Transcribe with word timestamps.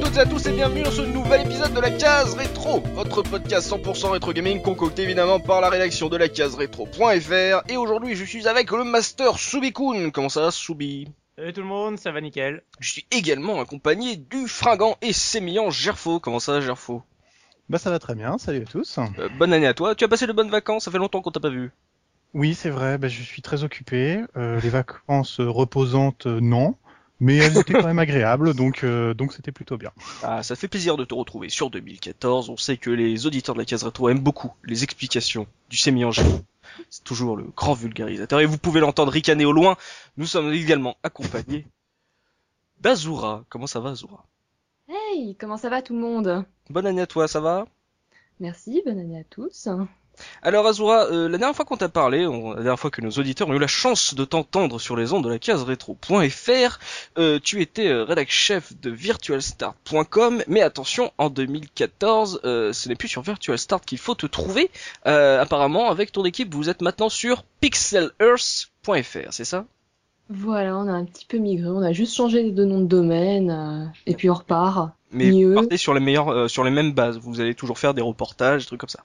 à 0.00 0.02
toutes 0.02 0.16
et 0.16 0.20
à 0.20 0.26
tous 0.26 0.46
et 0.46 0.52
bienvenue 0.52 0.82
dans 0.82 0.90
ce 0.90 1.02
nouvel 1.02 1.42
épisode 1.42 1.74
de 1.74 1.80
la 1.80 1.90
case 1.90 2.34
rétro, 2.34 2.80
votre 2.94 3.22
podcast 3.22 3.70
100% 3.70 4.12
rétro 4.12 4.32
gaming 4.32 4.62
concocté 4.62 5.02
évidemment 5.02 5.40
par 5.40 5.60
la 5.60 5.68
rédaction 5.68 6.08
de 6.08 6.16
la 6.16 6.28
case 6.28 6.54
rétro.fr 6.54 7.62
et 7.68 7.76
aujourd'hui 7.76 8.14
je 8.14 8.24
suis 8.24 8.48
avec 8.48 8.70
le 8.70 8.84
master 8.84 9.36
Subikun. 9.38 10.10
Comment 10.10 10.30
ça 10.30 10.40
va 10.40 10.50
Subi 10.50 11.08
Salut 11.36 11.52
tout 11.52 11.60
le 11.60 11.66
monde, 11.66 11.98
ça 11.98 12.12
va 12.12 12.22
nickel. 12.22 12.62
Je 12.78 12.90
suis 12.90 13.06
également 13.10 13.60
accompagné 13.60 14.16
du 14.16 14.48
fringant 14.48 14.96
et 15.02 15.12
sémillant 15.12 15.68
Gerfo. 15.70 16.18
Comment 16.18 16.40
ça 16.40 16.52
va 16.52 16.60
Gerfo? 16.62 17.02
Bah 17.68 17.78
ça 17.78 17.90
va 17.90 17.98
très 17.98 18.14
bien, 18.14 18.38
salut 18.38 18.62
à 18.62 18.64
tous. 18.64 18.98
Euh, 19.18 19.28
bonne 19.38 19.52
année 19.52 19.66
à 19.66 19.74
toi. 19.74 19.94
Tu 19.94 20.04
as 20.04 20.08
passé 20.08 20.26
de 20.26 20.32
bonnes 20.32 20.50
vacances, 20.50 20.84
ça 20.84 20.90
fait 20.90 20.98
longtemps 20.98 21.20
qu'on 21.20 21.30
t'a 21.30 21.40
pas 21.40 21.50
vu. 21.50 21.72
Oui, 22.32 22.54
c'est 22.54 22.70
vrai, 22.70 22.96
bah, 22.96 23.08
je 23.08 23.22
suis 23.22 23.42
très 23.42 23.64
occupé. 23.64 24.22
Euh, 24.36 24.60
les 24.62 24.70
vacances 24.70 25.40
reposantes, 25.40 26.26
euh, 26.26 26.40
non. 26.40 26.76
Mais 27.20 27.36
elles 27.36 27.58
étaient 27.58 27.74
quand 27.74 27.86
même 27.86 27.98
agréables, 27.98 28.54
donc 28.54 28.82
euh, 28.82 29.12
donc 29.12 29.34
c'était 29.34 29.52
plutôt 29.52 29.76
bien. 29.76 29.92
Ah, 30.22 30.42
ça 30.42 30.56
fait 30.56 30.68
plaisir 30.68 30.96
de 30.96 31.04
te 31.04 31.12
retrouver 31.12 31.50
sur 31.50 31.70
2014. 31.70 32.48
On 32.48 32.56
sait 32.56 32.78
que 32.78 32.90
les 32.90 33.26
auditeurs 33.26 33.54
de 33.54 33.60
la 33.60 33.66
case 33.66 33.84
rétro 33.84 34.08
aiment 34.08 34.20
beaucoup 34.20 34.54
les 34.64 34.84
explications 34.84 35.46
du 35.68 35.76
sémillant 35.76 36.10
Gerfo. 36.10 36.40
C'est 36.88 37.04
toujours 37.04 37.36
le 37.36 37.44
grand 37.44 37.74
vulgarisateur 37.74 38.40
et 38.40 38.46
vous 38.46 38.56
pouvez 38.56 38.80
l'entendre 38.80 39.12
ricaner 39.12 39.44
au 39.44 39.52
loin. 39.52 39.76
Nous 40.16 40.26
sommes 40.26 40.52
également 40.52 40.96
accompagnés 41.02 41.66
d'Azura. 42.80 43.44
Comment 43.50 43.66
ça 43.66 43.80
va 43.80 43.90
Azura? 43.90 44.24
Hey, 44.88 45.36
comment 45.36 45.58
ça 45.58 45.68
va 45.68 45.82
tout 45.82 45.94
le 45.94 46.00
monde? 46.00 46.44
Bonne 46.70 46.86
année 46.86 47.02
à 47.02 47.06
toi, 47.06 47.28
ça 47.28 47.40
va? 47.40 47.66
Merci, 48.40 48.82
bonne 48.86 48.98
année 48.98 49.20
à 49.20 49.24
tous. 49.24 49.68
Alors 50.42 50.66
Azura, 50.66 51.06
euh, 51.06 51.28
la 51.28 51.38
dernière 51.38 51.54
fois 51.56 51.64
qu'on 51.64 51.76
t'a 51.76 51.88
parlé, 51.88 52.26
on- 52.26 52.50
la 52.50 52.62
dernière 52.62 52.78
fois 52.80 52.90
que 52.90 53.00
nos 53.00 53.10
auditeurs 53.10 53.48
ont 53.48 53.54
eu 53.54 53.58
la 53.58 53.66
chance 53.66 54.14
de 54.14 54.24
t'entendre 54.24 54.78
sur 54.80 54.96
les 54.96 55.12
ondes 55.12 55.24
de 55.24 55.28
la 55.28 55.38
case 55.38 55.62
rétro.fr, 55.62 56.78
euh, 57.18 57.38
tu 57.42 57.60
étais 57.62 57.88
euh, 57.88 58.04
rédac 58.04 58.30
chef 58.30 58.72
de 58.80 58.90
virtualstart.com, 58.90 60.42
mais 60.48 60.62
attention, 60.62 61.12
en 61.18 61.30
2014, 61.30 62.40
euh, 62.44 62.72
ce 62.72 62.88
n'est 62.88 62.94
plus 62.96 63.08
sur 63.08 63.22
virtualstart 63.22 63.80
qu'il 63.82 63.98
faut 63.98 64.14
te 64.14 64.26
trouver. 64.26 64.70
Apparemment, 65.04 65.90
avec 65.90 66.12
ton 66.12 66.24
équipe, 66.24 66.54
vous 66.54 66.68
êtes 66.68 66.82
maintenant 66.82 67.08
sur 67.08 67.44
pixelearth.fr, 67.60 69.32
c'est 69.32 69.44
ça? 69.44 69.64
Voilà, 70.32 70.76
on 70.76 70.86
a 70.86 70.92
un 70.92 71.04
petit 71.04 71.26
peu 71.26 71.38
migré, 71.38 71.68
on 71.68 71.82
a 71.82 71.92
juste 71.92 72.14
changé 72.14 72.50
de 72.52 72.64
nom 72.64 72.80
de 72.80 72.86
domaine, 72.86 73.50
euh, 73.50 73.86
et 74.06 74.14
puis 74.14 74.30
on 74.30 74.34
repart. 74.34 74.90
Mais 75.10 75.32
Mieux. 75.32 75.48
vous 75.48 75.54
partez 75.54 75.76
sur 75.76 75.92
les 75.92 76.16
euh, 76.18 76.46
sur 76.46 76.62
les 76.62 76.70
mêmes 76.70 76.92
bases. 76.92 77.18
Vous 77.18 77.40
allez 77.40 77.56
toujours 77.56 77.78
faire 77.80 77.94
des 77.94 78.02
reportages, 78.02 78.62
des 78.62 78.66
trucs 78.68 78.78
comme 78.80 78.88
ça. 78.88 79.00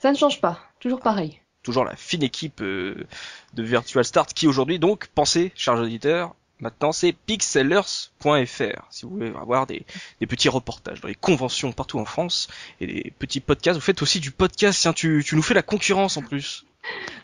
Ça 0.00 0.10
ne 0.10 0.16
change 0.16 0.40
pas, 0.40 0.58
toujours 0.80 1.00
pareil. 1.00 1.40
toujours 1.62 1.84
la 1.84 1.94
fine 1.94 2.22
équipe 2.22 2.62
euh, 2.62 3.06
de 3.52 3.62
Virtual 3.62 4.04
Start 4.04 4.32
qui 4.32 4.46
aujourd'hui 4.46 4.78
donc 4.78 5.08
pensez 5.14 5.52
chers 5.54 5.74
auditeurs 5.78 6.34
maintenant 6.58 6.90
c'est 6.92 7.12
pixellers.fr 7.12 8.86
si 8.90 9.04
vous 9.04 9.10
voulez 9.10 9.28
avoir 9.38 9.66
des, 9.66 9.84
des 10.20 10.26
petits 10.26 10.48
reportages 10.48 11.02
dans 11.02 11.08
les 11.08 11.14
conventions 11.14 11.72
partout 11.72 11.98
en 11.98 12.06
France 12.06 12.48
et 12.80 12.86
des 12.86 13.12
petits 13.18 13.40
podcasts 13.40 13.78
vous 13.78 13.84
faites 13.84 14.00
aussi 14.00 14.20
du 14.20 14.30
podcast. 14.30 14.80
Tiens 14.80 14.94
tu, 14.94 15.22
tu 15.26 15.36
nous 15.36 15.42
fais 15.42 15.54
la 15.54 15.62
concurrence 15.62 16.16
en 16.16 16.22
plus 16.22 16.64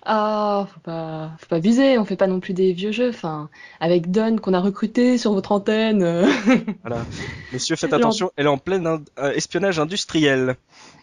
Ah, 0.04 0.66
faut 0.72 0.80
pas, 0.80 1.32
faut 1.38 1.46
pas 1.46 1.58
viser, 1.58 1.98
on 1.98 2.04
fait 2.04 2.16
pas 2.16 2.26
non 2.26 2.40
plus 2.40 2.54
des 2.54 2.72
vieux 2.72 2.92
jeux, 2.92 3.08
enfin, 3.08 3.48
avec 3.81 4.10
Don 4.10 4.36
qu'on 4.36 4.54
a 4.54 4.60
recruté 4.60 5.19
sur 5.19 5.32
votre 5.32 5.53
antenne. 5.53 6.04
voilà 6.84 7.04
messieurs 7.53 7.76
faites 7.76 7.92
attention 7.92 8.31
elle 8.36 8.47
est 8.47 8.50
en 8.50 8.58
plein 8.58 8.84
euh, 9.19 9.32
espionnage 9.32 9.78
industriel 9.78 10.56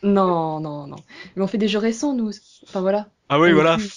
non, 0.03 0.59
non, 0.59 0.85
non. 0.85 0.97
Mais 1.35 1.43
on 1.43 1.47
fait 1.47 1.57
des 1.57 1.69
jeux 1.69 1.79
récents, 1.79 2.13
nous. 2.13 2.31
Enfin 2.67 2.81
voilà. 2.81 3.07
ah 3.29 3.39
oui 3.39 3.47
On 3.47 3.51
est 3.51 3.53
voilà 3.53 3.77
plus- 3.77 3.89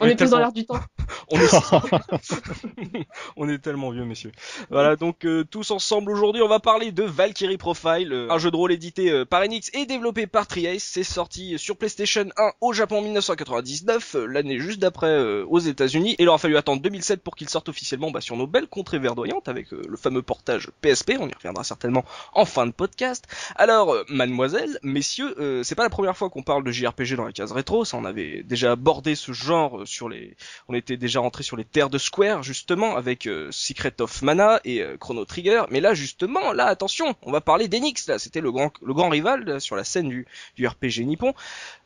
On, 0.00 0.06
est 0.06 0.16
plus 0.16 0.30
dans 0.30 0.38
l'air 0.38 0.52
du 0.52 0.64
temps. 0.64 0.80
On 1.30 1.40
est... 1.40 1.48
on 3.36 3.48
est 3.48 3.58
tellement 3.58 3.90
vieux, 3.90 4.04
messieurs. 4.04 4.32
Voilà, 4.70 4.96
donc 4.96 5.24
euh, 5.24 5.44
tous 5.44 5.70
ensemble 5.70 6.10
aujourd'hui, 6.10 6.42
on 6.42 6.48
va 6.48 6.60
parler 6.60 6.92
de 6.92 7.02
Valkyrie 7.02 7.56
Profile, 7.56 8.12
euh, 8.12 8.30
un 8.30 8.38
jeu 8.38 8.50
de 8.50 8.56
rôle 8.56 8.72
édité 8.72 9.10
euh, 9.10 9.24
par 9.24 9.42
Enix 9.42 9.70
et 9.74 9.86
développé 9.86 10.26
par 10.26 10.46
Triace. 10.46 10.82
C'est 10.82 11.04
sorti 11.04 11.58
sur 11.58 11.76
PlayStation 11.76 12.26
1 12.36 12.52
au 12.60 12.72
Japon 12.72 12.98
en 12.98 13.02
1999, 13.02 14.14
euh, 14.14 14.26
l'année 14.26 14.58
juste 14.58 14.78
d'après 14.78 15.08
euh, 15.08 15.44
aux 15.48 15.58
États-Unis. 15.58 16.12
Et 16.18 16.22
il 16.22 16.28
aura 16.28 16.38
fallu 16.38 16.56
attendre 16.56 16.82
2007 16.82 17.22
pour 17.22 17.36
qu'il 17.36 17.48
sorte 17.48 17.68
officiellement 17.68 18.10
bah, 18.10 18.20
sur 18.20 18.36
nos 18.36 18.46
belles 18.46 18.68
contrées 18.68 18.98
verdoyantes 18.98 19.48
avec 19.48 19.70
le 19.70 19.96
fameux 19.96 20.22
portage 20.22 20.70
PSP. 20.80 21.12
On 21.18 21.28
y 21.28 21.34
reviendra 21.34 21.64
certainement 21.64 22.04
en 22.34 22.44
fin 22.44 22.66
de 22.66 22.72
podcast. 22.72 23.26
Alors, 23.56 23.96
mademoiselle, 24.08 24.78
messieurs, 24.82 25.34
euh, 25.38 25.62
c'est 25.62 25.74
pas 25.74 25.82
la 25.82 25.90
première 25.90 26.16
fois 26.16 26.30
qu'on 26.30 26.42
parle 26.42 26.64
de 26.64 26.70
JRPG 26.70 27.16
dans 27.16 27.24
la 27.24 27.32
case 27.32 27.52
rétro. 27.52 27.84
Ça, 27.84 27.96
on 27.96 28.04
avait 28.04 28.42
déjà 28.42 28.72
abordé 28.72 29.14
ce 29.14 29.32
genre 29.32 29.82
sur 29.84 30.08
les 30.08 30.36
on 30.68 30.74
était 30.74 30.91
déjà 30.96 31.20
rentré 31.20 31.42
sur 31.42 31.56
les 31.56 31.64
terres 31.64 31.90
de 31.90 31.98
Square 31.98 32.42
justement 32.42 32.96
avec 32.96 33.26
euh, 33.26 33.48
Secret 33.50 33.94
of 34.00 34.22
Mana 34.22 34.60
et 34.64 34.80
euh, 34.82 34.96
Chrono 34.96 35.24
Trigger, 35.24 35.62
mais 35.70 35.80
là 35.80 35.94
justement, 35.94 36.52
là 36.52 36.66
attention, 36.66 37.14
on 37.22 37.32
va 37.32 37.40
parler 37.40 37.68
d'Enix 37.68 38.06
là, 38.08 38.18
c'était 38.18 38.40
le 38.40 38.52
grand 38.52 38.70
le 38.82 38.94
grand 38.94 39.08
rival 39.08 39.44
là, 39.44 39.60
sur 39.60 39.76
la 39.76 39.84
scène 39.84 40.08
du, 40.08 40.26
du 40.56 40.66
RPG 40.66 41.00
nippon. 41.04 41.34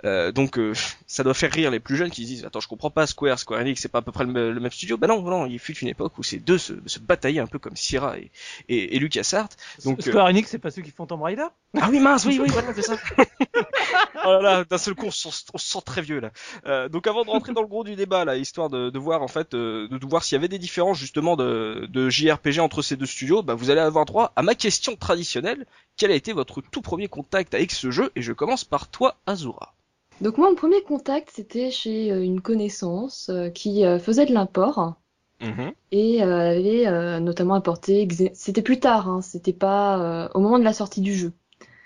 Euh, 0.05 0.33
donc 0.33 0.59
ça 1.07 1.23
doit 1.25 1.35
faire 1.35 1.51
rire 1.53 1.71
les 1.71 1.81
plus 1.81 1.97
jeunes 1.97 2.11
qui 2.11 2.23
se 2.23 2.27
disent 2.29 2.45
attends, 2.45 2.61
je 2.61 2.69
comprends 2.69 2.91
pas 2.91 3.07
Square, 3.07 3.39
Square 3.39 3.61
Enix, 3.61 3.81
c'est 3.81 3.89
pas 3.89 3.99
à 3.99 4.03
peu 4.03 4.13
près 4.13 4.25
le, 4.25 4.33
me- 4.33 4.51
le 4.53 4.61
même 4.61 4.71
studio. 4.71 4.97
Bah 4.97 5.07
non, 5.07 5.23
non, 5.23 5.47
il 5.47 5.59
fut 5.59 5.77
une 5.79 5.89
époque 5.89 6.19
où 6.19 6.23
ces 6.23 6.39
deux 6.39 6.59
se, 6.59 6.75
se 6.87 6.99
bataillaient 6.99 7.41
un 7.41 7.47
peu 7.47 7.59
comme 7.59 7.77
Sierra 7.77 8.19
et 8.19 8.31
et, 8.69 8.97
et 8.97 8.99
LucasArts. 8.99 9.49
Donc 9.85 10.03
Square 10.03 10.27
Enix, 10.27 10.49
c'est 10.51 10.59
pas 10.59 10.71
ceux 10.71 10.83
qui 10.83 10.91
font 10.91 11.07
Tomb 11.07 11.23
Raider? 11.23 11.47
Ah 11.81 11.89
oui 11.91 11.99
mince, 12.01 12.25
oui 12.27 12.39
oui 12.41 12.49
voilà 12.53 12.73
c'est 12.75 12.83
ça. 12.83 12.97
oh 14.25 14.29
là 14.29 14.41
là, 14.41 14.65
d'un 14.65 14.79
seul 14.79 14.95
coup 14.95 15.07
on 15.07 15.11
se 15.11 15.31
sent, 15.31 15.45
on 15.55 15.59
se 15.59 15.67
sent 15.67 15.79
très 15.85 16.03
vieux 16.03 16.21
là. 16.21 16.89
Donc 16.89 17.07
avant 17.07 17.25
de 17.25 17.31
rentrer 17.31 17.53
dans 17.53 17.63
le 17.63 17.67
gros 17.69 17.85
du 17.85 17.95
débat 17.97 18.25
là, 18.25 18.37
histoire 18.37 18.69
de, 18.71 18.91
de 18.91 18.96
voir 18.99 19.23
en 19.23 19.29
fait, 19.29 19.55
euh, 19.55 19.89
de, 19.89 19.99
de 19.99 20.07
voir 20.07 20.23
s'il 20.25 20.37
y 20.37 20.39
avait 20.39 20.49
des 20.49 20.59
différences 20.59 20.99
justement 20.99 21.37
de, 21.37 21.87
de 21.91 22.09
JRPG 22.09 22.61
entre 22.61 22.83
ces 22.83 22.97
deux 22.97 23.07
studios, 23.07 23.43
bah 23.43 23.55
vous 23.55 23.71
allez 23.71 23.81
avoir 23.81 24.05
droit 24.05 24.33
à 24.37 24.43
ma 24.43 24.55
question 24.55 24.97
traditionnelle. 24.97 25.67
Quel 25.97 26.11
a 26.11 26.15
été 26.15 26.33
votre 26.33 26.61
tout 26.61 26.83
premier 26.83 27.09
contact 27.09 27.55
avec 27.55 27.73
ce 27.73 27.91
jeu? 27.91 28.11
Et 28.17 28.23
je 28.23 28.33
commence 28.33 28.65
par 28.65 28.89
toi 28.89 29.17
Azura. 29.27 29.75
Donc 30.21 30.39
moi, 30.39 30.49
mon 30.49 30.57
premier 30.57 30.83
contact, 30.83 31.31
c'était 31.35 31.71
chez 31.71 32.11
euh, 32.11 32.23
une 32.23 32.41
connaissance 32.41 33.29
euh, 33.29 33.51
qui 33.51 33.85
euh, 33.85 33.99
faisait 33.99 34.27
de 34.27 34.33
l'import. 34.33 34.95
Mhm. 35.41 35.73
Et 35.93 36.23
euh, 36.23 36.51
elle 36.51 36.59
avait 36.59 36.87
euh, 36.87 37.21
notamment 37.21 37.55
apporté, 37.55 38.09
c'était 38.33 38.63
plus 38.63 38.81
tard, 38.81 39.09
hein, 39.09 39.21
c'était 39.21 39.53
pas 39.53 40.01
euh, 40.01 40.29
au 40.35 40.41
moment 40.41 40.59
de 40.59 40.65
la 40.65 40.73
sortie 40.73 41.03
du 41.03 41.15
jeu. 41.15 41.33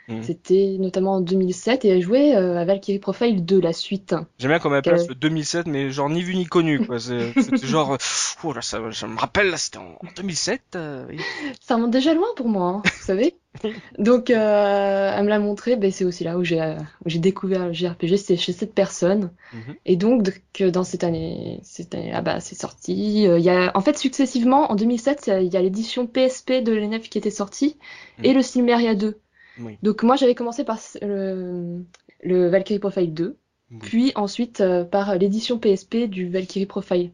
Mhm. 0.09 0.23
C'était 0.25 0.77
notamment 0.81 1.15
en 1.15 1.21
2007 1.21 1.85
et 1.85 1.89
elle 1.89 2.03
jouait 2.03 2.35
euh, 2.35 2.59
à 2.59 2.65
Valkyrie 2.65 2.99
Profile 2.99 3.45
2, 3.45 3.61
la 3.61 3.73
suite. 3.73 4.15
J'aime 4.39 4.51
bien 4.51 4.59
qu'on 4.59 4.71
m'appelle 4.71 4.97
Quel- 4.99 5.09
le 5.09 5.15
2007, 5.15 5.67
mais 5.69 5.91
genre 5.91 6.11
ni 6.11 6.23
vu 6.23 6.35
ni 6.35 6.47
connu 6.47 6.85
quoi. 6.85 6.99
C'est 6.99 7.33
c'était 7.41 7.67
genre, 7.67 7.93
euh, 7.95 7.97
oh 8.43 8.53
là 8.53 8.61
ça, 8.63 8.81
je 8.91 9.07
me 9.07 9.17
rappelle 9.19 9.51
là, 9.51 9.57
c'était 9.57 9.79
en, 9.79 9.93
en 10.03 10.09
2007. 10.17 10.63
euh, 10.75 11.07
oui. 11.09 11.19
Ça 11.61 11.77
remonte 11.77 11.93
déjà 11.93 12.13
loin 12.15 12.27
pour 12.37 12.49
moi, 12.49 12.69
hein, 12.69 12.83
vous 12.85 13.05
savez. 13.05 13.37
Donc 13.99 14.31
euh, 14.31 15.13
elle 15.17 15.25
me 15.25 15.29
l'a 15.29 15.39
montré, 15.39 15.77
ben, 15.77 15.91
c'est 15.91 16.05
aussi 16.05 16.25
là 16.25 16.39
où 16.39 16.45
j'ai 16.45 16.61
euh, 16.61 16.75
découvert 17.07 17.67
le 17.67 17.73
JRPG, 17.73 18.17
c'était 18.17 18.37
chez 18.37 18.53
cette 18.53 18.75
personne. 18.75 19.31
Mhm. 19.53 19.75
Et 19.87 19.97
donc 19.97 20.41
que 20.53 20.71
dans 20.71 20.85
cette 20.85 21.05
année, 21.05 21.61
cette 21.63 21.95
année 21.95 22.13
ah 22.15 22.23
bah, 22.23 22.41
c'est 22.41 22.55
sorti. 22.55 23.27
euh, 23.29 23.39
Il 23.39 23.45
y 23.45 23.51
a, 23.51 23.71
en 23.77 23.81
fait, 23.81 23.99
successivement, 23.99 24.71
en 24.71 24.77
2007, 24.77 25.31
il 25.43 25.53
y 25.53 25.57
a 25.57 25.63
l'édition 25.63 26.07
PSP 26.07 26.63
de 26.65 26.73
l'ENF 26.73 27.09
qui 27.11 27.19
était 27.19 27.31
sortie 27.31 27.77
Mhm. 28.19 28.25
et 28.25 28.33
le 28.33 28.43
Silmeria 28.43 28.95
2. 28.95 29.19
Oui. 29.61 29.79
Donc 29.83 30.03
moi, 30.03 30.17
j'avais 30.17 30.35
commencé 30.35 30.65
par 30.65 30.79
le, 31.03 31.85
le 32.23 32.49
Valkyrie 32.49 32.79
Profile 32.79 33.13
2, 33.15 33.37
Oui. 33.71 33.79
puis 33.81 34.13
ensuite 34.15 34.61
euh, 34.61 34.85
par 34.85 35.15
l'édition 35.17 35.59
PSP 35.59 36.07
du 36.09 36.29
Valkyrie 36.29 36.67
Profile. 36.67 37.11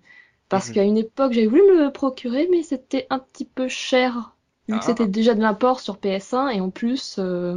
Parce 0.49 0.69
Mhm. 0.69 0.75
qu'à 0.75 0.83
une 0.85 0.97
époque, 0.99 1.33
j'avais 1.33 1.49
voulu 1.49 1.63
me 1.63 1.85
le 1.87 1.93
procurer, 1.93 2.49
mais 2.51 2.63
c'était 2.63 3.07
un 3.11 3.19
petit 3.19 3.45
peu 3.45 3.67
cher, 3.69 4.37
vu 4.69 4.75
Ah. 4.75 4.79
que 4.79 4.85
c'était 4.85 5.09
déjà 5.09 5.35
de 5.35 5.41
l'import 5.41 5.81
sur 5.81 5.99
PS1, 5.99 6.49
et 6.51 6.61
en 6.61 6.71
plus, 6.71 7.17
euh, 7.19 7.57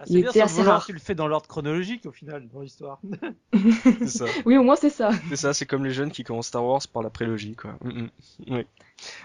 Ah, 0.00 0.04
Il 0.08 0.12
C'est 0.16 0.20
bien, 0.22 0.30
était 0.30 0.40
assez 0.42 0.62
rare. 0.62 0.84
tu 0.84 0.92
le 0.92 0.98
fais 0.98 1.14
dans 1.14 1.28
l'ordre 1.28 1.46
chronologique 1.46 2.04
au 2.04 2.10
final, 2.10 2.46
dans 2.52 2.60
l'histoire. 2.60 3.00
Oui, 4.44 4.56
au 4.58 4.62
moins 4.62 4.76
c'est 4.76 4.90
ça. 4.90 5.10
C'est 5.30 5.36
ça, 5.36 5.54
c'est 5.54 5.66
comme 5.66 5.84
les 5.84 5.92
jeunes 5.92 6.10
qui 6.10 6.24
commencent 6.24 6.48
Star 6.48 6.64
Wars 6.66 6.82
par 6.92 7.02
la 7.02 7.10
prélogie, 7.10 7.54
quoi. 7.54 7.76
Mm, 7.82 7.88
mm. 8.02 8.08
Oui. 8.50 8.66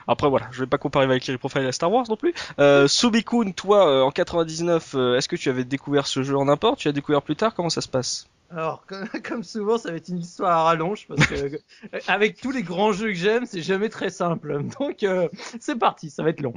Après 0.08 0.30
voilà, 0.30 0.48
je 0.52 0.62
vais 0.62 0.68
pas 0.68 0.78
comparer 0.78 1.08
Valkyrie 1.08 1.38
Profile 1.38 1.66
à 1.66 1.72
Star 1.72 1.92
Wars 1.92 2.06
non 2.10 2.16
plus. 2.16 2.34
Euh, 2.60 2.88
Subikun, 2.88 3.52
toi, 3.52 3.88
euh, 3.88 4.02
en 4.02 4.12
99, 4.12 4.96
euh, 4.96 5.18
est-ce 5.18 5.28
que 5.30 5.36
tu 5.36 5.50
avais 5.50 5.64
découvert 5.64 6.08
ce 6.08 6.24
jeu 6.24 6.38
en 6.38 6.48
import? 6.48 6.78
Tu 6.78 6.88
l'as 6.88 6.94
découvert 6.94 7.22
plus 7.22 7.36
tard? 7.36 7.54
Comment 7.54 7.70
ça 7.70 7.82
se 7.82 7.88
passe? 7.88 8.28
Alors, 8.52 8.84
comme, 9.28 9.44
souvent, 9.44 9.78
ça 9.78 9.92
va 9.92 9.98
être 9.98 10.10
une 10.10 10.20
histoire 10.20 10.52
à 10.52 10.64
rallonge 10.64 11.06
parce 11.08 11.26
que 11.28 11.36
euh, 11.36 12.00
avec 12.08 12.40
tous 12.42 12.52
les 12.52 12.64
grands 12.64 12.92
jeux 12.92 13.10
que 13.10 13.14
j'aime, 13.14 13.46
c'est 13.46 13.62
jamais 13.62 13.90
très 13.90 14.10
simple. 14.10 14.64
Donc, 14.80 15.04
euh, 15.04 15.30
c'est 15.60 15.78
parti, 15.78 16.10
ça 16.10 16.24
va 16.24 16.30
être 16.30 16.42
long. 16.42 16.54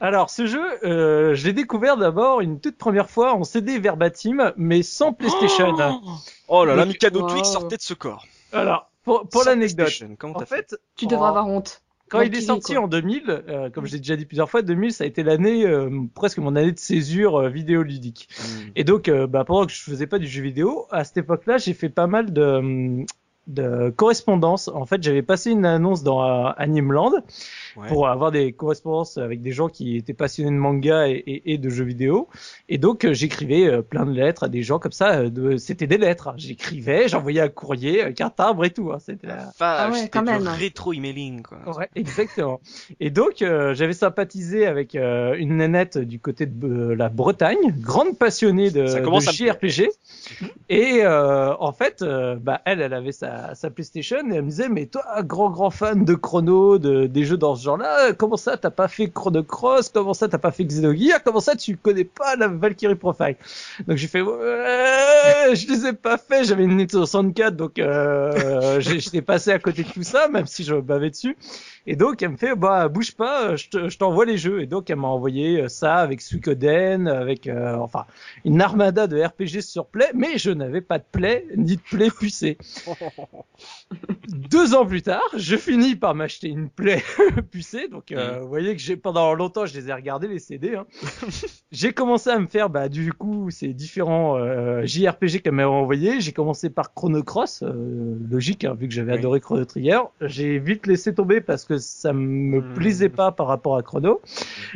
Alors, 0.00 0.30
ce 0.30 0.46
jeu, 0.46 0.64
euh, 0.84 1.34
je 1.34 1.44
l'ai 1.46 1.52
découvert 1.52 1.96
d'abord 1.96 2.40
une 2.40 2.60
toute 2.60 2.78
première 2.78 3.10
fois 3.10 3.34
en 3.34 3.44
CD 3.44 3.78
verbatim, 3.78 4.52
mais 4.56 4.82
sans 4.82 5.12
PlayStation. 5.12 5.74
Oh 6.48 6.64
là 6.64 6.74
là, 6.74 6.84
Donc, 6.84 6.94
Mikado 6.94 7.20
wow. 7.20 7.28
Twix 7.28 7.50
sortait 7.50 7.76
de 7.76 7.82
ce 7.82 7.94
corps. 7.94 8.26
Alors, 8.52 8.90
pour, 9.02 9.44
l'anecdote, 9.44 10.02
en 10.22 10.32
t'as 10.32 10.46
fait 10.46 10.70
fait, 10.70 10.76
Tu 10.96 11.06
devrais 11.06 11.28
avoir 11.28 11.46
honte. 11.46 11.82
Quand 12.14 12.22
il 12.22 12.34
est 12.34 12.40
sorti 12.40 12.74
quoi. 12.74 12.84
en 12.84 12.88
2000, 12.88 13.22
euh, 13.28 13.70
comme 13.70 13.86
je 13.86 13.92
l'ai 13.92 13.98
déjà 13.98 14.16
dit 14.16 14.24
plusieurs 14.24 14.50
fois, 14.50 14.62
2000 14.62 14.92
ça 14.92 15.04
a 15.04 15.06
été 15.06 15.22
l'année 15.22 15.66
euh, 15.66 15.90
presque 16.14 16.38
mon 16.38 16.54
année 16.56 16.72
de 16.72 16.78
césure 16.78 17.36
euh, 17.36 17.48
vidéoludique. 17.48 18.28
Mm. 18.38 18.44
Et 18.76 18.84
donc, 18.84 19.08
euh, 19.08 19.26
bah, 19.26 19.44
pendant 19.44 19.66
que 19.66 19.72
je 19.72 19.80
faisais 19.80 20.06
pas 20.06 20.18
du 20.18 20.26
jeu 20.26 20.42
vidéo, 20.42 20.86
à 20.90 21.04
cette 21.04 21.18
époque-là, 21.18 21.58
j'ai 21.58 21.74
fait 21.74 21.88
pas 21.88 22.06
mal 22.06 22.32
de, 22.32 23.04
de 23.46 23.90
correspondance. 23.90 24.68
En 24.68 24.86
fait, 24.86 25.02
j'avais 25.02 25.22
passé 25.22 25.50
une 25.50 25.66
annonce 25.66 26.02
dans 26.02 26.22
euh, 26.22 26.50
Animeland 26.56 27.12
Ouais. 27.76 27.88
pour 27.88 28.06
avoir 28.08 28.30
des 28.30 28.52
correspondances 28.52 29.18
avec 29.18 29.42
des 29.42 29.50
gens 29.50 29.68
qui 29.68 29.96
étaient 29.96 30.14
passionnés 30.14 30.50
de 30.50 30.56
manga 30.56 31.08
et, 31.08 31.12
et- 31.26 31.54
et 31.54 31.58
de 31.58 31.70
jeux 31.70 31.84
vidéo. 31.84 32.28
Et 32.68 32.78
donc, 32.78 33.04
euh, 33.04 33.12
j'écrivais 33.12 33.66
euh, 33.66 33.82
plein 33.82 34.06
de 34.06 34.12
lettres 34.12 34.44
à 34.44 34.48
des 34.48 34.62
gens 34.62 34.78
comme 34.78 34.92
ça. 34.92 35.18
euh, 35.18 35.28
de- 35.30 35.56
C'était 35.56 35.86
des 35.88 35.98
lettres. 35.98 36.28
hein. 36.28 36.34
J'écrivais, 36.36 37.08
j'envoyais 37.08 37.40
un 37.40 37.48
courrier 37.48 38.02
avec 38.02 38.20
un 38.20 38.30
timbre 38.30 38.64
et 38.64 38.70
tout. 38.70 38.92
hein. 38.92 38.98
C'était 39.00 39.26
la... 39.26 39.50
Ah 39.60 39.88
ouais, 39.90 39.96
c'était 39.98 40.08
quand 40.10 40.22
du 40.22 40.30
même. 40.30 40.46
rétro-emailing, 40.46 41.42
quoi. 41.42 41.58
Ouais, 41.76 41.88
exactement. 41.96 42.60
Et 43.00 43.10
donc, 43.10 43.42
euh, 43.42 43.74
j'avais 43.74 43.92
sympathisé 43.92 44.66
avec 44.66 44.94
euh, 44.94 45.34
une 45.36 45.56
nénette 45.56 45.98
du 45.98 46.20
côté 46.20 46.46
de 46.46 46.66
euh, 46.66 46.94
la 46.94 47.08
Bretagne, 47.08 47.74
grande 47.80 48.16
passionnée 48.18 48.70
de. 48.70 48.86
JRPG. 49.32 49.90
Et 50.68 51.00
euh, 51.02 51.54
en 51.58 51.72
fait, 51.72 52.02
euh, 52.02 52.36
bah, 52.36 52.60
elle, 52.64 52.80
elle 52.80 52.94
avait 52.94 53.12
sa, 53.12 53.54
sa 53.54 53.70
PlayStation 53.70 54.18
et 54.30 54.34
elle 54.36 54.42
me 54.42 54.48
disait, 54.50 54.68
mais 54.68 54.86
toi, 54.86 55.02
grand 55.22 55.50
grand 55.50 55.70
fan 55.70 56.04
de 56.04 56.14
Chrono, 56.14 56.78
de, 56.78 57.06
des 57.06 57.24
jeux 57.24 57.36
dans 57.36 57.54
ce 57.54 57.63
genre-là, 57.64 58.12
comment 58.12 58.36
ça, 58.36 58.56
t'as 58.56 58.70
pas 58.70 58.88
fait 58.88 59.10
Chrono 59.10 59.42
Cross 59.42 59.88
Comment 59.88 60.14
ça, 60.14 60.28
t'as 60.28 60.38
pas 60.38 60.52
fait 60.52 60.64
Xenogears 60.64 61.22
Comment 61.24 61.40
ça, 61.40 61.56
tu 61.56 61.76
connais 61.76 62.04
pas 62.04 62.36
la 62.36 62.48
Valkyrie 62.48 62.94
Profile? 62.94 63.36
Donc 63.86 63.96
j'ai 63.96 64.08
fait, 64.08 64.20
ouais, 64.20 65.54
je 65.54 65.66
les 65.68 65.86
ai 65.86 65.92
pas 65.92 66.18
fait. 66.18 66.44
J'avais 66.44 66.64
une 66.64 66.76
Nintendo 66.76 67.04
64, 67.04 67.56
donc 67.56 67.78
euh, 67.78 68.80
j'étais 68.80 69.22
passé 69.22 69.50
à 69.50 69.58
côté 69.58 69.82
de 69.82 69.88
tout 69.88 70.02
ça, 70.02 70.28
même 70.28 70.46
si 70.46 70.64
je 70.64 70.74
me 70.74 70.80
bavais 70.80 71.10
dessus. 71.10 71.36
Et 71.86 71.96
donc 71.96 72.22
elle 72.22 72.30
me 72.30 72.36
fait 72.36 72.54
bah 72.56 72.88
bouge 72.88 73.12
pas, 73.14 73.56
je 73.56 73.68
te- 73.68 73.88
je 73.88 73.98
t'envoie 73.98 74.24
les 74.24 74.38
jeux. 74.38 74.62
Et 74.62 74.66
donc 74.66 74.88
elle 74.90 74.96
m'a 74.96 75.08
envoyé 75.08 75.62
euh, 75.62 75.68
ça 75.68 75.96
avec 75.96 76.20
Suikoden, 76.22 77.06
avec 77.08 77.46
euh, 77.46 77.74
enfin 77.76 78.06
une 78.44 78.60
armada 78.62 79.06
de 79.06 79.20
RPG 79.22 79.60
sur 79.60 79.86
Play, 79.86 80.10
mais 80.14 80.38
je 80.38 80.50
n'avais 80.50 80.80
pas 80.80 80.98
de 80.98 81.04
Play 81.10 81.46
ni 81.56 81.76
de 81.76 81.82
Play 81.82 82.08
pucé. 82.10 82.56
Deux 84.28 84.74
ans 84.74 84.86
plus 84.86 85.02
tard, 85.02 85.22
je 85.36 85.56
finis 85.56 85.94
par 85.96 86.14
m'acheter 86.14 86.48
une 86.48 86.68
Play 86.70 87.02
pucée. 87.50 87.88
Donc 87.88 88.12
euh, 88.12 88.40
vous 88.40 88.48
voyez 88.48 88.74
que 88.74 88.80
j'ai 88.80 88.96
pendant 88.96 89.34
longtemps 89.34 89.66
je 89.66 89.74
les 89.78 89.88
ai 89.88 89.92
regardés 89.92 90.28
les 90.28 90.38
CD. 90.38 90.74
Hein. 90.74 90.86
j'ai 91.72 91.92
commencé 91.92 92.30
à 92.30 92.38
me 92.38 92.46
faire 92.46 92.70
bah 92.70 92.88
du 92.88 93.12
coup 93.12 93.50
ces 93.50 93.74
différents 93.74 94.36
euh, 94.38 94.84
JRPG 94.84 95.40
qu'elle 95.42 95.52
m'avait 95.52 95.68
envoyé. 95.68 96.20
J'ai 96.20 96.32
commencé 96.32 96.70
par 96.70 96.94
Chrono 96.94 97.22
Cross, 97.22 97.62
logique 97.62 98.64
hein, 98.64 98.74
vu 98.74 98.88
que 98.88 98.94
j'avais 98.94 99.12
Oui. 99.12 99.18
adoré 99.18 99.40
Chrono 99.40 99.64
Trigger. 99.64 100.00
J'ai 100.22 100.58
vite 100.58 100.86
laissé 100.86 101.14
tomber 101.14 101.40
parce 101.40 101.64
que 101.64 101.73
ça 101.78 102.12
me 102.12 102.60
Hmm. 102.60 102.74
plaisait 102.74 103.08
pas 103.08 103.32
par 103.32 103.46
rapport 103.46 103.76
à 103.76 103.82
Chrono. 103.82 104.20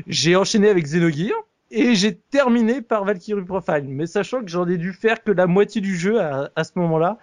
J'ai 0.06 0.36
enchaîné 0.36 0.68
avec 0.68 0.84
Xenogears. 0.84 1.44
Et 1.70 1.94
j'ai 1.94 2.14
terminé 2.16 2.80
par 2.80 3.04
Valkyrie 3.04 3.44
Profile, 3.44 3.84
mais 3.88 4.06
sachant 4.06 4.40
que 4.40 4.48
j'en 4.48 4.66
ai 4.66 4.78
dû 4.78 4.94
faire 4.94 5.22
que 5.22 5.30
la 5.30 5.46
moitié 5.46 5.82
du 5.82 5.98
jeu 5.98 6.18
à, 6.18 6.50
à 6.56 6.64
ce 6.64 6.70
moment-là, 6.76 7.18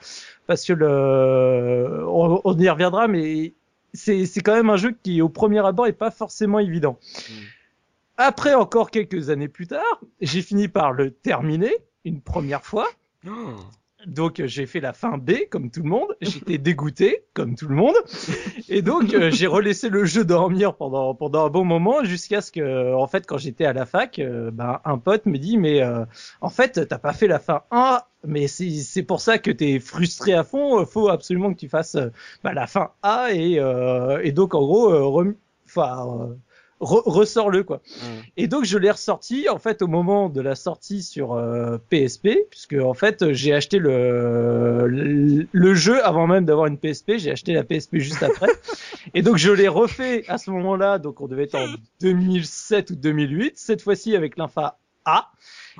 parce 0.46 0.64
que 0.66 0.74
le, 0.74 2.06
on, 2.08 2.42
on 2.44 2.60
y 2.60 2.70
reviendra, 2.70 3.08
mais 3.08 3.54
c'est 3.96 4.28
quand 4.44 4.54
même 4.54 4.70
un 4.70 4.78
jeu 4.78 4.96
qui 5.02 5.20
au 5.24 5.30
premier 5.30 5.66
abord 5.66 5.88
est 5.88 5.94
pas 5.94 6.12
forcément 6.12 6.60
évident. 6.60 7.00
Mm. 7.28 7.34
Après 8.18 8.54
encore 8.54 8.92
quelques 8.92 9.32
années 9.32 9.48
plus 9.48 9.66
tard, 9.66 10.00
j'ai 10.22 10.44
fini 10.44 10.68
par 10.68 10.94
le 10.94 11.10
terminer 11.10 11.74
une 12.04 12.22
première 12.22 12.64
fois. 12.64 12.88
Oh. 13.28 13.32
Donc 14.08 14.40
euh, 14.40 14.48
j'ai 14.48 14.66
fait 14.66 14.80
la 14.80 14.94
fin 14.94 15.18
B 15.18 15.32
comme 15.50 15.72
tout 15.72 15.82
le 15.82 15.90
monde, 15.90 16.16
j'étais 16.22 16.58
dégoûté 16.58 17.24
comme 17.34 17.56
tout 17.56 17.68
le 17.68 17.76
monde, 17.76 17.96
et 18.70 18.82
donc 18.82 19.14
euh, 19.14 19.32
j'ai 19.32 19.48
relaissé 19.48 19.90
le 19.90 20.06
jeu 20.06 20.24
dormir 20.24 20.76
pendant 20.76 21.16
pendant 21.16 21.46
un 21.46 21.50
bon 21.50 21.66
moment 21.66 22.04
jusqu'à 22.04 22.42
ce 22.42 22.52
que 22.52 22.94
en 22.94 23.08
fait 23.08 23.26
quand 23.26 23.38
j'étais 23.38 23.66
à 23.66 23.74
la 23.74 23.86
fac, 23.86 24.20
euh, 24.20 24.52
ben, 24.52 24.80
un 24.86 24.98
pote 24.98 25.26
me 25.26 25.38
dit 25.38 25.58
mais 25.58 25.82
euh, 25.82 26.06
en 26.42 26.50
fait 26.50 26.88
t'as 26.88 26.98
pas 26.98 27.14
fait 27.14 27.28
la 27.28 27.40
fin 27.40 27.64
1, 27.72 28.02
mais 28.26 28.48
c'est 28.48 28.70
c'est 28.70 29.04
pour 29.04 29.22
ça 29.22 29.38
que 29.38 29.52
t'es 29.52 29.80
frustré 29.80 30.34
à 30.34 30.44
fond, 30.44 30.86
faut 30.86 31.10
absolument 31.10 31.54
que 31.54 31.60
tu 31.60 31.70
fasses 31.70 31.98
bah, 32.44 32.54
la 32.54 32.68
fin 32.68 32.92
A 33.02 33.30
et 33.32 33.60
et 34.24 34.32
donc 34.32 34.54
en 34.54 34.66
gros 34.66 35.26
enfin 35.66 36.36
re- 36.82 37.04
ressors-le 37.06 37.64
quoi. 37.64 37.78
Mm. 37.78 38.08
Et 38.38 38.48
donc 38.48 38.66
je 38.66 38.78
l'ai 38.78 38.92
ressorti 38.92 39.50
en 39.50 39.60
fait 39.60 39.82
au 39.82 39.88
moment 39.88 40.30
de 40.30 40.42
la 40.42 40.56
sortie 40.56 41.04
sur 41.04 41.34
euh, 41.34 41.78
PSP, 41.90 42.30
puisque 42.50 42.74
en 42.74 42.94
fait 42.94 43.34
j'ai 43.34 43.54
acheté 43.54 43.80
le, 43.80 44.88
le 44.88 45.48
le 45.52 45.74
jeu 45.74 46.04
avant 46.06 46.28
même 46.28 46.46
d'avoir 46.46 46.68
une 46.68 46.78
PSP, 46.78 47.14
j'ai 47.18 47.32
acheté 47.32 47.54
la 47.54 47.64
PSP 47.64 47.98
juste 47.98 48.24
après. 48.24 48.50
et 49.14 49.22
donc 49.22 49.38
je 49.38 49.52
l'ai 49.52 49.68
refait 49.68 50.24
à 50.28 50.38
ce 50.38 50.52
moment-là, 50.52 51.00
donc 51.00 51.22
on 51.22 51.28
devait 51.28 51.44
être 51.44 51.56
en 51.56 51.68
2007 52.02 52.92
ou 52.92 52.96
2008, 52.96 53.54
cette 53.56 53.82
fois-ci 53.82 54.16
avec 54.16 54.38
l'infa 54.38 54.78
A. 55.06 55.32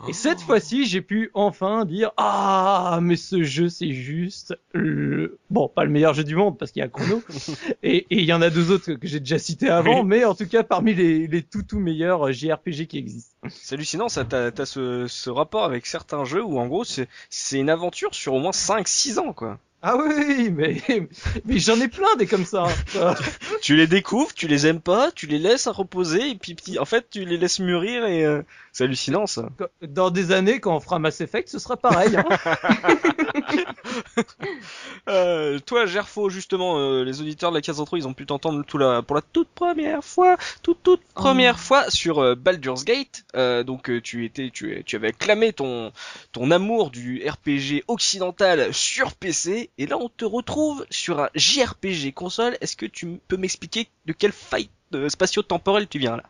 Et 0.08 0.14
cette 0.14 0.42
fois-ci, 0.42 0.86
j'ai 0.86 1.02
pu 1.02 1.32
enfin 1.34 1.86
dire 1.86 2.12
ah 2.18 3.00
mais 3.02 3.16
ce 3.16 3.44
jeu 3.44 3.70
c'est 3.70 3.92
juste 3.94 4.58
le... 4.74 5.38
bon 5.50 5.70
pas 5.70 5.84
le 5.86 5.90
meilleur 5.90 6.14
jeu 6.14 6.24
du 6.24 6.36
monde 6.36 6.58
parce 6.58 6.72
qu'il 6.72 6.82
y 6.82 6.84
a 6.84 6.90
Chrono 6.90 7.22
et 7.84 8.06
il 8.10 8.26
y 8.26 8.34
en 8.34 8.42
a 8.42 8.50
deux 8.50 8.72
autres 8.72 8.94
que 8.94 9.08
j'ai 9.08 9.20
déjà 9.20 9.40
cités 9.40 9.70
avant, 9.70 10.02
Oui. 10.02 10.08
mais 10.08 10.26
en 10.26 10.36
tout 10.36 10.48
cas 10.48 10.64
parmi 10.64 10.94
les 10.94 11.28
les 11.28 11.42
tout 11.44 11.64
tout 11.64 11.80
meilleurs 11.80 12.32
JRPG 12.32 12.88
qui 12.88 12.98
existent. 12.98 13.32
C'est 13.50 13.76
hallucinant, 13.76 14.10
ça, 14.10 14.26
t'as, 14.26 14.52
t'as 14.52 14.66
ce, 14.66 15.06
ce 15.08 15.30
rapport 15.30 15.64
avec 15.64 15.86
certains 15.86 16.26
jeux 16.26 16.44
où 16.44 16.60
en 16.60 16.68
gros 16.68 16.84
c'est, 16.84 17.08
c'est 17.30 17.60
une 17.60 17.70
aventure 17.70 18.14
sur 18.16 18.34
au 18.34 18.40
moins 18.40 18.52
5-6 18.52 19.20
ans 19.20 19.34
quoi. 19.34 19.60
Ah 19.88 19.98
oui, 19.98 20.50
mais 20.50 20.82
mais 21.46 21.60
j'en 21.60 21.80
ai 21.80 21.88
plein 21.88 22.16
des 22.18 22.26
comme 22.26 22.46
ça. 22.46 22.66
Tu 23.62 23.76
les 23.76 23.86
découvres, 23.88 24.34
tu 24.34 24.48
les 24.48 24.66
aimes 24.68 24.82
pas, 24.82 25.12
tu 25.12 25.28
les 25.28 25.38
laisses 25.40 25.68
à 25.68 25.72
reposer 25.72 26.30
et 26.32 26.36
puis 26.36 26.56
petit, 26.56 26.78
en 26.80 26.86
fait 26.86 27.08
tu 27.10 27.24
les 27.26 27.38
laisses 27.38 27.60
mûrir 27.60 28.06
et 28.06 28.24
euh, 28.26 28.42
c'est 28.72 28.84
hallucinant 28.84 29.26
ça. 29.28 29.50
Dans 29.82 30.10
des 30.12 30.32
années 30.32 30.60
quand 30.60 30.76
on 30.76 30.80
fera 30.80 30.98
Mass 31.00 31.22
Effect, 31.22 31.50
ce 31.50 31.60
sera 31.60 31.78
pareil. 31.78 32.16
hein. 32.16 32.26
Euh, 35.08 35.60
toi 35.60 35.86
Gerfo 35.86 36.30
justement, 36.30 36.80
euh, 36.80 37.04
les 37.04 37.22
auditeurs 37.22 37.52
de 37.52 37.56
la 37.56 37.62
case 37.62 37.80
intro 37.80 37.96
ils 37.98 38.08
ont 38.08 38.14
pu 38.14 38.26
t'entendre 38.26 38.64
tout 38.66 38.80
la, 38.80 39.04
pour 39.04 39.16
la 39.16 39.22
toute 39.22 39.50
première 39.50 40.04
fois, 40.04 40.36
toute 40.64 40.82
toute 40.82 41.02
Oh. 41.18 41.22
première 41.22 41.60
fois 41.60 41.90
sur 41.92 42.20
euh, 42.20 42.36
Baldur's 42.36 42.84
Gate. 42.86 43.24
Euh, 43.36 43.64
donc 43.64 43.90
euh, 43.90 44.02
tu 44.02 44.26
étais, 44.26 44.50
tu, 44.52 44.84
tu 44.86 44.96
avais 44.96 45.12
clamé 45.14 45.54
ton 45.54 45.92
ton 46.32 46.50
amour 46.52 46.90
du 46.90 47.24
RPG 47.28 47.84
occidental 47.88 48.74
sur 48.74 49.14
PC 49.14 49.70
et 49.78 49.86
là 49.86 49.98
on 49.98 50.10
te 50.10 50.26
retrouve 50.26 50.86
sur 50.90 51.20
un 51.20 51.30
JRPG 51.36 52.14
console. 52.14 52.58
Est-ce 52.62 52.76
que 52.76 52.86
tu 52.86 53.20
peux 53.28 53.38
m'expliquer 53.38 53.90
de 54.06 54.14
quelle 54.14 54.32
faille 54.32 54.70
euh, 54.94 55.10
spatio-temporelle 55.10 55.88
tu 55.88 56.00
viens 56.00 56.18
là? 56.18 56.24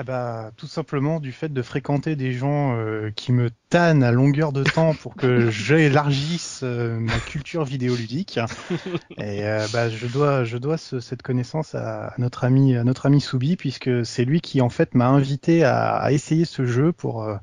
Ah 0.00 0.04
bah, 0.04 0.52
tout 0.56 0.68
simplement 0.68 1.18
du 1.18 1.32
fait 1.32 1.52
de 1.52 1.60
fréquenter 1.60 2.14
des 2.14 2.32
gens 2.32 2.76
euh, 2.76 3.10
qui 3.16 3.32
me 3.32 3.50
tannent 3.68 4.04
à 4.04 4.12
longueur 4.12 4.52
de 4.52 4.62
temps 4.62 4.94
pour 4.94 5.16
que 5.16 5.50
j'élargisse 5.50 6.60
euh, 6.62 7.00
ma 7.00 7.18
culture 7.18 7.64
vidéoludique. 7.64 8.38
Et 9.18 9.44
euh, 9.44 9.66
bah, 9.72 9.88
je 9.90 10.06
dois, 10.06 10.44
je 10.44 10.56
dois 10.56 10.76
ce- 10.78 11.00
cette 11.00 11.22
connaissance 11.22 11.74
à, 11.74 12.14
notre 12.18 12.44
ami, 12.44 12.76
à 12.76 12.84
notre 12.84 13.06
ami 13.06 13.20
Soubi, 13.20 13.56
puisque 13.56 14.06
c'est 14.06 14.24
lui 14.24 14.40
qui 14.40 14.60
en 14.60 14.68
fait 14.68 14.94
m'a 14.94 15.08
invité 15.08 15.64
à, 15.64 15.96
à 15.96 16.12
essayer 16.12 16.44
ce 16.44 16.64
jeu. 16.64 16.92
Pour, 16.92 17.24
euh, 17.24 17.36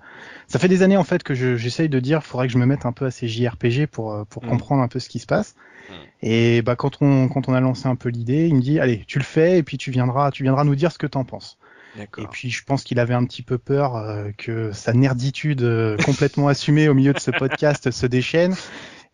ça 0.48 0.58
fait 0.58 0.70
des 0.70 0.82
années 0.82 0.96
en 0.96 1.04
fait 1.04 1.24
que 1.24 1.34
je- 1.34 1.58
j'essaye 1.58 1.90
de 1.90 2.00
dire, 2.00 2.24
faudrait 2.24 2.48
que 2.48 2.54
je 2.54 2.58
me 2.58 2.66
mette 2.66 2.86
un 2.86 2.94
peu 2.94 3.06
à 3.06 3.12
ces 3.12 3.28
JRPG 3.28 3.88
pour 3.88 4.14
euh, 4.14 4.24
pour 4.30 4.44
Mm. 4.44 4.48
comprendre 4.48 4.82
un 4.82 4.88
peu 4.88 5.00
ce 5.00 5.10
qui 5.10 5.20
se 5.20 5.26
passe. 5.26 5.56
Mm. 5.90 5.94
Et 6.22 6.62
bah 6.62 6.78
quand 6.78 7.02
on 7.02 7.28
quand 7.28 7.50
on 7.50 7.54
a 7.54 7.60
lancé 7.60 7.88
un 7.90 7.96
peu 7.98 8.08
l'idée, 8.10 8.48
il 8.48 8.56
me 8.56 8.62
dit 8.62 8.80
allez, 8.80 9.04
tu 9.08 9.20
le 9.20 9.26
fais 9.26 9.58
et 9.58 9.64
puis 9.64 9.78
tu 9.78 9.92
viendras, 9.92 10.32
tu 10.32 10.44
viendras 10.44 10.64
nous 10.64 10.76
dire 10.76 10.94
ce 10.94 10.98
que 10.98 11.08
t'en 11.08 11.26
penses. 11.26 11.58
Et 11.98 12.28
puis 12.28 12.50
je 12.50 12.64
pense 12.64 12.84
qu'il 12.84 13.00
avait 13.00 13.14
un 13.14 13.25
petit 13.25 13.42
peu 13.42 13.58
peur 13.58 13.96
euh, 13.96 14.30
que 14.38 14.72
sa 14.74 14.94
nerditude 14.94 15.64
euh, 15.64 15.98
complètement 15.98 16.48
assumée 16.48 16.90
au 16.90 16.94
milieu 16.94 17.14
de 17.14 17.20
ce 17.20 17.32
podcast 17.32 17.92
se 17.92 18.06
déchaîne. 18.06 18.56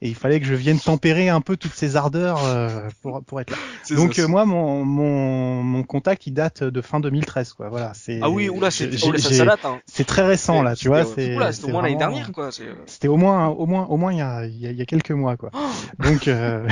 Et 0.04 0.10
il 0.10 0.16
fallait 0.16 0.40
que 0.40 0.48
je 0.48 0.56
vienne 0.56 0.80
tempérer 0.80 1.30
un 1.30 1.42
peu 1.42 1.58
toutes 1.58 1.74
ces 1.74 1.96
ardeurs 1.96 2.44
euh, 2.46 2.88
pour, 3.04 3.24
pour 3.24 3.40
être 3.40 3.52
là. 3.52 3.58
Donc 3.96 4.16
ça, 4.16 4.24
euh, 4.24 4.28
moi, 4.28 4.46
mon, 4.46 4.84
mon, 4.84 5.62
mon 5.62 5.84
contact, 5.84 6.26
il 6.26 6.34
date 6.34 6.64
de 6.64 6.82
fin 6.82 7.00
2013, 7.00 7.54
quoi. 7.54 7.70
Voilà, 7.70 7.94
c'est. 7.94 8.20
Ah 8.22 8.30
oui, 8.30 8.50
oula, 8.50 8.72
c'est, 8.72 8.88
date, 8.88 9.64
hein. 9.64 9.80
c'est 9.86 10.06
très 10.06 10.24
récent 10.24 10.64
là, 10.64 10.76
tu 10.76 10.88
vois. 10.88 11.06
C'est. 11.06 11.38
c'était 11.52 11.68
au 11.68 11.70
moins 11.70 11.84
l'année 11.84 11.98
dernière, 11.98 12.32
quoi. 12.32 12.48
Euh, 12.60 12.74
C'était 12.88 13.08
au 13.08 13.18
moins, 13.18 13.50
au 13.50 13.68
moins, 13.68 13.86
au 13.86 13.98
moins 13.98 14.12
il 14.12 14.18
y 14.18 14.22
a, 14.22 14.46
il 14.46 14.58
y 14.58 14.68
a, 14.68 14.72
il 14.72 14.78
y 14.78 14.82
a 14.82 14.86
quelques 14.86 15.12
mois, 15.12 15.38
quoi. 15.38 15.52
Donc, 16.00 16.28
euh, 16.28 16.68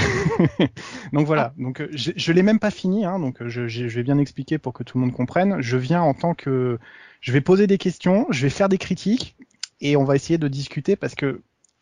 donc 1.13 1.27
voilà. 1.27 1.53
Donc, 1.57 1.81
euh, 1.81 1.89
je, 1.91 2.12
je 2.15 2.33
l'ai 2.33 2.43
même 2.43 2.59
pas 2.59 2.71
fini, 2.71 3.05
hein, 3.05 3.19
donc 3.19 3.41
euh, 3.41 3.50
je, 3.50 3.67
je 3.67 3.88
je 3.88 3.95
vais 3.95 4.03
bien 4.03 4.17
expliquer 4.17 4.57
pour 4.57 4.74
que 4.74 4.83
tout 4.83 4.98
le 4.98 5.05
monde 5.05 5.13
comprenne. 5.13 5.62
Je 5.62 5.77
viens 5.77 6.01
en 6.01 6.13
tant 6.13 6.33
que, 6.33 6.79
je 7.21 7.31
vais 7.31 7.41
poser 7.41 7.67
des 7.67 7.77
questions, 7.77 8.25
je 8.29 8.43
vais 8.43 8.50
faire 8.50 8.69
des 8.69 8.77
critiques 8.77 9.36
et 9.81 9.95
on 9.98 10.03
va 10.03 10.15
essayer 10.15 10.38
de 10.38 10.48
discuter 10.48 10.95
parce 10.95 11.15
que 11.15 11.41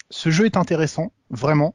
ce 0.09 0.29
jeu 0.29 0.45
est 0.45 0.57
intéressant, 0.57 1.11
vraiment. 1.29 1.73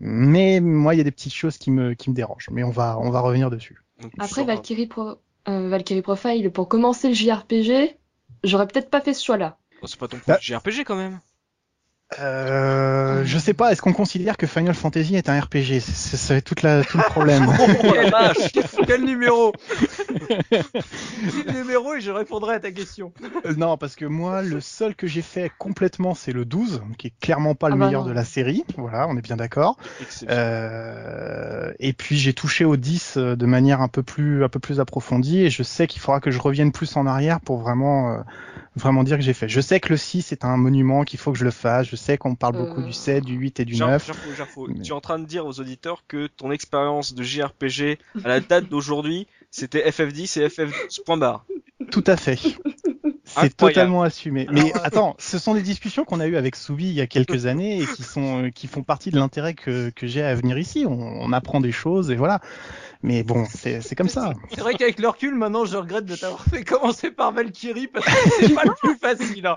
Mais 0.00 0.60
moi, 0.60 0.94
il 0.94 0.98
y 0.98 1.00
a 1.00 1.04
des 1.04 1.10
petites 1.10 1.34
choses 1.34 1.58
qui 1.58 1.70
me, 1.70 1.94
qui 1.94 2.10
me 2.10 2.14
dérangent. 2.14 2.50
Mais 2.52 2.62
on 2.62 2.70
va, 2.70 2.98
on 3.00 3.10
va 3.10 3.20
revenir 3.20 3.50
dessus. 3.50 3.82
Après 4.18 4.28
sur- 4.42 4.46
Valkyrie, 4.46 4.86
Pro... 4.86 5.16
euh, 5.48 5.68
Valkyrie 5.68 6.02
Profile, 6.02 6.50
pour 6.52 6.68
commencer 6.68 7.08
le 7.08 7.14
JRPG, 7.14 7.96
j'aurais 8.44 8.66
peut-être 8.68 8.90
pas 8.90 9.00
fait 9.00 9.12
ce 9.14 9.24
choix-là. 9.24 9.58
Oh, 9.82 9.86
c'est 9.86 9.98
pas 9.98 10.06
ton 10.08 10.18
Bah- 10.26 10.38
JRPG 10.40 10.84
quand 10.84 10.96
même. 10.96 11.20
Euh, 12.18 13.22
je 13.26 13.38
sais 13.38 13.52
pas, 13.52 13.70
est-ce 13.70 13.82
qu'on 13.82 13.92
considère 13.92 14.38
que 14.38 14.46
Final 14.46 14.74
Fantasy 14.74 15.16
est 15.16 15.28
un 15.28 15.38
RPG 15.38 15.80
C'est 15.80 16.16
c'est 16.16 16.40
toute 16.40 16.62
la, 16.62 16.82
tout 16.82 16.96
le 16.96 17.04
problème. 17.04 17.46
Oh 17.60 18.82
Quel 18.86 19.04
numéro? 19.04 19.52
Le 20.08 21.52
numéro 21.52 21.94
et 21.94 22.00
je 22.00 22.10
répondrai 22.10 22.54
à 22.54 22.60
ta 22.60 22.70
question. 22.70 23.12
Euh, 23.44 23.54
non, 23.56 23.76
parce 23.76 23.94
que 23.96 24.04
moi, 24.04 24.42
le 24.42 24.60
seul 24.60 24.94
que 24.94 25.06
j'ai 25.06 25.22
fait 25.22 25.50
complètement, 25.58 26.14
c'est 26.14 26.32
le 26.32 26.44
12, 26.44 26.82
qui 26.96 27.08
est 27.08 27.12
clairement 27.20 27.54
pas 27.54 27.68
le 27.68 27.74
Ah 27.74 27.78
bah 27.78 27.86
meilleur 27.86 28.02
non. 28.02 28.08
de 28.08 28.12
la 28.14 28.24
série. 28.24 28.64
Voilà, 28.76 29.06
on 29.08 29.16
est 29.16 29.22
bien 29.22 29.36
d'accord. 29.36 29.76
Euh, 30.28 31.72
et 31.78 31.92
puis 31.92 32.16
j'ai 32.16 32.32
touché 32.32 32.64
au 32.64 32.76
10 32.76 33.14
euh, 33.16 33.36
de 33.36 33.46
manière 33.46 33.80
un 33.82 33.88
peu 33.88 34.02
plus 34.02 34.44
un 34.44 34.48
peu 34.48 34.58
plus 34.60 34.80
approfondie 34.80 35.44
et 35.44 35.50
je 35.50 35.62
sais 35.62 35.86
qu'il 35.86 36.00
faudra 36.00 36.20
que 36.20 36.30
je 36.30 36.38
revienne 36.38 36.72
plus 36.72 36.96
en 36.96 37.06
arrière 37.06 37.40
pour 37.40 37.58
vraiment 37.58 38.12
euh, 38.12 38.18
vraiment 38.78 39.04
dire 39.04 39.16
que 39.16 39.22
j'ai 39.22 39.34
fait. 39.34 39.48
Je 39.48 39.60
sais 39.60 39.80
que 39.80 39.90
le 39.90 39.96
6 39.96 40.32
est 40.32 40.44
un 40.44 40.56
monument 40.56 41.04
qu'il 41.04 41.18
faut 41.18 41.32
que 41.32 41.38
je 41.38 41.44
le 41.44 41.50
fasse, 41.50 41.86
je 41.88 41.96
sais 41.96 42.16
qu'on 42.18 42.34
parle 42.34 42.56
beaucoup 42.56 42.80
Euh. 42.80 42.86
du 42.86 42.92
7, 42.92 43.24
du 43.24 43.34
8 43.34 43.60
et 43.60 43.64
du 43.64 43.74
Jar- 43.74 43.90
9. 43.90 44.06
Jarfo, 44.06 44.34
Jarfo, 44.36 44.66
Mais- 44.68 44.80
Tu 44.82 44.90
es 44.90 44.94
en 44.94 45.00
train 45.00 45.18
de 45.18 45.26
dire 45.26 45.44
aux 45.46 45.60
auditeurs 45.60 46.04
que 46.08 46.26
ton 46.26 46.50
expérience 46.50 47.14
de 47.14 47.22
JRPG 47.22 47.98
à 48.24 48.28
la 48.28 48.40
date 48.40 48.68
d'aujourd'hui, 48.70 49.26
c'était 49.50 49.88
FF10 49.90 50.38
et 50.40 50.48
FF12. 50.48 51.02
Point 51.04 51.16
barre. 51.18 51.44
Tout 51.90 52.04
à 52.06 52.16
fait. 52.16 52.38
C'est 53.24 53.54
totalement 53.56 54.02
assumé. 54.02 54.46
Mais 54.50 54.72
attends, 54.82 55.14
ce 55.18 55.38
sont 55.38 55.54
des 55.54 55.60
discussions 55.62 56.04
qu'on 56.04 56.18
a 56.18 56.26
eues 56.26 56.36
avec 56.36 56.56
Soubi 56.56 56.86
il 56.88 56.94
y 56.94 57.00
a 57.02 57.06
quelques 57.06 57.44
années 57.46 57.82
et 57.82 57.86
qui 57.86 58.02
sont 58.02 58.44
euh, 58.44 58.50
qui 58.50 58.66
font 58.66 58.82
partie 58.82 59.10
de 59.10 59.18
l'intérêt 59.18 59.52
que, 59.54 59.90
que 59.90 60.06
j'ai 60.06 60.22
à 60.22 60.34
venir 60.34 60.56
ici. 60.58 60.84
On, 60.88 60.92
on 60.98 61.32
apprend 61.32 61.60
des 61.60 61.72
choses 61.72 62.10
et 62.10 62.16
voilà. 62.16 62.40
Mais 63.02 63.22
bon, 63.22 63.44
c'est 63.48 63.94
comme 63.94 64.08
ça. 64.08 64.34
C'est 64.50 64.60
vrai 64.60 64.74
qu'avec 64.74 64.98
le 64.98 65.08
recul, 65.08 65.34
maintenant, 65.34 65.64
je 65.64 65.76
regrette 65.76 66.04
de 66.04 66.16
t'avoir 66.16 66.42
fait 66.44 66.64
commencer 66.64 67.10
par 67.12 67.30
Valkyrie 67.32 67.86
parce 67.86 68.04
que 68.04 68.10
c'est 68.40 68.54
pas 68.54 68.64
le 68.64 68.72
plus 68.80 68.96
facile. 69.00 69.46
Hein. 69.46 69.56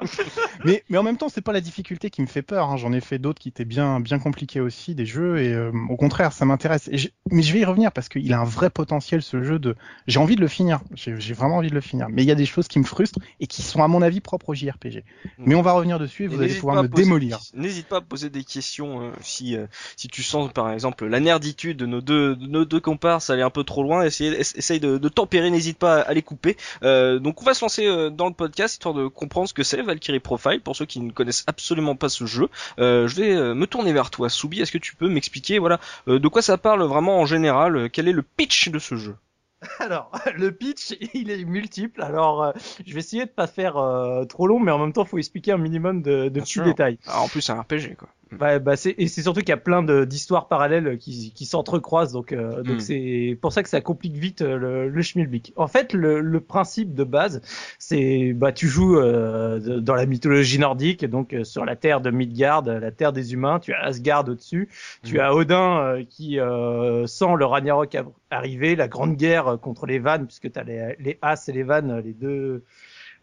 Mais, 0.64 0.84
mais 0.90 0.98
en 1.00 1.04
même 1.04 1.18
temps, 1.18 1.28
c'est 1.30 1.42
pas 1.42 1.52
la 1.54 1.62
difficulté 1.62 2.10
qui 2.12 2.22
me 2.22 2.28
fait 2.28 2.44
peur. 2.44 2.70
hein. 2.70 2.78
J'en 2.78 2.94
ai 2.94 3.02
fait 3.02 3.18
d'autres 3.18 3.40
qui 3.40 3.50
étaient 3.50 3.66
bien, 3.66 4.00
bien 4.00 4.20
compliqués 4.20 4.60
aussi, 4.60 4.94
des 4.94 5.06
jeux, 5.08 5.40
et 5.40 5.54
euh, 5.54 5.72
au 5.90 5.96
contraire, 5.98 6.34
ça 6.34 6.46
m'intéresse. 6.46 6.90
Mais 7.32 7.42
je 7.42 7.54
vais 7.54 7.60
y 7.60 7.66
revenir 7.66 7.92
parce 7.92 8.10
qu'il 8.10 8.32
a 8.32 8.40
un 8.40 8.44
vrai 8.46 8.70
potentiel, 8.70 9.22
ce 9.24 9.42
jeu. 9.44 9.58
de. 9.58 9.76
J'ai 10.06 10.20
envie 10.20 10.36
de 10.36 10.42
le 10.42 10.48
finir. 10.48 10.82
J'ai 10.94 11.34
vraiment 11.34 11.58
envie 11.58 11.70
de 11.70 11.76
le 11.76 11.82
finir. 11.82 12.08
Mais 12.10 12.22
il 12.24 12.28
y 12.28 12.32
a 12.32 12.36
des 12.36 12.46
choses 12.46 12.68
qui 12.68 12.78
me 12.78 12.84
frustrent 12.86 13.20
et 13.40 13.48
qui 13.48 13.64
sont, 13.64 13.82
à 13.84 13.88
mon 13.88 14.02
avis, 14.04 14.22
propres 14.22 14.50
au 14.50 14.54
JRPG. 14.54 15.04
Mais 15.40 15.56
on 15.56 15.64
va 15.64 15.72
revenir 15.72 15.98
dessus 15.98 16.26
et 16.26 16.28
vous 16.28 16.42
Et 16.42 16.46
allez 16.46 16.54
pouvoir 16.54 16.84
me 16.84 16.88
poser- 16.88 17.04
démolir. 17.06 17.40
N'hésite 17.56 17.88
pas 17.88 17.98
à 17.98 18.02
poser 18.02 18.30
des 18.30 18.44
questions 18.44 19.02
euh, 19.02 19.12
si 19.22 19.56
euh, 19.58 19.66
si 19.98 20.08
tu 20.10 20.22
sens 20.22 20.52
par 20.54 20.72
exemple 20.72 21.06
la 21.08 21.20
nerditude 21.20 21.78
de 21.78 21.86
nos 21.88 22.02
deux 22.02 22.36
de 22.36 22.46
nos 22.48 22.66
deux 22.66 22.80
comparses 22.80 23.31
aller 23.32 23.42
un 23.42 23.50
peu 23.50 23.64
trop 23.64 23.84
loin. 23.84 24.04
Essaye, 24.04 24.34
ess- 24.34 24.56
essaye 24.58 24.80
de, 24.80 24.98
de 24.98 25.10
tempérer. 25.10 25.50
N'hésite 25.50 25.78
pas 25.78 26.02
à 26.02 26.14
les 26.14 26.22
couper. 26.22 26.58
Euh, 26.84 27.20
donc 27.20 27.42
on 27.42 27.46
va 27.46 27.54
se 27.54 27.64
lancer 27.64 27.86
euh, 27.86 28.10
dans 28.10 28.28
le 28.28 28.34
podcast 28.34 28.74
histoire 28.76 28.94
de 28.94 29.08
comprendre 29.08 29.48
ce 29.50 29.54
que 29.54 29.64
c'est 29.64 29.82
Valkyrie 29.82 30.20
Profile 30.20 30.62
pour 30.62 30.76
ceux 30.76 30.86
qui 30.86 31.00
ne 31.00 31.12
connaissent 31.12 31.44
absolument 31.48 31.96
pas 31.96 32.10
ce 32.10 32.26
jeu. 32.26 32.48
Euh, 32.80 33.08
je 33.08 33.16
vais 33.16 33.36
me 33.56 33.66
tourner 33.68 33.94
vers 33.94 34.10
toi, 34.12 34.30
Soubi. 34.30 34.62
Est-ce 34.62 34.72
que 34.72 34.78
tu 34.78 34.96
peux 34.96 35.10
m'expliquer 35.10 35.60
voilà 35.60 35.80
de 36.08 36.28
quoi 36.28 36.42
ça 36.42 36.58
parle 36.58 36.84
vraiment 36.84 37.20
en 37.20 37.26
général 37.26 37.90
Quel 37.92 38.08
est 38.08 38.14
le 38.14 38.24
pitch 38.24 38.70
de 38.70 38.80
ce 38.80 38.96
jeu? 38.96 39.16
Alors, 39.80 40.12
le 40.38 40.52
pitch, 40.52 40.96
il 41.14 41.30
est 41.30 41.46
multiple. 41.46 42.02
Alors, 42.02 42.44
euh, 42.44 42.52
je 42.84 42.94
vais 42.94 43.00
essayer 43.00 43.26
de 43.26 43.30
pas 43.30 43.46
faire 43.46 43.78
euh, 43.78 44.26
trop 44.26 44.48
long, 44.48 44.60
mais 44.60 44.72
en 44.72 44.80
même 44.80 44.92
temps, 44.92 45.06
faut 45.06 45.20
expliquer 45.20 45.52
un 45.52 45.58
minimum 45.60 46.02
de, 46.02 46.30
de 46.30 46.40
petits 46.40 46.54
sûr. 46.54 46.64
détails. 46.64 46.98
Ah, 47.06 47.22
En 47.22 47.28
plus 47.28 47.42
c'est 47.42 47.52
un 47.52 47.62
RPG 47.62 47.96
quoi. 47.96 48.10
Bah, 48.32 48.60
bah 48.60 48.78
c'est 48.78 48.96
et 48.98 49.08
c'est 49.10 49.24
surtout 49.24 49.42
qu'il 49.42 49.50
y 49.50 49.52
a 49.54 49.58
plein 49.58 49.84
de 49.84 50.06
d'histoires 50.06 50.48
parallèles 50.48 50.98
qui, 50.98 51.34
qui 51.36 51.46
s'entrecroisent 51.46 52.14
donc 52.14 52.32
euh, 52.32 52.64
donc 52.64 52.78
Mm. 52.78 52.80
c'est 52.80 53.38
pour 53.42 53.52
ça 53.52 53.62
que 53.62 53.68
ça 53.68 53.82
complique 53.82 54.16
vite 54.16 54.42
euh, 54.42 54.58
le, 54.58 54.90
le 54.90 55.02
schmilblick. 55.02 55.52
En 55.58 55.68
fait 55.68 55.92
le, 55.92 56.22
le 56.22 56.40
principe 56.40 56.94
de 56.96 57.04
base 57.04 57.42
c'est 57.78 58.32
bah 58.34 58.54
tu 58.54 58.68
joues 58.70 58.98
euh, 58.98 59.80
dans 59.82 59.96
la 59.96 60.06
mythologie 60.06 60.60
nordique 60.60 61.04
donc 61.06 61.34
euh, 61.34 61.44
sur 61.44 61.66
la 61.66 61.76
terre 61.76 62.00
de 62.00 62.10
Midgard 62.10 62.62
la 62.64 62.92
terre 62.92 63.12
des 63.12 63.34
humains 63.34 63.60
tu 63.60 63.74
as 63.74 63.84
Asgard 63.84 64.28
au-dessus 64.30 64.70
tu 65.04 65.18
Mm. 65.18 65.20
as 65.20 65.34
Odin 65.36 65.80
euh, 65.80 66.04
qui 66.10 66.40
euh, 66.40 67.06
sent 67.08 67.36
le 67.38 67.46
Ragnarok 67.46 67.98
arriver 68.30 68.78
la 68.78 68.88
grande 68.88 69.18
guerre 69.18 69.58
contre 69.62 69.86
les 69.86 70.00
vannes 70.00 70.26
puisque 70.26 70.50
tu 70.52 70.58
as 70.58 70.64
les, 70.64 70.96
les 71.00 71.18
As 71.22 71.50
et 71.50 71.52
les 71.52 71.64
vannes 71.64 72.00
les 72.00 72.14
deux 72.14 72.64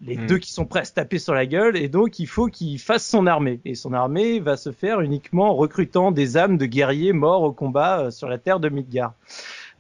les 0.01 0.17
Mm. 0.17 0.27
deux 0.27 0.39
qui 0.39 0.53
sont 0.53 0.65
prêts 0.65 0.81
à 0.81 0.85
se 0.85 0.93
taper 0.93 1.19
sur 1.19 1.35
la 1.35 1.45
gueule 1.47 1.77
et 1.77 1.89
donc 1.89 2.19
il 2.19 2.27
faut 2.27 2.47
qu'il 2.47 2.79
fasse 2.79 3.07
son 3.07 3.27
armée 3.27 3.61
et 3.65 3.75
son 3.75 3.93
armée 3.93 4.39
va 4.41 4.57
se 4.57 4.71
faire 4.71 5.01
uniquement 5.01 5.51
en 5.51 5.55
recrutant 5.55 6.13
des 6.13 6.37
âmes 6.37 6.57
de 6.57 6.67
guerriers 6.67 7.13
morts 7.13 7.43
au 7.43 7.53
combat 7.53 8.01
euh, 8.01 8.11
sur 8.11 8.29
la 8.29 8.39
terre 8.39 8.61
de 8.61 8.69
Midgard. 8.69 9.15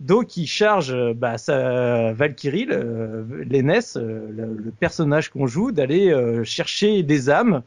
Donc 0.01 0.37
il 0.37 0.47
charge 0.47 0.93
euh, 0.93 1.13
bah, 1.15 1.39
sa 1.39 2.13
Valkyrie, 2.13 2.67
le- 2.67 2.75
euh, 2.77 4.29
le, 4.31 4.55
le 4.65 4.71
personnage 4.79 5.31
qu'on 5.31 5.47
joue, 5.47 5.73
d'aller 5.73 6.11
euh, 6.13 6.45
chercher 6.45 7.03
des 7.03 7.31
âmes 7.31 7.63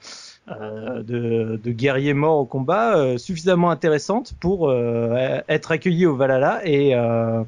euh, 0.49 1.03
de, 1.03 1.59
de 1.63 1.71
guerriers 1.71 2.13
morts 2.13 2.39
au 2.39 2.45
combat 2.45 2.97
euh, 2.97 3.17
suffisamment 3.17 3.69
intéressantes 3.69 4.33
pour 4.39 4.69
euh, 4.69 5.39
être 5.47 5.71
accueillis 5.71 6.05
au 6.05 6.15
Valhalla 6.15 6.61
et 6.65 6.95
euh, 6.95 7.43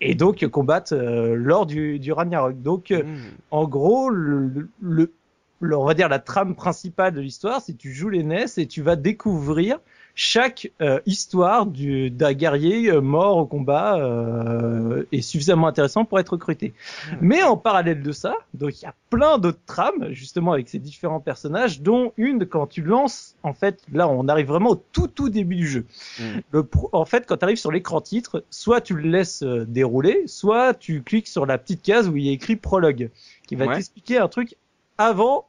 et 0.00 0.14
donc 0.14 0.46
combattre 0.48 0.94
euh, 0.94 1.34
lors 1.34 1.66
du, 1.66 1.98
du 1.98 2.12
Ragnarok. 2.12 2.60
Donc 2.62 2.90
euh, 2.90 3.02
Mm. 3.02 3.16
en 3.50 3.66
gros, 3.68 4.10
le, 4.10 4.68
le, 4.80 5.12
le- 5.60 5.76
on 5.76 5.84
va 5.84 5.94
dire 5.94 6.08
la 6.08 6.18
trame 6.18 6.54
principale 6.54 7.14
de 7.14 7.20
l'histoire, 7.20 7.60
c'est 7.62 7.74
tu 7.76 7.92
joues 7.92 8.10
les 8.10 8.22
NES 8.22 8.44
et 8.58 8.66
tu 8.66 8.82
vas 8.82 8.96
découvrir 8.96 9.78
chaque 10.18 10.72
euh, 10.80 10.98
histoire 11.04 11.66
du- 11.66 12.10
d'un 12.10 12.32
guerrier 12.32 12.90
euh, 12.90 13.00
mort 13.02 13.36
au 13.36 13.44
combat 13.46 13.98
euh, 13.98 15.04
est 15.12 15.20
suffisamment 15.20 15.66
intéressant 15.68 16.06
pour 16.06 16.18
être 16.18 16.30
recruté. 16.30 16.72
Mais 17.20 17.42
en 17.42 17.58
parallèle 17.58 18.02
de 18.02 18.12
ça, 18.12 18.34
donc 18.54 18.80
il 18.80 18.84
y 18.84 18.88
a 18.88 18.94
plein 19.10 19.36
d'autres 19.36 19.60
trames 19.66 20.08
justement 20.12 20.52
avec 20.52 20.70
ces 20.70 20.78
différents 20.78 21.20
personnages, 21.20 21.82
dont 21.82 22.12
une 22.16 22.46
quand 22.46 22.66
tu 22.66 22.80
lances, 22.80 23.36
en 23.42 23.52
fait, 23.52 23.82
là 23.92 24.08
on 24.08 24.26
arrive 24.26 24.46
vraiment 24.46 24.70
au 24.70 24.82
tout 24.90 25.06
tout 25.06 25.28
début 25.28 25.56
du 25.56 25.68
jeu. 25.68 25.84
Mm. 26.18 26.22
Le 26.50 26.62
pro- 26.64 26.88
en 26.92 27.04
fait, 27.04 27.26
quand 27.26 27.36
tu 27.36 27.44
arrives 27.44 27.58
sur 27.58 27.70
l'écran 27.70 28.00
titre, 28.00 28.42
soit 28.50 28.80
tu 28.80 28.94
le 28.94 29.02
laisses 29.10 29.42
euh, 29.42 29.66
dérouler, 29.68 30.22
soit 30.26 30.72
tu 30.72 31.02
cliques 31.02 31.28
sur 31.28 31.44
la 31.44 31.58
petite 31.58 31.82
case 31.82 32.08
où 32.08 32.16
il 32.16 32.24
y 32.24 32.30
a 32.30 32.32
écrit 32.32 32.56
prologue, 32.56 33.10
qui 33.46 33.54
va 33.54 33.66
Ouais. 33.66 33.74
t'expliquer 33.74 34.16
un 34.16 34.28
truc 34.28 34.56
avant 34.96 35.46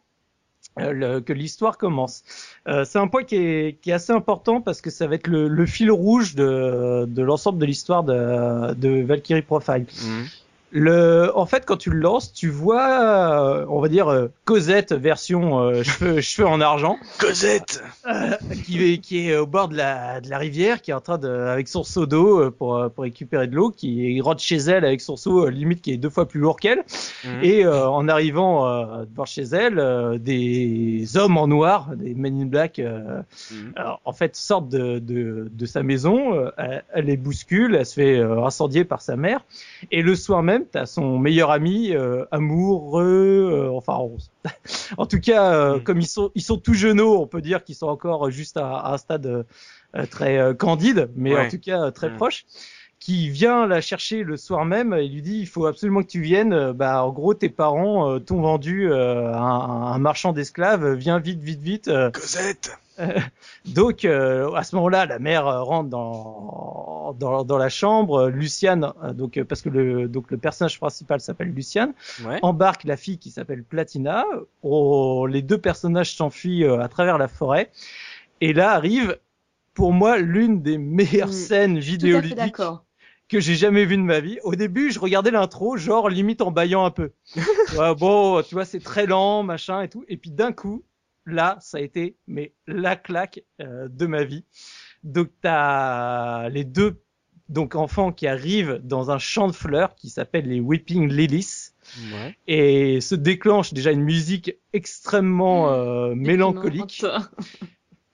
le- 0.79 1.19
que 1.19 1.33
l'histoire 1.33 1.77
commence. 1.77 2.23
Euh, 2.67 2.85
c'est 2.85 2.99
un 2.99 3.07
point 3.07 3.23
qui 3.23 3.35
est, 3.35 3.77
qui 3.81 3.89
est 3.89 3.93
assez 3.93 4.13
important 4.13 4.61
parce 4.61 4.81
que 4.81 4.89
ça 4.89 5.07
va 5.07 5.15
être 5.15 5.27
le, 5.27 5.47
le 5.47 5.65
fil 5.65 5.91
rouge 5.91 6.35
de, 6.35 7.05
de 7.07 7.21
l'ensemble 7.21 7.59
de 7.59 7.65
l'histoire 7.65 8.03
de, 8.03 8.73
de 8.73 9.01
Valkyrie 9.03 9.41
Profile. 9.41 9.85
Mm. 10.03 10.23
Le, 10.71 11.31
en 11.33 11.45
fait, 11.45 11.65
quand 11.65 11.77
tu 11.77 11.89
le 11.91 11.99
lances, 11.99 12.33
tu 12.33 12.49
vois, 12.49 13.61
euh, 13.61 13.65
on 13.69 13.79
va 13.79 13.87
dire 13.87 14.09
euh, 14.09 14.27
Cosette 14.43 14.91
version 14.91 15.59
euh, 15.59 15.81
cheveux, 15.83 16.19
cheveux 16.19 16.47
en 16.47 16.59
argent, 16.59 16.97
Cosette 17.19 17.81
euh, 18.05 18.31
qui, 18.65 18.83
est, 18.83 18.97
qui 18.97 19.29
est 19.29 19.37
au 19.37 19.47
bord 19.47 19.69
de 19.69 19.77
la, 19.77 20.19
de 20.19 20.29
la 20.29 20.37
rivière, 20.37 20.81
qui 20.81 20.91
est 20.91 20.93
en 20.93 20.99
train 20.99 21.17
de, 21.17 21.29
avec 21.29 21.69
son 21.69 21.85
seau 21.85 22.05
d'eau 22.05 22.51
pour, 22.51 22.89
pour 22.93 23.03
récupérer 23.03 23.47
de 23.47 23.55
l'eau, 23.55 23.69
qui 23.69 24.19
rentre 24.19 24.41
chez 24.41 24.57
elle 24.57 24.83
avec 24.83 24.99
son 24.99 25.15
seau 25.15 25.47
limite 25.47 25.81
qui 25.81 25.93
est 25.93 25.97
deux 25.97 26.09
fois 26.09 26.27
plus 26.27 26.41
lourd 26.41 26.59
qu'elle. 26.59 26.83
Mm. 27.23 27.43
Et 27.43 27.65
euh, 27.65 27.87
en 27.87 28.09
arrivant 28.09 28.65
devant 29.05 29.25
chez 29.25 29.43
elle, 29.43 30.19
des 30.19 31.15
hommes 31.15 31.37
en 31.37 31.47
noir, 31.47 31.91
des 31.95 32.13
Men 32.13 32.41
in 32.41 32.45
Black, 32.45 32.81
alors, 33.77 34.01
en 34.03 34.13
fait, 34.13 34.35
sortent 34.35 34.67
de, 34.67 34.99
de, 34.99 35.49
de 35.49 35.65
sa 35.65 35.81
maison, 35.81 36.51
elle, 36.57 36.83
elle 36.93 37.05
les 37.05 37.17
bouscule, 37.17 37.75
elle 37.75 37.85
se 37.85 37.93
fait 37.93 38.19
incendier 38.19 38.83
par 38.83 39.01
sa 39.01 39.15
mère, 39.15 39.45
et 39.91 40.01
le 40.01 40.15
soir 40.15 40.43
même, 40.43 40.56
t'as 40.65 40.85
son 40.85 41.19
meilleur 41.19 41.51
ami, 41.51 41.93
euh, 41.93 42.25
amoureux, 42.31 43.49
euh, 43.51 43.69
enfin, 43.71 43.97
on- 43.99 44.17
en 44.97 45.05
tout 45.05 45.19
cas, 45.19 45.53
euh, 45.53 45.77
Mm. 45.79 45.83
comme 45.83 45.99
ils 46.01 46.07
sont, 46.07 46.31
ils 46.35 46.41
sont 46.43 46.57
tout 46.57 46.73
jeuneaux, 46.73 47.21
on 47.21 47.27
peut 47.27 47.41
dire 47.41 47.63
qu'ils 47.63 47.75
sont 47.75 47.87
encore 47.87 48.29
juste 48.31 48.57
à, 48.57 48.77
à 48.77 48.93
un 48.93 48.97
stade 48.97 49.25
euh, 49.25 50.05
très 50.09 50.37
euh, 50.37 50.53
candide, 50.53 51.09
mais 51.15 51.33
Ouais. 51.33 51.45
en 51.45 51.49
tout 51.49 51.59
cas 51.59 51.91
très 51.91 52.09
Mm. 52.09 52.15
proche 52.15 52.45
qui 52.99 53.29
vient 53.29 53.67
la 53.67 53.79
chercher 53.81 54.23
le 54.23 54.37
soir 54.37 54.65
même 54.65 54.93
et 54.93 55.07
lui 55.07 55.21
dit 55.21 55.39
il 55.39 55.47
faut 55.47 55.65
absolument 55.65 56.01
que 56.01 56.07
tu 56.07 56.21
viennes 56.21 56.53
euh, 56.53 56.73
bah 56.73 57.03
en 57.03 57.11
gros 57.11 57.33
tes 57.33 57.49
parents 57.49 58.11
euh, 58.11 58.19
t'ont 58.19 58.41
vendu 58.41 58.91
euh, 58.91 59.33
un, 59.33 59.39
un 59.93 59.97
marchand 59.99 60.33
d'esclaves 60.33 60.93
viens 60.93 61.19
vite 61.19 61.39
vite 61.41 61.61
vite 61.61 61.87
euh, 61.89 62.09
Cosette 62.11 62.77
donc 63.75 64.05
euh, 64.05 64.51
à 64.53 64.63
ce 64.63 64.75
moment-là, 64.75 65.05
la 65.05 65.19
mère 65.19 65.45
euh, 65.45 65.61
rentre 65.61 65.87
dans 65.89 67.13
dans, 67.19 67.43
dans 67.43 67.57
la 67.59 67.69
chambre. 67.69 68.27
Luciane, 68.29 68.91
euh, 69.03 69.13
donc 69.13 69.37
euh, 69.37 69.45
parce 69.45 69.61
que 69.61 69.69
le 69.69 70.07
donc 70.07 70.31
le 70.31 70.37
personnage 70.37 70.79
principal 70.79 71.21
s'appelle 71.21 71.49
Luciane, 71.49 71.93
Ouais. 72.25 72.39
embarque 72.41 72.85
la 72.85 72.97
fille 72.97 73.19
qui 73.19 73.29
s'appelle 73.29 73.63
Platina. 73.63 74.25
Oh, 74.63 75.27
les 75.27 75.43
deux 75.43 75.59
personnages 75.59 76.15
s'enfuient 76.15 76.63
euh, 76.65 76.79
à 76.81 76.87
travers 76.87 77.19
la 77.19 77.27
forêt. 77.27 77.69
Et 78.41 78.51
là 78.51 78.71
arrive 78.71 79.19
pour 79.75 79.93
moi 79.93 80.17
l'une 80.17 80.63
des 80.63 80.79
meilleures 80.79 81.29
Mm. 81.29 81.31
scènes 81.33 81.73
Tout 81.73 81.77
à 81.77 81.81
fait 81.81 81.87
vidéoludiques 81.91 82.35
d'accord. 82.35 82.83
Que 83.29 83.39
j'ai 83.39 83.55
jamais 83.55 83.85
vu 83.85 83.97
de 83.97 84.01
ma 84.03 84.19
vie. 84.19 84.39
Au 84.43 84.55
début, 84.55 84.91
je 84.91 84.99
regardais 84.99 85.31
l'intro, 85.31 85.77
genre 85.77 86.09
limite 86.09 86.41
en 86.41 86.51
baillant 86.51 86.85
un 86.85 86.91
peu. 86.91 87.11
ouais, 87.77 87.95
bon, 87.95 88.41
tu 88.43 88.55
vois, 88.55 88.65
c'est 88.65 88.79
très 88.79 89.05
lent, 89.05 89.43
machin 89.43 89.81
et 89.81 89.89
tout. 89.89 90.05
Et 90.07 90.17
puis 90.17 90.31
d'un 90.31 90.51
coup, 90.53 90.83
là, 91.25 91.57
ça 91.59 91.77
a 91.77 91.81
été 91.81 92.15
mais 92.27 92.53
la 92.67 92.95
claque 92.95 93.43
euh, 93.61 93.87
de 93.89 94.05
ma 94.05 94.23
vie. 94.23 94.45
Donc 95.03 95.29
t'as 95.41 96.49
les 96.49 96.63
deux 96.63 97.01
donc 97.49 97.75
enfants 97.75 98.11
qui 98.11 98.27
arrivent 98.27 98.81
dans 98.83 99.09
un 99.09 99.19
champ 99.19 99.47
de 99.47 99.53
fleurs 99.53 99.95
qui 99.95 100.09
s'appelle 100.09 100.47
les 100.47 100.59
Weeping 100.59 101.07
Lilies 101.09 101.69
Ouais. 102.11 102.35
et 102.47 102.99
se 102.99 103.15
déclenche 103.15 103.73
déjà 103.73 103.91
une 103.93 104.01
musique 104.03 104.51
extrêmement 104.73 105.71
euh, 105.71 106.13
mélancolique. 106.15 107.05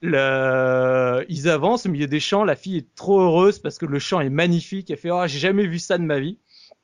Le... 0.04 1.26
Ils 1.30 1.48
avancent 1.48 1.86
au 1.86 1.90
milieu 1.90 2.08
des 2.08 2.20
champs. 2.20 2.44
La 2.44 2.58
fille 2.58 2.78
est 2.78 2.94
trop 2.94 3.22
heureuse 3.22 3.60
parce 3.60 3.78
que 3.78 3.86
le 3.86 4.00
champ 4.00 4.20
est 4.20 4.30
magnifique. 4.30 4.92
Elle 4.92 4.98
fait 4.98 5.12
oh 5.12 5.24
j'ai 5.26 5.40
jamais 5.40 5.66
vu 5.66 5.80
ça 5.80 5.98
de 5.98 6.04
ma 6.04 6.20
vie. 6.20 6.38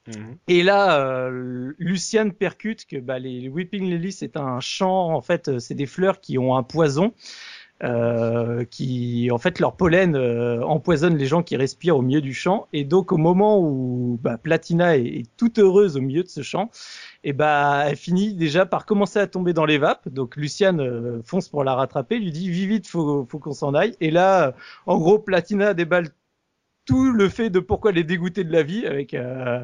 Mhm. 0.08 0.38
Et 0.48 0.64
là, 0.64 1.06
euh, 1.06 1.74
Luciane 1.78 2.32
percute 2.32 2.86
que 2.86 2.98
bah, 2.98 3.20
les 3.20 3.50
Weeping 3.50 3.84
Lilies 3.84 4.14
c'est 4.14 4.38
un 4.38 4.62
champ. 4.62 5.14
En 5.14 5.22
fait, 5.22 5.50
euh, 5.50 5.60
c'est 5.60 5.76
des 5.76 5.86
fleurs 5.86 6.22
qui 6.22 6.38
ont 6.38 6.56
un 6.56 6.64
poison. 6.64 7.14
Euh, 7.81 8.65
qui 8.65 9.29
en 9.31 9.38
fait 9.38 9.57
leur 9.62 9.77
pollen 9.77 10.13
euh, 10.13 10.62
empoisonne 10.63 11.15
les 11.15 11.27
gens 11.27 11.43
qui 11.43 11.55
respirent 11.55 11.95
au 11.95 12.01
milieu 12.01 12.19
du 12.19 12.33
champ. 12.33 12.67
Et 12.74 12.83
donc 12.83 13.13
au 13.13 13.17
moment 13.17 13.57
où 13.62 14.19
bah, 14.21 14.38
Platina 14.38 14.98
est, 14.98 15.05
est 15.05 15.38
toute 15.38 15.59
heureuse 15.59 15.95
au 15.95 16.01
milieu 16.01 16.24
de 16.24 16.27
ce 16.27 16.41
champ 16.41 16.69
et 17.24 17.31
bah 17.31 17.86
elle 17.88 17.95
finit 17.95 18.33
déjà 18.33 18.65
par 18.65 18.86
commencer 18.86 19.19
à 19.19 19.27
tomber 19.27 19.53
dans 19.53 19.63
les 19.63 19.77
vapes. 19.77 20.09
Donc 20.09 20.36
Luciane 20.36 20.81
euh, 20.81 21.21
fonce 21.24 21.48
pour 21.48 21.63
la 21.63 21.74
rattraper 21.74 22.19
lui 22.19 22.31
dit 22.31 22.50
vite 22.50 22.69
vite 22.69 22.88
faut, 22.88 23.25
faut 23.29 23.39
qu'on 23.39 23.53
s'en 23.53 23.74
aille. 23.74 23.95
Et 24.01 24.12
là 24.12 24.55
en 24.86 24.98
gros 24.98 25.17
Platina 25.17 25.74
déballe 25.74 26.09
tout 26.83 27.13
le 27.13 27.29
fait 27.29 27.50
de 27.50 27.59
pourquoi 27.62 27.91
elle 27.91 28.00
est 28.00 28.03
dégoûtée 28.03 28.43
de 28.43 28.51
la 28.51 28.63
vie 28.63 28.86
avec 28.86 29.13
euh, 29.13 29.63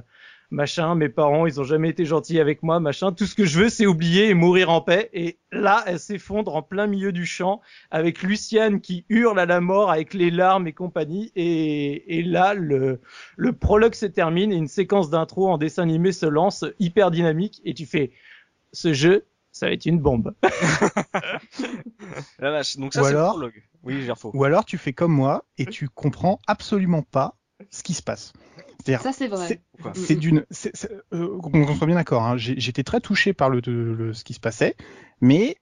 machin, 0.52 0.96
mes 0.96 1.10
parents, 1.10 1.46
ils 1.46 1.60
ont 1.60 1.64
jamais 1.64 1.90
été 1.90 2.06
gentils 2.06 2.40
avec 2.40 2.64
moi, 2.64 2.80
machin. 2.80 3.12
Tout 3.12 3.26
ce 3.26 3.36
que 3.36 3.46
je 3.46 3.60
veux, 3.60 3.70
c'est 3.70 3.86
oublier 3.86 4.30
et 4.30 4.34
mourir 4.34 4.70
en 4.70 4.82
paix. 4.82 5.10
Et 5.14 5.38
là, 5.52 5.84
elle 5.88 6.00
s'effondre 6.00 6.56
en 6.56 6.62
plein 6.62 6.88
milieu 6.88 7.12
du 7.12 7.26
champ 7.26 7.62
avec 7.92 8.22
Luciane 8.24 8.82
qui 8.82 9.06
hurle 9.10 9.40
à 9.40 9.46
la 9.46 9.62
mort 9.62 9.92
avec 9.92 10.14
les 10.14 10.32
larmes 10.32 10.68
et 10.68 10.74
compagnie. 10.74 11.32
Et, 11.36 12.20
et 12.20 12.24
là, 12.24 12.54
le, 12.54 13.02
le 13.38 13.54
prologue 13.54 13.96
se 13.96 14.06
termine 14.06 14.52
et 14.52 14.56
une 14.56 14.68
séquence 14.68 15.10
d'intro 15.10 15.48
en 15.50 15.58
dessin 15.58 15.84
animé 15.84 16.12
se 16.12 16.26
lance 16.26 16.66
hyper 16.80 17.12
dynamique 17.12 17.62
et 17.66 17.74
tu 17.74 17.86
fais 17.86 18.12
ce 18.72 18.94
jeu. 18.94 19.26
Ça 19.52 19.68
va 19.68 19.72
être 19.72 19.86
une 19.86 20.00
bombe. 20.00 20.34
La 22.40 22.52
vache. 22.52 22.78
Donc 22.78 22.94
ça, 22.94 23.02
Ou 23.02 23.06
c'est 23.06 23.12
le 23.12 23.18
alors- 23.18 23.32
prologue. 23.34 23.64
Oui, 23.84 24.02
Gerfo. 24.04 24.32
Ou 24.34 24.44
alors 24.44 24.66
tu 24.66 24.78
fais 24.80 24.94
comme 24.94 25.12
moi 25.14 25.46
et 25.60 25.66
tu 25.68 25.88
comprends 25.90 26.40
absolument 26.48 27.04
pas 27.04 27.36
ce 27.70 27.84
qui 27.84 27.94
se 27.94 28.02
passe. 28.04 28.34
Ça, 29.02 29.12
c'est 29.14 29.28
vrai. 29.28 29.48
c'est- 29.48 29.62
c'est 29.96 30.16
d'une, 30.16 30.46
euh, 31.14 31.40
qu'on 31.40 31.76
soit 31.76 31.88
bien 31.88 31.96
d'accord. 31.96 32.24
Hein, 32.24 32.38
J'étais 32.38 32.84
très 32.84 33.02
touché 33.02 33.34
par 33.34 33.50
le, 33.50 33.62
le- 33.66 34.14
ce 34.14 34.24
qui 34.24 34.34
se 34.34 34.40
passait, 34.40 34.76
mais 35.22 35.56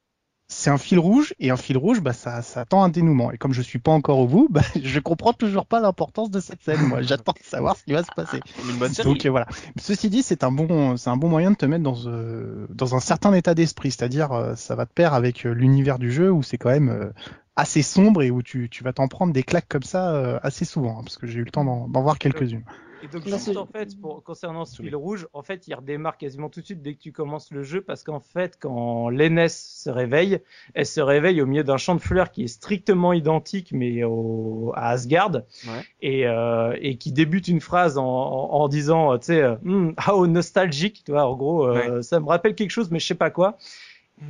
c'est 0.47 0.69
un 0.69 0.77
fil 0.77 0.99
rouge 0.99 1.33
et 1.39 1.49
un 1.49 1.57
fil 1.57 1.77
rouge, 1.77 2.01
bah 2.01 2.13
ça, 2.13 2.41
ça 2.41 2.61
attend 2.61 2.83
un 2.83 2.89
dénouement. 2.89 3.31
Et 3.31 3.37
comme 3.37 3.53
je 3.53 3.61
suis 3.61 3.79
pas 3.79 3.91
encore 3.91 4.19
au 4.19 4.27
bout, 4.27 4.47
bah 4.49 4.61
je 4.81 4.99
comprends 4.99 5.33
toujours 5.33 5.65
pas 5.65 5.79
l'importance 5.79 6.29
de 6.29 6.39
cette 6.39 6.61
scène. 6.61 6.81
Moi, 6.87 7.01
j'attends 7.01 7.33
de 7.33 7.45
savoir 7.45 7.75
ce 7.77 7.83
qui 7.83 7.93
va 7.93 8.03
se 8.03 8.11
passer. 8.15 8.39
Comme 8.57 8.69
Une 8.69 8.77
bonne 8.77 8.93
série. 8.93 9.09
Donc 9.09 9.25
euh, 9.25 9.29
voilà. 9.29 9.47
Ceci 9.79 10.09
dit, 10.09 10.21
c'est 10.23 10.43
un 10.43 10.51
bon, 10.51 10.97
c'est 10.97 11.09
un 11.09 11.17
bon 11.17 11.29
moyen 11.29 11.51
de 11.51 11.55
te 11.55 11.65
mettre 11.65 11.83
dans 11.83 12.07
euh, 12.07 12.67
dans 12.69 12.95
un 12.95 12.99
certain 12.99 13.33
état 13.33 13.55
d'esprit, 13.55 13.91
c'est-à-dire 13.91 14.31
euh, 14.31 14.55
ça 14.55 14.75
va 14.75 14.85
te 14.85 14.93
pair 14.93 15.13
avec 15.13 15.45
euh, 15.45 15.53
l'univers 15.53 15.97
du 15.99 16.11
jeu 16.11 16.31
où 16.31 16.43
c'est 16.43 16.57
quand 16.57 16.69
même 16.69 16.89
euh, 16.89 17.09
assez 17.55 17.81
sombre 17.81 18.21
et 18.23 18.31
où 18.31 18.41
tu, 18.41 18.69
tu 18.69 18.83
vas 18.83 18.93
t'en 18.93 19.07
prendre 19.07 19.33
des 19.33 19.43
claques 19.43 19.67
comme 19.69 19.83
ça 19.83 20.13
euh, 20.13 20.39
assez 20.43 20.65
souvent, 20.65 20.99
hein, 20.99 21.03
parce 21.03 21.17
que 21.17 21.27
j'ai 21.27 21.39
eu 21.39 21.43
le 21.43 21.51
temps 21.51 21.65
d'en 21.65 21.87
d'en 21.87 22.01
voir 22.01 22.17
quelques-unes. 22.17 22.63
Et 23.03 23.07
donc, 23.07 23.25
Bah, 23.25 23.31
juste 23.37 23.57
en 23.57 23.65
fait, 23.65 23.99
pour, 23.99 24.23
concernant 24.23 24.63
ce 24.63 24.81
fil 24.81 24.95
rouge, 24.95 25.27
en 25.33 25.43
fait, 25.43 25.67
il 25.67 25.75
redémarre 25.75 26.17
quasiment 26.17 26.49
tout 26.49 26.61
de 26.61 26.65
suite 26.65 26.81
dès 26.81 26.93
que 26.93 26.99
tu 26.99 27.11
commences 27.11 27.51
le 27.51 27.61
jeu, 27.61 27.81
parce 27.81 28.01
qu'en 28.03 28.21
fait, 28.21 28.57
quand 28.59 29.09
l'aînesse 29.09 29.81
se 29.83 29.89
réveille, 29.89 30.39
elle 30.73 30.85
se 30.85 31.01
réveille 31.01 31.41
au 31.41 31.45
milieu 31.45 31.65
d'un 31.65 31.75
champ 31.75 31.95
de 31.95 31.99
fleurs 31.99 32.31
qui 32.31 32.43
est 32.45 32.47
strictement 32.47 33.11
identique, 33.11 33.71
mais 33.73 34.03
au, 34.05 34.71
à 34.75 34.89
Asgard, 34.91 35.33
Ouais. 35.33 35.83
et, 36.01 36.27
euh, 36.27 36.77
et 36.79 36.95
qui 36.97 37.11
débute 37.11 37.49
une 37.49 37.59
phrase 37.59 37.97
en, 37.97 38.05
en, 38.05 38.51
en 38.53 38.67
disant, 38.69 39.17
tu 39.17 39.25
sais, 39.25 39.43
Hmm, 39.63 39.91
how 40.07 40.25
nostalgique, 40.25 41.03
tu 41.05 41.11
vois, 41.11 41.25
en 41.25 41.35
gros, 41.35 41.67
euh, 41.67 42.01
ça 42.01 42.21
me 42.21 42.27
rappelle 42.27 42.55
quelque 42.55 42.71
chose, 42.71 42.89
mais 42.89 42.99
je 42.99 43.07
sais 43.07 43.15
pas 43.15 43.29
quoi. 43.31 43.57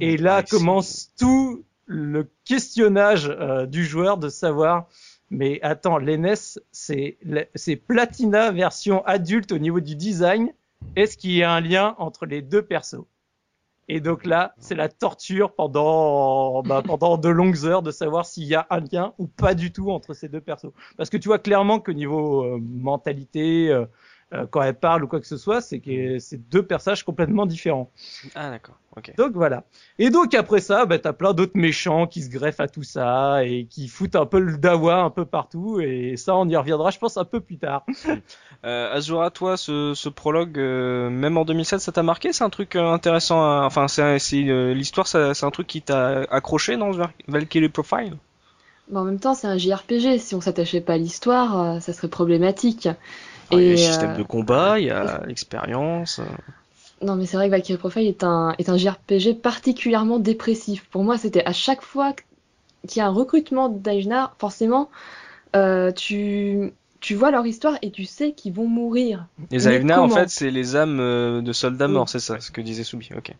Et 0.01 0.17
là 0.17 0.37
Ouais, 0.37 0.43
c'est- 0.47 0.57
commence 0.57 1.11
tout 1.19 1.63
le 1.85 2.27
questionnage 2.45 3.27
euh, 3.29 3.65
du 3.67 3.85
joueur 3.85 4.17
de 4.17 4.29
savoir, 4.29 4.87
mais 5.33 5.59
attends, 5.61 5.97
l'NS, 5.97 6.59
c'est 6.71 7.17
la- 7.23 7.45
c'est 7.55 7.75
Platina 7.75 8.51
version 8.51 9.03
adulte 9.05 9.51
au 9.51 9.58
niveau 9.58 9.79
du 9.79 9.95
design. 9.95 10.53
Est-ce 10.95 11.17
qu'il 11.17 11.31
y 11.31 11.43
a 11.43 11.51
un 11.51 11.62
lien 11.62 11.95
entre 11.97 12.25
les 12.25 12.41
deux 12.41 12.62
persos? 12.62 13.05
Et 13.89 13.99
donc 13.99 14.25
là, 14.25 14.53
c'est 14.60 14.75
la 14.75 14.88
torture 14.88 15.53
pendant 15.55 16.63
bah, 16.63 16.81
pendant 16.86 17.17
de 17.17 17.27
longues 17.29 17.65
heures 17.65 17.81
de 17.81 17.91
savoir 17.91 18.25
s'il 18.25 18.45
y 18.45 18.55
a 18.55 18.65
un 18.69 18.79
lien 18.79 19.13
ou 19.17 19.27
pas 19.27 19.55
du 19.55 19.73
tout 19.73 19.91
entre 19.91 20.13
ces 20.13 20.29
deux 20.29 20.39
persos. 20.39 20.71
Parce 20.95 21.10
que 21.10 21.17
tu 21.17 21.27
vois 21.27 21.39
clairement 21.39 21.79
qu'au 21.81 21.91
niveau 21.93 22.43
euh, 22.43 22.60
mentalité, 22.62 23.69
euh, 23.69 23.86
quand 24.52 24.62
elle 24.62 24.74
parle 24.76 25.04
ou 25.04 25.08
quoi 25.08 25.19
que 25.19 25.28
ce 25.28 25.38
soit, 25.38 25.62
c'est 25.62 25.80
que 25.80 26.19
c'est 26.19 26.38
deux 26.50 26.63
personnages 26.63 27.04
complètement 27.04 27.46
différents. 27.46 27.91
Ah 28.36 28.50
d'accord. 28.50 28.76
Ok. 28.96 29.12
Donc 29.17 29.34
voilà. 29.34 29.63
Et 29.98 30.12
donc 30.12 30.34
après 30.36 30.60
ça, 30.62 30.86
bah, 30.86 31.00
t'as 31.00 31.13
plein 31.13 31.34
d'autres 31.34 31.56
méchants 31.58 32.06
qui 32.06 32.22
se 32.22 32.30
greffent 32.30 32.60
à 32.60 32.67
tout 32.67 32.84
ça 32.84 33.43
et 33.43 33.65
qui 33.65 33.88
foutent 33.88 34.15
un 34.15 34.28
peu 34.28 34.39
le 34.39 34.58
dawa 34.58 34.98
un 34.98 35.10
peu 35.10 35.26
partout. 35.26 35.80
Et 35.80 36.15
ça, 36.15 36.36
on 36.36 36.48
y 36.48 36.56
reviendra, 36.56 36.91
je 36.91 37.00
pense, 37.00 37.17
un 37.17 37.26
peu 37.26 37.39
plus 37.39 37.58
tard. 37.58 37.86
Euh, 38.65 38.93
Azura, 38.93 39.30
toi, 39.30 39.58
ce, 39.58 39.91
ce 39.93 40.08
prologue, 40.08 40.58
euh, 40.58 41.10
même 41.10 41.38
en 41.38 41.43
2007, 41.43 41.82
ça 41.82 41.91
t'a 41.91 42.02
marqué? 42.02 42.32
C'est 42.32 42.46
un 42.46 42.50
truc 42.50 42.78
euh, 42.78 42.93
intéressant. 42.93 43.41
à- 43.43 43.65
Enfin, 43.65 43.89
c'est 43.89 44.02
euh, 44.48 44.74
l'histoire, 44.74 45.06
c'est 45.06 45.43
un 45.43 45.52
truc 45.52 45.67
qui 45.67 45.82
t'a 45.82 46.22
accroché 46.32 46.78
dans 46.78 46.91
Valkyrie 47.28 47.67
Profile? 47.67 48.15
Mais 48.89 49.00
en 49.00 49.04
même 49.04 49.19
temps, 49.19 49.34
c'est 49.34 49.48
un 49.48 49.58
JRPG. 49.58 50.17
Si 50.17 50.34
on 50.36 50.39
s'attachait 50.41 50.80
pas 50.82 50.93
à 50.93 50.98
l'histoire, 50.98 51.60
euh, 51.60 51.80
ça 51.82 51.91
serait 51.91 52.08
problématique. 52.10 52.88
Il 53.59 53.65
y 53.65 53.67
a 53.67 53.71
le 53.71 53.77
système 53.77 54.11
euh, 54.11 54.17
de 54.17 54.23
combat, 54.23 54.79
il 54.79 54.85
y 54.87 54.91
a 54.91 55.21
l'expérience. 55.27 56.21
Non, 57.01 57.15
mais 57.15 57.25
c'est 57.25 57.37
vrai 57.37 57.47
que 57.47 57.51
Valkyrie 57.51 57.77
Profile 57.79 58.07
est 58.07 58.23
un, 58.23 58.55
est 58.59 58.69
un 58.69 58.77
JRPG 58.77 59.41
particulièrement 59.41 60.19
dépressif. 60.19 60.85
Pour 60.89 61.03
moi, 61.03 61.17
c'était 61.17 61.45
à 61.45 61.53
chaque 61.53 61.81
fois 61.81 62.13
qu'il 62.87 62.99
y 62.99 63.01
a 63.01 63.07
un 63.07 63.11
recrutement 63.11 63.69
d'Aijnar, 63.69 64.35
forcément, 64.39 64.89
euh, 65.55 65.91
tu, 65.91 66.73
tu 67.01 67.15
vois 67.15 67.31
leur 67.31 67.45
histoire 67.45 67.77
et 67.81 67.91
tu 67.91 68.05
sais 68.05 68.31
qu'ils 68.33 68.53
vont 68.53 68.67
mourir. 68.67 69.27
Les 69.51 69.67
Mais 69.67 69.75
Aevnar, 69.75 70.03
en 70.03 70.09
fait, 70.09 70.29
c'est 70.29 70.51
les 70.51 70.75
âmes 70.75 70.99
euh, 70.99 71.41
de 71.41 71.53
soldats 71.53 71.87
Oui. 71.87 71.93
morts, 71.93 72.09
c'est 72.09 72.19
ça, 72.19 72.39
ce 72.39 72.51
que 72.51 72.61
disait 72.61 72.83
Soubi. 72.83 73.09
Ok. 73.15 73.33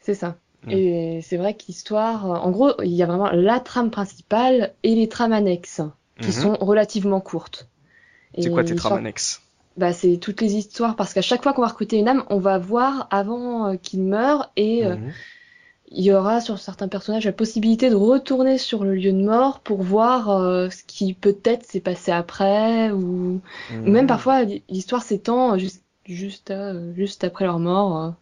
C'est 0.00 0.14
ça. 0.14 0.36
Mm. 0.66 0.72
Et 0.72 1.20
c'est 1.22 1.36
vrai 1.36 1.54
que 1.54 1.64
l'histoire, 1.68 2.24
en 2.26 2.50
gros, 2.50 2.72
il 2.82 2.92
y 2.92 3.02
a 3.02 3.06
vraiment 3.06 3.30
la 3.30 3.60
trame 3.60 3.90
principale 3.90 4.72
et 4.82 4.94
les 4.94 5.08
trames 5.08 5.32
annexes, 5.32 5.82
qui 6.20 6.28
Mhm. 6.28 6.32
sont 6.32 6.54
relativement 6.60 7.20
courtes. 7.20 7.68
C'est 8.38 8.50
quoi 8.50 8.64
tes 8.64 8.74
trames 8.74 8.96
annexes 8.96 9.42
Bah, 9.76 9.92
c'est 9.92 10.16
toutes 10.18 10.40
les 10.40 10.54
histoires, 10.56 10.96
parce 10.96 11.12
qu'à 11.12 11.22
chaque 11.22 11.42
fois 11.42 11.52
qu'on 11.52 11.62
va 11.62 11.68
recruter 11.68 11.98
une 11.98 12.08
âme, 12.08 12.24
on 12.30 12.38
va 12.38 12.58
voir 12.58 13.08
avant 13.10 13.68
euh, 13.68 13.76
qu'il 13.76 14.02
meure, 14.02 14.50
et 14.56 14.86
euh, 14.86 14.96
Mhm. 14.96 15.12
il 15.88 16.04
y 16.04 16.12
aura 16.12 16.40
sur 16.40 16.58
certains 16.58 16.88
personnages 16.88 17.26
la 17.26 17.32
possibilité 17.32 17.90
de 17.90 17.94
retourner 17.94 18.58
sur 18.58 18.84
le 18.84 18.94
lieu 18.94 19.12
de 19.12 19.22
mort 19.22 19.60
pour 19.60 19.82
voir 19.82 20.30
euh, 20.30 20.70
ce 20.70 20.82
qui 20.84 21.14
peut-être 21.14 21.64
s'est 21.64 21.80
passé 21.80 22.10
après, 22.10 22.90
ou, 22.90 23.40
ou 23.84 23.90
même 23.90 24.06
Mhm. 24.06 24.08
parfois 24.08 24.44
l'histoire 24.68 25.02
s'étend 25.02 25.58
juste, 25.58 25.84
juste, 26.06 26.50
euh, 26.50 26.92
juste 26.94 27.24
après 27.24 27.44
leur 27.44 27.58
mort, 27.58 28.14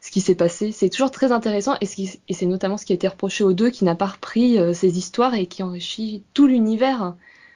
ce 0.00 0.10
qui 0.10 0.20
s'est 0.20 0.34
passé. 0.34 0.72
C'est 0.72 0.90
toujours 0.90 1.10
très 1.10 1.32
intéressant, 1.32 1.76
et, 1.80 1.86
ce 1.86 2.02
c'est 2.30 2.46
notamment 2.46 2.76
ce 2.76 2.84
qui 2.84 2.92
a 2.92 2.96
été 2.96 3.08
reproché 3.08 3.44
aux 3.44 3.52
deux, 3.54 3.70
qui 3.70 3.84
n'a 3.84 3.94
pas 3.94 4.06
repris 4.06 4.58
ces 4.74 4.98
histoires 4.98 5.34
et 5.34 5.46
qui 5.46 5.62
enrichit 5.62 6.24
tout 6.34 6.46
l'univers. 6.46 7.14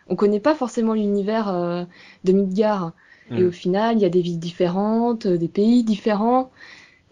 On 0.08 0.16
connaît 0.16 0.40
pas 0.40 0.54
forcément 0.54 0.94
l'univers 0.94 1.48
euh, 1.48 1.84
de 2.24 2.32
Midgard. 2.32 2.92
Et 3.36 3.42
Mm. 3.42 3.46
au 3.46 3.50
final, 3.52 3.96
il 3.96 4.02
y 4.02 4.04
a 4.04 4.10
des 4.10 4.22
villes 4.22 4.38
différentes, 4.38 5.26
euh, 5.26 5.38
des 5.38 5.48
pays 5.48 5.84
différents. 5.84 6.50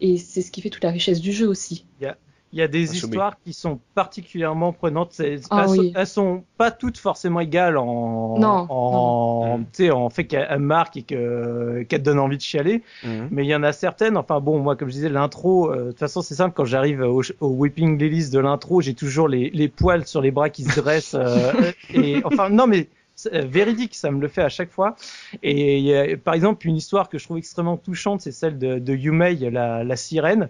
Et 0.00 0.18
c'est 0.18 0.42
ce 0.42 0.50
qui 0.52 0.62
fait 0.62 0.70
toute 0.70 0.84
la 0.84 0.90
richesse 0.92 1.20
du 1.20 1.32
jeu 1.32 1.48
aussi. 1.48 1.86
Il 1.98 2.02
y 2.02 2.06
a 2.06 2.18
des 2.52 2.64
Ah, 2.82 2.86
Soubi. 2.86 2.96
histoires 2.98 3.36
qui 3.44 3.52
sont 3.54 3.80
particulièrement 3.94 4.72
prenantes. 4.72 5.08
C'est- 5.12 5.40
Ah 5.50 5.62
elles, 5.62 5.68
sont- 5.68 5.78
oui. 5.80 5.92
elles 5.96 6.06
sont 6.06 6.44
pas 6.58 6.70
toutes 6.70 6.98
forcément 6.98 7.40
égales 7.40 7.78
en, 7.78 8.38
Non, 8.38 8.66
en, 8.68 9.56
non. 9.58 9.58
tu 9.72 9.84
sais, 9.84 9.90
en 9.90 10.10
fait 10.10 10.24
qu'elles 10.24 10.46
elles 10.50 10.58
marquent 10.58 10.98
et 10.98 11.02
que- 11.02 11.82
qu'elles 11.88 12.00
te 12.00 12.04
donnent 12.04 12.18
envie 12.18 12.36
de 12.36 12.42
chialer. 12.42 12.82
Mhm. 13.04 13.28
Mais 13.30 13.44
il 13.44 13.48
y 13.48 13.54
en 13.54 13.62
a 13.62 13.72
certaines, 13.72 14.16
enfin 14.16 14.40
bon, 14.40 14.58
moi 14.58 14.76
comme 14.76 14.88
je 14.88 14.94
disais, 14.94 15.08
l'intro, 15.08 15.70
euh, 15.72 15.76
de 15.86 15.90
toute 15.90 15.98
façon 15.98 16.20
c'est 16.20 16.34
simple, 16.34 16.54
quand 16.54 16.64
j'arrive 16.66 17.00
au, 17.00 17.22
au 17.40 17.48
Whipping 17.48 17.98
Lilies 17.98 18.30
de 18.30 18.38
l'intro, 18.38 18.80
j'ai 18.82 18.94
toujours 18.94 19.28
les, 19.28 19.48
les 19.50 19.68
poils 19.68 20.06
sur 20.06 20.20
les 20.20 20.30
bras 20.30 20.50
qui 20.50 20.64
se 20.64 20.78
dressent. 20.80 21.14
euh, 21.18 21.52
et 21.94 22.22
enfin 22.24 22.50
non 22.50 22.66
mais 22.66 22.88
euh, 23.32 23.42
véridique, 23.46 23.94
ça 23.94 24.10
me 24.10 24.20
le 24.20 24.26
fait 24.26 24.42
à 24.42 24.48
chaque 24.48 24.70
fois. 24.70 24.96
Et 25.42 25.78
il 25.78 25.84
y 25.84 25.94
a, 25.94 26.16
par 26.16 26.34
exemple 26.34 26.66
une 26.66 26.76
histoire 26.76 27.08
que 27.08 27.18
je 27.18 27.24
trouve 27.24 27.38
extrêmement 27.38 27.76
touchante, 27.76 28.20
c'est 28.22 28.32
celle 28.32 28.58
de, 28.58 28.78
de 28.78 28.94
Yumei, 28.94 29.36
la, 29.50 29.84
la 29.84 29.96
sirène, 29.96 30.48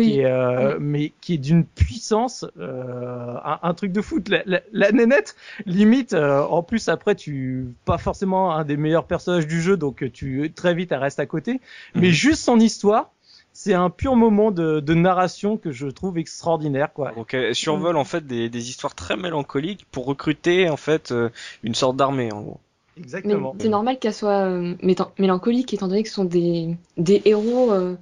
qui 0.00 0.12
Oui, 0.12 0.18
est, 0.20 0.24
euh, 0.26 0.74
Oui. 0.78 0.78
mais 0.80 1.12
qui 1.20 1.34
est 1.34 1.38
d'une 1.38 1.64
puissance, 1.64 2.44
euh, 2.58 3.34
un, 3.44 3.58
un 3.62 3.74
truc 3.74 3.92
de 3.92 4.00
foot. 4.00 4.28
La, 4.28 4.42
la, 4.46 4.60
la 4.72 4.92
nénette, 4.92 5.36
limite, 5.66 6.12
euh, 6.14 6.42
en 6.42 6.62
plus 6.62 6.88
après 6.88 7.14
tu, 7.14 7.66
pas 7.84 7.98
forcément 7.98 8.54
un 8.54 8.64
des 8.64 8.76
meilleurs 8.76 9.06
personnages 9.06 9.46
du 9.46 9.60
jeu, 9.62 9.76
donc 9.76 10.10
tu 10.12 10.50
très 10.54 10.74
vite 10.74 10.92
elle 10.92 10.98
reste 11.00 11.20
à 11.20 11.26
côté. 11.26 11.60
Mais 11.94 12.08
Mhm. 12.08 12.12
juste 12.12 12.42
son 12.44 12.58
histoire, 12.60 13.10
c'est 13.52 13.74
un 13.74 13.90
pur 13.90 14.16
moment 14.16 14.50
de, 14.50 14.80
de 14.80 14.94
narration 14.94 15.58
que 15.58 15.72
je 15.72 15.86
trouve 15.88 16.16
extraordinaire, 16.18 16.92
quoi. 16.92 17.12
Donc 17.12 17.34
elle 17.34 17.54
survole 17.54 17.96
en 17.98 18.04
fait 18.04 18.26
des, 18.26 18.48
des 18.48 18.70
histoires 18.70 18.94
très 18.94 19.16
mélancoliques 19.16 19.86
pour 19.90 20.06
recruter 20.06 20.70
en 20.70 20.78
fait 20.78 21.12
euh, 21.12 21.28
une 21.62 21.74
sorte 21.74 21.96
d'armée 21.96 22.32
en 22.32 22.40
gros. 22.40 22.60
mais 22.96 23.02
Exactement. 23.02 23.54
c'est 23.60 23.68
normal 23.68 23.98
qu'elle 23.98 24.14
soit 24.14 24.44
euh, 24.46 24.74
mélancolique, 25.18 25.72
étant 25.74 25.88
donné 25.88 26.02
que 26.02 26.08
ce 26.08 26.14
sont 26.14 26.24
des, 26.24 26.76
des 26.96 27.22
héros. 27.24 27.72
euh, 27.72 27.96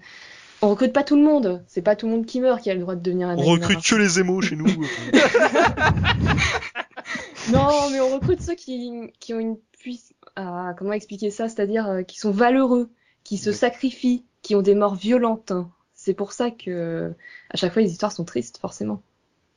On 0.63 0.69
recrute 0.69 0.93
pas 0.93 1.03
tout 1.05 1.17
le 1.17 1.23
monde. 1.23 1.65
C'est 1.67 1.83
pas 1.83 1.97
tout 1.97 2.07
le 2.07 2.13
monde 2.13 2.27
qui 2.27 2.41
meurt 2.41 2.61
qui 2.61 2.71
a 2.71 2.75
le 2.75 2.81
droit 2.81 2.95
de 2.95 3.01
devenir 3.01 3.29
un 3.29 3.33
Agnar. 3.33 3.47
les 3.99 4.21
émos 4.21 4.45
chez 4.45 4.57
nous. 4.57 4.67
recrutent 8.11 8.43
ceux 8.43 8.55
qui, 8.55 9.13
qui 9.19 9.35
ont 9.35 9.41
une 9.41 9.57
puissance. 9.79 10.15
Ah, 10.37 10.75
comment 10.79 10.93
expliquer 10.93 11.31
ça? 11.31 11.49
C'est-à-dire 11.49 11.89
euh, 11.89 12.03
qui 12.03 12.19
sont 12.19 12.31
valeureux, 12.31 12.91
qui 13.25 13.39
se 13.39 13.53
sacrifient, 13.53 14.25
qui 14.43 14.55
ont 14.55 14.63
des 14.63 14.75
morts 14.75 14.95
violentes. 14.95 15.53
C'est 15.95 16.15
pour 16.15 16.33
ça 16.33 16.51
que 16.51 17.13
à 17.51 17.57
chaque 17.57 17.73
fois 17.73 17.83
les 17.83 17.91
histoires 17.91 18.13
sont 18.13 18.25
tristes, 18.25 18.59
forcément. 18.59 19.03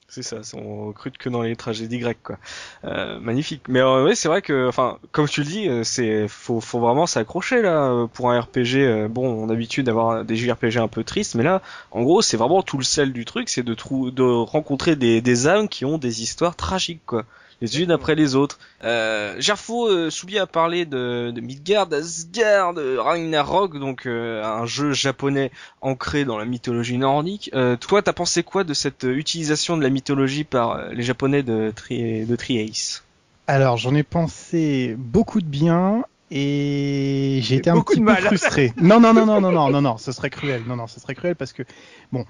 C'est 0.08 0.22
ça, 0.22 0.38
on 0.56 0.88
recrute 0.88 1.18
que 1.18 1.28
dans 1.30 1.42
les 1.42 1.56
tragédies 1.56 1.98
grecques, 1.98 2.22
quoi. 2.22 2.38
Euh, 2.84 3.20
magnifique. 3.20 3.64
Mais 3.68 3.80
euh, 3.80 4.06
oui, 4.06 4.16
c'est 4.16 4.28
vrai 4.28 4.44
que, 4.44 4.68
enfin, 4.68 5.00
comme 5.12 5.28
tu 5.28 5.42
le 5.42 5.48
dis, 5.48 5.68
euh, 5.68 5.84
c'est 5.84 6.28
faut, 6.28 6.62
faut 6.62 6.80
vraiment 6.80 7.08
s'accrocher 7.08 7.62
là 7.64 7.90
euh, 7.90 8.08
pour 8.08 8.30
un 8.30 8.40
RPG. 8.40 9.08
Bon, 9.10 9.28
on 9.28 9.50
a 9.50 9.54
l'habitude 9.54 9.88
d'avoir 9.88 10.24
des 10.24 10.36
JRPG 10.36 10.78
un 10.78 10.88
peu 10.88 11.04
tristes, 11.04 11.34
mais 11.36 11.44
là, 11.44 11.62
en 11.92 12.04
gros, 12.04 12.22
c'est 12.22 12.38
vraiment 12.38 12.62
tout 12.62 12.78
le 12.78 12.84
sel 12.84 13.12
du 13.12 13.26
truc, 13.26 13.50
c'est 13.50 13.64
de, 13.64 13.76
de 14.12 14.24
rencontrer 14.24 14.96
des, 14.96 15.22
des 15.22 15.48
âmes 15.48 15.68
qui 15.68 15.84
ont 15.86 15.98
des 15.98 16.22
histoires 16.22 16.56
tragiques, 16.56 17.02
quoi 17.06 17.26
les 17.64 17.82
unes 17.82 17.92
après 17.92 18.14
les 18.14 18.36
autres. 18.36 18.60
Euh, 18.84 19.36
Gerfo 19.40 19.88
euh, 19.88 20.10
Soubi 20.10 20.38
a 20.38 20.46
parlé 20.46 20.86
de, 20.86 21.32
de 21.32 21.40
Midgard, 21.40 21.88
Asgard, 21.94 22.74
de 22.74 22.98
Ragnarok, 22.98 23.80
donc 23.80 24.06
euh, 24.06 24.44
un 24.44 24.66
jeu 24.66 24.92
japonais 24.92 25.50
ancré 25.80 26.26
dans 26.26 26.38
la 26.38 26.44
mythologie 26.44 26.98
nordique. 26.98 27.50
Euh, 27.54 27.78
toi, 27.78 28.02
t'as 28.02 28.12
pensé 28.12 28.44
quoi 28.44 28.66
de 28.66 28.74
cette 28.74 29.04
utilisation 29.04 29.78
de 29.78 29.82
la 29.82 29.90
mythologie 29.90 30.44
par 30.44 30.72
euh, 30.72 30.90
les 30.92 31.04
japonais 31.04 31.42
de, 31.42 31.72
Tri 31.74 32.26
de 32.26 32.36
Triace? 32.36 33.06
Alors, 33.48 33.78
j'en 33.78 33.96
ai 33.96 34.04
pensé 34.04 34.96
beaucoup 34.98 35.40
de 35.40 35.48
bien 35.48 36.04
et 36.36 37.40
j'ai 37.44 37.56
été 37.58 37.70
un 37.70 37.80
petit 37.82 38.02
peu 38.02 38.14
frustré. 38.16 38.74
Non, 38.82 39.00
non, 39.00 39.14
non, 39.14 39.26
non, 39.26 39.40
non, 39.40 39.52
non, 39.52 39.70
non, 39.70 39.82
non, 39.82 39.98
ce 39.98 40.12
serait 40.12 40.30
cruel. 40.32 40.64
Non, 40.68 40.76
non, 40.76 40.88
ce 40.88 41.00
serait 41.00 41.14
cruel 41.16 41.36
parce 41.36 41.54
que 41.54 41.62
bon, 42.12 42.26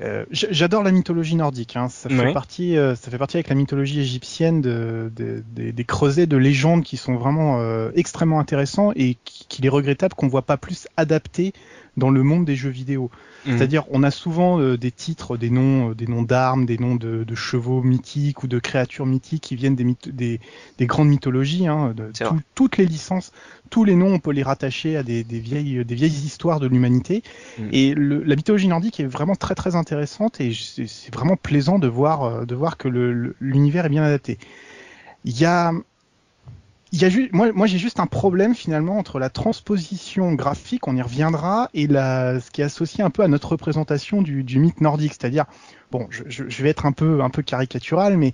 euh, 0.00 0.24
j'adore 0.30 0.84
la 0.84 0.92
mythologie 0.92 1.34
nordique. 1.34 1.74
Hein. 1.76 1.88
Ça 1.88 2.08
fait 2.08 2.16
Ouais. 2.26 2.32
partie, 2.32 2.76
euh, 2.76 2.94
ça 2.94 3.10
fait 3.10 3.18
partie 3.18 3.36
avec 3.36 3.48
la 3.48 3.56
mythologie 3.56 4.00
égyptienne 4.00 4.60
de, 4.60 5.10
de- 5.14 5.42
des- 5.54 5.72
des 5.72 5.84
creusets 5.84 6.26
de 6.26 6.36
légendes 6.36 6.84
qui 6.84 6.96
sont 6.96 7.16
vraiment 7.16 7.58
euh, 7.60 7.90
extrêmement 7.96 8.38
intéressants 8.38 8.92
et 8.94 9.16
qui- 9.24 9.46
qu'il 9.48 9.66
est 9.66 9.70
regrettable 9.70 10.14
qu'on 10.14 10.28
voit 10.28 10.42
pas 10.42 10.56
plus 10.56 10.86
adaptés 10.96 11.52
dans 11.98 12.10
le 12.10 12.22
monde 12.22 12.44
des 12.44 12.56
jeux 12.56 12.70
vidéo. 12.70 13.10
Mhm. 13.46 13.56
C'est-à-dire, 13.58 13.84
on 13.90 14.02
a 14.02 14.10
souvent 14.10 14.60
euh, 14.60 14.76
des 14.76 14.90
titres, 14.90 15.36
des 15.36 15.50
noms, 15.50 15.90
euh, 15.90 15.94
des 15.94 16.06
noms 16.06 16.22
d'armes, 16.22 16.66
des 16.66 16.78
noms 16.78 16.96
de, 16.96 17.24
de 17.24 17.34
chevaux 17.34 17.82
mythiques 17.82 18.42
ou 18.42 18.46
de 18.48 18.58
créatures 18.58 19.06
mythiques 19.06 19.42
qui 19.42 19.56
viennent 19.56 19.76
des, 19.76 19.84
mytho- 19.84 20.10
des, 20.10 20.40
des 20.78 20.86
grandes 20.86 21.08
mythologies. 21.08 21.66
Hein, 21.66 21.92
de 21.96 22.10
tout- 22.30 22.40
toutes 22.54 22.76
les 22.78 22.86
licences, 22.86 23.32
tous 23.70 23.84
les 23.84 23.94
noms, 23.94 24.12
on 24.12 24.18
peut 24.18 24.32
les 24.32 24.42
rattacher 24.42 24.96
à 24.96 25.02
des, 25.02 25.24
des 25.24 25.38
vieilles, 25.40 25.84
des 25.84 25.94
vieilles 25.94 26.10
histoires 26.10 26.60
de 26.60 26.66
l'humanité. 26.66 27.22
Mhm. 27.58 27.68
Et 27.72 27.94
le- 27.94 28.22
la 28.22 28.36
mythologie 28.36 28.68
nordique 28.68 28.98
est 29.00 29.06
vraiment 29.06 29.36
très 29.36 29.54
très 29.54 29.76
intéressante 29.76 30.40
et 30.40 30.52
c'est 30.52 31.14
vraiment 31.14 31.36
plaisant 31.36 31.78
de 31.78 31.88
voir, 31.88 32.22
euh, 32.24 32.44
de 32.44 32.54
voir 32.54 32.76
que 32.76 32.88
l'univers 33.40 33.86
est 33.86 33.90
bien 33.90 34.02
adapté. 34.04 34.38
Il 35.24 35.38
y 35.38 35.44
a 35.44 35.72
il 36.92 37.02
y 37.02 37.04
a 37.04 37.08
ju- 37.10 37.28
moi, 37.32 37.52
moi 37.52 37.66
j'ai 37.66 37.78
juste 37.78 38.00
un 38.00 38.06
problème 38.06 38.54
finalement 38.54 38.98
entre 38.98 39.18
la 39.18 39.28
transposition 39.30 40.32
graphique, 40.34 40.88
on 40.88 40.96
y 40.96 41.02
reviendra, 41.02 41.68
et 41.74 41.86
la, 41.86 42.40
ce 42.40 42.50
qui 42.50 42.62
est 42.62 42.64
associé 42.64 43.04
un 43.04 43.10
peu 43.10 43.22
à 43.22 43.28
notre 43.28 43.50
représentation 43.50 44.22
du, 44.22 44.42
du 44.44 44.58
mythe 44.58 44.80
nordique. 44.80 45.12
C'est-à-dire, 45.12 45.44
bon, 45.90 46.06
je, 46.10 46.24
je- 46.26 46.48
je 46.48 46.62
vais 46.62 46.70
être 46.70 46.86
un 46.86 46.92
peu, 46.92 47.22
un 47.22 47.30
peu 47.30 47.42
caricatural, 47.42 48.16
mais 48.16 48.32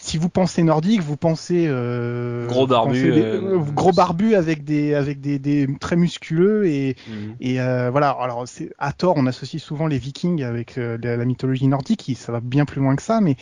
si 0.00 0.16
vous 0.16 0.28
pensez 0.28 0.62
nordique, 0.62 1.02
vous 1.02 1.16
pensez 1.16 1.66
euh, 1.66 2.46
Gros 2.46 2.68
barbu, 2.68 3.12
des- 3.12 3.20
euh, 3.22 3.56
euh, 3.56 3.58
gros 3.58 3.90
barbu 3.92 4.34
avec 4.36 4.62
des, 4.62 4.94
avec 4.94 5.20
des, 5.20 5.38
des 5.40 5.66
très 5.80 5.96
musculeux 5.96 6.66
et, 6.68 6.96
Mhm. 7.08 7.34
et 7.40 7.60
euh, 7.60 7.90
voilà. 7.90 8.10
Alors 8.10 8.46
c'est 8.46 8.70
à 8.78 8.92
tort, 8.92 9.14
on 9.16 9.26
associe 9.26 9.60
souvent 9.60 9.88
les 9.88 9.98
Vikings 9.98 10.44
avec 10.44 10.78
euh, 10.78 10.96
la, 11.02 11.16
la 11.16 11.24
mythologie 11.24 11.66
nordique, 11.66 12.12
ça 12.16 12.30
va 12.30 12.40
bien 12.40 12.64
plus 12.64 12.80
loin 12.80 12.94
que 12.94 13.02
ça, 13.02 13.20
mais 13.20 13.36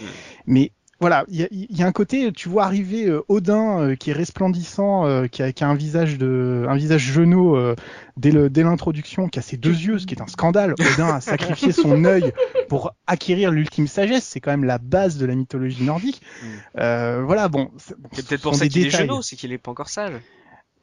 mais 0.47 0.73
voilà, 0.99 1.25
il 1.29 1.37
y 1.37 1.43
a, 1.43 1.49
il 1.51 1.77
y 1.77 1.83
a 1.83 1.87
un 1.87 1.93
côté, 1.93 2.33
tu 2.33 2.49
vois 2.49 2.65
arriver 2.65 3.07
euh, 3.07 3.23
Odin 3.29 3.81
euh, 3.81 3.95
qui 3.97 4.11
est 4.11 4.13
resplendissant, 4.15 5.07
euh, 5.07 5.27
qui, 5.27 5.43
a, 5.43 5.53
qui 5.53 5.63
a 5.63 5.69
un 5.69 5.75
visage 5.75 6.17
de, 6.17 6.65
un 6.69 6.77
visage 6.77 7.03
genou 7.13 7.55
euh, 7.55 7.75
dès 8.17 8.31
le- 8.31 8.49
dès 8.49 8.63
l'introduction, 8.63 9.29
qui 9.29 9.39
a 9.39 9.43
ses 9.43 9.57
deux 9.59 9.75
yeux, 9.75 9.99
ce 9.99 10.07
qui 10.07 10.15
est 10.15 10.23
un 10.23 10.27
scandale. 10.27 10.75
Odin 10.79 11.09
a 11.15 11.21
sacrifié 11.21 11.73
son 11.73 12.03
œil 12.07 12.33
pour 12.69 12.93
acquérir 13.07 13.51
l'ultime 13.51 13.87
sagesse. 13.89 14.25
C'est 14.25 14.41
quand 14.41 14.51
même 14.53 14.65
la 14.65 14.79
base 14.79 15.19
de 15.19 15.27
la 15.27 15.35
mythologie 15.35 15.83
nordique. 15.85 16.23
Mm. 16.43 16.47
Euh, 16.81 17.23
voilà, 17.25 17.49
bon. 17.49 17.71
c'est- 17.77 17.95
bon, 17.99 18.09
peut-être 18.09 18.41
pour 18.43 18.55
ça 18.55 18.65
des 18.65 18.71
qu'il 18.71 18.87
est 18.87 18.91
genou, 18.91 19.21
c'est 19.23 19.37
qu'il 19.37 19.53
est 19.53 19.59
pas 19.59 19.71
encore 19.71 19.89
sage. 19.91 20.15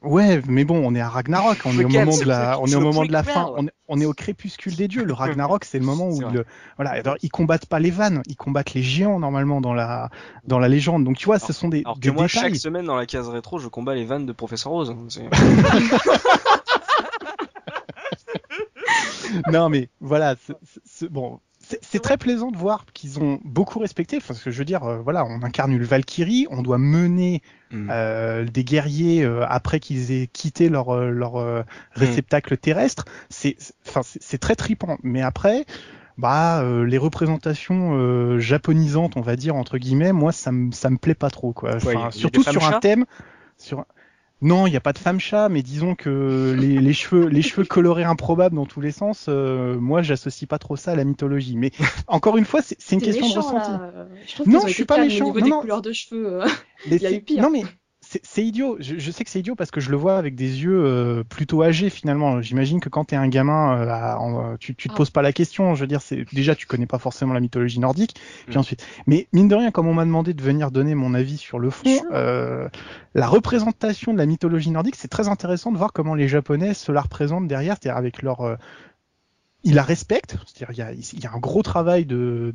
Ouais, 0.04 0.42
mais 0.48 0.64
bon, 0.64 0.80
on 0.84 0.94
est 0.94 1.00
à 1.00 1.08
Ragnarok, 1.08 1.58
on 1.64 1.78
est 1.78 1.84
au 1.84 1.88
moment 1.88 2.16
de 2.16 2.24
la, 2.24 2.52
le- 2.52 2.58
on 2.60 2.66
est 2.66 2.74
au 2.74 2.78
le 2.80 2.84
moment 2.84 3.04
de 3.04 3.12
la 3.12 3.22
fin, 3.22 3.50
on 3.56 3.66
est, 3.66 3.70
on 3.88 4.00
est 4.00 4.04
au 4.04 4.12
crépuscule 4.12 4.76
des 4.76 4.86
dieux. 4.86 5.04
Le 5.04 5.12
Ragnarok, 5.14 5.64
c'est 5.64 5.78
le 5.78 5.84
moment 5.86 6.08
où 6.08 6.20
il, 6.20 6.44
voilà, 6.76 6.90
alors, 6.92 7.16
ils 7.22 7.30
combattent 7.30 7.66
pas 7.66 7.80
les 7.80 7.90
vannes, 7.90 8.22
ils 8.26 8.36
combattent 8.36 8.74
les 8.74 8.82
géants 8.82 9.18
normalement 9.18 9.60
dans 9.60 9.74
la, 9.74 10.10
dans 10.46 10.58
la 10.58 10.68
légende. 10.68 11.04
Donc 11.04 11.16
tu 11.16 11.26
vois, 11.26 11.38
ce 11.38 11.52
sont 11.52 11.68
des, 11.68 11.82
Alors 11.84 11.96
que 11.96 12.00
des 12.00 12.10
moi, 12.10 12.26
détails. 12.26 12.42
chaque 12.42 12.56
semaine 12.56 12.84
dans 12.86 12.96
la 12.96 13.06
case 13.06 13.28
rétro, 13.28 13.58
je 13.58 13.68
combats 13.68 13.94
les 13.94 14.04
vannes 14.04 14.26
de 14.26 14.32
Professeur 14.32 14.72
Rose. 14.72 14.90
hein, 14.90 15.30
non 19.50 19.68
mais 19.68 19.88
voilà, 20.00 20.36
bon, 21.10 21.40
c'est 21.82 22.00
très 22.02 22.16
plaisant 22.16 22.50
de 22.50 22.56
voir 22.56 22.84
qu'ils 22.92 23.18
ont 23.20 23.40
beaucoup 23.44 23.78
respecté, 23.78 24.18
parce 24.26 24.42
que 24.42 24.50
je 24.50 24.58
veux 24.58 24.64
dire, 24.64 24.84
euh, 24.84 24.98
voilà, 24.98 25.24
on 25.24 25.42
incarne 25.42 25.72
une 25.72 25.84
Valkyrie, 25.84 26.46
on 26.50 26.62
doit 26.62 26.78
mener 26.78 27.42
Mhm. 27.70 27.88
euh, 27.90 28.44
des 28.44 28.64
guerriers 28.64 29.24
euh, 29.24 29.44
après 29.48 29.80
qu'ils 29.80 30.12
aient 30.12 30.26
quitté 30.28 30.68
leur 30.68 30.90
euh, 30.94 31.10
leur 31.10 31.36
euh, 31.36 31.62
réceptacle 31.92 32.56
terrestre. 32.56 33.04
C'est, 33.30 33.56
c'est- 33.58 33.74
enfin, 33.88 34.02
c'est 34.02 34.22
c'est 34.22 34.38
très 34.38 34.54
tripant. 34.56 34.98
Mais 35.02 35.22
après. 35.22 35.64
Bah, 36.16 36.62
euh, 36.62 36.84
les 36.84 36.96
représentations 36.96 37.94
euh, 37.98 38.38
japonisantes, 38.38 39.16
on 39.16 39.20
va 39.20 39.34
dire 39.34 39.56
entre 39.56 39.78
guillemets, 39.78 40.12
moi 40.12 40.30
ça 40.30 40.52
me 40.52 40.70
ça 40.70 40.88
me 40.88 40.96
plaît 40.96 41.16
pas 41.16 41.28
trop 41.28 41.52
quoi. 41.52 41.70
Ouais, 41.70 41.76
Enfin, 41.96 42.12
surtout 42.12 42.44
sur 42.44 42.64
un 42.64 42.78
thème, 42.78 43.04
sur 43.58 43.80
un- 43.80 43.86
non, 44.42 44.66
il 44.66 44.70
n'y 44.70 44.76
a 44.76 44.80
pas 44.80 44.92
de 44.92 44.98
femme 44.98 45.20
chat, 45.20 45.48
mais 45.48 45.62
disons 45.62 45.94
que 45.94 46.54
les, 46.58 46.78
les 46.78 46.92
cheveux, 46.92 47.28
les 47.28 47.40
cheveux 47.40 47.64
colorés 47.64 48.04
improbables 48.04 48.56
dans 48.56 48.66
tous 48.66 48.80
les 48.82 48.92
sens, 48.92 49.26
euh, 49.28 49.78
moi, 49.78 50.02
j'associe 50.02 50.46
pas 50.48 50.58
trop 50.58 50.76
ça 50.76 50.92
à 50.92 50.96
la 50.96 51.04
mythologie. 51.04 51.56
Mais 51.56 51.70
encore 52.08 52.36
une 52.36 52.44
fois, 52.44 52.60
c'est 52.62 52.76
une 52.92 53.00
question 53.00 53.26
méchant, 53.26 53.40
de 53.40 53.46
ressenti. 53.46 53.70
Je 54.44 54.50
Non, 54.50 54.60
je 54.66 54.72
suis 54.72 54.84
pas 54.84 54.98
méchant. 54.98 55.26
Au 55.26 55.28
niveau 55.28 55.40
Non, 55.40 55.44
des 55.46 55.50
non. 55.50 55.60
couleurs 55.60 55.82
de 55.82 55.92
cheveux. 55.92 56.42
euh. 56.42 56.46
Mais 56.90 56.96
Il 56.96 57.02
y 57.02 57.06
a 57.06 57.08
c'est- 57.10 57.16
eu 57.16 57.20
pire. 57.22 57.42
Non, 57.42 57.50
mais 57.50 57.62
c'est 58.22 58.44
idiot. 58.44 58.76
Je, 58.80 58.98
je 58.98 59.10
sais 59.10 59.24
que 59.24 59.30
c'est 59.30 59.40
idiot 59.40 59.54
parce 59.54 59.70
que 59.70 59.80
je 59.80 59.90
le 59.90 59.96
vois 59.96 60.16
avec 60.18 60.34
des 60.34 60.62
yeux 60.62 60.84
euh, 60.84 61.24
plutôt 61.24 61.62
âgés 61.62 61.90
finalement. 61.90 62.40
J'imagine 62.42 62.80
que 62.80 62.88
quand 62.88 63.04
t'es 63.06 63.16
un 63.16 63.28
gamin, 63.28 63.78
euh, 63.78 64.14
en- 64.16 64.56
tu, 64.56 64.74
tu 64.74 64.88
te 64.88 64.94
Ah. 64.94 64.96
poses 64.96 65.10
pas 65.10 65.22
la 65.22 65.32
question. 65.32 65.74
Je 65.74 65.80
veux 65.80 65.86
dire, 65.86 66.02
c'est 66.02 66.24
déjà 66.32 66.54
tu 66.54 66.66
connais 66.66 66.86
pas 66.86 66.98
forcément 66.98 67.32
la 67.34 67.40
mythologie 67.40 67.80
nordique. 67.80 68.14
Puis 68.46 68.56
Mm. 68.56 68.58
ensuite, 68.58 68.86
mais 69.06 69.26
mine 69.32 69.48
de 69.48 69.54
rien, 69.54 69.70
comme 69.70 69.86
on 69.88 69.94
m'a 69.94 70.04
demandé 70.04 70.34
de 70.34 70.42
venir 70.42 70.70
donner 70.70 70.94
mon 70.94 71.14
avis 71.14 71.36
sur 71.36 71.58
le 71.58 71.70
fond, 71.70 71.84
euh, 72.12 72.68
la 73.14 73.26
représentation 73.26 74.12
de 74.12 74.18
la 74.18 74.26
mythologie 74.26 74.70
nordique, 74.70 74.96
c'est 74.96 75.08
très 75.08 75.28
intéressant 75.28 75.72
de 75.72 75.78
voir 75.78 75.92
comment 75.92 76.14
les 76.14 76.28
Japonais 76.28 76.74
se 76.74 76.92
la 76.92 77.00
représentent 77.00 77.48
derrière, 77.48 77.76
c'est-à-dire 77.80 77.96
avec 77.98 78.22
leur 78.22 78.58
ils 79.66 79.74
la 79.74 79.82
respectent, 79.82 80.36
c'est-à-dire 80.46 80.72
il 80.72 80.78
y 80.78 80.82
a, 80.82 80.92
il 80.92 81.20
y 81.22 81.26
a 81.26 81.32
un 81.32 81.38
gros 81.38 81.62
travail 81.62 82.04
de 82.04 82.52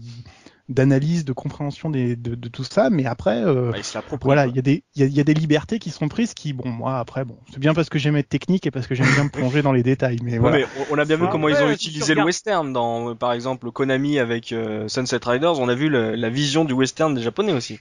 d'analyse, 0.69 1.25
de 1.25 1.34
compréhension 1.34 1.89
des, 1.89 2.15
de, 2.15 2.36
de 2.36 2.47
tout 2.47 2.63
ça, 2.63 2.89
mais 2.89 3.05
après, 3.05 3.43
euh, 3.43 3.71
Bah, 3.71 3.77
il 3.79 4.17
voilà, 4.21 4.47
il 4.47 4.55
y, 4.55 4.60
a 4.60 4.62
des, 4.62 4.84
il, 4.95 5.01
y 5.01 5.03
a, 5.03 5.08
il 5.08 5.13
y 5.13 5.19
a 5.19 5.23
des 5.23 5.34
libertés 5.34 5.79
qui 5.79 5.89
sont 5.89 6.08
prises 6.08 6.34
qui, 6.34 6.53
bon, 6.53 6.69
moi, 6.69 6.99
après, 6.99 7.25
bon, 7.25 7.38
c'est 7.51 7.60
bien 7.60 7.73
parce 7.73 7.89
que 7.89 7.97
j'aime 7.99 8.15
être 8.15 8.29
technique 8.29 8.67
et 8.67 8.71
parce 8.71 8.88
que 8.88 8.95
j'aime 8.95 9.12
bien 9.13 9.23
me 9.25 9.29
plonger 9.29 9.62
dans 9.62 9.71
les 9.71 9.84
détails, 9.84 10.19
mais 10.23 10.34
Ouais, 10.34 10.39
voilà. 10.39 10.58
mais 10.58 10.65
on- 10.91 10.97
a 10.99 11.05
bien 11.05 11.17
vu 11.17 11.25
comment 11.32 11.45
ouais, 11.45 11.53
ils 11.53 11.63
ont 11.63 11.71
utilisé 11.71 12.13
le 12.13 12.23
western 12.23 12.71
dans, 12.71 13.15
par 13.15 13.34
exemple, 13.34 13.71
Konami 13.71 14.19
avec 14.19 14.51
euh, 14.51 14.88
Sunset 14.88 15.19
Riders. 15.23 15.60
On 15.60 15.69
a 15.69 15.75
vu 15.75 15.89
le- 15.89 16.15
la 16.15 16.29
vision 16.29 16.65
du 16.65 16.73
western 16.73 17.13
des 17.13 17.21
japonais 17.21 17.53
aussi. 17.53 17.79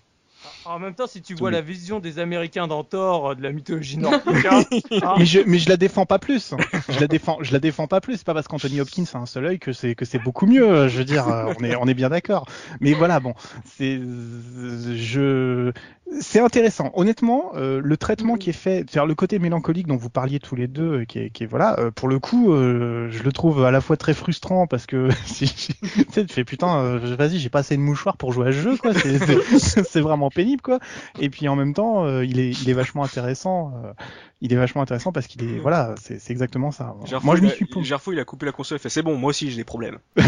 En 0.68 0.78
même 0.78 0.94
temps, 0.94 1.06
si 1.06 1.22
tu 1.22 1.34
vois 1.34 1.50
la 1.50 1.62
vision 1.62 1.98
des 1.98 2.18
Américains 2.18 2.66
dans 2.66 2.84
Thor 2.84 3.30
euh, 3.30 3.34
de 3.34 3.42
la 3.42 3.52
mythologie 3.52 3.96
nordique, 3.98 4.44
hein, 4.50 4.62
hein, 5.02 5.14
Mais 5.18 5.24
je, 5.24 5.40
mais 5.46 5.58
je 5.58 5.68
la 5.68 5.76
défends 5.76 6.04
pas 6.04 6.18
plus. 6.18 6.54
Je 6.88 7.00
la 7.00 7.06
défends, 7.06 7.38
je 7.40 7.52
la 7.52 7.58
défends 7.58 7.86
pas 7.86 8.00
plus. 8.00 8.18
C'est 8.18 8.26
pas 8.26 8.34
parce 8.34 8.48
qu'Anthony 8.48 8.80
Hopkins 8.80 9.04
a 9.14 9.18
un 9.18 9.26
seul 9.26 9.46
œil 9.46 9.58
que 9.58 9.72
c'est 9.72 9.94
que 9.94 10.04
c'est 10.04 10.18
beaucoup 10.18 10.46
mieux. 10.46 10.88
Je 10.88 10.98
veux 10.98 11.04
dire, 11.04 11.28
euh, 11.28 11.52
on 11.58 11.64
est 11.64 11.74
on 11.76 11.86
est 11.86 11.94
bien 11.94 12.10
d'accord. 12.10 12.46
Mais 12.80 12.92
voilà, 12.92 13.18
bon, 13.20 13.34
c'est 13.64 13.98
je 13.98 15.72
c'est 16.20 16.40
intéressant. 16.40 16.90
Honnêtement, 16.94 17.52
euh, 17.54 17.80
le 17.84 17.96
traitement 17.98 18.34
Mhm. 18.34 18.38
qui 18.38 18.50
est 18.50 18.54
fait, 18.54 18.78
c'est-à-dire 18.88 19.06
le 19.06 19.14
côté 19.14 19.38
mélancolique 19.38 19.86
dont 19.86 19.96
vous 19.96 20.08
parliez 20.08 20.40
tous 20.40 20.56
les 20.56 20.66
deux, 20.66 21.00
euh, 21.00 21.04
qui 21.04 21.18
est, 21.18 21.30
qui 21.30 21.44
est 21.44 21.46
voilà, 21.46 21.78
euh, 21.78 21.90
pour 21.90 22.08
le 22.08 22.18
coup, 22.18 22.52
euh, 22.52 23.08
je 23.10 23.22
le 23.22 23.30
trouve 23.30 23.62
à 23.64 23.70
la 23.70 23.80
fois 23.82 23.96
très 23.98 24.14
frustrant 24.14 24.66
parce 24.66 24.86
que 24.86 25.08
si, 25.26 25.46
tu 25.46 26.04
sais, 26.10 26.24
tu 26.24 26.32
fais 26.32 26.44
putain, 26.44 26.78
euh, 26.78 27.14
vas-y, 27.16 27.38
j'ai 27.38 27.50
pas 27.50 27.58
assez 27.58 27.76
de 27.76 27.82
mouchoirs 27.82 28.16
pour 28.16 28.32
jouer 28.32 28.48
à 28.48 28.52
ce 28.52 28.58
jeu, 28.58 28.76
quoi. 28.78 28.92
C'est 28.94 30.00
vraiment 30.00 30.30
pénible, 30.30 30.57
quoi. 30.62 30.78
Et 31.20 31.30
puis 31.30 31.48
en 31.48 31.56
même 31.56 31.74
temps, 31.74 32.04
euh, 32.04 32.24
il 32.24 32.38
est 32.38 32.50
il 32.50 32.68
est 32.70 32.74
vachement 32.74 33.04
intéressant. 33.04 33.72
euh, 33.84 33.92
il 34.40 34.52
est 34.52 34.56
vachement 34.56 34.82
intéressant 34.82 35.10
parce 35.12 35.26
qu'il 35.26 35.42
est 35.42 35.58
voilà, 35.58 35.94
c'est 36.00 36.18
c'est 36.20 36.32
exactement 36.32 36.70
ça. 36.70 36.94
Gerfou, 37.04 37.26
Moi, 37.26 37.34
je 37.36 37.40
il 37.40 37.44
m'y 37.46 37.50
a- 37.50 37.54
suis 37.54 37.64
plongé. 37.66 37.88
Gerfou, 37.88 38.12
il 38.12 38.20
a 38.20 38.24
coupé 38.24 38.46
la 38.46 38.52
console 38.52 38.76
et 38.76 38.78
fait 38.78 38.88
c'est 38.88 39.02
bon, 39.02 39.16
moi 39.16 39.30
aussi 39.30 39.50
j'ai 39.50 39.56
des 39.56 39.64
problèmes. 39.64 39.98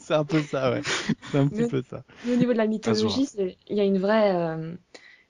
c'est 0.00 0.14
un 0.14 0.24
peu 0.24 0.40
ça, 0.42 0.70
ouais. 0.70 0.80
C'est 1.30 1.38
un 1.38 1.46
petit 1.48 1.62
Mais- 1.62 1.68
peu 1.68 1.82
ça. 1.88 2.02
Mais 2.24 2.32
au 2.34 2.36
niveau 2.36 2.52
de 2.52 2.58
la 2.58 2.66
mythologie, 2.66 3.28
il 3.68 3.76
y 3.76 3.80
a 3.80 3.84
une 3.84 3.98
vraie, 3.98 4.34
euh, 4.34 4.74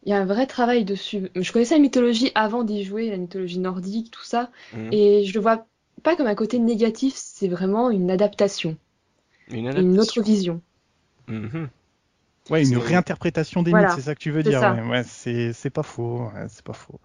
il 0.05 0.11
y 0.11 0.13
a 0.13 0.19
un 0.19 0.25
vrai 0.27 0.47
travail 0.47 0.85
dessus. 0.85 1.29
Je 1.35 1.53
connaissais 1.53 1.75
la 1.75 1.81
mythologie 1.81 2.31
avant 2.35 2.63
d'y 2.65 2.85
jouer, 2.85 3.11
la 3.11 3.17
mythologie 3.17 3.59
nordique, 3.59 4.11
tout 4.11 4.25
ça, 4.25 4.51
Mhm. 4.75 4.89
et 4.93 5.25
je 5.25 5.35
le 5.35 5.41
vois 5.41 5.67
pas 6.03 6.17
comme 6.17 6.27
un 6.29 6.35
côté 6.35 6.59
négatif. 6.59 7.15
C'est 7.17 7.49
vraiment 7.49 7.91
une 7.91 8.11
adaptation, 8.11 8.77
Une 9.51 9.99
autre 9.99 10.23
vision. 10.23 10.61
Mhm. 11.29 11.69
Ouais, 12.51 12.63
une 12.65 12.77
réinterprétation 12.79 13.63
des 13.63 13.71
Voilà, 13.71 13.89
mythes, 13.89 13.97
c'est 13.97 14.03
ça 14.03 14.15
que 14.15 14.21
tu 14.21 14.31
veux 14.31 14.43
dire. 14.43 14.61
Ouais, 14.61 14.83
ouais, 14.89 15.03
c'est 15.05 15.53
c'est 15.53 15.71
pas 15.71 15.83
faux, 15.83 16.25
ouais, 16.35 16.47
c'est 16.49 16.65
pas 16.65 16.73
faux. 16.73 17.01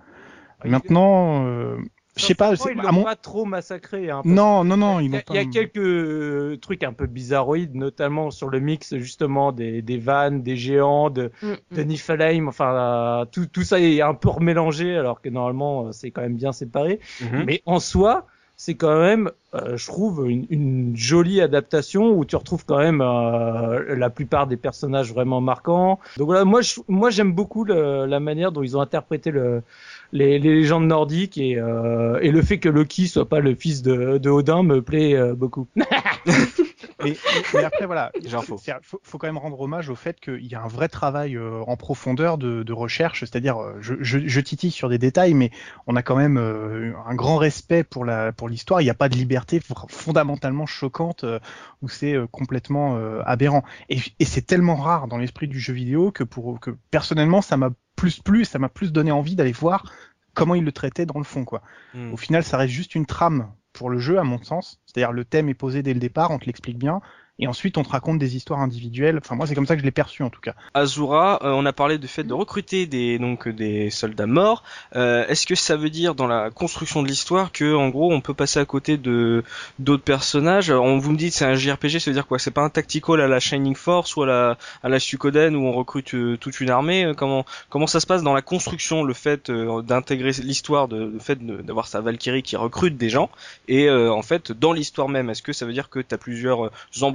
Maintenant, 0.66 1.46
euh, 1.46 1.78
je 2.16 2.24
sais 2.24 2.36
pas, 2.36 2.54
ils 2.54 2.80
à 2.80 2.84
l'ont 2.84 2.94
mon 2.94 3.04
pas 3.04 3.16
trop 3.16 3.44
massacré. 3.44 4.10
Hein, 4.10 4.22
non, 4.24 4.64
non, 4.64 4.78
non, 4.78 5.00
Il 5.00 5.08
ils 5.08 5.14
y, 5.14 5.18
a, 5.18 5.22
pas. 5.22 5.34
y 5.34 5.38
a 5.40 5.46
quelques 5.46 5.78
euh, 5.78 6.58
trucs 6.62 6.84
un 6.84 6.94
peu 6.94 7.08
bizarroïdes, 7.08 7.76
notamment 7.76 8.32
sur 8.32 8.50
le 8.50 8.60
mix 8.60 8.96
justement 8.98 9.52
des, 9.52 9.82
des 9.82 9.98
vannes, 9.98 10.42
des 10.44 10.56
géants, 10.56 11.10
de, 11.10 11.32
Mm, 11.42 11.52
mm. 11.52 11.76
de 11.76 11.84
Niflheim. 11.84 12.48
Enfin, 12.48 13.22
euh, 13.24 13.26
tout, 13.26 13.46
tout 13.48 13.64
ça 13.64 13.80
est 13.80 14.02
un 14.02 14.14
peu 14.14 14.30
remélangé, 14.30 14.96
alors 14.96 15.22
que 15.22 15.30
normalement 15.30 15.88
euh, 15.88 15.92
c'est 15.92 16.12
quand 16.12 16.22
même 16.22 16.38
bien 16.38 16.52
séparé. 16.54 17.00
Mhm. 17.20 17.44
Mais 17.46 17.62
en 17.66 17.80
soi, 17.80 18.28
c'est 18.56 18.76
quand 18.76 19.00
même, 19.00 19.32
euh, 19.56 19.78
je 19.78 19.88
trouve, 19.88 20.30
une, 20.30 20.46
une 20.50 20.96
jolie 20.96 21.42
adaptation 21.42 22.12
où 22.12 22.24
tu 22.26 22.36
retrouves 22.36 22.66
quand 22.66 22.78
même 22.78 23.02
euh, 23.02 23.96
la 23.96 24.10
plupart 24.10 24.48
des 24.48 24.58
personnages 24.58 25.14
vraiment 25.14 25.42
marquants. 25.42 26.00
Donc 26.18 26.28
voilà, 26.28 26.46
moi, 26.46 26.62
je- 26.62 26.80
moi 26.88 27.10
j'aime 27.10 27.34
beaucoup 27.34 27.64
le- 27.66 28.06
la 28.06 28.20
manière 28.20 28.52
dont 28.52 28.64
ils 28.64 28.78
ont 28.78 28.82
interprété 28.82 29.32
le, 29.32 29.64
les, 30.12 30.40
les 30.40 30.56
légendes 30.56 30.86
nordiques 30.88 31.38
et, 31.38 31.58
euh, 31.58 32.20
et 32.22 32.32
le 32.32 32.42
fait 32.42 32.60
que 32.60 32.70
Loki 32.70 33.08
soit 33.08 33.28
pas 33.28 33.40
le 33.40 33.56
fils 33.56 33.82
de, 33.82 34.18
de 34.18 34.30
Odin 34.30 34.64
me 34.64 34.82
plaît 34.82 35.16
euh, 35.16 35.34
beaucoup. 35.36 35.68
Mais, 37.04 37.16
mais 37.54 37.64
après, 37.64 37.86
voilà, 37.86 38.12
c'est- 38.42 38.74
faut, 38.84 39.00
faut 39.04 39.18
quand 39.18 39.28
même 39.28 39.38
rendre 39.38 39.60
hommage 39.60 39.90
au 39.90 39.96
fait 39.96 40.20
qu'il 40.20 40.46
y 40.46 40.56
a 40.56 40.62
un 40.62 40.68
vrai 40.68 40.88
travail 40.90 41.36
euh, 41.36 41.62
en 41.68 41.76
profondeur 41.78 42.38
de, 42.38 42.64
de 42.64 42.74
recherche, 42.74 43.22
c'est-à-dire, 43.22 43.58
euh, 43.62 43.78
je, 43.80 43.96
je, 44.02 44.20
je 44.26 44.40
titille 44.40 44.72
sur 44.72 44.90
des 44.90 44.98
détails, 44.98 45.34
mais 45.34 45.52
on 45.88 45.96
a 45.96 46.04
quand 46.04 46.16
même 46.16 46.38
euh, 46.38 46.94
un 47.06 47.16
grand 47.16 47.38
respect 47.38 47.84
pour 47.84 48.06
la 48.06 48.32
pour 48.32 48.50
l'histoire. 48.50 48.82
Il 48.82 48.86
n'y 48.86 48.90
a 48.90 48.94
pas 48.96 49.10
de 49.10 49.16
liberté 49.16 49.60
fondamentalement 49.90 50.66
choquante 50.66 51.24
euh, 51.24 51.40
où 51.82 51.90
c'est 51.90 52.14
euh, 52.14 52.28
complètement 52.28 52.98
euh, 52.98 53.22
aberrant. 53.26 53.64
Et, 53.90 54.00
et 54.20 54.26
c'est 54.26 54.42
tellement 54.44 54.76
rare 54.76 55.08
dans 55.08 55.18
l'esprit 55.18 55.48
du 55.48 55.60
jeu 55.60 55.74
vidéo 55.74 56.12
que 56.12 56.24
pour 56.24 56.60
que 56.60 56.72
personnellement, 56.92 57.42
ça 57.42 57.58
m'a 57.58 57.70
plus 57.96 58.20
plu, 58.20 58.46
ça 58.46 58.60
m'a 58.60 58.70
plus 58.70 58.92
donné 58.92 59.12
envie 59.12 59.36
d'aller 59.36 59.52
voir 59.52 59.92
comment 60.34 60.56
il 60.56 60.64
le 60.64 60.72
traitait 60.72 61.06
dans 61.06 61.20
le 61.20 61.24
fond, 61.26 61.46
quoi. 61.46 61.62
Mhm. 61.94 62.14
Au 62.14 62.18
final, 62.18 62.44
ça 62.44 62.58
reste 62.58 62.74
juste 62.74 62.96
une 62.96 63.06
trame 63.06 63.52
pour 63.74 63.90
le 63.90 64.00
jeu, 64.00 64.20
à 64.20 64.24
mon 64.24 64.42
sens. 64.44 64.80
C'est-à-dire, 64.86 65.12
le 65.12 65.26
thème 65.26 65.50
est 65.50 65.54
posé 65.54 65.84
dès 65.84 65.94
le 65.94 66.00
départ, 66.00 66.32
on 66.32 66.40
te 66.40 66.46
l'explique 66.46 66.78
bien, 66.78 67.02
et 67.40 67.48
ensuite 67.48 67.78
on 67.78 67.84
te 67.84 67.90
raconte 67.90 68.20
des 68.20 68.36
histoires 68.36 68.60
individuelles. 68.60 69.18
Enfin, 69.18 69.36
moi, 69.36 69.48
c'est 69.48 69.56
comme 69.56 69.66
ça 69.66 69.76
que 69.76 69.82
je 69.82 69.86
l'ai 69.86 69.92
perçu, 69.92 70.24
en 70.24 70.30
tout 70.30 70.40
cas. 70.42 70.54
Azura, 70.74 71.40
euh, 71.44 71.52
on 71.52 71.66
a 71.66 71.74
parlé 71.74 71.98
du 71.98 72.08
fait 72.08 72.24
de 72.24 72.34
recruter 72.34 72.86
des 72.86 73.18
donc 73.18 73.48
des 73.48 73.90
soldats 73.90 74.28
morts. 74.28 74.64
Euh, 74.96 75.26
Est-ce 75.28 75.48
que 75.48 75.56
ça 75.56 75.76
veut 75.76 75.90
dire 75.90 76.16
dans 76.16 76.28
la 76.28 76.52
construction 76.52 77.02
de 77.02 77.08
l'histoire 77.08 77.52
que 77.52 77.74
en 77.76 77.90
gros 77.90 78.14
on 78.14 78.22
peut 78.22 78.34
passer 78.34 78.60
à 78.60 78.66
côté 78.66 78.98
de 78.98 79.44
d'autres 79.80 80.04
personnages? 80.04 80.70
On 80.70 80.98
vous 81.00 81.12
me 81.12 81.18
dit 81.18 81.32
c'est 81.32 81.46
un 81.46 81.56
JRPG, 81.56 82.00
ça 82.00 82.12
veut 82.12 82.16
dire 82.16 82.28
quoi? 82.28 82.38
C'est 82.40 82.52
pas 82.52 82.62
un 82.62 82.70
tactical 82.70 83.20
à 83.22 83.28
la 83.28 83.40
Shining 83.40 83.76
Force 83.76 84.16
ou 84.16 84.24
à 84.24 84.28
la 84.28 84.58
à 84.84 84.90
la 84.90 85.00
Suikoden 85.00 85.56
où 85.56 85.66
on 85.66 85.72
recrute 85.72 86.14
euh, 86.14 86.38
toute 86.38 86.60
une 86.60 86.70
armée? 86.70 87.06
Euh, 87.06 87.14
Comment 87.14 87.46
comment 87.70 87.88
ça 87.88 88.00
se 88.00 88.06
passe 88.08 88.22
dans 88.24 88.34
la 88.34 88.42
construction 88.42 89.04
le 89.04 89.14
fait 89.14 89.50
d'intégrer 89.50 90.32
l'histoire, 90.44 90.88
le 90.88 91.20
fait 91.20 91.40
d'avoir 91.44 91.88
sa 91.88 92.02
Valkyrie 92.02 92.44
qui 92.44 92.56
recrute 92.58 92.98
des 92.98 93.10
gens? 93.10 93.30
Et 93.68 93.90
en 93.90 94.22
fait 94.22 94.52
dans 94.52 94.74
l'histoire 94.74 95.10
même 95.10 95.30
Est-ce 95.30 95.42
que 95.42 95.54
ça 95.54 95.66
veut 95.66 95.74
dire 95.74 95.90
que 95.90 96.00
tu 96.00 96.14
as 96.14 96.18
plusieurs 96.18 96.66
euh, 96.66 96.72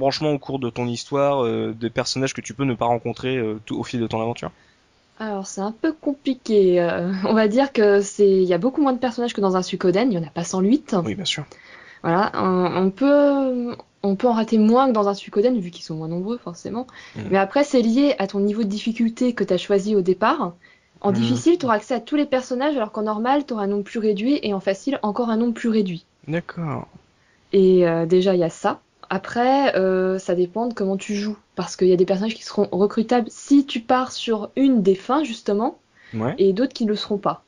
embranchements 0.09 0.31
au 0.33 0.39
cours 0.39 0.59
de 0.59 0.69
ton 0.69 0.87
histoire, 0.87 1.45
euh, 1.45 1.73
des 1.79 1.89
personnages 1.89 2.33
que 2.33 2.41
tu 2.41 2.53
peux 2.53 2.63
ne 2.65 2.73
pas 2.73 2.85
rencontrer 2.85 3.37
euh, 3.37 3.59
tout, 3.65 3.79
au 3.79 3.83
fil 3.83 3.99
de 3.99 4.07
ton 4.07 4.19
aventure 4.21 4.51
Alors 5.19 5.45
c'est 5.47 5.61
un 5.61 5.71
peu 5.71 5.93
compliqué. 5.93 6.81
euh, 6.81 7.11
on 7.25 7.33
va 7.33 7.47
dire 7.47 7.71
que 7.71 8.01
c'est, 8.01 8.27
il 8.29 8.43
y 8.47 8.53
a 8.53 8.57
beaucoup 8.57 8.81
moins 8.81 8.93
de 8.93 8.99
personnages 8.99 9.33
que 9.33 9.41
dans 9.41 9.55
un 9.55 9.61
Suikoden. 9.61 10.11
Il 10.11 10.15
y 10.15 10.17
en 10.17 10.23
a 10.27 10.31
pas 10.31 10.43
108. 10.43 10.95
Oui, 11.05 11.15
bien 11.15 11.25
sûr. 11.25 11.45
Voilà, 12.01 12.31
on, 12.35 12.85
on 12.85 12.89
peut, 12.91 13.75
on 14.03 14.15
peut 14.15 14.27
en 14.27 14.33
rater 14.33 14.57
moins 14.57 14.87
que 14.87 14.93
dans 14.93 15.07
un 15.09 15.13
Suikoden 15.13 15.59
vu 15.59 15.69
qu'ils 15.69 15.83
sont 15.85 15.95
moins 15.95 16.07
nombreux 16.07 16.37
forcément. 16.37 16.87
Mhm. 17.15 17.27
Mais 17.31 17.37
après 17.37 17.63
c'est 17.63 17.81
lié 17.81 18.15
à 18.19 18.25
ton 18.27 18.39
niveau 18.39 18.63
de 18.63 18.69
difficulté 18.69 19.33
que 19.33 19.43
tu 19.43 19.53
as 19.53 19.57
choisi 19.57 19.95
au 19.95 20.01
départ. 20.01 20.53
En 21.01 21.11
Mhm. 21.11 21.15
difficile, 21.15 21.57
tu 21.57 21.65
auras 21.65 21.75
accès 21.75 21.93
à 21.93 21.99
tous 22.01 22.15
les 22.17 22.25
personnages 22.25 22.75
alors 22.75 22.91
qu'en 22.91 23.03
normal, 23.03 23.45
tu 23.45 23.53
auras 23.53 23.63
un 23.63 23.67
nombre 23.67 23.83
plus 23.85 23.99
réduit 23.99 24.39
et 24.43 24.53
en 24.53 24.59
facile, 24.59 24.99
encore 25.01 25.29
un 25.29 25.37
nombre 25.37 25.53
plus 25.53 25.69
réduit. 25.69 26.05
D'accord. 26.27 26.87
Et 27.53 27.87
euh, 27.87 28.05
déjà, 28.05 28.33
il 28.35 28.39
y 28.39 28.43
a 28.43 28.49
ça. 28.49 28.81
Après, 29.09 29.75
euh, 29.75 30.19
ça 30.19 30.35
dépend 30.35 30.67
de 30.67 30.73
comment 30.73 30.97
tu 30.97 31.15
joues. 31.15 31.37
Parce 31.55 31.75
qu'il 31.75 31.87
y 31.87 31.93
a 31.93 31.97
des 31.97 32.05
personnages 32.05 32.35
qui 32.35 32.43
seront 32.43 32.67
recrutables 32.71 33.27
si 33.29 33.65
tu 33.65 33.79
pars 33.79 34.11
sur 34.11 34.51
une 34.55 34.81
des 34.81 34.95
fins, 34.95 35.23
justement, 35.23 35.79
Ouais. 36.13 36.35
et 36.37 36.53
d'autres 36.53 36.73
qui 36.73 36.85
ne 36.85 36.89
le 36.89 36.95
seront 36.95 37.17
pas. 37.17 37.43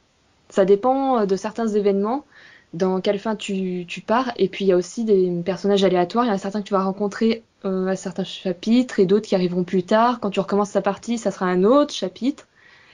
Ça 0.50 0.66
dépend 0.66 1.20
euh, 1.20 1.26
de 1.26 1.36
certains 1.36 1.68
événements, 1.68 2.26
dans 2.74 3.02
quelle 3.02 3.20
fin 3.20 3.36
tu, 3.36 3.86
tu 3.88 4.02
pars. 4.02 4.32
Et 4.38 4.48
puis, 4.48 4.66
il 4.66 4.68
y 4.70 4.72
a 4.72 4.78
aussi 4.78 5.04
des 5.04 5.32
personnages 5.46 5.84
aléatoires. 5.84 6.26
Il 6.26 6.30
y 6.30 6.32
en 6.32 6.36
a 6.36 6.38
certains 6.38 6.62
que 6.62 6.68
tu 6.68 6.74
vas 6.74 6.84
rencontrer 6.84 7.44
euh, 7.66 7.88
à 7.88 7.96
certains 7.96 8.24
chapitres 8.24 9.00
et 9.00 9.06
d'autres 9.06 9.28
qui 9.28 9.36
arriveront 9.36 9.64
plus 9.64 9.84
tard. 9.84 10.20
Quand 10.20 10.30
tu 10.32 10.40
recommences 10.40 10.72
ta 10.72 10.82
partie, 10.82 11.18
ça 11.18 11.32
sera 11.32 11.46
un 11.48 11.64
autre 11.64 11.94
chapitre. 11.94 12.48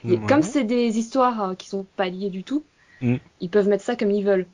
Et 0.05 0.11
Ouais. 0.17 0.19
Comme 0.27 0.41
c'est 0.43 0.63
des 0.63 0.97
histoires 0.99 1.55
qui 1.57 1.69
sont 1.69 1.85
pas 1.95 2.07
liées 2.09 2.29
du 2.29 2.43
tout, 2.43 2.63
Mm. 3.01 3.15
ils 3.41 3.49
peuvent 3.49 3.67
mettre 3.67 3.83
ça 3.83 3.95
comme 3.95 4.09
ils 4.11 4.23
veulent. 4.25 4.45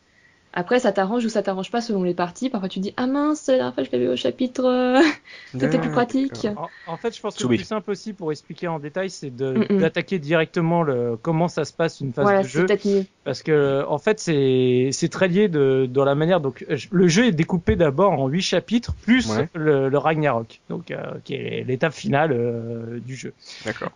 Après, 0.53 0.79
ça 0.79 0.91
t'arrange 0.91 1.25
ou 1.25 1.29
ça 1.29 1.43
t'arrange 1.43 1.69
pas 1.71 1.81
selon 1.81 2.03
les 2.03 2.13
parties. 2.13 2.49
Parfois, 2.49 2.69
tu 2.69 2.79
dis 2.79 2.93
Ah 2.95 3.07
mince, 3.07 3.47
la 3.47 3.55
dernière 3.55 3.73
fois, 3.73 3.83
je 3.83 3.89
l'avais 3.91 4.07
au 4.07 4.15
chapitre. 4.15 4.65
euh, 4.65 5.01
C'était 5.59 5.79
plus 5.79 5.89
pratique. 5.91 6.33
D'accord. 6.43 6.69
En, 6.87 6.93
en 6.93 6.97
fait, 6.97 7.15
je 7.15 7.21
pense 7.21 7.35
que 7.35 7.43
le 7.43 7.49
plus 7.49 7.63
simple 7.63 7.91
aussi 7.91 8.13
pour 8.13 8.31
expliquer 8.31 8.67
en 8.67 8.79
détail, 8.79 9.09
c'est 9.09 9.33
Mm, 9.33 9.65
mm. 9.69 9.77
d'attaquer 9.79 10.19
directement 10.19 10.83
le 10.83 11.17
comment 11.21 11.47
ça 11.47 11.65
se 11.65 11.73
passe 11.73 11.99
une 12.01 12.13
phase 12.13 12.23
Voilà, 12.23 12.43
de 12.43 12.47
jeu. 12.47 12.67
mieux. 12.85 13.05
Parce 13.23 13.41
que 13.41 13.83
en 13.87 13.97
fait 13.97 14.19
c'est 14.19 15.09
très 15.09 15.27
lié 15.27 15.47
de 15.47 15.87
dans 15.89 16.03
la 16.05 16.13
manière 16.13 16.39
donc 16.41 16.65
euh, 16.69 16.77
le 16.91 17.07
jeu 17.07 17.25
est 17.27 17.31
découpé 17.31 17.75
d'abord 17.75 18.11
en 18.11 18.27
huit 18.27 18.41
chapitres 18.41 18.93
plus 19.01 19.29
Ouais. 19.29 19.49
le, 19.55 19.87
le 19.89 19.97
Ragnarok 19.97 20.59
donc 20.69 20.91
euh, 20.91 20.97
qui 21.23 21.33
est 21.35 21.63
l'étape 21.65 21.93
finale 21.93 22.31
euh, 22.33 22.99
du 22.99 23.15
jeu. 23.15 23.33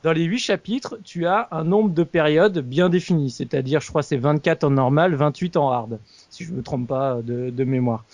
Dans 0.04 0.14
les 0.14 0.24
huit 0.24 0.40
chapitres, 0.40 0.98
tu 1.04 1.26
as 1.28 1.50
un 1.52 1.66
nombre 1.66 1.90
de 1.94 2.04
périodes 2.04 2.60
bien 2.60 2.88
défini, 2.90 3.30
c'est-à-dire 3.30 3.82
je 3.82 3.90
crois 3.90 4.02
c'est 4.02 4.18
24 4.18 4.64
en 4.64 4.70
normal, 4.72 5.14
28 5.14 5.58
en 5.58 5.70
hard 5.72 6.00
si 6.30 6.46
je 6.48 6.54
me 6.54 6.64
trompe 6.64 6.88
pas 6.88 7.22
de, 7.24 7.50
de 7.50 7.64
mémoire. 7.64 8.06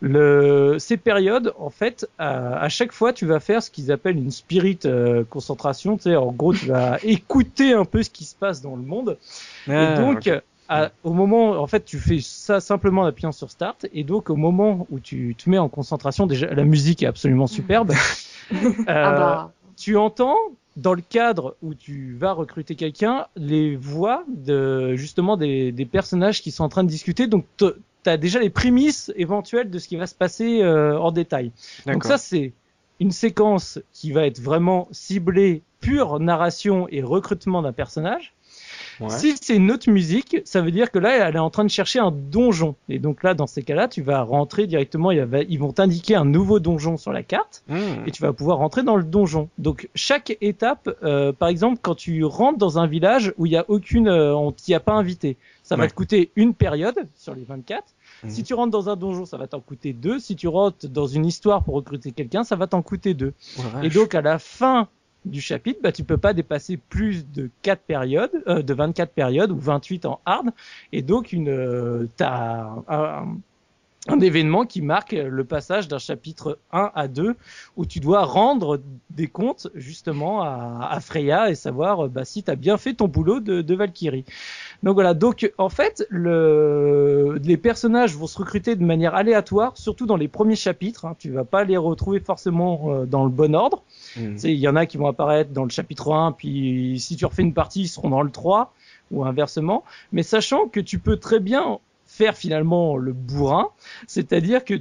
Le, 0.00 0.76
ces 0.78 0.96
périodes, 0.96 1.52
en 1.58 1.70
fait, 1.70 2.08
à, 2.18 2.58
à 2.60 2.68
chaque 2.68 2.92
fois, 2.92 3.12
tu 3.12 3.26
vas 3.26 3.40
faire 3.40 3.62
ce 3.62 3.70
qu'ils 3.70 3.92
appellent 3.92 4.16
une 4.18 4.30
spirit 4.30 4.78
euh, 4.84 5.24
concentration. 5.24 5.96
Tu 5.96 6.04
sais, 6.04 6.16
en 6.16 6.32
gros, 6.32 6.52
tu 6.54 6.66
vas 6.66 6.98
écouter 7.02 7.72
un 7.72 7.84
peu 7.84 8.02
ce 8.02 8.10
qui 8.10 8.24
se 8.24 8.34
passe 8.34 8.62
dans 8.62 8.76
le 8.76 8.82
monde. 8.82 9.18
Ah, 9.68 9.72
et 9.82 9.88
donc, 9.88 10.28
ok. 10.28 10.42
à- 10.68 10.90
au 11.02 11.12
moment, 11.12 11.50
en 11.60 11.66
fait, 11.66 11.84
tu 11.84 11.98
fais 11.98 12.20
ça 12.20 12.60
simplement 12.60 13.02
en 13.02 13.06
appuyant 13.06 13.32
sur 13.32 13.50
Start. 13.50 13.86
Et 13.92 14.04
donc, 14.04 14.30
au 14.30 14.36
moment 14.36 14.86
où 14.90 15.00
tu 15.00 15.34
te 15.36 15.50
mets 15.50 15.58
en 15.58 15.68
concentration, 15.68 16.26
déjà, 16.26 16.46
la 16.54 16.64
musique 16.64 17.02
est 17.02 17.06
absolument 17.06 17.46
superbe. 17.46 17.92
ah 18.52 19.12
Euh, 19.12 19.12
bah, 19.12 19.52
tu 19.76 19.96
entends 19.96 20.36
dans 20.80 20.94
le 20.94 21.02
cadre 21.02 21.56
où 21.62 21.74
tu 21.74 22.14
vas 22.14 22.32
recruter 22.32 22.74
quelqu'un 22.74 23.26
les 23.36 23.76
voix 23.76 24.24
de 24.28 24.96
justement 24.96 25.36
des, 25.36 25.72
des 25.72 25.84
personnages 25.84 26.42
qui 26.42 26.50
sont 26.50 26.64
en 26.64 26.68
train 26.68 26.84
de 26.84 26.88
discuter. 26.88 27.26
Donc 27.26 27.46
tu 27.58 27.66
as 28.06 28.16
déjà 28.16 28.40
les 28.40 28.50
prémices 28.50 29.12
éventuelles 29.16 29.70
de 29.70 29.78
ce 29.78 29.88
qui 29.88 29.96
va 29.96 30.06
se 30.06 30.14
passer 30.14 30.62
euh, 30.62 30.98
en 30.98 31.12
détail. 31.12 31.52
Donc 31.86 32.04
ça 32.04 32.18
c'est 32.18 32.52
une 32.98 33.10
séquence 33.10 33.78
qui 33.92 34.12
va 34.12 34.26
être 34.26 34.40
vraiment 34.40 34.88
ciblée 34.90 35.62
pure 35.80 36.20
narration 36.20 36.86
et 36.90 37.02
recrutement 37.02 37.62
d'un 37.62 37.72
personnage 37.72 38.34
Ouais. 39.00 39.08
si 39.10 39.34
c'est 39.40 39.56
une 39.56 39.70
autre 39.70 39.90
musique, 39.90 40.38
ça 40.44 40.60
veut 40.60 40.70
dire 40.70 40.90
que 40.90 40.98
là, 40.98 41.28
elle 41.28 41.36
est 41.36 41.38
en 41.38 41.50
train 41.50 41.64
de 41.64 41.70
chercher 41.70 41.98
un 41.98 42.10
donjon. 42.10 42.74
Et 42.88 42.98
donc 42.98 43.22
là, 43.22 43.34
dans 43.34 43.46
ces 43.46 43.62
cas-là, 43.62 43.88
tu 43.88 44.02
vas 44.02 44.22
rentrer 44.22 44.66
directement, 44.66 45.10
il 45.10 45.18
y 45.18 45.20
a- 45.20 45.42
ils 45.48 45.58
vont 45.58 45.72
t'indiquer 45.72 46.14
un 46.16 46.24
nouveau 46.24 46.60
donjon 46.60 46.96
sur 46.96 47.12
la 47.12 47.22
carte 47.22 47.62
Hmm. 47.68 48.06
et 48.06 48.10
tu 48.10 48.20
vas 48.22 48.32
pouvoir 48.32 48.58
rentrer 48.58 48.82
dans 48.82 48.96
le 48.96 49.04
donjon. 49.04 49.48
Donc 49.58 49.88
chaque 49.94 50.36
étape, 50.40 50.88
euh, 51.02 51.32
par 51.32 51.48
exemple, 51.48 51.78
quand 51.82 51.94
tu 51.94 52.24
rentres 52.24 52.58
dans 52.58 52.78
un 52.78 52.86
village 52.86 53.32
où 53.38 53.46
il 53.46 53.52
y 53.52 53.56
a 53.56 53.64
aucune, 53.68 54.08
euh, 54.08 54.34
on 54.34 54.52
t'y 54.52 54.74
a 54.74 54.80
pas 54.80 54.92
invité, 54.92 55.36
ça 55.62 55.76
va 55.76 55.86
te 55.86 55.94
coûter 55.94 56.30
une 56.36 56.52
période 56.54 56.96
sur 57.16 57.34
les 57.34 57.44
24. 57.44 57.84
Mhm. 58.24 58.30
Si 58.30 58.42
tu 58.42 58.54
rentres 58.54 58.70
dans 58.72 58.88
un 58.90 58.96
donjon, 58.96 59.24
ça 59.24 59.36
va 59.36 59.46
t'en 59.46 59.60
coûter 59.60 59.92
deux. 59.92 60.18
Si 60.18 60.34
tu 60.36 60.48
rentres 60.48 60.88
dans 60.88 61.06
une 61.06 61.24
histoire 61.24 61.62
pour 61.62 61.74
recruter 61.76 62.10
quelqu'un, 62.12 62.42
ça 62.44 62.56
va 62.56 62.66
t'en 62.66 62.82
coûter 62.82 63.14
deux. 63.14 63.32
Et 63.82 63.88
donc 63.88 64.14
à 64.14 64.20
la 64.20 64.38
fin 64.38 64.88
du 65.24 65.40
chapitre, 65.40 65.80
bah, 65.82 65.92
tu 65.92 66.04
peux 66.04 66.16
pas 66.18 66.32
dépasser 66.32 66.76
plus 66.78 67.26
de 67.30 67.50
4 67.62 67.82
périodes, 67.82 68.30
euh, 68.48 68.62
de 68.62 68.74
24 68.74 69.12
périodes 69.12 69.50
ou 69.50 69.58
28 69.58 70.06
en 70.06 70.20
hard. 70.24 70.50
Et 70.92 71.02
donc 71.02 71.32
une, 71.32 71.48
euh, 71.48 72.06
t'as 72.16 72.68
un, 72.88 73.26
un- 74.08 74.20
événement 74.20 74.64
qui 74.66 74.80
marque 74.82 75.12
le 75.12 75.44
passage 75.44 75.86
d'un 75.88 75.98
chapitre 75.98 76.58
1 76.72 76.90
à 76.94 77.06
2 77.08 77.36
où 77.76 77.86
tu 77.86 78.00
dois 78.00 78.24
rendre 78.24 78.80
des 79.10 79.26
comptes 79.28 79.68
justement 79.74 80.42
à, 80.42 80.88
à 80.90 81.00
Freya 81.00 81.50
et 81.50 81.54
savoir 81.54 82.06
euh, 82.06 82.08
bah, 82.08 82.24
si 82.24 82.42
tu 82.42 82.50
as 82.50 82.56
bien 82.56 82.76
fait 82.78 82.94
ton 82.94 83.08
boulot 83.08 83.40
de, 83.40 83.60
de 83.62 83.74
Valkyrie. 83.74 84.24
Donc 84.82 84.94
voilà, 84.94 85.14
donc 85.14 85.52
en 85.58 85.68
fait, 85.68 86.06
le, 86.10 87.38
les 87.44 87.56
personnages 87.56 88.16
vont 88.16 88.26
se 88.26 88.38
recruter 88.38 88.76
de 88.76 88.84
manière 88.84 89.14
aléatoire, 89.14 89.76
surtout 89.76 90.06
dans 90.06 90.16
les 90.16 90.28
premiers 90.28 90.56
chapitres. 90.56 91.04
Hein, 91.06 91.16
tu 91.18 91.30
vas 91.30 91.44
pas 91.44 91.64
les 91.64 91.76
retrouver 91.76 92.20
forcément 92.20 92.80
euh, 92.92 93.06
dans 93.06 93.24
le 93.24 93.30
bon 93.30 93.54
ordre. 93.54 93.82
Sais, 94.36 94.52
Il 94.52 94.58
y 94.58 94.68
en 94.68 94.76
a 94.76 94.86
qui 94.86 94.96
vont 94.96 95.06
apparaître 95.06 95.50
dans 95.50 95.64
le 95.64 95.70
chapitre 95.70 96.12
1, 96.12 96.32
puis 96.32 96.98
si 96.98 97.16
tu 97.16 97.24
refais 97.24 97.42
une 97.42 97.54
partie, 97.54 97.82
ils 97.82 97.88
seront 97.88 98.10
dans 98.10 98.22
le 98.22 98.30
3, 98.30 98.72
ou 99.10 99.24
inversement. 99.24 99.84
Mais 100.12 100.22
sachant 100.22 100.68
que 100.68 100.80
tu 100.80 100.98
peux 100.98 101.16
très 101.16 101.40
bien 101.40 101.78
faire 102.06 102.36
finalement 102.36 102.96
le 102.96 103.12
bourrin, 103.12 103.68
c'est-à-dire 104.06 104.64
que 104.64 104.74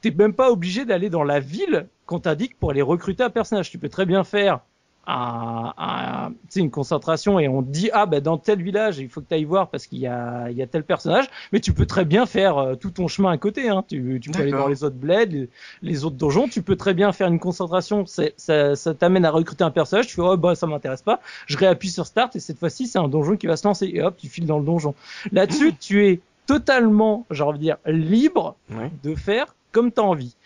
t'es 0.00 0.10
même 0.10 0.34
pas 0.34 0.50
obligé 0.50 0.84
d'aller 0.84 1.10
dans 1.10 1.24
la 1.24 1.40
ville 1.40 1.86
qu'on 2.06 2.20
t'indique 2.20 2.58
pour 2.58 2.70
aller 2.70 2.82
recruter 2.82 3.22
un 3.22 3.30
personnage. 3.30 3.70
Tu 3.70 3.78
peux 3.78 3.88
très 3.88 4.06
bien 4.06 4.24
faire 4.24 4.60
un, 5.06 5.72
un, 5.76 6.32
tu 6.50 6.60
une 6.60 6.70
concentration 6.70 7.40
et 7.40 7.48
on 7.48 7.62
te 7.62 7.68
dit 7.70 7.90
ah 7.92 8.06
ben 8.06 8.20
dans 8.20 8.38
tel 8.38 8.62
village 8.62 8.98
il 8.98 9.08
faut 9.08 9.20
que 9.20 9.26
tu 9.28 9.34
ailles 9.34 9.44
voir 9.44 9.68
parce 9.68 9.86
qu'il 9.86 9.98
y 9.98 10.06
a, 10.06 10.48
il 10.50 10.56
y 10.56 10.62
a 10.62 10.66
tel 10.66 10.84
personnage, 10.84 11.28
mais 11.52 11.58
tu 11.60 11.72
peux 11.72 11.86
très 11.86 12.04
bien 12.04 12.24
faire 12.24 12.56
euh, 12.58 12.74
tout 12.76 12.90
ton 12.92 13.08
chemin 13.08 13.30
à 13.32 13.36
côté. 13.38 13.68
Hein. 13.68 13.84
Tu, 13.88 14.20
tu 14.22 14.30
peux 14.30 14.42
aller 14.42 14.50
dans 14.52 14.68
les 14.68 14.84
autres 14.84 14.96
bleds, 14.96 15.26
les, 15.26 15.48
les 15.82 16.04
autres 16.04 16.16
donjons. 16.16 16.46
Tu 16.46 16.62
peux 16.62 16.76
très 16.76 16.94
bien 16.94 17.12
faire 17.12 17.26
une 17.28 17.40
concentration. 17.40 18.06
C'est- 18.06 18.34
Ça, 18.36 18.76
ça 18.76 18.94
t'amène 18.94 19.24
à 19.24 19.30
recruter 19.30 19.64
un 19.64 19.70
personnage. 19.72 20.06
Tu 20.06 20.14
fais 20.14 20.22
oh 20.22 20.36
bah 20.36 20.54
ça 20.54 20.66
m'intéresse 20.68 21.02
pas. 21.02 21.20
Je 21.46 21.56
réappuie 21.58 21.90
sur 21.90 22.06
start 22.06 22.36
et 22.36 22.40
cette 22.40 22.58
fois-ci 22.58 22.86
c'est 22.86 22.98
un 22.98 23.08
donjon 23.08 23.36
qui 23.36 23.46
va 23.48 23.56
se 23.56 23.66
lancer 23.66 23.90
et 23.92 24.02
hop 24.02 24.16
tu 24.16 24.28
files 24.28 24.46
dans 24.46 24.58
le 24.58 24.64
donjon. 24.64 24.94
Là-dessus 25.32 25.74
tu 25.80 26.06
es 26.06 26.20
totalement, 26.46 27.26
j'ai 27.30 27.42
envie 27.42 27.58
de 27.58 27.64
dire, 27.64 27.76
libre 27.86 28.56
de 29.02 29.14
faire 29.14 29.54
comme 29.72 29.90
t'as 29.90 30.02
envie. 30.02 30.36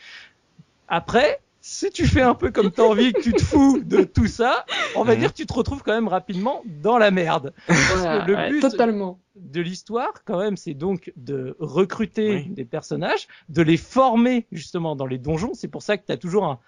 Après, 0.88 1.40
si 1.68 1.90
tu 1.90 2.06
fais 2.06 2.22
un 2.22 2.34
peu 2.36 2.52
comme 2.52 2.70
t'as 2.70 2.84
envie, 2.84 3.12
que 3.12 3.20
tu 3.20 3.34
te 3.34 3.42
fous 3.42 3.80
de 3.84 4.04
tout 4.04 4.28
ça, 4.28 4.64
on 4.94 5.02
va 5.02 5.14
Mhm. 5.14 5.20
dire 5.20 5.32
que 5.32 5.36
tu 5.38 5.46
te 5.46 5.52
retrouves 5.52 5.82
quand 5.82 5.92
même 5.92 6.06
rapidement 6.06 6.62
dans 6.64 6.96
la 6.96 7.10
merde. 7.10 7.52
Voilà, 7.66 8.24
le 8.24 8.34
ouais, 8.36 8.50
but- 8.50 8.60
totalement. 8.60 9.18
De 9.34 9.60
l'histoire, 9.60 10.12
quand 10.24 10.38
même, 10.38 10.56
c'est 10.56 10.74
donc 10.74 11.12
de 11.16 11.56
recruter 11.58 12.44
Oui. 12.46 12.54
des 12.54 12.64
personnages, 12.64 13.26
de 13.48 13.62
les 13.62 13.76
former 13.76 14.46
justement 14.52 14.94
dans 14.94 15.06
les 15.06 15.18
donjons. 15.18 15.54
C'est 15.54 15.66
pour 15.66 15.82
ça 15.82 15.98
que 15.98 16.06
t'as 16.06 16.16
toujours 16.16 16.44
un, 16.44 16.60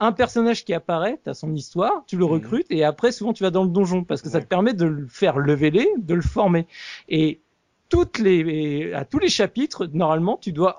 un 0.00 0.12
personnage 0.12 0.66
qui 0.66 0.74
apparaît, 0.74 1.18
t'as 1.24 1.32
son 1.34 1.54
histoire, 1.54 2.04
tu 2.06 2.18
le 2.18 2.24
Mhm. 2.26 2.30
recrutes 2.32 2.66
et 2.68 2.84
après 2.84 3.10
souvent 3.10 3.32
tu 3.32 3.42
vas 3.44 3.50
dans 3.50 3.64
le 3.64 3.70
donjon 3.70 4.04
parce 4.04 4.20
que 4.20 4.28
ça 4.28 4.40
te 4.42 4.46
permet 4.46 4.74
de 4.74 4.84
le 4.84 5.06
faire 5.08 5.38
leveler, 5.38 5.88
de 5.96 6.14
le 6.14 6.20
former. 6.22 6.66
Et 7.08 7.40
toutes 7.88 8.18
les, 8.18 8.92
à 8.92 9.06
tous 9.06 9.18
les 9.18 9.30
chapitres, 9.30 9.86
normalement, 9.94 10.36
tu 10.36 10.52
dois 10.52 10.78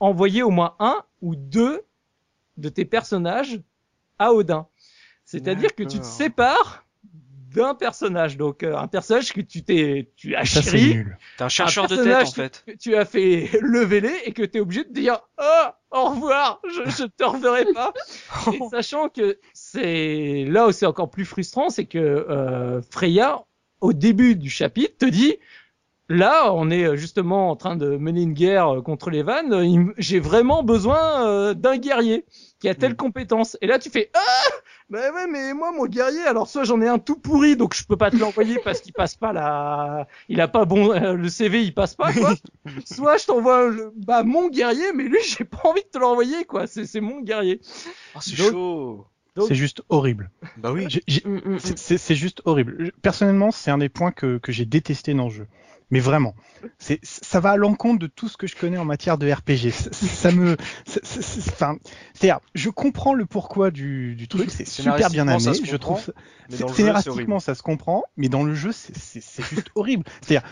envoyer 0.00 0.42
au 0.42 0.50
moins 0.50 0.74
un 0.80 0.96
ou 1.22 1.36
deux 1.36 1.82
de 2.56 2.68
tes 2.68 2.84
personnages 2.84 3.60
à 4.18 4.32
Odin. 4.32 4.66
C'est-à-dire 5.24 5.74
que 5.74 5.82
tu 5.82 5.98
te 5.98 6.04
sépares 6.04 6.86
d'un 7.56 7.74
personnage. 7.74 8.36
Donc, 8.36 8.62
euh, 8.62 8.76
un 8.76 8.86
personnage 8.86 9.32
que 9.32 9.40
tu 9.40 9.62
t'es, 9.62 10.12
tu 10.16 10.36
as 10.36 10.44
Ça, 10.44 10.62
chéri, 10.62 10.94
nul. 10.94 11.18
T'es 11.38 11.44
un 11.44 11.48
chercheur 11.48 11.88
de 11.88 11.96
tête 11.96 12.28
en 12.28 12.30
fait. 12.30 12.64
que 12.66 12.72
tu 12.72 12.94
as 12.94 13.04
fait 13.04 13.50
leveler 13.62 14.14
et 14.24 14.32
que 14.32 14.42
tu 14.42 14.58
es 14.58 14.60
obligé 14.60 14.84
de 14.84 14.92
dire 14.92 15.20
oh 15.40 15.66
au 15.90 16.10
revoir 16.10 16.60
je, 16.68 16.90
je 16.90 17.04
te 17.04 17.24
reverrai 17.24 17.72
pas 17.72 17.92
et 18.52 18.58
sachant 18.70 19.08
que 19.08 19.38
c'est 19.54 20.44
là 20.44 20.68
où 20.68 20.72
c'est 20.72 20.86
encore 20.86 21.10
plus 21.10 21.24
frustrant 21.24 21.70
c'est 21.70 21.86
que 21.86 21.98
euh, 21.98 22.82
Freya 22.90 23.44
au 23.80 23.92
début 23.92 24.36
du 24.36 24.50
chapitre 24.50 24.98
te 24.98 25.06
dit 25.06 25.36
là 26.08 26.52
on 26.52 26.70
est 26.70 26.84
euh, 26.84 26.96
justement 26.96 27.50
en 27.50 27.56
train 27.56 27.76
de 27.76 27.96
mener 27.96 28.22
une 28.22 28.34
guerre 28.34 28.76
euh, 28.76 28.82
contre 28.82 29.10
les 29.10 29.22
vannes 29.22 29.92
j'ai 29.98 30.20
vraiment 30.20 30.62
besoin 30.62 31.26
euh, 31.26 31.54
d'un 31.54 31.76
guerrier 31.76 32.24
qui 32.66 32.70
a 32.70 32.74
telle 32.74 32.92
Mm. 32.92 32.96
compétence 32.96 33.56
et 33.60 33.66
là 33.68 33.78
tu 33.78 33.90
fais 33.90 34.10
ah 34.14 34.50
bah 34.90 35.12
ouais 35.12 35.26
mais 35.30 35.54
moi 35.54 35.70
mon 35.70 35.86
guerrier 35.86 36.22
alors 36.22 36.48
soit 36.48 36.64
j'en 36.64 36.80
ai 36.80 36.88
un 36.88 36.98
tout 36.98 37.16
pourri 37.16 37.56
donc 37.56 37.74
je 37.76 37.84
peux 37.84 37.96
pas 37.96 38.10
te 38.10 38.16
l'envoyer 38.16 38.58
parce 38.64 38.80
qu'il 38.80 38.92
passe 38.92 39.14
pas 39.14 39.32
la 39.32 40.08
il 40.28 40.40
a 40.40 40.48
pas 40.48 40.64
bon 40.64 40.92
euh, 40.92 41.12
le 41.14 41.28
CV 41.28 41.62
il 41.62 41.72
passe 41.74 41.94
pas 41.94 42.12
quoi 42.12 42.34
soit 42.84 43.16
je 43.18 43.26
t'envoie 43.26 43.68
le- 43.68 43.92
bah 43.96 44.24
mon 44.24 44.48
guerrier 44.48 44.92
mais 44.94 45.04
lui 45.04 45.18
j'ai 45.24 45.44
pas 45.44 45.60
envie 45.64 45.82
de 45.82 45.88
te 45.88 45.98
l'envoyer 45.98 46.44
quoi 46.44 46.66
c'est 46.66 46.86
c'est 46.86 47.00
mon 47.00 47.20
guerrier 47.20 47.60
Oh, 48.14 48.18
c'est 48.20 48.36
Donc- 48.36 48.50
chaud. 48.50 49.06
Donc- 49.36 49.48
C'est 49.48 49.54
juste 49.54 49.82
horrible. 49.90 50.30
Bah 50.56 50.72
oui. 50.72 50.86
J'ai- 50.88 51.02
j'ai- 51.06 51.22
Mm, 51.26 51.40
mm. 51.44 51.58
C'est- 51.58 51.76
C'est 51.78 51.98
c'est 51.98 52.14
juste 52.14 52.40
horrible. 52.46 52.90
Personnellement, 53.02 53.50
c'est 53.50 53.70
un 53.70 53.76
des 53.76 53.90
points 53.90 54.10
que, 54.10 54.38
que 54.38 54.50
j'ai 54.50 54.64
détesté 54.64 55.12
dans 55.12 55.24
le 55.24 55.30
jeu. 55.30 55.46
Mais 55.90 56.00
vraiment, 56.00 56.34
c'est 56.78 56.98
ça 57.04 57.38
va 57.38 57.52
à 57.52 57.56
l'encontre 57.56 58.00
de 58.00 58.08
tout 58.08 58.28
ce 58.28 58.36
que 58.36 58.46
je 58.48 58.56
connais 58.56 58.76
en 58.76 58.84
matière 58.84 59.18
de 59.18 59.30
RPG. 59.30 59.70
Ça, 59.70 59.90
ça 59.92 60.32
me, 60.32 60.56
enfin, 61.52 61.76
c'est-à-dire, 62.12 62.40
je 62.54 62.70
comprends 62.70 63.14
le 63.14 63.24
pourquoi 63.24 63.70
du, 63.70 64.16
du 64.16 64.26
truc, 64.26 64.50
c'est 64.50 64.64
super 64.82 65.10
bien 65.12 65.26
amené. 65.28 65.52
Je 65.64 65.76
trouve, 65.76 66.12
scénaristiquement, 66.76 67.38
ça 67.40 67.54
se 67.54 67.62
comprend, 67.62 68.02
mais 68.16 68.28
dans 68.28 68.42
le 68.42 68.54
jeu, 68.54 68.72
c'est- 68.72 69.42
juste 69.44 69.70
horrible. 69.76 70.04
C'est-à-dire, 70.22 70.48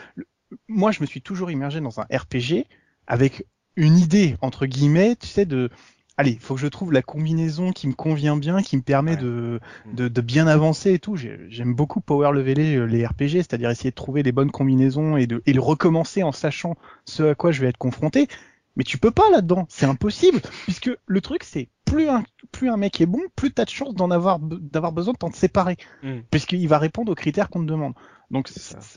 moi, 0.69 0.93
je 0.93 1.01
me 1.01 1.07
suis 1.07 1.21
toujours 1.21 1.51
immergé 1.51 1.81
dans 1.81 2.01
un 2.01 2.05
RPG 2.13 2.67
avec 3.09 3.45
une 3.77 3.99
idée 3.99 4.37
entre 4.41 4.67
guillemets, 4.67 5.17
tu 5.17 5.27
sais, 5.27 5.47
de 5.47 5.69
allez, 6.17 6.39
faut 6.41 6.55
que 6.55 6.61
je 6.61 6.67
trouve 6.67 6.93
la 6.93 7.03
combinaison 7.03 7.73
qui 7.73 7.89
me 7.89 7.93
convient 7.95 8.37
bien, 8.37 8.63
qui 8.63 8.77
me 8.77 8.83
permet 8.83 9.13
Ouais. 9.13 9.17
de, 9.23 9.61
de, 9.93 10.09
de 10.09 10.21
bien 10.21 10.47
avancer 10.47 10.93
et 10.95 10.99
tout. 10.99 11.17
J'ai- 11.17 11.39
J'aime 11.49 11.75
beaucoup 11.75 12.01
power 12.01 12.33
leveler 12.33 12.77
euh, 12.77 12.85
les 12.85 13.05
RPG, 13.07 13.37
c'est-à-dire 13.43 13.71
essayer 13.71 13.91
de 13.91 13.95
trouver 13.95 14.23
les 14.23 14.33
bonnes 14.33 14.51
combinaisons 14.51 15.17
et 15.17 15.27
de 15.27 15.43
et 15.47 15.53
le 15.53 15.61
recommencer 15.61 16.23
en 16.23 16.33
sachant 16.33 16.77
ce 17.05 17.23
à 17.31 17.35
quoi 17.35 17.51
je 17.53 17.61
vais 17.61 17.69
être 17.69 17.79
confronté. 17.79 18.29
Mais 18.77 18.85
tu 18.85 18.99
peux 18.99 19.13
pas 19.13 19.31
là-dedans, 19.31 19.67
c'est 19.69 19.87
impossible, 19.87 20.41
puisque 20.65 20.91
le 21.07 21.21
truc 21.21 21.45
c'est 21.45 21.69
plus 21.95 22.09
un 22.09 22.25
plus 22.53 22.69
un 22.71 22.77
mec 22.77 23.01
est 23.01 23.07
bon, 23.07 23.21
plus 23.37 23.53
t'as 23.53 23.65
de 23.65 23.71
chances 23.71 23.95
d'en 23.95 24.11
avoir 24.11 24.39
d'avoir 24.41 24.93
besoin 24.93 25.13
de 25.13 25.19
t'en 25.19 25.33
séparer, 25.33 25.77
Mm. 26.03 26.21
puisqu'il 26.31 26.69
va 26.69 26.79
répondre 26.79 27.11
aux 27.13 27.15
critères 27.17 27.49
qu'on 27.49 27.61
te 27.61 27.67
demande. 27.71 27.95
Donc, 28.31 28.49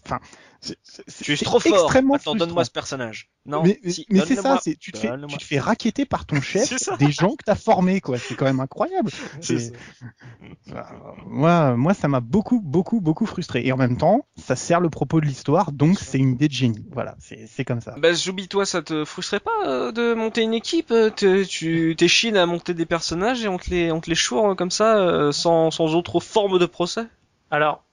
enfin, 0.02 0.20
Tu 1.20 1.34
es 1.34 1.38
trop 1.38 1.60
fort. 1.60 1.74
extrêmement 1.74 2.16
Attends, 2.16 2.34
donne-moi 2.34 2.64
ce 2.66 2.72
personnage. 2.72 3.30
Non. 3.46 3.62
mais, 3.64 3.80
si, 3.86 4.06
mais 4.10 4.22
c'est 4.26 4.36
ça, 4.38 4.58
c'est 4.64 4.76
tu 4.78 4.92
te 4.92 4.98
fais 4.98 5.12
tu 5.28 5.38
te 5.38 5.44
fais 5.44 5.60
raqueter 5.60 6.06
par 6.06 6.26
ton 6.26 6.42
chef 6.42 6.74
des 6.98 7.12
gens 7.12 7.32
que 7.36 7.44
t'as 7.46 7.56
formés 7.56 8.02
quoi. 8.02 8.18
C'est 8.18 8.36
quand 8.36 8.46
même 8.46 8.60
incroyable. 8.62 9.12
C'est 9.42 9.60
C'est- 9.60 9.74
ça. 10.70 10.90
Moi, 11.26 11.76
moi, 11.76 11.94
ça 11.94 12.08
m'a 12.08 12.20
beaucoup, 12.20 12.62
beaucoup, 12.62 13.00
beaucoup 13.02 13.26
frustré. 13.26 13.66
Et 13.66 13.72
en 13.72 13.78
même 13.78 13.98
temps, 13.98 14.26
ça 14.38 14.56
sert 14.56 14.80
le 14.80 14.90
propos 14.90 15.22
de 15.22 15.26
l'histoire, 15.26 15.72
donc 15.72 16.00
c'est 16.00 16.18
une 16.18 16.32
idée 16.32 16.48
de 16.48 16.54
génie. 16.54 16.86
Voilà, 16.92 17.16
c'est 17.20 17.48
c'est 17.48 17.66
comme 17.66 17.82
ça. 17.82 17.96
Bah, 18.00 18.14
j'oublie, 18.14 18.48
toi, 18.48 18.66
ça 18.66 18.82
te 18.82 19.06
frustrait 19.06 19.40
pas 19.42 19.52
euh, 19.68 19.92
de 19.92 20.14
monter 20.14 20.42
une 20.42 20.54
équipe? 20.54 20.92
Euh, 20.92 21.12
Tu 21.48 21.96
t'échines 21.98 22.38
à 22.38 22.46
monter 22.46 22.74
des 22.74 22.86
personnages 22.88 23.44
et 23.44 23.48
on 23.48 23.58
te 23.58 23.70
les, 23.70 23.92
on 23.92 24.02
te 24.02 24.10
les 24.10 24.16
euh, 24.52 24.56
comme 24.56 24.72
ça, 24.72 24.98
euh, 24.98 25.32
sans, 25.32 25.72
sans 25.72 25.96
autre 25.96 26.20
forme 26.20 26.60
de 26.60 26.66
procès? 26.66 27.06
Alors, 27.52 27.84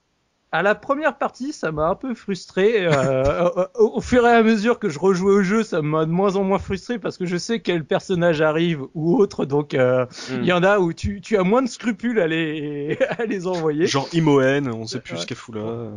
à 0.51 0.61
la 0.63 0.73
première 0.73 1.17
partie, 1.17 1.51
ça 1.51 1.71
m'a 1.73 1.87
un 1.89 1.95
peu 1.95 2.13
frustré. 2.13 2.75
Euh, 2.85 3.49
au, 3.75 3.97
au 3.97 4.01
fur 4.01 4.25
et 4.25 4.31
à 4.31 4.41
mesure 4.41 4.79
que 4.79 4.87
je 4.87 4.99
rejouais 4.99 5.33
au 5.33 5.43
jeu, 5.43 5.63
ça 5.63 5.81
m'a 5.81 6.05
de 6.05 6.11
moins 6.11 6.37
en 6.37 6.43
moins 6.43 6.59
frustré 6.59 6.97
parce 6.97 7.17
que 7.17 7.25
je 7.25 7.35
sais 7.35 7.59
quel 7.59 7.83
personnage 7.83 8.41
arrive 8.41 8.83
ou 8.93 9.17
autre. 9.17 9.43
Donc, 9.45 9.73
euh, 9.73 10.05
il 10.29 10.39
Hmm. 10.39 10.43
y 10.43 10.53
en 10.53 10.63
a 10.63 10.79
où 10.79 10.93
tu, 10.93 11.19
tu 11.19 11.35
as 11.37 11.43
moins 11.43 11.61
de 11.61 11.67
scrupules 11.67 12.19
à 12.21 12.27
les, 12.27 12.97
à 13.19 13.25
les 13.25 13.47
envoyer. 13.47 13.85
Genre 13.85 14.07
Imoen, 14.13 14.69
on 14.69 14.85
sait 14.87 14.99
plus 15.01 15.15
Ouais. 15.15 15.19
ce 15.19 15.25
qu'elle 15.25 15.37
fout 15.37 15.55
là. 15.55 15.61
euh. 15.61 15.89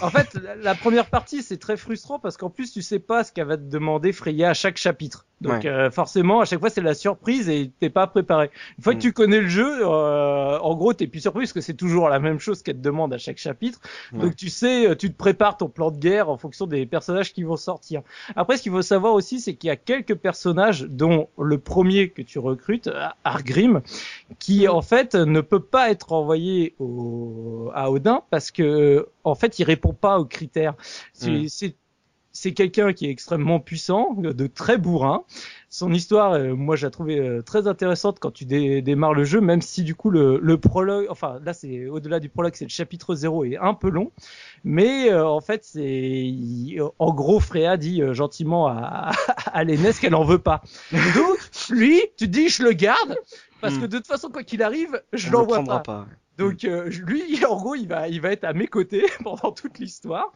En 0.00 0.10
fait, 0.10 0.34
la, 0.42 0.54
la 0.56 0.74
première 0.74 1.06
partie, 1.10 1.42
c'est 1.42 1.58
très 1.58 1.76
frustrant 1.76 2.18
parce 2.18 2.36
qu'en 2.38 2.48
plus, 2.48 2.72
tu 2.72 2.80
sais 2.82 2.98
pas 3.00 3.22
ce 3.22 3.32
qu'elle 3.32 3.46
va 3.48 3.56
te 3.58 3.62
demander 3.68 4.12
Freya 4.12 4.50
à 4.50 4.54
chaque 4.54 4.78
chapitre. 4.78 5.26
Donc, 5.42 5.64
Ouais. 5.64 5.66
euh, 5.68 5.90
forcément, 5.90 6.40
à 6.40 6.46
chaque 6.46 6.60
fois, 6.60 6.70
c'est 6.70 6.80
la 6.80 6.94
surprise 6.94 7.50
et 7.50 7.70
t'es 7.80 7.90
pas 7.90 8.06
préparé. 8.06 8.50
Une 8.78 8.84
fois 8.84 8.94
Mm. 8.94 8.96
que 8.96 9.02
tu 9.02 9.12
connais 9.12 9.40
le 9.42 9.48
jeu, 9.48 9.80
euh, 9.82 10.58
en 10.58 10.74
gros, 10.74 10.94
t'es 10.94 11.06
plus 11.06 11.20
surpris 11.20 11.40
parce 11.42 11.52
que 11.52 11.60
c'est 11.60 11.74
toujours 11.74 12.08
la 12.08 12.18
même 12.18 12.38
chose 12.38 12.62
qu'elle 12.62 12.76
te 12.76 12.80
demande 12.80 13.12
à 13.12 13.18
chaque 13.18 13.36
chapitre. 13.36 13.78
Ouais. 14.12 14.20
Donc, 14.20 14.36
tu 14.36 14.48
sais, 14.48 14.88
euh, 14.88 14.94
tu 14.94 15.10
te 15.10 15.16
prépares 15.16 15.56
ton 15.56 15.68
plan 15.68 15.90
de 15.90 15.98
guerre 15.98 16.28
en 16.28 16.36
fonction 16.36 16.66
des 16.66 16.86
personnages 16.86 17.32
qui 17.32 17.42
vont 17.42 17.56
sortir. 17.56 18.02
Après, 18.34 18.56
ce 18.56 18.62
qu'il 18.62 18.72
faut 18.72 18.82
savoir 18.82 19.14
aussi, 19.14 19.40
c'est 19.40 19.54
qu'il 19.54 19.68
y 19.68 19.70
a 19.70 19.76
quelques 19.76 20.14
personnages, 20.14 20.82
dont 20.82 21.28
le 21.38 21.58
premier 21.58 22.10
que 22.10 22.22
tu 22.22 22.38
recrutes, 22.38 22.90
Argrim, 23.24 23.82
qui 24.38 24.68
en 24.68 24.82
fait 24.82 25.14
ne 25.14 25.40
peut 25.40 25.60
pas 25.60 25.90
être 25.90 26.12
envoyé 26.12 26.74
au, 26.78 27.70
à 27.74 27.90
Odin 27.90 28.22
parce 28.30 28.50
que 28.50 29.08
en 29.24 29.34
fait 29.34 29.58
il 29.58 29.64
répond 29.64 29.92
pas 29.92 30.18
aux 30.18 30.24
critères. 30.24 30.74
C'est 31.12 31.46
c'est 31.48 31.76
c'est 32.36 32.52
quelqu'un 32.52 32.92
qui 32.92 33.06
est 33.06 33.10
extrêmement 33.10 33.60
puissant, 33.60 34.12
de 34.14 34.46
très 34.46 34.76
bourrin. 34.78 35.24
Son 35.70 35.92
histoire, 35.92 36.32
euh, 36.34 36.54
moi, 36.54 36.76
je 36.76 36.86
la 36.86 36.90
trouvais 36.90 37.18
euh, 37.18 37.42
très 37.42 37.66
intéressante 37.66 38.18
quand 38.20 38.30
tu 38.30 38.44
dé- 38.44 38.82
démarres 38.82 39.14
le 39.14 39.24
jeu, 39.24 39.40
même 39.40 39.62
si 39.62 39.82
du 39.82 39.94
coup 39.94 40.10
le, 40.10 40.38
le 40.40 40.58
prologue, 40.58 41.06
enfin 41.10 41.38
là 41.44 41.52
c'est 41.52 41.86
au-delà 41.86 42.20
du 42.20 42.28
prologue, 42.28 42.52
c'est 42.54 42.64
le 42.66 42.70
chapitre 42.70 43.14
0 43.14 43.44
est 43.44 43.56
un 43.56 43.74
peu 43.74 43.88
long, 43.90 44.12
mais 44.64 45.10
euh, 45.10 45.26
en 45.26 45.40
fait 45.40 45.64
c'est, 45.64 45.82
il- 45.82 46.80
en 46.98 47.12
gros 47.14 47.40
Freya 47.40 47.76
dit 47.76 48.02
euh, 48.02 48.14
gentiment 48.14 48.68
à, 48.68 49.12
à 49.52 49.64
qu'elle 49.64 50.14
en 50.14 50.24
veut 50.24 50.38
pas. 50.38 50.62
Donc 50.92 51.38
lui, 51.70 52.00
tu 52.16 52.28
dis 52.28 52.48
je 52.48 52.62
le 52.62 52.72
garde 52.72 53.16
parce 53.60 53.74
Hmm. 53.76 53.80
que 53.80 53.86
de 53.86 53.96
toute 53.96 54.06
façon 54.06 54.28
quoi 54.30 54.42
qu'il 54.44 54.62
arrive, 54.62 55.02
je 55.12 55.30
l'envoie 55.30 55.64
pas. 55.64 55.80
pas. 55.80 56.06
Donc 56.38 56.64
euh, 56.64 56.88
lui, 56.90 57.44
en 57.48 57.56
gros, 57.56 57.74
il 57.74 57.88
va, 57.88 58.08
il 58.08 58.20
va 58.20 58.30
être 58.32 58.44
à 58.44 58.52
mes 58.52 58.66
côtés 58.66 59.04
pendant 59.24 59.50
toute 59.52 59.78
l'histoire. 59.78 60.32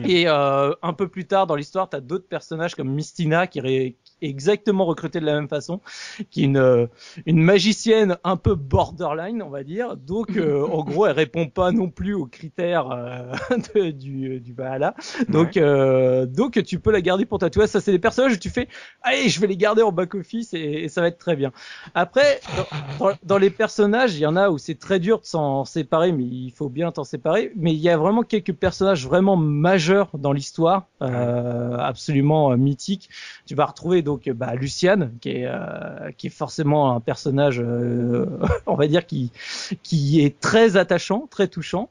Hmm. 0.00 0.06
Et 0.06 0.24
euh, 0.26 0.72
un 0.82 0.92
peu 0.92 1.08
plus 1.08 1.26
tard 1.26 1.46
dans 1.46 1.54
l'histoire, 1.56 1.88
t'as 1.88 2.00
d'autres 2.00 2.28
personnages 2.28 2.74
comme 2.74 2.88
Mistina 2.90 3.46
qui 3.46 3.58
est 3.60 3.96
exactement 4.22 4.84
recrutée 4.86 5.20
de 5.20 5.26
la 5.26 5.34
même 5.34 5.48
façon, 5.48 5.80
qui 6.30 6.42
est 6.42 6.44
une, 6.46 6.56
euh, 6.56 6.86
une 7.26 7.38
magicienne 7.42 8.16
un 8.24 8.36
peu 8.36 8.54
borderline, 8.54 9.42
on 9.42 9.50
va 9.50 9.62
dire. 9.62 9.96
Donc, 9.96 10.36
euh, 10.36 10.66
en 10.72 10.82
gros, 10.84 11.06
elle 11.06 11.12
répond 11.12 11.46
pas 11.48 11.70
non 11.72 11.90
plus 11.90 12.14
aux 12.14 12.26
critères 12.26 12.90
euh, 12.90 13.32
de- 13.74 13.90
du, 13.90 14.40
du 14.40 14.52
Valhalla. 14.54 14.94
Donc, 15.28 15.56
euh, 15.56 16.26
donc 16.26 16.62
tu 16.64 16.78
peux 16.80 16.90
la 16.92 17.00
garder 17.00 17.26
pour 17.26 17.38
toi. 17.38 17.50
Tu 17.50 17.58
vois, 17.58 17.66
ça 17.66 17.80
c'est 17.80 17.92
des 17.92 17.98
personnages 17.98 18.32
où 18.32 18.38
tu 18.38 18.50
fais, 18.50 18.68
allez, 19.02 19.28
je 19.28 19.40
vais 19.40 19.46
les 19.46 19.56
garder 19.56 19.82
en 19.82 19.92
back 19.92 20.14
office 20.14 20.54
et, 20.54 20.58
et 20.84 20.88
ça 20.88 21.00
va 21.00 21.08
être 21.08 21.18
très 21.18 21.36
bien. 21.36 21.52
Après, 21.94 22.40
dans, 22.98 23.08
dans- 23.10 23.16
dans 23.22 23.38
les 23.38 23.50
personnages, 23.50 24.14
il 24.14 24.20
y 24.20 24.26
en 24.26 24.36
a 24.36 24.48
où 24.50 24.58
c'est 24.58 24.78
très 24.78 24.98
dur 24.98 25.20
de 25.20 25.26
s'en 25.26 25.64
séparer, 25.64 26.12
mais 26.12 26.24
il 26.24 26.52
faut 26.52 26.68
bien 26.68 26.90
t'en 26.92 27.04
séparer. 27.04 27.52
Mais 27.56 27.72
il 27.72 27.78
y 27.80 27.88
a 27.90 27.96
vraiment 27.96 28.22
quelques 28.22 28.52
personnages 28.54 29.06
vraiment 29.06 29.36
majeurs 29.36 29.85
majeurs 29.86 30.10
dans 30.18 30.32
l'histoire, 30.32 30.86
euh, 31.00 31.76
absolument 31.78 32.50
euh, 32.50 32.56
mythiques. 32.56 33.08
Tu 33.46 33.54
vas 33.54 33.66
retrouver 33.66 34.02
donc 34.02 34.28
bah, 34.28 34.54
Luciane, 34.54 35.12
qui 35.20 35.30
est 35.30 35.46
euh, 35.46 36.10
qui 36.16 36.26
est 36.26 36.30
forcément 36.30 36.92
un 36.92 37.00
personnage, 37.00 37.60
euh, 37.60 38.26
on 38.66 38.74
va 38.74 38.88
dire 38.88 39.06
qui 39.06 39.30
qui 39.82 40.20
est 40.24 40.40
très 40.40 40.76
attachant, 40.76 41.28
très 41.30 41.46
touchant. 41.46 41.88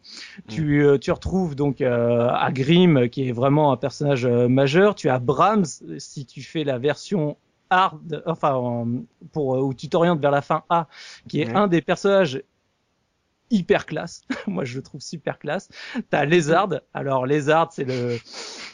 Tu 0.50 0.86
tu 1.00 1.12
retrouves 1.12 1.56
donc 1.56 1.82
Agrim, 1.82 3.08
qui 3.10 3.30
est 3.30 3.32
vraiment 3.32 3.72
un 3.72 3.78
personnage 3.78 4.26
majeur. 4.28 4.96
Tu 4.96 5.10
as 5.10 5.20
Brahms, 5.20 5.66
si 5.98 6.26
tu 6.26 6.42
fais 6.42 6.64
la 6.64 6.78
version 6.78 7.38
hard, 7.70 8.24
enfin 8.26 8.86
pour 9.32 9.58
où 9.64 9.74
tu 9.74 9.88
t'orientes 9.88 10.20
vers 10.20 10.32
la 10.32 10.42
fin 10.42 10.64
A, 10.70 10.88
qui 11.30 11.42
est 11.42 11.56
un 11.56 11.68
des 11.68 11.82
personnages 11.82 12.42
hyper 13.50 13.86
classe. 13.86 14.22
Moi, 14.48 14.66
je 14.66 14.78
le 14.78 14.84
trouve 14.84 15.02
super 15.02 15.40
classe. 15.40 15.70
T'as 16.10 16.26
Lézard. 16.26 16.70
Alors, 16.94 17.26
Lézard, 17.26 17.72
c'est 17.72 17.84
le. 17.84 18.18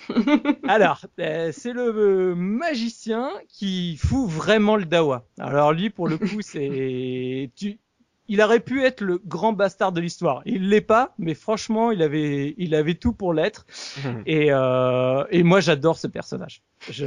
Alors, 0.67 1.05
euh, 1.19 1.51
c'est 1.53 1.73
le 1.73 1.93
euh, 1.95 2.35
magicien 2.35 3.29
qui 3.47 3.97
fout 3.97 4.29
vraiment 4.29 4.75
le 4.75 4.85
dawa. 4.85 5.25
Alors, 5.39 5.73
lui, 5.73 5.89
pour 5.89 6.07
le 6.07 6.17
coup, 6.17 6.41
c'est. 6.41 7.51
Tu... 7.55 7.79
Il 8.27 8.41
aurait 8.41 8.61
pu 8.61 8.85
être 8.85 9.01
le 9.01 9.17
grand 9.25 9.51
bastard 9.51 9.91
de 9.91 9.99
l'histoire. 9.99 10.41
Il 10.45 10.69
l'est 10.69 10.79
pas, 10.79 11.13
mais 11.17 11.33
franchement, 11.33 11.91
il 11.91 12.01
avait, 12.01 12.55
il 12.57 12.75
avait 12.75 12.93
tout 12.93 13.11
pour 13.11 13.33
l'être. 13.33 13.65
Et, 14.25 14.53
euh, 14.53 15.25
et 15.31 15.43
moi, 15.43 15.59
j'adore 15.59 15.97
ce 15.97 16.07
personnage. 16.07 16.61
Je, 16.89 17.05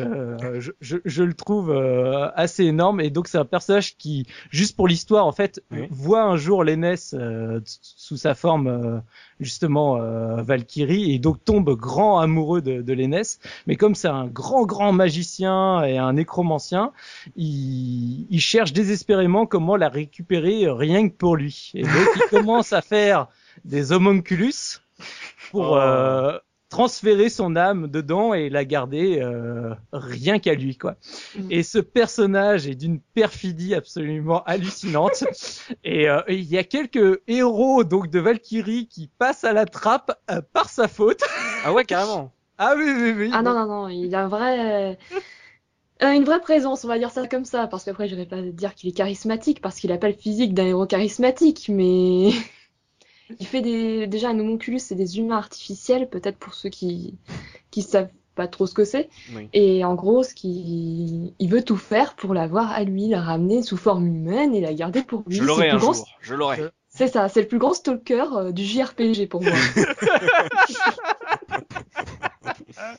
je, 0.61 0.71
je, 0.81 0.97
je 1.05 1.23
le 1.25 1.35
trouve 1.35 1.71
euh, 1.71 2.29
assez 2.37 2.65
énorme. 2.65 3.01
Et 3.01 3.11
donc, 3.11 3.27
c'est 3.27 3.39
un 3.39 3.45
personnage 3.45 3.97
qui, 3.97 4.27
juste 4.51 4.77
pour 4.77 4.87
l'histoire, 4.87 5.27
en 5.27 5.33
fait, 5.33 5.63
Oui. 5.73 5.89
voit 5.91 6.23
un 6.23 6.37
jour 6.37 6.63
l'Aînesse 6.63 7.15
euh, 7.19 7.61
sous 7.65 8.17
sa 8.17 8.35
forme, 8.37 8.69
euh, 8.69 9.01
justement, 9.41 10.01
euh, 10.01 10.43
Valkyrie, 10.43 11.13
et 11.13 11.19
donc 11.19 11.45
tombe 11.45 11.71
grand 11.77 12.21
amoureux 12.21 12.63
de, 12.63 12.83
de 12.83 12.93
l'Aînesse. 12.93 13.41
Mais 13.67 13.75
comme 13.77 13.95
c'est 13.97 14.09
un 14.09 14.27
grand, 14.27 14.65
grand 14.65 14.93
magicien 14.93 15.83
et 15.83 15.99
un 15.99 16.13
nécromancien, 16.13 16.93
il, 17.35 18.27
il 18.31 18.41
cherche 18.41 18.73
désespérément 18.73 19.47
comment 19.47 19.77
la 19.77 19.89
récupérer 19.89 20.67
euh, 20.67 20.75
rien 20.75 21.09
que 21.09 21.15
pour 21.15 21.37
lui. 21.37 21.73
Et 21.75 21.83
donc, 21.83 22.09
il 22.17 22.23
commence 22.31 22.73
à 22.73 22.81
faire 22.81 23.27
des 23.65 23.91
homunculus 23.93 24.81
pour 25.51 25.73
Oh. 25.73 26.31
Transférer 26.69 27.29
son 27.29 27.57
âme 27.57 27.89
dedans 27.89 28.35
et 28.35 28.49
la 28.49 28.65
garder 28.65 29.21
euh, 29.21 29.75
rien 29.93 30.39
qu'à 30.39 30.55
lui 30.55 30.77
quoi. 30.77 30.97
Mm. 31.39 31.53
Et 31.53 31.63
ce 31.63 31.79
personnage 31.79 32.67
est 32.67 32.75
d'une 32.75 33.01
perfidie 33.01 33.75
absolument 33.75 34.43
hallucinante. 34.45 35.25
et 35.85 36.09
euh, 36.09 36.21
il 36.29 36.45
y 36.45 36.59
a 36.59 36.65
quelques 36.65 37.21
héros 37.29 37.85
donc 37.85 38.11
de 38.11 38.19
Valkyrie 38.19 38.89
qui 38.89 39.09
passent 39.19 39.45
à 39.45 39.53
la 39.53 39.67
trappe 39.67 40.19
euh, 40.31 40.41
par 40.53 40.69
sa 40.69 40.89
faute. 40.89 41.23
Ah 41.65 41.73
ouais, 41.73 41.85
carrément. 41.85 42.33
Ah 42.57 42.75
oui 42.77 42.85
oui 42.87 43.13
oui. 43.17 43.31
Ah 43.33 43.43
non, 43.43 43.53
non, 43.53 43.67
non, 43.67 43.89
il 43.89 44.15
a 44.15 44.27
un 44.27 44.29
vrai... 44.29 44.97
euh, 46.03 46.13
une 46.13 46.23
vraie 46.23 46.41
présence, 46.41 46.85
on 46.85 46.89
va 46.89 46.99
dire 46.99 47.11
ça 47.11 47.27
comme 47.27 47.45
ça, 47.45 47.67
parce 47.67 47.83
qu'après 47.83 48.07
je 48.09 48.15
vais 48.15 48.27
pas 48.27 48.43
dire 48.43 48.77
qu'il 48.77 48.89
est 48.89 48.93
charismatique, 48.93 49.61
parce 49.61 49.81
qu'il 49.81 49.91
a 49.91 49.99
pas 49.99 50.07
le 50.07 50.15
physique 50.15 50.55
d'un 50.55 50.67
héros 50.67 50.87
charismatique, 50.87 51.69
mais 51.69 52.31
il 53.39 53.47
fait 53.47 53.63
des... 53.63 54.07
déjà 54.07 54.29
un 54.31 54.39
homunculus, 54.39 54.79
c'est 54.81 54.95
des 54.95 55.19
humains 55.19 55.37
artificiels, 55.39 56.09
peut-être 56.09 56.39
pour 56.39 56.55
ceux 56.55 56.69
qui 56.69 57.15
qui 57.71 57.83
savent 57.83 58.09
pas 58.35 58.49
trop 58.49 58.67
ce 58.67 58.75
que 58.75 58.85
c'est, 58.85 59.09
Oui. 59.35 59.49
et 59.53 59.85
en 59.85 59.95
gros, 59.95 60.23
ce 60.25 60.35
il 60.45 61.49
veut 61.49 61.63
tout 61.63 61.77
faire 61.77 62.15
pour 62.15 62.35
l'avoir 62.35 62.73
à 62.73 62.83
lui, 62.83 63.09
la 63.09 63.21
ramener 63.21 63.63
sous 63.63 63.77
forme 63.77 64.07
humaine 64.09 64.55
et 64.57 64.61
la 64.61 64.75
garder 64.75 65.03
pour 65.05 65.23
lui. 65.27 65.37
Je 65.37 65.45
l'aurai 65.45 65.71
un 65.71 65.77
grand- 65.77 65.93
jour. 65.93 66.09
Je 66.21 66.35
l'aurai. 66.35 66.57
Je- 66.57 66.63
C'est 66.89 67.07
ça, 67.09 67.29
c'est 67.29 67.43
le 67.43 67.47
plus 67.49 67.59
grand 67.59 67.75
stalker 67.75 68.25
euh, 68.37 68.51
du 68.53 68.65
JRPG 68.65 69.29
pour 69.29 69.41
moi. 69.43 69.53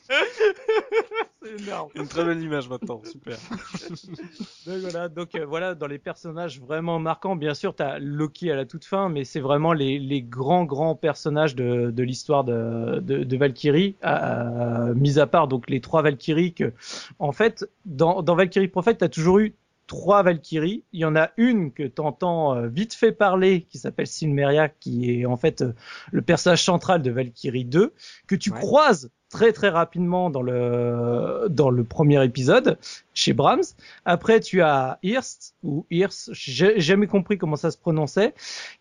C'est 1.43 1.61
énorme. 1.61 1.89
Une 1.95 2.07
très 2.07 2.25
belle 2.25 2.41
image 2.41 2.69
maintenant. 2.69 3.01
Super. 3.03 3.37
Donc 4.65 4.77
voilà, 4.79 5.09
donc 5.09 5.35
euh, 5.35 5.45
voilà, 5.45 5.75
dans 5.75 5.85
les 5.87 5.99
personnages 5.99 6.59
vraiment 6.59 6.97
marquants, 6.99 7.35
bien 7.35 7.53
sûr, 7.53 7.75
t'as 7.75 7.99
Loki 7.99 8.51
à 8.51 8.55
la 8.55 8.65
toute 8.65 8.85
fin, 8.85 9.09
mais 9.09 9.23
c'est 9.25 9.39
vraiment 9.39 9.73
les, 9.73 9.99
les 9.99 10.21
grands 10.23 10.65
grands 10.65 10.95
personnages 10.95 11.55
de, 11.55 11.91
de 11.91 12.03
l'histoire 12.03 12.43
de, 12.43 12.99
de, 12.99 13.23
de 13.23 13.37
Valkyrie, 13.37 13.95
euh, 14.03 14.93
mis 14.95 15.19
à 15.19 15.27
part 15.27 15.47
donc 15.47 15.69
les 15.69 15.81
trois 15.81 16.01
Valkyries 16.01 16.53
que, 16.53 16.73
en 17.19 17.31
fait, 17.31 17.69
dans, 17.85 18.23
dans 18.23 18.35
Valkyrie 18.35 18.67
Prophet, 18.67 18.95
t'as 18.95 19.09
toujours 19.09 19.39
eu 19.39 19.53
trois 19.87 20.23
Valkyries. 20.23 20.83
Il 20.93 20.99
y 21.01 21.05
en 21.05 21.15
a 21.15 21.29
une 21.37 21.71
que 21.71 21.83
t'entends 21.83 22.55
euh, 22.55 22.67
vite 22.67 22.95
fait 22.95 23.11
parler, 23.11 23.67
qui 23.69 23.77
s'appelle 23.77 24.07
Silmeria, 24.07 24.67
qui 24.67 25.21
est 25.21 25.25
en 25.27 25.37
fait 25.37 25.61
euh, 25.61 25.73
le 26.11 26.23
personnage 26.23 26.63
central 26.63 27.03
de 27.03 27.11
Valkyrie 27.11 27.65
2, 27.65 27.93
que 28.27 28.35
tu 28.35 28.51
Ouais. 28.51 28.59
croises 28.59 29.11
très 29.35 29.51
très 29.51 29.67
rapidement 29.69 30.29
dans 30.29 30.41
le 30.41 31.47
dans 31.49 31.69
le 31.69 31.83
premier 31.83 32.23
épisode 32.23 32.77
chez 33.13 33.33
Brahms. 33.33 33.63
Après, 34.05 34.39
tu 34.39 34.61
as 34.61 34.97
Hirst, 35.03 35.55
ou 35.63 35.85
Hirst, 35.91 36.29
j'ai 36.33 36.79
jamais 36.79 37.07
compris 37.07 37.37
comment 37.37 37.57
ça 37.57 37.69
se 37.71 37.77
prononçait, 37.77 38.33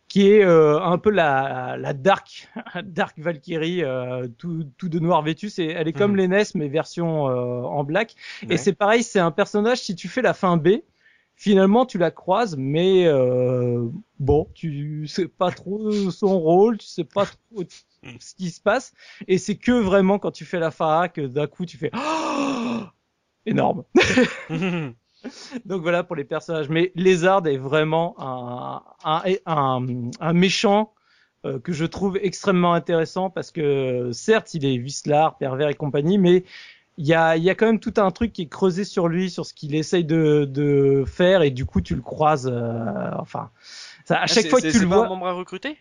qui 0.08 0.28
est 0.30 0.44
euh, 0.44 0.80
un 0.80 0.98
peu 0.98 1.10
la, 1.10 1.76
la 1.78 1.92
Dark, 1.92 2.48
Dark 2.84 3.18
Valkyrie, 3.18 3.82
euh, 3.82 4.28
tout, 4.38 4.64
tout 4.78 4.88
de 4.88 5.00
noir 5.00 5.22
vêtu. 5.22 5.50
C'est, 5.50 5.66
elle 5.66 5.88
est 5.88 5.92
comme 5.92 6.12
Mhm. 6.12 6.16
l'Enes, 6.16 6.44
mais 6.54 6.68
version 6.68 7.28
euh, 7.28 7.62
en 7.62 7.82
black. 7.84 8.14
Ouais. 8.42 8.54
Et 8.54 8.56
c'est 8.58 8.74
pareil, 8.74 9.02
c'est 9.02 9.18
un 9.20 9.32
personnage, 9.32 9.78
si 9.78 9.94
tu 9.96 10.08
fais 10.08 10.22
la 10.22 10.34
fin 10.34 10.56
B, 10.56 10.68
finalement 11.36 11.84
tu 11.84 11.98
la 11.98 12.10
croises, 12.12 12.56
mais 12.56 13.06
euh, 13.06 13.88
bon, 14.20 14.48
tu 14.54 15.06
sais 15.08 15.26
pas 15.28 15.50
trop 15.50 16.10
son 16.10 16.38
rôle, 16.38 16.78
tu 16.78 16.86
sais 16.86 17.04
pas 17.04 17.26
trop 17.26 17.64
ce 18.20 18.34
qui 18.34 18.50
se 18.50 18.60
passe. 18.60 18.92
Et 19.28 19.38
c'est 19.38 19.56
que 19.56 19.72
vraiment 19.72 20.18
quand 20.18 20.30
tu 20.32 20.44
fais 20.44 20.58
la 20.58 20.70
A 20.80 21.08
que 21.08 21.22
d'un 21.22 21.46
coup 21.46 21.66
tu 21.66 21.76
fais... 21.76 21.90
énorme. 23.46 23.84
Donc 25.64 25.82
voilà 25.82 26.04
pour 26.04 26.16
les 26.16 26.24
personnages. 26.24 26.68
Mais 26.68 26.92
Lézard 26.94 27.46
est 27.46 27.56
vraiment 27.56 28.14
un, 28.18 28.82
un, 29.04 29.22
un, 29.46 29.86
un 30.20 30.32
méchant 30.32 30.92
euh, 31.46 31.58
que 31.58 31.72
je 31.72 31.84
trouve 31.84 32.18
extrêmement 32.20 32.74
intéressant 32.74 33.30
parce 33.30 33.50
que 33.50 34.10
certes 34.12 34.54
il 34.54 34.64
est 34.66 34.76
vicelard, 34.78 35.36
pervers 35.38 35.68
et 35.68 35.74
compagnie, 35.74 36.18
mais 36.18 36.44
il 36.96 37.06
y 37.06 37.14
a, 37.14 37.36
y 37.36 37.50
a 37.50 37.54
quand 37.54 37.66
même 37.66 37.80
tout 37.80 37.94
un 37.96 38.10
truc 38.10 38.32
qui 38.32 38.42
est 38.42 38.48
creusé 38.48 38.84
sur 38.84 39.08
lui, 39.08 39.30
sur 39.30 39.44
ce 39.46 39.52
qu'il 39.54 39.74
essaye 39.74 40.04
de, 40.04 40.44
de 40.48 41.04
faire 41.06 41.42
et 41.42 41.50
du 41.50 41.66
coup 41.66 41.80
tu 41.80 41.94
le 41.94 42.02
croises. 42.02 42.46
euh, 42.52 43.10
enfin, 43.18 43.50
ça, 44.04 44.18
à 44.18 44.22
Ah, 44.22 44.26
chaque 44.26 44.44
c'est- 44.44 44.50
fois 44.50 44.60
c'est- 44.60 44.68
que 44.68 44.72
tu 44.72 44.78
c'est 44.78 44.84
le 44.84 44.88
pas 44.88 44.96
vois, 44.96 45.06
un 45.06 45.08
membre 45.08 45.26
à 45.26 45.32
recruter? 45.32 45.76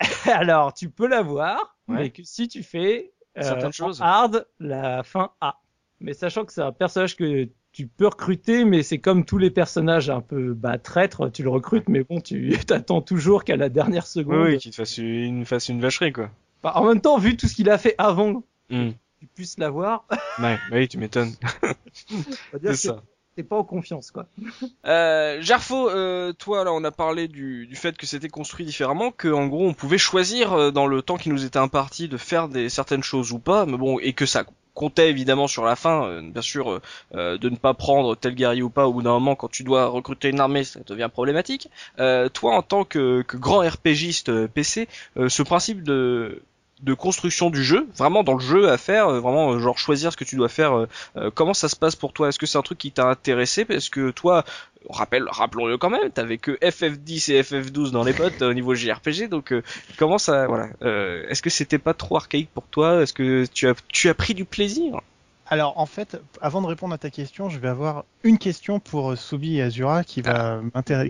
alors 0.24 0.72
tu 0.74 0.90
peux 0.90 1.06
l'avoir, 1.06 1.76
Ouais. 1.88 1.96
mais 1.96 2.10
que 2.10 2.22
si 2.22 2.46
tu 2.48 2.62
fais 2.62 3.12
euh, 3.38 3.70
choses. 3.72 4.00
hard 4.00 4.46
la 4.58 5.02
fin 5.02 5.32
A. 5.40 5.60
Mais 6.00 6.14
sachant 6.14 6.44
que 6.44 6.52
c'est 6.52 6.62
un 6.62 6.72
personnage 6.72 7.16
que 7.16 7.48
tu 7.72 7.86
peux 7.86 8.06
recruter, 8.06 8.64
mais 8.64 8.82
c'est 8.82 8.98
comme 8.98 9.24
tous 9.24 9.38
les 9.38 9.50
personnages 9.50 10.08
un 10.10 10.20
peu 10.20 10.54
bah, 10.54 10.78
traîtres, 10.78 11.28
tu 11.28 11.42
le 11.42 11.50
recrutes, 11.50 11.88
mais 11.88 12.02
bon, 12.04 12.20
tu 12.20 12.56
t'attends 12.66 13.00
toujours 13.02 13.44
qu'à 13.44 13.56
la 13.56 13.68
dernière 13.68 14.04
Oui, 14.04 14.10
seconde. 14.10 14.46
oui, 14.46 14.58
qu'il 14.58 14.70
te 14.72 14.76
fasse 14.76 14.98
une, 14.98 15.44
fasse 15.44 15.68
une 15.68 15.80
vacherie, 15.80 16.12
quoi. 16.12 16.30
Bah, 16.62 16.72
en 16.76 16.84
même 16.86 17.00
temps, 17.00 17.18
vu 17.18 17.36
tout 17.36 17.46
ce 17.48 17.54
qu'il 17.54 17.70
a 17.70 17.78
fait 17.78 17.94
avant, 17.98 18.42
Hmm. 18.70 18.90
tu 19.18 19.26
puisses 19.34 19.58
l'avoir, 19.58 20.06
Ouais, 20.38 20.56
oui, 20.72 20.86
tu 20.88 20.96
m'étonnes. 20.98 21.32
C'est 22.64 22.76
ça. 22.76 23.02
T'es 23.36 23.42
pas 23.42 23.56
en 23.56 23.64
confiance, 23.64 24.10
quoi. 24.10 24.26
Euh, 24.86 25.42
euh, 25.72 26.32
toi 26.32 26.64
là 26.64 26.72
on 26.72 26.82
a 26.84 26.90
parlé 26.90 27.28
du, 27.28 27.66
du 27.66 27.76
fait 27.76 27.96
que 27.96 28.06
c'était 28.06 28.28
construit 28.28 28.64
différemment, 28.64 29.10
que 29.10 29.28
en 29.28 29.46
gros 29.46 29.66
on 29.66 29.74
pouvait 29.74 29.98
choisir 29.98 30.52
euh, 30.52 30.70
dans 30.70 30.86
le 30.86 31.02
temps 31.02 31.16
qui 31.16 31.28
nous 31.28 31.44
était 31.44 31.58
imparti 31.58 32.08
de 32.08 32.16
faire 32.16 32.48
des 32.48 32.68
certaines 32.68 33.02
choses 33.02 33.32
ou 33.32 33.38
pas, 33.38 33.66
mais 33.66 33.76
bon 33.76 33.98
et 34.00 34.14
que 34.14 34.26
ça 34.26 34.44
comptait 34.74 35.10
évidemment 35.10 35.46
sur 35.46 35.64
la 35.64 35.76
fin, 35.76 36.06
euh, 36.06 36.22
bien 36.22 36.42
sûr 36.42 36.70
euh, 36.70 36.80
euh, 37.14 37.38
de 37.38 37.50
ne 37.50 37.56
pas 37.56 37.74
prendre 37.74 38.16
tel 38.16 38.34
guerrier 38.34 38.62
ou 38.62 38.70
pas 38.70 38.86
au 38.86 38.92
bout 38.92 39.02
d'un 39.02 39.12
moment 39.12 39.34
quand 39.36 39.48
tu 39.48 39.62
dois 39.62 39.86
recruter 39.86 40.30
une 40.30 40.40
armée 40.40 40.64
ça 40.64 40.80
devient 40.86 41.10
problématique. 41.12 41.68
Euh, 41.98 42.28
toi 42.28 42.54
en 42.56 42.62
tant 42.62 42.84
que, 42.84 43.22
que 43.22 43.36
grand 43.36 43.60
RPGiste 43.60 44.30
euh, 44.30 44.48
PC, 44.48 44.88
euh, 45.16 45.28
ce 45.28 45.42
principe 45.42 45.82
de 45.82 46.42
de 46.82 46.94
construction 46.94 47.50
du 47.50 47.62
jeu, 47.62 47.86
vraiment 47.96 48.22
dans 48.22 48.34
le 48.34 48.40
jeu 48.40 48.70
à 48.70 48.78
faire, 48.78 49.08
euh, 49.08 49.20
vraiment 49.20 49.52
euh, 49.52 49.58
genre 49.58 49.78
choisir 49.78 50.12
ce 50.12 50.16
que 50.16 50.24
tu 50.24 50.36
dois 50.36 50.48
faire. 50.48 50.72
euh, 51.16 51.30
comment 51.34 51.54
ça 51.54 51.68
se 51.68 51.76
passe 51.76 51.96
pour 51.96 52.12
toi? 52.12 52.28
Est-ce 52.28 52.38
que 52.38 52.46
c'est 52.46 52.58
un 52.58 52.62
truc 52.62 52.78
qui 52.78 52.90
t'a 52.92 53.06
intéressé? 53.06 53.64
Parce 53.64 53.88
que 53.88 54.10
toi, 54.10 54.44
rappelons-le 54.88 55.76
quand 55.78 55.90
même, 55.90 56.10
t'avais 56.10 56.38
que 56.38 56.52
FF10 56.52 57.32
et 57.32 57.42
FF12 57.42 57.90
dans 57.90 58.04
les 58.04 58.12
potes 58.14 58.40
au 58.42 58.54
niveau 58.54 58.74
JRPG, 58.74 59.28
donc 59.28 59.52
euh, 59.52 59.62
comment 59.98 60.18
ça, 60.18 60.46
voilà. 60.46 60.68
Euh, 60.82 61.24
Est-ce 61.28 61.42
que 61.42 61.50
c'était 61.50 61.78
pas 61.78 61.94
trop 61.94 62.16
archaïque 62.16 62.50
pour 62.52 62.64
toi? 62.66 63.02
Est-ce 63.02 63.12
que 63.12 63.44
tu 63.52 63.68
as, 63.68 63.74
tu 63.88 64.08
as 64.08 64.14
pris 64.14 64.34
du 64.34 64.44
plaisir? 64.44 65.00
Alors 65.46 65.78
en 65.78 65.86
fait, 65.86 66.20
avant 66.40 66.62
de 66.62 66.68
répondre 66.68 66.94
à 66.94 66.98
ta 66.98 67.10
question, 67.10 67.48
je 67.48 67.58
vais 67.58 67.68
avoir 67.68 68.04
une 68.22 68.38
question 68.38 68.78
pour 68.78 69.18
Soubi 69.18 69.56
et 69.56 69.62
Azura 69.62 70.04
qui 70.04 70.22
va 70.22 70.60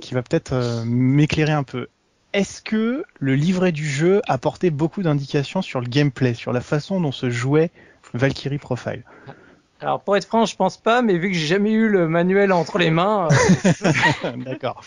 qui 0.00 0.14
va 0.14 0.22
peut-être 0.22 0.54
euh, 0.54 0.82
m'éclairer 0.86 1.52
un 1.52 1.62
peu. 1.62 1.88
Est-ce 2.32 2.62
que 2.62 3.04
le 3.18 3.34
livret 3.34 3.72
du 3.72 3.84
jeu 3.84 4.22
apportait 4.28 4.70
beaucoup 4.70 5.02
d'indications 5.02 5.62
sur 5.62 5.80
le 5.80 5.88
gameplay, 5.88 6.34
sur 6.34 6.52
la 6.52 6.60
façon 6.60 7.00
dont 7.00 7.10
se 7.10 7.28
jouait 7.28 7.70
Valkyrie 8.14 8.58
Profile? 8.58 9.02
Alors 9.82 10.00
pour 10.02 10.16
être 10.16 10.26
franc, 10.26 10.44
je 10.44 10.56
pense 10.56 10.76
pas, 10.76 11.00
mais 11.02 11.16
vu 11.16 11.28
que 11.30 11.34
j'ai 11.36 11.46
jamais 11.46 11.72
eu 11.72 11.88
le 11.88 12.06
manuel 12.08 12.52
entre 12.52 12.78
les 12.78 12.90
mains, 12.90 13.28
euh, 13.30 14.36
D'accord. 14.44 14.80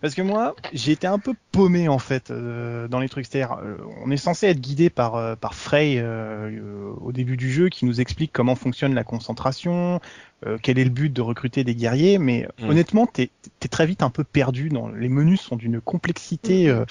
Parce 0.00 0.14
que 0.14 0.22
moi, 0.22 0.54
j'ai 0.72 0.92
été 0.92 1.06
un 1.06 1.18
peu 1.18 1.34
paumé 1.52 1.88
en 1.88 1.98
fait 1.98 2.30
euh, 2.30 2.88
dans 2.88 2.98
les 3.00 3.08
trucs. 3.08 3.26
C'est-à-dire, 3.26 3.58
euh, 3.62 3.76
on 4.02 4.10
est 4.10 4.16
censé 4.16 4.46
être 4.46 4.60
guidé 4.60 4.90
par 4.90 5.16
euh, 5.16 5.36
par 5.36 5.54
Frey 5.54 5.96
euh, 5.98 6.50
euh, 6.50 6.92
au 7.00 7.12
début 7.12 7.36
du 7.36 7.50
jeu, 7.52 7.68
qui 7.68 7.84
nous 7.84 8.00
explique 8.00 8.32
comment 8.32 8.54
fonctionne 8.54 8.94
la 8.94 9.04
concentration, 9.04 10.00
euh, 10.46 10.56
quel 10.62 10.78
est 10.78 10.84
le 10.84 10.90
but 10.90 11.12
de 11.12 11.20
recruter 11.20 11.62
des 11.64 11.74
guerriers. 11.74 12.18
Mais 12.18 12.48
Mm. 12.58 12.70
honnêtement, 12.70 13.06
t'es 13.06 13.30
es 13.62 13.68
très 13.68 13.86
vite 13.86 14.02
un 14.02 14.10
peu 14.10 14.24
perdu. 14.24 14.68
Dans 14.68 14.88
les 14.88 15.08
menus 15.08 15.40
sont 15.40 15.56
d'une 15.56 15.80
complexité 15.80 16.68
euh, 16.68 16.84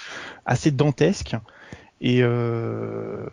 assez 0.46 0.72
dantesque. 0.72 1.36
Et 2.00 2.22
euh, 2.22 3.26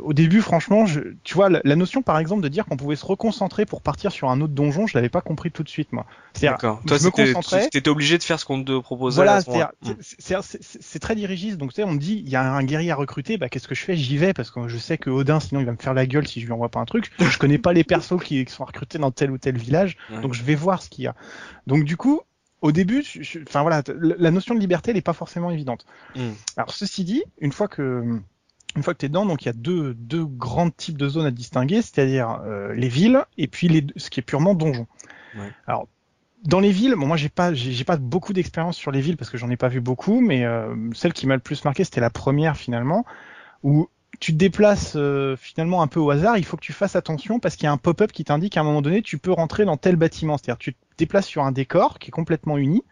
au 0.00 0.12
début, 0.14 0.40
franchement, 0.40 0.86
je, 0.86 1.00
tu 1.22 1.34
vois, 1.34 1.50
la, 1.50 1.60
la 1.64 1.76
notion 1.76 2.00
par 2.00 2.18
exemple 2.18 2.42
de 2.42 2.48
dire 2.48 2.64
qu'on 2.64 2.76
pouvait 2.78 2.96
se 2.96 3.04
reconcentrer 3.04 3.66
pour 3.66 3.82
partir 3.82 4.10
sur 4.10 4.30
un 4.30 4.40
autre 4.40 4.54
donjon, 4.54 4.86
je 4.86 4.96
l'avais 4.96 5.10
pas 5.10 5.20
compris 5.20 5.50
tout 5.50 5.62
de 5.62 5.68
suite, 5.68 5.92
moi. 5.92 6.06
D'accord. 6.40 6.80
je 6.82 6.88
Toi, 6.88 6.96
me 6.96 7.02
c'était- 7.02 7.32
concentrais. 7.34 7.68
tu 7.70 7.76
étais 7.78 7.90
obligé 7.90 8.16
de 8.16 8.22
faire 8.22 8.40
ce 8.40 8.46
qu'on 8.46 8.64
te 8.64 8.78
proposait. 8.80 9.16
Voilà, 9.16 9.40
ce 9.42 9.50
c'est- 10.00 10.98
très 10.98 11.14
dirigiste. 11.14 11.58
Donc, 11.58 11.70
tu 11.70 11.76
sais, 11.76 11.84
on 11.84 11.92
me 11.92 11.98
dit, 11.98 12.22
il 12.24 12.30
y 12.30 12.36
a 12.36 12.42
un 12.52 12.62
guerrier 12.64 12.90
à 12.90 12.96
recruter, 12.96 13.36
bah, 13.36 13.48
qu'est-ce 13.50 13.68
que 13.68 13.74
je 13.74 13.82
fais? 13.82 13.96
J'y 13.96 14.16
vais 14.16 14.32
parce 14.32 14.50
que 14.50 14.66
je 14.68 14.78
sais 14.78 14.96
que 14.96 15.10
Odin, 15.10 15.40
sinon, 15.40 15.60
il 15.60 15.66
va 15.66 15.72
me 15.72 15.76
faire 15.76 15.94
la 15.94 16.06
gueule 16.06 16.26
si 16.26 16.40
je 16.40 16.46
lui 16.46 16.52
envoie 16.52 16.70
pas 16.70 16.80
un 16.80 16.84
truc. 16.86 17.10
Je 17.36 17.38
connais 17.38 17.58
pas 17.58 17.72
les 17.72 17.84
persos 17.84 18.22
qui, 18.22 18.44
qui 18.44 18.52
sont 18.52 18.64
recrutés 18.64 18.98
dans 18.98 19.10
tel 19.10 19.30
ou 19.30 19.38
tel 19.38 19.58
village, 19.58 19.96
Ouais. 20.10 20.20
donc 20.22 20.32
je 20.34 20.42
vais 20.42 20.54
voir 20.54 20.82
ce 20.82 20.88
qu'il 20.88 21.04
y 21.04 21.06
a. 21.06 21.14
Donc, 21.66 21.84
du 21.84 21.96
coup, 21.96 22.20
au 22.64 22.72
début, 22.72 23.02
je- 23.02 23.22
je- 23.22 23.38
enfin 23.46 23.60
voilà, 23.60 23.82
la 24.00 24.30
notion 24.30 24.54
de 24.54 24.58
liberté, 24.58 24.90
elle 24.90 24.96
est 24.96 25.02
pas 25.02 25.12
forcément 25.12 25.50
évidente. 25.50 25.84
Mm. 26.16 26.30
Alors, 26.56 26.72
ceci 26.72 27.04
dit, 27.04 27.22
une 27.38 27.52
fois 27.52 27.68
que 27.68 28.18
une 28.74 28.82
fois 28.82 28.94
que 28.94 29.00
tu 29.00 29.06
es 29.06 29.08
dedans, 29.10 29.26
donc 29.26 29.42
il 29.42 29.46
y 29.46 29.48
a 29.50 29.52
deux, 29.52 29.92
deux 29.94 30.24
grands 30.24 30.70
types 30.70 30.96
de 30.96 31.06
zones 31.06 31.26
à 31.26 31.30
distinguer, 31.30 31.82
c'est-à-dire 31.82 32.40
euh, 32.46 32.72
les 32.74 32.88
villes 32.88 33.22
et 33.36 33.48
puis 33.48 33.68
les, 33.68 33.86
ce 33.96 34.08
qui 34.08 34.18
est 34.20 34.22
purement 34.22 34.54
donjon. 34.54 34.86
Ouais. 35.36 35.52
Alors 35.66 35.86
dans 36.44 36.58
les 36.58 36.72
villes, 36.72 36.94
bon 36.96 37.06
moi 37.06 37.18
j'ai 37.18 37.28
pas 37.28 37.52
j'ai 37.52 37.70
j'ai 37.72 37.84
pas 37.84 37.98
beaucoup 37.98 38.32
d'expérience 38.32 38.76
sur 38.76 38.90
les 38.90 39.00
villes 39.02 39.16
parce 39.18 39.30
que 39.30 39.36
j'en 39.36 39.50
ai 39.50 39.56
pas 39.56 39.68
vu 39.68 39.80
beaucoup, 39.82 40.20
mais 40.20 40.44
euh, 40.44 40.74
celle 40.94 41.12
qui 41.12 41.26
m'a 41.26 41.34
le 41.34 41.40
plus 41.40 41.64
marqué 41.64 41.84
c'était 41.84 42.00
la 42.00 42.10
première 42.10 42.56
finalement 42.56 43.04
où 43.62 43.88
tu 44.24 44.32
te 44.32 44.38
déplaces 44.38 44.94
euh, 44.96 45.36
finalement 45.36 45.82
un 45.82 45.86
peu 45.86 46.00
au 46.00 46.08
hasard, 46.08 46.38
il 46.38 46.46
faut 46.46 46.56
que 46.56 46.64
tu 46.64 46.72
fasses 46.72 46.96
attention 46.96 47.40
parce 47.40 47.56
qu'il 47.56 47.64
y 47.64 47.66
a 47.66 47.72
un 47.72 47.76
pop-up 47.76 48.10
qui 48.10 48.24
t'indique 48.24 48.56
à 48.56 48.62
un 48.62 48.64
moment 48.64 48.80
donné 48.80 49.02
tu 49.02 49.18
peux 49.18 49.32
rentrer 49.32 49.66
dans 49.66 49.76
tel 49.76 49.96
bâtiment, 49.96 50.38
c'est-à-dire 50.38 50.56
tu 50.56 50.72
te 50.72 50.78
déplaces 50.96 51.26
sur 51.26 51.44
un 51.44 51.52
décor 51.52 51.98
qui 51.98 52.08
est 52.08 52.10
complètement 52.10 52.56
uni 52.56 52.82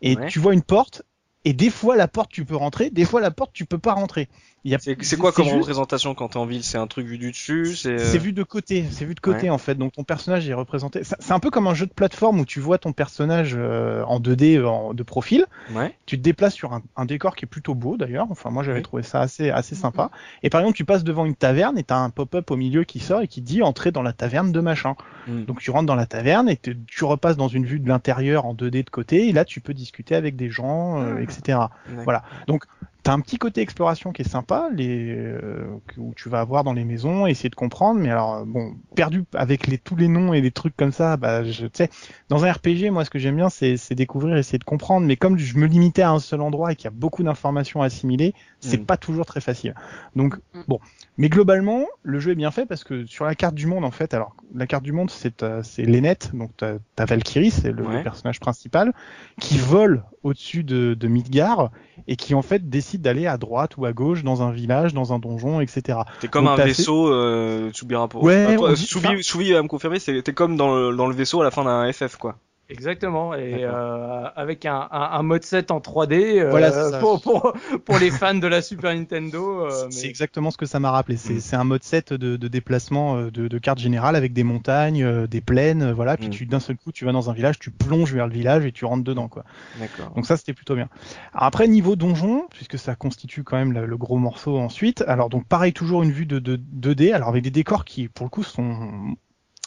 et 0.00 0.16
Ouais. 0.16 0.28
tu 0.28 0.38
vois 0.38 0.54
une 0.54 0.62
porte 0.62 1.02
et 1.44 1.52
des 1.52 1.68
fois 1.68 1.94
la 1.94 2.08
porte 2.08 2.30
tu 2.30 2.46
peux 2.46 2.56
rentrer, 2.56 2.88
des 2.88 3.04
fois 3.04 3.20
la 3.20 3.30
porte 3.30 3.52
tu 3.52 3.66
peux 3.66 3.76
pas 3.76 3.92
rentrer. 3.92 4.30
A- 4.64 4.78
C'est 4.78 5.16
quoi 5.16 5.32
comme 5.32 5.44
juste- 5.46 5.56
représentation 5.56 6.14
quand 6.14 6.28
t'es 6.28 6.36
en 6.36 6.46
ville? 6.46 6.62
C'est 6.62 6.78
un 6.78 6.86
truc 6.86 7.06
vu 7.06 7.18
du 7.18 7.32
dessus? 7.32 7.74
C'est. 7.74 8.00
euh, 8.00 8.18
vu 8.18 8.32
de 8.32 8.42
côté, 8.44 8.84
c'est 8.90 9.04
vu 9.04 9.14
de 9.16 9.20
côté 9.20 9.44
Ouais. 9.44 9.50
en 9.50 9.58
fait. 9.58 9.74
Donc 9.74 9.92
ton 9.94 10.04
personnage 10.04 10.48
est 10.48 10.54
représenté. 10.54 11.02
C'est 11.02 11.32
un 11.32 11.40
peu 11.40 11.50
comme 11.50 11.66
un 11.66 11.74
jeu 11.74 11.86
de 11.86 11.92
plateforme 11.92 12.38
où 12.38 12.44
tu 12.44 12.60
vois 12.60 12.78
ton 12.78 12.92
personnage 12.92 13.54
euh, 13.58 14.04
en 14.04 14.20
2D 14.20 14.56
euh, 14.58 14.68
en- 14.68 14.94
de 14.94 15.02
profil. 15.02 15.46
Ouais. 15.74 15.94
Tu 16.06 16.16
te 16.16 16.22
déplaces 16.22 16.54
sur 16.54 16.72
un, 16.74 16.82
un 16.96 17.04
décor 17.06 17.34
qui 17.34 17.44
est 17.44 17.48
plutôt 17.48 17.74
beau 17.74 17.96
d'ailleurs. 17.96 18.26
Enfin 18.30 18.50
moi 18.50 18.62
j'avais 18.62 18.78
Oui. 18.78 18.82
trouvé 18.84 19.02
ça 19.02 19.20
assez 19.20 19.50
assez 19.50 19.74
sympa. 19.74 20.10
Et 20.44 20.50
par 20.50 20.60
exemple 20.60 20.76
tu 20.76 20.84
passes 20.84 21.02
devant 21.02 21.24
une 21.26 21.34
taverne 21.34 21.76
et 21.76 21.82
t'as 21.82 21.96
un 21.98 22.10
pop-up 22.10 22.50
au 22.52 22.56
milieu 22.56 22.84
qui 22.84 23.00
sort 23.00 23.20
et 23.22 23.26
qui 23.28 23.40
dit 23.42 23.62
entrer 23.62 23.90
dans 23.90 24.02
la 24.02 24.12
taverne 24.12 24.52
de 24.52 24.60
machin. 24.60 24.94
Mm. 25.26 25.44
Donc 25.44 25.58
tu 25.60 25.72
rentres 25.72 25.86
dans 25.86 25.96
la 25.96 26.06
taverne 26.06 26.48
et 26.48 26.56
tu 26.86 27.04
repasses 27.04 27.36
dans 27.36 27.48
une 27.48 27.66
vue 27.66 27.80
de 27.80 27.88
l'intérieur 27.88 28.46
en 28.46 28.54
2D 28.54 28.84
de 28.84 28.90
côté 28.90 29.28
et 29.28 29.32
là 29.32 29.44
tu 29.44 29.60
peux 29.60 29.74
discuter 29.74 30.14
avec 30.14 30.36
des 30.36 30.50
gens, 30.50 31.00
euh, 31.02 31.18
etc. 31.18 31.40
D'accord. 31.48 31.70
Voilà. 32.04 32.22
Donc, 32.46 32.64
t'as 33.02 33.12
un 33.12 33.20
petit 33.20 33.36
côté 33.36 33.60
exploration 33.60 34.12
qui 34.12 34.22
est 34.22 34.28
sympa, 34.28 34.68
les, 34.72 35.10
euh, 35.10 35.66
où 35.96 36.14
tu 36.14 36.28
vas 36.28 36.40
avoir 36.40 36.62
dans 36.62 36.72
les 36.72 36.84
maisons, 36.84 37.26
essayer 37.26 37.50
de 37.50 37.54
comprendre. 37.54 38.00
Mais 38.00 38.10
alors, 38.10 38.34
euh, 38.34 38.44
bon, 38.46 38.74
perdu 38.94 39.24
avec 39.34 39.66
les, 39.66 39.78
tous 39.78 39.96
les 39.96 40.08
noms 40.08 40.32
et 40.32 40.40
les 40.40 40.52
trucs 40.52 40.76
comme 40.76 40.92
ça, 40.92 41.16
bah, 41.16 41.42
je, 41.42 41.66
tu 41.66 41.70
sais, 41.74 41.90
dans 42.28 42.44
un 42.44 42.52
RPG, 42.52 42.90
moi, 42.90 43.04
ce 43.04 43.10
que 43.10 43.18
j'aime 43.18 43.36
bien, 43.36 43.48
c'est, 43.48 43.76
c'est 43.76 43.94
découvrir, 43.94 44.36
essayer 44.36 44.58
de 44.58 44.64
comprendre. 44.64 45.06
Mais 45.06 45.16
comme 45.16 45.36
je 45.36 45.58
me 45.58 45.66
limitais 45.66 46.02
à 46.02 46.10
un 46.10 46.20
seul 46.20 46.40
endroit 46.40 46.72
et 46.72 46.76
qu'il 46.76 46.84
y 46.84 46.88
a 46.88 46.92
beaucoup 46.92 47.22
d'informations 47.22 47.82
à 47.82 47.86
assimiler, 47.86 48.34
c'est 48.60 48.80
Mm. 48.80 48.86
pas 48.86 48.96
toujours 48.96 49.26
très 49.26 49.40
facile. 49.40 49.74
Donc, 50.14 50.36
Mm. 50.54 50.60
bon. 50.68 50.78
Mais 51.18 51.28
globalement, 51.28 51.86
le 52.02 52.20
jeu 52.20 52.32
est 52.32 52.36
bien 52.36 52.50
fait 52.50 52.66
parce 52.66 52.84
que 52.84 53.04
sur 53.06 53.24
la 53.24 53.34
carte 53.34 53.54
du 53.54 53.66
monde, 53.66 53.84
en 53.84 53.90
fait, 53.90 54.14
alors, 54.14 54.36
la 54.54 54.66
carte 54.66 54.84
du 54.84 54.92
monde, 54.92 55.10
c'est, 55.10 55.42
euh, 55.42 55.62
c'est 55.62 55.82
Lenneth, 55.82 56.30
donc 56.34 56.52
t'as, 56.56 56.74
t'as 56.94 57.04
Valkyrie, 57.04 57.50
c'est 57.50 57.72
le, 57.72 57.84
personnage 58.02 58.40
principal, 58.40 58.92
qui 59.40 59.58
vole 59.58 60.04
au-dessus 60.22 60.62
de, 60.64 60.94
de 60.94 61.08
Midgard 61.08 61.70
et 62.06 62.16
qui 62.16 62.34
en 62.34 62.42
fait 62.42 62.68
décide 62.68 62.91
d'aller 63.00 63.26
à 63.26 63.36
droite 63.38 63.76
ou 63.78 63.84
à 63.86 63.92
gauche 63.92 64.22
dans 64.24 64.42
un 64.42 64.50
village, 64.52 64.92
dans 64.92 65.12
un 65.12 65.18
donjon, 65.18 65.60
etc. 65.60 66.00
T'es 66.20 66.28
comme 66.28 66.44
Donc, 66.44 66.58
un 66.60 66.64
vaisseau, 66.64 67.08
euh, 67.12 67.70
Tsubira 67.70 68.08
pour. 68.08 68.22
Ouais, 68.24 68.46
Ah, 68.48 68.54
toi, 68.56 68.72
dit- 68.74 68.84
Soubi, 68.86 69.06
enfin- 69.06 69.22
Soubi 69.22 69.52
va 69.52 69.62
me 69.62 69.68
confirmer, 69.68 69.98
t'es 70.00 70.22
comme 70.34 70.56
dans 70.56 70.74
le, 70.74 70.96
dans 70.96 71.06
le 71.06 71.14
vaisseau 71.14 71.40
à 71.40 71.44
la 71.44 71.50
fin 71.50 71.64
d'un 71.64 71.90
FF 71.92 72.16
quoi. 72.16 72.36
Exactement, 72.68 73.34
et 73.34 73.64
euh, 73.64 74.24
avec 74.34 74.64
un, 74.66 74.88
un, 74.90 75.00
un 75.12 75.22
mode 75.22 75.44
7 75.44 75.70
en 75.70 75.80
3D 75.80 76.38
euh, 76.40 76.50
Voilà, 76.50 76.72
c'est 76.72 76.90
ça. 76.92 76.98
pour, 77.00 77.20
pour, 77.20 77.52
pour 77.84 77.98
les 77.98 78.10
fans 78.10 78.34
de 78.34 78.46
la 78.46 78.62
Super 78.62 78.94
Nintendo. 78.94 79.66
euh, 79.66 79.88
C'est 79.90 80.02
mais- 80.04 80.08
exactement 80.08 80.50
ce 80.50 80.56
que 80.56 80.64
ça 80.66 80.80
m'a 80.80 80.90
rappelé. 80.90 81.16
C'est 81.16 81.56
Mm. 81.56 81.60
un 81.60 81.64
mode 81.64 81.82
7 81.82 82.12
de, 82.14 82.36
de 82.36 82.48
déplacement 82.48 83.22
de, 83.24 83.30
de 83.48 83.58
carte 83.58 83.78
générale 83.78 84.16
avec 84.16 84.32
des 84.32 84.42
montagnes, 84.44 85.26
des 85.26 85.40
plaines, 85.40 85.92
voilà. 85.92 86.16
Puis 86.16 86.28
Mm. 86.28 86.48
d'un 86.48 86.60
seul 86.60 86.76
coup, 86.76 86.92
tu 86.92 87.04
vas 87.04 87.12
dans 87.12 87.28
un 87.30 87.34
village, 87.34 87.58
tu 87.58 87.70
plonges 87.70 88.14
vers 88.14 88.26
le 88.26 88.32
village 88.32 88.64
et 88.64 88.72
tu 88.72 88.84
rentres 88.84 89.04
dedans, 89.04 89.28
quoi. 89.28 89.44
Donc 90.14 90.26
ça, 90.26 90.36
c'était 90.36 90.54
plutôt 90.54 90.74
bien. 90.74 90.88
Alors 91.32 91.44
après, 91.44 91.68
niveau 91.68 91.96
donjon, 91.96 92.46
puisque 92.50 92.78
ça 92.78 92.94
constitue 92.94 93.44
quand 93.44 93.56
même 93.56 93.72
le, 93.72 93.86
le 93.86 93.96
gros 93.96 94.16
morceau 94.18 94.58
ensuite. 94.58 95.02
Alors 95.06 95.28
donc 95.28 95.46
pareil, 95.46 95.72
toujours 95.72 96.02
une 96.02 96.12
vue 96.12 96.26
de, 96.26 96.38
de 96.38 96.56
2D, 96.56 97.12
alors 97.12 97.28
avec 97.28 97.42
des 97.42 97.50
décors 97.50 97.84
qui, 97.84 98.08
pour 98.08 98.24
le 98.24 98.30
coup, 98.30 98.42
sont... 98.42 99.14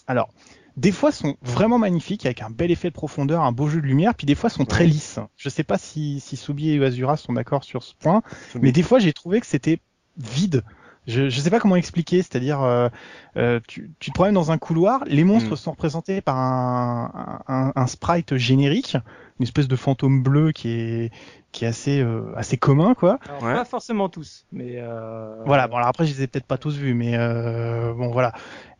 Alors, 0.07 0.29
des 0.77 0.91
fois 0.91 1.11
sont 1.11 1.35
vraiment 1.41 1.77
magnifiques, 1.77 2.25
avec 2.25 2.41
un 2.41 2.49
bel 2.49 2.69
effet 2.71 2.89
de 2.89 2.93
profondeur, 2.93 3.43
un 3.43 3.51
beau 3.51 3.67
jeu 3.67 3.81
de 3.81 3.85
lumière, 3.87 4.13
puis 4.15 4.25
des 4.25 4.35
fois 4.35 4.49
sont 4.49 4.65
très 4.65 4.85
lisses. 4.85 5.19
Je 5.37 5.49
sais 5.49 5.63
pas 5.63 5.77
si, 5.77 6.19
si 6.19 6.35
Soubi 6.37 6.71
et 6.71 6.83
Azura 6.83 7.17
sont 7.17 7.33
d'accord 7.33 7.63
sur 7.63 7.83
ce 7.83 7.93
point, 7.95 8.21
Soubi. 8.51 8.65
mais 8.65 8.71
des 8.71 8.83
fois 8.83 8.99
j'ai 8.99 9.13
trouvé 9.13 9.39
que 9.39 9.47
c'était 9.47 9.79
vide. 10.17 10.63
Je, 11.07 11.29
je 11.29 11.39
sais 11.39 11.51
pas 11.51 11.59
comment 11.59 11.75
expliquer, 11.75 12.23
c'est-à-dire 12.23 12.63
euh, 12.63 12.89
euh, 13.37 13.59
tu, 13.67 13.91
tu 13.99 14.09
te 14.09 14.15
promènes 14.15 14.33
dans 14.33 14.51
un 14.51 14.57
couloir, 14.57 15.03
les 15.05 15.23
monstres 15.23 15.51
Mm. 15.53 15.55
sont 15.55 15.71
représentés 15.71 16.19
par 16.21 16.35
un, 16.37 17.43
un, 17.47 17.71
un 17.75 17.87
sprite 17.87 18.37
générique, 18.37 18.97
une 19.39 19.43
espèce 19.43 19.67
de 19.67 19.75
fantôme 19.75 20.23
bleu 20.23 20.51
qui 20.51 20.69
est 20.69 21.11
qui 21.51 21.63
est 21.63 21.67
assez 21.67 22.01
euh, 22.01 22.33
assez 22.35 22.57
commun 22.57 22.95
quoi. 22.95 23.19
Alors, 23.29 23.43
Ouais. 23.43 23.53
Pas 23.53 23.65
forcément 23.65 24.09
tous, 24.09 24.45
mais 24.51 24.77
euh, 24.79 25.43
Voilà, 25.45 25.67
bon 25.67 25.75
alors 25.77 25.89
après 25.89 26.07
je 26.07 26.13
les 26.15 26.23
ai 26.23 26.27
peut-être 26.27 26.47
pas 26.47 26.57
tous 26.57 26.75
vus, 26.75 26.95
mais 26.95 27.15
euh, 27.15 27.93
bon 27.93 28.11
voilà. 28.11 28.33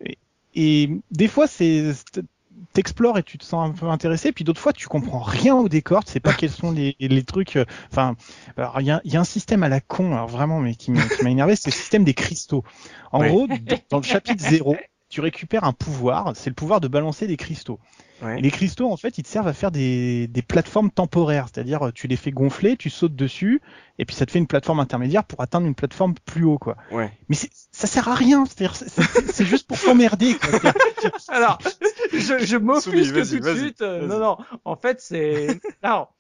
Et, 0.04 0.18
et 0.56 0.90
des 1.12 1.28
fois 1.28 1.48
c'est 1.48 1.94
t'explores 2.74 3.18
et 3.18 3.24
tu 3.24 3.38
te 3.38 3.46
sens 3.46 3.70
un 3.70 3.74
peu 3.74 3.88
intéressé, 3.88 4.32
puis 4.32 4.44
d'autres 4.44 4.62
fois 4.62 4.74
tu 4.74 4.88
comprends 4.88 5.20
rien 5.20 5.56
au 5.56 5.70
décor, 5.70 6.04
tu 6.06 6.12
sais 6.12 6.20
pas 6.20 6.34
quels 6.34 6.52
sont 6.52 6.72
les, 6.72 6.96
les 7.00 7.24
trucs. 7.24 7.56
euh, 7.58 7.66
Enfin, 7.92 8.16
il 8.80 8.84
y 8.86 9.10
y 9.12 9.16
a 9.18 9.20
un 9.20 9.24
système 9.24 9.64
à 9.64 9.70
la 9.70 9.80
con, 9.82 10.14
alors 10.14 10.28
vraiment, 10.28 10.60
mais 10.60 10.76
qui 10.76 10.92
m'a 10.92 11.30
énervé, 11.30 11.56
c'est 11.56 11.70
le 11.70 11.76
système 11.76 12.04
des 12.04 12.14
cristaux. 12.14 12.64
En 13.12 13.20
Oui. 13.22 13.28
gros, 13.28 13.48
dans 13.90 13.98
le 13.98 14.04
chapitre 14.04 14.44
0, 14.44 14.78
tu 15.10 15.22
récupères 15.22 15.64
un 15.64 15.74
pouvoir, 15.74 16.34
c'est 16.36 16.50
le 16.50 16.56
pouvoir 16.56 16.82
de 16.82 16.88
balancer 16.88 17.28
des 17.28 17.38
cristaux. 17.38 17.80
Ouais. 18.22 18.40
Et 18.40 18.42
les 18.42 18.50
cristaux, 18.52 18.90
en 18.92 18.96
fait, 18.98 19.18
ils 19.18 19.24
te 19.24 19.28
servent 19.28 19.48
à 19.48 19.54
faire 19.54 19.72
des, 19.72 20.28
des 20.28 20.42
plateformes 20.42 20.90
temporaires, 20.90 21.48
c'est-à-dire 21.54 21.92
tu 21.94 22.08
les 22.08 22.16
fais 22.16 22.32
gonfler, 22.32 22.78
tu 22.78 22.90
sautes 22.90 23.16
dessus, 23.16 23.62
et 24.00 24.06
puis 24.06 24.16
ça 24.16 24.26
te 24.26 24.32
fait 24.32 24.40
une 24.40 24.48
plateforme 24.48 24.80
intermédiaire 24.80 25.24
pour 25.26 25.42
atteindre 25.42 25.68
une 25.68 25.76
plateforme 25.76 26.14
plus 26.26 26.46
haut, 26.46 26.58
quoi. 26.58 26.78
Ouais. 26.92 27.12
Mais 27.28 27.36
c'est- 27.36 27.50
ça 27.72 27.88
sert 27.88 28.08
à 28.08 28.16
rien, 28.16 28.46
c'est-à-dire 28.46 28.76
c'est- 28.76 29.02
c'est 29.34 29.46
juste 29.46 29.68
pour 29.68 29.80
t'emmerder. 29.82 30.36
Alors, 31.28 31.58
je, 32.14 32.40
je 32.46 32.58
m'offusque 32.58 33.14
tout 33.14 33.40
de 33.40 33.56
suite. 33.56 33.82
Euh. 33.82 34.08
Non, 34.08 34.20
non. 34.20 34.38
En 34.64 34.76
fait, 34.76 35.02
c'est. 35.02 35.60
Alors, 35.82 36.16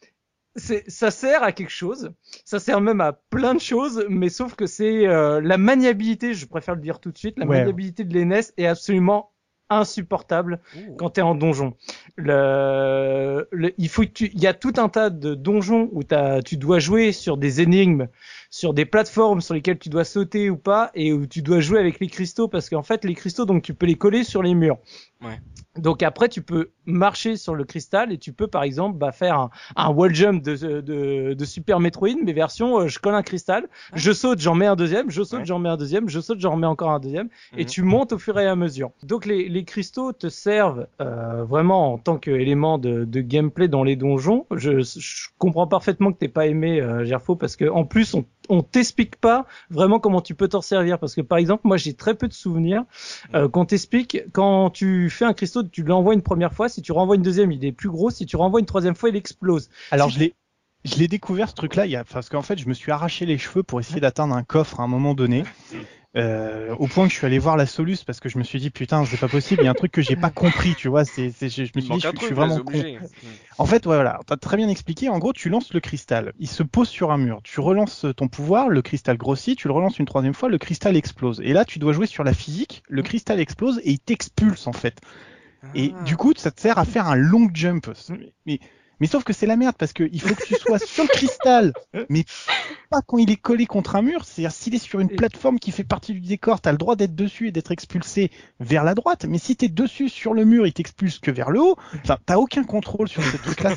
c'est, 0.58 0.90
ça 0.90 1.12
sert 1.12 1.44
à 1.44 1.52
quelque 1.52 1.72
chose. 1.72 2.12
Ça 2.46 2.60
sert 2.60 2.80
même 2.82 3.02
à 3.02 3.14
plein 3.14 3.54
de 3.54 3.60
choses, 3.60 4.06
mais 4.10 4.30
sauf 4.30 4.56
que 4.56 4.66
c'est 4.68 5.06
euh, 5.08 5.42
la 5.42 5.58
maniabilité. 5.58 6.34
Je 6.34 6.46
préfère 6.46 6.76
le 6.76 6.82
dire 6.82 7.00
tout 7.00 7.12
de 7.12 7.18
suite. 7.18 7.38
La 7.38 7.46
Ouais. 7.46 7.60
maniabilité 7.60 8.04
de 8.04 8.14
l'ENES 8.18 8.42
est 8.58 8.68
absolument 8.68 9.32
insupportable 9.70 10.60
quand 10.98 11.12
t'es 11.12 11.22
en 11.22 11.36
donjon. 11.36 11.74
Le, 12.16 13.48
le- 13.52 13.74
il 13.78 13.90
faut 13.90 14.04
que 14.04 14.08
tu, 14.08 14.32
il 14.34 14.42
y 14.42 14.48
a 14.48 14.54
tout 14.54 14.74
un 14.78 14.90
tas 14.90 15.10
de 15.10 15.34
donjons 15.36 15.90
où 15.92 16.04
t'as, 16.04 16.42
tu 16.42 16.58
dois 16.58 16.80
jouer 16.80 17.12
sur 17.12 17.38
des 17.38 17.62
énigmes, 17.62 18.08
sur 18.56 18.74
des 18.74 18.86
plateformes 18.86 19.42
sur 19.42 19.54
lesquelles 19.54 19.80
tu 19.80 19.90
dois 19.90 20.06
sauter 20.06 20.50
ou 20.50 20.56
pas, 20.56 20.90
et 20.96 21.12
où 21.12 21.26
tu 21.28 21.42
dois 21.42 21.60
jouer 21.60 21.78
avec 21.78 22.00
les 22.00 22.08
cristaux 22.08 22.48
parce 22.48 22.70
qu'en 22.70 22.84
fait 22.84 23.04
les 23.04 23.14
cristaux 23.14 23.44
donc 23.44 23.64
tu 23.64 23.74
peux 23.74 23.86
les 23.86 23.96
coller 23.96 24.24
sur 24.24 24.42
les 24.42 24.54
murs. 24.56 24.78
Ouais. 25.22 25.42
Donc 25.78 26.04
après 26.04 26.30
tu 26.30 26.42
peux 26.42 26.70
marcher 26.86 27.36
sur 27.36 27.54
le 27.54 27.66
cristal 27.66 28.14
et 28.14 28.18
tu 28.18 28.32
peux 28.32 28.48
par 28.48 28.64
exemple 28.64 28.98
bah, 28.98 29.12
faire 29.12 29.38
un, 29.38 29.50
un 29.76 29.90
wall 29.90 30.16
jump 30.16 30.42
de, 30.42 30.56
de, 30.80 31.34
de 31.34 31.46
Super 31.46 31.82
Metroid 31.82 32.16
mais 32.24 32.32
version 32.32 32.80
euh, 32.80 32.88
je 32.88 32.98
colle 33.00 33.16
un 33.16 33.24
cristal, 33.24 33.68
je 33.94 34.14
saute 34.14 34.40
j'en 34.40 34.56
mets 34.56 34.68
un 34.68 34.78
deuxième, 34.78 35.10
je 35.12 35.22
saute 35.24 35.40
Ouais. 35.40 35.46
j'en 35.46 35.60
mets 35.60 35.68
un 35.68 35.76
deuxième, 35.76 36.08
je 36.08 36.22
saute 36.22 36.40
j'en 36.40 36.52
remets 36.52 36.66
encore 36.68 36.92
un 36.92 37.02
deuxième 37.02 37.28
et 37.58 37.64
Mhm. 37.64 37.66
tu 37.66 37.82
montes 37.84 38.14
au 38.14 38.20
fur 38.20 38.40
et 38.40 38.48
à 38.48 38.56
mesure. 38.56 38.92
Donc 39.04 39.26
les, 39.26 39.50
les 39.50 39.66
cristaux 39.66 40.14
te 40.14 40.30
servent 40.30 40.88
euh, 41.02 41.44
vraiment 41.44 41.92
en 41.94 41.98
tant 41.98 42.18
qu'élément 42.18 42.78
de, 42.78 43.04
de 43.04 43.20
gameplay 43.20 43.68
dans 43.68 43.84
les 43.84 43.98
donjons. 43.98 44.46
Je, 44.56 44.80
je 44.82 45.28
comprends 45.40 45.68
parfaitement 45.68 46.14
que 46.14 46.20
t'aies 46.20 46.30
pas 46.30 46.48
aimé 46.48 46.80
euh, 46.80 47.04
Gerfo 47.04 47.36
parce 47.36 47.58
que 47.58 47.66
en 47.70 47.84
plus 47.84 48.14
on 48.14 48.24
on 48.50 48.62
t'explique 48.62 49.16
pas 49.18 49.46
vraiment 49.70 50.00
comment 50.00 50.22
tu 50.22 50.36
peux 50.36 50.48
t'en 50.48 50.62
servir. 50.62 51.00
Parce 51.00 51.16
que 51.16 51.22
par 51.22 51.38
exemple 51.38 51.62
moi 51.66 51.78
j'ai 51.78 51.94
très 51.94 52.16
peu 52.16 52.28
de 52.28 52.34
souvenirs 52.34 52.84
euh, 53.34 53.50
qu'on 53.50 53.66
t'explique. 53.66 54.20
Quand 54.32 54.70
tu 54.70 55.10
fais 55.10 55.26
un 55.26 55.34
cristaux 55.34 55.64
tu 55.64 55.84
l'envoies 55.84 56.14
une 56.14 56.22
première 56.22 56.54
fois. 56.54 56.70
Si 56.70 56.82
tu 56.82 56.92
renvoies 56.92 57.16
une 57.16 57.22
deuxième 57.22 57.52
il 57.52 57.64
est 57.66 57.72
plus 57.72 57.90
gros. 57.90 58.10
Si 58.10 58.26
tu 58.26 58.36
renvoies 58.36 58.60
une 58.60 58.66
troisième 58.66 58.96
fois 58.96 59.10
il 59.10 59.16
explose. 59.16 59.70
Alors 59.92 60.10
je 60.10 60.20
l'ai 60.20 60.34
je 60.84 60.98
l'ai 60.98 61.08
découvert 61.08 61.50
ce 61.50 61.86
il 61.86 61.92
y 61.92 61.96
a 61.96 62.04
parce 62.04 62.30
qu'en 62.30 62.44
fait 62.44 62.60
je 62.60 62.68
me 62.70 62.74
suis 62.74 62.92
arraché 62.92 63.26
les 63.26 63.40
cheveux 63.40 63.64
pour 63.64 63.80
essayer 63.80 64.00
d'atteindre 64.00 64.36
un 64.36 64.44
coffre 64.44 64.80
à 64.80 64.84
un 64.84 64.88
moment 64.88 65.16
donné. 65.16 65.44
Euh, 66.18 66.74
au 66.80 66.88
point 66.88 67.08
que 67.08 67.12
je 67.12 67.18
suis 67.18 67.26
allé 67.26 67.40
voir 67.40 67.58
la 67.58 67.66
Solus 67.66 67.98
parce 68.08 68.22
que 68.22 68.30
je 68.30 68.38
me 68.38 68.44
suis 68.44 68.58
dit 68.58 68.70
putain 68.70 69.04
c'est 69.04 69.20
pas 69.20 69.28
possible 69.28 69.62
il 69.64 69.66
y 69.66 69.68
a 69.68 69.72
un 69.72 69.74
truc 69.74 69.92
que 69.92 70.02
j'ai 70.02 70.16
pas 70.16 70.30
compris 70.30 70.74
tu 70.74 70.88
vois 70.88 71.04
c'est 71.04 71.30
c'est- 71.30 71.50
je, 71.50 71.66
je 71.66 71.72
me 71.76 71.82
suis 71.82 71.94
dit 71.94 72.00
je, 72.00 72.08
suis- 72.18 72.30
je 72.30 72.34
vraiment 72.34 72.60
con. 72.60 72.72
En 73.58 73.66
fait, 73.66 73.86
ouais, 73.86 73.96
voilà, 73.96 74.20
t'as 74.26 74.38
très 74.38 74.56
bien 74.58 74.70
expliqué. 74.70 75.10
En 75.10 75.20
gros, 75.20 75.34
tu 75.34 75.50
lances 75.50 75.74
le 75.74 75.80
cristal, 75.82 76.32
il 76.40 76.48
se 76.50 76.64
pose 76.64 76.88
sur 76.88 77.12
un 77.12 77.18
mur, 77.18 77.42
tu 77.44 77.60
relances 77.60 78.06
ton 78.16 78.28
pouvoir, 78.30 78.70
le 78.70 78.82
cristal 78.82 79.18
grossit, 79.18 79.58
tu 79.58 79.68
le 79.68 79.74
relances 79.74 80.00
une 80.00 80.06
troisième 80.06 80.34
fois, 80.34 80.48
le 80.50 80.58
cristal 80.58 80.96
explose. 80.96 81.42
Et 81.44 81.52
là, 81.54 81.66
tu 81.66 81.80
dois 81.80 81.92
jouer 81.94 82.08
sur 82.08 82.24
la 82.24 82.34
physique, 82.34 82.84
le 82.88 83.02
cristal 83.02 83.40
explose 83.42 83.80
et 83.84 83.92
il 83.92 84.00
t'expulse 84.00 84.68
en 84.68 84.74
fait. 84.74 85.00
Et 85.74 85.94
Ah. 86.00 86.04
du 86.04 86.16
coup, 86.16 86.34
ça 86.38 86.52
te 86.52 86.62
sert 86.62 86.78
à 86.78 86.86
faire 86.86 87.08
un 87.08 87.16
long 87.16 87.50
jump. 87.54 87.90
Mais, 88.46 88.60
mais 89.00 89.08
sauf 89.08 89.24
que 89.24 89.34
c'est 89.34 89.46
la 89.46 89.56
merde 89.56 89.76
parce 89.78 89.94
que 89.94 90.04
il 90.12 90.22
faut 90.22 90.34
que 90.36 90.44
tu 90.46 90.56
sois 90.56 90.80
sur 90.80 91.04
le 91.04 91.10
cristal, 91.10 91.74
mais 92.10 92.24
pas 92.90 93.02
quand 93.06 93.18
il 93.18 93.30
est 93.32 93.36
collé 93.36 93.66
contre 93.66 93.96
un 93.96 94.02
mur. 94.02 94.26
C'est-à-dire 94.26 94.52
s'il 94.52 94.76
est 94.76 94.80
sur 94.80 95.00
une 95.00 95.10
plateforme 95.10 95.60
qui 95.60 95.72
fait 95.72 95.84
partie 95.84 96.14
du 96.14 96.20
décor, 96.22 96.62
t'as 96.62 96.72
le 96.72 96.78
droit 96.78 96.96
d'être 96.96 97.16
dessus 97.16 97.48
et 97.48 97.52
d'être 97.52 97.72
expulsé 97.72 98.32
vers 98.60 98.84
la 98.84 98.94
droite. 98.96 99.26
Mais 99.28 99.38
si 99.38 99.56
t'es 99.56 99.68
dessus 99.68 100.10
sur 100.10 100.34
le 100.34 100.46
mur, 100.46 100.66
il 100.68 100.74
t'expulse 100.74 101.20
que 101.20 101.32
vers 101.32 101.50
le 101.52 101.62
haut. 101.62 101.76
Enfin, 102.04 102.18
t'as 102.26 102.38
aucun 102.38 102.64
contrôle 102.64 103.08
sur 103.08 103.24
ce 103.24 103.38
truc-là. 103.38 103.72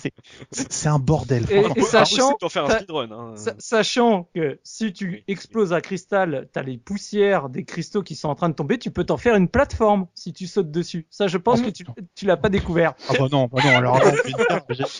C'est, 0.53 0.89
un 0.89 0.99
bordel. 0.99 1.45
Et- 1.51 1.63
franchement. 1.63 1.75
et 1.77 1.83
sachant- 1.83 2.15
Impossible 2.31 2.41
d'en 2.41 2.49
faire 2.49 2.65
un 2.65 2.69
ça- 2.71 2.77
speedrun. 2.79 3.11
Hein. 3.13 3.33
Sa- 3.37 3.55
Sachant 3.59 4.29
que 4.35 4.59
si 4.63 4.93
tu 4.93 5.25
exploses 5.29 5.73
un 5.73 5.81
cristal, 5.81 6.49
t'as 6.53 6.63
les 6.63 6.79
poussières 6.79 7.49
des 7.49 7.65
cristaux 7.65 8.03
qui 8.03 8.15
sont 8.15 8.29
en 8.29 8.35
train 8.35 8.49
de 8.49 8.55
tomber, 8.55 8.79
tu 8.79 8.91
peux 8.91 9.05
t'en 9.05 9.17
faire 9.17 9.35
une 9.37 9.49
plateforme 9.49 10.07
si 10.15 10.33
tu 10.33 10.47
sautes 10.47 10.71
dessus. 10.71 11.07
Ça, 11.11 11.27
je 11.27 11.39
pense 11.39 11.61
Ah, 11.63 11.67
que 11.67 11.71
tu, 11.71 11.85
tu 12.15 12.25
l'as 12.27 12.37
pas 12.37 12.49
découvert. 12.49 12.95
Ah 13.09 13.13
bah 13.19 13.27
non, 13.31 13.49
bah 13.53 13.61
non. 13.65 13.71
Alors 13.77 14.01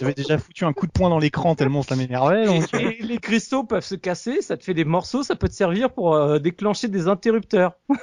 j'avais 0.09 0.23
déjà 0.23 0.39
foutu 0.39 0.65
un 0.65 0.73
coup 0.73 0.87
de 0.87 0.93
poing 0.93 1.11
dans 1.11 1.19
l'écran 1.19 1.55
tellement 1.55 1.83
ça 1.83 1.97
m'énervait. 1.97 2.47
donc, 2.47 2.73
Et 2.75 3.03
les 3.03 3.19
cristaux 3.19 3.65
peuvent 3.65 3.85
se 3.85 3.95
casser, 3.95 4.43
ça 4.43 4.57
te 4.57 4.65
fait 4.65 4.75
des 4.75 4.85
morceaux, 4.85 5.23
ça 5.23 5.37
peut 5.37 5.49
te 5.49 5.55
servir 5.55 5.91
pour 5.91 6.15
euh, 6.15 6.39
déclencher 6.39 6.89
des 6.89 7.09
interrupteurs. 7.09 7.75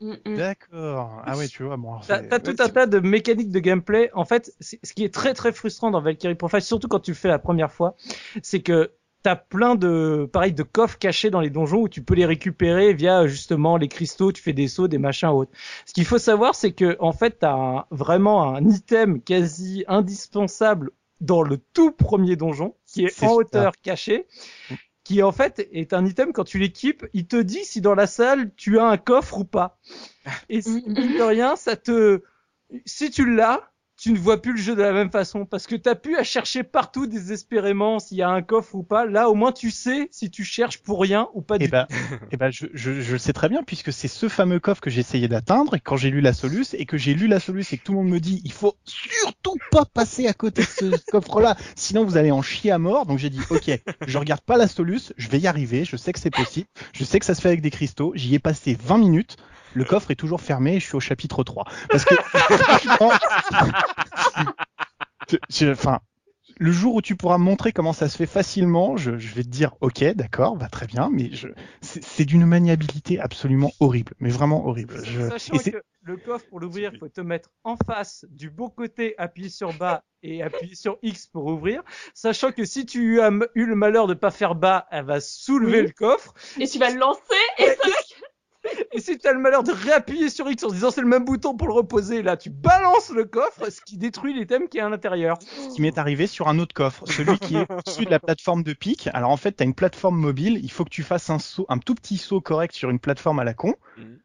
Mm, 0.00 0.12
mm, 0.12 0.16
mm. 0.24 0.36
D'accord. 0.36 1.22
Ah 1.26 1.36
ouais, 1.36 1.46
tu 1.48 1.62
vois. 1.64 1.76
Bon, 1.76 1.98
T'as 2.06 2.22
t'as 2.22 2.38
tout 2.38 2.54
un 2.58 2.68
tas 2.68 2.86
de 2.86 3.00
mécaniques 3.00 3.50
de 3.50 3.58
gameplay. 3.58 4.10
En 4.14 4.24
fait, 4.24 4.54
ce 4.60 4.94
qui 4.94 5.04
est 5.04 5.12
très 5.12 5.34
très 5.34 5.52
frustrant 5.52 5.90
dans 5.90 6.00
Valkyrie 6.00 6.36
Profile, 6.36 6.62
surtout 6.62 6.88
quand 6.88 7.00
tu 7.00 7.10
le 7.10 7.16
fais 7.16 7.28
la 7.28 7.38
première 7.38 7.70
fois, 7.70 7.94
c'est 8.42 8.60
que 8.60 8.92
t'as 9.22 9.36
plein 9.36 9.74
de 9.74 10.28
pareil 10.32 10.52
de 10.52 10.62
coffres 10.62 10.98
cachés 10.98 11.30
dans 11.30 11.40
les 11.40 11.50
donjons 11.50 11.82
où 11.82 11.88
tu 11.88 12.02
peux 12.02 12.14
les 12.14 12.26
récupérer 12.26 12.94
via 12.94 13.26
justement 13.26 13.76
les 13.76 13.88
cristaux, 13.88 14.32
tu 14.32 14.42
fais 14.42 14.52
des 14.52 14.68
sauts, 14.68 14.88
des 14.88 14.98
machins 14.98 15.28
autres. 15.28 15.50
Ce 15.86 15.92
qu'il 15.92 16.04
faut 16.04 16.18
savoir, 16.18 16.54
c'est 16.54 16.72
que 16.72 16.96
en 17.00 17.12
fait, 17.12 17.38
t'as 17.40 17.86
vraiment 17.90 18.54
un 18.54 18.64
item 18.66 19.20
quasi 19.20 19.84
indispensable 19.88 20.90
dans 21.20 21.42
le 21.42 21.58
tout 21.58 21.90
premier 21.92 22.36
donjon, 22.36 22.74
qui 22.86 23.04
est 23.04 23.22
en 23.22 23.28
ça. 23.28 23.34
hauteur 23.34 23.72
caché, 23.82 24.26
qui 25.04 25.22
en 25.22 25.32
fait 25.32 25.68
est 25.72 25.92
un 25.92 26.04
item 26.06 26.32
quand 26.32 26.44
tu 26.44 26.58
l'équipes, 26.58 27.06
il 27.14 27.26
te 27.26 27.36
dit 27.36 27.64
si 27.64 27.80
dans 27.80 27.94
la 27.94 28.06
salle 28.06 28.52
tu 28.56 28.78
as 28.78 28.86
un 28.86 28.98
coffre 28.98 29.38
ou 29.38 29.44
pas. 29.44 29.78
Et 30.48 30.62
si- 30.62 30.82
mine 30.86 31.14
de 31.16 31.22
rien, 31.22 31.56
ça 31.56 31.76
te, 31.76 32.22
si 32.84 33.10
tu 33.10 33.34
l'as, 33.34 33.70
tu 33.98 34.12
ne 34.12 34.18
vois 34.18 34.40
plus 34.40 34.52
le 34.52 34.58
jeu 34.58 34.76
de 34.76 34.82
la 34.82 34.92
même 34.92 35.10
façon 35.10 35.44
parce 35.44 35.66
que 35.66 35.74
t'as 35.74 35.94
pu 35.94 36.16
à 36.16 36.22
chercher 36.22 36.62
partout 36.62 37.06
désespérément 37.06 37.98
s'il 37.98 38.18
y 38.18 38.22
a 38.22 38.28
un 38.28 38.42
coffre 38.42 38.76
ou 38.76 38.82
pas. 38.82 39.06
Là, 39.06 39.28
au 39.28 39.34
moins, 39.34 39.52
tu 39.52 39.70
sais 39.70 40.08
si 40.12 40.30
tu 40.30 40.44
cherches 40.44 40.78
pour 40.78 41.00
rien 41.00 41.28
ou 41.34 41.42
pas 41.42 41.56
Eh 41.56 41.64
du 41.64 41.68
ben, 41.68 41.86
eh 42.30 42.36
ben, 42.36 42.50
je, 42.50 42.66
je, 42.74 43.00
je 43.00 43.12
le 43.12 43.18
sais 43.18 43.32
très 43.32 43.48
bien 43.48 43.62
puisque 43.62 43.92
c'est 43.92 44.08
ce 44.08 44.28
fameux 44.28 44.60
coffre 44.60 44.80
que 44.80 44.90
essayé 44.98 45.28
d'atteindre 45.28 45.74
et 45.74 45.80
quand 45.80 45.96
j'ai 45.96 46.10
lu 46.10 46.20
la 46.20 46.32
Solus 46.32 46.66
et 46.74 46.86
que 46.86 46.96
j'ai 46.96 47.14
lu 47.14 47.26
la 47.26 47.40
Solus 47.40 47.64
et 47.72 47.78
que 47.78 47.84
tout 47.84 47.92
le 47.92 47.98
monde 47.98 48.08
me 48.08 48.20
dit 48.20 48.40
il 48.44 48.52
faut 48.52 48.76
surtout 48.84 49.56
pas 49.70 49.84
passer 49.84 50.26
à 50.26 50.32
côté 50.32 50.62
de 50.62 50.66
ce 50.66 51.00
coffre-là, 51.10 51.56
sinon 51.76 52.04
vous 52.04 52.16
allez 52.16 52.30
en 52.30 52.42
chier 52.42 52.70
à 52.70 52.78
mort. 52.78 53.06
Donc 53.06 53.18
j'ai 53.18 53.30
dit 53.30 53.40
ok, 53.50 53.70
je 54.06 54.18
regarde 54.18 54.42
pas 54.42 54.56
la 54.56 54.68
Solus, 54.68 55.12
je 55.16 55.28
vais 55.28 55.38
y 55.38 55.46
arriver, 55.46 55.84
je 55.84 55.96
sais 55.96 56.12
que 56.12 56.20
c'est 56.20 56.30
possible, 56.30 56.68
je 56.92 57.04
sais 57.04 57.18
que 57.18 57.26
ça 57.26 57.34
se 57.34 57.40
fait 57.40 57.48
avec 57.48 57.60
des 57.60 57.70
cristaux. 57.70 58.12
J'y 58.14 58.34
ai 58.34 58.38
passé 58.38 58.76
20 58.80 58.98
minutes. 58.98 59.36
Le 59.74 59.84
coffre 59.84 60.10
est 60.10 60.16
toujours 60.16 60.40
fermé 60.40 60.76
et 60.76 60.80
je 60.80 60.86
suis 60.86 60.96
au 60.96 61.00
chapitre 61.00 61.44
3. 61.44 61.64
Parce 61.90 62.04
que, 62.04 62.14
franchement, 62.22 63.12
enfin, 65.70 66.00
le 66.58 66.72
jour 66.72 66.94
où 66.96 67.02
tu 67.02 67.14
pourras 67.14 67.38
me 67.38 67.44
montrer 67.44 67.72
comment 67.72 67.92
ça 67.92 68.08
se 68.08 68.16
fait 68.16 68.26
facilement, 68.26 68.96
je, 68.96 69.16
je 69.18 69.34
vais 69.34 69.42
te 69.44 69.48
dire 69.48 69.74
ok, 69.80 70.02
d'accord, 70.14 70.56
va 70.56 70.68
très 70.68 70.86
bien, 70.86 71.08
mais 71.12 71.30
je, 71.32 71.48
c'est 71.82 72.02
c'est 72.02 72.24
d'une 72.24 72.46
maniabilité 72.46 73.20
absolument 73.20 73.70
horrible, 73.80 74.14
mais 74.18 74.30
vraiment 74.30 74.66
horrible. 74.66 75.04
Je, 75.04 75.28
Sachant 75.28 75.54
et 75.54 75.58
c'est- 75.58 75.72
que 75.72 75.82
le 76.02 76.16
coffre 76.16 76.46
pour 76.48 76.58
l'ouvrir, 76.60 76.92
faut 76.98 77.08
te 77.08 77.20
mettre 77.20 77.50
en 77.64 77.76
face 77.76 78.24
du 78.30 78.48
beau 78.50 78.70
côté, 78.70 79.14
appuyer 79.18 79.50
sur 79.50 79.74
bas 79.74 80.04
et 80.22 80.42
appuyer 80.42 80.74
sur 80.74 80.96
X 81.02 81.26
pour 81.26 81.44
ouvrir. 81.46 81.82
Sachant 82.14 82.50
que 82.50 82.64
si 82.64 82.86
tu 82.86 83.20
as 83.20 83.30
eu 83.54 83.66
le 83.66 83.74
malheur 83.76 84.06
de 84.06 84.14
pas 84.14 84.30
faire 84.30 84.54
bas, 84.54 84.86
elle 84.90 85.04
va 85.04 85.20
soulever 85.20 85.80
Oui. 85.82 85.86
le 85.88 85.92
coffre. 85.92 86.32
Et 86.58 86.66
tu 86.66 86.78
vas 86.78 86.90
le 86.90 86.98
lancer 86.98 87.20
et 87.58 87.66
ça 87.66 87.74
va 87.88 87.94
Et 88.92 89.00
si 89.00 89.18
tu 89.18 89.26
as 89.26 89.32
le 89.32 89.38
malheur 89.38 89.62
de 89.62 89.72
réappuyer 89.72 90.30
sur 90.30 90.48
X 90.50 90.64
en 90.64 90.68
se 90.68 90.74
disant 90.74 90.90
c'est 90.90 91.00
le 91.00 91.06
même 91.06 91.24
bouton 91.24 91.56
pour 91.56 91.68
le 91.68 91.74
reposer, 91.74 92.22
là 92.22 92.36
tu 92.36 92.50
balances 92.50 93.10
le 93.10 93.24
coffre, 93.24 93.70
ce 93.70 93.80
qui 93.80 93.96
détruit 93.96 94.34
l'item 94.34 94.68
qui 94.68 94.78
est 94.78 94.80
à 94.80 94.88
l'intérieur. 94.88 95.38
ce 95.40 95.74
qui 95.74 95.82
m'est 95.82 95.98
arrivé 95.98 96.26
sur 96.26 96.48
un 96.48 96.58
autre 96.58 96.74
coffre, 96.74 97.04
celui 97.06 97.38
qui 97.38 97.56
est 97.56 97.66
au-dessus 97.70 98.04
de 98.04 98.10
la 98.10 98.20
plateforme 98.20 98.62
de 98.62 98.72
pic. 98.72 99.08
Alors 99.12 99.30
en 99.30 99.36
fait, 99.36 99.56
tu 99.56 99.62
as 99.62 99.66
une 99.66 99.74
plateforme 99.74 100.18
mobile, 100.18 100.60
il 100.62 100.70
faut 100.70 100.84
que 100.84 100.90
tu 100.90 101.02
fasses 101.02 101.30
un 101.30 101.38
saut, 101.38 101.66
un 101.68 101.78
tout 101.78 101.94
petit 101.94 102.18
saut 102.18 102.40
correct 102.40 102.74
sur 102.74 102.90
une 102.90 102.98
plateforme 102.98 103.38
à 103.38 103.44
la 103.44 103.54
con. 103.54 103.74
Mhm. 103.96 104.18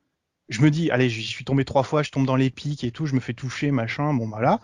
Je 0.49 0.61
me 0.61 0.69
dis, 0.69 0.91
allez, 0.91 1.09
j'y 1.09 1.23
suis 1.23 1.45
tombé 1.45 1.65
trois 1.65 1.83
fois, 1.83 2.03
je 2.03 2.11
tombe 2.11 2.25
dans 2.25 2.35
les 2.35 2.49
pics 2.49 2.83
et 2.83 2.91
tout, 2.91 3.05
je 3.05 3.15
me 3.15 3.19
fais 3.19 3.33
toucher, 3.33 3.71
machin, 3.71 4.13
bon 4.13 4.27
voilà. 4.27 4.59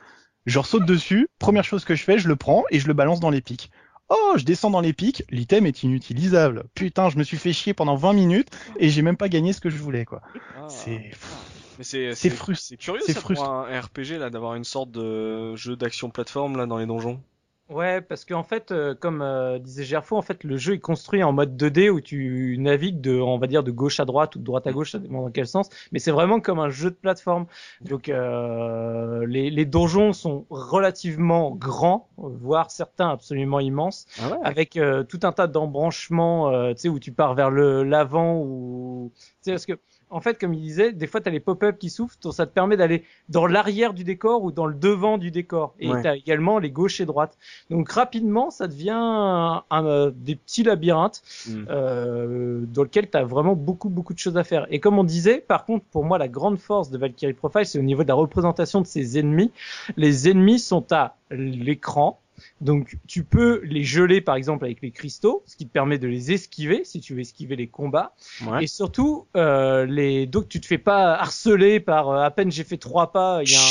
Je 0.46 0.60
saute 0.62 0.86
dessus, 0.86 1.28
première 1.38 1.64
chose 1.64 1.86
que 1.86 1.96
je 1.96 2.04
fais, 2.04 2.18
je 2.18 2.28
le 2.28 2.36
prends 2.36 2.64
et 2.72 2.80
je 2.80 2.88
le 2.88 2.94
balance 2.94 3.20
dans 3.20 3.30
les 3.30 3.42
pics. 3.42 3.72
Oh, 4.10 4.34
je 4.38 4.44
descends 4.44 4.72
dans 4.72 4.82
les 4.82 4.94
pics, 4.94 5.24
l'item 5.30 5.66
est 5.66 5.84
inutilisable. 5.84 6.66
Putain, 6.74 7.10
je 7.10 7.18
me 7.18 7.24
suis 7.24 7.38
fait 7.38 7.54
chier 7.54 7.74
pendant 7.74 7.96
20 7.96 8.14
minutes 8.14 8.50
et 8.78 8.90
j'ai 8.90 9.02
même 9.04 9.18
pas 9.18 9.30
gagné 9.30 9.54
ce 9.54 9.62
que 9.62 9.70
je 9.70 9.78
voulais, 9.78 10.06
quoi. 10.06 10.22
Ah. 10.56 10.68
C'est, 10.68 11.12
Mais 11.78 11.84
c'est 11.84 12.16
c'est 12.16 12.30
c'est 12.56 12.78
curieux 12.78 13.02
c'est 13.06 13.14
ça 13.14 13.22
frustrant. 13.22 13.46
pour 13.46 13.54
un 13.54 13.80
RPG 13.82 14.18
là 14.20 14.30
d'avoir 14.30 14.56
une 14.56 14.64
sorte 14.66 14.92
de 14.92 15.56
jeu 15.56 15.76
d'action 15.76 16.10
plateforme 16.10 16.58
là 16.58 16.66
dans 16.66 16.78
les 16.78 16.86
donjons. 16.86 17.22
Ouais, 17.70 18.02
parce 18.02 18.26
qu'en 18.26 18.42
fait, 18.42 18.72
euh, 18.72 18.96
comme 18.96 19.22
euh, 19.22 19.60
disait 19.60 19.84
Gerfo, 19.84 20.18
en 20.18 20.24
fait, 20.24 20.44
le 20.44 20.58
jeu 20.58 20.74
est 20.74 20.80
construit 20.80 21.22
en 21.24 21.32
mode 21.32 21.56
2D 21.56 21.92
où 21.92 22.02
tu 22.02 22.56
navigues 22.60 23.00
de, 23.00 23.20
on 23.20 23.38
va 23.38 23.46
dire, 23.46 23.62
de 23.62 23.70
gauche 23.70 24.00
à 24.00 24.06
droite 24.06 24.36
ou 24.36 24.40
de 24.40 24.44
droite 24.44 24.66
à 24.66 24.72
gauche, 24.72 24.94
ça 24.94 24.98
dépend 24.98 25.22
dans 25.22 25.30
quel 25.30 25.46
sens. 25.46 25.70
Mais 25.92 26.00
c'est 26.00 26.10
vraiment 26.10 26.40
comme 26.40 26.58
un 26.58 26.70
jeu 26.70 26.90
de 26.90 26.96
plateforme. 26.96 27.46
Donc, 27.82 28.10
euh, 28.10 29.24
les, 29.28 29.52
les 29.52 29.66
donjons 29.66 30.14
sont 30.14 30.48
relativement 30.50 31.52
grands, 31.52 32.10
voire 32.18 32.72
certains 32.72 33.10
absolument 33.10 33.60
immenses, 33.60 34.08
Ah 34.20 34.30
ouais. 34.32 34.38
avec 34.44 34.76
euh, 34.76 35.04
tout 35.04 35.20
un 35.22 35.32
tas 35.32 35.46
d'embranchements, 35.46 36.50
euh, 36.50 36.74
tu 36.74 36.80
sais, 36.82 36.90
où 36.90 36.98
tu 36.98 37.12
pars 37.12 37.36
vers 37.36 37.52
le 37.52 37.84
l'avant 37.84 38.38
ou, 38.38 39.12
tu 39.16 39.22
sais, 39.42 39.52
parce 39.52 39.68
que 39.68 39.74
en 40.10 40.22
fait, 40.22 40.40
comme 40.40 40.54
il 40.54 40.62
disait, 40.62 40.92
des 40.92 41.08
fois, 41.08 41.22
tu 41.22 41.30
as 41.30 41.32
les 41.32 41.40
pop-up 41.40 41.78
qui 41.78 41.90
souffrent, 41.90 42.18
donc 42.22 42.34
ça 42.34 42.46
te 42.46 42.52
permet 42.54 42.78
d'aller 42.78 43.04
dans 43.30 43.46
l'arrière 43.48 43.94
du 43.94 44.04
décor 44.04 44.44
ou 44.44 44.52
dans 44.52 44.66
le 44.66 44.74
devant 44.74 45.18
du 45.18 45.32
décor. 45.32 45.74
Et 45.80 45.90
Ouais. 45.90 46.02
tu 46.02 46.08
as 46.08 46.16
également 46.16 46.60
les 46.60 46.72
gauches 46.72 47.00
et 47.02 47.06
droites. 47.06 47.38
Donc 47.70 47.92
rapidement, 47.92 48.50
ça 48.50 48.68
devient 48.68 48.90
un- 48.96 49.64
un- 49.70 50.12
des 50.16 50.36
petits 50.36 50.64
labyrinthes 50.64 51.22
Mm. 51.48 51.66
euh, 51.70 52.62
dans 52.74 52.84
lesquels 52.84 53.10
tu 53.10 53.18
as 53.18 53.24
vraiment 53.24 53.56
beaucoup, 53.56 53.90
beaucoup 53.90 54.14
de 54.14 54.20
choses 54.20 54.38
à 54.38 54.44
faire. 54.44 54.66
Et 54.70 54.80
comme 54.80 54.98
on 54.98 55.04
disait, 55.04 55.40
par 55.40 55.66
contre, 55.66 55.86
pour 55.92 56.04
moi, 56.06 56.18
la 56.18 56.28
grande 56.28 56.58
force 56.60 56.90
de 56.90 56.98
Valkyrie 56.98 57.34
Profile, 57.34 57.66
c'est 57.66 57.80
au 57.80 57.84
niveau 57.84 58.04
de 58.04 58.08
la 58.08 58.16
représentation 58.16 58.82
de 58.82 58.88
ses 58.88 59.18
ennemis. 59.20 59.52
Les 59.98 60.30
ennemis 60.30 60.60
sont 60.60 60.86
à 60.92 61.16
l'écran. 61.32 62.20
Donc 62.62 62.98
tu 63.08 63.24
peux 63.24 63.62
les 63.64 63.84
geler 63.84 64.22
par 64.22 64.36
exemple 64.36 64.66
avec 64.66 64.82
les 64.82 64.92
cristaux, 64.92 65.44
ce 65.46 65.56
qui 65.56 65.68
te 65.68 65.72
permet 65.72 65.98
de 65.98 66.08
les 66.08 66.32
esquiver 66.32 66.84
si 66.84 67.00
tu 67.00 67.14
veux 67.14 67.22
esquiver 67.22 67.56
les 67.56 67.68
combats. 67.68 68.14
Ouais. 68.46 68.64
Et 68.64 68.68
surtout, 68.68 69.28
euh, 69.36 69.86
les 69.86 70.26
donc 70.26 70.50
tu 70.50 70.60
te 70.60 70.66
fais 70.66 70.78
pas 70.78 71.16
harceler 71.16 71.80
par 71.80 72.10
euh, 72.10 72.24
à 72.24 72.32
peine 72.32 72.52
j'ai 72.52 72.64
fait 72.64 72.78
trois 72.78 73.12
pas, 73.12 73.42
il 73.44 73.52
y 73.52 73.56
a 73.56 73.60
un, 73.60 73.64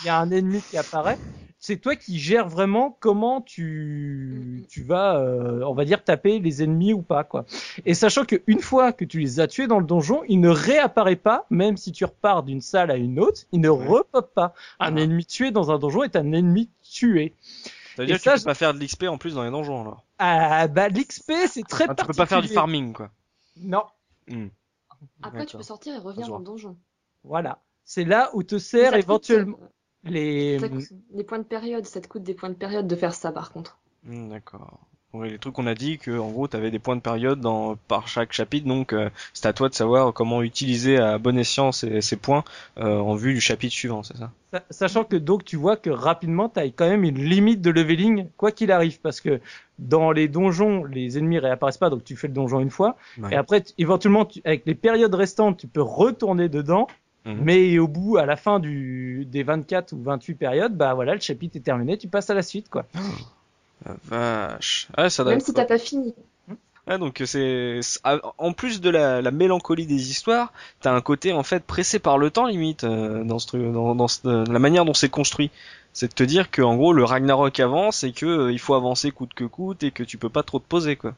il 0.00 0.06
y 0.06 0.08
a 0.08 0.18
un 0.18 0.30
ennemi 0.30 0.62
qui 0.62 0.76
apparaît. 0.76 1.18
C'est 1.62 1.76
toi 1.76 1.94
qui 1.94 2.18
gères 2.18 2.48
vraiment 2.48 2.96
comment 3.00 3.42
tu 3.42 4.64
tu 4.70 4.82
vas, 4.82 5.18
euh, 5.20 5.62
on 5.66 5.74
va 5.74 5.84
dire 5.84 6.02
taper 6.02 6.38
les 6.38 6.62
ennemis 6.62 6.94
ou 6.94 7.02
pas 7.02 7.22
quoi. 7.22 7.44
Et 7.84 7.92
sachant 7.92 8.24
que 8.24 8.42
une 8.46 8.60
fois 8.60 8.92
que 8.94 9.04
tu 9.04 9.18
les 9.20 9.40
as 9.40 9.46
tués 9.46 9.66
dans 9.66 9.78
le 9.78 9.84
donjon, 9.84 10.22
il 10.26 10.40
ne 10.40 10.48
réapparaît 10.48 11.16
pas, 11.16 11.44
même 11.50 11.76
si 11.76 11.92
tu 11.92 12.06
repars 12.06 12.44
d'une 12.44 12.62
salle 12.62 12.90
à 12.90 12.96
une 12.96 13.20
autre, 13.20 13.42
il 13.52 13.60
ne 13.60 13.68
Ouais. 13.68 13.86
repop 13.88 14.32
pas. 14.32 14.54
Un 14.78 14.96
Ah. 14.96 15.00
ennemi 15.00 15.26
tué 15.26 15.50
dans 15.50 15.70
un 15.70 15.78
donjon 15.78 16.02
est 16.02 16.16
un 16.16 16.32
ennemi 16.32 16.70
tué. 16.82 17.34
Ça 17.94 18.02
veut 18.02 18.06
dire 18.06 18.16
Et 18.16 18.18
que 18.18 18.24
ça, 18.24 18.34
tu 18.36 18.40
peux 18.40 18.44
pas 18.46 18.54
faire 18.54 18.72
de 18.72 18.78
l'XP 18.82 19.04
en 19.08 19.18
plus 19.18 19.34
dans 19.34 19.44
les 19.44 19.50
donjons 19.50 19.82
alors. 19.82 20.02
Ah 20.18 20.66
bah 20.66 20.88
l'XP 20.88 21.32
c'est 21.46 21.66
très 21.68 21.84
Ah, 21.90 21.94
tu 21.94 22.06
peux 22.06 22.14
pas 22.14 22.24
faire 22.24 22.40
du 22.40 22.48
farming 22.48 22.94
quoi. 22.94 23.10
Non, 23.58 23.82
Hmm. 24.28 24.46
Après, 25.22 25.44
tu 25.44 25.56
peux 25.58 25.62
sortir 25.62 25.94
et 25.94 25.98
revenir 25.98 26.26
dans 26.28 26.38
le 26.38 26.44
donjon. 26.44 26.76
voilà. 27.24 27.58
C'est 27.84 28.04
là 28.04 28.30
où 28.32 28.42
te 28.42 28.56
sert 28.58 28.92
coûte, 28.92 29.02
éventuellement 29.02 29.58
les 30.04 30.58
ça 30.58 30.68
coûte 30.68 30.84
des 31.12 31.24
points 31.24 31.38
de 31.38 31.44
période, 31.44 31.84
ça 31.86 32.00
te 32.00 32.08
coûte 32.08 32.22
des 32.22 32.34
points 32.34 32.50
de 32.50 32.54
période 32.54 32.86
de 32.86 32.96
faire 32.96 33.14
ça 33.14 33.32
par 33.32 33.52
contre. 33.52 33.78
Hmm, 34.04 34.28
D'accord. 34.30 34.78
Oui, 35.12 35.28
les 35.30 35.38
trucs 35.40 35.54
qu'on 35.54 35.66
a 35.66 35.74
dit 35.74 35.98
que 35.98 36.16
en 36.16 36.30
gros 36.30 36.46
t'avais 36.46 36.70
des 36.70 36.78
points 36.78 36.94
de 36.94 37.00
période 37.00 37.40
dans 37.40 37.74
par 37.88 38.06
chaque 38.06 38.32
chapitre, 38.32 38.68
donc 38.68 38.92
euh, 38.92 39.10
c'est 39.34 39.46
à 39.46 39.52
toi 39.52 39.68
de 39.68 39.74
savoir 39.74 40.12
comment 40.14 40.40
utiliser 40.40 40.98
à 40.98 41.18
bon 41.18 41.36
escient 41.36 41.72
ces, 41.72 42.00
ces 42.00 42.14
points 42.16 42.44
euh, 42.78 42.96
en 42.98 43.16
vue 43.16 43.34
du 43.34 43.40
chapitre 43.40 43.74
suivant, 43.74 44.04
c'est 44.04 44.16
ça? 44.16 44.30
Sa- 44.52 44.62
Sachant 44.70 45.02
que 45.02 45.16
donc 45.16 45.44
tu 45.44 45.56
vois 45.56 45.76
que 45.76 45.90
rapidement 45.90 46.48
tu 46.48 46.60
as 46.60 46.66
quand 46.66 46.88
même 46.88 47.02
une 47.02 47.18
limite 47.24 47.60
de 47.60 47.70
leveling 47.70 48.28
quoi 48.36 48.52
qu'il 48.52 48.70
arrive 48.70 49.00
parce 49.00 49.20
que 49.20 49.40
dans 49.80 50.12
les 50.12 50.28
donjons 50.28 50.84
les 50.84 51.18
ennemis 51.18 51.40
réapparaissent 51.40 51.78
pas 51.78 51.90
donc 51.90 52.04
tu 52.04 52.14
fais 52.14 52.28
le 52.28 52.34
donjon 52.34 52.60
une 52.60 52.70
fois 52.70 52.96
Ouais. 53.18 53.32
et 53.32 53.34
après 53.34 53.62
tu- 53.62 53.72
éventuellement 53.78 54.24
tu- 54.26 54.40
avec 54.44 54.64
les 54.64 54.76
périodes 54.76 55.14
restantes 55.14 55.58
tu 55.58 55.66
peux 55.66 55.82
retourner 55.82 56.48
dedans 56.48 56.86
Mhm. 57.26 57.42
mais 57.44 57.78
au 57.78 57.86
bout 57.86 58.16
à 58.16 58.24
la 58.26 58.36
fin 58.36 58.58
du 58.60 59.26
des 59.30 59.42
24 59.42 59.92
ou 59.92 60.02
28 60.02 60.34
périodes 60.34 60.74
bah 60.74 60.94
voilà 60.94 61.14
le 61.14 61.20
chapitre 61.20 61.56
est 61.56 61.60
terminé 61.60 61.98
tu 61.98 62.08
passes 62.08 62.30
à 62.30 62.34
la 62.34 62.42
suite 62.42 62.70
quoi. 62.70 62.86
La 63.84 63.94
vache. 64.04 64.88
Ouais, 64.96 65.10
ça 65.10 65.22
doit 65.24 65.32
Même 65.32 65.40
si 65.40 65.52
t'as 65.52 65.64
pas 65.64 65.78
fini. 65.78 66.14
Ouais, 66.86 66.98
donc 66.98 67.22
c'est 67.26 67.80
c'est- 67.82 68.00
ah, 68.04 68.18
en 68.38 68.52
plus 68.52 68.80
de 68.80 68.90
la, 68.90 69.20
la 69.22 69.30
mélancolie 69.30 69.86
des 69.86 70.10
histoires, 70.10 70.52
t'as 70.80 70.92
un 70.92 71.00
côté 71.02 71.32
en 71.32 71.42
fait 71.42 71.62
pressé 71.62 71.98
par 71.98 72.18
le 72.18 72.30
temps 72.30 72.46
limite 72.46 72.84
euh, 72.84 73.22
dans 73.22 73.38
ce 73.38 73.46
truc, 73.48 73.62
dans, 73.72 73.94
dans 73.94 74.08
ce- 74.08 74.26
euh, 74.26 74.44
la 74.50 74.58
manière 74.58 74.84
dont 74.84 74.94
c'est 74.94 75.08
construit. 75.10 75.50
C'est 75.92 76.08
de 76.08 76.14
te 76.14 76.22
dire 76.22 76.50
que 76.50 76.62
en 76.62 76.76
gros 76.76 76.92
le 76.92 77.04
Ragnarok 77.04 77.58
avance 77.60 78.02
et 78.04 78.12
que 78.12 78.26
euh, 78.26 78.52
il 78.52 78.58
faut 78.58 78.74
avancer 78.74 79.10
coûte 79.10 79.34
que 79.34 79.44
coûte 79.44 79.82
et 79.82 79.90
que 79.90 80.02
tu 80.02 80.16
peux 80.18 80.30
pas 80.30 80.42
trop 80.42 80.58
te 80.58 80.66
poser 80.66 80.96
quoi. 80.96 81.14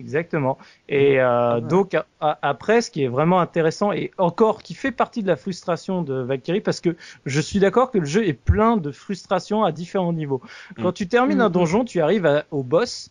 Exactement. 0.00 0.56
Et 0.88 1.20
euh, 1.20 1.60
donc 1.60 1.94
a- 1.94 2.06
a- 2.20 2.38
après, 2.42 2.80
ce 2.80 2.90
qui 2.90 3.04
est 3.04 3.08
vraiment 3.08 3.40
intéressant 3.40 3.92
et 3.92 4.10
encore 4.18 4.62
qui 4.62 4.72
fait 4.74 4.90
partie 4.92 5.22
de 5.22 5.28
la 5.28 5.36
frustration 5.36 6.02
de 6.02 6.14
Valkyrie, 6.14 6.62
parce 6.62 6.80
que 6.80 6.96
je 7.26 7.40
suis 7.40 7.58
d'accord 7.60 7.90
que 7.90 7.98
le 7.98 8.06
jeu 8.06 8.26
est 8.26 8.32
plein 8.32 8.76
de 8.78 8.90
frustrations 8.90 9.62
à 9.62 9.72
différents 9.72 10.12
niveaux. 10.14 10.40
Quand 10.76 10.90
Mm. 10.90 11.00
tu 11.00 11.06
termines 11.06 11.40
un 11.42 11.48
Mm. 11.50 11.52
donjon, 11.52 11.84
tu 11.84 12.00
arrives 12.00 12.24
à- 12.26 12.44
au 12.50 12.62
boss. 12.62 13.10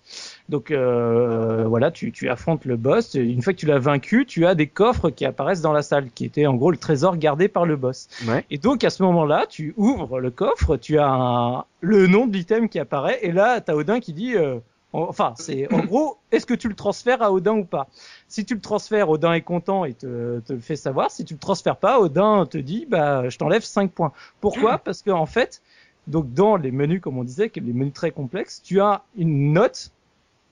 Donc 0.50 0.72
euh, 0.72 1.66
voilà, 1.68 1.92
tu, 1.92 2.12
tu 2.12 2.28
affrontes 2.30 2.66
le 2.66 2.76
boss. 2.76 3.14
Une 3.14 3.42
fois 3.44 3.54
que 3.54 3.60
tu 3.60 3.68
l'as 3.68 3.80
vaincu, 3.80 4.26
tu 4.26 4.46
as 4.48 4.56
des 4.56 4.68
coffres 4.68 5.10
qui 5.12 5.26
apparaissent 5.26 5.62
dans 5.62 5.74
la 5.74 5.84
salle, 5.84 6.10
qui 6.10 6.26
étaient 6.26 6.48
en 6.48 6.56
gros 6.56 6.72
le 6.72 6.78
trésor 6.78 7.18
gardé 7.18 7.48
par 7.48 7.66
le 7.68 7.76
boss. 7.76 8.08
Ouais. 8.28 8.44
Et 8.50 8.58
donc 8.58 8.84
à 8.84 8.90
ce 8.90 9.04
moment-là, 9.04 9.46
tu 9.48 9.74
ouvres 9.78 10.20
le 10.20 10.32
coffre, 10.32 10.76
tu 10.78 10.98
as 10.98 11.08
un- 11.08 11.64
le 11.82 12.08
nom 12.08 12.26
de 12.26 12.34
l'item 12.34 12.68
qui 12.68 12.80
apparaît, 12.80 13.20
et 13.22 13.32
là, 13.32 13.62
tu 13.62 13.70
as 13.72 13.76
Odin 13.76 14.00
qui 14.00 14.12
dit, 14.14 14.36
euh, 14.36 14.58
enfin, 14.94 15.34
c'est 15.38 15.72
en 15.74 15.86
gros, 15.86 16.18
est-ce 16.32 16.46
que 16.46 16.54
tu 16.54 16.68
le 16.68 16.76
transfères 16.76 17.22
à 17.22 17.32
Odin 17.32 17.58
ou 17.58 17.66
pas? 17.66 17.88
Si 18.28 18.46
tu 18.46 18.56
le 18.56 18.62
transfères, 18.62 19.10
Odin 19.10 19.34
est 19.34 19.42
content 19.42 19.86
et 19.86 19.94
te, 19.94 20.40
te 20.40 20.54
le 20.54 20.60
fait 20.60 20.76
savoir. 20.76 21.12
Si 21.12 21.26
tu 21.26 21.34
le 21.34 21.40
transfères 21.40 21.78
pas, 21.78 22.00
Odin 22.00 22.46
te 22.46 22.58
dit, 22.58 22.86
bah, 22.88 23.30
je 23.30 23.38
t'enlève 23.38 23.64
5 23.64 23.92
points. 23.92 24.12
Pourquoi? 24.42 24.78
Parce 24.84 25.02
que 25.02 25.12
en 25.12 25.26
fait, 25.26 25.62
donc 26.08 26.34
dans 26.34 26.56
les 26.56 26.72
menus, 26.72 27.02
comme 27.02 27.18
on 27.18 27.24
disait, 27.24 27.52
les 27.56 27.74
menus 27.74 27.94
très 27.94 28.12
complexes, 28.12 28.62
tu 28.64 28.82
as 28.82 29.04
une 29.16 29.54
note 29.54 29.92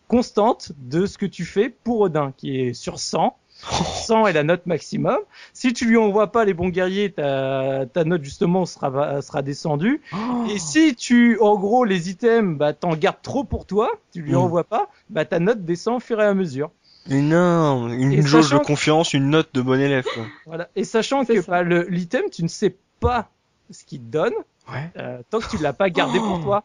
constante 0.08 0.72
de 0.78 1.06
ce 1.06 1.18
que 1.18 1.26
tu 1.26 1.46
fais 1.46 1.70
pour 1.70 2.02
Odin, 2.02 2.32
qui 2.38 2.60
est 2.60 2.74
sur 2.74 3.00
100. 3.00 3.36
100 3.64 4.28
est 4.28 4.34
la 4.34 4.44
note 4.44 4.66
maximum. 4.66 5.18
Si 5.54 5.74
tu 5.74 5.86
lui 5.86 5.98
envoies 5.98 6.32
pas 6.32 6.46
les 6.46 6.54
bons 6.54 6.70
guerriers, 6.70 7.12
ta, 7.12 7.86
ta 7.92 8.04
note 8.04 8.24
justement 8.24 8.66
sera, 8.66 9.22
sera 9.22 9.42
descendue. 9.42 10.02
Et 10.50 10.60
si 10.60 10.96
tu, 10.96 11.40
en 11.42 11.56
gros, 11.56 11.84
les 11.84 12.10
items, 12.10 12.58
bah, 12.58 12.74
t'en 12.74 12.96
gardes 12.96 13.22
trop 13.22 13.44
pour 13.44 13.66
toi, 13.66 13.90
tu 14.14 14.22
lui 14.22 14.34
Mm. 14.34 14.38
envoies 14.38 14.64
pas, 14.64 14.90
bah, 15.10 15.26
ta 15.26 15.40
note 15.40 15.66
descend 15.66 15.96
au 15.96 16.00
fur 16.00 16.22
et 16.22 16.26
à 16.26 16.34
mesure. 16.34 16.70
Énorme, 17.10 17.94
une 17.94 18.12
Et 18.14 18.22
jauge 18.22 18.52
de 18.52 18.58
que- 18.58 18.66
confiance, 18.66 19.14
une 19.14 19.30
note 19.30 19.50
de 19.54 19.62
bon 19.62 19.80
élève 19.80 20.04
quoi. 20.14 20.24
Voilà. 20.46 20.68
Et 20.76 20.84
sachant 20.84 21.24
que 21.26 21.40
bah, 21.48 21.64
le- 21.64 21.88
l'item, 21.90 22.30
tu 22.30 22.44
ne 22.44 22.50
sais 22.50 22.76
pas 23.00 23.30
ce 23.72 23.84
qu'il 23.86 24.00
te 24.02 24.06
donne, 24.12 24.34
Ouais. 24.72 24.92
euh, 24.98 25.22
tant 25.30 25.40
que 25.40 25.50
tu 25.50 25.58
l'as 25.58 25.74
pas 25.74 25.90
gardé 25.90 26.20
pour 26.20 26.42
toi. 26.42 26.64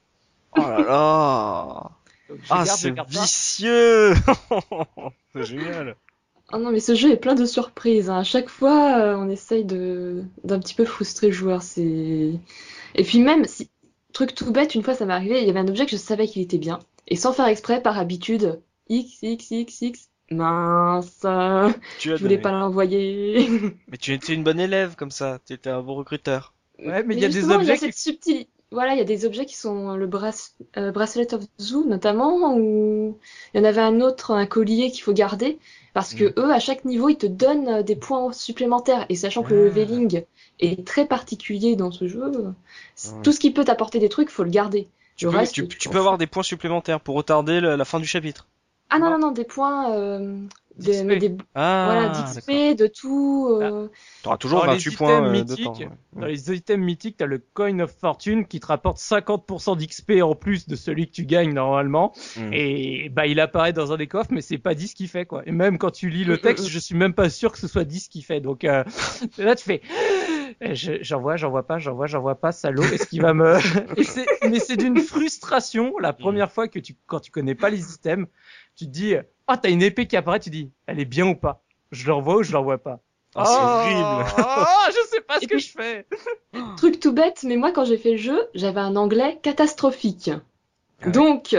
Oh 0.57 0.61
là 0.61 0.79
là. 0.81 1.91
Donc, 2.29 2.39
Ah 2.51 2.65
c'est 2.67 2.93
vicieux. 3.09 4.15
c'est 5.33 5.45
génial. 5.45 5.95
Oh 6.53 6.59
non, 6.59 6.71
mais 6.71 6.81
ce 6.81 6.95
jeu 6.95 7.11
est 7.11 7.17
plein 7.17 7.35
de 7.35 7.47
surprises. 7.47 8.11
hein. 8.11 8.19
À 8.19 8.25
chaque 8.25 8.49
fois, 8.51 8.99
euh, 8.99 9.17
on 9.17 9.29
essaye 9.31 9.65
de 9.65 10.23
d'un 10.45 10.59
petit 10.61 10.75
peu 10.75 10.85
frustrer 10.85 11.29
le 11.29 11.33
joueur. 11.33 11.63
C'est 11.63 12.33
et 12.95 13.05
puis 13.05 13.21
même 13.21 13.45
si 13.47 13.71
truc 14.13 14.35
tout 14.35 14.51
bête, 14.53 14.75
une 14.75 14.83
fois 14.83 14.95
ça 14.95 15.07
m'est 15.07 15.15
arrivé, 15.15 15.41
il 15.41 15.47
y 15.47 15.51
avait 15.51 15.61
un 15.61 15.69
objet 15.69 15.87
que 15.87 15.93
je 15.93 15.97
savais 15.97 16.27
qu'il 16.29 16.43
était 16.43 16.59
bien 16.59 16.79
et 17.09 17.17
sans 17.17 17.33
faire 17.33 17.47
exprès, 17.47 17.81
par 17.83 17.99
habitude, 17.99 18.61
x 18.89 19.19
x 19.23 19.51
x 19.51 19.81
x 19.83 20.09
mince, 20.31 21.21
Tu 21.97 22.13
as 22.13 22.17
je 22.17 22.23
voulais 22.23 22.37
donné. 22.37 22.43
pas 22.43 22.53
l'envoyer. 22.53 23.49
Mais 23.89 23.97
tu 23.99 24.13
étais 24.13 24.35
une 24.35 24.45
bonne 24.45 24.61
élève 24.61 24.95
comme 24.97 25.11
ça, 25.11 25.39
tu 25.47 25.53
étais 25.55 25.71
un 25.71 25.83
bon 25.83 25.95
recruteur. 25.95 26.55
Ouais, 26.79 27.03
mais 27.05 27.15
il 27.15 27.21
y 27.21 27.25
a 27.25 27.29
des 27.29 27.51
objets 27.51 27.77
cette 27.77 27.95
qui- 27.95 28.11
subtili- 28.11 28.49
Voilà, 28.73 28.95
il 28.95 28.99
y 28.99 29.03
a 29.03 29.05
des 29.05 29.25
objets 29.27 29.45
qui 29.47 29.57
sont 29.57 29.95
le 29.97 30.07
brace- 30.07 30.55
euh, 30.77 30.91
bracelet 30.93 31.33
of 31.35 31.43
Zoo 31.61 31.85
notamment, 31.85 32.57
ou 32.57 33.19
il 33.55 33.59
y 33.59 33.61
en 33.61 33.65
avait 33.65 33.81
un 33.83 34.01
autre, 34.01 34.33
un 34.33 34.47
collier 34.47 34.91
qu'il 34.91 35.03
faut 35.03 35.13
garder, 35.13 35.59
parce 35.95 36.15
que 36.15 36.33
eux, 36.39 36.51
à 36.53 36.59
chaque 36.59 36.85
niveau, 36.85 37.09
ils 37.11 37.17
te 37.19 37.27
donnent 37.27 37.69
euh, 37.69 37.83
des 37.83 37.97
points 37.97 38.33
supplémentaires. 38.33 39.05
Et 39.11 39.15
sachant 39.15 39.43
que 39.43 39.53
le 39.55 39.71
Ah. 39.71 39.79
leveling 39.79 40.25
est 40.61 40.87
très 40.87 41.07
particulier 41.07 41.77
dans 41.77 41.91
ce 41.91 42.09
jeu, 42.09 42.25
Ouais. 42.31 43.23
tout 43.23 43.33
ce 43.33 43.41
qui 43.41 43.51
peut 43.51 43.65
t'apporter 43.65 43.99
des 43.99 44.09
trucs, 44.09 44.31
faut 44.31 44.45
le 44.45 44.51
garder. 44.51 44.89
Tu 45.17 45.27
peux, 45.27 45.37
reste, 45.37 45.53
tu, 45.55 45.69
tu 45.69 45.77
tu 45.79 45.89
t'en 45.89 45.91
peux 45.93 45.99
fous. 45.99 46.01
avoir 46.01 46.19
des 46.19 46.27
points 46.27 46.43
supplémentaires 46.43 47.01
pour 47.01 47.15
retarder 47.17 47.61
le- 47.61 47.77
la 47.77 47.85
fin 47.85 48.01
du 48.01 48.07
chapitre. 48.07 48.49
Ah 48.89 48.99
non, 48.99 49.07
Non. 49.07 49.13
non, 49.13 49.19
non, 49.27 49.31
des 49.33 49.45
points, 49.45 49.93
euh, 49.93 50.37
des, 50.79 50.93
d'XP. 50.93 51.05
mais 51.07 51.17
des- 51.17 51.37
Ah, 51.55 51.85
voilà, 51.87 52.09
d'XP, 52.09 52.75
de 52.79 52.87
tout. 52.87 53.49
euh, 53.61 53.89
T'auras 54.23 54.37
toujours 54.39 54.61
Dans 54.65 54.73
les 54.73 54.79
28 54.79 54.91
items 54.93 54.97
points 54.99 55.23
euh, 55.23 55.27
de 55.27 55.31
mythiques, 55.33 55.65
temps. 55.65 55.73
ouais. 55.79 55.89
Dans 56.21 56.27
les 56.27 56.53
items 56.53 56.85
mythiques, 56.85 57.17
t'as 57.19 57.27
le 57.27 57.43
Coin 57.55 57.79
of 57.81 57.93
Fortune 58.01 58.47
qui 58.47 58.61
te 58.61 58.67
rapporte 58.67 58.99
50% 58.99 59.77
d'XP 59.77 60.23
en 60.23 60.35
plus 60.35 60.67
de 60.69 60.77
celui 60.77 61.07
que 61.07 61.13
tu 61.13 61.25
gagnes 61.27 61.53
normalement. 61.55 62.13
Mm. 62.37 62.53
Et 62.53 63.09
bah, 63.11 63.27
il 63.27 63.41
apparaît 63.41 63.73
dans 63.73 63.93
un 63.93 63.97
des 63.97 64.07
coffres, 64.07 64.31
mais 64.33 64.41
c'est 64.43 64.59
pas 64.59 64.75
10 64.75 64.95
qu'il 64.95 65.09
fait, 65.09 65.27
quoi. 65.27 65.43
Et 65.47 65.53
même 65.53 65.79
quand 65.79 65.91
tu 65.91 66.09
lis 66.11 66.25
le 66.25 66.39
texte, 66.41 66.69
je 66.69 66.79
suis 66.79 66.95
même 66.95 67.15
pas 67.15 67.31
sûr 67.31 67.53
que 67.53 67.59
ce 67.59 67.67
soit 67.69 67.85
10 67.85 68.09
qu'il 68.09 68.25
fait. 68.25 68.41
Donc, 68.41 68.65
euh, 68.65 68.85
là, 69.39 69.55
tu 69.57 69.65
fais, 69.65 69.83
j'en 70.75 71.21
vois, 71.21 71.37
j'en 71.37 71.51
vois 71.51 71.67
pas, 71.67 71.79
j'en 71.79 71.95
vois, 71.95 72.07
j'en 72.07 72.21
vois 72.21 72.37
pas, 72.37 72.53
salaud. 72.53 72.83
Est-ce 72.85 73.07
qu'il 73.07 73.21
va 73.23 73.35
me, 73.35 73.57
Et 73.99 74.05
c'est- 74.05 74.27
mais 74.49 74.59
c'est 74.61 74.77
d'une 74.77 74.99
frustration 74.99 75.99
la 75.99 76.13
première 76.13 76.51
fois 76.53 76.69
que 76.69 76.79
tu, 76.79 76.97
quand 77.07 77.21
tu 77.21 77.31
connais 77.31 77.55
pas 77.55 77.71
les 77.71 77.95
items, 77.95 78.27
tu 78.77 78.87
te 78.87 78.91
dis, 78.91 79.15
ah, 79.47 79.57
t'as 79.57 79.71
une 79.71 79.83
épée 79.83 80.07
qui 80.07 80.17
apparaît, 80.17 80.41
tu 80.41 80.51
dis, 80.51 80.71
elle 80.87 81.01
est 81.01 81.05
bien 81.05 81.27
ou 81.27 81.35
pas? 81.35 81.63
Je 81.91 82.09
l'envoie 82.09 82.37
ou 82.37 82.43
je 82.43 82.53
l'envoie 82.53 82.79
pas? 82.79 83.01
Ah, 83.35 83.45
c'est 83.47 83.63
horrible. 83.63 84.31
Oh, 84.39 84.91
je 84.91 85.09
sais 85.09 85.21
pas 85.23 85.41
ce 85.41 85.47
que 85.47 85.55
puis- 85.55 85.61
je 85.61 85.73
fais. 85.73 86.07
Truc 86.77 87.01
tout 87.01 87.13
bête, 87.13 87.43
mais 87.45 87.57
moi 87.57 87.73
quand 87.73 87.85
j'ai 87.85 87.97
fait 87.99 88.13
le 88.13 88.17
jeu, 88.19 88.41
j'avais 88.55 88.81
un 88.81 88.97
anglais 88.97 89.39
catastrophique. 89.43 90.31
Ah 90.31 91.07
ouais. 91.07 91.13
Donc, 91.13 91.57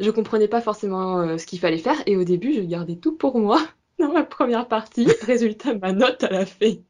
je 0.00 0.10
comprenais 0.10 0.48
pas 0.48 0.60
forcément 0.60 1.20
euh, 1.20 1.38
ce 1.38 1.46
qu'il 1.46 1.60
fallait 1.60 1.78
faire 1.78 1.96
et 2.06 2.16
au 2.16 2.24
début, 2.24 2.52
je 2.54 2.60
gardais 2.62 2.96
tout 2.96 3.12
pour 3.16 3.38
moi 3.38 3.60
dans 4.00 4.12
ma 4.12 4.24
première 4.24 4.66
partie. 4.68 5.06
Résultat, 5.22 5.74
ma 5.74 5.92
note, 5.92 6.24
elle 6.28 6.36
a 6.36 6.46
fait 6.46 6.82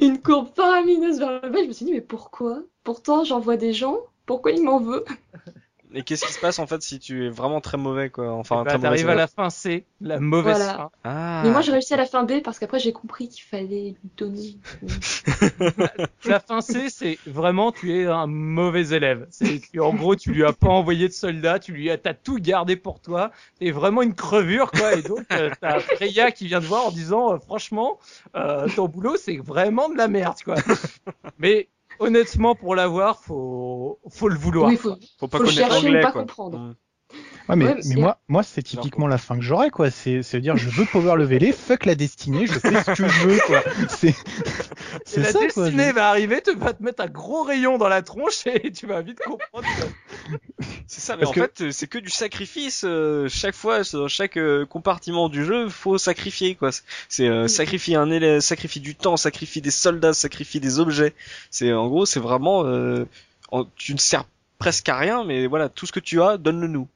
une 0.00 0.20
courbe 0.20 0.48
faramineuse 0.54 1.18
vers 1.18 1.42
le 1.42 1.50
bas. 1.50 1.62
Je 1.62 1.68
me 1.68 1.72
suis 1.72 1.86
dit, 1.86 1.92
mais 1.92 2.00
pourquoi? 2.00 2.62
Pourtant, 2.82 3.24
j'envoie 3.24 3.56
des 3.56 3.72
gens, 3.72 3.98
pourquoi 4.26 4.52
il 4.52 4.62
m'en 4.62 4.78
veut? 4.80 5.04
Et 5.96 6.02
qu'est-ce 6.02 6.26
qui 6.26 6.32
se 6.32 6.40
passe 6.40 6.58
en 6.58 6.66
fait 6.66 6.82
si 6.82 6.98
tu 6.98 7.26
es 7.26 7.28
vraiment 7.30 7.60
très 7.60 7.76
mauvais 7.76 8.10
quoi? 8.10 8.32
Enfin, 8.32 8.64
Bah, 8.64 8.70
très 8.70 8.78
mauvais. 8.78 8.88
t'arrives 8.88 9.08
à 9.10 9.14
la 9.14 9.26
fin 9.28 9.48
C, 9.48 9.86
la 10.00 10.18
mauvaise 10.18 10.56
Voilà. 10.56 10.74
fin. 10.74 10.90
Ah. 11.04 11.42
Mais 11.44 11.50
moi, 11.50 11.60
j'ai 11.60 11.70
réussi 11.72 11.94
à 11.94 11.96
la 11.96 12.06
fin 12.06 12.24
B 12.24 12.42
parce 12.42 12.58
qu'après, 12.58 12.80
j'ai 12.80 12.92
compris 12.92 13.28
qu'il 13.28 13.44
fallait 13.44 13.94
lui 14.02 14.10
donner. 14.16 14.56
La 16.26 16.40
fin 16.40 16.60
C, 16.60 16.88
c'est 16.90 17.18
vraiment 17.26 17.70
tu 17.72 17.94
es 17.96 18.06
un 18.06 18.26
mauvais 18.26 18.88
élève. 18.88 19.26
C'est 19.30 19.60
en 19.78 19.94
gros 19.94 20.16
tu 20.16 20.32
lui 20.32 20.44
as 20.44 20.52
pas 20.52 20.68
envoyé 20.68 21.08
de 21.08 21.12
soldats, 21.12 21.58
tu 21.58 21.72
lui 21.72 21.90
as 21.90 21.98
t'as 21.98 22.14
tout 22.14 22.36
gardé 22.38 22.76
pour 22.76 23.00
toi. 23.00 23.30
T'es 23.60 23.70
vraiment 23.70 24.02
une 24.02 24.14
crevure 24.14 24.70
quoi. 24.70 24.94
Et 24.94 25.02
donc 25.02 25.24
euh, 25.32 25.50
t'as 25.60 25.80
Freya 25.80 26.32
qui 26.32 26.46
vient 26.46 26.60
te 26.60 26.66
voir 26.66 26.86
en 26.86 26.90
disant 26.90 27.34
euh, 27.34 27.38
franchement 27.38 27.98
euh, 28.36 28.66
ton 28.74 28.88
boulot 28.88 29.16
c'est 29.16 29.36
vraiment 29.36 29.88
de 29.88 29.96
la 29.96 30.08
merde 30.08 30.36
quoi. 30.44 30.56
Mais 31.38 31.68
honnêtement 31.98 32.54
pour 32.54 32.74
l'avoir 32.74 33.22
faut 33.22 34.00
faut 34.08 34.28
le 34.28 34.36
vouloir. 34.36 34.68
Oui, 34.68 34.76
faut... 34.76 34.96
Faut 35.18 35.28
pas 35.28 35.38
faut 35.38 35.44
connaître 35.44 35.68
chercher, 35.68 35.86
l'anglais 35.86 36.00
pas 36.00 36.12
quoi. 36.12 36.20
comprendre. 36.22 36.74
Ouais, 37.46 37.56
mais, 37.56 37.64
Ouais, 37.66 37.76
mais 37.84 37.94
moi, 37.96 38.18
moi, 38.28 38.42
c'est 38.42 38.62
typiquement 38.62 39.06
la 39.06 39.18
fin 39.18 39.36
que 39.36 39.42
j'aurais, 39.42 39.68
quoi. 39.70 39.90
C'est, 39.90 40.22
c'est 40.22 40.40
dire, 40.40 40.56
je 40.56 40.70
veux 40.70 40.86
power 40.86 41.14
leveler, 41.16 41.52
fuck 41.52 41.84
la 41.84 41.94
destinée, 41.94 42.46
je 42.46 42.54
fais 42.58 42.82
ce 42.82 42.90
que 43.02 43.06
je 43.06 43.26
veux, 43.26 43.38
quoi. 43.46 43.62
C'est, 43.90 44.14
la 45.18 45.24
ça, 45.30 45.38
quoi. 45.52 45.64
destinée 45.64 45.92
va 45.92 46.08
arriver, 46.08 46.40
tu 46.42 46.54
vas 46.56 46.72
te 46.72 46.82
mettre 46.82 47.02
un 47.02 47.06
gros 47.06 47.42
rayon 47.42 47.76
dans 47.76 47.88
la 47.88 48.00
tronche 48.00 48.46
et 48.46 48.72
tu 48.72 48.86
vas 48.86 49.02
vite 49.02 49.18
comprendre. 49.20 49.68
C'est 50.86 51.00
ça, 51.02 51.16
mais 51.16 51.20
Parce 51.24 51.30
en 51.32 51.34
que- 51.34 51.40
fait, 51.42 51.60
euh, 51.60 51.70
c'est 51.70 51.86
que 51.86 51.98
du 51.98 52.08
sacrifice. 52.08 52.82
euh, 52.86 53.28
chaque 53.28 53.54
fois, 53.54 53.82
dans 53.92 54.08
chaque 54.08 54.38
euh, 54.38 54.64
compartiment 54.64 55.28
du 55.28 55.44
jeu, 55.44 55.68
faut 55.68 55.98
sacrifier 55.98 56.54
quoi. 56.54 56.70
C'est 57.10 57.28
euh, 57.28 57.46
sacrifier 57.46 57.96
un 57.96 58.10
élève, 58.10 58.40
sacrifier 58.40 58.80
du 58.80 58.94
temps, 58.94 59.18
sacrifier 59.18 59.60
des 59.60 59.70
soldats, 59.70 60.14
sacrifier 60.14 60.60
des 60.60 60.78
objets. 60.78 61.12
C'est 61.50 61.74
en 61.74 61.88
gros, 61.88 62.06
c'est 62.06 62.20
vraiment, 62.20 62.64
euh, 62.64 63.04
en- 63.50 63.66
tu 63.76 63.92
ne 63.92 63.98
sers 63.98 64.24
presque 64.58 64.88
à 64.88 64.96
rien, 64.96 65.24
mais 65.24 65.46
voilà, 65.46 65.68
tout 65.68 65.84
ce 65.84 65.92
que 65.92 66.00
tu 66.00 66.22
as, 66.22 66.38
donne-le 66.38 66.68
nous. 66.68 66.88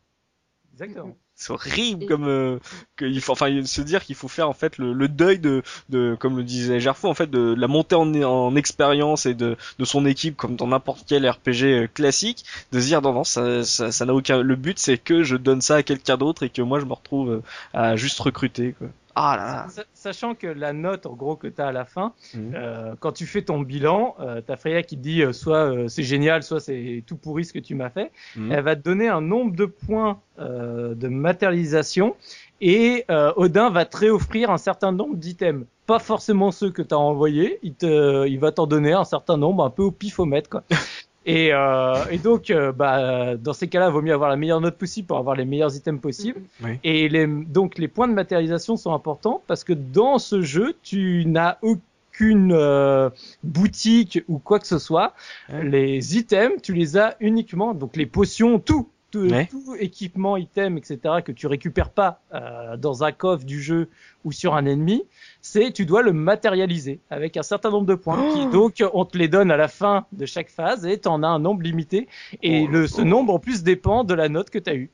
Exactement. 0.80 1.16
C'est 1.34 1.52
horrible 1.52 2.06
comme 2.06 2.28
euh, 2.28 2.58
qu'il 2.96 3.20
faut 3.20 3.32
enfin 3.32 3.64
se 3.64 3.80
dire 3.80 4.04
qu'il 4.04 4.14
faut 4.14 4.28
faire 4.28 4.48
en 4.48 4.52
fait 4.52 4.78
le, 4.78 4.92
le 4.92 5.08
deuil 5.08 5.40
de, 5.40 5.62
de 5.88 6.16
comme 6.18 6.36
le 6.36 6.44
disait 6.44 6.78
Gerfo 6.78 7.08
en 7.08 7.14
fait 7.14 7.28
de, 7.28 7.54
la 7.56 7.66
montée 7.66 7.96
en, 7.96 8.12
en 8.14 8.54
expérience 8.54 9.26
et 9.26 9.34
de, 9.34 9.56
de 9.78 9.84
son 9.84 10.06
équipe 10.06 10.36
comme 10.36 10.54
dans 10.54 10.68
n'importe 10.68 11.04
quel 11.08 11.28
RPG 11.28 11.64
euh, 11.64 11.86
classique 11.92 12.44
de 12.70 12.80
se 12.80 12.86
dire 12.86 13.02
non 13.02 13.12
non 13.12 13.24
ça 13.24 13.64
ça 13.64 13.90
ça 13.90 14.04
n'a 14.04 14.14
aucun 14.14 14.40
le 14.40 14.56
but 14.56 14.78
c'est 14.78 14.98
que 14.98 15.22
je 15.24 15.36
donne 15.36 15.60
ça 15.60 15.76
à 15.76 15.82
quelqu'un 15.82 16.16
d'autre 16.16 16.44
et 16.44 16.50
que 16.50 16.62
moi 16.62 16.78
je 16.78 16.84
me 16.84 16.92
retrouve 16.92 17.30
euh, 17.30 17.42
à 17.72 17.96
juste 17.96 18.20
recruter 18.20 18.72
quoi. 18.78 18.88
Ah 19.20 19.36
là 19.36 19.44
là. 19.76 19.84
Sachant 19.94 20.34
que 20.36 20.46
la 20.46 20.72
note, 20.72 21.06
en 21.06 21.14
gros, 21.14 21.34
que 21.34 21.48
tu 21.48 21.60
as 21.60 21.66
à 21.68 21.72
la 21.72 21.84
fin, 21.84 22.12
Mhm. 22.34 22.52
euh, 22.54 22.94
quand 23.00 23.10
tu 23.12 23.26
fais 23.26 23.42
ton 23.42 23.60
bilan, 23.60 24.14
euh, 24.20 24.40
t'as 24.46 24.56
Freya 24.56 24.82
qui 24.84 24.96
te 24.96 25.02
dit 25.02 25.22
euh, 25.22 25.32
soit 25.32 25.70
euh, 25.72 25.88
c'est 25.88 26.04
génial, 26.04 26.42
soit 26.44 26.60
c'est 26.60 27.02
tout 27.06 27.16
pourri 27.16 27.44
ce 27.44 27.52
que 27.52 27.58
tu 27.58 27.74
m'as 27.74 27.90
fait. 27.90 28.12
Mhm. 28.36 28.52
Elle 28.52 28.62
va 28.64 28.76
te 28.76 28.82
donner 28.82 29.08
un 29.08 29.20
nombre 29.20 29.56
de 29.56 29.64
points 29.66 30.20
euh, 30.38 30.94
de 30.94 31.08
matérialisation 31.08 32.14
et 32.60 33.04
euh, 33.10 33.32
Odin 33.36 33.70
va 33.70 33.84
te 33.84 33.96
réoffrir 33.96 34.50
un 34.50 34.58
certain 34.58 34.92
nombre 34.92 35.16
d'items. 35.16 35.64
Pas 35.86 35.98
forcément 35.98 36.50
ceux 36.52 36.70
que 36.70 36.82
tu 36.82 36.94
as 36.94 36.98
envoyés, 36.98 37.58
il, 37.62 37.74
te, 37.74 38.26
il 38.28 38.38
va 38.38 38.52
t'en 38.52 38.66
donner 38.66 38.92
un 38.92 39.04
certain 39.04 39.36
nombre, 39.36 39.64
un 39.64 39.70
peu 39.70 39.82
au 39.82 39.90
pifomètre. 39.90 40.48
Quoi. 40.50 40.62
Et, 41.26 41.50
euh, 41.52 42.04
et 42.10 42.18
donc, 42.18 42.50
euh, 42.50 42.72
bah, 42.72 43.36
dans 43.36 43.52
ces 43.52 43.68
cas-là, 43.68 43.88
il 43.88 43.92
vaut 43.92 44.00
mieux 44.02 44.14
avoir 44.14 44.30
la 44.30 44.36
meilleure 44.36 44.60
note 44.60 44.76
possible 44.78 45.06
pour 45.06 45.18
avoir 45.18 45.36
les 45.36 45.44
meilleurs 45.44 45.76
items 45.76 46.00
possibles. 46.00 46.40
Oui. 46.62 46.78
Et 46.84 47.08
les, 47.08 47.26
donc, 47.26 47.76
les 47.76 47.88
points 47.88 48.08
de 48.08 48.14
matérialisation 48.14 48.76
sont 48.76 48.94
importants 48.94 49.42
parce 49.46 49.62
que 49.64 49.72
dans 49.74 50.18
ce 50.18 50.40
jeu, 50.40 50.74
tu 50.82 51.24
n'as 51.26 51.58
aucune 51.60 52.52
euh, 52.52 53.10
boutique 53.42 54.20
ou 54.28 54.38
quoi 54.38 54.58
que 54.58 54.66
ce 54.66 54.78
soit. 54.78 55.12
Ouais. 55.52 55.64
Les 55.64 56.16
items, 56.16 56.62
tu 56.62 56.72
les 56.72 56.96
as 56.96 57.16
uniquement, 57.20 57.74
donc 57.74 57.96
les 57.96 58.06
potions, 58.06 58.58
tout. 58.58 58.88
Tout, 59.10 59.20
Ouais. 59.26 59.46
tout 59.46 59.74
équipement, 59.80 60.36
item, 60.36 60.76
etc., 60.76 60.98
que 61.24 61.32
tu 61.32 61.46
récupères 61.46 61.88
pas 61.88 62.20
euh, 62.34 62.76
dans 62.76 63.04
un 63.04 63.12
coffre 63.12 63.46
du 63.46 63.62
jeu 63.62 63.88
ou 64.22 64.32
sur 64.32 64.54
un 64.54 64.66
ennemi, 64.66 65.02
c'est 65.40 65.72
tu 65.72 65.86
dois 65.86 66.02
le 66.02 66.12
matérialiser 66.12 67.00
avec 67.10 67.36
un 67.36 67.42
certain 67.42 67.70
nombre 67.70 67.86
de 67.86 67.94
points. 67.94 68.18
Oh 68.20 68.34
qui, 68.34 68.46
donc 68.46 68.82
on 68.92 69.04
te 69.04 69.16
les 69.16 69.28
donne 69.28 69.50
à 69.50 69.56
la 69.56 69.68
fin 69.68 70.06
de 70.12 70.26
chaque 70.26 70.50
phase 70.50 70.84
et 70.86 70.98
tu 70.98 71.08
en 71.08 71.22
as 71.22 71.28
un 71.28 71.38
nombre 71.38 71.62
limité. 71.62 72.08
Et 72.42 72.64
Oh. 72.68 72.72
le, 72.72 72.86
ce 72.86 73.02
nombre 73.02 73.34
en 73.34 73.38
plus 73.38 73.62
dépend 73.62 74.04
de 74.04 74.14
la 74.14 74.28
note 74.28 74.50
que 74.50 74.58
tu 74.58 74.70
as 74.70 74.74
eue. 74.74 74.90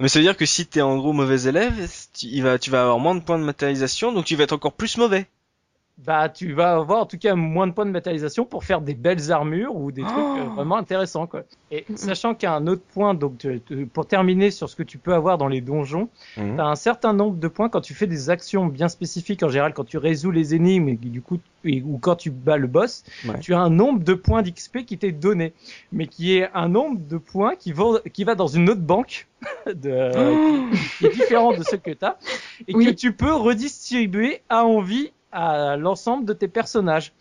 Mais 0.00 0.08
ça 0.08 0.18
veut 0.18 0.24
dire 0.24 0.36
que 0.36 0.44
si 0.44 0.66
t'es 0.66 0.82
en 0.82 0.98
gros 0.98 1.14
mauvais 1.14 1.44
élève, 1.44 1.72
tu, 2.12 2.26
il 2.26 2.42
va, 2.42 2.58
tu 2.58 2.70
vas 2.70 2.82
avoir 2.82 2.98
moins 2.98 3.14
de 3.14 3.20
points 3.20 3.38
de 3.38 3.44
matérialisation, 3.44 4.12
donc 4.12 4.26
tu 4.26 4.36
vas 4.36 4.44
être 4.44 4.52
encore 4.52 4.74
plus 4.74 4.98
mauvais. 4.98 5.26
Bah 5.98 6.30
tu 6.30 6.52
vas 6.54 6.72
avoir 6.76 7.02
en 7.02 7.06
tout 7.06 7.18
cas 7.18 7.34
moins 7.34 7.66
de 7.66 7.72
points 7.72 7.84
de 7.84 7.90
matérialisation 7.90 8.44
pour 8.46 8.64
faire 8.64 8.80
des 8.80 8.94
belles 8.94 9.30
armures 9.30 9.76
ou 9.76 9.92
des 9.92 10.00
trucs 10.02 10.14
Oh. 10.16 10.36
euh, 10.38 10.44
vraiment 10.56 10.78
intéressants 10.78 11.26
quoi. 11.26 11.42
Et 11.70 11.84
sachant 11.96 12.34
qu'il 12.34 12.48
y 12.48 12.50
a 12.50 12.54
un 12.54 12.66
autre 12.66 12.82
point 12.94 13.12
donc 13.14 13.36
tu- 13.38 13.60
tu- 13.60 13.86
pour 13.86 14.06
terminer 14.06 14.50
sur 14.50 14.70
ce 14.70 14.74
que 14.74 14.82
tu 14.82 14.96
peux 14.96 15.12
avoir 15.12 15.36
dans 15.36 15.48
les 15.48 15.60
donjons, 15.60 16.08
Mhm. 16.38 16.56
T'as 16.56 16.64
un 16.64 16.74
certain 16.76 17.12
nombre 17.12 17.36
de 17.36 17.46
points 17.46 17.68
quand 17.68 17.82
tu 17.82 17.92
fais 17.94 18.06
des 18.06 18.30
actions 18.30 18.66
bien 18.66 18.88
spécifiques, 18.88 19.42
en 19.42 19.48
général 19.48 19.74
quand 19.74 19.84
tu 19.84 19.98
résous 19.98 20.30
les 20.30 20.54
énigmes 20.54 20.88
et 20.88 20.96
du 20.96 21.20
coup, 21.20 21.38
et- 21.62 21.82
ou 21.82 21.98
quand 21.98 22.16
tu 22.16 22.30
bats 22.30 22.56
le 22.56 22.68
boss, 22.68 23.04
Ouais. 23.28 23.38
tu 23.38 23.52
as 23.52 23.60
un 23.60 23.70
nombre 23.70 24.02
de 24.02 24.14
points 24.14 24.40
d'XP 24.42 24.84
qui 24.86 24.96
t'est 24.96 25.12
donné, 25.12 25.52
mais 25.92 26.06
qui 26.06 26.36
est 26.36 26.48
un 26.54 26.68
nombre 26.70 27.00
de 27.06 27.18
points 27.18 27.54
qui 27.54 27.72
va, 27.72 27.84
qui 28.12 28.24
va 28.24 28.34
dans 28.34 28.48
une 28.48 28.70
autre 28.70 28.80
banque, 28.80 29.28
de, 29.66 30.10
qui 30.98 31.06
est 31.06 31.12
différent 31.12 31.52
de 31.52 31.62
ceux 31.62 31.76
que 31.76 31.90
tu 31.90 32.04
as, 32.04 32.16
et 32.66 32.74
Oui. 32.74 32.86
que 32.86 32.90
tu 32.92 33.12
peux 33.12 33.34
redistribuer 33.34 34.40
à 34.48 34.64
envie 34.64 35.12
à 35.32 35.76
l'ensemble 35.76 36.24
de 36.24 36.32
tes 36.32 36.48
personnages. 36.48 37.12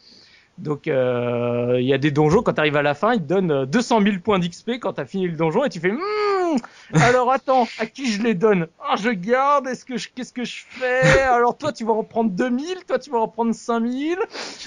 Donc 0.57 0.88
euh, 0.88 1.78
il 1.80 1.86
y 1.88 1.93
a 1.93 1.97
des 1.97 2.12
donjons 2.12 2.43
quand 2.43 2.53
tu 2.53 2.59
arrives 2.59 2.76
à 2.76 2.82
la 2.84 2.93
fin, 2.93 3.14
ils 3.14 3.22
te 3.22 3.26
donnent 3.28 3.51
euh, 3.51 3.66
200 3.66 4.01
000 4.01 4.18
points 4.24 4.38
d'XP 4.38 4.72
quand 4.80 4.93
tu 4.93 5.01
as 5.01 5.05
fini 5.05 5.28
le 5.28 5.36
donjon 5.36 5.64
et 5.66 5.70
tu 5.70 5.80
fais 5.80 5.91
Hmm, 5.91 6.57
alors 7.01 7.32
attends, 7.32 7.68
à 7.80 7.86
qui 7.86 8.12
je 8.12 8.22
les 8.22 8.34
donne? 8.36 8.68
Ah, 8.80 8.95
je 9.01 9.09
garde, 9.09 9.68
est-ce 9.68 9.86
que 9.86 9.93
qu'est-ce 10.14 10.34
que 10.34 10.43
je 10.43 10.64
fais? 10.68 11.22
Alors 11.22 11.57
toi 11.57 11.72
tu 11.72 11.86
vas 11.86 11.93
en 11.93 12.03
prendre 12.03 12.30
2000, 12.32 12.84
toi 12.86 12.99
tu 12.99 13.09
vas 13.09 13.20
en 13.20 13.28
prendre 13.30 13.55
5000. 13.55 14.18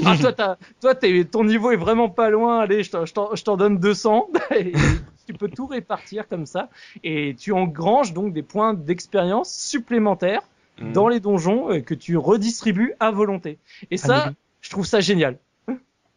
Ah 0.05 0.17
toi 0.19 0.33
t'as 0.33 0.57
toi 0.81 0.95
t'es 0.95 1.25
ton 1.25 1.45
niveau 1.45 1.71
est 1.71 1.77
vraiment 1.77 2.09
pas 2.09 2.31
loin, 2.31 2.61
allez, 2.61 2.83
je 2.83 2.91
t'en- 2.91 3.05
je 3.35 3.45
t'en 3.45 3.57
donne 3.57 3.79
200 3.79 4.31
et 4.57 4.73
tu 5.27 5.35
peux 5.35 5.49
tout 5.49 5.67
répartir 5.67 6.27
comme 6.29 6.47
ça. 6.47 6.71
Et 7.05 7.37
tu 7.39 7.53
engranges 7.53 8.13
donc 8.15 8.33
des 8.33 8.43
points 8.43 8.75
d'expérience 8.75 9.53
supplémentaires 9.55 10.43
Mhm. 10.81 10.93
dans 10.93 11.09
les 11.09 11.21
donjons 11.21 11.71
euh, 11.71 11.81
que 11.81 11.95
tu 11.95 12.17
redistribues 12.17 12.95
à 13.01 13.11
volonté. 13.11 13.59
Et 13.91 13.97
ça, 13.97 14.15
Anecdote- 14.15 14.37
je 14.61 14.71
trouve 14.71 14.87
ça 14.87 15.01
génial. 15.01 15.39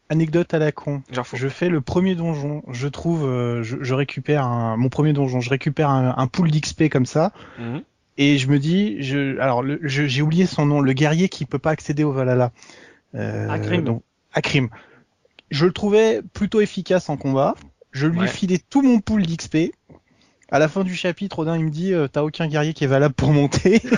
Anecdote 0.10 0.54
à 0.54 0.60
la 0.60 0.72
con. 0.72 1.04
Je 1.34 1.48
fais 1.50 1.68
le 1.68 1.82
premier 1.82 2.16
donjon, 2.16 2.64
je 2.72 2.88
trouve, 2.88 3.26
euh, 3.28 3.62
je, 3.62 3.78
je 3.82 3.94
récupère 3.94 4.46
un, 4.46 4.78
mon 4.78 4.88
premier 4.90 5.12
donjon, 5.12 5.42
je 5.42 5.50
récupère 5.50 5.90
un, 5.90 6.14
un 6.18 6.28
pool 6.28 6.50
d'XP 6.50 6.88
comme 6.90 7.06
ça, 7.06 7.34
Mhm. 7.60 7.82
et 8.18 8.38
je 8.38 8.48
me 8.48 8.58
dis, 8.58 9.02
je, 9.04 9.38
alors 9.40 9.66
j'ai 9.84 10.22
oublié 10.22 10.46
son 10.46 10.66
nom, 10.66 10.80
le 10.80 10.94
guerrier 10.94 11.28
qui 11.28 11.46
peut 11.46 11.60
pas 11.60 11.72
accéder 11.72 12.06
au 12.06 12.14
Valhalla. 12.14 12.52
Euh, 13.16 13.50
Akrim. 13.50 13.84
donc, 13.84 14.02
Akrim. 14.34 14.70
Je 15.52 15.66
le 15.66 15.74
trouvais 15.74 16.22
plutôt 16.34 16.62
efficace 16.62 17.10
en 17.10 17.18
combat. 17.18 17.56
Je 17.92 18.08
lui 18.08 18.20
Ouais. 18.20 18.28
filais 18.28 18.60
tout 18.70 18.82
mon 18.82 19.00
pool 19.02 19.26
d'XP. 19.26 19.72
À 20.50 20.60
la 20.60 20.70
fin 20.70 20.84
du 20.84 20.96
chapitre, 20.96 21.40
Odin 21.40 21.58
il 21.58 21.66
me 21.66 21.70
dit 21.70 21.94
euh, 21.94 22.08
t'as 22.08 22.24
aucun 22.24 22.48
guerrier 22.48 22.74
qui 22.74 22.86
est 22.86 22.88
valable 22.88 23.14
pour 23.14 23.34
monter. 23.34 23.82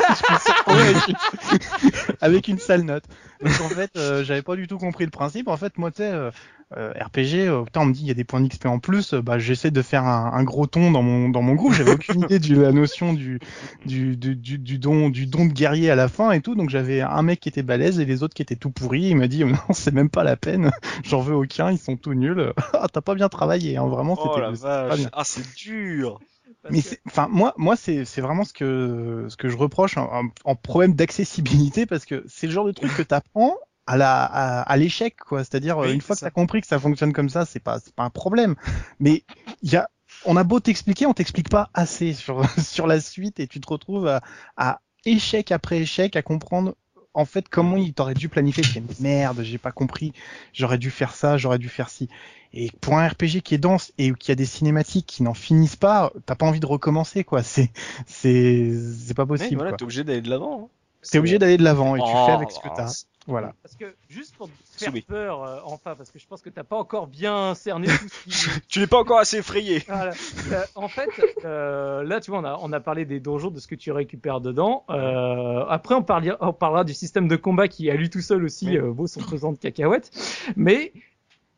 avec 2.22 2.48
une, 2.48 2.58
sale 2.58 2.84
note. 2.84 3.04
Donc 3.42 3.62
en 3.62 3.70
fait, 3.70 3.92
euh, 3.98 4.24
j'avais 4.24 4.42
pas 4.42 4.56
du 4.56 4.68
tout 4.68 4.78
compris 4.78 5.06
le 5.06 5.12
principe. 5.12 5.48
En 5.48 5.58
fait, 5.58 5.78
moi 5.78 5.92
tu 5.92 5.98
sais, 5.98 6.12
euh, 6.12 6.32
euh, 6.78 6.92
RPG, 6.92 7.66
putain, 7.66 7.82
on 7.82 7.86
me 7.86 7.94
dit 7.94 8.02
il 8.02 8.08
y 8.08 8.12
a 8.12 8.16
des 8.16 8.24
points 8.24 8.42
d'XP 8.42 8.66
en 8.66 8.80
plus. 8.80 9.14
bah 9.14 9.40
j'essaie 9.40 9.72
de 9.72 9.82
faire 9.82 10.06
un, 10.06 10.32
un 10.34 10.44
gros 10.44 10.68
ton 10.68 10.92
dans 10.92 11.02
mon 11.02 11.30
dans 11.30 11.42
mon 11.42 11.56
groupe. 11.56 11.74
J'avais 11.74 11.92
aucune 11.92 12.22
idée 12.30 12.40
de 12.40 12.62
la 12.62 12.72
notion 12.72 13.14
du 13.14 13.40
du, 13.86 14.18
du 14.18 14.36
du 14.36 14.58
du 14.58 14.78
don 14.78 15.10
du 15.10 15.26
don 15.26 15.46
de 15.46 15.54
guerrier 15.54 15.90
à 15.90 15.96
la 15.96 16.08
fin 16.08 16.32
et 16.32 16.42
tout. 16.42 16.56
Donc 16.56 16.70
j'avais 16.70 17.02
un 17.02 17.22
mec 17.22 17.40
qui 17.40 17.50
était 17.50 17.64
balèze 17.64 18.00
et 18.00 18.06
les 18.06 18.24
autres 18.24 18.34
qui 18.34 18.42
étaient 18.42 18.56
tout 18.56 18.72
pourris. 18.72 19.10
Il 19.10 19.18
m'a 19.18 19.28
dit 19.28 19.46
non, 19.46 19.58
c'est 19.72 19.94
même 19.94 20.10
pas 20.10 20.24
la 20.24 20.36
peine. 20.36 20.72
J'en 21.04 21.22
veux 21.22 21.36
aucun. 21.36 21.72
Ils 21.72 21.80
sont 21.80 21.96
tout 21.96 22.14
nuls. 22.14 22.54
ah 22.74 22.88
t'as 22.92 23.02
pas 23.02 23.16
bien 23.16 23.30
travaillé. 23.30 23.78
Hein, 23.78 23.88
vraiment, 23.88 24.16
Oh 24.20 24.30
c'était 24.30 24.42
la 24.42 24.52
vache. 24.52 25.00
Ah, 25.14 25.24
c'est 25.24 25.56
dur. 25.56 26.20
Mais 26.70 26.82
que- 26.84 26.96
enfin, 27.08 27.28
moi, 27.30 27.54
moi, 27.58 27.76
c'est, 27.76 28.06
c'est 28.06 28.22
vraiment 28.22 28.44
ce 28.44 28.54
que, 28.54 29.26
ce 29.30 29.38
que 29.38 29.50
je 29.50 29.58
reproche 29.58 29.98
en, 29.98 30.24
en- 30.26 30.30
en 30.46 30.56
problème 30.56 30.94
d'accessibilité 30.94 31.86
parce 31.86 32.06
que 32.06 32.24
c'est 32.28 32.48
le 32.48 32.54
genre 32.54 32.66
de 32.66 32.72
truc 32.72 32.94
que 32.94 33.02
t'apprends 33.02 33.56
à 33.88 33.98
la, 33.98 34.24
à, 34.24 34.62
à 34.62 34.78
l'échec, 34.78 35.16
quoi. 35.18 35.40
C'est-à-dire, 35.44 35.84
Oui, 35.84 35.94
une 35.94 36.02
fois 36.02 36.16
c'est 36.16 36.20
que 36.20 36.22
ça. 36.22 36.28
t'as 36.28 36.32
compris 36.32 36.62
que 36.62 36.68
ça 36.68 36.80
fonctionne 36.80 37.14
comme 37.14 37.30
ça, 37.30 37.46
c'est 37.46 37.60
pas, 37.60 37.80
c'est 37.80 37.94
pas 37.96 38.04
un 38.04 38.10
problème. 38.12 38.56
Mais 39.00 39.24
il 39.62 39.72
y 39.72 39.78
a, 39.78 39.90
on 40.26 40.38
a 40.38 40.44
beau 40.44 40.60
t'expliquer, 40.60 41.06
on 41.08 41.14
t'explique 41.14 41.50
pas 41.50 41.70
assez 41.74 42.14
sur, 42.14 42.44
sur 42.60 42.88
la 42.88 43.00
suite 43.02 43.40
et 43.40 43.48
tu 43.48 43.60
te 43.62 43.68
retrouves 43.70 44.08
à, 44.08 44.22
à 44.58 44.82
échec 45.06 45.52
après 45.52 45.80
échec 45.80 46.16
à 46.16 46.22
comprendre 46.22 46.76
en 47.14 47.26
fait 47.26 47.50
comment 47.50 47.78
il 47.78 47.94
t'aurait 47.94 48.16
dû 48.16 48.30
planifier? 48.30 48.64
Fais, 48.66 48.84
merde, 49.00 49.42
j'ai 49.44 49.58
pas 49.58 49.72
compris. 49.72 50.14
J'aurais 50.54 50.78
dû 50.78 50.92
faire 50.92 51.14
ça, 51.16 51.38
j'aurais 51.38 51.60
dû 51.60 51.70
faire 51.70 51.90
ci. 51.90 52.10
Et 52.54 52.72
pour 52.82 52.98
un 52.98 53.08
RPG 53.08 53.42
qui 53.44 53.56
est 53.56 53.58
dense 53.60 53.92
et 53.98 54.14
qui 54.14 54.32
a 54.32 54.36
des 54.36 54.46
cinématiques 54.46 55.06
qui 55.06 55.24
n'en 55.24 55.34
finissent 55.34 55.76
pas, 55.76 56.12
t'as 56.26 56.36
pas 56.36 56.46
envie 56.46 56.60
de 56.60 56.66
recommencer, 56.66 57.24
quoi. 57.24 57.44
C'est, 57.44 57.72
c'est, 58.08 58.72
c'est 59.06 59.14
pas 59.16 59.26
Mais 59.32 59.50
possible. 59.50 59.56
voilà, 59.56 59.74
quoi. 59.74 59.78
t'es 59.78 59.84
obligé 59.84 60.04
d'aller 60.04 60.22
de 60.22 60.30
l'avant. 60.30 60.66
hein. 60.66 60.70
T'es 61.10 61.18
obligé 61.20 61.40
d'aller 61.40 61.58
de 61.58 61.64
l'avant 61.64 61.96
et 61.96 62.04
tu 62.04 62.10
Oh, 62.12 62.18
fais 62.18 62.32
avec 62.32 62.52
ce 62.52 62.60
que 62.60 62.70
t'as. 62.70 62.94
Voilà. 63.28 63.54
Parce 63.62 63.76
que 63.76 63.94
juste 64.10 64.36
pour 64.38 64.48
te 64.48 64.54
faire 64.84 64.94
peur, 65.08 65.44
euh, 65.44 65.60
enfin, 65.66 65.94
parce 65.96 66.10
que 66.10 66.18
je 66.18 66.26
pense 66.26 66.42
que 66.42 66.50
t'as 66.50 66.64
pas 66.64 66.78
encore 66.78 67.06
bien 67.06 67.54
cerné 67.54 67.88
tout 67.88 68.08
ce 68.10 68.24
qui. 68.24 68.60
Tu 68.70 68.80
n'es 68.80 68.88
pas 68.88 68.98
encore 68.98 69.20
assez 69.20 69.38
effrayé. 69.38 69.84
Voilà. 69.88 70.14
Euh, 70.52 70.64
en 70.76 70.88
fait, 70.88 71.10
euh, 71.46 72.04
là, 72.04 72.22
tu 72.22 72.32
vois, 72.32 72.40
on 72.40 72.46
a, 72.46 72.58
on 72.62 72.72
a 72.74 72.80
parlé 72.80 73.06
des 73.06 73.20
donjons, 73.20 73.52
de 73.52 73.60
ce 73.60 73.68
que 73.68 73.76
tu 73.76 73.92
récupères 73.92 74.42
dedans. 74.42 74.84
Euh, 74.90 75.64
après, 75.70 75.94
on, 75.96 76.02
parli- 76.02 76.36
on 76.40 76.54
parlera 76.54 76.84
du 76.84 76.94
système 76.94 77.28
de 77.28 77.36
combat 77.36 77.68
qui, 77.68 77.90
à 77.92 77.96
lui 77.96 78.10
tout 78.10 78.22
seul 78.22 78.44
aussi, 78.44 78.68
Oui. 78.70 78.78
euh, 78.78 78.90
vaut 78.90 79.06
son 79.08 79.22
pesant 79.22 79.52
de 79.52 79.58
cacahuètes. 79.58 80.10
Mais 80.56 80.94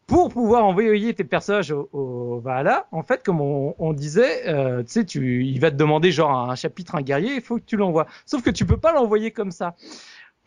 pour 0.08 0.28
pouvoir 0.30 0.66
envoyer 0.66 1.14
tes 1.14 1.24
personnages 1.24 1.72
au, 1.72 1.88
au 1.94 2.40
Valhalla, 2.42 2.88
en 2.92 3.04
fait, 3.04 3.24
comme 3.24 3.40
on, 3.40 3.76
on 3.80 3.94
disait, 3.94 4.50
euh, 4.50 4.84
tu 4.84 4.92
sais, 4.92 5.06
tu, 5.06 5.46
il 5.46 5.60
va 5.62 5.72
te 5.72 5.78
demander 5.78 6.12
genre 6.12 6.32
un 6.50 6.56
chapitre, 6.56 6.96
un 6.96 7.02
guerrier, 7.02 7.36
il 7.36 7.42
faut 7.42 7.58
que 7.60 7.64
tu 7.66 7.78
l'envoies. 7.78 8.08
Sauf 8.26 8.42
que 8.42 8.50
tu 8.50 8.66
peux 8.66 8.78
pas 8.78 8.92
l'envoyer 8.92 9.32
comme 9.32 9.52
ça. 9.52 9.76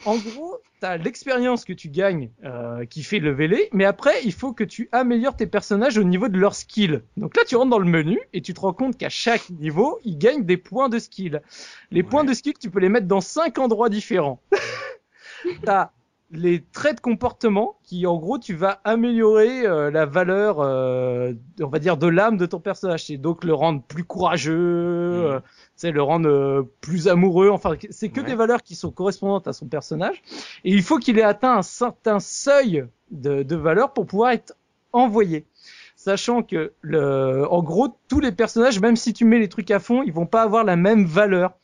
En 0.02 0.18
gros, 0.18 0.58
tu 0.80 0.86
as 0.86 0.98
l'expérience 0.98 1.64
que 1.64 1.72
tu 1.72 1.88
gagnes 1.88 2.30
euh, 2.44 2.84
qui 2.84 3.02
fait 3.02 3.20
leveler, 3.20 3.68
mais 3.72 3.84
après, 3.86 4.22
il 4.24 4.32
faut 4.32 4.52
que 4.52 4.64
tu 4.64 4.88
améliores 4.92 5.36
tes 5.36 5.46
personnages 5.46 5.96
au 5.96 6.04
niveau 6.04 6.28
de 6.28 6.38
leur 6.38 6.54
skill. 6.54 7.04
Donc 7.16 7.36
là, 7.36 7.42
tu 7.46 7.56
rentres 7.56 7.70
dans 7.70 7.78
le 7.78 7.88
menu 7.88 8.20
et 8.34 8.42
tu 8.42 8.52
te 8.52 8.60
rends 8.60 8.74
compte 8.74 8.98
qu'à 8.98 9.08
chaque 9.08 9.48
niveau, 9.50 9.98
ils 10.04 10.18
gagnent 10.18 10.44
des 10.44 10.58
points 10.58 10.90
de 10.90 10.98
skill. 10.98 11.42
Les 11.90 12.02
Ouais. 12.02 12.08
points 12.08 12.24
de 12.24 12.34
skill, 12.34 12.54
tu 12.60 12.70
peux 12.70 12.80
les 12.80 12.90
mettre 12.90 13.06
dans 13.06 13.22
cinq 13.22 13.58
endroits 13.58 13.88
différents. 13.88 14.42
T'as 15.64 15.92
les 16.34 16.62
traits 16.72 16.96
de 16.96 17.00
comportement 17.00 17.78
qui, 17.84 18.06
en 18.06 18.16
gros, 18.18 18.38
tu 18.38 18.54
vas 18.54 18.80
améliorer 18.84 19.66
euh, 19.66 19.90
la 19.90 20.04
valeur, 20.04 20.60
euh, 20.60 21.32
on 21.60 21.68
va 21.68 21.78
dire, 21.78 21.96
de 21.96 22.06
l'âme 22.08 22.36
de 22.36 22.46
ton 22.46 22.60
personnage. 22.60 23.06
C'est 23.06 23.16
donc 23.16 23.44
le 23.44 23.54
rendre 23.54 23.82
plus 23.82 24.04
courageux, 24.04 24.52
euh, 24.54 25.40
c'est 25.76 25.92
le 25.92 26.02
rendre 26.02 26.28
euh, 26.28 26.62
plus 26.80 27.08
amoureux. 27.08 27.50
Enfin, 27.50 27.74
c'est 27.90 28.08
que 28.10 28.20
Ouais. 28.20 28.26
des 28.26 28.34
valeurs 28.34 28.62
qui 28.62 28.74
sont 28.74 28.90
correspondantes 28.90 29.46
à 29.48 29.52
son 29.52 29.66
personnage. 29.66 30.22
Et 30.64 30.72
il 30.72 30.82
faut 30.82 30.98
qu'il 30.98 31.18
ait 31.18 31.22
atteint 31.22 31.56
un 31.56 31.62
certain 31.62 32.20
seuil 32.20 32.84
de, 33.10 33.42
de 33.42 33.56
valeur 33.56 33.92
pour 33.92 34.06
pouvoir 34.06 34.32
être 34.32 34.54
envoyé. 34.92 35.44
sachant 35.96 36.42
que 36.42 36.72
le, 36.82 37.46
en 37.50 37.62
gros, 37.62 37.96
tous 38.08 38.20
les 38.20 38.32
personnages, 38.32 38.78
même 38.80 38.96
si 38.96 39.14
tu 39.14 39.24
mets 39.24 39.38
les 39.38 39.48
trucs 39.48 39.70
à 39.70 39.78
fond, 39.78 40.02
ils 40.02 40.12
vont 40.12 40.26
pas 40.26 40.42
avoir 40.42 40.62
la 40.64 40.76
même 40.76 41.06
valeur. 41.06 41.54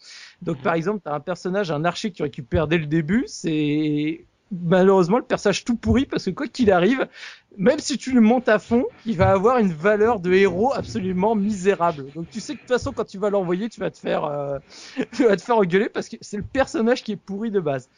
Donc, 0.41 0.57
Mhm. 0.59 0.63
par 0.63 0.75
exemple, 0.75 1.01
t'as 1.05 1.13
un 1.15 1.21
personnage, 1.21 1.71
un 1.71 1.85
archer 1.85 2.11
que 2.11 2.17
tu 2.17 2.23
récupères 2.23 2.67
dès 2.67 2.79
le 2.79 2.87
début, 2.87 3.25
c'est 3.27 4.25
malheureusement 4.51 5.19
le 5.19 5.25
personnage 5.25 5.65
tout 5.65 5.77
pourri 5.77 6.07
parce 6.07 6.25
que 6.25 6.31
quoi 6.31 6.49
qu'il 6.49 6.71
arrive, 6.71 7.09
même 7.57 7.79
si 7.79 7.99
tu 7.99 8.13
le 8.13 8.21
montes 8.21 8.49
à 8.49 8.59
fond, 8.59 8.87
il 9.07 9.17
va 9.17 9.31
avoir 9.31 9.59
une 9.59 9.73
valeur 9.73 10.21
de 10.21 10.33
héros 10.33 10.73
absolument 10.73 11.35
misérable. 11.35 12.07
Donc, 12.15 12.31
tu 12.31 12.41
sais 12.41 12.55
que 12.55 12.59
de 12.59 12.63
toute 12.63 12.77
façon, 12.77 12.93
quand 12.93 13.05
tu 13.05 13.19
vas 13.19 13.31
l'envoyer, 13.31 13.69
tu 13.69 13.81
vas 13.81 13.91
te 13.91 13.99
faire, 13.99 14.25
euh, 14.25 14.59
tu 15.13 15.25
vas 15.25 15.37
te 15.37 15.43
faire 15.43 15.57
engueuler 15.57 15.89
parce 15.89 16.09
que 16.09 16.17
c'est 16.21 16.37
le 16.37 16.43
personnage 16.43 17.03
qui 17.03 17.13
est 17.13 17.17
pourri 17.17 17.51
de 17.51 17.61
base. 17.61 17.89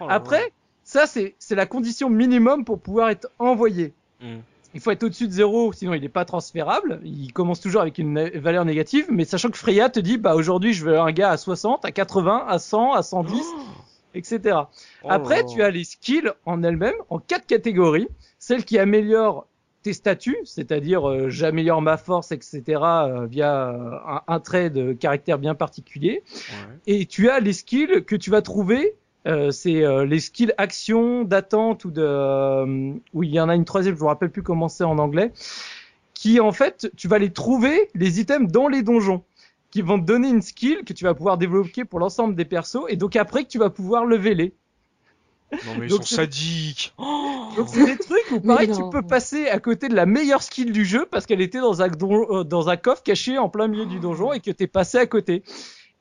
Oh. 0.00 0.06
Après, 0.08 0.52
ça, 0.84 1.06
c'est 1.06 1.34
c'est 1.38 1.54
la 1.54 1.66
condition 1.66 2.10
minimum 2.10 2.64
pour 2.64 2.80
pouvoir 2.80 3.10
être 3.10 3.28
envoyé. 3.38 3.92
Mm. 4.20 4.38
Il 4.74 4.80
faut 4.80 4.90
être 4.90 5.02
au-dessus 5.02 5.26
de 5.26 5.32
zéro, 5.32 5.72
sinon 5.72 5.94
il 5.94 6.02
n'est 6.02 6.10
pas 6.10 6.26
transférable. 6.26 7.00
Il 7.02 7.32
commence 7.32 7.60
toujours 7.60 7.80
avec 7.80 7.96
une 7.98 8.28
valeur 8.38 8.66
négative, 8.66 9.06
mais 9.10 9.24
sachant 9.24 9.50
que 9.50 9.56
Freya 9.56 9.88
te 9.88 9.98
dit, 9.98 10.18
bah 10.18 10.34
aujourd'hui 10.34 10.74
je 10.74 10.84
veux 10.84 11.00
un 11.00 11.10
gars 11.10 11.30
à 11.30 11.36
60, 11.38 11.86
à 11.86 11.90
80, 11.90 12.44
à 12.46 12.58
100, 12.58 12.92
à 12.92 13.02
110, 13.02 13.34
etc. 13.34 13.46
Oh 13.56 13.87
là 14.44 14.68
Après, 15.08 15.42
là. 15.42 15.44
tu 15.44 15.62
as 15.62 15.70
les 15.70 15.84
skills 15.84 16.30
en 16.46 16.62
elles-mêmes, 16.62 16.94
en 17.10 17.18
quatre 17.18 17.46
catégories. 17.46 18.08
Celles 18.38 18.64
qui 18.64 18.78
améliorent 18.78 19.46
tes 19.82 19.92
statuts, 19.92 20.38
c'est-à-dire 20.44 21.08
euh, 21.08 21.28
j'améliore 21.30 21.80
ma 21.82 21.96
force, 21.96 22.32
etc., 22.32 22.62
euh, 22.82 23.26
via 23.26 23.68
un, 23.68 24.22
un 24.26 24.40
trait 24.40 24.70
de 24.70 24.92
caractère 24.92 25.38
bien 25.38 25.54
particulier. 25.54 26.22
Ouais. 26.50 26.78
Et 26.86 27.06
tu 27.06 27.28
as 27.30 27.40
les 27.40 27.52
skills 27.52 28.04
que 28.04 28.16
tu 28.16 28.30
vas 28.30 28.42
trouver. 28.42 28.94
euh, 29.26 29.50
c'est 29.50 29.84
euh, 29.84 30.04
les 30.04 30.20
skills 30.20 30.52
action, 30.58 31.22
d'attente 31.24 31.84
ou 31.84 31.90
de... 31.90 32.02
euh, 32.02 32.92
il 33.14 33.30
y 33.30 33.40
en 33.40 33.48
a 33.48 33.54
une 33.54 33.64
troisième, 33.64 33.96
je 33.96 34.00
me 34.02 34.06
rappelle 34.06 34.30
plus 34.30 34.42
comment 34.42 34.68
c'est 34.68 34.84
en 34.84 34.98
anglais. 34.98 35.32
Qui 36.14 36.40
en 36.40 36.50
fait, 36.52 36.90
tu 36.96 37.06
vas 37.06 37.18
les 37.18 37.30
trouver, 37.32 37.88
les 37.94 38.18
items 38.20 38.50
dans 38.50 38.66
les 38.68 38.82
donjons. 38.82 39.22
Qui 39.70 39.82
vont 39.82 39.98
te 40.00 40.04
donner 40.06 40.28
une 40.28 40.40
skill 40.42 40.84
que 40.84 40.92
tu 40.94 41.04
vas 41.04 41.14
pouvoir 41.14 41.36
développer 41.38 41.84
pour 41.84 41.98
l'ensemble 42.00 42.34
des 42.34 42.44
persos. 42.46 42.84
Et 42.88 42.96
donc 42.96 43.16
après 43.16 43.44
que 43.44 43.48
tu 43.48 43.58
vas 43.58 43.68
pouvoir 43.70 44.04
leveler. 44.06 44.54
Non 45.66 45.74
mais 45.78 45.86
ils 45.86 45.90
Donc 45.90 46.04
sont 46.04 46.16
sadiques. 46.16 46.94
Oh 46.98 47.48
Donc 47.56 47.68
c'est 47.68 47.84
des 47.84 47.96
trucs 47.98 48.30
où 48.32 48.40
pareil 48.40 48.70
tu 48.74 48.82
peux 48.90 49.02
passer 49.02 49.48
à 49.48 49.58
côté 49.58 49.88
de 49.88 49.94
la 49.94 50.04
meilleure 50.06 50.42
skill 50.42 50.72
du 50.72 50.84
jeu 50.84 51.06
parce 51.10 51.26
qu'elle 51.26 51.40
était 51.40 51.60
dans 51.60 51.80
un, 51.82 51.88
don- 51.88 52.26
euh, 52.40 52.44
dans 52.44 52.68
un 52.68 52.76
coffre 52.76 53.02
caché 53.02 53.38
en 53.38 53.48
plein 53.48 53.66
milieu 53.68 53.86
du 53.86 53.98
donjon 54.00 54.32
et 54.32 54.40
que 54.40 54.50
t'es 54.50 54.66
passé 54.66 54.98
à 54.98 55.06
côté. 55.06 55.42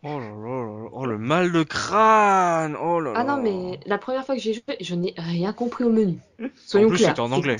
Oh 0.03 0.19
là 0.19 0.27
là. 0.27 0.89
Oh 0.93 1.05
le 1.05 1.17
mal 1.17 1.51
de 1.51 1.63
crâne. 1.63 2.75
Oh 2.81 2.99
là 2.99 3.13
là. 3.13 3.19
Ah 3.19 3.23
non, 3.23 3.41
mais 3.41 3.79
la 3.85 3.97
première 3.97 4.25
fois 4.25 4.35
que 4.35 4.41
j'ai 4.41 4.53
joué, 4.53 4.77
je 4.79 4.95
n'ai 4.95 5.13
rien 5.17 5.53
compris 5.53 5.83
au 5.83 5.89
menu. 5.89 6.19
En 6.41 6.45
Soyons 6.55 6.87
plus 6.89 6.97
clairs. 6.97 7.09
c'était 7.09 7.21
en 7.21 7.29
C'est- 7.29 7.33
anglais. 7.35 7.57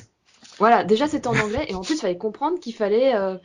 Voilà, 0.60 0.84
déjà 0.84 1.08
c'était 1.08 1.28
en 1.28 1.38
anglais 1.40 1.66
et 1.70 1.76
en 1.76 1.82
plus 1.82 1.96
il 1.96 2.00
fallait 2.02 2.18
comprendre 2.18 2.60
qu'il 2.60 2.74
fallait 2.74 3.14
euh, 3.16 3.38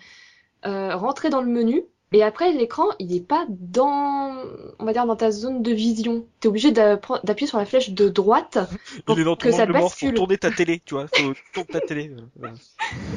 euh, 0.67 0.97
rentrer 0.97 1.31
dans 1.31 1.43
le 1.43 1.49
menu 1.51 1.83
et 2.13 2.23
après 2.23 2.53
l'écran 2.53 2.85
il 2.99 3.09
n'est 3.09 3.21
pas 3.21 3.47
dans, 3.49 4.35
on 4.79 4.85
va 4.85 4.93
dire 4.93 5.07
dans 5.07 5.17
ta 5.17 5.31
zone 5.31 5.63
de 5.63 5.73
vision. 5.73 6.25
T'es 6.41 6.49
obligé 6.49 6.73
d'appre- 6.73 7.21
d'appuyer 7.25 7.47
sur 7.49 7.59
la 7.59 7.65
flèche 7.65 7.91
de 7.91 8.09
droite. 8.09 8.59
pour 9.07 9.17
Il 9.17 9.21
est 9.23 9.25
dans 9.25 9.37
ton 9.37 9.49
que 9.49 9.55
ça 9.55 9.67
pour 9.67 9.75
bascule. 9.75 10.15
tourner 10.15 10.39
ta 10.39 10.51
télé, 10.51 10.83
tu 10.85 10.95
vois. 10.95 11.07
Faut 11.07 11.33
tourner 11.55 11.69
ta 11.71 11.81
télé. 11.81 12.11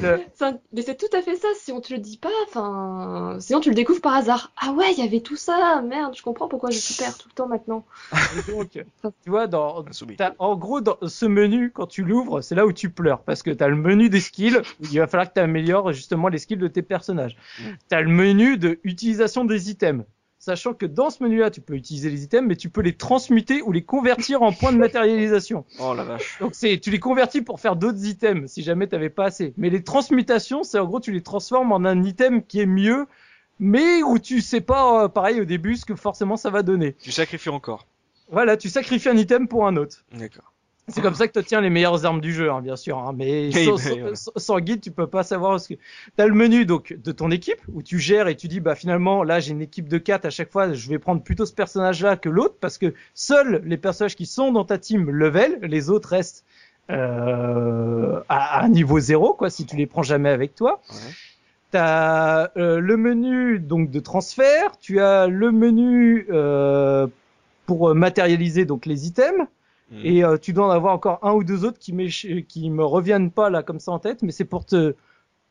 Le- 0.02 0.20
Ça- 0.34 0.52
mais 0.72 0.82
c'est 0.82 0.96
tout 0.96 1.14
à 1.16 1.22
fait 1.22 1.36
ça. 1.36 1.48
Si 1.58 1.72
on 1.72 1.80
te 1.80 1.92
le 1.92 1.98
dit 1.98 2.18
pas, 2.18 2.30
enfin, 2.46 3.36
sinon 3.40 3.60
tu 3.60 3.68
le 3.70 3.74
découvres 3.74 4.00
par 4.00 4.14
hasard. 4.14 4.52
Ah 4.60 4.72
ouais, 4.72 4.92
il 4.96 5.02
y 5.02 5.06
avait 5.06 5.20
tout 5.20 5.36
ça. 5.36 5.82
Merde, 5.82 6.14
je 6.16 6.22
comprends 6.22 6.48
pourquoi 6.48 6.70
je 6.70 6.78
suis 6.78 6.94
perds 6.94 7.18
tout 7.18 7.28
le 7.28 7.34
temps 7.34 7.48
maintenant. 7.48 7.84
et 8.12 8.50
donc, 8.52 8.70
tu 8.72 9.30
vois, 9.30 9.46
dans, 9.46 9.84
en 10.38 10.56
gros, 10.56 10.80
dans 10.80 10.96
ce 11.06 11.26
menu, 11.26 11.70
quand 11.72 11.86
tu 11.86 12.02
l'ouvres, 12.02 12.40
c'est 12.40 12.54
là 12.54 12.66
où 12.66 12.72
tu 12.72 12.90
pleures. 12.90 13.20
Parce 13.20 13.42
que 13.42 13.50
tu 13.50 13.62
as 13.64 13.68
le 13.68 13.76
menu 13.76 14.08
des 14.08 14.20
skills, 14.20 14.58
où 14.80 14.84
il 14.90 14.98
va 14.98 15.06
falloir 15.06 15.28
que 15.28 15.34
tu 15.34 15.40
améliores 15.40 15.92
justement 15.92 16.28
les 16.28 16.38
skills 16.38 16.56
de 16.58 16.68
tes 16.68 16.82
personnages. 16.82 17.36
Mm. 17.58 17.62
Tu 17.90 17.94
as 17.96 18.00
le 18.02 18.08
menu 18.10 18.56
de 18.58 18.78
utilisation 18.86 19.44
des 19.44 19.70
items. 19.70 20.04
Sachant 20.38 20.74
que 20.74 20.86
dans 20.86 21.10
ce 21.10 21.22
menu-là, 21.22 21.50
tu 21.50 21.60
peux 21.60 21.74
utiliser 21.74 22.08
les 22.08 22.22
items, 22.22 22.46
mais 22.46 22.56
tu 22.56 22.68
peux 22.68 22.82
les 22.82 22.92
transmuter 22.92 23.62
ou 23.62 23.72
les 23.72 23.82
convertir 23.82 24.42
en 24.42 24.52
points 24.52 24.72
de 24.72 24.78
matérialisation. 24.78 25.64
Oh 25.80 25.94
la 25.94 26.04
vache. 26.04 26.38
Donc 26.40 26.54
c'est, 26.54 26.78
tu 26.78 26.90
les 26.90 27.00
convertis 27.00 27.42
pour 27.42 27.58
faire 27.58 27.74
d'autres 27.74 28.04
items, 28.04 28.50
si 28.50 28.62
jamais 28.62 28.86
t'avais 28.86 29.10
pas 29.10 29.24
assez. 29.24 29.54
Mais 29.56 29.70
les 29.70 29.82
transmutations, 29.82 30.62
c'est 30.62 30.78
en 30.78 30.84
gros, 30.84 31.00
tu 31.00 31.10
les 31.10 31.22
transformes 31.22 31.72
en 31.72 31.84
un 31.84 32.02
item 32.04 32.44
qui 32.44 32.60
est 32.60 32.66
mieux, 32.66 33.06
mais 33.58 34.02
où 34.02 34.18
tu 34.18 34.40
sais 34.40 34.60
pas, 34.60 35.04
euh, 35.04 35.08
pareil 35.08 35.40
au 35.40 35.44
début, 35.44 35.76
ce 35.76 35.84
que 35.84 35.96
forcément 35.96 36.36
ça 36.36 36.50
va 36.50 36.62
donner. 36.62 36.94
Tu 37.02 37.12
sacrifies 37.12 37.48
encore. 37.48 37.86
Voilà, 38.30 38.56
tu 38.56 38.68
sacrifies 38.68 39.08
un 39.08 39.16
item 39.16 39.48
pour 39.48 39.66
un 39.66 39.76
autre. 39.76 40.04
D'accord. 40.12 40.52
C'est 40.88 41.00
comme 41.02 41.14
ça 41.16 41.26
que 41.26 41.32
tu 41.32 41.40
obtiens 41.40 41.60
les 41.60 41.68
meilleures 41.70 42.06
armes 42.06 42.20
du 42.20 42.32
jeu, 42.32 42.48
hein, 42.50 42.60
bien 42.62 42.76
sûr. 42.76 42.96
hein, 42.98 43.12
mais 43.16 43.50
sans, 44.36 44.60
guide, 44.60 44.80
tu 44.80 44.92
peux 44.92 45.08
pas 45.08 45.24
savoir 45.24 45.58
ce 45.58 45.70
que. 45.70 45.74
T'as 46.16 46.26
le 46.26 46.34
menu 46.34 46.64
donc 46.64 46.92
de 47.02 47.10
ton 47.10 47.30
équipe 47.32 47.58
où 47.72 47.82
tu 47.82 47.98
gères 47.98 48.28
et 48.28 48.36
tu 48.36 48.46
dis 48.46 48.60
bah 48.60 48.76
finalement 48.76 49.24
là 49.24 49.40
j'ai 49.40 49.50
une 49.50 49.62
équipe 49.62 49.88
de 49.88 49.98
4 49.98 50.26
à 50.26 50.30
chaque 50.30 50.52
fois, 50.52 50.72
je 50.72 50.88
vais 50.88 51.00
prendre 51.00 51.22
plutôt 51.22 51.44
ce 51.44 51.52
personnage-là 51.52 52.16
que 52.16 52.28
l'autre 52.28 52.54
parce 52.60 52.78
que 52.78 52.94
seuls 53.14 53.62
les 53.64 53.76
personnages 53.76 54.14
qui 54.14 54.26
sont 54.26 54.52
dans 54.52 54.64
ta 54.64 54.78
team 54.78 55.10
level, 55.10 55.58
les 55.62 55.90
autres 55.90 56.10
restent 56.10 56.44
euh, 56.88 58.20
à, 58.28 58.60
à 58.60 58.68
niveau 58.68 59.00
zéro 59.00 59.34
quoi 59.34 59.50
si 59.50 59.66
tu 59.66 59.74
les 59.76 59.86
prends 59.86 60.04
jamais 60.04 60.30
avec 60.30 60.54
toi. 60.54 60.80
Ouais. 60.90 60.96
T'as 61.72 62.50
euh, 62.56 62.78
le 62.78 62.96
menu 62.96 63.58
donc 63.58 63.90
de 63.90 63.98
transfert, 63.98 64.78
tu 64.80 65.00
as 65.00 65.26
le 65.26 65.50
menu 65.50 66.26
euh, 66.30 67.08
pour 67.66 67.92
matérialiser 67.94 68.64
donc 68.64 68.86
les 68.86 69.08
items. 69.08 69.46
Mm. 69.90 70.00
Et 70.04 70.24
euh, 70.24 70.36
tu 70.36 70.52
dois 70.52 70.66
en 70.66 70.70
avoir 70.70 70.94
encore 70.94 71.20
un 71.22 71.32
ou 71.32 71.44
deux 71.44 71.64
autres 71.64 71.78
qui, 71.78 71.92
qui 72.48 72.70
me 72.70 72.84
reviennent 72.84 73.30
pas 73.30 73.50
là 73.50 73.62
comme 73.62 73.80
ça 73.80 73.92
en 73.92 73.98
tête, 73.98 74.22
mais 74.22 74.32
c'est 74.32 74.44
pour 74.44 74.64
te 74.64 74.94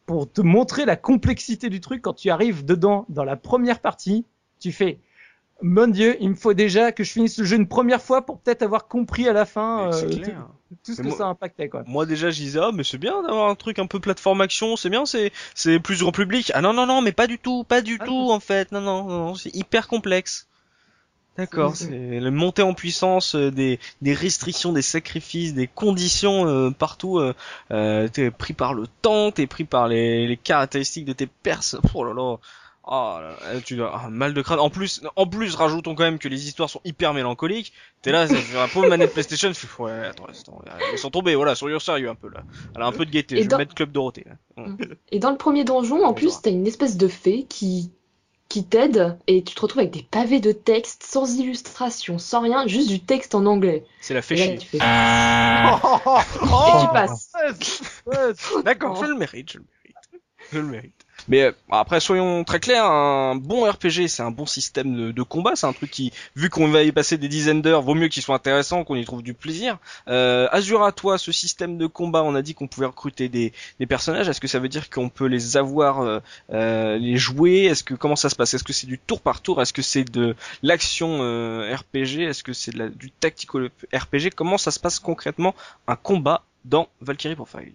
pour 0.06 0.32
te 0.32 0.42
montrer 0.42 0.86
la 0.86 0.96
complexité 0.96 1.70
du 1.70 1.82
truc 1.82 2.04
quand 2.04 2.14
tu 2.14 2.30
arrives 2.30 2.64
dedans 2.64 3.06
dans 3.10 3.24
la 3.24 3.36
première 3.36 3.80
partie, 3.80 4.24
tu 4.60 4.72
fais 4.72 5.00
mon 5.62 5.88
dieu, 5.88 6.18
il 6.20 6.32
me 6.32 6.36
faut 6.36 6.54
déjà 6.54 6.92
que 6.92 7.04
je 7.04 7.12
finisse 7.12 7.40
le 7.40 7.46
jeu 7.46 7.56
une 7.56 7.68
première 7.68 8.02
fois 8.02 8.26
pour 8.26 8.40
peut-être 8.40 8.62
avoir 8.62 8.88
compris 8.88 9.28
à 9.28 9.34
la 9.34 9.46
fin 9.46 9.88
euh, 9.88 10.02
tout, 10.84 10.94
ce 10.94 11.02
Mais 11.02 11.04
que 11.04 11.08
moi- 11.08 11.18
ça 11.18 11.26
impactait 11.28 11.70
quoi. 11.70 11.84
Moi 11.88 12.06
déjà 12.06 12.30
je 12.30 12.38
disais 12.42 12.60
ah 12.62 12.72
mais 12.74 12.84
c'est 12.84 12.98
bien 12.98 13.22
d'avoir 13.22 13.50
un 13.50 13.56
truc 13.56 13.80
un 13.80 13.88
peu 13.88 14.00
plateforme 14.00 14.42
action, 14.42 14.76
c'est 14.76 14.90
bien, 14.90 15.06
c'est 15.06 15.32
c'est 15.54 15.80
plus 15.80 16.00
grand 16.02 16.12
public. 16.12 16.52
Ah 16.54 16.62
non 16.62 16.74
non 16.74 16.86
non 16.86 17.02
mais 17.02 17.14
pas 17.14 17.28
du 17.28 17.40
tout, 17.40 17.64
pas 17.64 17.82
du 17.82 17.98
Ah, 18.02 18.06
tout 18.06 18.32
en 18.32 18.40
fait. 18.42 18.72
Non 18.74 18.82
non, 18.82 19.06
non, 19.06 19.36
c'est 19.36 19.56
hyper 19.56 19.88
complexe. 19.88 20.48
D'accord, 21.38 21.76
C'est- 21.76 21.90
le 22.20 22.32
montée 22.32 22.62
en 22.62 22.74
puissance 22.74 23.36
euh, 23.36 23.52
des 23.52 23.80
des 24.02 24.14
restrictions, 24.14 24.72
des 24.72 24.82
sacrifices, 24.82 25.54
des 25.54 25.68
conditions 25.68 26.48
euh, 26.48 26.72
partout. 26.72 27.20
Euh, 27.20 27.34
euh, 27.72 28.08
t'es 28.08 28.32
pris 28.32 28.54
par 28.54 28.74
le 28.74 28.86
temps, 29.02 29.32
t'es 29.32 29.46
pris 29.48 29.66
par 29.66 29.88
les, 29.90 30.28
les 30.28 30.38
caractéristiques 30.38 31.06
de 31.06 31.14
tes 31.14 31.28
perses. 31.28 31.76
Oh 31.94 32.04
là 32.06 32.14
là. 32.14 32.38
Oh 32.88 33.18
là 33.20 33.36
là, 33.54 33.62
tu 33.62 33.76
dois 33.76 34.00
ah, 34.06 34.10
mal 34.12 34.36
de 34.36 34.42
crâne. 34.44 34.60
En 34.60 34.70
plus, 34.70 35.02
en 35.16 35.26
plus, 35.26 35.56
rajoutons 35.56 35.96
quand 35.96 36.04
même 36.04 36.20
que 36.20 36.28
les 36.28 36.48
histoires 36.48 36.70
sont 36.70 36.82
hyper 36.86 37.16
mélancoliques. 37.16 37.74
T'es 38.04 38.12
là, 38.12 38.28
c'est 38.28 38.40
sur 38.40 38.60
la 38.60 38.68
pauvre 38.68 38.88
manette 38.88 39.12
PlayStation. 39.12 39.50
ouais, 39.80 39.92
attends, 40.06 40.26
attends, 40.26 40.62
ils 40.94 41.00
sont 41.00 41.10
tombés, 41.10 41.34
voilà, 41.34 41.56
soyons 41.56 41.80
sérieux 41.80 42.10
un 42.10 42.14
peu 42.16 42.30
là. 42.30 42.44
Elle 42.76 42.84
a 42.84 42.86
un 42.86 42.92
peu 42.92 43.06
de 43.08 43.10
gaieté. 43.10 43.40
Et 43.40 43.44
je 43.44 43.48
dans- 43.50 43.58
vais 43.58 43.64
mettre 43.64 43.74
Club 43.74 43.92
Dorothée. 43.92 44.26
Là. 44.58 44.66
Et 45.12 45.18
dans 45.18 45.32
le 45.32 45.38
premier 45.38 45.64
donjon, 45.64 46.06
en 46.06 46.14
plus, 46.14 46.42
t'as 46.44 46.52
une 46.52 46.68
espèce 46.68 46.96
de 46.96 47.08
fée 47.08 47.48
qui 47.50 47.92
qui 48.56 48.64
t'aide 48.64 49.18
et 49.28 49.44
tu 49.44 49.54
te 49.54 49.60
retrouves 49.60 49.82
avec 49.82 49.92
des 49.92 50.04
pavés 50.04 50.40
de 50.40 50.54
texte 50.54 51.04
sans 51.04 51.38
illustration, 51.38 52.18
sans 52.18 52.40
rien, 52.40 52.66
juste 52.68 52.88
du 52.88 53.02
texte 53.02 53.36
en 53.36 53.46
anglais. 53.48 53.84
C'est 54.00 54.14
la 54.14 54.22
tu 54.22 54.66
fais- 54.66 54.78
Et 54.78 54.82
tu 56.80 56.94
passes. 56.94 57.34
D'accord, 58.64 58.96
je 58.96 59.10
le 59.10 59.16
mérite, 59.16 59.52
je 59.52 59.58
le 59.58 59.66
mérite. 59.66 60.24
Je 60.54 60.60
le 60.60 60.68
mérite. 60.68 61.05
Mais 61.28 61.44
euh, 61.44 61.52
après, 61.72 62.00
soyons 62.00 62.44
très 62.44 62.60
clairs, 62.60 62.86
un 62.86 63.36
bon 63.36 63.70
RPG, 63.70 64.08
c'est 64.08 64.24
un 64.24 64.32
bon 64.32 64.46
système 64.46 65.12
de, 65.12 65.24
combat, 65.24 65.56
c'est 65.56 65.68
un 65.68 65.74
truc 65.74 65.92
qui, 65.92 66.12
vu 66.36 66.50
qu'on 66.50 66.68
va 66.68 66.84
y 66.84 66.92
passer 66.92 67.18
des 67.18 67.28
dizaines 67.28 67.62
d'heures, 67.62 67.82
vaut 67.82 67.96
mieux 67.96 68.08
qu'il 68.08 68.22
soit 68.22 68.36
intéressant, 68.36 68.84
qu'on 68.84 68.96
y 68.96 69.06
trouve 69.06 69.24
du 69.24 69.34
plaisir. 69.34 69.78
Euh, 70.08 70.48
Azura, 70.52 70.92
toi, 70.92 71.18
ce 71.18 71.32
système 71.32 71.78
de 71.78 71.88
combat, 71.88 72.24
on 72.24 72.36
a 72.36 72.42
dit 72.42 72.54
qu'on 72.54 72.68
pouvait 72.68 72.86
recruter 72.86 73.30
des, 73.30 73.54
des 73.80 73.86
personnages, 73.86 74.30
est-ce 74.30 74.42
que 74.42 74.48
ça 74.48 74.60
veut 74.60 74.70
dire 74.70 74.90
qu'on 74.90 75.10
peut 75.10 75.26
les 75.26 75.58
avoir, 75.58 76.02
euh, 76.02 76.20
euh, 76.52 76.98
les 76.98 77.18
jouer? 77.18 77.66
Est-ce 77.66 77.84
que 77.84 77.94
comment 77.94 78.16
ça 78.16 78.30
se 78.30 78.36
passe? 78.36 78.54
Est-ce 78.54 78.64
que 78.64 78.74
c'est 78.74 78.88
du 78.88 79.00
tour 79.00 79.22
par 79.22 79.42
tour? 79.42 79.62
Est-ce 79.62 79.74
que 79.74 79.82
c'est 79.82 80.04
de 80.04 80.36
l'action 80.64 81.20
euh, 81.22 81.76
RPG 81.76 82.22
Est-ce 82.22 82.44
que 82.44 82.54
c'est 82.54 82.76
du 82.98 83.12
tactical 83.12 83.70
RPG 83.94 84.32
Comment 84.36 84.58
ça 84.58 84.72
se 84.72 84.80
passe 84.80 85.00
concrètement 85.00 85.56
un 85.88 85.96
combat 85.96 86.44
dans 86.66 86.88
Valkyrie 87.02 87.36
Profile? 87.36 87.74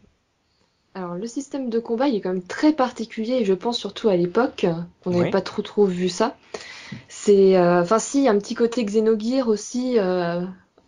Alors 0.94 1.14
le 1.14 1.26
système 1.26 1.70
de 1.70 1.78
combat, 1.78 2.08
il 2.08 2.16
est 2.16 2.20
quand 2.20 2.32
même 2.32 2.42
très 2.42 2.72
particulier, 2.72 3.34
et 3.34 3.44
je 3.44 3.54
pense 3.54 3.78
surtout 3.78 4.08
à 4.08 4.16
l'époque, 4.16 4.66
on 5.06 5.10
n'avait 5.10 5.30
pas 5.30 5.40
trop 5.40 5.62
trop 5.62 5.84
vu 5.84 6.08
ça. 6.08 6.36
C'est, 7.08 7.56
euh, 7.56 7.82
enfin 7.82 7.98
si, 8.00 8.28
un 8.28 8.38
petit 8.38 8.54
côté 8.54 8.84
Xenogear 8.84 9.48
aussi. 9.48 9.98
euh, 9.98 10.42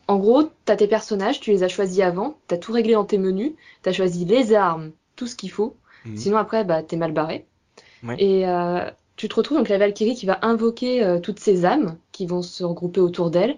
En 0.09 0.19
gros, 0.19 0.45
t'as 0.65 0.77
tes 0.77 0.89
personnages, 0.89 1.41
tu 1.41 1.51
les 1.53 1.63
as 1.63 1.69
choisis 1.69 2.01
avant, 2.01 2.37
t'as 2.49 2.59
tout 2.59 2.73
réglé 2.73 2.95
dans 2.95 3.05
tes 3.05 3.19
menus, 3.19 3.53
t'as 3.83 3.93
choisi 3.93 4.25
les 4.25 4.53
armes, 4.55 4.91
tout 5.15 5.29
ce 5.29 5.37
qu'il 5.37 5.51
faut. 5.51 5.77
Mhm. 6.05 6.17
Sinon 6.17 6.37
après, 6.39 6.65
bah 6.65 6.83
t'es 6.83 6.97
mal 6.97 7.13
barré. 7.13 7.47
Et 8.19 8.49
euh, 8.49 8.91
tu 9.15 9.29
te 9.29 9.35
retrouves 9.37 9.59
donc 9.59 9.69
la 9.69 9.79
Valkyrie 9.79 10.17
qui 10.17 10.27
va 10.27 10.41
invoquer 10.43 11.05
euh, 11.05 11.21
toutes 11.21 11.39
ces 11.39 11.65
âmes 11.65 11.97
qui 12.11 12.27
vont 12.27 12.43
se 12.43 12.65
regrouper 12.65 13.01
autour 13.01 13.31
d'elle. 13.31 13.57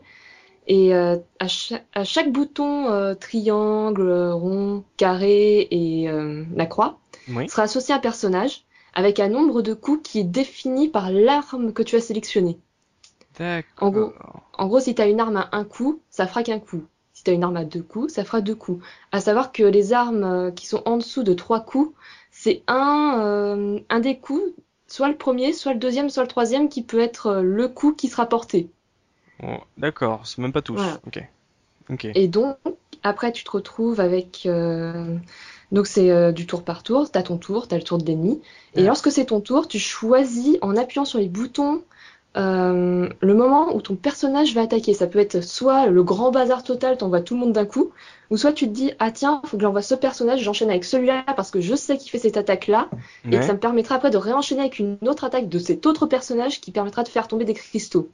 Et 0.66 0.94
euh, 0.94 1.16
à, 1.40 1.48
cha- 1.48 1.80
à 1.94 2.04
chaque 2.04 2.32
bouton 2.32 2.88
euh, 2.90 3.14
triangle, 3.14 4.10
rond, 4.32 4.84
carré 4.96 5.68
et 5.70 6.08
euh, 6.08 6.44
la 6.54 6.66
croix, 6.66 6.98
Oui. 7.28 7.48
sera 7.48 7.62
associé 7.62 7.94
à 7.94 7.98
un 7.98 8.00
personnage 8.00 8.64
avec 8.94 9.20
un 9.20 9.28
nombre 9.28 9.62
de 9.62 9.74
coups 9.74 10.08
qui 10.08 10.20
est 10.20 10.24
défini 10.24 10.88
par 10.88 11.10
l'arme 11.10 11.72
que 11.72 11.82
tu 11.82 11.96
as 11.96 12.00
sélectionnée. 12.00 12.58
En 13.80 13.90
gros, 13.90 14.12
En 14.56 14.66
gros, 14.68 14.80
si 14.80 14.94
tu 14.94 15.02
as 15.02 15.06
une 15.08 15.20
arme 15.20 15.36
à 15.36 15.48
un 15.52 15.64
coup, 15.64 16.00
ça 16.10 16.26
fera 16.26 16.42
qu'un 16.42 16.60
coup. 16.60 16.82
Si 17.12 17.24
tu 17.24 17.30
as 17.30 17.34
une 17.34 17.44
arme 17.44 17.56
à 17.56 17.64
deux 17.64 17.82
coups, 17.82 18.12
ça 18.12 18.24
fera 18.24 18.40
deux 18.40 18.54
coups. 18.54 18.84
À 19.12 19.20
savoir 19.20 19.52
que 19.52 19.62
les 19.62 19.92
armes 19.92 20.24
euh, 20.24 20.50
qui 20.50 20.66
sont 20.66 20.82
en 20.84 20.96
dessous 20.96 21.22
de 21.22 21.34
trois 21.34 21.60
coups, 21.60 21.94
c'est 22.30 22.62
un, 22.68 23.18
euh, 23.20 23.80
un 23.88 24.00
des 24.00 24.18
coups, 24.18 24.42
soit 24.86 25.08
le 25.08 25.16
premier, 25.16 25.52
soit 25.52 25.72
le 25.74 25.78
deuxième, 25.78 26.10
soit 26.10 26.22
le 26.22 26.28
troisième, 26.28 26.68
qui 26.68 26.82
peut 26.82 27.00
être 27.00 27.26
euh, 27.28 27.42
le 27.42 27.68
coup 27.68 27.92
qui 27.94 28.08
sera 28.08 28.26
porté. 28.26 28.70
Oh, 29.42 29.56
D'accord, 29.76 30.26
c'est 30.26 30.38
même 30.40 30.52
pas 30.52 30.62
tous. 30.62 30.74
Voilà. 30.76 31.00
Ok. 31.06 31.22
Ok. 31.90 32.06
Et 32.14 32.28
donc, 32.28 32.56
après, 33.02 33.32
tu 33.32 33.44
te 33.44 33.50
retrouves 33.50 34.00
avec. 34.00 34.46
euh, 34.46 35.16
Donc, 35.72 35.86
c'est 35.86 36.10
euh, 36.10 36.32
du 36.32 36.46
tour 36.46 36.62
par 36.64 36.82
tour. 36.82 37.10
Tu 37.10 37.18
as 37.18 37.22
ton 37.22 37.36
tour, 37.36 37.68
tu 37.68 37.74
as 37.74 37.78
le 37.78 37.84
tour 37.84 37.98
de 37.98 38.06
l'ennemi. 38.06 38.40
Et 38.74 38.80
Ouais. 38.80 38.86
lorsque 38.86 39.10
c'est 39.10 39.26
ton 39.26 39.40
tour, 39.40 39.68
tu 39.68 39.78
choisis 39.78 40.56
en 40.62 40.76
appuyant 40.76 41.04
sur 41.04 41.18
les 41.18 41.28
boutons 41.28 41.82
euh, 42.36 43.08
le 43.20 43.34
moment 43.34 43.74
où 43.76 43.80
ton 43.80 43.94
personnage 43.94 44.54
va 44.54 44.62
attaquer. 44.62 44.92
Ça 44.94 45.06
peut 45.06 45.20
être 45.20 45.40
soit 45.42 45.86
le 45.86 46.02
grand 46.02 46.32
bazar 46.32 46.64
total, 46.64 46.96
t'envoies 46.96 47.20
tout 47.20 47.34
le 47.34 47.40
monde 47.40 47.52
d'un 47.52 47.64
coup, 47.64 47.92
ou 48.30 48.36
soit 48.36 48.52
tu 48.52 48.66
te 48.66 48.72
dis 48.72 48.92
Ah 48.98 49.12
tiens, 49.12 49.40
faut 49.44 49.56
que 49.56 49.62
j'envoie 49.62 49.82
ce 49.82 49.94
personnage, 49.94 50.40
j'enchaîne 50.40 50.70
avec 50.70 50.84
celui-là 50.84 51.22
parce 51.36 51.52
que 51.52 51.60
je 51.60 51.74
sais 51.76 51.96
qu'il 51.96 52.10
fait 52.10 52.18
cette 52.18 52.36
attaque-là. 52.36 52.88
Et 53.30 53.38
que 53.38 53.44
ça 53.44 53.52
me 53.52 53.58
permettra 53.60 53.94
après 53.96 54.10
de 54.10 54.16
réenchaîner 54.16 54.62
avec 54.62 54.80
une 54.80 54.98
autre 55.06 55.22
attaque 55.24 55.48
de 55.48 55.58
cet 55.60 55.86
autre 55.86 56.06
personnage 56.06 56.60
qui 56.60 56.72
permettra 56.72 57.04
de 57.04 57.08
faire 57.08 57.28
tomber 57.28 57.44
des 57.44 57.54
cristaux. 57.54 58.08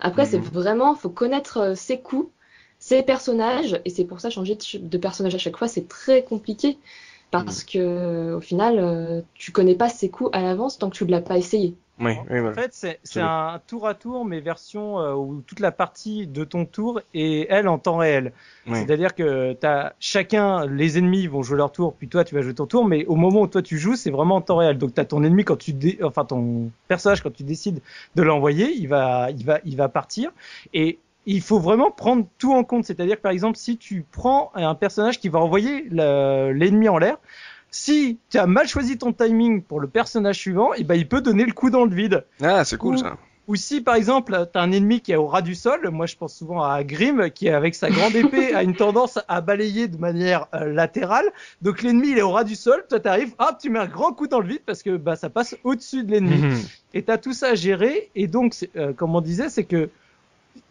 Après, 0.00 0.26
c'est 0.26 0.38
Mhm. 0.38 0.44
vraiment, 0.52 0.94
faut 0.94 1.10
connaître 1.10 1.58
euh, 1.58 1.74
ses 1.74 2.00
coups, 2.00 2.30
ses 2.78 3.02
personnages, 3.02 3.80
et 3.84 3.90
c'est 3.90 4.04
pour 4.04 4.20
ça 4.20 4.30
changer 4.30 4.56
de, 4.74 4.98
personnage 4.98 5.34
à 5.34 5.38
chaque 5.38 5.56
fois, 5.56 5.68
c'est 5.68 5.88
très 5.88 6.24
compliqué. 6.24 6.78
Parce 7.30 7.62
que 7.64 8.34
au 8.34 8.40
final, 8.40 8.78
euh, 8.80 9.20
tu 9.34 9.52
connais 9.52 9.76
pas 9.76 9.88
ses 9.88 10.10
coups 10.10 10.30
à 10.32 10.42
l'avance 10.42 10.78
tant 10.78 10.90
que 10.90 10.96
tu 10.96 11.04
ne 11.04 11.10
l'as 11.12 11.20
pas 11.20 11.38
essayé. 11.38 11.76
Oui, 12.00 12.12
oui, 12.30 12.40
En 12.40 12.52
fait, 12.54 12.72
c'est 13.02 13.20
un 13.20 13.60
tour 13.66 13.86
à 13.86 13.94
tour, 13.94 14.24
mais 14.24 14.40
version 14.40 14.98
euh, 15.00 15.12
où 15.14 15.42
toute 15.46 15.60
la 15.60 15.70
partie 15.70 16.26
de 16.26 16.44
ton 16.44 16.64
tour 16.64 17.00
est 17.12 17.46
elle 17.50 17.68
en 17.68 17.78
temps 17.78 17.98
réel. 17.98 18.32
Ouais. 18.66 18.76
C'est-à-dire 18.80 19.14
que 19.14 19.54
chacun, 19.98 20.66
les 20.66 20.98
ennemis 20.98 21.26
vont 21.26 21.42
jouer 21.42 21.58
leur 21.58 21.72
tour, 21.72 21.94
puis 21.94 22.08
toi 22.08 22.24
tu 22.24 22.34
vas 22.34 22.40
jouer 22.42 22.54
ton 22.54 22.66
tour, 22.66 22.86
mais 22.86 23.04
au 23.06 23.16
moment 23.16 23.42
où 23.42 23.46
toi 23.46 23.62
tu 23.62 23.78
joues, 23.78 23.96
c'est 23.96 24.10
vraiment 24.10 24.36
en 24.36 24.40
temps 24.40 24.56
réel. 24.56 24.78
Donc 24.78 24.94
t'as 24.94 25.04
ton 25.04 25.22
ennemi 25.22 25.44
quand 25.44 25.56
tu, 25.56 25.72
dé... 25.72 25.98
enfin 26.02 26.24
ton 26.24 26.70
personnage 26.88 27.22
quand 27.22 27.32
tu 27.32 27.42
décides 27.42 27.80
de 28.14 28.22
l'envoyer, 28.22 28.72
il 28.72 28.88
va, 28.88 29.30
il 29.30 29.44
va, 29.44 29.58
il 29.64 29.76
va 29.76 29.88
partir. 29.88 30.30
Et 30.72 30.98
il 31.26 31.42
faut 31.42 31.58
vraiment 31.58 31.90
prendre 31.90 32.24
tout 32.38 32.54
en 32.54 32.64
compte. 32.64 32.84
C'est-à-dire 32.86 33.16
que 33.16 33.20
par 33.22 33.32
exemple, 33.32 33.58
si 33.58 33.76
tu 33.76 34.06
prends 34.10 34.50
un 34.54 34.74
personnage 34.74 35.20
qui 35.20 35.28
va 35.28 35.38
envoyer 35.38 35.86
le- 35.90 36.52
l'ennemi 36.52 36.88
en 36.88 36.96
l'air, 36.96 37.18
si 37.70 38.18
tu 38.30 38.38
as 38.38 38.46
mal 38.46 38.66
choisi 38.68 38.98
ton 38.98 39.12
timing 39.12 39.62
pour 39.62 39.80
le 39.80 39.88
personnage 39.88 40.38
suivant, 40.38 40.74
et 40.74 40.84
ben 40.84 40.94
il 40.94 41.08
peut 41.08 41.20
donner 41.20 41.44
le 41.44 41.52
coup 41.52 41.70
dans 41.70 41.84
le 41.84 41.94
vide. 41.94 42.24
Ah, 42.42 42.64
c'est 42.64 42.76
cool 42.76 42.94
Ou- 42.96 42.98
ça. 42.98 43.16
Ou 43.48 43.56
si 43.56 43.80
par 43.80 43.96
exemple 43.96 44.46
t'as 44.52 44.60
un 44.62 44.70
ennemi 44.70 45.00
qui 45.00 45.10
est 45.10 45.16
au 45.16 45.26
ras 45.26 45.42
du 45.42 45.56
sol, 45.56 45.88
moi 45.90 46.06
je 46.06 46.14
pense 46.14 46.36
souvent 46.36 46.62
à 46.62 46.84
Grim 46.84 47.30
qui 47.30 47.48
avec 47.48 47.74
sa 47.74 47.90
grande 47.90 48.14
épée 48.14 48.54
a 48.54 48.62
une 48.62 48.76
tendance 48.76 49.18
à 49.26 49.40
balayer 49.40 49.88
de 49.88 49.96
manière 49.96 50.46
euh, 50.54 50.72
latérale. 50.72 51.24
Donc 51.60 51.82
l'ennemi 51.82 52.10
il 52.10 52.18
est 52.18 52.22
au 52.22 52.30
ras 52.30 52.44
du 52.44 52.54
sol, 52.54 52.84
toi 52.88 53.00
t'arrives, 53.00 53.34
hop 53.40 53.56
tu 53.60 53.68
mets 53.70 53.80
un 53.80 53.88
grand 53.88 54.12
coup 54.12 54.28
dans 54.28 54.38
le 54.38 54.46
vide 54.46 54.62
parce 54.64 54.84
que 54.84 54.96
bah 54.96 55.16
ça 55.16 55.30
passe 55.30 55.56
au-dessus 55.64 56.04
de 56.04 56.12
l'ennemi. 56.12 56.36
Mhm. 56.36 56.58
Et 56.94 57.02
t'as 57.02 57.18
tout 57.18 57.32
ça 57.32 57.48
à 57.48 57.54
gérer 57.56 58.10
et 58.14 58.28
donc 58.28 58.54
euh, 58.76 58.92
comme 58.92 59.16
on 59.16 59.20
disait 59.20 59.48
c'est 59.48 59.64
que 59.64 59.90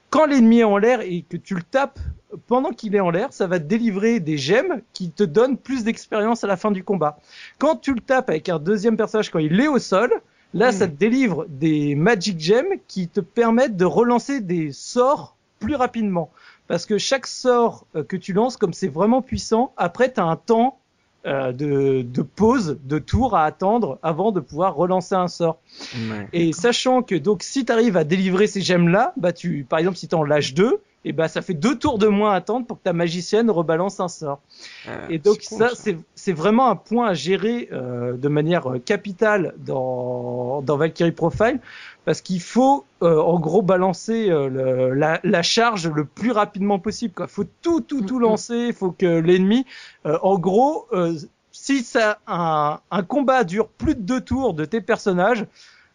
quand 0.09 0.25
l'ennemi 0.25 0.59
est 0.59 0.63
en 0.63 0.77
l'air 0.77 1.01
et 1.01 1.23
que 1.27 1.37
tu 1.37 1.55
le 1.55 1.63
tapes 1.63 1.99
pendant 2.47 2.71
qu'il 2.71 2.95
est 2.95 2.99
en 2.99 3.09
l'air, 3.09 3.33
ça 3.33 3.47
va 3.47 3.59
te 3.59 3.65
délivrer 3.65 4.19
des 4.19 4.37
gemmes 4.37 4.81
qui 4.93 5.11
te 5.11 5.23
donnent 5.23 5.57
plus 5.57 5.83
d'expérience 5.83 6.43
à 6.43 6.47
la 6.47 6.57
fin 6.57 6.71
du 6.71 6.83
combat. 6.83 7.19
Quand 7.57 7.75
tu 7.75 7.93
le 7.93 8.01
tapes 8.01 8.29
avec 8.29 8.49
un 8.49 8.59
deuxième 8.59 8.97
personnage 8.97 9.31
quand 9.31 9.39
il 9.39 9.59
est 9.59 9.67
au 9.67 9.79
sol, 9.79 10.11
là 10.53 10.69
Hmm. 10.69 10.75
ça 10.75 10.87
te 10.87 10.93
délivre 10.93 11.45
des 11.47 11.95
magic 11.95 12.39
gems 12.39 12.79
qui 12.87 13.07
te 13.07 13.19
permettent 13.19 13.77
de 13.77 13.85
relancer 13.85 14.41
des 14.41 14.71
sorts 14.71 15.35
plus 15.59 15.75
rapidement. 15.75 16.31
Parce 16.67 16.85
que 16.85 16.97
chaque 16.97 17.27
sort 17.27 17.85
euh, 17.95 18.03
que 18.03 18.15
tu 18.15 18.33
lances, 18.33 18.57
comme 18.57 18.73
c'est 18.73 18.87
vraiment 18.87 19.21
puissant, 19.21 19.73
après 19.77 20.11
tu 20.13 20.19
as 20.19 20.23
un 20.25 20.35
temps 20.35 20.79
euh, 21.25 21.51
de, 21.51 22.01
de 22.01 22.21
pause, 22.21 22.77
de 22.83 22.97
tour 22.97 23.35
à 23.35 23.43
attendre 23.43 23.99
avant 24.03 24.31
de 24.31 24.39
pouvoir 24.39 24.75
relancer 24.75 25.15
un 25.15 25.27
sort. 25.27 25.59
Ouais. 25.93 26.27
Et 26.31 26.53
sachant 26.53 27.01
que 27.01 27.15
donc 27.15 27.43
si 27.43 27.65
tu 27.65 27.71
arrives 27.71 27.97
à 27.97 28.05
délivrer 28.05 28.47
ces 28.47 28.61
gemmes 28.61 28.87
là, 28.87 29.13
bah 29.17 29.33
tu 29.33 29.65
par 29.67 29.79
exemple 29.79 29.97
si 29.97 30.07
tu 30.07 30.15
en 30.15 30.23
lâches 30.23 30.53
deux, 30.53 30.81
et 31.05 31.13
bah 31.13 31.27
ça 31.27 31.41
fait 31.41 31.53
deux 31.53 31.77
tours 31.77 31.97
de 31.97 32.07
moins 32.07 32.31
à 32.33 32.35
attendre 32.35 32.67
pour 32.67 32.77
que 32.77 32.83
ta 32.83 32.93
magicienne 32.93 33.49
rebalance 33.49 33.99
un 33.99 34.07
sort. 34.07 34.41
Ah, 34.85 35.07
Et 35.09 35.19
donc 35.19 35.41
cool, 35.45 35.59
ça 35.59 35.71
c'est 35.75 35.97
c'est 36.15 36.33
vraiment 36.33 36.69
un 36.69 36.75
point 36.75 37.07
à 37.09 37.13
gérer 37.13 37.69
euh, 37.71 38.17
de 38.17 38.27
manière 38.29 38.67
euh, 38.71 38.79
capitale 38.79 39.53
dans 39.57 40.61
dans 40.61 40.77
Valkyrie 40.77 41.11
Profile 41.11 41.59
parce 42.05 42.21
qu'il 42.21 42.41
faut 42.41 42.85
euh, 43.03 43.19
en 43.21 43.39
gros 43.39 43.61
balancer 43.61 44.29
euh, 44.29 44.49
le- 44.49 44.93
la, 44.93 45.19
la 45.23 45.41
charge 45.43 45.87
le 45.87 46.05
plus 46.05 46.31
rapidement 46.31 46.79
possible. 46.79 47.13
Quoi. 47.13 47.27
Faut 47.27 47.45
tout 47.61 47.81
tout 47.81 48.01
tout 48.01 48.19
Mhm. 48.19 48.21
lancer. 48.21 48.73
Faut 48.73 48.91
que 48.91 49.05
l'ennemi, 49.19 49.65
euh, 50.05 50.17
en 50.21 50.37
gros, 50.37 50.87
euh, 50.93 51.13
si 51.51 51.83
ça 51.83 52.19
un, 52.27 52.79
un 52.91 53.03
combat 53.03 53.43
dure 53.43 53.69
plus 53.69 53.95
de 53.95 54.01
deux 54.01 54.21
tours 54.21 54.53
de 54.53 54.65
tes 54.65 54.81
personnages, 54.81 55.45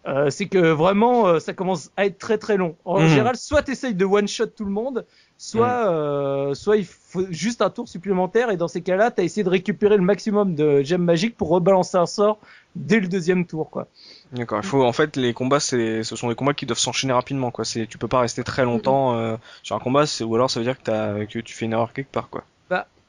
euh, 0.07 0.31
c'est 0.31 0.47
que 0.47 0.59
vraiment 0.59 1.27
euh, 1.27 1.39
ça 1.39 1.53
commence 1.55 1.91
à 1.97 2.07
être 2.07 2.19
très 2.19 2.39
très 2.39 2.57
long. 2.57 2.77
En 2.85 3.01
Mhm. 3.01 3.09
général, 3.09 3.37
soit 3.37 3.63
t'essayes 3.63 3.95
de 3.95 4.05
one 4.05 4.29
shot 4.29 4.47
tout 4.47 4.65
le 4.65 4.71
monde, 4.71 5.07
soit 5.39 5.89
euh, 5.91 6.55
soit 6.55 6.77
il 6.77 6.85
faut 6.85 7.27
juste 7.31 7.63
un 7.63 7.71
tour 7.71 7.89
supplémentaire 7.89 8.51
et 8.51 8.57
dans 8.57 8.69
ces 8.69 8.83
cas-là, 8.83 9.11
t'as 9.11 9.23
essayé 9.23 9.45
de 9.45 9.49
récupérer 9.49 9.97
le 9.97 10.03
maximum 10.03 10.55
de 10.55 10.83
gemmes 10.83 11.05
magiques 11.05 11.37
pour 11.37 11.49
rebalancer 11.49 11.97
un 11.97 12.07
sort 12.07 12.39
dès 12.77 13.01
le 13.01 13.09
deuxième 13.09 13.47
tour 13.47 13.71
quoi. 13.71 13.87
D'accord. 14.33 14.61
Il 14.63 14.67
faut 14.67 14.85
en 14.85 14.93
fait 14.93 15.17
les 15.17 15.33
combats, 15.33 15.61
c'est, 15.61 16.03
ce 16.03 16.17
sont 16.17 16.29
des 16.29 16.35
combats 16.35 16.55
qui 16.55 16.67
doivent 16.67 16.79
s'enchaîner 16.79 17.13
rapidement, 17.13 17.51
quoi. 17.51 17.65
C'est, 17.65 17.87
tu 17.87 17.99
peux 17.99 18.09
pas 18.09 18.21
rester 18.21 18.43
très 18.43 18.65
longtemps 18.65 19.17
euh, 19.17 19.37
sur 19.63 19.77
un 19.77 19.79
combat, 19.79 20.07
c'est, 20.07 20.25
ou 20.25 20.35
alors 20.35 20.51
ça 20.51 20.61
veut 20.61 20.67
dire 20.67 20.79
que 20.79 20.85
t'as, 20.85 21.25
que 21.27 21.39
tu 21.39 21.55
fais 21.55 21.67
une 21.67 21.73
erreur 21.73 21.93
quelque 21.93 22.11
part, 22.11 22.29
quoi. 22.29 22.45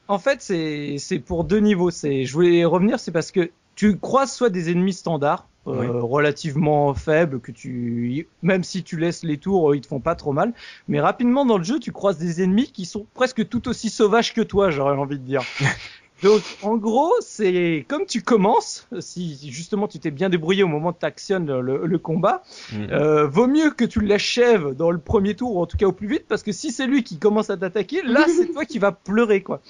En 0.08 0.20
fait, 0.20 0.40
c'est 0.40 0.98
c'est 0.98 1.18
pour 1.18 1.42
deux 1.42 1.58
niveaux. 1.58 1.90
C'est 1.90 2.26
je 2.26 2.32
voulais 2.32 2.64
revenir, 2.64 3.00
c'est 3.00 3.10
parce 3.10 3.32
que 3.32 3.50
tu 3.74 3.98
croises 3.98 4.32
soit 4.32 4.50
des 4.50 4.70
ennemis 4.70 4.92
standards 4.92 5.48
euh, 5.66 5.80
Oui. 5.80 5.86
relativement 6.02 6.94
faibles 6.94 7.40
que 7.40 7.52
tu 7.52 8.28
même 8.42 8.64
si 8.64 8.82
tu 8.82 8.96
laisses 8.96 9.22
les 9.24 9.38
tours, 9.38 9.70
euh, 9.72 9.76
ils 9.76 9.80
te 9.80 9.86
font 9.86 10.00
pas 10.00 10.14
trop 10.14 10.32
mal, 10.32 10.52
mais 10.88 11.00
rapidement 11.00 11.44
dans 11.44 11.58
le 11.58 11.64
jeu, 11.64 11.78
tu 11.80 11.92
croises 11.92 12.18
des 12.18 12.42
ennemis 12.42 12.70
qui 12.72 12.84
sont 12.84 13.06
presque 13.14 13.48
tout 13.48 13.68
aussi 13.68 13.90
sauvages 13.90 14.34
que 14.34 14.40
toi, 14.42 14.70
j'aurais 14.70 14.96
envie 14.96 15.18
de 15.18 15.24
dire. 15.24 15.42
Donc, 16.22 16.40
en 16.62 16.78
gros, 16.78 17.12
c'est 17.20 17.84
comme 17.88 18.06
tu 18.06 18.22
commences, 18.22 18.88
si 19.00 19.50
justement 19.52 19.86
tu 19.86 19.98
t'es 19.98 20.10
bien 20.10 20.30
débrouillé 20.30 20.62
au 20.62 20.66
moment 20.66 20.88
où 20.88 20.96
tu 20.98 21.04
actionnes 21.04 21.60
le, 21.60 21.84
le 21.84 21.98
combat, 21.98 22.42
Mhm. 22.72 22.88
euh, 22.90 23.26
vaut 23.26 23.46
mieux 23.46 23.70
que 23.70 23.84
tu 23.84 24.00
l'achèves 24.00 24.70
dans 24.74 24.90
le 24.90 24.98
premier 24.98 25.34
tour, 25.36 25.56
ou 25.56 25.60
en 25.60 25.66
tout 25.66 25.76
cas 25.76 25.84
au 25.84 25.92
plus 25.92 26.08
vite, 26.08 26.24
parce 26.26 26.42
que 26.42 26.52
si 26.52 26.72
c'est 26.72 26.86
lui 26.86 27.04
qui 27.04 27.18
commence 27.18 27.50
à 27.50 27.58
t'attaquer, 27.58 28.00
là 28.02 28.24
c'est 28.34 28.50
toi 28.50 28.64
qui 28.64 28.78
vas 28.78 28.92
pleurer 28.92 29.42
quoi. 29.42 29.60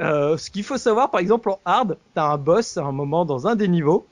Euh, 0.00 0.36
ce 0.36 0.50
qu'il 0.52 0.62
faut 0.62 0.78
savoir, 0.78 1.10
par 1.10 1.20
exemple 1.20 1.50
en 1.50 1.58
hard, 1.64 1.98
t'as 2.14 2.28
un 2.28 2.38
boss 2.38 2.76
à 2.76 2.84
un 2.84 2.92
moment 2.92 3.24
dans 3.24 3.48
un 3.48 3.56
des 3.56 3.66
niveaux, 3.66 4.06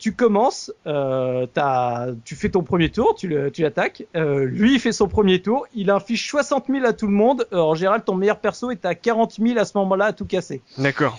tu 0.00 0.14
commences, 0.14 0.72
euh, 0.86 1.46
t'as- 1.52 2.08
tu 2.24 2.34
fais 2.34 2.48
ton 2.48 2.62
premier 2.64 2.88
tour, 2.90 3.14
tu 3.14 3.28
l'attaques, 3.28 4.06
euh, 4.16 4.44
lui 4.46 4.74
il 4.74 4.80
fait 4.80 4.92
son 4.92 5.06
premier 5.06 5.42
tour, 5.42 5.66
il 5.74 5.90
inflige 5.90 6.26
60 6.28 6.66
000 6.68 6.84
à 6.86 6.92
tout 6.94 7.06
le 7.06 7.12
monde, 7.12 7.46
Euh, 7.52 7.58
en 7.58 7.74
général 7.74 8.02
ton 8.02 8.14
meilleur 8.14 8.40
perso 8.40 8.70
est 8.70 8.84
à 8.86 8.94
40 8.94 9.34
000 9.38 9.58
à 9.58 9.64
ce 9.64 9.76
moment-là 9.78 10.06
à 10.06 10.12
tout 10.12 10.24
casser. 10.24 10.62
D'accord. 10.78 11.18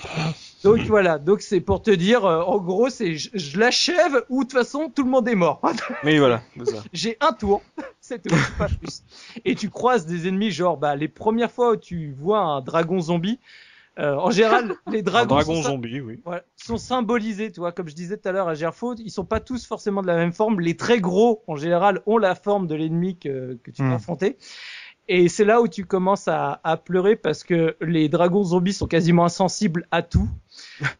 Donc 0.64 0.80
voilà, 0.82 1.18
donc 1.20 1.42
c'est 1.42 1.60
pour 1.62 1.82
te 1.82 1.92
dire, 1.92 2.26
euh, 2.26 2.42
en 2.42 2.58
gros 2.58 2.90
c'est 2.90 3.16
je, 3.16 3.30
je 3.34 3.60
l'achève 3.60 4.24
ou 4.30 4.44
de 4.44 4.50
toute 4.50 4.58
façon 4.58 4.92
tout 4.94 5.04
le 5.04 5.10
monde 5.12 5.28
est 5.28 5.36
mort. 5.36 5.62
Mais 6.04 6.18
voilà, 6.20 6.42
j'ai 6.92 7.18
un 7.22 7.34
tour, 7.34 7.62
c'est 8.02 8.22
tout, 8.24 8.36
pas 8.58 8.68
plus. 8.68 9.04
Et 9.46 9.54
tu 9.56 9.70
croises 9.70 10.06
des 10.08 10.28
ennemis, 10.28 10.50
genre 10.52 10.78
bah, 10.78 10.96
les 10.96 11.08
premières 11.08 11.52
fois 11.52 11.74
où 11.74 11.76
tu 11.78 12.16
vois 12.20 12.39
un 12.39 12.62
dragon 12.62 13.00
zombie, 13.00 13.39
euh, 14.02 14.16
en 14.16 14.32
général, 14.32 14.76
les 14.92 15.02
dragons 15.04 15.36
dragon 15.36 15.56
sont, 15.56 15.62
sy- 15.62 15.68
zombie, 15.68 16.02
oui. 16.02 16.20
voilà, 16.26 16.44
sont 16.56 16.78
symbolisés, 16.78 17.52
tu 17.52 17.60
vois, 17.60 17.72
comme 17.72 17.88
je 17.88 17.96
disais 17.96 18.18
tout 18.18 18.28
à 18.28 18.32
l'heure 18.32 18.48
à 18.48 18.56
Gerfo, 18.56 18.96
ils 18.96 19.12
sont 19.12 19.26
pas 19.26 19.40
tous 19.40 19.66
forcément 19.66 20.02
de 20.02 20.08
la 20.08 20.16
même 20.16 20.34
forme. 20.34 20.60
Les 20.60 20.76
très 20.76 21.00
gros, 21.00 21.44
en 21.48 21.56
général, 21.56 22.02
ont 22.06 22.18
la 22.18 22.36
forme 22.36 22.68
de 22.68 22.76
l'ennemi 22.76 23.18
que, 23.18 23.58
que 23.64 23.72
tu 23.72 23.82
vas 23.84 23.90
Hmm. 23.90 23.94
affronter. 23.94 24.38
Et 25.08 25.28
c'est 25.30 25.46
là 25.46 25.62
où 25.62 25.68
tu 25.68 25.84
commences 25.86 26.28
à, 26.28 26.62
à 26.64 26.78
pleurer 26.78 27.16
parce 27.16 27.44
que 27.44 27.76
les 27.82 28.08
dragons 28.08 28.44
zombies 28.44 28.72
sont 28.74 28.88
quasiment 28.88 29.26
insensibles 29.26 29.86
à 29.92 30.04
tout. 30.04 30.30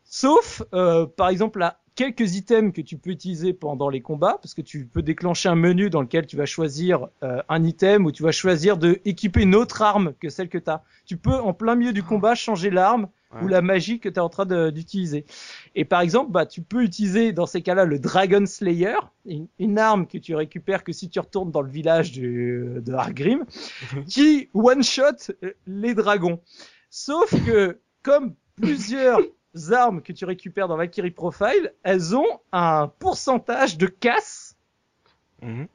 Sauf, 0.04 0.62
euh, 0.74 1.06
par 1.06 1.30
exemple, 1.30 1.62
à 1.62 1.82
quelques 1.96 2.36
items 2.36 2.74
que 2.74 2.82
tu 2.82 2.98
peux 2.98 3.10
utiliser 3.12 3.54
pendant 3.54 3.90
les 3.90 4.02
combats, 4.02 4.38
parce 4.42 4.54
que 4.54 4.62
tu 4.62 4.86
peux 4.86 5.02
déclencher 5.02 5.50
un 5.50 5.56
menu 5.56 5.90
dans 5.90 6.02
lequel 6.02 6.26
tu 6.26 6.38
vas 6.38 6.46
choisir 6.46 7.08
euh, 7.24 7.42
un 7.50 7.64
item 7.64 8.06
ou 8.06 8.12
tu 8.12 8.24
vas 8.24 8.32
choisir 8.32 8.78
de 8.78 9.00
équiper 9.06 9.42
une 9.42 9.56
autre 9.56 9.82
arme 9.82 10.14
que 10.20 10.30
celle 10.30 10.50
que 10.50 10.58
tu 10.58 10.70
as. 10.70 10.84
Tu 11.06 11.18
peux, 11.18 11.36
en 11.36 11.54
plein 11.54 11.76
milieu 11.76 11.94
du 11.94 12.04
combat, 12.04 12.36
changer 12.36 12.70
l'arme 12.70 13.08
ou 13.42 13.48
la 13.48 13.62
magie 13.62 14.00
que 14.00 14.10
tu 14.10 14.16
es 14.16 14.20
en 14.20 14.28
train 14.28 14.46
d'utiliser. 14.72 15.26
Et 15.74 15.86
par 15.86 16.02
exemple, 16.02 16.32
bah, 16.32 16.46
tu 16.46 16.62
peux 16.62 16.84
utiliser 16.84 17.32
dans 17.32 17.46
ces 17.46 17.62
cas-là 17.62 17.86
le 17.86 17.98
Dragon 17.98 18.46
Slayer, 18.46 18.98
une, 19.26 19.48
une 19.58 19.80
arme 19.80 20.06
que 20.06 20.18
tu 20.18 20.36
récupères 20.36 20.84
que 20.84 20.92
si 20.92 21.10
tu 21.10 21.20
retournes 21.20 21.50
dans 21.50 21.62
le 21.62 21.70
village 21.70 22.12
du, 22.12 22.82
de 22.82 22.94
Argrim, 22.94 23.46
qui 24.08 24.50
one-shot 24.54 25.34
euh, 25.44 25.54
les 25.66 25.94
dragons. 25.94 26.42
Sauf 26.90 27.34
que, 27.46 27.80
comme 28.04 28.36
plusieurs 28.58 29.22
armes 29.72 30.02
que 30.02 30.14
tu 30.14 30.26
récupères 30.26 30.68
dans 30.68 30.78
Valkyrie 30.78 31.12
Profile, 31.12 31.74
elles 31.84 32.16
ont 32.16 32.40
un 32.52 32.88
pourcentage 33.00 33.78
de 33.78 33.88
casse 33.88 34.56
Mhm. 35.42 35.68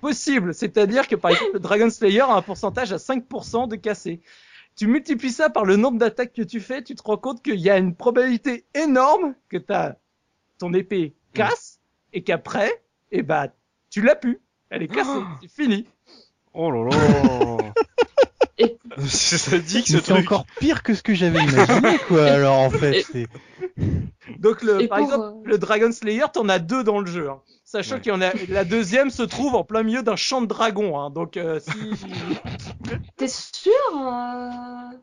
possible. 0.00 0.52
C'est-à-dire 0.52 1.06
que 1.06 1.14
par 1.16 1.30
exemple, 1.30 1.52
le 1.54 1.60
Dragon 1.60 1.88
Slayer 1.90 2.22
a 2.22 2.34
un 2.34 2.42
pourcentage 2.42 2.92
à 2.92 2.98
5% 2.98 3.68
de 3.68 3.76
cassé. 3.76 4.20
Tu 4.74 4.86
multiplies 4.88 5.30
ça 5.32 5.48
par 5.48 5.64
le 5.64 5.76
nombre 5.76 5.98
d'attaques 5.98 6.32
que 6.32 6.42
tu 6.42 6.60
fais, 6.60 6.82
tu 6.82 6.94
te 6.94 7.02
rends 7.02 7.16
compte 7.16 7.42
qu'il 7.42 7.60
y 7.60 7.70
a 7.70 7.78
une 7.78 7.94
probabilité 7.94 8.66
énorme 8.74 9.34
que 9.48 9.56
ta 9.58 9.96
ton 10.58 10.72
épée 10.74 11.14
casse 11.34 11.80
et 12.12 12.22
qu'après, 12.24 12.82
eh 13.12 13.22
ben, 13.22 13.48
tu 13.90 14.02
l'as 14.02 14.16
pu. 14.16 14.40
Elle 14.70 14.82
est 14.82 14.88
cassée, 14.88 15.10
Ah. 15.12 15.38
c'est 15.40 15.50
fini. 15.50 15.86
Oh 16.52 16.70
là 16.70 16.84
là. 16.90 16.96
Et- 18.58 18.76
C'est 19.06 19.38
sadique 19.38 19.86
ce 19.88 19.94
Mais 19.94 19.98
C'est 20.00 20.12
truc. 20.14 20.26
encore 20.26 20.46
pire 20.58 20.82
que 20.82 20.94
ce 20.94 21.02
que 21.02 21.14
j'avais 21.14 21.40
imaginé, 21.40 21.98
quoi. 22.08 22.24
Alors 22.24 22.58
en 22.58 22.70
fait, 22.70 23.04
c'est 23.12 23.26
Donc 24.38 24.62
le, 24.62 24.82
Et 24.82 24.88
par 24.88 24.98
pour, 24.98 25.06
exemple, 25.06 25.24
euh, 25.24 25.50
le 25.50 25.58
Dragon 25.58 25.92
Slayer, 25.92 26.24
t'en 26.32 26.48
as 26.48 26.58
deux 26.58 26.82
dans 26.84 27.00
le 27.00 27.06
jeu. 27.06 27.28
hein. 27.28 27.40
Sachant 27.64 27.96
Ouais. 27.96 28.00
qu'il 28.00 28.12
y 28.12 28.14
en 28.14 28.22
a, 28.22 28.30
la 28.48 28.64
deuxième 28.64 29.10
se 29.10 29.24
trouve 29.24 29.56
en 29.56 29.64
plein 29.64 29.82
milieu 29.82 30.02
d'un 30.02 30.14
champ 30.14 30.40
de 30.40 30.46
dragons. 30.46 30.98
Hein. 31.00 31.10
Donc 31.10 31.36
euh, 31.36 31.58
si, 31.60 31.70
T'es 33.16 33.26
sûr 33.28 33.72
euh, 33.94 34.50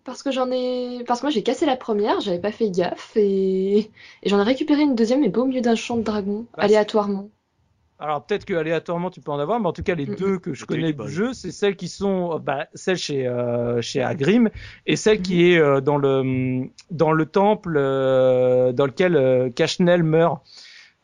Parce 0.05 0.23
que 0.23 0.31
j'en 0.31 0.49
ai. 0.49 1.03
Parce 1.05 1.19
que 1.19 1.25
moi 1.25 1.31
j'ai 1.31 1.43
cassé 1.43 1.65
la 1.65 1.75
première, 1.75 2.21
j'avais 2.21 2.39
pas 2.39 2.51
fait 2.53 2.69
gaffe 2.71 3.11
et, 3.17 3.80
et 3.80 4.30
j'en 4.30 4.39
ai 4.39 4.43
récupéré 4.43 4.81
une 4.81 4.95
deuxième, 4.95 5.19
mais 5.21 5.30
pas 5.30 5.41
au 5.41 5.45
milieu 5.45 5.61
d'un 5.61 5.75
champ 5.75 5.97
de 5.97 6.03
dragon, 6.03 6.45
Bah, 6.55 6.63
aléatoirement. 6.63 7.30
Alors 8.03 8.25
peut-être 8.25 8.43
que 8.43 8.53
aléatoirement 8.53 9.09
tu 9.09 9.21
peux 9.21 9.31
en 9.31 9.39
avoir, 9.39 9.61
mais 9.61 9.67
en 9.67 9.71
tout 9.71 9.81
cas 9.81 9.95
les 9.95 10.05
Mm, 10.05 10.15
deux 10.15 10.38
que 10.38 10.53
je 10.53 10.63
Ok, 10.63 10.69
connais 10.69 10.91
du 10.91 11.09
jeu, 11.09 11.31
c'est 11.34 11.51
celles 11.51 11.77
qui 11.77 11.88
sont, 11.88 12.34
euh, 12.35 12.38
bah, 12.38 12.67
celle 12.73 12.97
chez 12.97 13.25
euh, 13.25 13.81
chez 13.81 14.01
Agrim 14.03 14.49
et 14.85 14.97
celle 14.97 15.21
qui 15.21 15.49
est 15.51 15.57
euh, 15.57 15.80
dans 15.80 15.97
le 15.97 16.67
dans 16.91 17.13
le 17.13 17.25
temple 17.25 17.75
euh, 17.77 18.73
dans 18.73 18.85
lequel 18.88 19.15
euh, 19.15 19.49
Cashnell 19.49 20.03
meurt. 20.03 20.41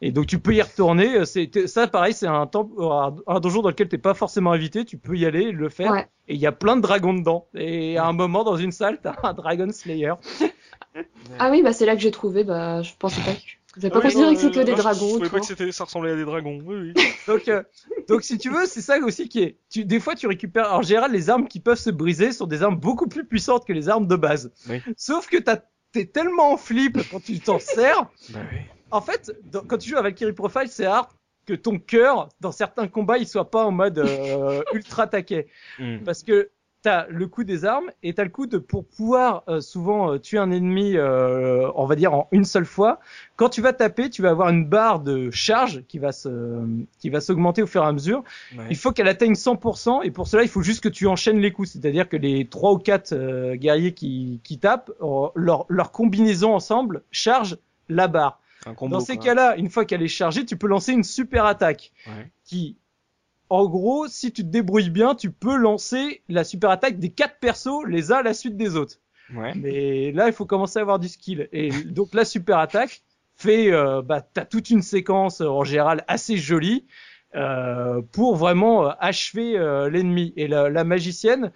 Et 0.01 0.11
donc 0.11 0.27
tu 0.27 0.39
peux 0.39 0.53
y 0.53 0.61
retourner. 0.61 1.15
euh, 1.15 1.26
C'est 1.26 1.67
ça 1.67 1.88
pareil, 1.88 2.13
c'est 2.13 2.27
un 2.27 2.47
temple, 2.47 2.73
un 2.81 3.15
un 3.27 3.39
donjon 3.39 3.61
dans 3.61 3.69
lequel 3.69 3.88
t'es 3.88 3.97
pas 3.97 4.13
forcément 4.13 4.51
invité. 4.51 4.84
Tu 4.84 4.97
peux 4.97 5.15
y 5.15 5.26
aller, 5.26 5.51
le 5.53 5.69
faire. 5.69 5.91
Ouais. 5.93 6.07
Et 6.27 6.34
il 6.35 6.39
y 6.41 6.47
a 6.47 6.51
plein 6.51 6.76
de 6.76 6.81
dragons 6.81 7.13
dedans. 7.13 7.47
Et 7.55 7.97
à 7.97 8.05
un 8.07 8.13
moment 8.13 8.43
dans 8.43 8.57
une 8.57 8.71
salle, 8.73 8.99
t'as 9.01 9.15
un 9.23 9.34
Dragon 9.34 9.69
Slayer. 9.71 10.13
Ah 11.39 11.49
oui, 11.51 11.61
bah 11.63 11.71
c'est 11.73 11.85
là 11.85 11.95
que 11.95 12.01
j'ai 12.01 12.11
trouvé, 12.11 12.43
bah 12.43 12.81
je 12.81 12.91
pensais 12.99 13.21
pas 13.21 13.34
que. 13.34 13.59
J'avais 13.77 13.91
pas 13.91 13.99
Ah 14.03 14.07
oui, 14.07 14.13
considéré 14.13 14.27
non, 14.27 14.33
que 14.35 14.41
c'est 14.41 14.51
que 14.51 14.59
des 14.65 14.71
je- 14.71 14.77
dragons 14.77 15.07
Je 15.09 15.13
trouvais 15.15 15.29
pas 15.29 15.39
que 15.39 15.45
c'était, 15.45 15.71
ça 15.71 15.83
ressemblait 15.83 16.11
à 16.11 16.15
des 16.15 16.25
dragons. 16.25 16.59
Oui, 16.65 16.93
oui. 16.95 17.03
Donc, 17.27 17.47
euh, 17.47 17.61
donc 18.07 18.23
si 18.23 18.37
tu 18.39 18.49
veux, 18.49 18.65
c'est 18.65 18.81
ça 18.81 18.97
aussi 18.99 19.29
qui 19.29 19.43
est. 19.43 19.57
Tu, 19.69 19.85
des 19.85 19.99
fois, 19.99 20.15
tu 20.15 20.25
récupères. 20.27 20.73
En 20.73 20.81
général, 20.81 21.11
les 21.11 21.29
armes 21.29 21.47
qui 21.47 21.59
peuvent 21.59 21.77
se 21.77 21.91
briser 21.91 22.31
sont 22.31 22.47
des 22.47 22.63
armes 22.63 22.77
beaucoup 22.79 23.07
plus 23.07 23.25
puissantes 23.25 23.65
que 23.67 23.73
les 23.73 23.87
armes 23.89 24.07
de 24.07 24.15
base. 24.15 24.51
Oui. 24.67 24.81
Sauf 24.97 25.27
que 25.27 25.37
t'as- 25.37 25.63
t'es 25.91 26.05
tellement 26.05 26.53
en 26.53 26.57
flip 26.57 26.97
quand 27.11 27.23
tu 27.23 27.39
t'en 27.39 27.59
sers. 27.59 28.05
Bah 28.31 28.39
oui. 28.51 28.59
En 28.91 29.01
fait, 29.01 29.31
dans- 29.43 29.61
quand 29.61 29.77
tu 29.77 29.89
joues 29.89 29.97
à 29.97 30.01
Valkyrie 30.01 30.33
Profile, 30.33 30.67
c'est 30.67 30.87
rare 30.87 31.09
que 31.45 31.53
ton 31.53 31.77
cœur, 31.77 32.29
dans 32.41 32.51
certains 32.51 32.87
combats, 32.87 33.19
il 33.19 33.27
soit 33.27 33.51
pas 33.51 33.63
en 33.65 33.71
mode 33.71 33.99
euh, 33.99 34.61
ultra 34.73 35.05
taquet. 35.05 35.47
Hmm. 35.77 35.99
Parce 36.03 36.23
que 36.23 36.49
t'as 36.81 37.07
le 37.07 37.27
coup 37.27 37.43
des 37.43 37.65
armes 37.65 37.91
et 38.03 38.14
t'as 38.14 38.23
le 38.23 38.30
coup 38.30 38.47
de 38.47 38.57
pour 38.57 38.85
pouvoir 38.85 39.43
euh, 39.49 39.60
souvent 39.60 40.14
euh, 40.14 40.18
tuer 40.18 40.38
un 40.38 40.49
ennemi, 40.49 40.95
euh, 40.95 41.69
on 41.76 41.85
va 41.85 41.95
dire 41.95 42.14
en 42.14 42.27
une 42.31 42.45
seule 42.45 42.65
fois. 42.65 42.99
Quand 43.35 43.49
tu 43.49 43.61
vas 43.61 43.73
taper, 43.73 44.10
tu 44.10 44.22
vas 44.22 44.30
avoir 44.30 44.49
une 44.49 44.65
barre 44.65 45.01
de 45.01 45.30
charge 45.31 45.84
qui 45.88 45.99
va 45.99 46.11
se, 46.14 46.30
qui 46.99 47.10
va 47.10 47.19
s'augmenter 47.19 47.61
au 47.61 47.68
fur 47.68 47.84
et 47.84 47.88
à 47.88 47.91
mesure. 47.91 48.23
Ouais. 48.57 48.65
Il 48.69 48.77
faut 48.77 48.91
qu'elle 48.91 49.10
atteigne 49.10 49.34
100% 49.34 50.03
et 50.03 50.11
pour 50.11 50.27
cela, 50.27 50.43
il 50.43 50.49
faut 50.49 50.61
juste 50.61 50.81
que 50.81 50.89
tu 50.89 51.06
enchaînes 51.07 51.39
les 51.39 51.51
coups. 51.51 51.69
C'est-à-dire 51.72 52.07
que 52.07 52.15
les 52.18 52.45
trois 52.47 52.72
ou 52.72 52.77
quatre 52.77 53.11
euh, 53.14 53.56
guerriers 53.56 53.93
qui, 53.93 54.39
qui 54.43 54.57
tapent, 54.57 54.91
leur, 55.35 55.65
leur 55.68 55.91
combinaison 55.91 56.53
ensemble 56.56 57.03
charge 57.11 57.57
la 57.89 58.07
barre. 58.07 58.39
Combo. 58.76 58.95
Dans 58.95 58.99
ces 58.99 59.18
cas-là, 59.18 59.56
une 59.57 59.69
fois 59.69 59.85
qu'elle 59.85 60.01
est 60.03 60.07
chargée, 60.10 60.45
tu 60.45 60.57
peux 60.57 60.68
lancer 60.68 60.91
une 60.91 61.03
super 61.06 61.45
attaque 61.45 61.91
Ouais. 62.07 62.30
qui, 62.43 62.76
en 63.49 63.67
gros, 63.67 64.07
si 64.07 64.31
tu 64.31 64.43
te 64.43 64.47
débrouilles 64.47 64.89
bien, 64.89 65.15
tu 65.15 65.31
peux 65.31 65.55
lancer 65.55 66.21
la 66.30 66.43
super 66.43 66.69
attaque 66.69 66.99
des 66.99 67.09
quatre 67.09 67.39
persos 67.39 67.84
les 67.88 68.11
uns 68.11 68.17
à 68.17 68.23
la 68.23 68.34
suite 68.34 68.57
des 68.57 68.76
autres. 68.76 68.97
Ouais. 69.35 69.53
Mais 69.55 70.11
là, 70.11 70.27
il 70.27 70.34
faut 70.34 70.45
commencer 70.45 70.80
à 70.80 70.81
avoir 70.81 70.99
du 70.99 71.07
skill. 71.07 71.49
Et 71.51 71.69
donc 71.85 72.13
la 72.13 72.26
super 72.26 72.57
attaque 72.59 73.01
fait, 73.38 73.71
euh, 73.71 74.01
bah, 74.01 74.21
t'as 74.21 74.45
toute 74.45 74.69
une 74.69 74.81
séquence 74.81 75.41
euh, 75.41 75.47
en 75.47 75.63
général 75.63 76.03
assez 76.07 76.38
jolie 76.38 76.85
euh, 77.35 78.01
pour 78.11 78.35
vraiment 78.35 78.88
euh, 78.88 78.91
achever 78.99 79.57
euh, 79.57 79.89
l'ennemi. 79.89 80.34
Et 80.35 80.47
la, 80.47 80.69
la 80.69 80.84
magicienne 80.84 81.51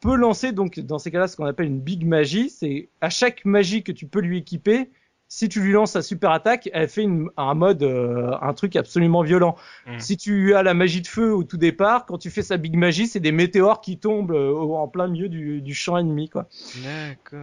peut 0.00 0.16
lancer 0.16 0.52
donc 0.52 0.78
dans 0.80 0.98
ces 0.98 1.10
cas-là 1.10 1.28
ce 1.28 1.36
qu'on 1.36 1.46
appelle 1.46 1.66
une 1.66 1.80
big 1.80 2.06
magie. 2.06 2.50
C'est 2.50 2.90
à 3.00 3.10
chaque 3.10 3.44
magie 3.44 3.82
que 3.82 3.92
tu 3.92 4.06
peux 4.06 4.20
lui 4.20 4.38
équiper. 4.38 4.90
Si 5.36 5.48
tu 5.48 5.60
lui 5.60 5.72
lances 5.72 5.90
sa 5.92 6.02
super 6.02 6.30
attaque, 6.30 6.70
elle 6.72 6.88
fait 6.88 7.02
une- 7.02 7.28
un 7.36 7.54
mode, 7.54 7.82
euh, 7.82 8.30
un 8.40 8.54
truc 8.54 8.76
absolument 8.76 9.22
violent. 9.22 9.56
Mm. 9.86 9.98
Si 9.98 10.16
tu 10.16 10.54
as 10.54 10.62
la 10.62 10.74
magie 10.74 11.02
de 11.02 11.08
feu 11.08 11.34
au 11.34 11.42
tout 11.42 11.56
départ, 11.56 12.06
quand 12.06 12.18
tu 12.18 12.30
fais 12.30 12.42
sa 12.42 12.56
big 12.56 12.76
magie, 12.76 13.08
c'est 13.08 13.18
des 13.18 13.32
météores 13.32 13.80
qui 13.80 13.98
tombent 13.98 14.30
euh, 14.30 14.54
en 14.54 14.86
plein 14.86 15.08
milieu 15.08 15.28
du, 15.28 15.60
du 15.60 15.74
champ 15.74 15.96
ennemi, 15.98 16.28
quoi. 16.28 16.46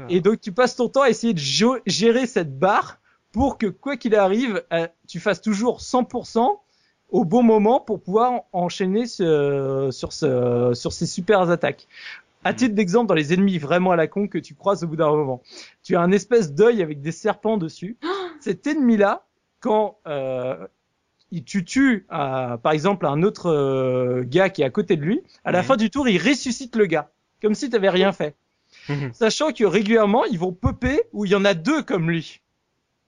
Et 0.10 0.22
donc 0.22 0.40
tu 0.40 0.54
passes 0.54 0.78
ton 0.78 0.88
temps 0.88 1.02
à 1.02 1.10
essayer 1.10 1.34
de 1.34 1.42
gérer 1.86 2.28
cette 2.28 2.58
barre 2.58 3.00
pour 3.34 3.58
que 3.58 3.68
quoi 3.68 3.98
qu'il 3.98 4.16
arrive, 4.16 4.64
euh, 4.72 4.88
tu 5.10 5.20
fasses 5.20 5.42
toujours 5.42 5.82
100% 5.82 6.62
au 7.10 7.26
bon 7.26 7.44
moment 7.44 7.82
pour 7.82 8.00
pouvoir 8.02 8.44
enchaîner 8.54 9.06
ce- 9.06 9.90
sur, 9.92 10.14
ce, 10.14 10.72
sur 10.74 10.94
ces 10.94 11.06
super 11.06 11.50
attaques. 11.50 11.88
À 12.44 12.54
Hmm. 12.54 12.56
titre 12.56 12.76
d'exemple, 12.76 13.08
dans 13.08 13.14
les 13.16 13.34
ennemis 13.34 13.58
vraiment 13.60 13.92
à 13.92 13.96
la 13.96 14.08
con 14.08 14.28
que 14.28 14.38
tu 14.38 14.56
croises 14.56 14.84
au 14.84 14.88
bout 14.88 14.96
d'un 14.96 15.10
moment, 15.10 15.42
tu 15.84 15.96
as 15.96 16.02
un 16.02 16.12
espèce 16.12 16.54
d'œil 16.54 16.82
avec 16.82 17.02
des 17.02 17.12
serpents 17.12 17.58
dessus. 17.58 17.98
Cet 18.40 18.66
ennemi-là, 18.68 19.26
quand 19.60 20.00
euh, 20.08 20.68
tu 21.46 21.64
tues 21.64 22.08
euh, 22.12 22.58
par 22.58 22.72
exemple 22.72 23.06
un 23.06 23.22
autre 23.24 23.48
euh, 23.50 24.24
gars 24.26 24.50
qui 24.50 24.64
est 24.64 24.66
à 24.66 24.70
côté 24.70 24.96
de 24.98 25.02
lui, 25.02 25.22
à 25.46 25.52
la 25.52 25.60
Mhm. 25.60 25.66
fin 25.66 25.78
du 25.78 25.90
tour, 25.90 26.08
il 26.10 26.18
ressuscite 26.18 26.76
le 26.76 26.88
gars, 26.88 27.12
comme 27.42 27.54
si 27.54 27.70
tu 27.70 27.74
n'avais 27.76 27.90
rien 27.90 28.12
fait 28.12 28.36
sachant 29.14 29.52
que 29.52 29.64
régulièrement 29.66 30.26
ils 30.26 30.40
vont 30.40 30.54
popper 30.54 31.02
où 31.14 31.26
il 31.26 31.32
y 31.32 31.36
en 31.36 31.46
a 31.46 31.54
deux 31.54 31.84
comme 31.84 32.10
lui, 32.10 32.42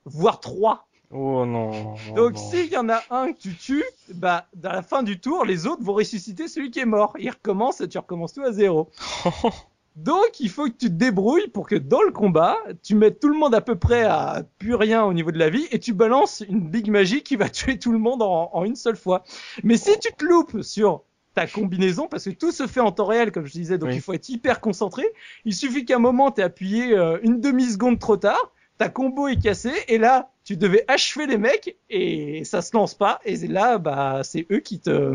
voire 0.04 0.38
trois. 0.40 0.86
Oh 1.16 1.46
non. 1.46 1.94
Donc 2.16 2.36
s'il 2.36 2.66
y 2.72 2.76
en 2.76 2.88
a 2.88 3.00
un 3.10 3.32
que 3.32 3.38
tu 3.38 3.54
tues, 3.54 3.84
bah 4.14 4.46
dans 4.54 4.72
la 4.72 4.82
fin 4.82 5.02
du 5.04 5.20
tour, 5.20 5.44
les 5.44 5.66
autres 5.66 5.82
vont 5.84 5.92
ressusciter 5.94 6.48
celui 6.48 6.70
qui 6.72 6.80
est 6.80 6.84
mort. 6.86 7.14
Il 7.18 7.30
recommence 7.30 7.80
et 7.80 7.88
tu 7.88 7.98
recommences 7.98 8.32
tout 8.34 8.42
à 8.42 8.50
zéro. 8.52 8.90
Donc 9.96 10.40
il 10.40 10.50
faut 10.50 10.64
que 10.64 10.70
tu 10.76 10.88
te 10.88 10.92
débrouilles 10.94 11.46
pour 11.48 11.68
que 11.68 11.76
dans 11.76 12.02
le 12.02 12.10
combat, 12.10 12.56
tu 12.82 12.96
mettes 12.96 13.20
tout 13.20 13.28
le 13.28 13.38
monde 13.38 13.54
à 13.54 13.60
peu 13.60 13.76
près 13.76 14.02
à 14.02 14.42
plus 14.58 14.74
rien 14.74 15.04
au 15.04 15.12
niveau 15.12 15.30
de 15.30 15.38
la 15.38 15.50
vie 15.50 15.68
et 15.70 15.78
tu 15.78 15.92
balances 15.92 16.42
une 16.48 16.68
big 16.68 16.90
magie 16.90 17.22
qui 17.22 17.36
va 17.36 17.48
tuer 17.48 17.78
tout 17.78 17.92
le 17.92 17.98
monde 17.98 18.20
en, 18.22 18.50
en 18.52 18.64
une 18.64 18.74
seule 18.74 18.96
fois. 18.96 19.22
Mais 19.62 19.76
si 19.76 19.96
tu 20.00 20.12
te 20.12 20.24
loupes 20.24 20.62
sur 20.62 21.02
ta 21.36 21.46
combinaison, 21.46 22.06
parce 22.08 22.24
que 22.24 22.30
tout 22.30 22.50
se 22.52 22.66
fait 22.66 22.80
en 22.80 22.90
temps 22.92 23.06
réel, 23.06 23.30
comme 23.32 23.46
je 23.46 23.52
disais, 23.52 23.76
donc 23.78 23.90
Oui. 23.90 23.96
il 23.96 24.00
faut 24.00 24.12
être 24.12 24.28
hyper 24.28 24.60
concentré. 24.60 25.04
Il 25.44 25.54
suffit 25.54 25.84
qu'à 25.84 25.96
un 25.96 26.00
moment 26.00 26.30
t'aies 26.32 26.42
appuyé 26.42 26.96
euh, 26.96 27.18
une 27.22 27.40
demi 27.40 27.64
seconde 27.64 27.98
trop 28.00 28.16
tard, 28.16 28.52
ta 28.78 28.88
combo 28.88 29.28
est 29.28 29.40
cassée 29.40 29.72
et 29.88 29.98
là 29.98 30.30
tu 30.44 30.56
devais 30.56 30.84
achever 30.88 31.26
les 31.26 31.38
mecs 31.38 31.76
et 31.90 32.44
ça 32.44 32.60
se 32.62 32.76
lance 32.76 32.94
pas 32.94 33.20
et 33.24 33.36
là 33.46 33.78
bah 33.78 34.20
c'est 34.24 34.46
eux 34.50 34.60
qui 34.60 34.80
te 34.80 35.14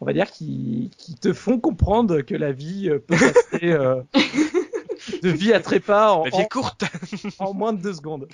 on 0.00 0.04
va 0.04 0.12
dire 0.12 0.30
qui, 0.30 0.90
qui 0.98 1.14
te 1.14 1.32
font 1.32 1.60
comprendre 1.60 2.22
que 2.22 2.34
la 2.34 2.50
vie 2.52 2.88
euh, 2.90 2.98
peut 2.98 3.14
passer 3.16 3.70
euh, 3.72 4.00
de 5.22 5.28
vie 5.30 5.52
à 5.52 5.60
trépas 5.60 6.12
en, 6.12 6.24
La 6.24 6.30
vie 6.30 6.40
est 6.40 6.50
courte. 6.50 6.84
en- 7.38 7.54
moins 7.54 7.72
de 7.72 7.80
deux 7.82 7.92
secondes. 7.94 8.26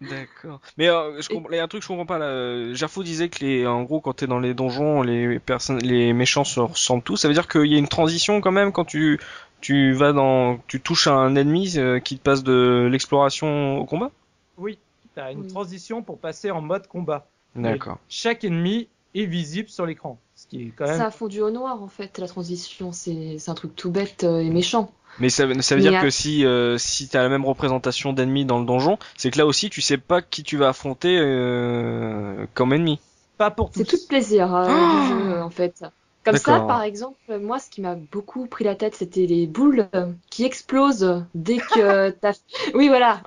D'accord. 0.00 0.60
Mais 0.76 0.88
euh, 0.88 1.20
je 1.22 1.28
comprends, 1.28 1.50
il 1.52 1.56
y 1.56 1.58
a 1.60 1.64
un 1.64 1.68
truc 1.68 1.80
que 1.80 1.84
je 1.84 1.88
comprends 1.88 2.06
pas 2.06 2.18
là. 2.18 2.26
Euh, 2.26 2.74
Gerfo 2.74 3.02
disait 3.02 3.28
que 3.28 3.44
les, 3.44 3.66
en 3.66 3.82
gros, 3.84 4.00
quand 4.00 4.12
t'es 4.14 4.26
dans 4.26 4.38
les 4.40 4.52
donjons, 4.52 5.02
les 5.02 5.38
personnes, 5.38 5.78
les 5.78 6.12
méchants 6.12 6.44
se 6.44 6.60
ressemblent 6.60 7.02
tous. 7.04 7.16
Ça 7.16 7.28
veut 7.28 7.34
dire 7.34 7.48
qu'il 7.48 7.66
y 7.66 7.76
a 7.76 7.78
une 7.78 7.88
transition 7.88 8.40
quand 8.40 8.52
même 8.52 8.72
quand 8.72 8.84
tu, 8.84 9.18
tu 9.66 9.92
vas 9.94 10.12
dans, 10.12 10.58
tu 10.68 10.80
touches 10.80 11.08
à 11.08 11.14
un 11.14 11.34
ennemi 11.34 11.72
euh, 11.76 11.98
qui 11.98 12.18
te 12.18 12.22
passe 12.22 12.44
de 12.44 12.88
l'exploration 12.90 13.78
au 13.78 13.84
combat? 13.84 14.12
Oui, 14.56 14.78
tu 15.12 15.20
as 15.20 15.32
une 15.32 15.40
Oui. 15.40 15.48
transition 15.48 16.02
pour 16.02 16.18
passer 16.18 16.52
en 16.52 16.60
mode 16.60 16.86
combat. 16.86 17.26
D'accord. 17.56 17.98
Chaque 18.08 18.44
ennemi 18.44 18.86
est 19.16 19.26
visible 19.26 19.68
sur 19.68 19.84
l'écran, 19.84 20.18
ce 20.36 20.46
qui 20.46 20.62
est 20.62 20.72
quand 20.76 20.86
même 20.86 20.98
Ça 20.98 21.06
a 21.06 21.10
fondu 21.10 21.40
au 21.40 21.50
noir 21.50 21.82
en 21.82 21.88
fait, 21.88 22.18
la 22.18 22.28
transition. 22.28 22.92
C'est 22.92 23.38
un 23.48 23.54
truc 23.54 23.74
tout 23.74 23.90
bête 23.90 24.22
euh, 24.22 24.38
et 24.38 24.50
méchant. 24.50 24.92
Mais 25.18 25.30
ça, 25.30 25.46
veut- 25.46 25.60
ça 25.62 25.74
veut 25.74 25.82
Mais 25.82 25.90
dire 25.90 25.98
à- 25.98 26.02
que 26.02 26.10
si, 26.10 26.44
euh, 26.44 26.78
si 26.78 27.08
t'as 27.08 27.22
la 27.22 27.28
même 27.28 27.44
représentation 27.44 28.12
d'ennemis 28.12 28.44
dans 28.44 28.60
le 28.60 28.66
donjon, 28.66 28.98
c'est 29.16 29.32
que 29.32 29.38
là 29.38 29.46
aussi 29.46 29.68
tu 29.68 29.80
sais 29.80 29.98
pas 29.98 30.22
qui 30.22 30.44
tu 30.44 30.56
vas 30.58 30.68
affronter 30.68 31.18
euh, 31.18 32.46
comme 32.54 32.72
ennemi. 32.72 33.00
pas 33.38 33.50
pour 33.50 33.70
tous. 33.70 33.78
C'est 33.80 33.84
tout 33.86 33.96
le 34.02 34.08
plaisir 34.08 34.54
euh, 34.54 34.66
Ah 34.68 34.86
du 34.86 35.02
jeu 35.08 35.42
en 35.42 35.50
fait. 35.50 35.84
Comme 36.26 36.36
ça, 36.36 36.60
par 36.60 36.82
exemple, 36.82 37.38
moi, 37.38 37.58
ce 37.58 37.70
qui 37.70 37.80
m'a 37.80 37.94
beaucoup 37.94 38.46
pris 38.46 38.64
la 38.64 38.74
tête, 38.74 38.94
c'était 38.94 39.26
les 39.26 39.46
boules 39.46 39.88
qui 40.30 40.44
explosent 40.44 41.24
dès 41.34 41.56
que 41.58 42.10
t'as. 42.20 42.34
Oui, 42.74 42.88
voilà. 42.88 43.22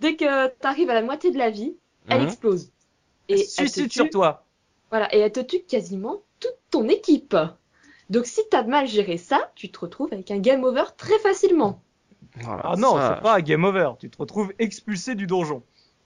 dès 0.00 0.16
que 0.16 0.46
t'arrives 0.48 0.88
à 0.90 0.94
la 0.94 1.02
moitié 1.02 1.30
de 1.30 1.38
la 1.38 1.50
vie, 1.50 1.76
elle 2.08 2.20
Mhm. 2.20 2.26
explose. 2.26 2.70
Elle 3.28 3.36
Et 3.36 3.40
elle 3.40 3.46
te 3.46 3.50
suicide 3.50 3.88
tue. 3.88 3.98
sur 3.98 4.10
toi. 4.10 4.44
Voilà, 4.90 5.14
et 5.14 5.18
elle 5.18 5.32
te 5.32 5.40
tue 5.40 5.60
quasiment 5.60 6.22
toute 6.40 6.56
ton 6.70 6.88
équipe. 6.88 7.36
Donc 8.10 8.26
si 8.26 8.40
t'as 8.50 8.62
mal 8.62 8.86
géré 8.86 9.16
ça, 9.16 9.50
tu 9.54 9.70
te 9.70 9.78
retrouves 9.80 10.12
avec 10.12 10.30
un 10.30 10.38
game 10.38 10.64
over 10.64 10.84
très 10.96 11.18
facilement. 11.18 11.80
Voilà, 12.36 12.62
Ah 12.64 12.76
non, 12.76 12.96
ça- 12.96 13.16
c'est 13.16 13.22
pas 13.22 13.36
un 13.36 13.40
game 13.40 13.64
over. 13.64 13.92
Tu 13.98 14.10
te 14.10 14.18
retrouves 14.18 14.52
expulsé 14.58 15.14
du 15.14 15.26
donjon. 15.26 15.62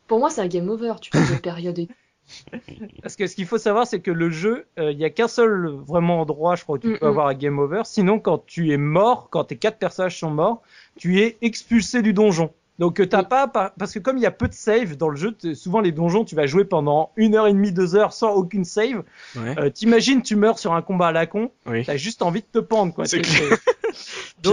Pour 0.07 0.19
moi, 0.21 0.31
c'est 0.31 0.41
un 0.41 0.47
game 0.49 0.69
over. 0.69 0.95
Tu 1.01 1.11
passes 1.11 1.29
de 1.29 1.35
période 1.43 1.79
et 1.79 1.89
Parce 3.03 3.17
que 3.17 3.27
ce 3.27 3.35
qu'il 3.35 3.47
faut 3.47 3.59
savoir, 3.59 3.87
c'est 3.87 4.01
que 4.01 4.11
le 4.11 4.31
jeu, 4.31 4.67
euh, 4.79 4.91
il 4.93 4.99
y 4.99 5.05
a 5.05 5.11
qu'un 5.11 5.29
seul 5.29 5.69
vraiment 5.87 6.21
endroit, 6.21 6.57
je 6.57 6.65
crois, 6.65 6.77
où 6.77 6.79
tu 6.79 6.89
Mm, 6.89 6.99
peux 6.99 7.07
mm. 7.07 7.09
avoir 7.09 7.27
un 7.29 7.35
game 7.35 7.59
over. 7.59 7.83
Sinon, 7.85 8.19
quand 8.19 8.45
tu 8.47 8.73
es 8.73 8.77
mort, 8.77 9.29
quand 9.31 9.45
tes 9.45 9.57
quatre 9.57 9.79
personnages 9.79 10.19
sont 10.19 10.31
morts, 10.31 10.63
tu 10.99 11.21
es 11.21 11.37
expulsé 11.43 12.03
du 12.03 12.13
donjon. 12.13 12.53
Donc 12.79 13.01
euh, 13.01 13.07
t'as 13.07 13.21
Oui. 13.23 13.29
pas, 13.31 13.49
pas- 13.49 13.73
parce 13.79 13.95
que 13.95 13.99
comme 13.99 14.19
il 14.19 14.23
y 14.23 14.27
a 14.27 14.31
peu 14.31 14.49
de 14.49 14.53
save 14.53 14.97
dans 14.99 15.09
le 15.09 15.17
jeu, 15.17 15.35
souvent 15.55 15.81
les 15.81 15.93
donjons, 15.93 16.25
tu 16.27 16.35
vas 16.35 16.45
jouer 16.47 16.67
pendant 16.67 17.11
une 17.17 17.35
heure 17.35 17.47
et 17.47 17.53
demie, 17.55 17.73
deux 17.73 17.97
heures 17.97 18.13
sans 18.13 18.33
aucune 18.35 18.67
save. 18.67 19.03
Ouais. 19.35 19.59
Euh, 19.59 19.71
T'imagines, 19.71 20.21
tu 20.21 20.37
meurs 20.37 20.59
sur 20.59 20.75
un 20.75 20.83
combat 20.83 21.07
à 21.09 21.13
la 21.13 21.27
con, 21.27 21.51
Oui. 21.67 21.85
t'as 21.87 21.97
juste 21.97 22.21
envie 22.21 22.43
de 22.43 22.47
te 22.53 22.59
pendre, 22.59 22.93
quoi. 22.93 23.05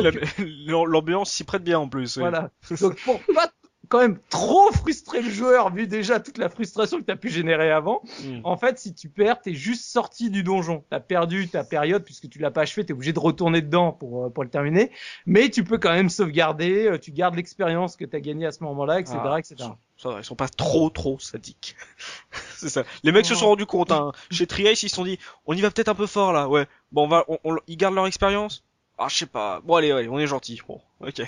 L'ambiance 0.68 1.32
s'y 1.32 1.44
prête 1.44 1.64
bien 1.64 1.80
en 1.80 1.90
plus. 1.90 2.16
oui. 2.16 2.22
Voilà. 2.22 2.50
Donc 2.80 2.96
pour 3.02 3.20
pas 3.34 3.48
quand 3.94 4.00
même 4.00 4.18
trop 4.32 4.72
frustrer 4.72 5.22
le 5.22 5.30
joueur, 5.30 5.72
vu 5.72 5.86
déjà 5.86 6.20
toute 6.20 6.40
la 6.40 6.50
frustration 6.50 6.98
que 6.98 7.04
t'as 7.04 7.16
pu 7.16 7.30
générer 7.30 7.70
avant, 7.72 8.02
Mm. 8.24 8.40
en 8.44 8.58
fait, 8.58 8.80
si 8.80 8.96
tu 8.96 9.08
perds, 9.08 9.40
t'es 9.40 9.54
juste 9.54 9.86
sorti 9.86 10.32
du 10.32 10.42
donjon. 10.42 10.84
T'as 10.90 11.00
perdu 11.00 11.48
ta 11.48 11.64
période 11.64 12.04
puisque 12.04 12.28
tu 12.28 12.40
l'as 12.40 12.50
pas 12.50 12.62
achevé, 12.62 12.84
t'es 12.88 12.94
obligé 12.94 13.14
de 13.14 13.20
retourner 13.20 13.62
dedans 13.62 13.92
pour, 13.92 14.26
euh, 14.26 14.30
pour 14.32 14.44
le 14.44 14.50
terminer. 14.50 14.90
Mais 15.28 15.50
tu 15.50 15.64
peux 15.64 15.78
quand 15.78 15.94
même 15.94 16.10
sauvegarder, 16.10 16.88
euh, 16.88 16.98
tu 16.98 17.12
gardes 17.12 17.36
l'expérience 17.36 17.96
que 17.96 18.06
t'as 18.06 18.20
gagnée 18.20 18.48
à 18.48 18.52
ce 18.52 18.64
moment-là, 18.64 19.00
etc., 19.00 19.20
Ah, 19.26 19.38
etc. 19.38 19.56
Ça 19.98 20.16
ils 20.18 20.24
sont 20.26 20.36
pas 20.36 20.50
trop 20.50 20.90
trop 20.90 21.20
sadiques. 21.20 21.76
c'est 22.58 22.70
ça. 22.70 22.84
Les 23.04 23.12
mecs 23.12 23.28
se 23.28 23.36
sont 23.36 23.46
rendus 23.50 23.68
compte, 23.68 23.92
hein. 23.92 24.12
Chez 24.32 24.48
Triace, 24.48 24.82
ils 24.82 24.90
se 24.90 24.96
sont 24.96 25.04
dit, 25.06 25.20
on 25.46 25.54
y 25.54 25.62
va 25.62 25.70
peut-être 25.70 25.90
un 25.90 25.96
peu 25.96 26.08
fort 26.08 26.34
là, 26.34 26.50
ouais. 26.50 26.66
Bon, 26.92 27.04
on 27.04 27.08
va, 27.08 27.26
on, 27.28 27.38
on- 27.44 27.58
ils 27.68 27.78
gardent 27.78 27.94
leur 27.96 28.08
expérience. 28.08 28.64
Ah, 28.98 29.08
je 29.10 29.18
sais 29.18 29.26
pas. 29.28 29.62
Bon, 29.64 29.76
allez, 29.76 29.94
ouais, 29.94 30.08
on 30.08 30.18
est 30.18 30.26
gentil. 30.28 30.60
Bon, 30.68 30.82
ok. 31.00 31.22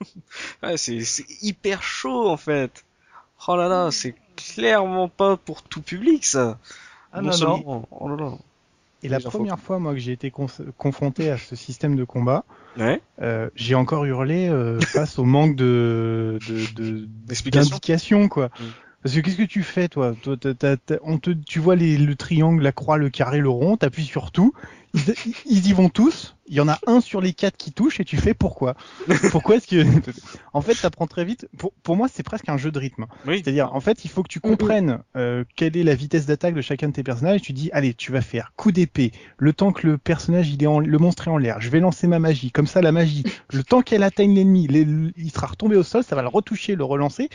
ouais, 0.62 0.76
c'est, 0.76 1.02
hyper 1.42 1.82
chaud 1.82 2.28
en 2.28 2.36
fait. 2.36 2.84
Oh 3.46 3.56
là 3.56 3.68
là, 3.68 3.90
c'est 3.90 4.14
clairement 4.36 5.08
pas 5.08 5.36
pour 5.36 5.62
tout 5.62 5.82
public 5.82 6.24
ça. 6.24 6.58
Ah 7.12 7.22
non, 7.22 7.36
non. 7.38 7.86
Oh 7.90 8.08
là 8.08 8.16
là. 8.16 8.32
Et 9.02 9.08
la 9.08 9.20
première 9.20 9.58
fois, 9.58 9.78
moi, 9.78 9.92
que 9.92 9.98
j'ai 9.98 10.12
été 10.12 10.30
con- 10.30 10.46
confronté 10.78 11.30
à 11.30 11.36
ce 11.36 11.56
système 11.56 11.94
de 11.94 12.04
combat, 12.04 12.44
Ouais. 12.78 13.00
euh, 13.20 13.50
j'ai 13.54 13.74
encore 13.74 14.04
hurlé 14.06 14.48
euh, 14.48 14.80
face 14.80 15.18
au 15.18 15.24
manque 15.24 15.56
de, 15.56 16.38
de, 16.48 16.82
de 16.82 17.06
D'explication. 17.26 17.70
d'indications, 17.70 18.28
quoi. 18.28 18.46
Mm. 18.46 18.64
Parce 19.02 19.14
que 19.14 19.20
qu'est-ce 19.20 19.36
que 19.36 19.42
tu 19.42 19.62
fais, 19.62 19.88
toi, 19.88 20.14
toi 20.22 20.36
on 21.02 21.18
te, 21.18 21.30
Tu 21.30 21.58
vois 21.58 21.76
les, 21.76 21.98
le 21.98 22.16
triangle, 22.16 22.62
la 22.62 22.72
croix, 22.72 22.96
le 22.96 23.10
carré, 23.10 23.38
le 23.40 23.50
rond, 23.50 23.76
t'appuies 23.76 24.06
sur 24.06 24.32
tout, 24.32 24.54
ils, 25.46 25.66
y 25.66 25.72
vont 25.72 25.88
tous, 25.88 26.36
il 26.46 26.54
y 26.54 26.60
en 26.60 26.68
a 26.68 26.78
un 26.86 27.00
sur 27.00 27.20
les 27.20 27.32
quatre 27.32 27.56
qui 27.56 27.72
touche, 27.72 27.98
et 28.00 28.04
tu 28.04 28.16
fais 28.16 28.32
pourquoi? 28.34 28.76
Pourquoi 29.30 29.56
est-ce 29.56 29.66
que... 29.66 29.84
En 30.52 30.60
fait, 30.60 30.74
t'apprends 30.74 31.08
très 31.08 31.24
vite, 31.24 31.48
pour, 31.58 31.72
pour 31.82 31.96
moi, 31.96 32.06
c'est 32.12 32.22
presque 32.22 32.48
un 32.48 32.56
jeu 32.56 32.70
de 32.70 32.78
rythme. 32.78 33.06
Oui. 33.26 33.40
C'est-à-dire, 33.42 33.74
en 33.74 33.80
fait, 33.80 34.04
il 34.04 34.08
faut 34.10 34.22
que 34.22 34.28
tu 34.28 34.38
comprennes 34.40 35.00
euh, 35.16 35.44
quelle 35.56 35.76
est 35.76 35.82
la 35.82 35.96
vitesse 35.96 36.26
d'attaque 36.26 36.54
de 36.54 36.60
chacun 36.60 36.88
de 36.88 36.92
tes 36.92 37.02
personnages. 37.02 37.42
Tu 37.42 37.52
dis, 37.52 37.70
allez, 37.72 37.92
tu 37.92 38.12
vas 38.12 38.20
faire 38.20 38.52
coup 38.56 38.70
d'épée. 38.70 39.10
Le 39.36 39.52
temps 39.52 39.72
que 39.72 39.86
le 39.86 39.98
personnage, 39.98 40.50
il 40.50 40.62
est 40.62 40.66
en, 40.68 40.78
le 40.78 40.98
monstre 40.98 41.26
est 41.26 41.30
en 41.30 41.38
l'air, 41.38 41.60
je 41.60 41.70
vais 41.70 41.80
lancer 41.80 42.06
ma 42.06 42.20
magie. 42.20 42.52
Comme 42.52 42.68
ça, 42.68 42.80
la 42.80 42.92
magie, 42.92 43.24
le 43.52 43.64
temps 43.64 43.82
qu'elle 43.82 44.04
atteigne 44.04 44.34
l'ennemi, 44.34 44.68
les- 44.68 44.86
il 45.16 45.30
sera 45.32 45.48
retombé 45.48 45.74
au 45.76 45.82
sol, 45.82 46.04
ça 46.04 46.14
va 46.14 46.22
le 46.22 46.28
retoucher, 46.28 46.76
le 46.76 46.84
relancer. 46.84 47.28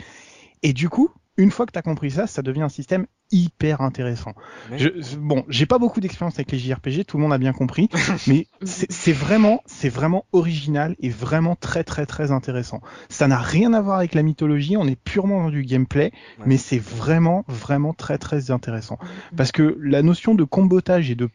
Et 0.62 0.72
du 0.72 0.88
coup, 0.88 1.10
une 1.36 1.50
fois 1.50 1.64
que 1.66 1.72
tu 1.72 1.78
as 1.78 1.82
compris 1.82 2.10
ça, 2.10 2.26
ça 2.26 2.42
devient 2.42 2.62
un 2.62 2.68
système 2.68 3.06
hyper 3.32 3.80
intéressant. 3.80 4.32
Ouais. 4.70 4.78
Je, 4.78 5.16
bon, 5.16 5.44
j'ai 5.48 5.64
pas 5.64 5.78
beaucoup 5.78 6.00
d'expérience 6.00 6.34
avec 6.34 6.50
les 6.50 6.58
JRPG, 6.58 7.04
tout 7.06 7.16
le 7.16 7.22
monde 7.22 7.32
a 7.32 7.38
bien 7.38 7.52
compris, 7.52 7.88
mais 8.26 8.46
c'est 8.64 9.12
vraiment, 9.12 9.62
c'est 9.66 9.88
vraiment 9.88 10.26
original 10.32 10.96
et 10.98 11.08
vraiment 11.08 11.54
très 11.56 11.84
très 11.84 12.06
très 12.06 12.32
intéressant. 12.32 12.80
Ça 13.08 13.28
n'a 13.28 13.38
rien 13.38 13.72
à 13.72 13.80
voir 13.80 13.98
avec 13.98 14.14
la 14.14 14.22
mythologie, 14.22 14.76
on 14.76 14.86
est 14.86 15.00
purement 15.00 15.44
dans 15.44 15.50
du 15.50 15.62
gameplay, 15.62 16.10
Ouais. 16.38 16.44
mais 16.46 16.56
c'est 16.56 16.78
vraiment 16.80 17.44
vraiment 17.48 17.94
très 17.94 18.18
très 18.18 18.50
intéressant 18.50 18.98
parce 19.36 19.52
que 19.52 19.76
la 19.80 20.02
notion 20.02 20.34
de 20.34 20.44
combotage 20.44 21.10
et 21.10 21.14
de 21.14 21.28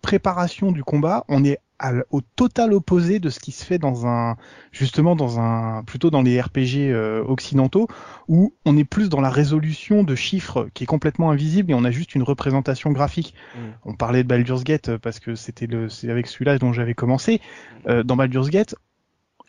préparation 0.00 0.72
du 0.72 0.82
combat, 0.82 1.24
on 1.28 1.44
est 1.44 1.58
à 1.82 1.92
au 2.10 2.20
total 2.20 2.72
opposé 2.72 3.18
de 3.18 3.28
ce 3.28 3.40
qui 3.40 3.52
se 3.52 3.64
fait 3.64 3.78
dans 3.78 4.06
un 4.06 4.36
justement 4.70 5.16
dans 5.16 5.40
un 5.40 5.82
plutôt 5.84 6.10
dans 6.10 6.22
les 6.22 6.40
RPG 6.40 6.90
euh, 6.90 7.22
occidentaux 7.24 7.88
où 8.28 8.54
on 8.64 8.76
est 8.78 8.84
plus 8.84 9.08
dans 9.08 9.20
la 9.20 9.30
résolution 9.30 10.04
de 10.04 10.14
chiffres 10.14 10.68
qui 10.74 10.84
est 10.84 10.86
complètement 10.86 11.30
invisible 11.30 11.72
et 11.72 11.74
on 11.74 11.84
a 11.84 11.90
juste 11.90 12.14
une 12.14 12.22
représentation 12.22 12.92
graphique. 12.92 13.34
Mm. 13.54 13.58
On 13.84 13.94
parlait 13.94 14.22
de 14.22 14.28
Baldur's 14.28 14.64
Gate 14.64 14.88
euh, 14.90 14.98
parce 14.98 15.20
que 15.20 15.34
c'était 15.34 15.66
le 15.66 15.88
c'est 15.88 16.08
avec 16.10 16.28
celui-là 16.28 16.58
dont 16.58 16.72
j'avais 16.72 16.94
commencé. 16.94 17.40
Euh, 17.88 18.02
dans 18.04 18.16
Baldur's 18.16 18.48
Gate, 18.48 18.76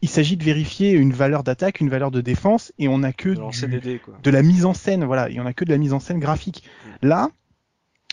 il 0.02 0.10
s'agit 0.10 0.36
de 0.36 0.44
vérifier 0.44 0.92
une 0.92 1.14
valeur 1.14 1.44
d'attaque, 1.44 1.80
une 1.80 1.90
valeur 1.90 2.12
de 2.12 2.20
défense 2.20 2.74
et 2.80 2.88
on 2.90 2.98
n'a 2.98 3.14
que 3.14 3.30
De 3.30 3.68
du- 3.68 3.80
dés, 3.80 4.02
la 4.32 4.42
mise 4.42 4.66
en 4.66 4.74
scène, 4.74 5.06
voilà, 5.06 5.30
il 5.30 5.36
y 5.36 5.40
en 5.40 5.46
a 5.46 5.54
que 5.54 5.64
de 5.64 5.70
la 5.70 5.78
mise 5.78 5.94
en 5.94 6.00
scène 6.00 6.20
graphique. 6.20 6.64
Là, 7.02 7.30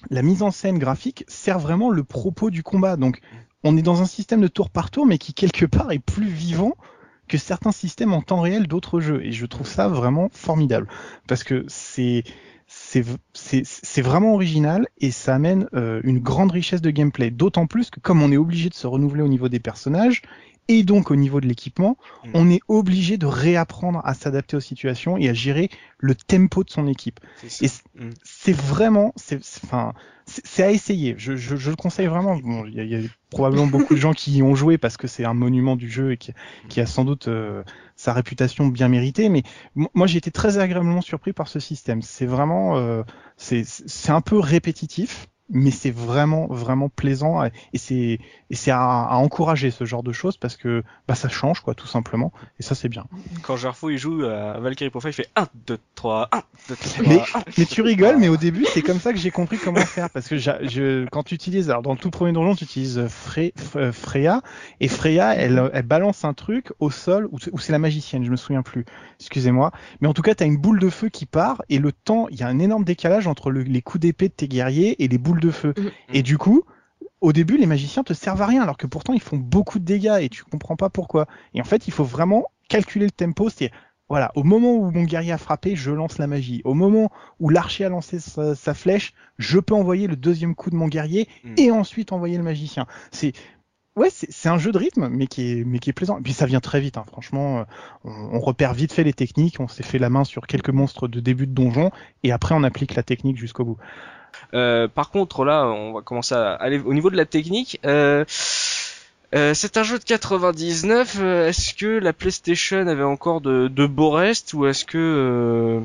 la 0.08 0.22
mise 0.22 0.42
en 0.42 0.50
scène 0.50 0.78
graphique 0.78 1.24
sert 1.28 1.58
vraiment 1.58 1.90
le 1.90 2.04
propos 2.04 2.50
du 2.50 2.62
combat. 2.62 2.96
Donc, 2.96 3.20
on 3.64 3.76
est 3.76 3.82
dans 3.82 4.02
un 4.02 4.06
système 4.06 4.40
de 4.40 4.48
tour 4.48 4.70
par 4.70 4.90
tour, 4.90 5.06
mais 5.06 5.18
qui 5.18 5.34
quelque 5.34 5.66
part 5.66 5.92
est 5.92 5.98
plus 5.98 6.28
vivant 6.28 6.74
que 7.28 7.38
certains 7.38 7.72
systèmes 7.72 8.12
en 8.12 8.22
temps 8.22 8.40
réel 8.40 8.66
d'autres 8.66 9.00
jeux. 9.00 9.24
Et 9.24 9.32
je 9.32 9.46
trouve 9.46 9.66
ça 9.66 9.88
vraiment 9.88 10.28
formidable 10.32 10.88
parce 11.26 11.44
que 11.44 11.64
c'est 11.68 12.24
c'est 12.72 14.02
vraiment 14.02 14.34
original 14.34 14.86
et 14.98 15.10
ça 15.10 15.34
amène 15.34 15.66
euh, 15.74 16.00
une 16.04 16.20
grande 16.20 16.52
richesse 16.52 16.80
de 16.80 16.90
gameplay. 16.90 17.32
D'autant 17.32 17.66
plus 17.66 17.90
que 17.90 17.98
comme 17.98 18.22
on 18.22 18.30
est 18.30 18.36
obligé 18.36 18.68
de 18.68 18.74
se 18.74 18.86
renouveler 18.86 19.22
au 19.22 19.28
niveau 19.28 19.48
des 19.48 19.58
personnages 19.58 20.22
et 20.70 20.84
donc 20.84 21.10
au 21.10 21.16
niveau 21.16 21.40
de 21.40 21.48
l'équipement, 21.48 21.96
Mm. 22.24 22.30
on 22.34 22.50
est 22.50 22.60
obligé 22.68 23.18
de 23.18 23.26
réapprendre 23.26 24.00
à 24.04 24.14
s'adapter 24.14 24.56
aux 24.56 24.60
situations 24.60 25.16
et 25.18 25.28
à 25.28 25.34
gérer 25.34 25.68
le 25.98 26.14
tempo 26.14 26.62
de 26.64 26.70
son 26.70 26.86
équipe. 26.86 27.18
Et 27.64 27.68
c- 27.68 27.82
Mm. 27.98 28.10
c'est 28.22 28.52
vraiment, 28.52 29.12
c'est, 29.16 29.40
enfin, 29.64 29.92
à 30.58 30.70
essayer. 30.70 31.16
Je, 31.18 31.34
je, 31.36 31.56
je 31.56 31.70
le 31.70 31.76
conseille 31.76 32.06
vraiment. 32.06 32.36
Bon, 32.36 32.64
il 32.66 32.74
y, 32.74 32.80
a- 32.80 32.84
il 32.84 32.90
y 32.90 32.94
a 32.94 33.08
probablement 33.30 33.66
beaucoup 33.66 33.94
de 33.94 34.00
gens 34.00 34.12
qui 34.12 34.32
y 34.36 34.42
ont 34.42 34.54
joué 34.54 34.78
parce 34.78 34.96
que 34.96 35.08
c'est 35.08 35.24
un 35.24 35.34
monument 35.34 35.74
du 35.76 35.90
jeu 35.90 36.12
et 36.12 36.16
qui, 36.16 36.32
qui 36.68 36.80
a 36.80 36.86
sans 36.86 37.04
doute 37.04 37.26
euh, 37.26 37.64
sa 37.96 38.12
réputation 38.12 38.68
bien 38.68 38.88
méritée. 38.88 39.28
Mais 39.28 39.42
mo- 39.74 39.90
moi, 39.94 40.06
j'ai 40.06 40.18
été 40.18 40.30
très 40.30 40.58
agréablement 40.58 41.00
surpris 41.02 41.32
par 41.32 41.48
ce 41.48 41.58
système. 41.58 42.00
C'est 42.02 42.26
vraiment, 42.26 42.76
euh, 42.76 43.02
c'est, 43.36 43.64
c'est 43.66 44.12
un 44.12 44.20
peu 44.20 44.38
répétitif. 44.38 45.26
Mais 45.52 45.70
c'est 45.70 45.90
vraiment 45.90 46.46
vraiment 46.48 46.88
plaisant 46.88 47.42
et 47.44 47.50
c'est 47.78 48.18
et 48.50 48.54
c'est 48.54 48.70
à, 48.70 48.80
à 48.80 49.16
encourager 49.16 49.70
ce 49.70 49.84
genre 49.84 50.02
de 50.02 50.12
choses 50.12 50.36
parce 50.36 50.56
que 50.56 50.82
bah 51.08 51.14
ça 51.14 51.28
change 51.28 51.60
quoi 51.60 51.74
tout 51.74 51.86
simplement 51.86 52.32
et 52.58 52.62
ça 52.62 52.74
c'est 52.74 52.88
bien. 52.88 53.04
Quand 53.42 53.56
Jarfo 53.56 53.90
il 53.90 53.98
joue 53.98 54.22
à 54.24 54.58
Valkyrie 54.60 54.90
Profile, 54.90 55.10
il 55.10 55.14
fait 55.14 55.28
1, 55.36 55.46
2, 55.66 55.78
3, 55.94 56.28
1, 56.32 56.42
2, 56.68 56.76
3, 56.76 57.02
Mais, 57.08 57.20
1. 57.20 57.24
mais 57.58 57.64
tu 57.64 57.82
rigoles, 57.82 58.16
mais 58.18 58.28
au 58.28 58.36
début, 58.36 58.64
c'est 58.72 58.82
comme 58.82 59.00
ça 59.00 59.12
que 59.12 59.18
j'ai 59.18 59.30
compris 59.30 59.58
comment 59.58 59.80
faire. 59.80 60.08
Parce 60.10 60.28
que 60.28 60.36
je, 60.38 61.06
quand 61.08 61.22
tu 61.24 61.34
utilises, 61.34 61.68
alors 61.70 61.82
dans 61.82 61.92
le 61.92 61.98
tout 61.98 62.10
premier 62.10 62.32
donjon, 62.32 62.54
tu 62.54 62.64
utilises 62.64 62.98
Fre- 63.08 63.52
F- 63.54 63.92
Freya, 63.92 64.42
et 64.80 64.88
Freya, 64.88 65.34
elle, 65.34 65.70
elle 65.72 65.82
balance 65.86 66.24
un 66.24 66.32
truc 66.34 66.72
au 66.80 66.90
sol, 66.90 67.28
ou, 67.32 67.38
ou 67.52 67.58
c'est 67.58 67.72
la 67.72 67.78
magicienne, 67.78 68.24
je 68.24 68.30
me 68.30 68.36
souviens 68.36 68.62
plus. 68.62 68.84
Excusez-moi. 69.20 69.72
Mais 70.00 70.08
en 70.08 70.14
tout 70.14 70.22
cas, 70.22 70.34
tu 70.34 70.42
as 70.42 70.46
une 70.46 70.56
boule 70.58 70.78
de 70.80 70.90
feu 70.90 71.08
qui 71.08 71.26
part, 71.26 71.62
et 71.68 71.78
le 71.78 71.92
temps, 71.92 72.28
il 72.30 72.38
y 72.38 72.42
a 72.42 72.48
un 72.48 72.58
énorme 72.58 72.84
décalage 72.84 73.26
entre 73.26 73.50
le- 73.50 73.62
les 73.62 73.82
coups 73.82 74.00
d'épée 74.02 74.28
de 74.28 74.34
tes 74.34 74.48
guerriers 74.48 75.02
et 75.02 75.08
les 75.08 75.18
boules 75.18 75.39
de 75.40 75.50
feu. 75.50 75.74
Mhm. 75.76 75.90
Et 76.14 76.22
du 76.22 76.38
coup, 76.38 76.62
au 77.20 77.32
début, 77.32 77.56
les 77.56 77.66
magiciens 77.66 78.02
te 78.02 78.12
servent 78.14 78.42
à 78.42 78.46
rien, 78.46 78.62
alors 78.62 78.76
que 78.76 78.86
pourtant, 78.86 79.12
ils 79.12 79.20
font 79.20 79.36
beaucoup 79.36 79.78
de 79.78 79.84
dégâts, 79.84 80.18
et 80.20 80.28
tu 80.28 80.44
comprends 80.44 80.76
pas 80.76 80.88
pourquoi. 80.90 81.26
Et 81.54 81.60
en 81.60 81.64
fait, 81.64 81.86
il 81.88 81.92
faut 81.92 82.04
vraiment 82.04 82.46
calculer 82.68 83.06
le 83.06 83.10
tempo, 83.10 83.48
c'est 83.50 83.70
voilà, 84.08 84.32
au 84.34 84.42
moment 84.42 84.74
où 84.74 84.90
mon 84.90 85.04
guerrier 85.04 85.30
a 85.30 85.38
frappé, 85.38 85.76
je 85.76 85.92
lance 85.92 86.18
la 86.18 86.26
magie. 86.26 86.62
Au 86.64 86.74
moment 86.74 87.12
où 87.38 87.48
l'archer 87.48 87.84
a 87.84 87.88
lancé 87.88 88.18
sa, 88.18 88.56
sa 88.56 88.74
flèche, 88.74 89.12
je 89.38 89.60
peux 89.60 89.74
envoyer 89.74 90.08
le 90.08 90.16
deuxième 90.16 90.56
coup 90.56 90.68
de 90.70 90.74
mon 90.76 90.88
guerrier 90.88 91.28
Mm. 91.44 91.54
et 91.58 91.70
ensuite 91.70 92.12
envoyer 92.12 92.36
le 92.36 92.42
magicien. 92.42 92.86
C'est 93.12 93.32
ouais, 93.94 94.08
c'est 94.10 94.48
un 94.48 94.58
jeu 94.58 94.72
de 94.72 94.78
rythme, 94.78 95.08
mais 95.08 95.28
qui 95.28 95.52
est 95.52 95.64
mais 95.64 95.78
qui 95.78 95.90
est 95.90 95.92
plaisant. 95.92 96.18
Et 96.18 96.22
puis 96.22 96.32
ça 96.32 96.46
vient 96.46 96.58
très 96.58 96.80
vite, 96.80 96.96
hein. 96.98 97.04
franchement. 97.06 97.60
euh, 97.60 97.64
On, 98.04 98.10
on 98.36 98.40
repère 98.40 98.74
vite 98.74 98.92
fait 98.92 99.04
les 99.04 99.12
techniques. 99.12 99.60
On 99.60 99.68
s'est 99.68 99.84
fait 99.84 99.98
la 100.00 100.10
main 100.10 100.24
sur 100.24 100.48
quelques 100.48 100.70
monstres 100.70 101.06
de 101.06 101.20
début 101.20 101.46
de 101.46 101.52
donjon 101.52 101.92
et 102.24 102.32
après 102.32 102.56
on 102.56 102.64
applique 102.64 102.96
la 102.96 103.04
technique 103.04 103.36
jusqu'au 103.36 103.64
bout. 103.64 103.76
Euh, 104.54 104.88
par 104.88 105.10
contre, 105.10 105.44
là, 105.44 105.66
on 105.66 105.92
va 105.92 106.02
commencer 106.02 106.34
à 106.34 106.52
aller 106.54 106.78
au 106.78 106.94
niveau 106.94 107.10
de 107.10 107.16
la 107.16 107.26
technique. 107.26 107.80
Euh, 107.84 108.24
euh, 109.34 109.54
c'est 109.54 109.76
un 109.76 109.82
jeu 109.82 109.98
de 109.98 110.04
99. 110.04 111.18
euh, 111.20 111.48
Est-ce 111.48 111.74
que 111.74 111.86
la 111.86 112.12
PlayStation 112.12 112.86
avait 112.86 113.04
encore 113.04 113.40
de, 113.40 113.86
beaux 113.86 114.10
restes 114.10 114.54
ou 114.54 114.66
est-ce 114.66 114.84
que 114.84 114.98
euh, 114.98 115.80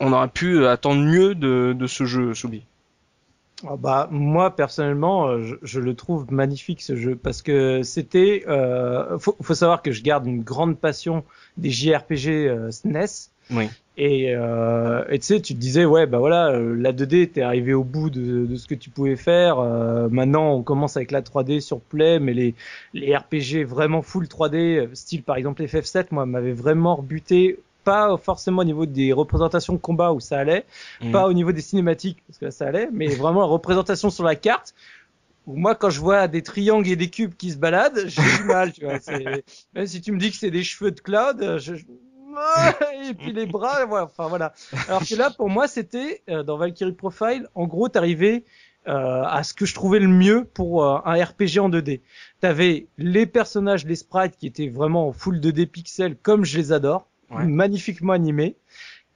on 0.00 0.12
aurait 0.12 0.28
pu 0.28 0.66
attendre 0.66 1.00
mieux 1.00 1.34
de, 1.34 1.74
de 1.78 1.86
ce 1.86 2.04
jeu, 2.04 2.34
Soubi? 2.34 2.64
Ah 3.64 3.76
bah 3.76 4.08
moi 4.10 4.56
personnellement, 4.56 5.40
je, 5.40 5.54
je 5.62 5.78
le 5.78 5.94
trouve 5.94 6.32
magnifique 6.32 6.82
ce 6.82 6.96
jeu 6.96 7.14
parce 7.14 7.42
que 7.42 7.84
c'était. 7.84 8.44
Faut, 9.20 9.36
faut 9.40 9.54
savoir 9.54 9.82
que 9.82 9.92
je 9.92 10.02
garde 10.02 10.26
une 10.26 10.42
grande 10.42 10.76
passion 10.76 11.24
des 11.56 11.70
JRPG 11.70 12.70
SNES 12.72 13.30
Oui. 13.50 13.68
Et 13.98 14.34
euh, 14.34 15.04
et 15.10 15.18
tu 15.18 15.26
sais, 15.26 15.40
tu 15.42 15.54
te 15.54 15.58
disais, 15.58 15.84
ouais, 15.84 16.06
bah 16.06 16.18
voilà, 16.18 16.48
euh, 16.52 16.74
la 16.74 16.92
2D, 16.92 17.30
t'es 17.32 17.42
arrivé 17.42 17.74
au 17.74 17.84
bout 17.84 18.08
de, 18.08 18.46
de 18.46 18.56
ce 18.56 18.66
que 18.66 18.74
tu 18.74 18.88
pouvais 18.88 19.16
faire. 19.16 19.58
Euh, 19.58 20.08
maintenant, 20.10 20.54
on 20.54 20.62
commence 20.62 20.96
avec 20.96 21.10
la 21.10 21.20
3D 21.20 21.60
sur 21.60 21.80
Play, 21.80 22.18
mais 22.18 22.32
les, 22.32 22.54
les 22.94 23.14
RPG 23.14 23.64
vraiment 23.66 24.00
full 24.00 24.24
3D, 24.24 24.56
euh, 24.78 24.88
style 24.94 25.22
par 25.22 25.36
exemple 25.36 25.62
FF7, 25.62 26.06
moi, 26.10 26.24
m'avait 26.24 26.52
vraiment 26.54 26.96
rebuté. 26.96 27.58
Pas 27.84 28.16
forcément 28.16 28.62
au 28.62 28.64
niveau 28.64 28.86
des 28.86 29.12
représentations 29.12 29.72
de 29.72 29.78
combat 29.78 30.12
où 30.12 30.20
ça 30.20 30.38
allait, 30.38 30.64
Mhm. 31.02 31.10
pas 31.10 31.26
au 31.26 31.32
niveau 31.32 31.50
des 31.50 31.60
cinématiques 31.60 32.22
parce 32.28 32.38
que 32.38 32.44
là 32.44 32.50
ça 32.52 32.68
allait, 32.68 32.88
mais 32.92 33.08
vraiment 33.08 33.40
la 33.40 33.46
représentation 33.46 34.08
sur 34.08 34.22
la 34.24 34.36
carte. 34.36 34.72
Où 35.48 35.56
moi, 35.56 35.74
quand 35.74 35.90
je 35.90 35.98
vois 35.98 36.28
des 36.28 36.42
triangles 36.42 36.86
et 36.88 36.94
des 36.94 37.10
cubes 37.10 37.34
qui 37.34 37.50
se 37.50 37.56
baladent, 37.56 38.04
j'ai 38.06 38.22
du 38.38 38.44
mal, 38.46 38.72
tu 38.72 38.84
vois. 38.84 39.00
Même 39.74 39.86
si 39.88 40.00
tu 40.00 40.12
me 40.12 40.18
dis 40.18 40.30
que 40.30 40.36
c'est 40.36 40.52
des 40.52 40.62
cheveux 40.62 40.92
de 40.92 41.00
Cloud, 41.00 41.58
je... 41.58 41.74
je- 42.36 43.10
et 43.10 43.14
puis 43.14 43.32
les 43.32 43.46
bras, 43.46 43.84
voilà. 43.86 44.04
Enfin 44.06 44.28
voilà. 44.28 44.52
Alors 44.88 45.02
que 45.08 45.14
là, 45.14 45.30
pour 45.30 45.48
moi, 45.50 45.68
c'était 45.68 46.22
euh, 46.28 46.42
dans 46.42 46.56
Valkyrie 46.56 46.92
Profile, 46.92 47.48
en 47.54 47.66
gros, 47.66 47.88
t'arrivais 47.88 48.44
euh, 48.88 49.22
à 49.24 49.42
ce 49.44 49.54
que 49.54 49.64
je 49.66 49.74
trouvais 49.74 50.00
le 50.00 50.08
mieux 50.08 50.44
pour 50.44 50.84
euh, 50.84 50.98
un 51.04 51.22
RPG 51.22 51.58
en 51.60 51.68
2D. 51.70 52.00
T'avais 52.40 52.86
les 52.98 53.26
personnages, 53.26 53.84
les 53.86 53.94
sprites 53.96 54.36
qui 54.36 54.46
étaient 54.48 54.68
vraiment 54.68 55.08
en 55.08 55.12
full 55.12 55.38
2D 55.40 55.66
pixels, 55.66 56.16
comme 56.16 56.44
je 56.44 56.58
les 56.58 56.72
adore, 56.72 57.06
Ouais. 57.30 57.44
magnifiquement 57.46 58.12
animés. 58.12 58.56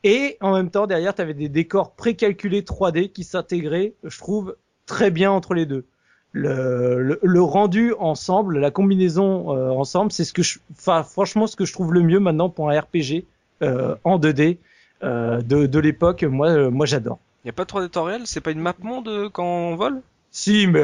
Et 0.05 0.37
en 0.41 0.55
même 0.55 0.71
temps, 0.71 0.87
derrière, 0.87 1.15
tu 1.15 1.21
avais 1.21 1.35
des 1.35 1.49
décors 1.49 1.93
précalculés 1.93 2.63
3D 2.63 3.11
qui 3.11 3.25
s'intégraient, 3.25 3.93
je 4.05 4.19
trouve, 4.19 4.57
très 4.87 5.11
bien 5.11 5.31
entre 5.33 5.53
les 5.53 5.67
deux. 5.67 5.85
Le, 6.33 7.03
le, 7.03 7.19
le 7.23 7.43
rendu 7.43 7.95
ensemble, 7.99 8.59
la 8.59 8.71
combinaison 8.71 9.57
euh, 9.57 9.71
ensemble, 9.71 10.13
c'est 10.13 10.25
ce 10.25 10.33
que 10.35 10.43
je, 10.43 10.59
franchement, 10.77 11.47
ce 11.47 11.57
que 11.57 11.65
je 11.65 11.73
trouve 11.73 11.95
le 11.95 12.03
mieux 12.03 12.21
maintenant 12.21 12.51
pour 12.51 12.71
un 12.71 12.79
RPG 12.79 13.25
euh, 13.63 13.95
en 14.05 14.19
2D 14.19 14.59
euh, 15.03 15.41
de, 15.41 15.67
de 15.67 15.79
l'époque. 15.79 16.25
Moi, 16.25 16.49
euh, 16.49 16.71
moi, 16.71 16.85
j'adore. 16.85 17.19
Y 17.45 17.49
a 17.51 17.53
pas 17.53 17.65
de 17.65 17.71
3D 17.71 17.89
temps 17.89 18.05
réel 18.05 18.23
C'est 18.27 18.41
pas 18.41 18.51
une 18.51 18.61
map 18.61 18.75
monde 18.83 19.31
quand 19.33 19.45
on 19.47 19.77
vole? 19.77 20.03
Si, 20.31 20.67
mais 20.67 20.83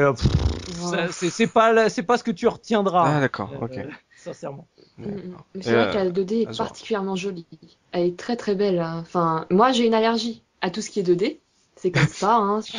c'est 1.11 1.29
c'est 1.29 1.47
pas, 1.47 1.71
la- 1.71 1.89
c'est 1.89 2.03
pas 2.03 2.17
ce 2.17 2.23
que 2.23 2.31
tu 2.31 2.47
retiendras. 2.47 3.17
Ah 3.17 3.19
d'accord, 3.19 3.51
Euh, 3.53 3.65
ok. 3.65 3.79
Sincèrement. 4.17 4.65
Mm, 4.97 5.03
mm. 5.05 5.11
Mais 5.53 5.59
Et, 5.59 5.63
c'est 5.63 5.73
vrai 5.75 5.83
euh, 5.83 5.91
que 5.91 5.97
la 5.97 6.09
2D 6.09 6.41
est 6.41 6.57
particulièrement 6.57 7.15
jolie. 7.15 7.45
Elle 7.91 8.07
est 8.07 8.17
très 8.17 8.35
très 8.37 8.55
belle. 8.55 8.79
hein. 8.79 8.99
Enfin, 9.01 9.45
moi 9.51 9.71
j'ai 9.71 9.85
une 9.85 9.93
allergie 9.93 10.43
à 10.61 10.71
tout 10.71 10.81
ce 10.81 10.89
qui 10.89 10.99
est 11.01 11.03
2D. 11.03 11.39
C'est 11.83 11.91
comme 11.91 12.07
ça. 12.07 12.37
Hein. 12.37 12.61
Je, 12.61 12.77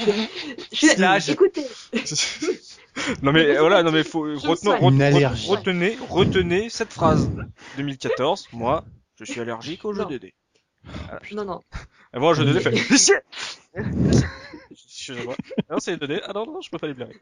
je-. 0.73 1.31
Écoutez, 1.31 1.67
non 3.23 3.33
mais 3.33 3.59
voilà, 3.59 3.83
non 3.83 3.93
mais 3.93 4.03
faut 4.03 4.35
je 4.35 4.47
retenez, 4.47 5.27
retenez, 5.27 5.99
retenez 6.09 6.71
cette 6.71 6.91
phrase. 6.91 7.31
2014, 7.77 8.49
moi, 8.55 8.83
je 9.17 9.27
suis 9.27 9.43
allergique 9.43 9.85
aux 9.85 9.93
jeux 9.93 10.05
Non. 10.05 10.09
2D. 10.87 11.35
non 11.35 11.45
non. 11.45 11.61
Et 12.15 12.19
moi, 12.19 12.31
un 12.31 12.35
jeu 12.35 12.45
2D 12.45 12.61
fait. 12.61 13.23
Excusez-moi. 14.71 15.35
Non, 15.71 15.77
c'est 15.79 15.97
2D. 15.97 16.21
Ah 16.25 16.33
non, 16.35 16.47
non, 16.47 16.61
je 16.61 16.71
peux 16.71 16.79
pas 16.79 16.87
les 16.87 16.95
blairer. 16.95 17.17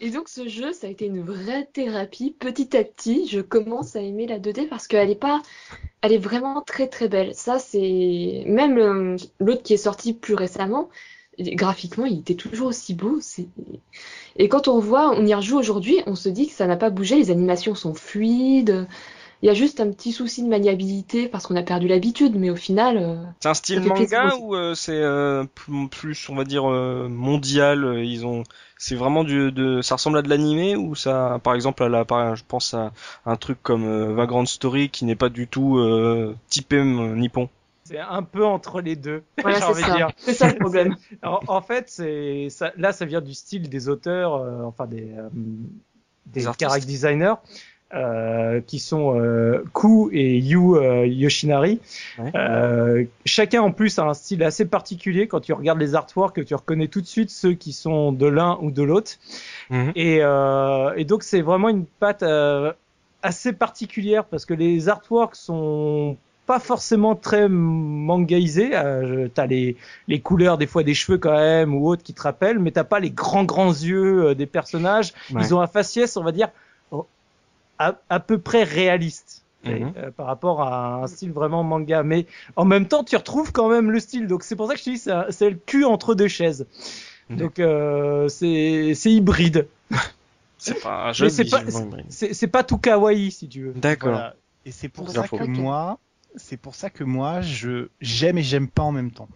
Et 0.00 0.10
donc 0.10 0.28
ce 0.28 0.48
jeu, 0.48 0.72
ça 0.72 0.86
a 0.86 0.90
été 0.90 1.06
une 1.06 1.22
vraie 1.22 1.68
thérapie. 1.72 2.34
Petit 2.38 2.76
à 2.76 2.84
petit, 2.84 3.28
je 3.28 3.40
commence 3.40 3.96
à 3.96 4.00
aimer 4.00 4.26
la 4.26 4.38
2D 4.38 4.68
parce 4.68 4.86
qu'elle 4.86 5.10
est 5.10 5.14
pas, 5.14 5.42
elle 6.02 6.12
est 6.12 6.18
vraiment 6.18 6.62
très 6.62 6.88
très 6.88 7.08
belle. 7.08 7.34
Ça 7.34 7.58
c'est 7.58 8.44
même 8.46 8.76
le- 8.76 9.16
l'autre 9.40 9.62
qui 9.62 9.74
est 9.74 9.78
sorti 9.78 10.12
plus 10.14 10.34
récemment. 10.34 10.88
Graphiquement, 11.38 12.06
il 12.06 12.20
était 12.20 12.34
toujours 12.34 12.68
aussi 12.68 12.94
beau. 12.94 13.18
Et 14.36 14.48
quand 14.48 14.68
on 14.68 14.78
voit, 14.78 15.10
on 15.10 15.26
y 15.26 15.34
rejoue 15.34 15.58
aujourd'hui, 15.58 15.98
on 16.06 16.14
se 16.14 16.30
dit 16.30 16.46
que 16.48 16.54
ça 16.54 16.66
n'a 16.66 16.76
pas 16.76 16.88
bougé. 16.88 17.16
Les 17.16 17.30
animations 17.30 17.74
sont 17.74 17.92
fluides. 17.92 18.86
Il 19.42 19.46
y 19.46 19.50
a 19.50 19.54
juste 19.54 19.80
un 19.80 19.90
petit 19.90 20.12
souci 20.12 20.42
de 20.42 20.48
maniabilité 20.48 21.28
parce 21.28 21.46
qu'on 21.46 21.56
a 21.56 21.62
perdu 21.62 21.88
l'habitude, 21.88 22.36
mais 22.36 22.50
au 22.50 22.56
final, 22.56 22.96
euh, 22.98 23.24
C'est 23.40 23.48
un 23.48 23.54
style 23.54 23.80
manga 23.82 24.34
ou 24.36 24.54
euh, 24.54 24.74
c'est 24.74 24.92
euh, 25.00 25.44
plus, 25.90 26.28
on 26.28 26.34
va 26.34 26.44
dire, 26.44 26.70
euh, 26.70 27.08
mondial 27.08 28.00
Ils 28.04 28.24
ont, 28.26 28.42
c'est 28.78 28.94
vraiment 28.94 29.24
du, 29.24 29.52
de, 29.52 29.82
ça 29.82 29.96
ressemble 29.96 30.18
à 30.18 30.22
de 30.22 30.28
l'animé 30.28 30.74
ou 30.76 30.94
ça, 30.94 31.40
par 31.42 31.54
exemple, 31.54 31.82
à 31.82 31.88
la, 31.88 32.04
par- 32.04 32.34
je 32.36 32.44
pense 32.46 32.74
à 32.74 32.92
un 33.26 33.36
truc 33.36 33.58
comme 33.62 33.84
euh, 33.84 34.14
Vagrant 34.14 34.46
Story 34.46 34.88
qui 34.90 35.04
n'est 35.04 35.16
pas 35.16 35.28
du 35.28 35.46
tout 35.48 35.78
euh, 35.78 36.34
typé 36.48 36.82
nippon. 36.82 37.48
C'est 37.84 38.00
un 38.00 38.22
peu 38.22 38.44
entre 38.44 38.80
les 38.80 38.96
deux. 38.96 39.22
voilà, 39.42 39.58
j'ai 39.58 39.64
c'est 39.64 39.70
envie 39.70 39.82
de 39.82 39.86
ça. 39.86 39.96
dire. 39.96 40.10
C'est 40.18 40.34
ça 40.34 40.48
le 40.48 40.58
problème. 40.58 40.96
Alors, 41.22 41.44
en 41.46 41.60
fait, 41.60 41.88
c'est 41.88 42.48
ça, 42.50 42.72
là, 42.76 42.92
ça 42.92 43.04
vient 43.04 43.20
du 43.20 43.34
style 43.34 43.68
des 43.68 43.88
auteurs, 43.88 44.34
euh, 44.34 44.62
enfin 44.64 44.86
des 44.86 45.12
euh, 45.16 45.28
des, 46.26 46.42
Des 46.42 46.80
designers 46.86 47.34
euh, 47.94 48.60
qui 48.66 48.80
sont 48.80 49.16
euh, 49.16 49.62
Ku 49.72 50.10
et 50.12 50.38
Yu 50.38 50.74
euh, 50.74 51.06
Yoshinari. 51.06 51.80
Ouais. 52.18 52.32
Euh, 52.34 53.04
chacun 53.24 53.62
en 53.62 53.70
plus 53.70 53.98
a 53.98 54.04
un 54.04 54.14
style 54.14 54.42
assez 54.42 54.64
particulier. 54.64 55.28
Quand 55.28 55.40
tu 55.40 55.52
regardes 55.52 55.78
les 55.78 55.94
artworks, 55.94 56.44
tu 56.44 56.54
reconnais 56.54 56.88
tout 56.88 57.00
de 57.00 57.06
suite 57.06 57.30
ceux 57.30 57.54
qui 57.54 57.72
sont 57.72 58.10
de 58.10 58.26
l'un 58.26 58.58
ou 58.60 58.72
de 58.72 58.82
l'autre. 58.82 59.12
Mhm. 59.70 59.92
Et, 59.94 60.18
euh, 60.20 60.94
et 60.96 61.04
donc 61.04 61.22
c'est 61.22 61.42
vraiment 61.42 61.68
une 61.68 61.86
patte 61.86 62.24
euh, 62.24 62.72
assez 63.22 63.52
particulière 63.52 64.24
parce 64.24 64.46
que 64.46 64.54
les 64.54 64.88
artworks 64.88 65.36
sont 65.36 66.16
pas 66.46 66.58
forcément 66.58 67.14
très 67.14 67.48
mangaisés. 67.48 68.70
Euh, 68.72 69.28
t'as 69.32 69.46
les, 69.46 69.76
les 70.08 70.20
couleurs 70.20 70.58
des 70.58 70.66
fois 70.66 70.82
des 70.82 70.94
cheveux 70.94 71.18
quand 71.18 71.36
même 71.36 71.74
ou 71.74 71.88
autres 71.88 72.02
qui 72.02 72.14
te 72.14 72.22
rappellent, 72.22 72.58
mais 72.58 72.72
t'as 72.72 72.84
pas 72.84 73.00
les 73.00 73.10
grands 73.10 73.44
grands 73.44 73.70
yeux 73.70 74.26
euh, 74.26 74.34
des 74.34 74.46
personnages. 74.46 75.12
Ouais. 75.32 75.42
Ils 75.42 75.54
ont 75.54 75.60
un 75.60 75.66
faciès, 75.66 76.16
on 76.16 76.24
va 76.24 76.32
dire, 76.32 76.48
à, 77.78 77.98
à 78.08 78.20
peu 78.20 78.38
près 78.38 78.62
réaliste. 78.64 79.42
Mhm. 79.64 79.94
euh, 79.96 80.10
par 80.12 80.26
rapport 80.26 80.62
à 80.62 81.02
un 81.02 81.06
style 81.08 81.32
vraiment 81.32 81.64
manga, 81.64 82.04
mais 82.04 82.26
en 82.54 82.64
même 82.64 82.86
temps 82.86 83.02
tu 83.02 83.16
retrouves 83.16 83.50
quand 83.50 83.68
même 83.68 83.90
le 83.90 83.98
style, 83.98 84.28
donc 84.28 84.44
c'est 84.44 84.54
pour 84.54 84.68
ça 84.68 84.74
que 84.74 84.78
je 84.78 84.84
te 84.84 84.90
dis 84.90 84.98
c'est 85.32 85.50
le 85.50 85.56
cul 85.56 85.84
entre 85.84 86.14
deux 86.14 86.28
chaises. 86.28 86.66
Mhm. 87.30 87.36
Donc 87.38 87.58
euh, 87.58 88.28
c'est 88.28 88.92
c'est 88.94 89.10
hybride. 89.10 89.66
C'est 90.58 90.80
pas 90.80 91.08
un 91.08 91.12
jeu 91.12 91.26
Mais 91.26 91.30
c'est 91.30 92.46
pas- 92.46 92.58
pas 92.60 92.64
tout 92.64 92.78
kawaii 92.78 93.30
si 93.30 93.48
tu 93.48 93.62
veux. 93.64 93.72
D'accord. 93.72 94.10
Voilà. 94.12 94.34
Et 94.64 94.72
c'est 94.72 94.88
pour 94.88 95.04
Bon, 95.06 95.12
ça 95.12 95.28
que 95.28 95.44
moi, 95.44 95.98
c'est 96.36 96.56
pour 96.56 96.74
ça 96.74 96.88
que 96.90 97.04
moi, 97.04 97.40
je 97.40 97.88
j'aime 98.00 98.38
et 98.38 98.42
j'aime 98.42 98.68
pas 98.68 98.82
en 98.82 98.90
même 98.92 99.10
temps. 99.10 99.28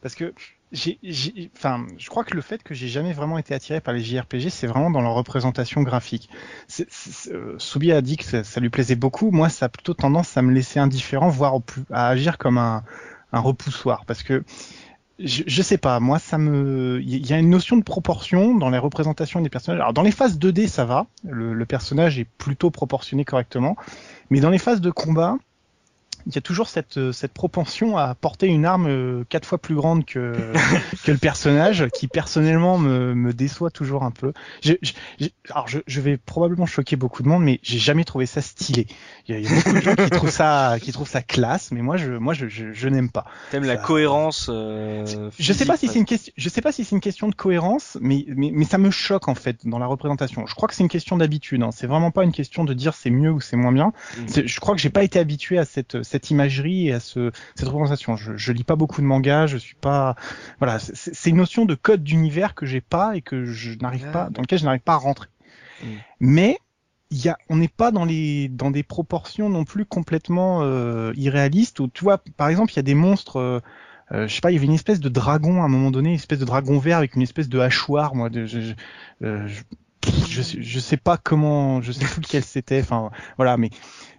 Parce 0.00 0.14
que 0.14 0.32
j'ai, 0.72 0.98
j'ai- 1.02 1.50
enfin, 1.56 1.86
je 1.98 2.08
crois 2.08 2.24
que 2.24 2.34
le 2.34 2.40
fait 2.40 2.62
que 2.62 2.74
j'ai 2.74 2.88
jamais 2.88 3.12
vraiment 3.12 3.38
été 3.38 3.54
attiré 3.54 3.80
par 3.80 3.92
les 3.94 4.02
JRPG, 4.02 4.48
c'est 4.50 4.66
vraiment 4.66 4.90
dans 4.90 5.02
leur 5.02 5.12
représentation 5.12 5.82
graphique. 5.82 6.30
C'est- 6.66 6.88
euh, 7.30 7.54
Soubi 7.58 7.92
a 7.92 8.00
dit 8.00 8.16
que 8.16 8.42
ça, 8.42 8.60
lui 8.60 8.70
plaisait 8.70 8.96
beaucoup. 8.96 9.30
Moi, 9.30 9.48
ça 9.48 9.66
a 9.66 9.68
plutôt 9.68 9.94
tendance 9.94 10.36
à 10.36 10.42
me 10.42 10.52
laisser 10.52 10.80
indifférent, 10.80 11.28
voire 11.28 11.54
à 11.90 12.08
agir 12.08 12.38
comme 12.38 12.58
un, 12.58 12.84
repoussoir. 13.32 14.04
Parce 14.06 14.22
que 14.22 14.44
je, 15.18 15.42
je 15.46 15.62
sais 15.62 15.78
pas, 15.78 16.00
moi, 16.00 16.18
ça 16.18 16.38
me, 16.38 17.00
il 17.02 17.26
y 17.26 17.32
a 17.32 17.38
une 17.38 17.50
notion 17.50 17.76
de 17.76 17.82
proportion 17.82 18.54
dans 18.54 18.70
les 18.70 18.78
représentations 18.78 19.40
des 19.40 19.48
personnages. 19.48 19.80
Alors, 19.80 19.92
dans 19.92 20.02
les 20.02 20.10
phases 20.10 20.38
2D, 20.38 20.68
ça 20.68 20.84
va. 20.84 21.06
Le 21.24 21.64
personnage 21.66 22.18
est 22.18 22.26
plutôt 22.38 22.70
proportionné 22.70 23.24
correctement. 23.24 23.76
Mais 24.30 24.40
dans 24.40 24.50
les 24.50 24.58
phases 24.58 24.80
de 24.80 24.90
combat, 24.90 25.36
il 26.26 26.34
y 26.34 26.38
a 26.38 26.40
toujours 26.40 26.68
cette, 26.68 26.96
euh, 26.98 27.12
cette 27.12 27.32
propension 27.32 27.96
à 27.98 28.14
porter 28.14 28.46
une 28.46 28.64
arme 28.64 28.86
euh, 28.88 29.24
quatre 29.28 29.46
fois 29.46 29.58
plus 29.58 29.74
grande 29.74 30.04
que, 30.04 30.34
que 31.04 31.10
le 31.12 31.18
personnage, 31.18 31.86
qui 31.94 32.08
personnellement 32.08 32.78
me, 32.78 33.14
me 33.14 33.32
déçoit 33.32 33.70
toujours 33.70 34.02
un 34.04 34.10
peu. 34.10 34.32
Je, 34.62 34.74
je, 34.82 34.92
je- 35.20 35.28
alors 35.50 35.68
je, 35.68 35.78
je 35.86 36.00
vais 36.00 36.16
probablement 36.16 36.66
choquer 36.66 36.96
beaucoup 36.96 37.22
de 37.22 37.28
monde, 37.28 37.42
mais 37.42 37.60
j'ai 37.62 37.78
jamais 37.78 38.04
trouvé 38.04 38.26
ça 38.26 38.40
stylé. 38.40 38.86
Il 39.28 39.34
y 39.34 39.36
a, 39.36 39.40
il 39.40 39.44
y 39.44 39.52
a 39.52 39.54
beaucoup 39.56 39.72
de 39.72 39.80
gens 39.80 39.94
qui 39.96 40.10
trouvent 40.10 40.30
ça, 40.30 40.76
qui 40.80 40.92
trouvent 40.92 41.08
ça 41.08 41.22
classe, 41.22 41.70
mais 41.72 41.82
moi 41.82 41.96
je, 41.96 42.12
moi 42.12 42.34
je, 42.34 42.46
je, 42.48 42.72
je 42.72 42.88
n'aime 42.88 43.10
pas. 43.10 43.24
T'aimes 43.50 43.64
la 43.64 43.76
cohérence 43.76 44.48
euh, 44.52 45.30
Je 45.38 45.52
sais 45.52 45.64
pas 45.66 45.76
si 45.76 45.88
c'est 45.88 45.98
une 45.98 46.04
question, 46.04 46.32
je 46.36 46.48
sais 46.48 46.60
pas 46.60 46.72
si 46.72 46.84
c'est 46.84 46.94
une 46.94 47.00
question 47.00 47.28
de 47.28 47.34
cohérence, 47.34 47.98
mais, 48.00 48.24
mais, 48.28 48.50
mais 48.52 48.64
ça 48.64 48.78
me 48.78 48.90
choque 48.90 49.28
en 49.28 49.34
fait 49.34 49.66
dans 49.66 49.78
la 49.78 49.86
représentation. 49.86 50.46
Je 50.46 50.54
crois 50.54 50.68
que 50.68 50.74
c'est 50.74 50.82
une 50.82 50.88
question 50.88 51.16
d'habitude. 51.16 51.62
Hein. 51.62 51.70
C'est 51.72 51.86
vraiment 51.86 52.10
pas 52.10 52.24
une 52.24 52.32
question 52.32 52.64
de 52.64 52.74
dire 52.74 52.94
c'est 52.94 53.10
mieux 53.10 53.30
ou 53.30 53.40
c'est 53.40 53.56
moins 53.56 53.72
bien. 53.72 53.92
C'est- 54.26 54.46
Je 54.46 54.60
crois 54.60 54.74
que 54.74 54.80
j'ai 54.80 54.90
pas 54.90 55.02
été 55.04 55.18
habitué 55.18 55.58
à 55.58 55.64
cette, 55.64 56.02
cette 56.12 56.30
imagerie 56.30 56.88
et 56.88 56.92
à 56.92 57.00
ce, 57.00 57.30
cette 57.56 57.68
représentation. 57.68 58.16
Je, 58.16 58.36
je 58.36 58.52
lis 58.52 58.64
pas 58.64 58.76
beaucoup 58.76 59.00
de 59.00 59.06
mangas, 59.06 59.46
je 59.48 59.56
suis 59.56 59.74
pas, 59.74 60.14
voilà, 60.58 60.78
c'est- 60.78 61.30
une 61.30 61.36
notion 61.36 61.64
de 61.64 61.74
code 61.74 62.04
d'univers 62.04 62.54
que 62.54 62.66
j'ai 62.66 62.80
pas 62.80 63.16
et 63.16 63.22
que 63.22 63.44
je 63.44 63.76
n'arrive 63.80 64.04
Ah. 64.08 64.12
pas, 64.12 64.30
dans 64.30 64.42
lequel 64.42 64.58
je 64.58 64.64
n'arrive 64.64 64.80
pas 64.82 64.94
à 64.94 64.96
rentrer. 64.98 65.28
Mhm. 65.82 65.88
Mais 66.20 66.58
il 67.10 67.22
y 67.24 67.28
a, 67.28 67.36
on 67.50 67.56
n'est 67.56 67.68
pas 67.68 67.90
dans 67.90 68.04
les, 68.06 68.48
dans 68.48 68.70
des 68.70 68.82
proportions 68.82 69.48
non 69.50 69.64
plus 69.64 69.84
complètement 69.84 70.60
euh, 70.62 71.12
irréalistes. 71.16 71.80
Où 71.80 71.88
tu 71.88 72.04
vois, 72.04 72.18
par 72.36 72.48
exemple, 72.48 72.72
il 72.72 72.76
y 72.76 72.78
a 72.78 72.82
des 72.82 72.94
monstres. 72.94 73.36
euh, 73.38 73.60
euh, 74.12 74.26
je 74.28 74.34
sais 74.34 74.40
pas, 74.40 74.50
il 74.50 74.54
y 74.54 74.56
avait 74.56 74.66
une 74.66 74.72
espèce 74.72 75.00
de 75.00 75.08
dragon 75.08 75.62
à 75.62 75.64
un 75.66 75.68
moment 75.68 75.90
donné, 75.90 76.10
une 76.10 76.14
espèce 76.14 76.38
de 76.38 76.44
dragon 76.44 76.78
vert 76.78 76.98
avec 76.98 77.14
une 77.16 77.22
espèce 77.22 77.48
de 77.48 77.58
hachoir. 77.58 78.14
Moi, 78.14 78.30
de, 78.30 78.46
je, 78.46 78.60
je, 78.60 78.72
euh, 79.24 79.46
je, 79.46 79.62
pff, 80.00 80.26
je, 80.28 80.42
sais- 80.42 80.62
je 80.62 80.78
sais 80.80 80.96
pas 80.96 81.16
comment, 81.18 81.80
je 81.82 81.92
sais 81.92 82.04
plus 82.06 82.20
lequel 82.22 82.44
c'était. 82.44 82.80
Enfin, 82.80 83.10
voilà, 83.36 83.56
mais 83.58 83.70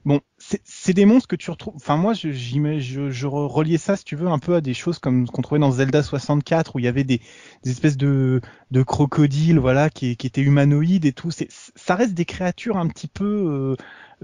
bon, 0.06 0.20
c'est 0.64 0.94
des 0.94 1.06
monstres 1.06 1.28
que 1.28 1.36
tu 1.36 1.52
retrouves. 1.52 1.76
Enfin, 1.76 1.96
moi, 1.96 2.14
je, 2.14 2.32
je, 2.32 3.10
je 3.10 3.28
reliais 3.28 3.78
ça, 3.78 3.96
si 3.96 4.04
tu 4.04 4.16
veux, 4.16 4.28
un 4.28 4.40
peu 4.40 4.56
à 4.56 4.62
des 4.62 4.74
choses 4.74 5.00
comme 5.00 5.26
ce 5.26 5.32
qu'on 5.32 5.42
trouvait 5.42 5.60
dans 5.60 5.72
Zelda 5.72 6.04
64, 6.04 6.76
où 6.76 6.80
il 6.80 6.86
y 6.86 6.88
avait 6.88 7.04
des, 7.04 7.22
des 7.64 7.72
espèces 7.72 7.98
de, 7.98 8.42
de 8.72 8.84
crocodiles, 8.84 9.60
voilà, 9.60 9.90
qui, 9.90 10.18
qui 10.18 10.28
étaient 10.28 10.42
humanoïdes 10.42 11.06
et 11.06 11.14
tout. 11.14 11.30
Ça 11.32 11.96
reste 11.96 12.14
des 12.14 12.26
créatures 12.26 12.78
un 12.78 12.88
petit 12.88 13.08
peu 13.08 13.26
euh, 13.26 13.76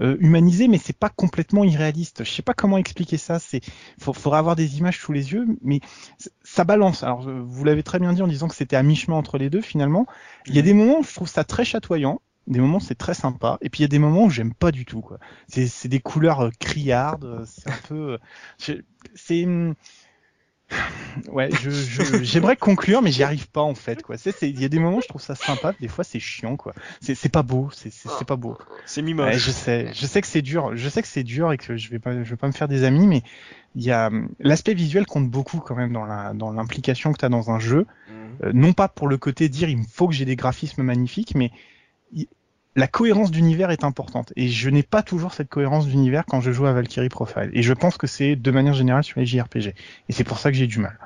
euh, 0.04 0.16
humanisées, 0.20 0.68
mais 0.68 0.78
c'est 0.78 0.96
pas 0.96 1.08
complètement 1.08 1.64
irréaliste. 1.64 2.24
Je 2.24 2.30
sais 2.30 2.42
pas 2.42 2.54
comment 2.54 2.78
expliquer 2.78 3.16
ça. 3.16 3.38
C'est, 3.38 3.60
faudra 3.98 4.38
avoir 4.38 4.56
des 4.56 4.78
images 4.78 4.98
sous 4.98 5.12
les 5.12 5.32
yeux, 5.32 5.46
mais 5.62 5.80
ça 6.42 6.64
balance. 6.64 7.02
Alors, 7.02 7.28
vous 7.28 7.64
l'avez 7.64 7.82
très 7.82 7.98
bien 7.98 8.12
dit 8.12 8.22
en 8.22 8.28
disant 8.28 8.48
que 8.48 8.54
c'était 8.54 8.76
à 8.76 8.82
mi-chemin 8.82 9.16
entre 9.16 9.38
les 9.38 9.48
deux, 9.48 9.62
finalement. 9.62 10.06
Il 10.46 10.54
y 10.54 10.58
a 10.58 10.62
mmh. 10.62 10.64
des 10.64 10.74
moments 10.74 10.98
où 11.00 11.02
je 11.02 11.14
trouve 11.14 11.28
ça 11.28 11.44
très 11.44 11.64
chatoyant 11.64 12.20
des 12.46 12.60
moments 12.60 12.80
c'est 12.80 12.96
très 12.96 13.14
sympa. 13.14 13.58
Et 13.60 13.70
puis 13.70 13.80
il 13.80 13.82
y 13.82 13.84
a 13.84 13.88
des 13.88 13.98
moments 13.98 14.24
où 14.24 14.30
j'aime 14.30 14.54
pas 14.54 14.72
du 14.72 14.84
tout 14.84 15.00
quoi. 15.00 15.18
C'est 15.48 15.66
c'est 15.66 15.88
des 15.88 16.00
couleurs 16.00 16.40
euh, 16.40 16.50
criardes 16.58 17.24
euh, 17.24 17.44
c'est 17.46 17.68
un 17.70 17.78
peu 17.88 18.18
euh, 18.68 18.82
c'est 19.14 19.44
hum, 19.44 19.74
ouais 21.32 21.50
je 21.62 21.70
j'aimerais 22.22 22.56
conclure 22.56 23.02
mais 23.02 23.12
j'y 23.12 23.22
arrive 23.22 23.48
pas 23.48 23.60
en 23.60 23.74
fait 23.74 24.02
quoi. 24.02 24.16
C'est 24.16 24.34
il 24.42 24.60
y 24.60 24.64
a 24.64 24.68
des 24.68 24.78
moments 24.78 24.98
où 24.98 25.02
je 25.02 25.08
trouve 25.08 25.22
ça 25.22 25.34
sympa 25.34 25.74
des 25.80 25.88
fois 25.88 26.02
c'est 26.02 26.20
chiant 26.20 26.56
quoi. 26.56 26.74
C'est 27.00 27.14
c'est 27.14 27.28
pas 27.28 27.42
beau 27.42 27.68
c'est 27.72 27.92
c'est 27.92 28.26
pas 28.26 28.36
beau. 28.36 28.56
C'est 28.86 29.02
mimoche. 29.02 29.32
Ouais, 29.32 29.38
je 29.38 29.50
sais. 29.50 29.90
Je 29.92 30.06
sais 30.06 30.20
que 30.20 30.26
c'est 30.26 30.42
dur. 30.42 30.76
Je 30.76 30.88
sais 30.88 31.02
que 31.02 31.08
c'est 31.08 31.24
dur 31.24 31.52
et 31.52 31.58
que 31.58 31.76
je 31.76 31.90
vais 31.90 31.98
pas 31.98 32.22
je 32.22 32.30
vais 32.30 32.36
pas 32.36 32.46
me 32.46 32.52
faire 32.52 32.68
des 32.68 32.84
amis 32.84 33.06
mais 33.06 33.22
il 33.76 33.84
y 33.84 33.92
a 33.92 34.08
hum, 34.08 34.28
l'aspect 34.40 34.74
visuel 34.74 35.06
compte 35.06 35.30
beaucoup 35.30 35.58
quand 35.58 35.76
même 35.76 35.92
dans 35.92 36.04
la 36.04 36.32
dans 36.34 36.52
l'implication 36.52 37.12
que 37.12 37.18
tu 37.18 37.24
as 37.24 37.28
dans 37.28 37.50
un 37.50 37.60
jeu. 37.60 37.86
Mmh. 38.08 38.50
non 38.54 38.72
pas 38.72 38.88
pour 38.88 39.06
le 39.06 39.18
côté 39.18 39.48
dire 39.48 39.68
il 39.68 39.84
faut 39.84 40.08
que 40.08 40.14
j'ai 40.14 40.24
des 40.24 40.36
graphismes 40.36 40.82
magnifiques 40.82 41.34
mais 41.34 41.50
la 42.80 42.86
cohérence 42.86 43.30
d'univers 43.30 43.70
est 43.70 43.84
importante 43.84 44.32
et 44.36 44.48
je 44.48 44.70
n'ai 44.70 44.82
pas 44.82 45.02
toujours 45.02 45.34
cette 45.34 45.50
cohérence 45.50 45.86
d'univers 45.86 46.24
quand 46.26 46.40
je 46.40 46.50
joue 46.50 46.64
à 46.64 46.72
Valkyrie 46.72 47.10
Profile 47.10 47.50
et 47.52 47.62
je 47.62 47.74
pense 47.74 47.98
que 47.98 48.06
c'est 48.06 48.36
de 48.36 48.50
manière 48.50 48.72
générale 48.72 49.04
sur 49.04 49.20
les 49.20 49.26
JRPG 49.26 49.74
et 50.08 50.12
c'est 50.12 50.24
pour 50.24 50.38
ça 50.38 50.50
que 50.50 50.56
j'ai 50.56 50.66
du 50.66 50.78
mal. 50.78 50.98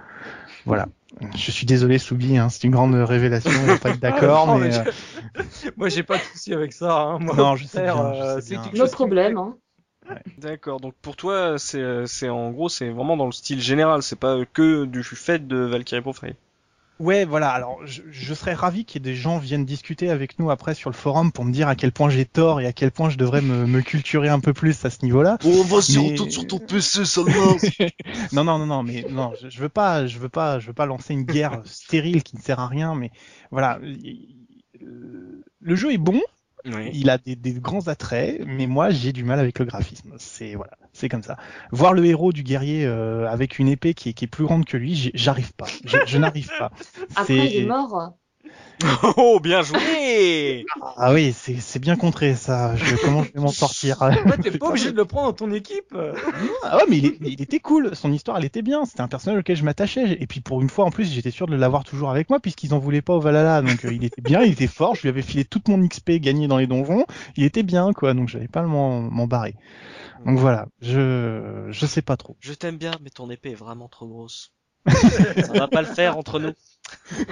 Voilà. 0.67 0.87
Je 1.35 1.51
suis 1.51 1.67
désolé 1.67 1.99
Soubi, 1.99 2.39
hein, 2.39 2.49
c'est 2.49 2.63
une 2.65 2.71
grande 2.71 2.95
révélation, 2.95 3.51
on 3.51 3.67
va 3.67 3.79
pas 3.79 3.91
être 3.91 4.01
d'accord, 4.01 4.57
mais, 4.59 4.77
euh, 4.77 5.43
moi 5.77 5.89
j'ai 5.89 6.05
pas 6.05 6.17
de 6.17 6.23
souci 6.23 6.55
avec 6.55 6.73
ça. 6.73 6.97
Hein. 6.97 7.19
Moi, 7.19 7.35
non, 7.35 7.57
je 7.57 7.67
sais 7.67 7.83
bien. 7.83 8.41
c'est 8.41 8.57
nos 8.73 8.87
problème. 8.87 9.37
Hein. 9.37 9.57
D'accord. 10.39 10.81
Donc 10.81 10.95
pour 11.03 11.17
toi, 11.17 11.57
c'est 11.59 12.07
c'est 12.07 12.29
en 12.29 12.51
gros 12.53 12.69
c'est 12.69 12.91
vraiment 12.91 13.17
dans 13.17 13.27
le 13.27 13.33
style 13.33 13.61
général, 13.61 14.03
c'est 14.03 14.19
pas 14.19 14.45
que 14.53 14.85
du 14.85 15.03
fait 15.03 15.47
de 15.47 15.57
Valkyrie 15.57 16.03
Profile. 16.03 16.37
Ouais, 17.01 17.25
voilà. 17.25 17.51
Alors, 17.51 17.81
je, 17.85 18.35
serais 18.35 18.55
ravi 18.55 18.85
qu'il 18.85 19.01
y 19.01 19.09
ait 19.09 19.13
des 19.13 19.17
gens 19.17 19.39
viennent 19.39 19.65
discuter 19.65 20.11
avec 20.11 20.39
nous 20.39 20.51
après 20.51 20.75
sur 20.75 20.91
le 20.91 20.95
forum 20.95 21.33
pour 21.33 21.45
me 21.45 21.53
dire 21.53 21.67
à 21.67 21.75
quel 21.75 21.91
point 21.91 22.09
j'ai 22.09 22.25
tort 22.25 22.61
et 22.61 22.67
à 22.67 22.73
quel 22.73 22.93
point 22.93 23.11
je 23.11 23.17
devrais 23.17 23.41
me, 23.41 23.67
me 23.67 23.81
culturer 23.81 24.29
un 24.29 24.39
peu 24.39 24.53
plus 24.53 24.85
à 24.85 24.91
ce 24.91 25.05
niveau-là. 25.05 25.39
Oh, 25.45 25.63
vas-y, 25.65 26.17
sur, 26.17 26.31
sur 26.31 26.47
ton 26.47 26.59
PC 26.59 27.05
seulement. 27.05 27.57
non, 28.33 28.45
non, 28.45 28.59
non, 28.59 28.67
non, 28.67 28.83
mais 28.85 29.05
non, 29.11 29.33
je, 29.41 29.49
je, 29.49 29.61
veux 29.61 29.69
pas, 29.69 30.07
je 30.07 30.19
veux 30.19 30.29
pas, 30.29 30.61
je 30.61 30.69
veux 30.69 30.73
pas 30.73 30.87
lancer 30.87 31.15
une 31.15 31.25
guerre 31.25 31.63
stérile 31.65 32.23
qui 32.23 32.37
ne 32.37 32.43
sert 32.43 32.61
à 32.61 32.69
rien, 32.69 32.95
mais 32.95 33.11
voilà. 33.51 33.81
Le 34.81 35.77
jeu 35.77 35.93
est 35.93 35.99
bon, 35.99 36.21
il 36.65 37.11
a 37.11 37.19
des, 37.19 37.37
des, 37.37 37.53
grands 37.53 37.89
attraits, 37.89 38.43
mais 38.47 38.67
moi 38.67 38.91
j'ai 38.91 39.13
du 39.13 39.25
mal 39.25 39.39
avec 39.39 39.59
le 39.59 39.65
graphisme. 39.65 40.15
C'est 40.19 40.55
voilà, 40.55 40.73
c'est 40.93 41.09
comme 41.09 41.23
ça. 41.23 41.37
Voir 41.73 41.93
le 41.93 42.05
héros 42.07 42.33
du 42.33 42.43
guerrier 42.43 42.87
euh, 42.87 43.29
avec 43.29 43.59
une 43.59 43.69
épée 43.69 43.95
qui 43.95 44.11
est, 44.11 44.13
qui 44.13 44.25
est, 44.25 44.29
plus 44.29 44.45
grande 44.45 44.65
que 44.65 44.77
lui, 44.77 45.11
j'arrive 45.15 45.53
pas. 45.55 45.67
Je, 45.85 45.99
je 46.07 46.19
n'arrive 46.19 46.51
pas. 46.59 46.71
Après 47.17 47.35
il 47.35 47.63
est 47.63 47.67
mort. 47.67 48.15
Oh, 49.17 49.39
bien 49.41 49.63
joué 49.63 50.65
Ah 50.97 51.13
oui, 51.13 51.33
c'est 51.33 51.79
bien 51.79 51.97
contré 51.97 52.35
ça. 52.35 52.75
Je, 52.77 52.97
comment 52.97 53.23
je 53.23 53.33
vais 53.33 53.41
m'en 53.41 53.49
sortir? 53.49 53.99
T'es 54.43 54.59
pas 54.59 54.69
obligé 54.69 54.91
de 54.93 54.97
le 54.97 55.05
prendre 55.05 55.29
dans 55.29 55.47
ton 55.47 55.53
équipe. 55.53 55.97
ah 56.63 56.77
ouais, 56.77 56.83
mais 56.89 56.99
il, 56.99 57.17
il, 57.23 57.41
était 57.43 57.61
cool. 57.61 57.95
Son 57.95 58.13
histoire, 58.13 58.39
elle 58.39 58.45
était 58.45 58.63
bien. 58.63 58.85
C'était 58.85 59.01
un 59.01 59.09
personnage 59.09 59.41
auquel 59.41 59.57
je 59.57 59.65
m'attachais. 59.65 60.19
Et 60.21 60.27
puis 60.27 60.41
pour 60.41 60.61
une 60.61 60.69
fois, 60.69 60.85
en 60.85 60.91
plus, 60.91 61.11
j'étais 61.13 61.31
sûr 61.31 61.47
de 61.47 61.57
l'avoir 61.57 61.85
toujours 61.85 62.11
avec 62.11 62.29
moi 62.29 62.41
puisqu'ils 62.41 62.75
en 62.75 62.79
voulaient 62.79 63.03
pas 63.03 63.15
au 63.15 63.21
Valhalla. 63.21 63.63
Donc 63.63 63.85
euh, 63.85 63.93
il 63.93 64.05
était 64.05 64.23
bien, 64.23 64.43
il 64.43 64.53
était 64.53 64.67
fort. 64.67 64.95
Je 64.95 65.03
lui 65.03 65.09
avais 65.09 65.23
filé 65.23 65.45
toute 65.45 65.69
mon 65.69 65.79
XP 65.87 66.13
gagné 66.13 66.49
dans 66.49 66.59
les 66.59 66.67
donjons. 66.67 67.07
Il 67.37 67.45
était 67.45 67.63
bien, 67.63 67.93
quoi. 67.93 68.13
Donc 68.15 68.29
j'avais 68.29 68.49
pas 68.49 68.63
m'en 68.63 69.27
barrer. 69.27 69.55
Donc 70.27 70.39
voilà, 70.39 70.67
je 70.81 71.69
je 71.71 71.87
sais 71.87 72.03
pas 72.03 72.17
trop. 72.17 72.37
Je 72.41 72.55
t'aime 72.55 72.79
bien, 72.79 72.93
mais 73.03 73.11
ton 73.11 73.31
épée 73.31 73.51
est 73.51 73.57
vraiment 73.57 73.89
trop 73.89 74.07
grosse. 74.07 74.53
Ça 74.87 75.53
va 75.53 75.69
pas 75.69 75.83
le 75.83 75.89
faire 75.89 76.19
entre 76.19 76.39
nous. 76.39 76.53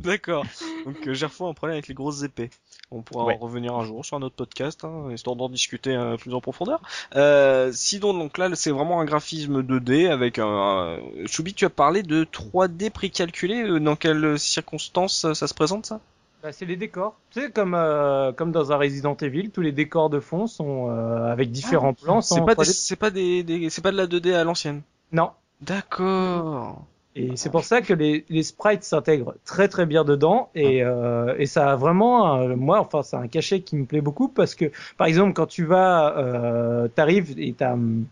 D'accord. 0.00 0.44
Donc 0.84 1.06
euh, 1.06 1.14
Gerfo 1.14 1.46
a 1.46 1.50
un 1.50 1.54
problème 1.54 1.74
avec 1.74 1.88
les 1.88 1.94
grosses 1.94 2.22
épées. 2.22 2.50
On 2.90 3.02
pourra 3.02 3.24
en 3.24 3.36
revenir 3.36 3.74
un 3.74 3.84
jour 3.84 4.04
sur 4.04 4.16
un 4.16 4.22
autre 4.22 4.36
podcast, 4.36 4.84
hein, 4.84 5.10
histoire 5.12 5.34
d'en 5.34 5.48
discuter 5.48 5.96
euh, 5.96 6.16
plus 6.16 6.32
en 6.32 6.40
profondeur. 6.40 6.80
Euh, 7.16 7.72
sinon, 7.72 8.14
donc 8.14 8.38
là, 8.38 8.48
c'est 8.54 8.70
vraiment 8.70 9.00
un 9.00 9.04
graphisme 9.04 9.62
2D 9.62 10.08
avec 10.08 10.38
un... 10.38 10.46
un... 10.46 10.98
Choubi, 11.26 11.52
tu 11.52 11.64
as 11.64 11.70
parlé 11.70 12.04
de 12.04 12.24
3D 12.24 12.90
précalculé. 12.90 13.62
Euh, 13.62 13.80
dans 13.80 13.96
quelles 13.96 14.38
circonstances 14.38 15.32
ça 15.32 15.46
se 15.48 15.54
présente, 15.54 15.86
ça? 15.86 16.00
Bah, 16.46 16.52
c'est 16.52 16.64
les 16.64 16.76
décors. 16.76 17.16
Tu 17.30 17.40
sais, 17.40 17.50
comme, 17.50 17.74
euh, 17.74 18.30
comme 18.30 18.52
dans 18.52 18.70
un 18.70 18.76
Resident 18.76 19.16
Evil, 19.16 19.50
tous 19.50 19.62
les 19.62 19.72
décors 19.72 20.10
de 20.10 20.20
fond 20.20 20.46
sont 20.46 20.90
euh, 20.90 21.32
avec 21.32 21.50
différents 21.50 21.94
ah, 21.98 22.04
plans. 22.04 22.20
C'est 22.20 22.40
pas, 22.40 22.54
c'est 22.64 22.94
pas, 22.94 23.10
des, 23.10 23.68
c'est 23.68 23.82
pas 23.82 23.90
de 23.90 23.96
la 23.96 24.06
2D 24.06 24.32
à 24.32 24.44
l'ancienne? 24.44 24.82
Non. 25.10 25.30
D'accord. 25.60 26.84
Et 27.18 27.34
c'est 27.36 27.48
pour 27.48 27.64
ça 27.64 27.80
que 27.80 27.94
les, 27.94 28.26
les 28.28 28.42
sprites 28.42 28.84
s'intègrent 28.84 29.34
très 29.46 29.68
très 29.68 29.86
bien 29.86 30.04
dedans 30.04 30.50
et, 30.54 30.82
ah. 30.82 30.88
euh, 30.88 31.34
et 31.38 31.46
ça 31.46 31.72
a 31.72 31.76
vraiment, 31.76 32.46
moi, 32.56 32.78
enfin, 32.78 33.02
c'est 33.02 33.16
un 33.16 33.26
cachet 33.26 33.60
qui 33.60 33.76
me 33.76 33.86
plaît 33.86 34.02
beaucoup 34.02 34.28
parce 34.28 34.54
que, 34.54 34.70
par 34.98 35.06
exemple, 35.06 35.32
quand 35.32 35.46
tu 35.46 35.64
vas, 35.64 36.14
euh, 36.18 36.88
t'arrives 36.88 37.38
et 37.38 37.54
t'as 37.54 37.72
hum, 37.72 38.04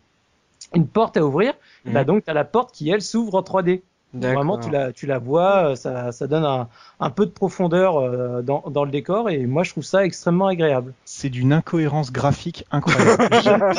une 0.75 0.87
porte 0.87 1.19
à 1.19 1.25
ouvrir, 1.25 1.53
mhm. 1.85 1.93
bah 1.93 2.05
donc 2.05 2.25
t'as 2.25 2.33
la 2.33 2.45
porte 2.45 2.73
qui 2.73 2.89
elle 2.89 3.03
s'ouvre 3.03 3.35
en 3.35 3.43
3D. 3.43 3.83
Vraiment, 4.15 4.59
tu 4.59 4.70
la, 4.70 4.93
tu 4.93 5.07
la 5.07 5.19
vois, 5.19 5.70
euh, 5.70 5.74
ça, 5.74 6.12
ça 6.12 6.27
donne 6.27 6.45
un, 6.45 6.69
un 7.01 7.11
peu 7.11 7.27
de 7.27 7.31
profondeur 7.31 7.97
euh, 7.97 8.43
dans, 8.43 8.62
dans 8.70 8.85
le 8.85 8.91
décor 8.91 9.28
et 9.28 9.47
moi 9.47 9.65
je 9.65 9.70
trouve 9.70 9.85
ça 9.85 10.05
extrêmement 10.05 10.47
agréable. 10.47 10.95
C'est 11.05 11.31
d'une 11.31 11.53
incohérence 11.53 12.12
graphique 12.12 12.65
incroyable. 12.70 13.28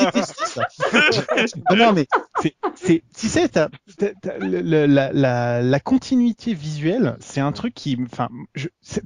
non 1.76 1.92
mais 1.92 2.06
c'est, 2.74 3.02
tu 3.18 3.28
sais, 3.28 3.50
la, 4.40 4.86
la, 5.12 5.62
la, 5.62 5.80
continuité 5.80 6.54
visuelle, 6.54 7.16
c'est 7.20 7.40
un 7.40 7.52
truc 7.52 7.74
qui, 7.74 7.98
enfin, 8.04 8.28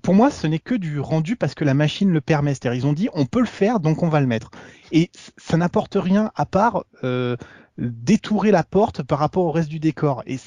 pour 0.03 0.15
moi, 0.15 0.31
ce 0.31 0.47
n'est 0.47 0.59
que 0.59 0.75
du 0.75 1.01
rendu 1.01 1.37
parce 1.37 1.55
que 1.55 1.65
la 1.65 1.75
machine 1.75 2.11
le 2.11 2.21
permet. 2.21 2.55
C'est-à-dire, 2.55 2.75
ils 2.79 2.87
ont 2.87 2.93
dit, 2.93 3.09
on 3.15 3.27
peut 3.27 3.41
le 3.41 3.47
faire, 3.47 3.81
donc 3.81 4.03
on 4.03 4.09
va 4.09 4.21
le 4.21 4.27
mettre. 4.27 4.51
Et 4.93 5.11
ça 5.37 5.57
n'apporte 5.57 5.95
rien 5.95 6.33
à 6.35 6.47
part 6.47 6.85
euh, 7.05 7.37
détourer 7.81 8.51
la 8.51 8.63
porte 8.63 9.03
par 9.03 9.19
rapport 9.19 9.45
au 9.45 9.51
reste 9.51 9.69
du 9.69 9.81
décor. 9.81 10.23
Et 10.27 10.39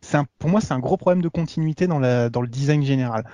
c'est 0.00 0.18
pour 0.38 0.50
moi, 0.50 0.60
c'est 0.60 0.72
un 0.72 0.78
gros 0.78 0.96
problème 0.96 1.22
de 1.22 1.28
continuité 1.28 1.86
dans, 1.86 1.98
la, 1.98 2.30
dans 2.30 2.40
le 2.40 2.48
design 2.48 2.84
général. 2.84 3.24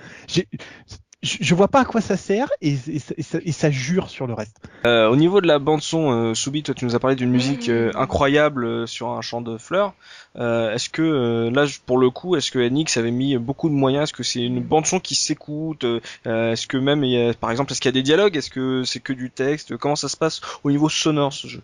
Je 1.25 1.55
vois 1.55 1.69
pas 1.69 1.81
à 1.81 1.85
quoi 1.85 2.01
ça 2.01 2.17
sert 2.17 2.49
et, 2.61 2.75
ça, 2.75 3.71
jure 3.71 4.09
sur 4.09 4.27
le 4.27 4.33
reste. 4.33 4.57
Euh, 4.85 5.09
au 5.09 5.15
niveau 5.15 5.41
de 5.41 5.47
la 5.47 5.57
bande 5.57 5.81
son, 5.81 6.11
euh, 6.11 6.33
Soubi, 6.35 6.61
toi 6.61 6.75
tu 6.75 6.85
nous 6.85 6.95
as 6.95 6.99
parlé 6.99 7.15
d'une 7.15 7.31
musique 7.31 7.69
euh, 7.69 7.91
incroyable 7.95 8.65
euh, 8.65 8.85
sur 8.85 9.09
un 9.09 9.21
champ 9.21 9.41
de 9.41 9.57
fleurs. 9.57 9.95
est-ce 10.35 10.89
que 10.89 11.49
là, 11.49 11.65
pour 11.87 11.97
le 11.97 12.11
coup, 12.11 12.35
est-ce 12.35 12.51
que 12.51 12.59
NX 12.59 12.97
avait 12.97 13.11
mis 13.11 13.37
beaucoup 13.37 13.69
de 13.69 13.73
moyens? 13.73 14.03
Est-ce 14.03 14.13
que 14.13 14.23
c'est 14.23 14.43
une 14.43 14.61
bande 14.61 14.85
son 14.85 14.99
qui 14.99 15.15
s'écoute? 15.15 15.85
Est-ce 16.25 16.67
que 16.67 16.77
même, 16.77 17.03
il 17.03 17.11
y 17.11 17.21
a, 17.21 17.33
par 17.33 17.49
exemple, 17.49 17.71
est-ce 17.71 17.81
qu'il 17.81 17.89
y 17.89 17.93
a 17.93 17.99
des 17.99 18.03
dialogues? 18.03 18.35
Est-ce 18.35 18.51
que 18.51 18.83
c'est 18.83 18.99
que 18.99 19.13
du 19.13 19.31
texte? 19.31 19.77
Comment 19.77 19.95
ça 19.95 20.09
se 20.09 20.17
passe 20.17 20.41
au 20.63 20.69
niveau 20.69 20.89
sonore 20.89 21.33
ce 21.33 21.47
jeu? 21.47 21.61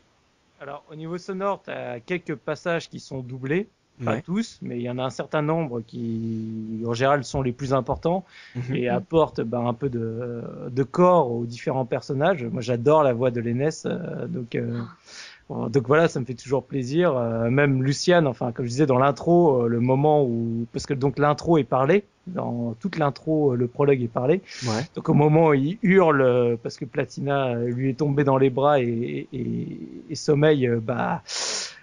Alors, 0.62 0.86
au 0.92 0.96
niveau 0.96 1.18
sonore, 1.18 1.64
tu 1.64 1.72
as 1.72 2.00
quelques 2.00 2.36
passages 2.36 2.88
qui 2.88 3.00
sont 3.00 3.22
doublés. 3.22 3.68
Pas 4.04 4.20
tous, 4.20 4.58
mais 4.64 4.78
il 4.78 4.82
y 4.82 4.90
en 4.90 4.98
a 4.98 5.04
un 5.04 5.12
certain 5.12 5.44
nombre 5.44 5.82
qui, 5.82 6.82
en 6.88 6.94
général, 6.94 7.24
sont 7.24 7.44
les 7.44 7.52
plus 7.52 7.72
importants 7.72 8.26
mhm. 8.56 8.76
et 8.76 8.90
apportent 8.90 9.42
ben, 9.42 9.68
un 9.68 9.76
peu 9.76 9.90
de, 9.90 10.42
de, 10.72 10.84
corps 10.84 11.32
aux 11.32 11.46
différents 11.46 11.86
personnages. 11.86 12.44
Moi, 12.44 12.64
j'adore 12.64 13.04
la 13.04 13.14
voix 13.14 13.30
de 13.30 13.42
l'Enes, 13.42 13.70
euh, 13.86 14.26
donc 14.26 14.56
euh, 14.56 14.82
donc 15.70 15.88
voilà, 15.88 16.08
ça 16.08 16.20
me 16.20 16.26
fait 16.26 16.34
toujours 16.34 16.64
plaisir. 16.64 17.16
Euh, 17.18 17.50
même 17.50 17.84
Luciane, 17.84 18.28
enfin 18.28 18.52
comme 18.52 18.66
je 18.66 18.70
disais 18.70 18.86
dans 18.86 19.00
l'intro, 19.00 19.64
euh, 19.64 19.68
le 19.68 19.80
moment 19.80 20.24
où 20.24 20.66
parce 20.72 20.86
que 20.86 20.94
donc 20.94 21.18
l'intro 21.18 21.58
est 21.58 21.64
parlé, 21.64 22.06
dans 22.28 22.76
toute 22.80 22.98
l'intro, 22.98 23.54
euh, 23.54 23.56
le 23.56 23.68
prologue 23.68 24.02
est 24.02 24.08
parlé. 24.08 24.42
Ouais. 24.66 24.84
Donc 24.96 25.10
au 25.10 25.14
moment 25.14 25.48
où 25.48 25.54
il 25.54 25.78
hurle 25.82 26.58
parce 26.64 26.78
que 26.78 26.86
Platina 26.86 27.56
lui 27.56 27.90
est 27.90 28.00
tombé 28.00 28.24
dans 28.24 28.38
les 28.38 28.50
bras 28.50 28.80
et, 28.80 29.28
et, 29.34 29.78
et 30.10 30.16
sommeil, 30.16 30.70
bah 30.82 31.22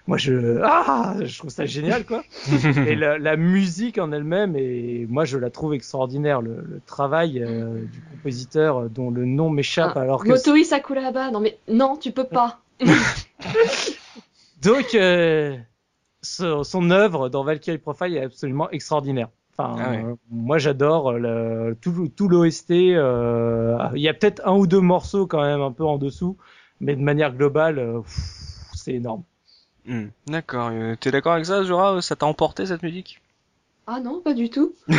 moi 0.06 0.16
je 0.16 0.60
ah 0.62 1.16
je 1.20 1.38
trouve 1.38 1.50
ça 1.50 1.66
génial 1.66 2.06
quoi. 2.06 2.22
et 2.86 2.94
la, 2.94 3.18
la, 3.18 3.36
musique 3.36 3.98
en 3.98 4.12
elle-même 4.12 4.56
et 4.56 5.06
moi 5.10 5.24
je 5.24 5.36
la 5.36 5.50
trouve 5.50 5.74
extraordinaire 5.74 6.40
le, 6.40 6.64
le 6.66 6.80
travail 6.86 7.44
du 7.92 8.00
compositeur 8.12 8.88
dont 8.88 9.10
le 9.10 9.26
nom 9.26 9.50
m'échappe 9.50 9.92
ah, 9.96 10.00
alors 10.00 10.24
que 10.24 10.28
Motoi 10.28 10.64
Sakuraba. 10.64 11.30
Non 11.30 11.40
mais 11.40 11.58
non, 11.68 11.96
tu 11.96 12.12
peux 12.12 12.24
pas. 12.24 12.60
Donc, 14.62 14.94
euh, 14.94 15.56
son, 16.22 16.90
œuvre 16.90 17.28
dans 17.28 17.44
Valkyrie 17.44 17.78
Profile 17.78 18.16
est 18.16 18.22
absolument 18.22 18.70
extraordinaire. 18.70 19.28
Enfin, 19.56 19.76
ah 19.78 19.92
euh, 19.92 20.14
moi 20.30 20.59
j'adore 20.59 21.14
tout, 21.80 22.09
tout 22.14 22.28
l'OST. 22.28 22.70
Euh, 22.70 23.76
il 23.94 24.00
y 24.00 24.09
a 24.09 24.14
peut-être 24.14 24.46
un 24.46 24.52
ou 24.56 24.68
deux 24.68 24.80
morceaux 24.80 25.26
quand 25.26 25.42
même 25.42 25.60
un 25.60 25.72
peu 25.72 25.84
en 25.84 25.98
dessous, 25.98 26.36
mais 26.80 26.94
de 26.94 27.02
manière 27.02 27.34
globale, 27.34 27.78
euh, 27.78 28.00
c'est 28.74 28.94
énorme. 28.94 29.24
Hmm. 29.84 30.09
D'accord. 30.26 30.70
Euh, 30.72 30.94
T'es 31.00 31.10
d'accord 31.10 31.32
avec 31.32 31.46
ça, 31.46 31.64
Zora? 31.64 32.00
Ça 32.02 32.14
t'a 32.14 32.26
emporté 32.26 32.66
cette 32.66 32.82
musique? 32.82 33.20
Ah 33.86 34.00
non, 34.00 34.20
pas 34.20 34.34
du 34.34 34.50
tout. 34.50 34.74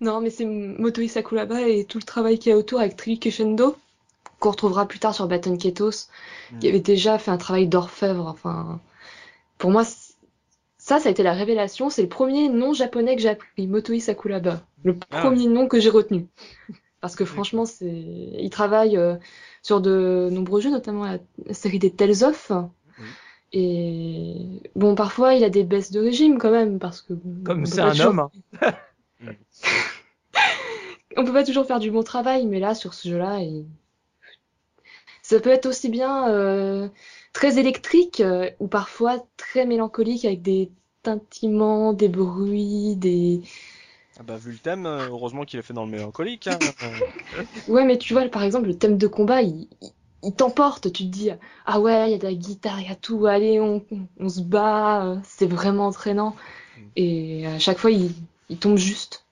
Non, 0.00 0.20
mais 0.20 0.30
c'est 0.30 0.44
Motoi 0.44 1.08
Sakuraba 1.08 1.60
et 1.62 1.84
tout 1.84 1.98
le 1.98 2.04
travail 2.04 2.38
qu'il 2.38 2.50
y 2.50 2.52
a 2.52 2.56
autour 2.56 2.80
avec 2.80 2.94
Trill 2.96 3.18
Crescendo, 3.18 3.76
qu'on 4.40 4.50
retrouvera 4.50 4.86
plus 4.86 4.98
tard 4.98 5.14
sur 5.14 5.26
Baton 5.26 5.56
Ketos, 5.56 6.08
Mm. 6.52 6.58
qui 6.60 6.68
avait 6.68 6.80
déjà 6.80 7.18
fait 7.18 7.30
un 7.30 7.36
travail 7.38 7.66
d'orfèvre. 7.66 8.26
Enfin, 8.26 8.80
pour 9.58 9.70
moi, 9.70 9.84
ça, 9.84 10.98
ça 11.00 11.08
a 11.08 11.12
été 11.12 11.22
la 11.22 11.32
révélation. 11.34 11.90
C'est 11.90 12.02
le 12.02 12.08
premier 12.08 12.48
nom 12.48 12.72
japonais 12.72 13.16
que 13.16 13.22
j'ai 13.22 13.28
appris, 13.30 13.66
Motoi 13.66 14.00
Sakuraba. 14.00 14.60
Le 14.84 14.96
Ah 15.10 15.20
premier 15.22 15.46
nom 15.46 15.66
que 15.66 15.80
j'ai 15.80 15.90
retenu. 15.90 16.26
Parce 17.00 17.14
que 17.16 17.24
franchement, 17.24 17.64
c'est, 17.64 17.86
il 17.86 18.50
travaille 18.50 18.96
euh, 18.96 19.16
sur 19.62 19.80
de 19.80 20.28
nombreux 20.32 20.60
jeux, 20.60 20.70
notamment 20.70 21.04
la 21.04 21.18
série 21.54 21.78
des 21.78 21.90
Tales 21.92 22.24
of. 22.24 22.50
Et 23.52 24.60
bon, 24.76 24.94
parfois, 24.94 25.34
il 25.34 25.42
a 25.44 25.48
des 25.50 25.64
baisses 25.64 25.90
de 25.90 26.00
régime 26.00 26.38
quand 26.38 26.50
même, 26.50 26.78
parce 26.78 27.00
que 27.02 27.14
Comme 27.44 27.66
c'est 27.66 27.80
un 27.80 27.90
toujours- 27.90 28.06
homme, 28.08 28.28
hein. 28.60 28.72
on 31.16 31.24
peut 31.24 31.32
pas 31.32 31.44
toujours 31.44 31.66
faire 31.66 31.78
du 31.80 31.90
bon 31.90 32.02
travail, 32.02 32.46
mais 32.46 32.60
là, 32.60 32.74
sur 32.74 32.94
ce 32.94 33.08
jeu-là, 33.08 33.40
il- 33.40 33.66
ça 35.28 35.40
peut 35.40 35.50
être 35.50 35.66
aussi 35.66 35.88
bien 35.88 36.28
euh, 36.30 36.88
très 37.32 37.58
électrique 37.58 38.20
euh, 38.20 38.50
ou 38.60 38.66
parfois 38.66 39.24
très 39.36 39.66
mélancolique 39.66 40.24
avec 40.24 40.42
des 40.42 40.70
tintements, 41.02 41.92
des 41.92 42.08
bruits, 42.08 42.96
des... 42.96 43.42
Ah 44.18 44.22
bah 44.22 44.36
vu 44.36 44.52
le 44.52 44.58
thème, 44.58 44.86
euh, 44.86 45.08
heureusement 45.08 45.44
qu'il 45.44 45.58
a 45.60 45.62
fait 45.62 45.74
dans 45.74 45.84
le 45.84 45.90
mélancolique. 45.90 46.48
Hein. 46.48 46.58
Ouais, 47.68 47.84
mais 47.84 47.98
tu 47.98 48.14
vois, 48.14 48.26
par 48.28 48.42
exemple, 48.42 48.66
le 48.66 48.76
thème 48.78 48.96
de 48.98 49.06
combat, 49.06 49.42
il, 49.42 49.68
il- 49.82 49.92
il 50.24 50.32
t'emporte. 50.34 50.92
Tu 50.92 51.04
te 51.04 51.08
dis, 51.10 51.30
ah 51.66 51.78
ouais, 51.80 52.08
il 52.08 52.12
y 52.12 52.14
a 52.14 52.18
de 52.18 52.24
la 52.24 52.34
guitare, 52.34 52.80
il 52.80 52.88
y 52.88 52.90
a 52.90 52.96
tout, 52.96 53.26
allez, 53.26 53.60
on, 53.60 53.84
on 54.18 54.28
se 54.28 54.40
bat, 54.40 55.16
c'est 55.22 55.46
vraiment 55.46 55.86
entraînant. 55.86 56.34
Et 56.96 57.46
à 57.46 57.58
chaque 57.60 57.78
fois, 57.78 57.90
il, 57.92 58.12
il 58.48 58.58
tombe 58.58 58.78
juste. 58.78 59.26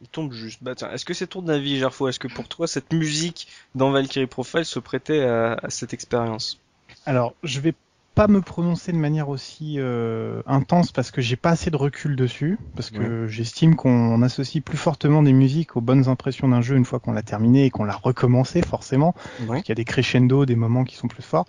Il 0.00 0.08
tombe 0.08 0.32
juste. 0.32 0.62
Bah 0.62 0.74
tiens, 0.74 0.90
est-ce 0.90 1.04
que 1.04 1.14
c'est 1.14 1.26
ton 1.26 1.46
avis, 1.48 1.78
Gerfo? 1.78 2.08
Est-ce 2.08 2.18
que 2.18 2.28
pour 2.28 2.48
toi 2.48 2.66
cette 2.66 2.92
musique 2.92 3.48
dans 3.74 3.90
Valkyrie 3.90 4.26
Profile 4.26 4.64
se 4.64 4.78
prêtait 4.78 5.22
à, 5.22 5.54
à 5.54 5.70
cette 5.70 5.92
expérience? 5.92 6.60
Alors, 7.06 7.34
je 7.42 7.60
vais 7.60 7.74
pas 8.14 8.26
me 8.26 8.40
prononcer 8.40 8.90
de 8.90 8.96
manière 8.96 9.28
aussi 9.28 9.76
euh, 9.78 10.42
intense 10.44 10.90
parce 10.90 11.12
que 11.12 11.20
j'ai 11.20 11.36
pas 11.36 11.50
assez 11.50 11.70
de 11.70 11.76
recul 11.76 12.16
dessus, 12.16 12.58
parce 12.74 12.90
que 12.90 13.28
j'estime 13.28 13.76
qu'on 13.76 14.20
associe 14.22 14.60
plus 14.62 14.76
fortement 14.76 15.22
des 15.22 15.32
musiques 15.32 15.76
aux 15.76 15.80
bonnes 15.80 16.08
impressions 16.08 16.48
d'un 16.48 16.60
jeu 16.60 16.74
une 16.74 16.84
fois 16.84 16.98
qu'on 16.98 17.12
l'a 17.12 17.22
terminé 17.22 17.64
et 17.66 17.70
qu'on 17.70 17.84
l'a 17.84 17.94
recommencé 17.94 18.60
forcément. 18.60 19.14
Ouais. 19.46 19.60
Il 19.60 19.68
y 19.68 19.72
a 19.72 19.76
des 19.76 19.84
crescendo, 19.84 20.46
des 20.46 20.56
moments 20.56 20.82
qui 20.82 20.96
sont 20.96 21.06
plus 21.06 21.22
forts. 21.22 21.46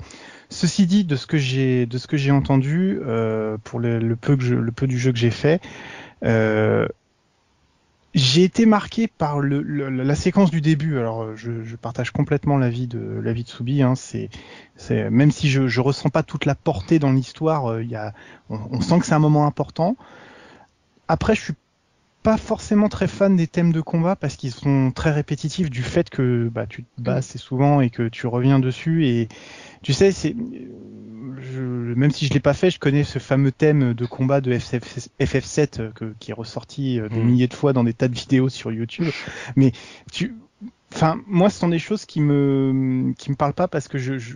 Ceci 0.50 0.86
dit, 0.86 1.06
de 1.06 1.16
ce 1.16 1.26
que 1.26 1.40
j'ai 1.40 1.88
de 1.88 1.98
ce 1.98 2.06
que 2.06 2.18
j'ai 2.18 2.30
entendu 2.30 3.00
euh, 3.04 3.58
pour 3.64 3.80
le, 3.80 3.98
le 3.98 4.16
peu 4.16 4.38
que 4.38 4.44
je, 4.44 4.54
le 4.54 4.72
peu 4.72 4.86
du 4.86 5.00
jeu 5.00 5.12
que 5.12 5.18
j'ai 5.18 5.32
fait, 5.32 5.62
euh, 6.24 6.88
j'ai 8.16 8.44
été 8.44 8.66
marqué 8.66 9.08
par 9.08 9.40
le, 9.40 9.62
le- 9.62 9.90
la 9.90 10.16
séquence 10.16 10.52
du 10.52 10.62
début. 10.62 10.98
Alors, 10.98 11.24
euh, 11.24 11.36
je, 11.36 11.64
je 11.64 11.76
partage 11.76 12.12
complètement 12.12 12.58
l'avis 12.58 12.88
de 12.88 13.00
l'avis 13.00 13.44
de 13.44 13.50
Soubi. 13.50 13.82
Hein, 13.84 13.96
c'est 13.96 14.30
c'est 14.76 15.10
même 15.10 15.32
si 15.32 15.50
je 15.50 15.68
je 15.68 15.82
ressens 15.82 16.10
pas 16.10 16.24
toute 16.24 16.46
la 16.46 16.56
portée 16.56 17.00
dans 17.00 17.12
l'histoire, 17.12 17.68
euh, 17.68 17.84
il 17.84 17.90
y 17.90 17.96
a 17.96 18.14
on, 18.50 18.60
on 18.72 18.82
sent 18.82 19.00
que 19.00 19.06
c'est 19.06 19.14
un 19.14 19.20
moment 19.20 19.46
important. 19.46 19.96
Après, 21.08 21.36
je 21.36 21.42
suis 21.42 21.54
pas 22.24 22.38
forcément 22.38 22.90
très 22.90 23.08
fan 23.08 23.36
des 23.36 23.48
thèmes 23.48 23.72
de 23.72 23.82
combat 23.82 24.16
parce 24.16 24.36
qu'ils 24.36 24.52
sont 24.52 24.92
très 24.94 25.12
répétitifs 25.12 25.70
du 25.70 25.84
fait 25.84 26.10
que 26.10 26.50
bah, 26.52 26.68
tu 26.68 26.84
te 26.84 27.02
bats 27.02 27.16
assez 27.16 27.38
souvent 27.38 27.80
et 27.82 27.90
que 27.90 28.10
tu 28.10 28.28
reviens 28.28 28.60
dessus 28.60 29.06
et 29.08 29.30
tu 29.82 29.94
sais 29.94 30.12
c'est 30.12 30.36
je, 31.42 31.62
même 31.62 32.12
si 32.12 32.28
je 32.28 32.34
l'ai 32.34 32.40
pas 32.42 32.54
fait 32.54 32.70
je 32.72 32.80
connais 32.80 33.04
ce 33.06 33.20
fameux 33.20 33.52
thème 33.54 33.94
de 33.94 34.06
combat 34.06 34.42
de 34.42 34.58
FF, 34.58 35.08
FF7 35.22 35.82
euh, 35.82 35.92
que, 35.92 36.14
qui 36.20 36.32
est 36.32 36.34
ressorti 36.34 37.00
euh, 37.00 37.08
des 37.08 37.20
Mm. 37.20 37.24
milliers 37.24 37.48
de 37.48 37.54
fois 37.54 37.72
dans 37.72 37.84
des 37.86 37.94
tas 37.94 38.08
de 38.10 38.16
vidéos 38.16 38.50
sur 38.50 38.72
YouTube 38.72 39.08
mais 39.56 39.72
tu 40.12 40.36
enfin 40.94 41.22
moi 41.28 41.50
ce 41.50 41.60
sont 41.60 41.70
des 41.70 41.80
choses 41.80 42.06
qui 42.06 42.20
me 42.20 43.14
qui 43.18 43.32
me 43.32 43.36
parlent 43.36 43.54
pas 43.54 43.68
parce 43.70 43.88
que 43.88 43.98
je, 43.98 44.18
je 44.18 44.36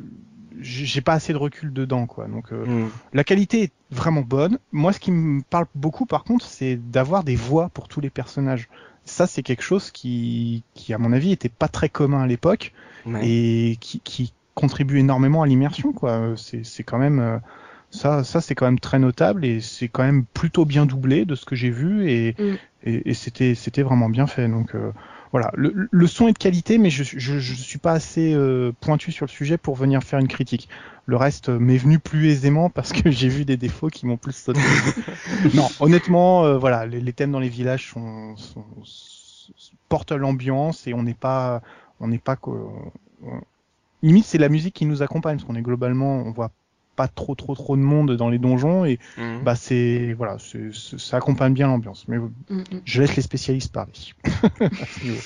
j'ai 0.60 1.02
pas 1.02 1.14
assez 1.14 1.34
de 1.34 1.38
recul 1.38 1.74
dedans 1.74 2.06
quoi 2.06 2.28
donc 2.28 2.52
euh, 2.54 2.66
Hmm. 2.66 2.90
la 3.14 3.24
qualité 3.24 3.64
est 3.64 3.72
vraiment 3.92 4.22
bonne. 4.22 4.58
Moi, 4.72 4.92
ce 4.94 5.00
qui 5.00 5.12
me 5.12 5.42
parle 5.44 5.66
beaucoup, 5.76 6.06
par 6.06 6.24
contre, 6.24 6.46
c'est 6.46 6.78
d'avoir 6.78 7.24
des 7.24 7.36
voix 7.36 7.70
pour 7.70 7.88
tous 7.88 8.02
les 8.02 8.10
personnages. 8.10 8.70
Ça, 9.06 9.28
c'est 9.28 9.44
quelque 9.44 9.62
chose 9.64 9.92
qui, 9.92 10.64
qui, 10.74 10.94
à 10.94 10.98
mon 10.98 11.12
avis, 11.14 11.32
était 11.32 11.50
pas 11.50 11.68
très 11.68 11.90
commun 11.90 12.22
à 12.22 12.28
l'époque 12.28 12.74
Ouais. 13.06 13.28
et 13.28 13.78
qui, 13.82 14.00
qui 14.02 14.34
contribue 14.56 15.00
énormément 15.00 15.44
à 15.44 15.48
l'immersion, 15.48 15.94
quoi. 15.94 16.34
C'est, 16.38 16.64
c'est 16.66 16.84
quand 16.84 16.98
même, 16.98 17.20
euh, 17.20 17.38
ça, 17.92 18.24
ça, 18.24 18.42
c'est 18.42 18.56
quand 18.56 18.66
même 18.66 18.80
très 18.80 19.00
notable 19.00 19.46
et 19.46 19.62
c'est 19.62 19.88
quand 19.90 20.04
même 20.04 20.26
plutôt 20.26 20.66
bien 20.66 20.86
doublé 20.86 21.26
de 21.26 21.36
ce 21.36 21.46
que 21.46 21.56
j'ai 21.56 21.70
vu 21.70 22.10
et, 22.10 22.36
Mm. 22.40 22.56
et, 22.84 23.10
et 23.10 23.14
c'était, 23.14 23.56
c'était 23.56 23.84
vraiment 23.84 24.10
bien 24.10 24.28
fait. 24.28 24.48
Donc, 24.48 24.74
euh, 24.76 24.92
voilà. 25.34 25.52
Le, 25.56 25.90
le 25.92 26.08
son 26.08 26.30
est 26.30 26.34
de 26.34 26.38
qualité, 26.38 26.78
mais 26.78 26.90
je, 26.90 27.04
je 27.04 27.54
suis 27.56 27.80
pas 27.80 27.92
assez 27.94 28.34
euh, 28.34 28.72
pointu 28.80 29.12
sur 29.12 29.26
le 29.26 29.32
sujet 29.32 29.58
pour 29.58 29.76
venir 29.76 30.02
faire 30.04 30.20
une 30.20 30.28
critique. 30.30 30.70
Le 31.06 31.18
reste 31.18 31.50
euh, 31.50 31.60
m'est 31.60 31.78
venu 31.78 32.00
plus 32.00 32.30
aisément 32.30 32.70
parce 32.70 32.94
que 32.94 33.12
j'ai 33.12 33.28
vu 33.28 33.44
des 33.44 33.58
défauts 33.58 33.90
qui 33.90 34.06
m'ont 34.06 34.16
plus 34.18 34.32
sauté. 34.32 34.62
non, 35.56 35.68
honnêtement, 35.82 36.46
euh, 36.46 36.58
voilà, 36.58 36.86
les, 36.86 37.02
les 37.02 37.14
thèmes 37.14 37.32
dans 37.32 37.40
les 37.42 37.50
villages 37.50 37.90
sont, 37.90 38.38
sont- 38.38 38.64
portent 39.90 40.12
l'ambiance 40.14 40.88
et 40.88 40.94
on 40.94 41.04
n'est 41.04 41.14
pas, 41.14 41.62
on 42.00 42.08
n'est 42.08 42.20
pas, 42.20 42.38
on- 42.48 43.42
limite 44.02 44.26
c'est 44.26 44.38
la 44.38 44.50
musique 44.50 44.74
qui 44.76 44.86
nous 44.86 45.02
accompagne 45.02 45.38
parce 45.38 45.48
qu'on 45.48 45.56
est 45.56 45.62
globalement, 45.62 46.18
on 46.18 46.32
voit 46.32 46.52
pas 46.96 47.08
trop 47.08 47.36
trop 47.36 47.56
trop 47.56 47.76
de 47.76 47.82
monde 47.82 48.16
dans 48.16 48.30
les 48.30 48.38
donjons 48.38 48.86
et 48.86 49.00
Hmm. 49.18 49.44
bah 49.44 49.56
c'est 49.56 50.14
voilà, 50.18 50.38
ça 50.98 51.18
accompagne 51.18 51.54
bien 51.54 51.68
l'ambiance. 51.68 52.06
Mais 52.08 52.18
mm. 52.18 52.30
je 52.86 53.02
laisse 53.02 53.16
les 53.16 53.22
spécialistes 53.24 53.72
parler. 53.72 53.92
à 54.62 54.86
ce 54.86 55.04
niveau. 55.04 55.20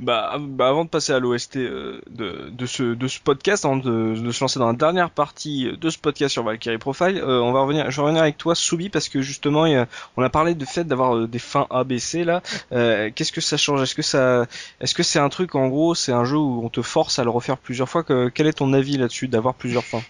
Bah, 0.00 0.38
bah, 0.40 0.68
avant 0.70 0.84
de 0.84 0.88
passer 0.90 1.12
à 1.12 1.20
l'OST 1.20 1.56
euh, 1.56 2.00
de, 2.10 2.50
de, 2.50 2.66
ce, 2.66 2.82
de 2.82 3.06
ce 3.06 3.20
podcast, 3.20 3.64
avant 3.64 3.76
de, 3.76 4.16
de 4.20 4.30
se 4.32 4.42
lancer 4.42 4.58
dans 4.58 4.66
la 4.66 4.72
dernière 4.72 5.08
partie 5.10 5.68
de 5.80 5.88
ce 5.88 5.98
podcast 5.98 6.32
sur 6.32 6.42
Valkyrie 6.42 6.78
Profile, 6.78 7.18
euh, 7.18 7.40
on 7.40 7.52
va 7.52 7.60
revenir, 7.60 7.88
je 7.92 7.96
vais 7.98 8.02
revenir 8.02 8.22
avec 8.22 8.36
toi, 8.36 8.56
Soubi, 8.56 8.88
parce 8.88 9.08
que 9.08 9.22
justement, 9.22 9.66
a- 9.66 9.86
on 10.16 10.22
a 10.24 10.30
parlé 10.30 10.56
du 10.56 10.66
fait 10.66 10.82
d'avoir 10.82 11.14
euh, 11.16 11.28
des 11.28 11.38
fins 11.38 11.68
ABC 11.70 12.24
là. 12.24 12.42
Euh, 12.72 13.10
Qu'est-ce 13.14 13.30
que 13.30 13.40
ça 13.40 13.56
change? 13.56 13.82
Est-ce 13.82 13.94
que 13.94 14.02
ça, 14.02 14.46
est-ce 14.80 14.94
que 14.94 15.04
c'est 15.04 15.20
un 15.20 15.28
truc 15.28 15.54
en 15.54 15.68
gros, 15.68 15.94
c'est 15.94 16.10
un 16.12 16.24
jeu 16.24 16.38
où 16.38 16.62
on 16.64 16.68
te 16.70 16.82
force 16.82 17.20
à 17.20 17.24
le 17.24 17.30
refaire 17.30 17.56
plusieurs 17.58 17.88
fois? 17.88 18.02
Que, 18.02 18.28
Quel 18.30 18.48
est 18.48 18.54
ton 18.54 18.72
avis 18.72 18.96
là-dessus 18.96 19.28
d'avoir 19.28 19.54
plusieurs 19.54 19.84
fins? 19.84 20.02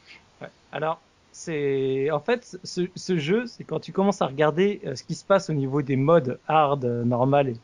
Alors, 0.75 1.01
c'est 1.33 2.11
en 2.13 2.21
fait 2.21 2.59
ce, 2.63 2.83
ce 2.95 3.17
jeu, 3.17 3.45
c'est 3.47 3.65
quand 3.65 3.81
tu 3.81 3.91
commences 3.93 4.23
à 4.23 4.27
regarder 4.27 4.81
euh, 4.87 4.95
ce 4.95 5.03
qui 5.03 5.15
se 5.15 5.25
passe 5.25 5.49
au 5.51 5.53
niveau 5.53 5.83
des 5.83 5.97
modes 5.97 6.39
hard, 6.47 6.85
euh, 6.85 7.05
normal 7.05 7.49
et, 7.49 7.57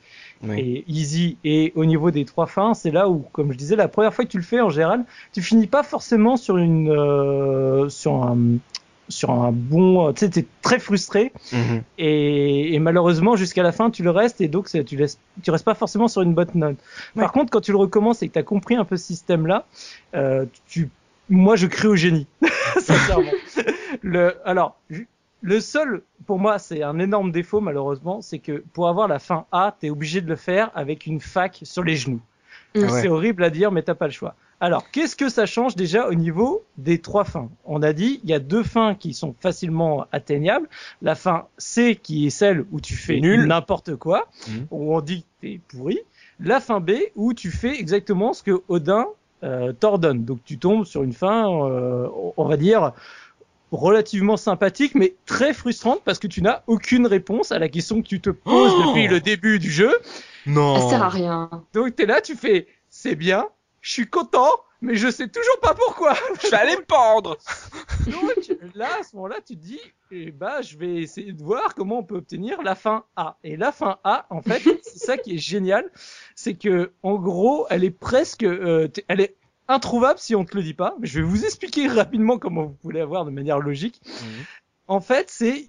Oui. 0.42 0.58
et 0.58 0.84
easy, 0.88 1.36
et 1.44 1.72
au 1.76 1.84
niveau 1.84 2.10
des 2.10 2.24
trois 2.24 2.46
fins, 2.46 2.74
c'est 2.74 2.90
là 2.90 3.08
où, 3.08 3.18
comme 3.32 3.52
je 3.52 3.58
disais, 3.58 3.76
la 3.76 3.88
première 3.88 4.14
fois 4.14 4.24
que 4.24 4.30
tu 4.30 4.38
le 4.38 4.42
fais 4.42 4.60
en 4.60 4.70
général, 4.70 5.04
tu 5.32 5.42
finis 5.42 5.66
pas 5.66 5.82
forcément 5.82 6.36
sur 6.36 6.56
une 6.56 6.88
euh, 6.90 7.88
sur 7.88 8.14
un 8.14 8.38
sur 9.08 9.30
un 9.32 9.50
bon, 9.52 10.12
tu 10.12 10.20
sais, 10.20 10.30
t'es 10.30 10.46
très 10.62 10.78
frustré 10.78 11.32
Mhm. 11.52 11.82
et, 11.98 12.74
et 12.74 12.78
malheureusement 12.78 13.34
jusqu'à 13.34 13.64
la 13.64 13.72
fin 13.72 13.90
tu 13.90 14.04
le 14.04 14.10
restes 14.10 14.40
et 14.40 14.46
donc 14.46 14.68
tu 14.86 14.96
laisses 14.96 15.18
tu 15.42 15.50
restes 15.50 15.64
pas 15.64 15.74
forcément 15.74 16.06
sur 16.06 16.22
une 16.22 16.32
bonne 16.32 16.50
note. 16.54 16.76
Ouais. 17.16 17.22
Par 17.22 17.32
contre 17.32 17.50
quand 17.50 17.60
tu 17.60 17.72
le 17.72 17.78
recommences 17.78 18.22
et 18.22 18.28
que 18.28 18.34
tu 18.34 18.38
as 18.38 18.44
compris 18.44 18.76
un 18.76 18.84
peu 18.84 18.96
ce 18.96 19.04
système 19.06 19.48
là, 19.48 19.66
euh, 20.14 20.46
tu 20.68 20.90
moi 21.30 21.56
je 21.56 21.66
crie 21.66 21.88
au 21.88 21.96
génie 21.96 22.26
sincèrement. 22.78 23.30
le 24.02 24.36
alors 24.44 24.78
le 25.42 25.60
seul 25.60 26.02
pour 26.26 26.38
moi 26.38 26.58
c'est 26.58 26.82
un 26.82 26.98
énorme 26.98 27.32
défaut 27.32 27.60
malheureusement, 27.60 28.20
c'est 28.20 28.38
que 28.40 28.62
pour 28.74 28.88
avoir 28.88 29.08
la 29.08 29.18
fin 29.18 29.46
A, 29.52 29.74
tu 29.80 29.86
es 29.86 29.90
obligé 29.90 30.20
de 30.20 30.28
le 30.28 30.36
faire 30.36 30.70
avec 30.74 31.06
une 31.06 31.20
fac 31.20 31.60
sur 31.62 31.82
les 31.82 31.96
genoux. 31.96 32.20
Ah 32.74 32.80
ouais. 32.80 32.88
C'est 33.00 33.08
horrible 33.08 33.42
à 33.44 33.50
dire 33.50 33.72
mais 33.72 33.82
t'as 33.82 33.94
pas 33.94 34.06
le 34.06 34.12
choix. 34.12 34.34
Alors, 34.62 34.90
qu'est-ce 34.90 35.16
que 35.16 35.30
ça 35.30 35.46
change 35.46 35.74
déjà 35.74 36.06
au 36.06 36.12
niveau 36.14 36.62
des 36.76 36.98
trois 36.98 37.24
fins? 37.24 37.48
On 37.64 37.82
a 37.82 37.94
dit, 37.94 38.20
il 38.22 38.28
y 38.28 38.34
a 38.34 38.38
deux 38.38 38.62
fins 38.62 38.94
qui 38.94 39.14
sont 39.14 39.34
facilement 39.40 40.04
atteignables. 40.12 40.68
La 41.00 41.14
fin 41.14 41.46
C, 41.56 41.96
qui 42.00 42.26
est 42.26 42.30
celle 42.30 42.66
où 42.70 42.78
tu 42.78 42.92
fais 42.94 43.20
Nul. 43.20 43.46
n'importe 43.46 43.96
quoi, 43.96 44.28
Mhm. 44.48 44.66
où 44.70 44.94
on 44.94 45.00
dit 45.00 45.22
que 45.22 45.26
t'es 45.46 45.60
pourri. 45.68 45.98
La 46.40 46.60
fin 46.60 46.78
B, 46.80 46.90
où 47.16 47.32
tu 47.32 47.50
fais 47.50 47.80
exactement 47.80 48.34
ce 48.34 48.42
que 48.42 48.60
Odin 48.68 49.06
euh, 49.42 49.72
t'ordonne. 49.72 50.24
Donc, 50.24 50.40
tu 50.44 50.58
tombes 50.58 50.84
sur 50.84 51.02
une 51.02 51.12
fin, 51.12 51.50
euh, 51.50 52.08
on 52.36 52.44
va 52.44 52.56
dire, 52.56 52.92
relativement 53.72 54.36
sympathique, 54.36 54.94
mais 54.94 55.14
très 55.26 55.54
frustrante 55.54 56.02
parce 56.04 56.18
que 56.18 56.26
tu 56.26 56.42
n'as 56.42 56.62
aucune 56.66 57.06
réponse 57.06 57.52
à 57.52 57.58
la 57.58 57.68
question 57.68 58.02
que 58.02 58.08
tu 58.08 58.20
te 58.20 58.30
poses 58.30 58.72
Oh 58.76 58.88
depuis 58.88 59.08
le 59.08 59.20
début 59.20 59.58
du 59.58 59.70
jeu. 59.70 59.94
Non. 60.46 60.76
Ça 60.80 60.88
sert 60.90 61.02
à 61.02 61.08
rien. 61.08 61.50
Donc, 61.72 61.94
t'es 61.96 62.06
là, 62.06 62.20
tu 62.20 62.36
fais, 62.36 62.66
c'est 62.88 63.14
bien, 63.14 63.46
je 63.80 63.92
suis 63.92 64.06
content, 64.06 64.50
mais 64.82 64.94
je 64.94 65.10
sais 65.10 65.28
toujours 65.28 65.60
pas 65.60 65.74
pourquoi. 65.74 66.14
Je 66.42 66.48
vais 66.48 66.56
aller 66.56 66.76
me 66.76 66.84
pendre. 66.84 67.36
Donc 68.06 68.58
là, 68.74 68.88
à 69.00 69.02
ce 69.02 69.16
moment-là, 69.16 69.36
tu 69.46 69.56
te 69.56 69.62
dis, 69.62 69.80
eh 70.10 70.30
ben, 70.30 70.62
je 70.62 70.76
vais 70.76 70.96
essayer 70.96 71.32
de 71.32 71.42
voir 71.42 71.74
comment 71.74 71.98
on 71.98 72.02
peut 72.02 72.16
obtenir 72.16 72.62
la 72.62 72.74
fin 72.74 73.04
A. 73.16 73.36
Et 73.44 73.56
la 73.56 73.72
fin 73.72 73.98
A, 74.04 74.26
en 74.30 74.42
fait, 74.42 74.62
c'est 74.82 74.98
ça 74.98 75.16
qui 75.16 75.34
est 75.34 75.38
génial, 75.38 75.90
c'est 76.34 76.54
que 76.54 76.92
en 77.02 77.14
gros, 77.14 77.66
elle 77.70 77.84
est 77.84 77.90
presque, 77.90 78.44
euh, 78.44 78.88
elle 79.08 79.20
est 79.20 79.36
introuvable 79.68 80.18
si 80.18 80.34
on 80.34 80.44
te 80.44 80.56
le 80.56 80.62
dit 80.62 80.74
pas. 80.74 80.96
Mais 81.00 81.06
je 81.06 81.20
vais 81.20 81.26
vous 81.26 81.44
expliquer 81.44 81.88
rapidement 81.88 82.38
comment 82.38 82.64
vous 82.64 82.74
pouvez 82.74 83.00
avoir 83.00 83.24
de 83.24 83.30
manière 83.30 83.58
logique. 83.58 84.00
Mhm. 84.04 84.44
En 84.88 85.00
fait, 85.00 85.30
c'est 85.30 85.66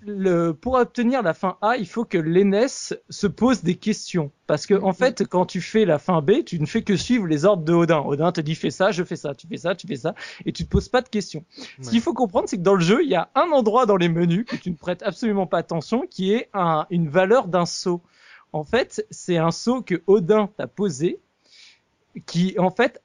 le, 0.00 0.52
pour 0.52 0.74
obtenir 0.74 1.22
la 1.22 1.34
fin 1.34 1.56
A, 1.60 1.76
il 1.76 1.86
faut 1.88 2.04
que 2.04 2.18
l'ENS 2.18 2.94
se 3.10 3.26
pose 3.26 3.62
des 3.62 3.74
questions. 3.76 4.30
Parce 4.46 4.66
que, 4.66 4.74
en 4.74 4.92
fait, 4.92 5.24
quand 5.26 5.44
tu 5.46 5.60
fais 5.60 5.84
la 5.84 5.98
fin 5.98 6.20
B, 6.22 6.44
tu 6.44 6.60
ne 6.60 6.66
fais 6.66 6.82
que 6.82 6.96
suivre 6.96 7.26
les 7.26 7.44
ordres 7.44 7.64
de 7.64 7.72
Odin. 7.72 8.00
Odin 8.00 8.30
te 8.32 8.40
dit 8.40 8.54
fais 8.54 8.70
ça, 8.70 8.90
je 8.92 9.02
fais 9.02 9.16
ça, 9.16 9.34
tu 9.34 9.46
fais 9.46 9.56
ça, 9.56 9.74
tu 9.74 9.86
fais 9.86 9.96
ça, 9.96 10.14
et 10.46 10.52
tu 10.52 10.64
te 10.64 10.68
poses 10.70 10.88
pas 10.88 11.02
de 11.02 11.08
questions. 11.08 11.44
Ce 11.80 11.90
qu'il 11.90 12.00
faut 12.00 12.14
comprendre, 12.14 12.48
c'est 12.48 12.58
que 12.58 12.62
dans 12.62 12.74
le 12.74 12.80
jeu, 12.84 13.02
il 13.02 13.10
y 13.10 13.14
a 13.16 13.30
un 13.34 13.50
endroit 13.50 13.86
dans 13.86 13.96
les 13.96 14.08
menus 14.08 14.44
que 14.46 14.56
tu 14.56 14.70
ne 14.70 14.76
prêtes 14.76 15.02
absolument 15.02 15.46
pas 15.46 15.58
attention, 15.58 16.06
qui 16.08 16.32
est 16.32 16.48
un- 16.54 16.86
une 16.90 17.08
valeur 17.08 17.48
d'un 17.48 17.66
saut. 17.66 18.02
En 18.52 18.64
fait, 18.64 19.06
c'est 19.10 19.36
un 19.38 19.50
saut 19.50 19.82
que 19.82 20.02
Odin 20.06 20.48
t'a 20.56 20.66
posé, 20.66 21.18
qui, 22.26 22.54
en 22.58 22.70
fait, 22.70 23.02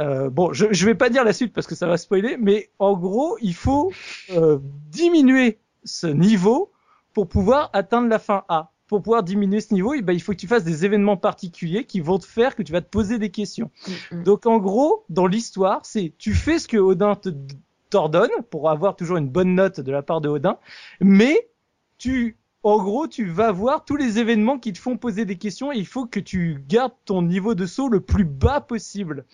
euh, 0.00 0.28
bon, 0.30 0.52
je, 0.52 0.66
je 0.72 0.84
vais 0.86 0.94
pas 0.94 1.10
dire 1.10 1.24
la 1.24 1.32
suite 1.32 1.52
parce 1.52 1.66
que 1.66 1.74
ça 1.74 1.86
va 1.86 1.96
spoiler, 1.96 2.36
mais 2.38 2.70
en 2.78 2.96
gros, 2.96 3.36
il 3.40 3.54
faut 3.54 3.92
euh, 4.30 4.58
diminuer 4.90 5.58
ce 5.84 6.06
niveau 6.06 6.72
pour 7.14 7.28
pouvoir 7.28 7.70
atteindre 7.72 8.08
la 8.08 8.18
fin 8.18 8.44
A. 8.48 8.72
Pour 8.86 9.02
pouvoir 9.02 9.22
diminuer 9.22 9.60
ce 9.60 9.74
niveau, 9.74 9.92
eh 9.92 10.00
ben, 10.00 10.14
il 10.14 10.20
faut 10.20 10.32
que 10.32 10.38
tu 10.38 10.46
fasses 10.46 10.64
des 10.64 10.86
événements 10.86 11.18
particuliers 11.18 11.84
qui 11.84 12.00
vont 12.00 12.18
te 12.18 12.24
faire 12.24 12.56
que 12.56 12.62
tu 12.62 12.72
vas 12.72 12.80
te 12.80 12.88
poser 12.88 13.18
des 13.18 13.30
questions. 13.30 13.70
Mm, 13.86 14.16
mm. 14.16 14.22
Donc 14.22 14.46
en 14.46 14.58
gros, 14.58 15.04
dans 15.10 15.26
l'histoire, 15.26 15.84
c'est 15.84 16.14
tu 16.16 16.32
fais 16.32 16.58
ce 16.58 16.66
que 16.68 16.78
Odin 16.78 17.14
te 17.14 17.28
t'ordonne 17.90 18.30
pour 18.50 18.70
avoir 18.70 18.96
toujours 18.96 19.18
une 19.18 19.28
bonne 19.28 19.54
note 19.54 19.80
de 19.80 19.92
la 19.92 20.02
part 20.02 20.20
de 20.20 20.28
Odin, 20.28 20.58
mais 21.00 21.50
tu 21.98 22.38
en 22.62 22.82
gros, 22.82 23.06
tu 23.06 23.24
vas 23.26 23.52
voir 23.52 23.84
tous 23.84 23.96
les 23.96 24.18
événements 24.18 24.58
qui 24.58 24.72
te 24.72 24.78
font 24.78 24.96
poser 24.96 25.24
des 25.24 25.38
questions 25.38 25.72
et 25.72 25.78
il 25.78 25.86
faut 25.86 26.06
que 26.06 26.18
tu 26.18 26.62
gardes 26.68 26.92
ton 27.04 27.22
niveau 27.22 27.54
de 27.54 27.66
saut 27.66 27.88
le 27.88 28.00
plus 28.00 28.24
bas 28.24 28.60
possible. 28.60 29.24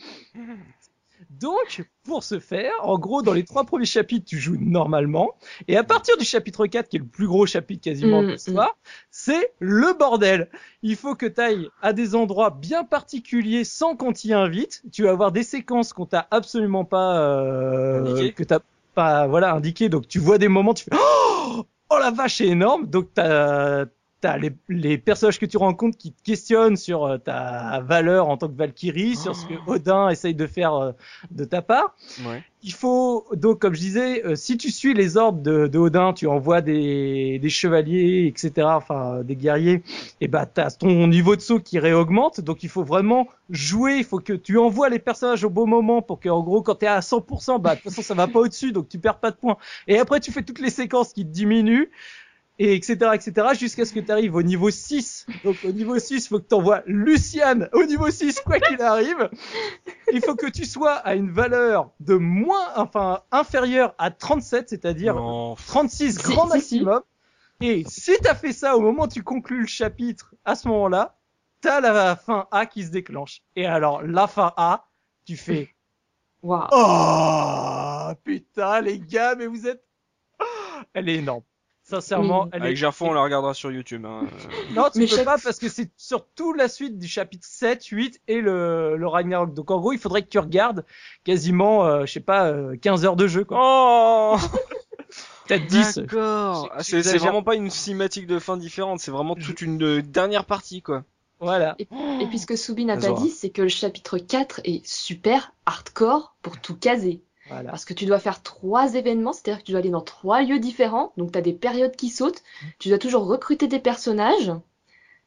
Donc, 1.30 1.84
pour 2.04 2.22
ce 2.22 2.38
faire, 2.38 2.72
en 2.82 2.98
gros, 2.98 3.22
dans 3.22 3.32
les 3.32 3.44
trois 3.44 3.64
premiers 3.64 3.86
chapitres, 3.86 4.24
tu 4.26 4.38
joues 4.38 4.56
normalement. 4.58 5.34
Et 5.68 5.76
à 5.76 5.84
partir 5.84 6.16
du 6.16 6.24
chapitre 6.24 6.66
4, 6.66 6.88
qui 6.88 6.96
est 6.96 7.00
le 7.00 7.06
plus 7.06 7.26
gros 7.26 7.46
chapitre 7.46 7.82
quasiment 7.82 8.22
Mm, 8.22 8.26
de 8.26 8.32
l'histoire, 8.32 8.76
c'est 9.10 9.52
le 9.58 9.96
bordel. 9.98 10.48
Il 10.82 10.96
faut 10.96 11.14
que 11.14 11.26
tu 11.26 11.40
ailles 11.40 11.68
à 11.82 11.92
des 11.92 12.14
endroits 12.14 12.50
bien 12.50 12.84
particuliers 12.84 13.64
sans 13.64 13.96
qu'on 13.96 14.12
t'y 14.12 14.32
invite. 14.32 14.82
Tu 14.92 15.02
vas 15.04 15.10
avoir 15.10 15.32
des 15.32 15.42
séquences 15.42 15.92
qu'on 15.92 16.06
t'a 16.06 16.26
absolument 16.30 16.84
pas, 16.84 17.18
euh, 17.20 18.30
que 18.32 18.44
t'as 18.44 18.60
pas, 18.94 19.26
voilà, 19.26 19.54
indiqué. 19.54 19.88
Donc 19.88 20.08
tu 20.08 20.18
vois 20.18 20.38
des 20.38 20.48
moments, 20.48 20.74
tu 20.74 20.84
fais, 20.84 20.96
oh, 20.96 21.64
oh 21.90 21.98
la 21.98 22.10
vache, 22.10 22.36
c'est 22.36 22.46
énorme. 22.46 22.86
Donc 22.86 23.08
t'as, 23.14 23.86
t'as 24.24 24.38
les, 24.38 24.52
les 24.70 24.96
personnages 24.96 25.38
que 25.38 25.44
tu 25.44 25.58
rencontres 25.58 25.98
qui 25.98 26.10
te 26.10 26.22
questionnent 26.22 26.78
sur 26.78 27.04
euh, 27.04 27.18
ta 27.18 27.82
valeur 27.84 28.28
en 28.28 28.38
tant 28.38 28.48
que 28.48 28.56
Valkyrie, 28.56 29.16
sur 29.16 29.36
ce 29.36 29.44
que 29.44 29.52
Odin 29.66 30.08
essaye 30.08 30.34
de 30.34 30.46
faire 30.46 30.74
euh, 30.74 30.92
de 31.30 31.44
ta 31.44 31.60
part. 31.60 31.94
Ouais. 32.24 32.42
Il 32.62 32.72
faut 32.72 33.26
donc, 33.34 33.58
comme 33.58 33.74
je 33.74 33.80
disais, 33.80 34.24
euh, 34.24 34.34
si 34.34 34.56
tu 34.56 34.70
suis 34.70 34.94
les 34.94 35.18
ordres 35.18 35.42
de, 35.42 35.66
de 35.66 35.78
Odin, 35.78 36.14
tu 36.14 36.26
envoies 36.26 36.62
des, 36.62 37.38
des 37.38 37.48
chevaliers, 37.50 38.26
etc., 38.26 38.66
enfin 38.70 39.22
des 39.22 39.36
guerriers, 39.36 39.82
et 40.22 40.28
bah 40.28 40.46
t'as 40.46 40.70
ton 40.70 41.06
niveau 41.06 41.36
de 41.36 41.42
saut 41.42 41.60
qui 41.60 41.78
réaugmente. 41.78 42.40
Donc 42.40 42.62
il 42.62 42.70
faut 42.70 42.82
vraiment 42.82 43.28
jouer. 43.50 43.96
Il 43.98 44.04
faut 44.04 44.20
que 44.20 44.32
tu 44.32 44.56
envoies 44.56 44.88
les 44.88 45.00
personnages 45.00 45.44
au 45.44 45.50
bon 45.50 45.66
moment 45.66 46.00
pour 46.00 46.18
que, 46.18 46.30
en 46.30 46.42
gros, 46.42 46.62
quand 46.62 46.76
t'es 46.76 46.86
à 46.86 47.00
100%, 47.00 47.60
bah 47.60 47.74
de 47.74 47.80
toute 47.82 47.90
façon 47.90 48.00
ça 48.00 48.14
va 48.14 48.26
pas 48.26 48.38
au-dessus, 48.38 48.72
donc 48.72 48.88
tu 48.88 48.98
perds 48.98 49.18
pas 49.18 49.32
de 49.32 49.36
points. 49.36 49.58
Et 49.86 49.98
après 49.98 50.20
tu 50.20 50.32
fais 50.32 50.42
toutes 50.42 50.60
les 50.60 50.70
séquences 50.70 51.12
qui 51.12 51.26
te 51.26 51.30
diminuent. 51.30 51.90
Et 52.58 52.74
etc 52.74 53.10
etc 53.14 53.48
jusqu'à 53.58 53.84
ce 53.84 53.92
que 53.92 53.98
tu 53.98 54.12
arrives 54.12 54.36
au 54.36 54.42
niveau 54.42 54.70
6 54.70 55.26
donc 55.42 55.56
au 55.64 55.72
niveau 55.72 55.98
6 55.98 56.28
faut 56.28 56.38
que 56.38 56.46
tu 56.46 56.54
envoies 56.54 56.84
Luciane 56.86 57.68
au 57.72 57.84
niveau 57.84 58.08
6 58.10 58.42
quoi 58.42 58.60
qu'il 58.60 58.80
arrive 58.80 59.28
il 60.12 60.20
faut 60.20 60.36
que 60.36 60.46
tu 60.46 60.64
sois 60.64 60.94
à 60.94 61.14
une 61.14 61.30
valeur 61.30 61.90
de 62.00 62.14
moins, 62.14 62.72
enfin, 62.76 63.22
inférieure 63.32 63.94
à 63.98 64.10
37, 64.10 64.68
c'est-à-dire 64.68 65.14
Non. 65.14 65.54
36 65.66 66.16
Si, 66.16 66.22
grand 66.22 66.46
maximum. 66.46 67.02
Et 67.60 67.84
si 67.88 68.12
t'as 68.22 68.34
fait 68.34 68.52
ça 68.52 68.76
au 68.76 68.80
moment 68.80 69.04
où 69.04 69.08
tu 69.08 69.22
conclus 69.22 69.62
le 69.62 69.66
chapitre, 69.66 70.34
à 70.44 70.54
ce 70.54 70.68
moment-là, 70.68 71.16
t'as 71.60 71.80
la 71.80 72.16
fin 72.16 72.46
A 72.50 72.66
qui 72.66 72.84
se 72.84 72.90
déclenche. 72.90 73.42
Et 73.56 73.66
alors, 73.66 74.02
la 74.02 74.26
fin 74.26 74.52
A, 74.56 74.86
tu 75.24 75.36
fais, 75.36 75.74
oh, 76.42 78.12
putain, 78.22 78.80
les 78.80 78.98
gars, 78.98 79.34
mais 79.34 79.46
vous 79.46 79.66
êtes, 79.66 79.82
Oh, 80.40 80.44
elle 80.92 81.08
est 81.08 81.16
énorme. 81.16 81.42
Sincèrement, 81.94 82.42
Oui. 82.44 82.48
elle 82.52 82.62
Avec 82.62 82.72
est 82.72 82.76
Gerfond, 82.76 83.08
on 83.10 83.12
la 83.12 83.22
regardera 83.22 83.54
sur 83.54 83.70
YouTube. 83.72 84.04
Hein. 84.06 84.22
non, 84.74 84.84
tu 84.92 84.98
Mais 85.00 85.06
peux 85.06 85.16
chaque- 85.16 85.24
pas 85.24 85.36
parce 85.42 85.58
que 85.58 85.68
c'est 85.68 85.90
surtout 85.96 86.52
la 86.52 86.68
suite 86.68 86.98
du 86.98 87.06
chapitre 87.08 87.46
7, 87.48 87.84
8 87.86 88.20
et 88.28 88.40
le, 88.40 88.96
le 88.96 89.06
Ragnarok. 89.06 89.54
Donc 89.54 89.70
en 89.70 89.78
gros, 89.80 89.92
il 89.92 89.98
faudrait 89.98 90.22
que 90.22 90.28
tu 90.28 90.38
regardes 90.38 90.84
quasiment, 91.24 91.84
euh, 91.84 92.06
je 92.06 92.12
sais 92.12 92.20
pas, 92.20 92.46
euh, 92.46 92.76
15 92.80 93.04
heures 93.04 93.16
de 93.16 93.26
jeu, 93.26 93.44
quoi. 93.44 93.58
Oh 93.60 94.36
Peut-être 95.46 95.66
10. 95.66 95.98
D'accord. 95.98 96.70
Ah, 96.74 96.82
c'est 96.82 97.02
vraiment 97.18 97.42
pas 97.42 97.54
une 97.54 97.68
cinématique 97.70 98.26
de 98.26 98.38
fin 98.38 98.56
différente, 98.56 99.00
c'est 99.00 99.10
vraiment 99.10 99.34
toute 99.34 99.60
une 99.60 99.82
euh, 99.82 100.02
dernière 100.02 100.46
partie, 100.46 100.80
quoi. 100.80 101.04
Voilà. 101.40 101.76
Et 101.78 101.86
puis 102.28 102.38
ce 102.38 102.46
que 102.46 102.56
Soubi 102.56 102.86
n'a 102.86 102.94
pas 102.96 103.06
Azora. 103.06 103.20
dit, 103.20 103.28
c'est 103.28 103.50
que 103.50 103.60
le 103.60 103.68
chapitre 103.68 104.16
4 104.16 104.62
est 104.64 104.86
super 104.86 105.52
hardcore 105.66 106.34
pour 106.40 106.58
tout 106.58 106.74
caser. 106.74 107.20
Voilà. 107.48 107.70
Parce 107.70 107.84
que 107.84 107.92
tu 107.94 108.06
dois 108.06 108.18
faire 108.18 108.42
trois 108.42 108.94
événements, 108.94 109.32
c'est-à-dire 109.32 109.60
que 109.60 109.64
tu 109.66 109.72
dois 109.72 109.80
aller 109.80 109.90
dans 109.90 110.00
trois 110.00 110.42
lieux 110.42 110.58
différents, 110.58 111.12
donc 111.16 111.32
tu 111.32 111.38
as 111.38 111.42
des 111.42 111.52
périodes 111.52 111.94
qui 111.96 112.08
sautent, 112.08 112.42
tu 112.78 112.88
dois 112.88 112.98
toujours 112.98 113.26
recruter 113.26 113.66
des 113.68 113.78
personnages 113.80 114.52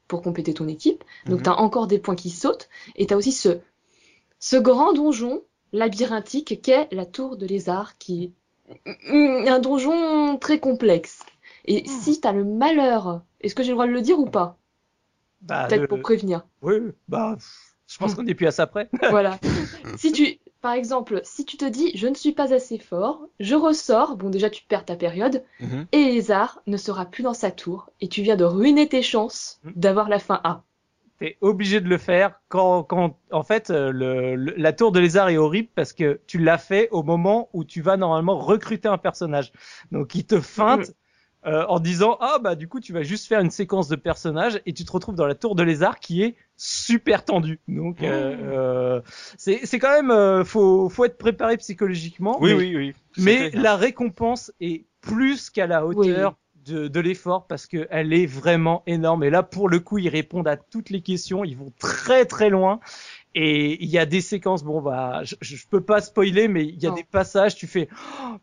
pour 0.08 0.22
compléter 0.22 0.54
ton 0.54 0.68
équipe, 0.68 1.04
donc 1.26 1.40
Mhm. 1.40 1.44
tu 1.44 1.50
as 1.50 1.60
encore 1.60 1.88
des 1.88 2.00
points 2.00 2.16
qui 2.16 2.30
sautent, 2.30 2.70
et 2.96 3.06
tu 3.08 3.14
as 3.14 3.18
aussi 3.18 3.32
ce, 3.32 3.60
ce 4.40 4.56
grand 4.58 4.94
donjon 4.94 5.44
labyrinthique 5.74 6.62
qu'est 6.62 6.88
la 6.92 7.06
tour 7.06 7.38
de 7.38 7.46
lézard, 7.46 7.98
qui 7.98 8.34
est 8.86 9.50
un 9.50 9.60
donjon 9.60 10.38
très 10.38 10.60
complexe. 10.60 11.24
Et 11.66 11.88
si 11.88 12.20
tu 12.22 12.28
as 12.28 12.32
le 12.32 12.46
malheur, 12.46 13.22
est-ce 13.42 13.54
que 13.56 13.64
j'ai 13.64 13.70
le 13.70 13.76
droit 13.76 13.88
de 13.88 13.92
le 13.92 14.02
dire 14.02 14.18
ou 14.20 14.26
pas? 14.26 14.58
Bah, 15.42 15.66
Peut-être 15.68 15.88
pour 15.88 16.02
prévenir. 16.02 16.46
Oui, 16.62 16.76
bah, 17.08 17.38
je 17.88 17.98
pense 17.98 18.16
qu'on 18.16 18.26
est 18.26 18.34
plus 18.34 18.48
à 18.48 18.52
ça 18.52 18.66
près. 18.68 18.90
voilà. 19.10 19.38
Si 19.98 20.12
tu, 20.12 20.40
par 20.62 20.74
exemple, 20.74 21.22
si 21.24 21.46
tu 21.46 21.58
te 21.58 21.66
dis 21.66 21.92
je 21.96 22.08
ne 22.08 22.16
suis 22.16 22.32
pas 22.34 22.54
assez 22.54 22.78
fort, 22.78 23.28
je 23.40 23.56
ressors, 23.56 24.18
bon 24.18 24.30
déjà 24.30 24.50
tu 24.50 24.64
perds 24.66 24.86
ta 24.86 24.96
période, 24.96 25.44
Mhm. 25.60 25.88
et 25.92 26.04
Lézard 26.06 26.62
ne 26.68 26.78
sera 26.78 27.06
plus 27.06 27.24
dans 27.24 27.34
sa 27.34 27.52
tour, 27.52 27.90
et 28.02 28.08
tu 28.10 28.22
viens 28.22 28.36
de 28.36 28.44
ruiner 28.46 28.88
tes 28.90 29.02
chances 29.02 29.60
Mhm. 29.64 29.74
d'avoir 29.76 30.10
la 30.10 30.20
fin 30.20 30.40
A. 30.44 30.64
T'es 31.20 31.38
obligé 31.42 31.82
de 31.82 31.90
le 31.90 31.98
faire 31.98 32.40
quand, 32.48 32.84
quand, 32.84 33.18
en 33.32 33.42
fait, 33.42 33.72
euh, 33.72 33.92
le, 33.92 34.36
le- 34.36 34.54
la 34.56 34.72
tour 34.72 34.92
de 34.92 35.00
lézard 35.00 35.30
est 35.30 35.38
horrible 35.38 35.70
parce 35.74 35.92
que 35.92 36.22
tu 36.28 36.38
l'as 36.38 36.60
fait 36.60 36.90
au 36.92 37.02
moment 37.02 37.50
où 37.54 37.64
tu 37.64 37.82
vas 37.82 37.98
normalement 37.98 38.38
recruter 38.38 38.88
un 38.88 39.00
personnage. 39.00 39.52
Donc, 39.92 40.14
il 40.14 40.26
te 40.28 40.40
feinte 40.40 40.92
euh, 41.48 41.66
en 41.70 41.80
disant, 41.80 42.18
ah, 42.20 42.38
bah, 42.40 42.54
du 42.56 42.68
coup, 42.68 42.80
tu 42.80 42.94
vas 42.94 43.02
juste 43.04 43.28
faire 43.28 43.40
une 43.40 43.50
séquence 43.50 43.88
de 43.88 43.96
personnages 43.96 44.62
et 44.68 44.74
tu 44.74 44.86
te 44.86 44.92
retrouves 44.92 45.16
dans 45.16 45.26
la 45.28 45.34
tour 45.36 45.56
de 45.56 45.64
lézard 45.64 46.00
qui 46.00 46.22
est 46.22 46.36
super 46.58 47.24
tendue. 47.24 47.60
Donc, 47.68 48.02
euh, 48.02 48.36
euh, 48.42 49.02
c'est, 49.38 49.66
c'est 49.66 49.80
quand 49.80 49.92
même, 49.92 50.12
euh, 50.12 50.44
faut, 50.44 50.90
faut 50.90 51.06
être 51.06 51.18
préparé 51.18 51.58
psychologiquement. 51.58 52.38
Oui, 52.42 52.52
mais- 52.54 52.58
oui, 52.58 52.76
oui. 52.76 52.94
Mais 53.18 53.50
la 53.52 53.76
récompense 53.78 54.52
est 54.60 54.86
plus 55.02 55.50
qu'à 55.50 55.68
la 55.68 55.86
hauteur 55.86 56.36
de, 56.66 56.88
de 56.90 57.00
l'effort 57.00 57.48
parce 57.48 57.66
que 57.66 57.88
elle 57.92 58.12
est 58.12 58.26
vraiment 58.26 58.84
énorme. 58.88 59.24
Et 59.24 59.30
là, 59.30 59.42
pour 59.44 59.70
le 59.70 59.80
coup, 59.80 60.00
ils 60.00 60.10
répondent 60.10 60.48
à 60.48 60.58
toutes 60.58 60.90
les 60.90 61.02
questions. 61.02 61.46
Ils 61.46 61.56
vont 61.56 61.72
très 61.80 62.26
très 62.26 62.50
loin. 62.50 62.80
Et 63.36 63.82
il 63.84 63.90
y 63.90 63.98
a 64.00 64.06
des 64.06 64.20
séquences. 64.22 64.64
Bon, 64.64 64.82
bah, 64.82 65.22
je, 65.24 65.36
je 65.42 65.66
peux 65.70 65.82
pas 65.82 66.02
spoiler, 66.02 66.48
mais 66.48 66.66
il 66.66 66.82
y 66.82 66.88
a 66.88 66.90
Non. 66.90 66.96
des 66.96 67.04
passages. 67.04 67.56
Tu 67.56 67.68
fais, 67.68 67.88
Oh, 68.22 68.36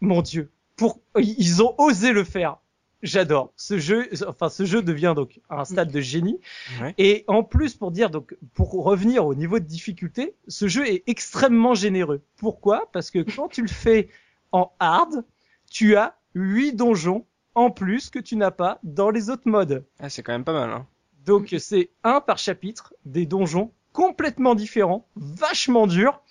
mon 0.00 0.22
Dieu, 0.22 0.50
pour 0.76 1.00
ils 1.18 1.62
ont 1.62 1.74
osé 1.78 2.12
le 2.12 2.22
faire. 2.24 2.58
J'adore 3.02 3.52
ce 3.56 3.78
jeu. 3.78 4.08
Enfin, 4.28 4.48
ce 4.48 4.64
jeu 4.64 4.82
devient 4.82 5.12
donc 5.16 5.40
un 5.50 5.64
stade 5.64 5.90
de 5.90 6.00
génie. 6.00 6.40
Ouais. 6.80 6.94
Et 6.98 7.24
en 7.26 7.42
plus, 7.42 7.74
pour 7.74 7.90
dire, 7.90 8.10
donc, 8.10 8.36
pour 8.54 8.72
revenir 8.84 9.26
au 9.26 9.34
niveau 9.34 9.58
de 9.58 9.64
difficulté, 9.64 10.34
ce 10.46 10.68
jeu 10.68 10.86
est 10.86 11.02
extrêmement 11.08 11.74
généreux. 11.74 12.22
Pourquoi? 12.36 12.88
Parce 12.92 13.10
que 13.10 13.18
quand 13.18 13.48
tu 13.48 13.62
le 13.62 13.68
fais 13.68 14.08
en 14.52 14.72
hard, 14.78 15.24
tu 15.70 15.96
as 15.96 16.16
8 16.34 16.74
donjons 16.74 17.26
en 17.54 17.70
plus 17.70 18.08
que 18.08 18.18
tu 18.18 18.36
n'as 18.36 18.52
pas 18.52 18.78
dans 18.84 19.10
les 19.10 19.30
autres 19.30 19.48
modes. 19.48 19.84
Ah, 19.98 20.08
c'est 20.08 20.22
quand 20.22 20.32
même 20.32 20.44
pas 20.44 20.52
mal. 20.52 20.70
Hein. 20.70 20.86
Donc, 21.24 21.54
c'est 21.58 21.90
un 22.04 22.20
par 22.20 22.38
chapitre, 22.38 22.94
des 23.04 23.26
donjons 23.26 23.72
complètement 23.92 24.54
différents, 24.54 25.06
vachement 25.16 25.86
durs, 25.86 26.22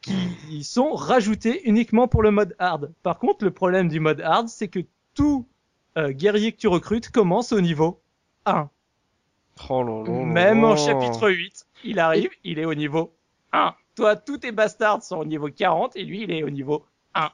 qui 0.00 0.64
sont 0.64 0.92
rajoutés 0.92 1.66
uniquement 1.68 2.08
pour 2.08 2.22
le 2.22 2.30
mode 2.30 2.54
hard. 2.58 2.92
Par 3.02 3.18
contre, 3.18 3.44
le 3.44 3.50
problème 3.50 3.88
du 3.88 4.00
mode 4.00 4.20
hard, 4.20 4.48
c'est 4.48 4.68
que 4.68 4.80
tout 5.14 5.46
euh, 5.98 6.10
guerrier 6.12 6.52
que 6.52 6.58
tu 6.58 6.68
recrutes 6.68 7.10
commence 7.10 7.52
au 7.52 7.60
niveau 7.60 8.00
1. 8.46 8.68
Oh 9.68 9.82
là 9.82 9.90
là 9.90 10.18
là 10.18 10.24
Même 10.24 10.62
là. 10.62 10.68
en 10.68 10.76
chapitre 10.76 11.30
8, 11.30 11.66
il 11.84 11.98
arrive, 11.98 12.30
il 12.44 12.58
est 12.58 12.64
au 12.64 12.74
niveau 12.74 13.12
1. 13.52 13.74
Toi, 13.96 14.16
tous 14.16 14.38
tes 14.38 14.50
bastards 14.52 15.02
sont 15.04 15.18
au 15.18 15.24
niveau 15.24 15.48
40 15.48 15.94
et 15.96 16.02
lui, 16.04 16.22
il 16.24 16.30
est 16.32 16.42
au 16.42 16.50
niveau 16.50 16.84
1. 17.14 17.30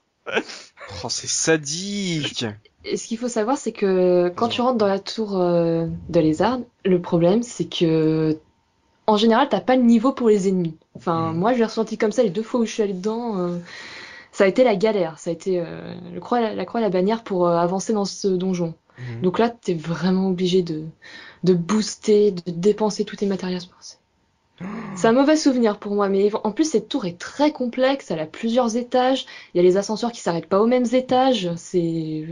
Oh, 1.03 1.09
c'est 1.09 1.27
sadique. 1.29 2.45
Et 2.85 2.97
ce 2.97 3.07
qu'il 3.09 3.19
faut 3.19 3.29
savoir, 3.29 3.57
c'est 3.57 3.73
que 3.73 4.29
quand 4.37 4.49
tu 4.49 4.61
rentres 4.61 4.77
dans 4.79 4.87
la 4.87 4.99
tour 4.99 5.39
euh, 5.41 5.87
de 6.09 6.21
Lézard, 6.21 6.59
le 6.85 7.01
problème, 7.01 7.43
c'est 7.43 7.65
que 7.67 8.39
en 9.07 9.17
général, 9.17 9.49
t'as 9.49 9.61
pas 9.61 9.77
le 9.77 9.83
niveau 9.83 10.13
pour 10.13 10.29
les 10.29 10.49
ennemis. 10.49 10.77
Enfin, 10.95 11.33
Mm. 11.33 11.37
moi, 11.39 11.53
je 11.55 11.59
l'ai 11.59 11.65
ressenti 11.65 11.97
comme 11.99 12.13
ça 12.13 12.23
les 12.23 12.31
deux 12.31 12.43
fois 12.43 12.61
où 12.61 12.65
je 12.67 12.71
suis 12.73 12.83
allée 12.83 12.93
dedans. 12.93 13.39
euh, 13.39 13.59
ça 14.41 14.45
a 14.45 14.49
été 14.49 14.65
la 14.65 14.77
galère. 14.77 15.19
Ça 15.19 15.31
a 15.31 15.33
été 15.33 15.61
euh, 15.61 15.95
le 16.13 16.21
croix, 16.21 16.41
la 16.55 16.65
croix 16.65 16.81
et 16.81 16.83
la 16.85 16.91
bannière 16.91 17.23
pour 17.23 17.47
euh, 17.47 17.57
avancer 17.57 17.93
dans 17.93 18.05
ce 18.07 18.29
donjon. 18.29 18.75
Mhm. 18.99 19.21
Donc 19.23 19.39
là, 19.39 19.51
t'es 19.51 19.75
vraiment 19.75 20.29
obligé 20.29 20.63
de, 20.63 20.85
de 21.45 21.55
booster, 21.55 22.33
de 22.33 22.43
dépenser 22.51 23.05
tous 23.05 23.17
tes 23.17 23.27
matériaux. 23.27 23.61
C'est- 23.81 23.99
C'est 24.95 25.09
un 25.09 25.13
mauvais 25.13 25.37
souvenir 25.37 25.79
pour 25.79 25.95
moi, 25.95 26.09
mais 26.09 26.31
en 26.45 26.53
plus 26.53 26.65
cette 26.71 26.89
tour 26.89 27.07
est 27.07 27.19
très 27.19 27.53
complexe, 27.53 28.11
elle 28.11 28.21
a 28.21 28.27
plusieurs 28.27 28.77
étages, 28.77 29.27
il 29.55 29.59
y 29.59 29.61
a 29.61 29.63
les 29.63 29.77
ascenseurs 29.79 30.13
qui 30.13 30.21
s'arrêtent 30.21 30.49
pas 30.49 30.61
aux 30.61 30.67
mêmes 30.67 30.87
étages, 30.93 31.51
c'est... 31.57 32.27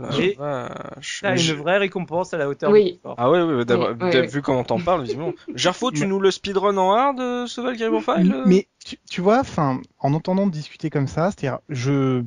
euh, 0.00 0.10
Et- 0.20 0.34
vache. 0.38 1.20
T'as 1.22 1.30
Mais 1.32 1.36
une 1.36 1.42
je- 1.42 1.54
vraie 1.54 1.78
récompense 1.78 2.32
à 2.34 2.38
la 2.38 2.48
hauteur 2.48 2.70
Oui. 2.70 2.84
de 2.84 2.88
l'effort. 2.90 3.14
Ah 3.18 3.30
ouais, 3.30 3.42
ouais, 3.42 3.64
d'avoir- 3.64 3.90
Ouais, 3.96 4.04
ouais, 4.04 4.10
t'as 4.10 4.20
ouais. 4.20 4.26
vu 4.26 4.42
comment 4.42 4.64
t'en 4.64 4.78
parles, 4.80 5.02
visiblement. 5.02 5.32
Gerfo, 5.54 5.90
tu 5.90 6.00
Mais- 6.02 6.06
nous 6.06 6.20
le 6.20 6.30
speedrun 6.30 6.76
en 6.76 6.92
hard, 6.92 7.20
euh, 7.20 7.46
ce 7.46 7.60
Valkyrie 7.60 7.90
Profile 8.02 8.32
euh 8.32 8.42
Mais 8.46 8.68
tu, 8.84 8.96
tu 9.10 9.20
vois, 9.20 9.40
enfin, 9.40 9.80
en 9.98 10.14
entendant 10.14 10.46
discuter 10.46 10.90
comme 10.90 11.06
ça, 11.08 11.30
c'est-à-dire, 11.30 11.58
je, 11.68 12.22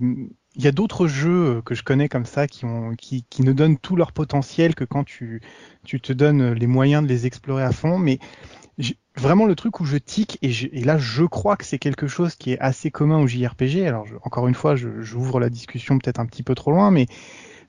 il 0.56 0.64
y 0.64 0.68
a 0.68 0.72
d'autres 0.74 1.08
jeux 1.08 1.58
euh, 1.58 1.62
que 1.62 1.76
je 1.76 1.84
connais 1.84 2.10
comme 2.10 2.26
ça 2.26 2.48
qui 2.48 2.66
ont, 2.66 2.94
qui, 2.98 3.24
qui 3.30 3.42
ne 3.44 3.54
donnent 3.54 3.78
tout 3.78 3.96
leur 3.96 4.12
potentiel 4.12 4.76
que 4.76 4.84
quand 4.84 5.04
tu, 5.06 5.42
tu 5.86 6.02
te 6.02 6.12
donnes 6.14 6.52
les 6.54 6.68
moyens 6.68 7.04
de 7.04 7.08
les 7.08 7.26
explorer 7.26 7.64
à 7.64 7.72
fond. 7.72 7.98
Mais 7.98 8.20
vraiment 9.18 9.46
le 9.46 9.56
truc 9.56 9.80
où 9.80 9.86
je 9.86 9.98
tic 9.98 10.38
et, 10.42 10.50
je- 10.52 10.68
et 10.72 10.84
là, 10.84 10.98
je 10.98 11.24
crois 11.24 11.56
que 11.58 11.66
c'est 11.66 11.78
quelque 11.80 12.08
chose 12.08 12.36
qui 12.36 12.54
est 12.54 12.60
assez 12.60 12.92
commun 12.92 13.20
au 13.20 13.28
JRPG. 13.28 13.86
Alors, 13.86 14.06
je- 14.06 14.16
encore 14.24 14.48
une 14.48 14.56
fois, 14.56 14.76
je- 14.76 15.02
j'ouvre 15.02 15.40
la 15.40 15.50
discussion 15.50 15.98
peut-être 16.00 16.20
un 16.20 16.26
petit 16.26 16.44
peu 16.44 16.56
trop 16.56 16.72
loin, 16.72 16.92
mais 16.92 17.08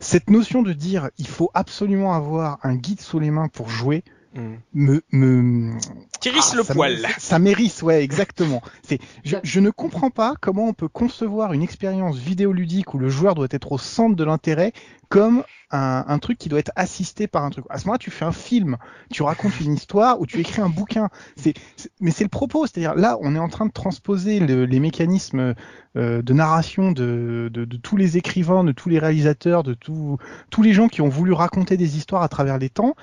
cette 0.00 0.30
notion 0.30 0.62
de 0.62 0.72
dire 0.72 1.10
il 1.18 1.26
faut 1.26 1.50
absolument 1.54 2.14
avoir 2.14 2.58
un 2.62 2.74
guide 2.74 3.00
sous 3.00 3.18
les 3.18 3.30
mains 3.30 3.48
pour 3.48 3.68
jouer 3.68 4.04
Hmm. 4.34 4.54
me, 4.72 5.02
me, 5.12 5.74
ah, 5.74 6.56
le 6.56 6.62
ça 6.62 6.74
poil. 6.74 6.92
me- 6.96 7.06
ça 7.18 7.38
mérisse, 7.38 7.82
ouais, 7.82 8.02
exactement. 8.02 8.62
C'est, 8.82 8.98
je, 9.24 9.36
je 9.42 9.60
ne 9.60 9.68
comprends 9.70 10.10
pas 10.10 10.34
comment 10.40 10.66
on 10.68 10.72
peut 10.72 10.88
concevoir 10.88 11.52
une 11.52 11.62
expérience 11.62 12.16
vidéoludique 12.16 12.94
où 12.94 12.98
le 12.98 13.08
joueur 13.10 13.34
doit 13.34 13.48
être 13.50 13.72
au 13.72 13.78
centre 13.78 14.16
de 14.16 14.24
l'intérêt 14.24 14.72
comme 15.10 15.44
un, 15.70 16.04
un 16.06 16.18
truc 16.18 16.38
qui 16.38 16.48
doit 16.48 16.58
être 16.58 16.72
assisté 16.76 17.26
par 17.26 17.44
un 17.44 17.50
truc. 17.50 17.64
À 17.70 17.78
ce 17.78 17.84
moment-là, 17.86 17.98
tu 17.98 18.10
fais 18.10 18.24
un 18.24 18.32
film, 18.32 18.76
tu 19.10 19.22
racontes 19.22 19.58
une 19.60 19.74
histoire 19.74 20.20
ou 20.20 20.26
tu 20.26 20.38
écris 20.40 20.60
un 20.62 20.68
bouquin. 20.68 21.08
C'est, 21.36 21.54
c'est- 21.76 21.90
mais 22.00 22.10
c'est 22.10 22.24
le 22.24 22.30
propos, 22.30 22.66
c'est-à-dire 22.66 22.94
là, 22.94 23.18
on 23.20 23.34
est 23.34 23.38
en 23.38 23.48
train 23.48 23.66
de 23.66 23.72
transposer 23.72 24.40
le- 24.40 24.64
les 24.64 24.80
mécanismes 24.80 25.54
euh, 25.96 26.22
de 26.22 26.32
narration 26.32 26.92
de, 26.92 27.50
de, 27.52 27.64
de 27.66 27.76
tous 27.76 27.96
les 27.98 28.16
écrivains, 28.16 28.64
de 28.64 28.72
tous 28.72 28.88
les 28.88 28.98
réalisateurs, 28.98 29.62
de 29.62 29.74
tous 29.74 30.16
tous 30.50 30.62
les 30.62 30.72
gens 30.72 30.88
qui 30.88 31.02
ont 31.02 31.08
voulu 31.10 31.32
raconter 31.34 31.76
des 31.76 31.96
histoires 31.98 32.22
à 32.22 32.28
travers 32.28 32.56
les 32.58 32.70
temps 32.70 32.94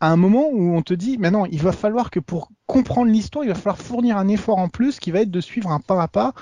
à 0.00 0.10
un 0.10 0.16
moment 0.16 0.48
où 0.50 0.74
on 0.74 0.82
te 0.82 0.94
dit, 0.94 1.18
mais 1.18 1.30
non, 1.30 1.46
il 1.46 1.60
va 1.62 1.72
falloir 1.72 2.10
que 2.10 2.20
pour 2.20 2.50
comprendre 2.66 3.10
l'histoire, 3.10 3.44
il 3.44 3.48
va 3.48 3.54
falloir 3.54 3.78
fournir 3.78 4.16
un 4.16 4.28
effort 4.28 4.58
en 4.58 4.68
plus 4.68 4.98
qui 4.98 5.10
va 5.10 5.20
être 5.20 5.30
de 5.30 5.40
suivre 5.40 5.70
un 5.70 5.80
pas 5.80 6.02
à 6.02 6.08
pas 6.08 6.34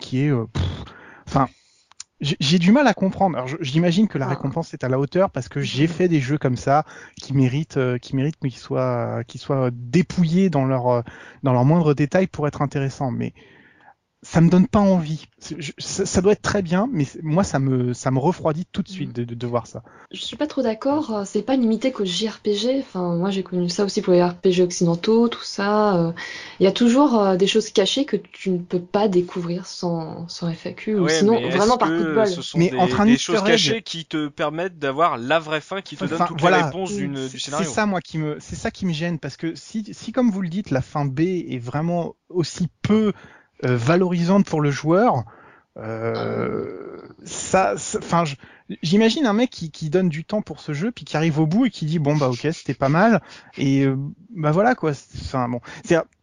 qui 0.00 0.24
est, 0.24 0.30
euh, 0.30 0.46
pff, 0.52 0.84
enfin, 1.28 1.48
j'ai 2.20 2.58
du 2.58 2.72
mal 2.72 2.86
à 2.86 2.94
comprendre. 2.94 3.36
Alors, 3.36 3.48
j'imagine 3.60 4.08
que 4.08 4.18
la 4.18 4.26
Ah. 4.26 4.28
récompense 4.28 4.72
est 4.72 4.84
à 4.84 4.88
la 4.88 4.98
hauteur 4.98 5.30
parce 5.30 5.48
que 5.48 5.60
j'ai 5.60 5.86
fait 5.88 6.08
des 6.08 6.20
jeux 6.20 6.38
comme 6.38 6.56
ça 6.56 6.84
qui 7.20 7.34
méritent, 7.34 7.76
euh, 7.76 7.98
qui 7.98 8.16
méritent, 8.16 8.38
mais 8.42 8.50
qui 8.50 8.58
soient, 8.58 9.24
qui 9.26 9.38
soient 9.38 9.70
dépouillés 9.72 10.48
dans 10.50 10.64
leur, 10.64 10.88
euh, 10.88 11.02
dans 11.42 11.52
leurs 11.52 11.64
moindres 11.66 11.94
détails 11.94 12.26
pour 12.28 12.48
être 12.48 12.62
intéressants. 12.62 13.10
Mais 13.10 13.34
ça 14.24 14.40
me 14.40 14.48
donne 14.50 14.66
pas 14.66 14.80
envie. 14.80 15.26
C'est- 15.38 15.60
je- 15.60 15.72
ça, 15.78 16.06
ça 16.06 16.20
doit 16.22 16.32
être 16.32 16.42
très 16.42 16.62
bien, 16.62 16.88
mais 16.90 17.04
c'est- 17.04 17.22
moi, 17.22 17.44
ça 17.44 17.58
me, 17.58 17.92
ça 17.92 18.10
me 18.10 18.18
refroidit 18.18 18.64
tout 18.72 18.82
de 18.82 18.88
suite 18.88 19.12
de, 19.14 19.22
de, 19.22 19.34
de 19.34 19.46
voir 19.46 19.66
ça. 19.66 19.82
Je 20.10 20.20
suis 20.20 20.36
pas 20.36 20.46
trop 20.46 20.62
d'accord, 20.62 21.14
euh, 21.14 21.22
c'est 21.26 21.42
pas 21.42 21.56
limité 21.56 21.92
qu'au 21.92 22.04
JRPG, 22.04 22.80
enfin 22.80 23.16
moi 23.16 23.30
j'ai 23.30 23.42
connu 23.42 23.68
ça 23.68 23.84
aussi 23.84 24.00
pour 24.00 24.12
les 24.14 24.22
RPG 24.24 24.62
occidentaux, 24.62 25.28
tout 25.28 25.42
ça. 25.44 25.96
euh, 25.96 26.12
Il 26.58 26.64
y 26.64 26.66
a 26.66 26.72
toujours 26.72 27.20
euh, 27.20 27.36
des 27.36 27.46
choses 27.46 27.70
cachées 27.70 28.04
que 28.06 28.16
tu 28.16 28.50
ne 28.50 28.58
peux 28.58 28.80
pas 28.80 29.08
découvrir 29.08 29.66
sans, 29.66 30.26
sans 30.28 30.48
FAQ, 30.48 30.94
ou 30.98 31.08
sinon 31.08 31.38
vraiment 31.50 31.76
par 31.76 31.88
coup 31.88 31.94
de 32.02 32.14
bol. 32.14 32.26
Ce 32.26 32.40
sont 32.42 32.58
Mais 32.58 32.70
des, 32.70 32.78
entre 32.78 33.00
un 33.02 33.06
des 33.06 33.18
choses 33.18 33.40
egg- 33.40 33.46
cachées 33.46 33.82
qui 33.82 34.06
te 34.06 34.28
permettent 34.28 34.78
d'avoir 34.78 35.18
la 35.18 35.38
vraie 35.38 35.60
fin 35.60 35.82
qui 35.82 35.96
te 35.96 36.04
donne 36.06 36.22
voilà. 36.38 36.66
réponses 36.66 36.92
d'une, 36.94 37.16
C'est- 37.16 37.28
du 37.28 37.38
C'est 37.38 37.50
scénario. 37.50 37.70
ça 37.70 37.84
moi 37.86 38.00
qui 38.00 38.16
me, 38.18 38.38
c'est 38.40 38.56
ça 38.56 38.70
qui 38.70 38.86
me 38.86 38.92
gêne 38.92 39.18
parce 39.18 39.36
que 39.36 39.54
si, 39.54 39.84
si 39.92 40.12
comme 40.12 40.30
vous 40.30 40.40
le 40.40 40.48
dites, 40.48 40.70
la 40.70 40.80
fin 40.80 41.04
B 41.04 41.20
est 41.20 41.58
vraiment 41.62 42.14
aussi 42.30 42.68
peu 42.82 43.12
valorisante 43.62 44.46
pour 44.46 44.60
le 44.60 44.70
joueur, 44.70 45.24
euh, 45.76 46.98
ça, 47.24 47.74
enfin, 47.98 48.24
j'imagine 48.82 49.26
un 49.26 49.32
mec 49.32 49.50
qui, 49.50 49.70
qui 49.70 49.90
donne 49.90 50.08
du 50.08 50.24
temps 50.24 50.40
pour 50.40 50.60
ce 50.60 50.72
jeu 50.72 50.92
puis 50.92 51.04
qui 51.04 51.16
arrive 51.16 51.40
au 51.40 51.46
bout 51.46 51.66
et 51.66 51.70
qui 51.70 51.84
dit 51.84 51.98
bon 51.98 52.16
bah 52.16 52.28
ok 52.28 52.48
c'était 52.52 52.74
pas 52.74 52.88
mal 52.88 53.20
et 53.58 53.84
euh, 53.84 53.96
bah 54.30 54.52
voilà 54.52 54.74
quoi. 54.74 54.92
Enfin 55.16 55.48
bon, 55.48 55.60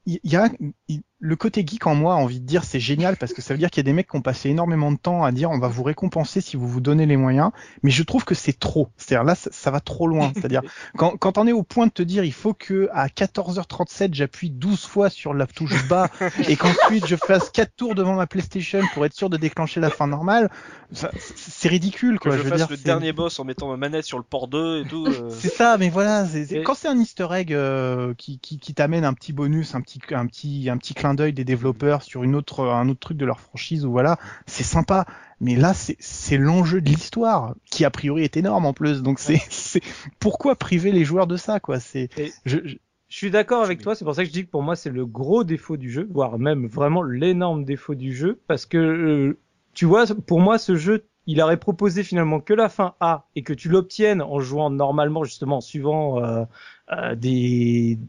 il 0.06 0.20
y 0.24 0.36
a 0.36 0.50
il- 0.88 1.02
le 1.24 1.36
côté 1.36 1.64
geek 1.66 1.86
en 1.86 1.94
moi 1.94 2.16
a 2.16 2.18
envie 2.18 2.40
de 2.40 2.46
dire 2.48 2.64
c'est 2.64 2.80
génial 2.80 3.16
parce 3.16 3.32
que 3.34 3.44
ça 3.44 3.54
veut 3.54 3.60
dire 3.60 3.70
qu'il 3.70 3.78
y 3.82 3.86
a 3.86 3.90
des 3.92 3.94
mecs 3.94 4.10
qui 4.10 4.16
ont 4.16 4.24
passé 4.24 4.50
énormément 4.50 4.92
de 4.92 4.98
temps 4.98 5.24
à 5.24 5.32
dire 5.32 5.52
on 5.52 5.60
va 5.60 5.68
vous 5.68 5.84
récompenser 5.84 6.42
si 6.42 6.58
vous 6.58 6.68
vous 6.68 6.82
donnez 6.82 7.06
les 7.06 7.16
moyens 7.18 7.52
mais 7.84 7.92
je 7.92 8.02
trouve 8.02 8.26
que 8.26 8.34
c'est 8.34 8.58
trop. 8.58 8.90
C'est-à-dire 8.98 9.24
là, 9.24 9.36
ça, 9.36 9.52
ça 9.54 9.70
va 9.70 9.80
trop 9.82 10.08
loin. 10.08 10.32
C'est-à-dire 10.36 10.64
quand, 10.98 11.18
quand 11.18 11.38
on 11.38 11.46
est 11.46 11.52
au 11.52 11.62
point 11.62 11.86
de 11.86 11.92
te 11.92 12.02
dire 12.02 12.24
il 12.24 12.34
faut 12.34 12.56
que 12.56 12.90
à 12.92 13.08
14h37 13.08 14.16
j'appuie 14.16 14.50
12 14.50 14.84
fois 14.88 15.12
sur 15.12 15.36
la 15.36 15.46
touche 15.46 15.88
bas 15.88 16.10
et 16.48 16.56
qu'ensuite 16.56 17.06
je 17.06 17.16
fasse 17.16 17.52
4 17.52 17.76
tours 17.76 17.94
devant 17.94 18.16
ma 18.16 18.26
PlayStation 18.26 18.82
pour 18.96 19.06
être 19.06 19.14
sûr 19.14 19.30
de 19.30 19.38
déclencher 19.38 19.80
la 19.80 19.92
fin 19.92 20.08
normale, 20.08 20.50
c'est 20.92 21.70
ridicule 21.70 22.18
Que 22.20 22.30
quoi. 22.30 22.38
je, 22.38 22.42
veux 22.42 22.50
fasse 22.50 22.58
dire, 22.58 22.68
le 22.70 22.78
dernier 22.78 23.14
boss 23.14 23.40
en 23.40 23.44
mettant 23.46 23.70
ma 23.70 23.78
manette 23.78 24.06
sur 24.06 24.18
le 24.18 24.24
port 24.24 24.48
2 24.48 24.82
et 24.84 24.88
tout. 24.88 25.06
euh, 25.08 25.30
c'est 25.40 25.50
ça, 25.54 25.78
mais 25.78 25.90
voilà, 25.90 26.26
c'est 26.26 26.46
c'est- 26.46 26.56
Et- 26.60 26.64
quand 26.64 26.76
c'est 26.76 26.88
un 26.88 26.98
Easter 27.00 27.28
egg 27.32 27.54
euh, 27.54 28.14
qui, 28.18 28.40
qui, 28.40 28.58
qui 28.60 28.74
t'amène 28.74 29.06
un 29.06 29.14
petit 29.14 29.34
bonus, 29.34 29.74
un 29.76 29.82
petit, 29.82 30.00
un 30.12 30.26
petit, 30.28 30.70
un 30.70 30.78
petit 30.78 30.94
clin 30.94 31.14
d'œil 31.14 31.34
des 31.34 31.44
développeurs 31.46 32.02
sur 32.04 32.24
une 32.24 32.36
autre, 32.36 32.66
un 32.66 32.90
autre 32.90 33.00
truc 33.00 33.18
de 33.18 33.26
leur 33.26 33.40
franchise 33.40 33.86
ou 33.86 33.92
voilà, 33.92 34.18
c'est 34.46 34.64
sympa. 34.64 35.06
Mais 35.40 35.56
là, 35.56 35.74
c'est 35.74 35.98
c'est 36.00 36.38
l'enjeu 36.38 36.82
de 36.82 36.90
l'histoire 36.90 37.56
qui 37.70 37.86
a 37.86 37.90
priori 37.90 38.24
est 38.24 38.38
énorme 38.38 38.66
en 38.66 38.74
plus. 38.74 39.02
Donc 39.02 39.20
c'est, 39.20 39.42
c'est 39.50 39.82
pourquoi 40.20 40.56
priver 40.56 40.92
les 40.92 41.06
joueurs 41.06 41.28
de 41.28 41.38
ça 41.38 41.60
quoi? 41.60 41.80
C'est, 41.80 42.10
je, 42.46 42.58
je- 42.66 42.78
Je 43.10 43.18
suis 43.18 43.32
d'accord 43.32 43.62
avec 43.64 43.82
toi, 43.82 43.94
c'est 43.96 44.06
pour 44.06 44.16
ça 44.16 44.24
que 44.24 44.30
je 44.30 44.34
dis 44.34 44.46
que 44.46 44.52
pour 44.52 44.64
moi 44.64 44.76
c'est 44.78 44.90
le 44.90 45.06
gros 45.06 45.44
défaut 45.44 45.76
du 45.78 45.92
jeu, 45.92 46.08
voire 46.12 46.40
même 46.40 46.66
vraiment 46.68 47.04
l'énorme 47.04 47.66
défaut 47.66 47.94
du 47.96 48.14
jeu, 48.16 48.40
parce 48.48 48.66
que 48.66 48.78
euh, 48.78 49.38
tu 49.74 49.86
vois, 49.86 50.06
pour 50.28 50.40
moi 50.40 50.58
ce 50.58 50.76
jeu, 50.78 51.06
il 51.28 51.42
aurait 51.42 51.58
proposé 51.58 52.04
finalement 52.04 52.40
que 52.40 52.54
la 52.54 52.70
fin 52.70 52.96
A 53.00 53.28
et 53.36 53.44
que 53.44 53.54
tu 53.54 53.70
l'obtiennes 53.70 54.22
en 54.22 54.40
jouant 54.40 54.70
normalement 54.70 55.24
justement 55.24 55.58
en 55.58 55.62
suivant 55.62 56.24
euh, 56.24 56.44
euh, 56.92 57.16
des, 57.16 58.00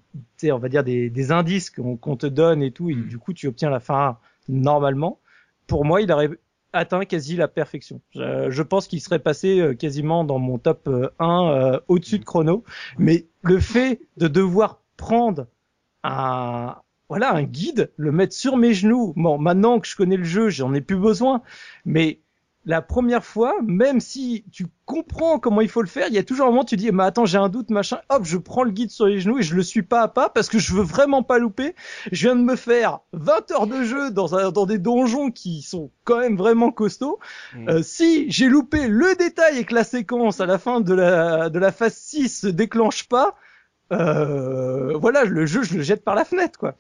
on 0.45 0.59
va 0.59 0.69
dire 0.69 0.85
des, 0.85 1.11
des 1.11 1.33
indices 1.33 1.71
qu'on 1.71 2.17
te 2.17 2.27
donne 2.27 2.63
et 2.63 2.71
tout, 2.71 2.91
et 2.91 2.95
du 2.95 3.19
coup 3.19 3.33
tu 3.33 3.47
obtiens 3.47 3.71
la 3.71 3.81
fin 3.81 3.95
A 3.95 4.21
normalement. 4.49 5.21
Pour 5.67 5.85
moi, 5.85 6.01
il 6.03 6.11
aurait 6.11 6.31
atteint 6.73 7.05
quasi 7.05 7.37
la 7.37 7.49
perfection. 7.49 8.01
Je, 8.15 8.51
je 8.51 8.63
pense 8.63 8.89
qu'il 8.89 9.01
serait 9.01 9.19
passé 9.19 9.61
euh, 9.61 9.75
quasiment 9.75 10.25
dans 10.25 10.39
mon 10.39 10.59
top 10.59 10.89
euh, 10.89 11.11
1 11.19 11.49
euh, 11.49 11.81
au-dessus 11.89 12.19
de 12.19 12.25
Chrono. 12.25 12.65
Mais 12.99 13.27
le 13.43 13.61
fait 13.61 14.01
de 14.17 14.29
devoir 14.29 14.81
prendre 14.97 15.47
un 16.03 16.77
voilà 17.09 17.35
un 17.35 17.43
guide, 17.43 17.93
le 17.99 18.11
mettre 18.11 18.33
sur 18.33 18.57
mes 18.57 18.73
genoux. 18.73 19.13
Bon, 19.17 19.37
maintenant 19.37 19.81
que 19.81 19.87
je 19.87 19.97
connais 19.97 20.17
le 20.17 20.25
jeu, 20.25 20.49
j'en 20.49 20.73
ai 20.73 20.81
plus 20.81 20.97
besoin. 20.97 21.43
Mais 21.85 22.21
la 22.65 22.81
première 22.81 23.25
fois, 23.25 23.55
même 23.63 24.01
si 24.01 24.45
tu 24.53 24.67
comprends 24.85 25.41
comment 25.41 25.61
il 25.61 25.69
faut 25.69 25.83
le 25.83 25.89
faire, 25.89 26.07
il 26.09 26.15
y 26.15 26.19
a 26.19 26.23
toujours 26.23 26.47
un 26.47 26.51
moment 26.51 26.63
où 26.63 26.67
tu 26.67 26.77
dis, 26.77 26.91
mais 26.93 27.03
attends, 27.03 27.27
j'ai 27.27 27.39
un 27.39 27.49
doute, 27.49 27.71
machin. 27.71 27.99
Hop, 28.09 28.25
je 28.25 28.37
prends 28.37 28.63
le 28.63 28.71
guide 28.71 28.91
sur 28.91 29.07
les 29.07 29.19
genoux 29.19 29.39
et 29.39 29.43
je 29.43 29.57
le 29.57 29.63
suis 29.63 29.83
pas 29.83 30.03
à 30.03 30.09
pas 30.09 30.29
parce 30.29 30.49
que 30.49 30.59
je 30.59 30.73
veux 30.75 30.83
vraiment 30.83 31.25
pas 31.25 31.39
louper. 31.39 31.75
Je 32.13 32.29
viens 32.29 32.37
de 32.37 32.43
me 32.43 32.55
faire 32.55 33.01
20 33.15 33.51
heures 33.51 33.67
de 33.67 33.83
jeu 33.83 34.11
dans, 34.11 34.37
un, 34.37 34.53
dans 34.53 34.67
des 34.67 34.79
donjons 34.79 35.31
qui 35.31 35.63
sont 35.63 35.91
quand 36.05 36.21
même 36.21 36.37
vraiment 36.37 36.71
costauds. 36.71 37.19
Mm. 37.55 37.69
Euh, 37.69 37.83
si 37.83 38.31
j'ai 38.31 38.49
loupé 38.49 38.87
le 38.87 39.17
détail 39.17 39.59
et 39.59 39.65
que 39.65 39.75
la 39.75 39.85
séquence 39.85 40.41
à 40.41 40.47
la 40.47 40.59
fin 40.59 40.81
de 40.81 40.95
la, 40.95 41.51
de 41.51 41.59
la 41.59 41.73
phase 41.73 41.95
6 41.95 42.43
se 42.43 42.47
déclenche 42.47 43.09
pas, 43.09 43.35
euh, 43.93 44.97
voilà, 44.97 45.25
le 45.25 45.47
jeu, 45.47 45.63
je 45.63 45.75
le 45.75 45.83
jette 45.83 46.05
par 46.05 46.15
la 46.15 46.25
fenêtre, 46.25 46.59
quoi. 46.59 46.75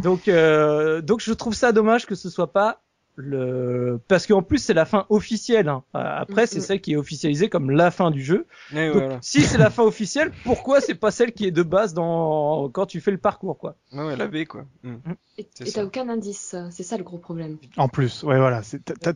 Donc, 0.00 0.28
euh, 0.28 1.00
donc 1.00 1.20
je 1.20 1.32
trouve 1.32 1.54
ça 1.54 1.72
dommage 1.72 2.06
que 2.06 2.14
ce 2.14 2.30
soit 2.30 2.52
pas 2.52 2.82
le, 3.20 4.00
parce 4.08 4.26
qu'en 4.26 4.42
plus 4.42 4.58
c'est 4.58 4.74
la 4.74 4.84
fin 4.84 5.04
officielle. 5.10 5.68
Hein. 5.68 5.82
Euh, 5.96 5.98
Après, 6.18 6.46
c'est 6.46 6.58
Mhm. 6.58 6.64
celle 6.64 6.80
qui 6.80 6.92
est 6.92 6.96
officialisée 6.96 7.48
comme 7.48 7.70
la 7.70 7.90
fin 7.90 8.10
du 8.10 8.22
jeu. 8.22 8.46
Et 8.72 8.86
Donc, 8.88 8.96
voilà. 8.96 9.18
si 9.20 9.42
c'est 9.42 9.58
la 9.58 9.70
fin 9.70 9.82
officielle, 9.82 10.30
pourquoi 10.44 10.80
c'est 10.80 10.94
pas 10.94 11.10
celle 11.10 11.32
qui 11.32 11.44
est 11.46 11.50
de 11.50 11.62
base 11.62 11.94
dans 11.94 12.68
quand 12.70 12.86
tu 12.86 13.00
fais 13.00 13.10
le 13.10 13.18
parcours, 13.18 13.58
quoi? 13.58 13.74
Ouais, 13.92 14.04
ouais, 14.04 14.16
la 14.16 14.28
B 14.28 14.44
quoi. 14.44 14.64
Mm. 14.84 14.94
Et 15.38 15.70
t'as 15.72 15.84
aucun 15.84 16.08
indice, 16.08 16.56
c'est 16.70 16.82
ça 16.82 16.96
le 16.96 17.04
gros 17.04 17.18
problème. 17.18 17.58
En 17.76 17.88
plus, 17.88 18.22
ouais, 18.24 18.38
voilà. 18.38 18.62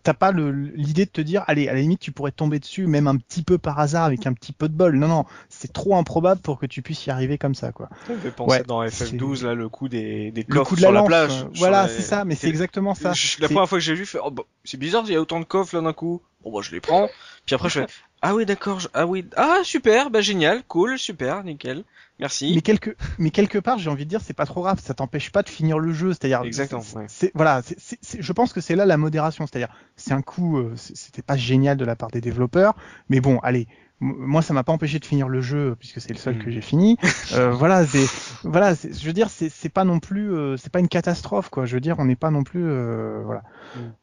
t'as- 0.03 0.15
pas 0.15 0.31
le- 0.31 0.51
l'idée 0.53 1.05
de 1.07 1.11
te 1.11 1.21
dire, 1.21 1.43
allez, 1.49 1.69
à 1.69 1.75
la 1.75 1.81
limite, 1.81 1.99
tu 2.01 2.13
pourrais 2.13 2.31
tomber 2.31 2.59
dessus, 2.61 2.87
même 2.87 3.07
un 3.09 3.17
petit 3.17 3.43
peu 3.43 3.59
par 3.59 3.79
hasard, 3.81 4.05
avec 4.05 4.25
un 4.27 4.33
petit 4.33 4.53
peu 4.53 4.69
de 4.69 4.75
bol. 4.75 4.97
Non, 4.97 5.09
non, 5.09 5.25
c'est 5.49 5.73
trop 5.73 5.97
improbable 5.97 6.41
pour 6.41 6.59
que 6.61 6.67
tu 6.67 6.81
puisses 6.83 7.07
y 7.07 7.11
arriver 7.11 7.39
comme 7.39 7.55
ça, 7.57 7.73
quoi. 7.73 7.89
Ça 8.07 8.13
me 8.15 8.19
fait 8.19 8.31
penser 8.31 8.51
Ouais, 8.59 8.63
dans 8.63 8.89
c'est- 8.89 9.07
FF12 9.07 9.45
là 9.45 9.55
le 9.55 9.69
coup 9.69 9.89
des, 9.89 10.31
des 10.31 10.45
Le 10.47 10.55
coffres 10.55 10.69
coup 10.71 10.75
de 10.77 10.81
sur 10.81 10.91
la 10.93 10.95
la 10.95 11.01
lance, 11.01 11.09
plage. 11.09 11.31
euh, 11.33 11.39
sur 11.41 11.51
voilà, 11.55 11.87
les- 11.87 11.93
c'est 11.93 12.03
ça, 12.03 12.25
mais 12.25 12.35
c'est 12.37 12.49
exactement 12.49 12.95
ça. 12.95 13.13
La 13.41 13.49
première 13.49 13.69
fois 13.69 13.79
que 13.79 13.85
j'ai 13.95 14.05
vu, 14.05 14.19
oh, 14.23 14.31
bah, 14.31 14.43
c'est 14.65 14.77
bizarre, 14.79 15.05
il 15.07 15.13
y 15.13 15.17
a 15.17 15.21
autant 15.21 15.41
de 15.41 15.45
coffres 15.45 15.75
là 15.77 15.83
d'un 15.83 15.93
coup. 15.93 16.23
Bon 16.43 16.53
bah 16.53 16.61
je 16.63 16.73
les 16.73 16.81
prends. 16.81 17.09
Puis 17.47 17.55
après 17.55 17.69
je 17.69 17.81
fais, 17.81 17.87
ah 18.21 18.35
oui 18.35 18.45
d'accord, 18.47 18.81
je- 18.81 18.89
ah 18.95 19.07
oui, 19.07 19.25
ah 19.37 19.59
super, 19.63 20.11
bah 20.11 20.21
génial, 20.21 20.65
cool, 20.65 20.99
super, 20.99 21.45
nickel. 21.45 21.85
Merci. 22.19 22.53
Mais 22.55 22.61
quelque, 22.63 22.97
mais 23.19 23.31
quelque 23.31 23.59
part, 23.59 23.79
j'ai 23.79 23.91
envie 23.91 24.05
de 24.05 24.11
dire, 24.11 24.21
c'est 24.23 24.35
pas 24.35 24.47
trop 24.47 24.63
grave. 24.63 24.81
Ça 24.81 24.95
t'empêche 24.95 25.31
pas 25.33 25.43
de 25.43 25.49
finir 25.49 25.79
le 25.81 25.93
jeu. 25.93 26.11
C'est-à-dire, 26.13 26.43
Exactement, 26.43 26.81
c'est- 26.83 26.97
ouais. 26.97 27.07
c'est- 27.09 27.33
voilà. 27.35 27.63
c'est- 27.63 27.99
je 28.23 28.33
pense 28.33 28.53
que 28.53 28.61
c'est 28.61 28.77
là 28.77 28.87
la 28.87 28.97
modération. 28.97 29.45
C'est-à-dire, 29.47 29.75
c'est 29.97 30.13
un 30.13 30.23
coup, 30.23 30.59
euh, 30.59 30.73
c'était 30.77 31.23
pas 31.23 31.37
génial 31.37 31.77
de 31.77 31.85
la 31.85 31.97
part 31.97 32.11
des 32.11 32.21
développeurs, 32.21 32.75
mais 33.09 33.21
bon, 33.21 33.39
allez. 33.41 33.67
Moi, 34.05 34.43
ça 34.43 34.53
m'a 34.53 34.65
pas 34.65 34.73
empêché 34.73 34.99
de 34.99 35.05
finir 35.05 35.29
le 35.29 35.41
jeu 35.41 35.77
puisque 35.79 36.01
c'est 36.01 36.13
le 36.13 36.19
seul 36.19 36.39
que 36.39 36.51
j'ai 36.51 36.61
fini. 36.61 36.97
Euh, 37.35 37.51
voilà, 37.51 37.87
c'est, 37.87 38.05
voilà, 38.43 38.75
c'est- 38.75 38.93
je 39.01 39.07
veux 39.07 39.13
dire, 39.15 39.31
c'est 39.31 39.49
c'est 39.49 39.69
pas 39.71 39.85
non 39.85 40.01
plus, 40.01 40.35
euh, 40.35 40.57
c'est 40.59 40.71
pas 40.71 40.81
une 40.81 40.89
catastrophe, 40.89 41.49
quoi. 41.49 41.65
Je 41.65 41.75
veux 41.75 41.81
dire, 41.81 41.97
on 41.99 42.05
n'est 42.05 42.17
pas 42.17 42.31
non 42.31 42.43
plus, 42.43 42.63
euh, 42.67 43.23
voilà. 43.25 43.43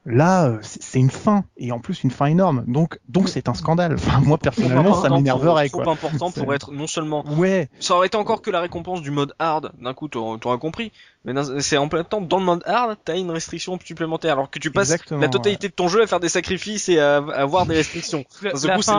Là, 0.06 0.46
euh, 0.48 0.58
c'est 0.62 1.00
une 1.00 1.12
fin 1.12 1.44
et 1.58 1.72
en 1.72 1.80
plus 1.80 2.04
une 2.04 2.10
fin 2.10 2.26
énorme. 2.26 2.64
Donc, 2.68 2.98
donc 3.08 3.30
c'est 3.30 3.50
un 3.50 3.54
scandale. 3.54 3.94
Enfin, 3.94 4.20
moi 4.22 4.38
personnellement, 4.40 4.96
ça 4.96 5.10
Trop 5.10 5.18
m'énerverait, 5.18 5.70
Trop 5.70 5.84
quoi. 5.84 5.94
important 5.94 6.32
pour 6.32 6.54
être 6.56 6.72
non 6.72 6.88
seulement 6.88 7.24
Ouais, 7.38 7.70
ça 7.80 7.96
aurait 7.96 8.08
été 8.08 8.18
encore 8.18 8.42
que 8.42 8.50
la 8.50 8.62
récompense 8.62 9.02
du 9.04 9.12
mode 9.12 9.36
hard, 9.38 9.74
d'un 9.80 9.94
coup 9.94 10.08
t'auras 10.08 10.58
compris, 10.58 10.92
mais 11.26 11.34
c'est 11.60 11.78
en 11.78 11.88
plein 11.88 12.04
temps, 12.04 12.22
dans 12.22 12.40
le 12.40 12.46
mode 12.46 12.64
hard, 12.66 12.98
t'as 13.06 13.18
une 13.18 13.30
restriction 13.30 13.78
supplémentaire, 13.84 14.34
alors 14.34 14.50
que 14.50 14.58
tu 14.58 14.72
passes 14.72 14.90
Exactement, 14.92 15.22
la 15.22 15.28
totalité 15.28 15.68
de 15.68 15.74
ton 15.74 15.88
jeu 15.88 16.02
à 16.02 16.08
faire 16.08 16.20
des 16.20 16.30
sacrifices 16.30 16.90
et 16.90 17.00
à, 17.00 17.18
à 17.18 17.42
avoir 17.42 17.68
des 17.68 17.76
restrictions. 17.76 18.24
La 18.42 18.52
coup, 18.52 18.82
c'est 18.82 18.92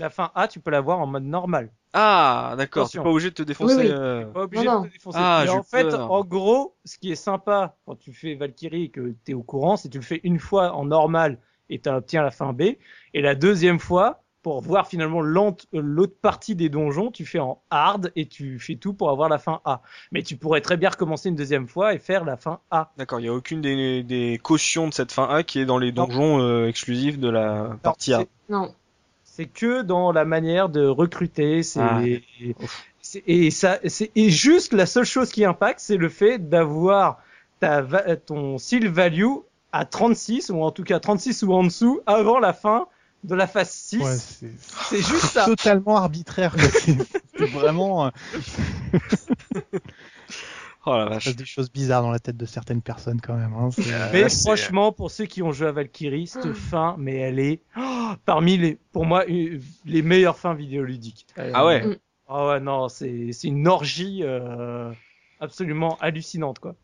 tu, 0.00 0.02
la 0.02 0.10
fin 0.10 0.30
A, 0.34 0.48
tu 0.48 0.60
peux 0.60 0.70
l'avoir 0.70 0.98
en 1.00 1.06
mode 1.06 1.24
normal. 1.24 1.70
Ah, 1.92 2.54
d'accord, 2.56 2.84
t'es 2.88 2.98
Attention. 2.98 3.02
pas 3.02 3.10
obligé 3.10 3.30
de 3.30 3.34
te 3.34 3.42
défoncer. 3.42 3.74
Oui, 3.76 3.82
oui. 3.86 3.90
euh, 3.90 4.24
Pas 4.26 4.42
obligé 4.42 4.64
Non, 4.64 4.82
de 4.82 4.88
te 4.88 4.92
défoncer. 4.92 5.18
Ah, 5.20 5.42
Mais 5.44 5.50
en 5.50 5.62
fait, 5.62 5.88
peur. 5.88 6.10
en 6.12 6.24
gros, 6.24 6.76
ce 6.84 6.98
qui 6.98 7.10
est 7.10 7.16
sympa 7.16 7.76
quand 7.86 7.96
tu 7.98 8.12
fais 8.12 8.34
Valkyrie 8.34 8.84
et 8.84 8.88
que 8.90 9.14
tu 9.24 9.32
es 9.32 9.34
au 9.34 9.42
courant, 9.42 9.76
c'est 9.76 9.88
que 9.88 9.92
tu 9.94 9.98
le 9.98 10.04
fais 10.04 10.20
une 10.22 10.38
fois 10.38 10.72
en 10.74 10.84
normal 10.84 11.38
et 11.68 11.80
tu 11.80 11.88
obtiens 11.88 12.22
la 12.22 12.30
fin 12.30 12.52
B. 12.52 12.62
Et 13.14 13.22
la 13.22 13.34
deuxième 13.34 13.78
fois, 13.80 14.22
pour 14.42 14.62
voir 14.62 14.86
finalement 14.86 15.20
l'autre 15.20 16.14
partie 16.22 16.54
des 16.54 16.68
donjons, 16.68 17.10
tu 17.10 17.26
fais 17.26 17.40
en 17.40 17.60
hard 17.70 18.10
et 18.16 18.26
tu 18.26 18.58
fais 18.58 18.76
tout 18.76 18.94
pour 18.94 19.10
avoir 19.10 19.28
la 19.28 19.38
fin 19.38 19.60
A. 19.64 19.82
Mais 20.12 20.22
tu 20.22 20.36
pourrais 20.36 20.60
très 20.62 20.76
bien 20.76 20.88
recommencer 20.90 21.28
une 21.28 21.34
deuxième 21.36 21.66
fois 21.68 21.92
et 21.92 21.98
faire 21.98 22.24
la 22.24 22.36
fin 22.38 22.60
A. 22.70 22.90
D'accord, 22.96 23.20
il 23.20 23.26
y 23.26 23.28
a 23.28 23.34
aucune 23.34 23.60
des, 23.60 24.02
des 24.02 24.38
cautions 24.42 24.88
de 24.88 24.94
cette 24.94 25.12
fin 25.12 25.24
A 25.28 25.42
qui 25.42 25.58
est 25.58 25.66
dans 25.66 25.76
les 25.78 25.92
donjons 25.92 26.40
euh, 26.40 26.68
exclusifs 26.68 27.18
de 27.18 27.28
la 27.28 27.76
partie 27.82 28.14
A. 28.14 28.24
Non. 28.48 28.72
C'est 29.40 29.46
que 29.46 29.80
dans 29.80 30.12
la 30.12 30.26
manière 30.26 30.68
de 30.68 30.86
recruter. 30.86 31.62
C'est 31.62 31.80
Ah. 31.80 32.02
et 33.26 33.50
ça, 33.50 33.78
c'est 33.86 34.10
et 34.14 34.28
juste 34.28 34.74
la 34.74 34.84
seule 34.84 35.06
chose 35.06 35.30
qui 35.30 35.46
impacte, 35.46 35.80
c'est 35.80 35.96
le 35.96 36.10
fait 36.10 36.50
d'avoir 36.50 37.22
ta 37.58 37.82
ton 38.16 38.58
seal 38.58 38.86
value 38.86 39.36
à 39.72 39.86
36 39.86 40.50
ou 40.50 40.62
en 40.62 40.70
tout 40.72 40.84
cas 40.84 41.00
36 41.00 41.42
ou 41.44 41.54
en 41.54 41.64
dessous 41.64 42.00
avant 42.04 42.38
la 42.38 42.52
fin 42.52 42.86
de 43.24 43.34
la 43.34 43.46
phase 43.46 43.70
6. 43.70 44.02
ouais, 44.02 44.50
c'est 44.90 44.98
juste 45.00 45.24
ça. 45.24 45.46
totalement 45.46 45.96
arbitraire. 45.96 46.54
c'est 47.38 47.46
vraiment, 47.46 48.08
euh, 48.08 48.10
Oh 50.86 50.92
la 50.96 51.04
il 51.04 51.08
vache. 51.10 51.24
se 51.24 51.28
passe 51.30 51.36
des 51.36 51.44
choses 51.44 51.70
bizarres 51.70 52.02
dans 52.02 52.10
la 52.10 52.18
tête 52.18 52.36
de 52.38 52.46
certaines 52.46 52.80
personnes 52.80 53.20
quand 53.20 53.34
même. 53.34 53.52
Hein. 53.52 53.68
Euh, 53.78 54.08
Mais 54.12 54.28
franchement, 54.30 54.92
pour 54.92 55.10
ceux 55.10 55.26
qui 55.26 55.42
ont 55.42 55.52
joué 55.52 55.66
à 55.68 55.72
Valkyrie, 55.72 56.26
cette 56.26 56.54
fin, 56.54 56.94
mais 56.98 57.16
elle 57.16 57.38
est 57.38 57.60
oh, 57.76 58.12
parmi 58.24 58.56
les, 58.56 58.78
pour 58.92 59.04
moi, 59.04 59.24
les 59.26 60.02
meilleures 60.02 60.38
fins 60.38 60.54
vidéoludiques. 60.54 61.26
Elle- 61.36 61.52
Ah 61.54 61.66
ouais. 61.66 61.86
Mm. 61.86 61.96
Ah 62.28 62.46
ouais, 62.46 62.60
non, 62.60 62.88
c'est 62.88 63.32
c'est 63.32 63.48
une 63.48 63.66
orgie 63.68 64.20
euh, 64.22 64.90
absolument 65.40 65.98
hallucinante, 66.00 66.60
quoi. 66.60 66.76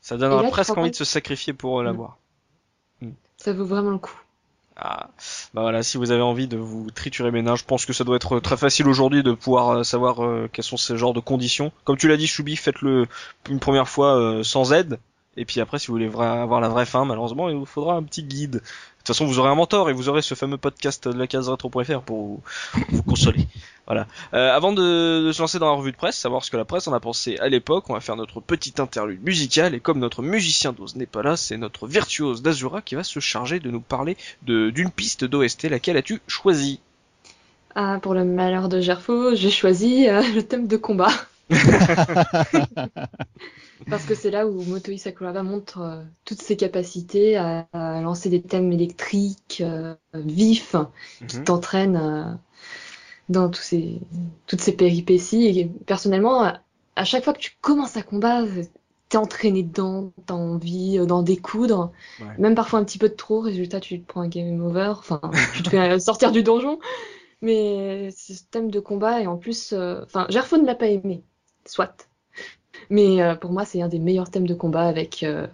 Ça 0.00 0.16
donnera 0.16 0.42
presque 0.50 0.76
envie 0.76 0.90
de 0.90 0.96
se 0.96 1.04
sacrifier 1.04 1.52
pour 1.52 1.78
euh, 1.78 1.82
Mm. 1.82 1.86
l'avoir. 1.86 2.18
Ça 3.36 3.52
vaut 3.52 3.64
vraiment 3.66 3.90
le 3.90 3.98
coup. 3.98 4.18
Ah, 4.76 5.08
bah 5.54 5.62
voilà, 5.62 5.84
si 5.84 5.98
vous 5.98 6.10
avez 6.10 6.22
envie 6.22 6.48
de 6.48 6.56
vous 6.56 6.90
triturer 6.90 7.30
ménage, 7.30 7.60
je 7.60 7.64
pense 7.64 7.86
que 7.86 7.92
ça 7.92 8.02
doit 8.02 8.16
être 8.16 8.40
très 8.40 8.56
facile 8.56 8.88
aujourd'hui 8.88 9.22
de 9.22 9.32
pouvoir 9.32 9.68
euh, 9.70 9.82
savoir 9.84 10.24
euh, 10.24 10.48
quels 10.52 10.64
sont 10.64 10.76
ces 10.76 10.96
genres 10.96 11.14
de 11.14 11.20
conditions. 11.20 11.70
Comme 11.84 11.96
tu 11.96 12.08
l'as 12.08 12.16
dit, 12.16 12.26
Choubi, 12.26 12.56
faites-le 12.56 13.06
une 13.48 13.60
première 13.60 13.88
fois 13.88 14.18
euh, 14.18 14.42
sans 14.42 14.72
aide, 14.72 14.98
et 15.36 15.44
puis 15.44 15.60
après, 15.60 15.78
si 15.78 15.88
vous 15.88 15.94
voulez 15.94 16.06
avoir 16.06 16.60
la 16.60 16.68
vraie 16.68 16.86
fin, 16.86 17.04
malheureusement, 17.04 17.48
il 17.48 17.56
vous 17.56 17.66
faudra 17.66 17.94
un 17.94 18.02
petit 18.02 18.22
guide. 18.22 18.52
De 18.52 18.58
toute 18.58 19.06
façon, 19.08 19.26
vous 19.26 19.38
aurez 19.38 19.50
un 19.50 19.54
mentor 19.54 19.90
et 19.90 19.92
vous 19.92 20.08
aurez 20.08 20.22
ce 20.22 20.34
fameux 20.34 20.56
podcast 20.56 21.08
de 21.08 21.18
la 21.18 21.26
case 21.26 21.48
rétro.fr 21.48 22.00
pour 22.00 22.40
vous 22.90 23.02
consoler. 23.02 23.46
Voilà. 23.86 24.06
Euh, 24.32 24.50
avant 24.54 24.72
de, 24.72 25.26
de 25.26 25.32
se 25.32 25.40
lancer 25.42 25.58
dans 25.58 25.66
la 25.66 25.76
revue 25.76 25.92
de 25.92 25.96
presse, 25.96 26.16
savoir 26.16 26.44
ce 26.44 26.50
que 26.50 26.56
la 26.56 26.64
presse 26.64 26.88
en 26.88 26.92
a 26.94 27.00
pensé 27.00 27.36
à 27.38 27.48
l'époque, 27.48 27.90
on 27.90 27.94
va 27.94 28.00
faire 28.00 28.16
notre 28.16 28.40
petite 28.40 28.80
interlude 28.80 29.22
musicale 29.22 29.74
et 29.74 29.80
comme 29.80 29.98
notre 29.98 30.22
musicien 30.22 30.72
d'Oz 30.72 30.96
n'est 30.96 31.06
pas 31.06 31.22
là, 31.22 31.36
c'est 31.36 31.56
notre 31.58 31.86
virtuose 31.86 32.42
d'Azura 32.42 32.80
qui 32.82 32.94
va 32.94 33.04
se 33.04 33.20
charger 33.20 33.60
de 33.60 33.70
nous 33.70 33.80
parler 33.82 34.16
d'une 34.42 34.90
piste 34.90 35.24
d'OST. 35.24 35.64
Laquelle 35.68 35.96
as-tu 35.98 36.20
choisi? 36.26 36.80
Ah, 37.76 37.98
pour 38.02 38.14
le 38.14 38.24
malheur 38.24 38.68
de 38.68 38.80
Gerfo, 38.80 39.34
j'ai 39.36 39.50
choisi 39.50 40.08
euh, 40.08 40.22
le 40.34 40.42
thème 40.42 40.66
de 40.66 40.76
combat. 40.76 41.10
Parce 43.88 44.04
que 44.06 44.14
c'est 44.14 44.30
là 44.30 44.46
où 44.46 44.62
Motoi 44.64 44.96
Sakuraba 44.98 45.42
montre 45.42 45.80
euh, 45.80 46.02
toutes 46.24 46.40
ses 46.42 46.56
capacités 46.56 47.36
à, 47.36 47.66
à 47.72 48.00
lancer 48.00 48.30
des 48.30 48.42
thèmes 48.42 48.72
électriques 48.72 49.62
vifs 50.14 50.76
qui 51.26 51.40
Mhm. 51.40 51.44
t'entraînent 51.44 52.38
dans 53.28 53.48
tous 53.48 53.62
ces, 53.62 54.00
toutes 54.46 54.60
ces 54.60 54.72
péripéties. 54.72 55.46
Et 55.58 55.66
personnellement, 55.86 56.42
à, 56.96 57.04
chaque 57.04 57.24
fois 57.24 57.32
que 57.32 57.38
tu 57.40 57.52
commences 57.60 57.96
un 57.96 58.02
combat, 58.02 58.42
t'es 59.08 59.16
entraîné 59.18 59.62
dedans, 59.62 60.12
t'as 60.26 60.34
envie 60.34 60.98
euh, 60.98 61.06
d'en 61.06 61.22
découdre, 61.22 61.92
Ouais. 62.20 62.26
même 62.38 62.54
parfois 62.54 62.78
un 62.78 62.84
petit 62.84 62.98
peu 62.98 63.08
de 63.08 63.14
trop. 63.14 63.40
Résultat, 63.40 63.80
tu 63.80 64.00
te 64.00 64.06
prends 64.06 64.22
un 64.22 64.28
game 64.28 64.60
over, 64.64 64.94
enfin, 64.98 65.20
tu 65.54 65.62
te 65.62 65.70
fais 65.70 65.78
euh, 65.92 65.98
sortir 66.00 66.32
du 66.32 66.42
donjon. 66.42 66.78
Mais 67.42 68.10
ce 68.16 68.32
thème 68.50 68.70
de 68.70 68.80
combat, 68.80 69.20
et 69.20 69.26
en 69.26 69.36
plus, 69.36 69.72
euh, 69.72 70.00
enfin, 70.04 70.26
Gerfo 70.30 70.56
ne 70.56 70.64
l'a 70.66 70.74
pas 70.74 70.86
aimé, 70.86 71.22
soit. 71.66 72.06
Mais 72.90 73.22
euh, 73.22 73.34
pour 73.34 73.52
moi, 73.52 73.64
c'est 73.64 73.82
un 73.82 73.88
des 73.88 73.98
meilleurs 73.98 74.30
thèmes 74.30 74.46
de 74.46 74.54
combat 74.54 74.84
avec 74.86 75.22
euh, 75.22 75.46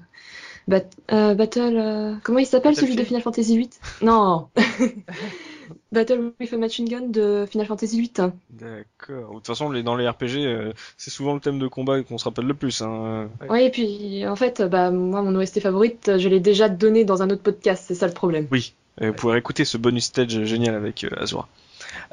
Bat- 0.68 0.88
euh, 1.12 1.34
Battle. 1.34 1.76
euh, 1.76 2.14
comment 2.22 2.38
il 2.38 2.46
s'appelle 2.46 2.76
celui 2.76 2.94
de 2.96 3.02
Final 3.02 3.22
Fantasy 3.22 3.56
VIII 3.56 3.70
Non 4.02 4.48
Battle 5.92 6.32
with 6.40 6.52
a 6.52 6.56
Machine 6.56 6.88
Gun 6.88 7.08
de 7.08 7.46
Final 7.50 7.66
Fantasy 7.66 8.00
VIII. 8.00 8.32
D'accord. 8.50 9.30
De 9.30 9.34
toute 9.36 9.46
façon, 9.46 9.70
dans 9.70 9.96
les 9.96 10.08
RPG, 10.08 10.36
euh, 10.36 10.72
c'est 10.96 11.10
souvent 11.10 11.34
le 11.34 11.40
thème 11.40 11.58
de 11.58 11.68
combat 11.68 12.02
qu'on 12.02 12.18
se 12.18 12.24
rappelle 12.24 12.46
le 12.46 12.54
plus. 12.54 12.82
Hein. 12.82 13.28
Oui, 13.48 13.62
et 13.62 13.70
puis 13.70 14.26
en 14.26 14.36
fait, 14.36 14.62
bah, 14.62 14.90
moi, 14.90 15.22
mon 15.22 15.34
OST 15.36 15.60
favorite, 15.60 16.18
je 16.18 16.28
l'ai 16.28 16.40
déjà 16.40 16.68
donné 16.68 17.04
dans 17.04 17.22
un 17.22 17.30
autre 17.30 17.42
podcast, 17.42 17.84
c'est 17.86 17.94
ça 17.94 18.06
le 18.06 18.14
problème. 18.14 18.46
Oui. 18.50 18.74
Et 19.00 19.08
vous 19.08 19.14
pouvez 19.14 19.38
écouter 19.38 19.64
ce 19.64 19.78
bonus 19.78 20.04
stage 20.04 20.44
génial 20.44 20.74
avec 20.74 21.04
euh, 21.04 21.10
Azura. 21.16 21.48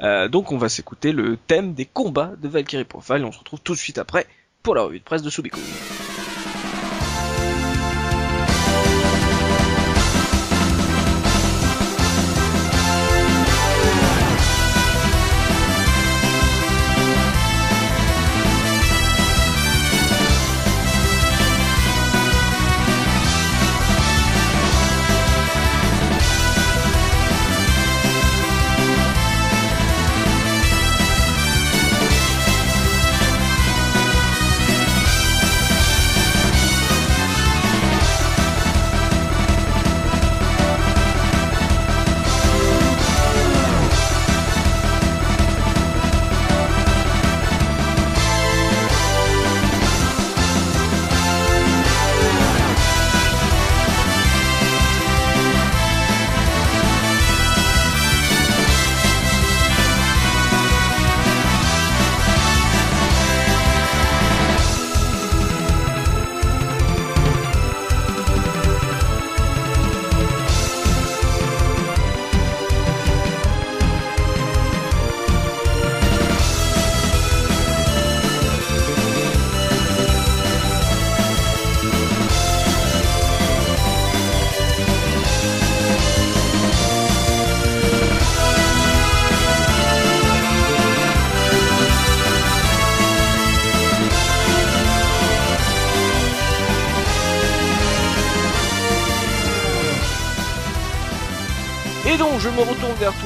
Euh, 0.02 0.28
donc 0.28 0.52
on 0.52 0.58
va 0.58 0.68
s'écouter 0.68 1.12
le 1.12 1.36
thème 1.36 1.74
des 1.74 1.84
combats 1.84 2.32
de 2.40 2.48
Valkyrie 2.48 2.84
Profile 2.84 3.18
et 3.18 3.24
on 3.24 3.32
se 3.32 3.38
retrouve 3.38 3.60
tout 3.60 3.74
de 3.74 3.78
suite 3.78 3.98
après 3.98 4.26
pour 4.62 4.74
la 4.74 4.82
revue 4.82 4.98
de 4.98 5.04
presse 5.04 5.22
de 5.22 5.30
Subiku.「 5.30 6.17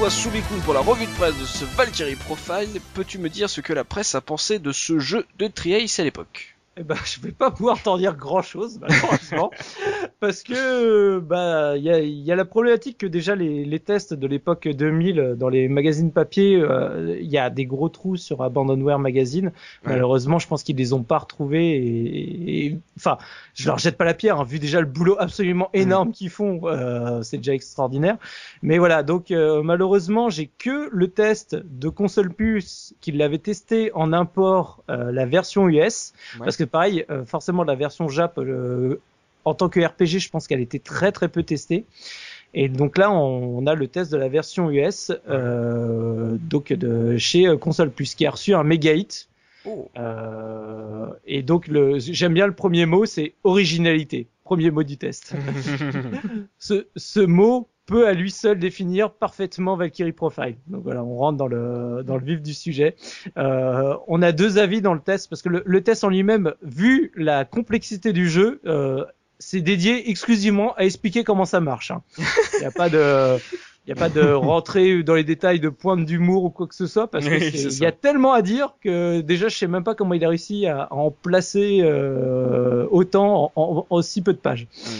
toi, 0.02 0.10
Subikun, 0.10 0.58
pour 0.64 0.74
la 0.74 0.80
revue 0.80 1.06
de 1.06 1.12
presse 1.12 1.38
de 1.38 1.44
ce 1.44 1.64
Valkyrie 1.64 2.16
Profile. 2.16 2.80
Peux-tu 2.94 3.18
me 3.18 3.28
dire 3.28 3.48
ce 3.48 3.60
que 3.60 3.72
la 3.72 3.84
presse 3.84 4.16
a 4.16 4.20
pensé 4.20 4.58
de 4.58 4.72
ce 4.72 4.98
jeu 4.98 5.24
de 5.38 5.46
Triace 5.46 6.00
à 6.00 6.02
l'époque? 6.02 6.56
Eh 6.76 6.82
ben, 6.84 6.96
je 7.04 7.20
vais 7.20 7.32
pas 7.32 7.50
pouvoir 7.50 7.82
t'en 7.82 7.98
dire 7.98 8.16
grand 8.16 8.42
chose, 8.42 8.80
malheureusement, 8.80 9.50
parce 10.20 10.42
que 10.42 11.18
bah 11.20 11.76
il 11.76 11.84
y 11.84 11.90
a, 11.90 12.00
y 12.00 12.32
a, 12.32 12.34
la 12.34 12.44
problématique 12.44 12.98
que 12.98 13.06
déjà 13.06 13.36
les, 13.36 13.64
les 13.64 13.78
tests 13.78 14.14
de 14.14 14.26
l'époque 14.26 14.66
2000 14.66 15.36
dans 15.38 15.48
les 15.48 15.68
magazines 15.68 16.10
papier, 16.10 16.56
euh, 16.56 17.18
il 17.20 17.30
y 17.30 17.38
a 17.38 17.50
des 17.50 17.66
gros 17.66 17.88
trous 17.88 18.16
sur 18.16 18.42
Abandonware 18.42 18.98
Magazine. 18.98 19.52
Malheureusement, 19.84 20.38
je 20.38 20.48
pense 20.48 20.62
qu'ils 20.62 20.76
les 20.76 20.94
ont 20.94 21.02
pas 21.02 21.18
retrouvés 21.18 21.76
et, 21.76 22.78
enfin, 22.96 23.18
je 23.54 23.66
leur 23.66 23.78
jette 23.78 23.96
pas 23.96 24.04
la 24.04 24.14
pierre, 24.14 24.40
hein, 24.40 24.44
vu 24.44 24.58
déjà 24.58 24.80
le 24.80 24.86
boulot 24.86 25.16
absolument 25.18 25.70
mm. 25.74 25.78
énorme 25.78 26.12
qu'ils 26.12 26.30
font, 26.30 26.60
euh, 26.64 27.22
c'est 27.22 27.38
déjà 27.38 27.54
extraordinaire. 27.54 28.16
Mais 28.62 28.78
voilà, 28.78 29.02
donc 29.02 29.30
euh, 29.30 29.62
malheureusement, 29.62 30.30
j'ai 30.30 30.50
que 30.58 30.88
le 30.90 31.08
test 31.08 31.56
de 31.56 31.88
console 31.88 32.32
plus 32.32 32.94
qui 33.00 33.12
l'avait 33.12 33.38
testé 33.38 33.90
en 33.94 34.12
import 34.12 34.82
la 34.88 35.26
version 35.26 35.68
US, 35.68 36.12
parce 36.38 36.56
que 36.56 36.64
pareil, 36.64 37.04
euh, 37.10 37.24
forcément 37.24 37.64
la 37.64 37.74
version 37.74 38.08
Jap, 38.08 38.38
euh, 38.38 39.00
en 39.44 39.54
tant 39.54 39.68
que 39.68 39.80
RPG, 39.80 40.18
je 40.18 40.30
pense 40.30 40.46
qu'elle 40.46 40.60
était 40.60 40.78
très 40.78 41.12
très 41.12 41.28
peu 41.28 41.42
testée. 41.42 41.84
Et 42.54 42.68
donc 42.68 42.98
là, 42.98 43.10
on, 43.10 43.66
a 43.66 43.74
le 43.74 43.88
test 43.88 44.12
de 44.12 44.18
la 44.18 44.28
version 44.28 44.70
US, 44.70 45.10
euh, 45.28 46.36
donc 46.38 46.72
de 46.72 47.16
chez 47.16 47.56
Console 47.58 47.90
Plus, 47.90 48.14
qui 48.14 48.26
a 48.26 48.30
reçu 48.30 48.54
un 48.54 48.62
méga 48.62 48.92
hit. 48.92 49.28
Oh. 49.64 49.88
et 51.24 51.42
donc, 51.42 51.70
j'aime 51.98 52.34
bien 52.34 52.46
le 52.46 52.54
premier 52.54 52.86
mot, 52.86 53.06
c'est 53.06 53.34
originalité. 53.44 54.28
Premier 54.44 54.70
mot 54.70 54.82
du 54.82 54.96
test. 54.96 55.34
ce, 56.58 56.86
ce 56.96 57.20
mot 57.20 57.68
peut 57.86 58.06
à 58.06 58.12
lui 58.12 58.30
seul 58.30 58.58
définir 58.58 59.12
parfaitement 59.12 59.76
Valkyrie 59.76 60.12
Profile. 60.12 60.56
Donc 60.66 60.82
voilà, 60.82 61.02
on 61.02 61.16
rentre 61.16 61.38
dans 61.38 61.46
le 61.46 62.02
dans 62.04 62.16
le 62.16 62.24
vif 62.24 62.40
du 62.40 62.54
sujet. 62.54 62.96
Euh, 63.36 63.96
on 64.06 64.22
a 64.22 64.32
deux 64.32 64.58
avis 64.58 64.80
dans 64.80 64.94
le 64.94 65.00
test 65.00 65.28
parce 65.28 65.42
que 65.42 65.48
le, 65.48 65.82
test 65.82 66.04
en 66.04 66.08
lui-même, 66.08 66.54
vu 66.62 67.12
la 67.16 67.44
complexité 67.44 68.12
du 68.12 68.28
jeu, 68.28 68.60
euh, 68.66 69.04
c'est 69.38 69.60
dédié 69.60 70.10
exclusivement 70.10 70.74
à 70.76 70.84
expliquer 70.84 71.24
comment 71.24 71.44
ça 71.44 71.60
marche. 71.60 71.90
Hein. 71.90 72.02
Il 72.54 72.60
n'y 72.60 72.66
a 72.66 72.70
pas 72.70 72.88
de 72.88 73.38
il 73.86 73.92
n'y 73.92 73.98
a 73.98 74.00
pas 74.00 74.08
de 74.08 74.20
rentrer 74.32 75.02
dans 75.02 75.14
les 75.14 75.24
détails 75.24 75.60
de 75.60 75.68
pointe 75.68 76.04
d'humour 76.04 76.44
ou 76.44 76.50
quoi 76.50 76.66
que 76.66 76.74
ce 76.74 76.86
soit 76.86 77.08
parce 77.08 77.26
qu'il 77.26 77.82
y 77.82 77.86
a 77.86 77.92
tellement 77.92 78.32
à 78.32 78.42
dire 78.42 78.74
que 78.80 79.20
déjà 79.20 79.48
je 79.48 79.56
sais 79.56 79.66
même 79.66 79.84
pas 79.84 79.94
comment 79.94 80.14
il 80.14 80.24
a 80.24 80.28
réussi 80.28 80.66
à, 80.66 80.92
en 80.92 81.10
placer 81.10 81.80
euh, 81.82 82.86
autant 82.90 83.52
en, 83.56 83.86
en, 83.88 84.02
si 84.02 84.22
peu 84.22 84.32
de 84.32 84.38
pages. 84.38 84.66
Mm. 84.66 84.90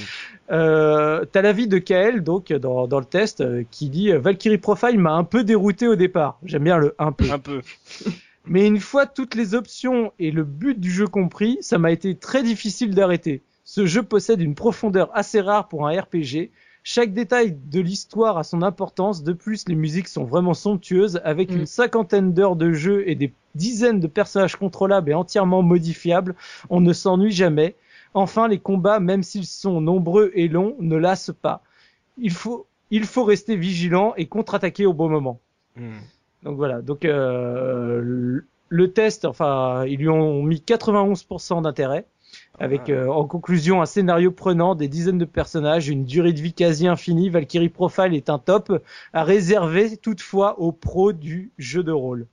Euh, 0.50 1.24
T'as 1.30 1.42
l'avis 1.42 1.68
de 1.68 1.78
Kael 1.78 2.22
donc 2.22 2.52
dans, 2.52 2.86
dans 2.86 2.98
le 2.98 3.04
test 3.04 3.40
euh, 3.40 3.62
qui 3.70 3.88
dit 3.88 4.10
euh, 4.10 4.18
Valkyrie 4.18 4.58
Profile 4.58 4.98
m'a 4.98 5.12
un 5.12 5.24
peu 5.24 5.44
dérouté 5.44 5.86
au 5.86 5.96
départ. 5.96 6.38
J'aime 6.44 6.64
bien 6.64 6.78
le 6.78 6.94
un 6.98 7.12
peu. 7.12 7.30
Un 7.30 7.38
peu. 7.38 7.62
Mais 8.44 8.66
une 8.66 8.80
fois 8.80 9.06
toutes 9.06 9.36
les 9.36 9.54
options 9.54 10.12
et 10.18 10.32
le 10.32 10.42
but 10.42 10.78
du 10.78 10.90
jeu 10.90 11.06
compris, 11.06 11.58
ça 11.60 11.78
m'a 11.78 11.92
été 11.92 12.16
très 12.16 12.42
difficile 12.42 12.92
d'arrêter. 12.92 13.42
Ce 13.64 13.86
jeu 13.86 14.02
possède 14.02 14.40
une 14.40 14.56
profondeur 14.56 15.10
assez 15.14 15.40
rare 15.40 15.68
pour 15.68 15.86
un 15.86 16.00
RPG. 16.00 16.50
Chaque 16.84 17.12
détail 17.12 17.52
de 17.52 17.80
l'histoire 17.80 18.38
a 18.38 18.44
son 18.44 18.62
importance. 18.62 19.22
De 19.22 19.32
plus, 19.32 19.68
les 19.68 19.74
musiques 19.74 20.08
sont 20.08 20.24
vraiment 20.24 20.54
somptueuses. 20.54 21.20
Avec 21.24 21.50
mm. 21.50 21.56
une 21.58 21.66
cinquantaine 21.66 22.32
d'heures 22.32 22.56
de 22.56 22.72
jeu 22.72 23.08
et 23.08 23.14
des 23.14 23.32
dizaines 23.54 24.00
de 24.00 24.06
personnages 24.06 24.56
contrôlables 24.56 25.10
et 25.10 25.14
entièrement 25.14 25.62
modifiables, 25.62 26.34
on 26.70 26.80
ne 26.80 26.92
s'ennuie 26.92 27.32
jamais. 27.32 27.76
Enfin, 28.14 28.48
les 28.48 28.58
combats, 28.58 29.00
même 29.00 29.22
s'ils 29.22 29.46
sont 29.46 29.80
nombreux 29.80 30.32
et 30.34 30.48
longs, 30.48 30.76
ne 30.80 30.96
lassent 30.96 31.34
pas. 31.40 31.62
Il 32.18 32.30
faut, 32.30 32.66
il 32.90 33.04
faut 33.04 33.24
rester 33.24 33.56
vigilant 33.56 34.14
et 34.16 34.26
contre-attaquer 34.26 34.84
au 34.86 34.92
bon 34.92 35.08
moment. 35.08 35.40
Hmm. 35.76 36.00
Donc 36.42 36.56
voilà. 36.56 36.82
Donc 36.82 37.04
euh, 37.04 38.40
le 38.68 38.92
test, 38.92 39.24
enfin, 39.24 39.84
ils 39.86 39.98
lui 39.98 40.08
ont 40.08 40.42
mis 40.42 40.62
91% 40.66 41.62
d'intérêt, 41.62 42.06
avec 42.58 42.90
euh, 42.90 43.08
en 43.08 43.26
conclusion 43.26 43.82
un 43.82 43.86
scénario 43.86 44.30
prenant, 44.30 44.74
des 44.74 44.88
dizaines 44.88 45.18
de 45.18 45.24
personnages, 45.24 45.88
une 45.88 46.04
durée 46.04 46.32
de 46.32 46.40
vie 46.40 46.52
quasi 46.52 46.86
infinie. 46.86 47.30
Valkyrie 47.30 47.68
Profile 47.68 48.14
est 48.14 48.30
un 48.30 48.38
top 48.38 48.82
à 49.12 49.24
réserver 49.24 49.96
toutefois 49.96 50.58
aux 50.60 50.72
pros 50.72 51.12
du 51.12 51.52
jeu 51.58 51.82
de 51.82 51.92
rôle. 51.92 52.26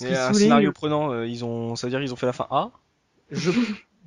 un 0.00 0.32
scénario 0.32 0.72
prenant, 0.72 1.12
euh, 1.12 1.26
ils 1.26 1.44
ont, 1.44 1.76
ça 1.76 1.86
veut 1.86 1.90
dire 1.90 2.00
ils 2.00 2.12
ont 2.12 2.16
fait 2.16 2.26
la 2.26 2.32
fin 2.32 2.46
A 2.50 2.70
je, 3.30 3.50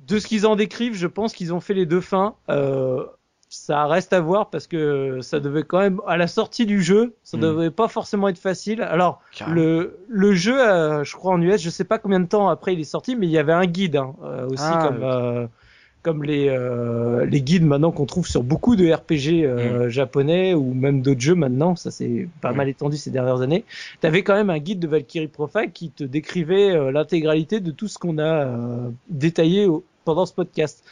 de 0.06 0.18
ce 0.18 0.26
qu'ils 0.26 0.46
en 0.46 0.56
décrivent, 0.56 0.94
je 0.94 1.06
pense 1.06 1.32
qu'ils 1.32 1.52
ont 1.52 1.60
fait 1.60 1.74
les 1.74 1.86
deux 1.86 2.00
fins. 2.00 2.34
Euh, 2.48 3.06
ça 3.52 3.86
reste 3.86 4.14
à 4.14 4.20
voir 4.20 4.48
parce 4.48 4.66
que 4.66 5.18
ça 5.20 5.38
devait 5.38 5.62
quand 5.62 5.78
même 5.78 6.00
à 6.06 6.16
la 6.16 6.26
sortie 6.26 6.64
du 6.64 6.82
jeu, 6.82 7.14
ça 7.22 7.36
hmm. 7.36 7.40
devait 7.40 7.70
pas 7.70 7.86
forcément 7.86 8.28
être 8.28 8.38
facile. 8.38 8.80
Alors 8.80 9.20
le 9.46 9.98
le 10.08 10.32
jeu, 10.32 10.58
euh, 10.58 11.04
je 11.04 11.14
crois 11.14 11.34
en 11.34 11.42
US, 11.42 11.60
je 11.60 11.68
sais 11.68 11.84
pas 11.84 11.98
combien 11.98 12.20
de 12.20 12.26
temps 12.26 12.48
après 12.48 12.72
il 12.72 12.80
est 12.80 12.84
sorti, 12.84 13.14
mais 13.14 13.26
il 13.26 13.30
y 13.30 13.36
avait 13.36 13.52
un 13.52 13.66
guide 13.66 13.96
hein, 13.96 14.14
euh, 14.24 14.48
aussi 14.48 14.64
ah, 14.66 14.88
comme 14.88 15.02
euh, 15.02 15.46
comme 16.02 16.24
les 16.24 16.48
les 17.28 17.42
guides 17.42 17.66
maintenant 17.66 17.90
qu'on 17.92 18.06
trouve 18.06 18.26
sur 18.26 18.42
beaucoup 18.42 18.74
de 18.74 18.90
RPG 18.90 19.46
hmm. 19.46 19.88
japonais 19.88 20.54
ou 20.54 20.72
même 20.72 21.02
d'autres 21.02 21.20
jeux 21.20 21.34
maintenant, 21.34 21.76
ça 21.76 21.90
s'est 21.90 22.28
pas 22.40 22.52
hmm. 22.52 22.56
mal 22.56 22.68
étendu 22.70 22.96
ces 22.96 23.10
dernières 23.10 23.42
années. 23.42 23.66
Tu 24.00 24.06
avais 24.06 24.22
quand 24.22 24.34
même 24.34 24.48
un 24.48 24.60
guide 24.60 24.78
de 24.78 24.88
Valkyrie 24.88 25.28
Profile 25.28 25.72
qui 25.74 25.90
te 25.90 26.04
décrivait 26.04 26.90
l'intégralité 26.90 27.60
de 27.60 27.70
tout 27.70 27.86
ce 27.86 27.98
qu'on 27.98 28.18
a 28.18 28.48
détaillé 29.10 29.66
au, 29.66 29.84
pendant 30.06 30.24
ce 30.24 30.32
podcast. 30.32 30.82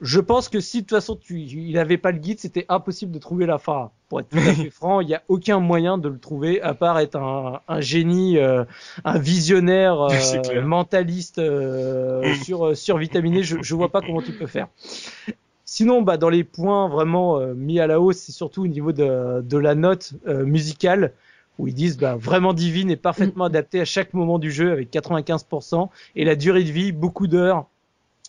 Mm. 0.00 0.04
Je 0.04 0.20
pense 0.20 0.48
que 0.48 0.60
si 0.60 0.78
de 0.78 0.82
toute 0.82 0.96
façon 0.96 1.16
tu, 1.16 1.40
il 1.40 1.78
avait 1.78 1.98
pas 1.98 2.12
le 2.12 2.18
guide, 2.18 2.38
c'était 2.38 2.66
impossible 2.68 3.12
de 3.12 3.18
trouver 3.18 3.46
la 3.46 3.58
fin. 3.58 3.90
Pour 4.08 4.20
être 4.20 4.28
tout 4.28 4.38
à 4.38 4.52
fait 4.54 4.70
franc, 4.70 5.00
il 5.00 5.08
n'y 5.08 5.14
a 5.14 5.22
aucun 5.28 5.60
moyen 5.60 5.98
de 5.98 6.08
le 6.08 6.18
trouver 6.18 6.60
à 6.60 6.74
part 6.74 6.98
être 6.98 7.16
un, 7.16 7.60
un 7.68 7.80
génie, 7.80 8.38
euh, 8.38 8.64
un 9.04 9.18
visionnaire, 9.18 10.00
euh, 10.50 10.62
mentaliste 10.62 11.38
euh, 11.38 12.32
mm. 12.32 12.34
sur 12.42 12.76
survitaminé. 12.76 13.42
Je, 13.42 13.58
je 13.60 13.74
vois 13.74 13.90
pas 13.90 14.00
comment 14.00 14.22
tu 14.22 14.32
peux 14.32 14.46
faire. 14.46 14.68
Sinon, 15.64 16.02
bah 16.02 16.16
dans 16.16 16.30
les 16.30 16.42
points 16.42 16.88
vraiment 16.88 17.38
mis 17.54 17.78
à 17.78 17.86
la 17.86 18.00
hausse, 18.00 18.16
c'est 18.16 18.32
surtout 18.32 18.64
au 18.64 18.66
niveau 18.66 18.90
de, 18.90 19.40
de 19.40 19.56
la 19.56 19.76
note 19.76 20.14
musicale 20.26 21.12
où 21.60 21.68
ils 21.68 21.74
disent 21.74 21.96
bah, 21.96 22.16
vraiment 22.16 22.54
divine 22.54 22.90
et 22.90 22.96
parfaitement 22.96 23.44
adapté 23.44 23.80
à 23.80 23.84
chaque 23.84 24.12
moment 24.12 24.40
du 24.40 24.50
jeu 24.50 24.72
avec 24.72 24.90
95% 24.92 25.88
et 26.16 26.24
la 26.24 26.34
durée 26.34 26.64
de 26.64 26.72
vie, 26.72 26.90
beaucoup 26.90 27.28
d'heures 27.28 27.66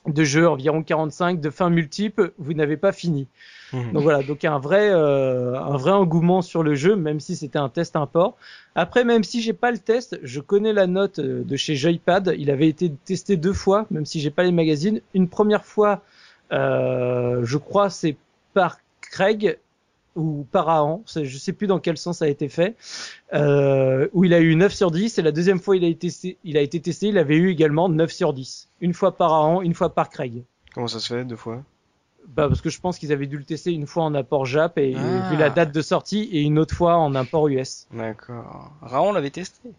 de 0.08 0.24
jeu, 0.24 0.48
environ 0.48 0.84
45, 0.84 1.40
de 1.40 1.50
fin 1.50 1.70
multiple, 1.70 2.34
vous 2.40 2.54
n'avez 2.54 2.78
pas 2.78 2.92
fini. 2.92 3.28
Mhm. 3.74 3.94
Donc 3.94 4.04
voilà, 4.04 4.24
donc 4.24 4.44
un 4.44 4.58
vrai, 4.58 4.90
euh, 4.90 5.60
un 5.60 5.78
vrai 5.78 5.92
engouement 5.92 6.42
sur 6.42 6.64
le 6.64 6.76
jeu, 6.76 6.96
même 6.96 7.20
si 7.20 7.36
c'était 7.36 7.60
un 7.60 7.70
test 7.70 7.96
import. 7.96 8.36
Après, 8.76 9.04
même 9.04 9.24
si 9.24 9.42
j'ai 9.42 9.54
pas 9.54 9.72
le 9.72 9.78
test, 9.78 10.20
je 10.24 10.40
connais 10.40 10.74
la 10.74 10.88
note 10.88 11.20
euh, 11.20 11.44
de 11.44 11.56
chez 11.56 11.76
Joypad. 11.76 12.34
Il 12.38 12.50
avait 12.50 12.68
été 12.68 12.92
testé 13.06 13.38
deux 13.38 13.54
fois, 13.54 13.86
même 13.92 14.06
si 14.06 14.20
j'ai 14.20 14.32
pas 14.32 14.44
les 14.44 14.52
magazines. 14.52 15.02
Une 15.14 15.28
première 15.28 15.66
fois, 15.66 16.02
euh, 16.52 17.42
je 17.44 17.58
crois, 17.58 17.90
c'est 17.90 18.18
par 18.54 18.80
Craig 19.02 19.58
ou 20.16 20.46
Parahan, 20.52 21.04
je 21.08 21.38
sais 21.38 21.54
plus 21.54 21.68
dans 21.68 21.80
quel 21.80 21.98
sens 21.98 22.20
ça 22.20 22.26
a 22.26 22.28
été 22.28 22.50
fait, 22.50 22.76
euh, 23.34 24.08
où 24.14 24.26
il 24.26 24.34
a 24.34 24.40
eu 24.40 24.56
9 24.56 24.74
sur 24.74 24.92
10, 24.92 25.18
et 25.18 25.22
la 25.22 25.32
deuxième 25.32 25.60
fois 25.60 25.78
il 25.78 25.84
a 25.84 25.88
été 25.88 26.08
testé, 26.08 26.38
il 26.44 26.58
a 26.58 26.62
été 26.62 26.80
testé, 26.80 27.08
il 27.08 27.18
avait 27.18 27.38
eu 27.38 27.50
également 27.50 27.90
9 27.90 28.12
sur 28.12 28.34
10. 28.34 28.70
Une 28.82 28.94
fois 28.94 29.16
par 29.16 29.34
an, 29.34 29.62
une 29.62 29.74
fois 29.74 29.94
par 29.94 30.10
Craig. 30.10 30.44
Comment 30.74 30.88
ça 30.88 31.00
se 31.00 31.14
fait, 31.14 31.26
deux 31.26 31.36
fois? 31.36 31.64
Bah 32.28 32.48
parce 32.48 32.62
que 32.62 32.70
je 32.70 32.80
pense 32.80 33.00
qu'ils 33.00 33.12
avaient 33.12 33.28
dû 33.28 33.38
le 33.38 33.44
tester 33.44 33.74
une 33.74 33.88
fois 33.88 34.04
en 34.04 34.14
apport 34.14 34.46
Jap 34.46 34.78
et 34.78 34.94
vu 34.94 35.38
la 35.38 35.46
ah. 35.46 35.50
date 35.50 35.74
de 35.74 35.82
sortie 35.82 36.30
et 36.32 36.42
une 36.42 36.60
autre 36.60 36.76
fois 36.76 36.96
en 36.98 37.16
import 37.16 37.48
US. 37.48 37.88
D'accord. 37.92 38.72
Raon 38.82 39.12
l'avait 39.12 39.32
testé. 39.32 39.72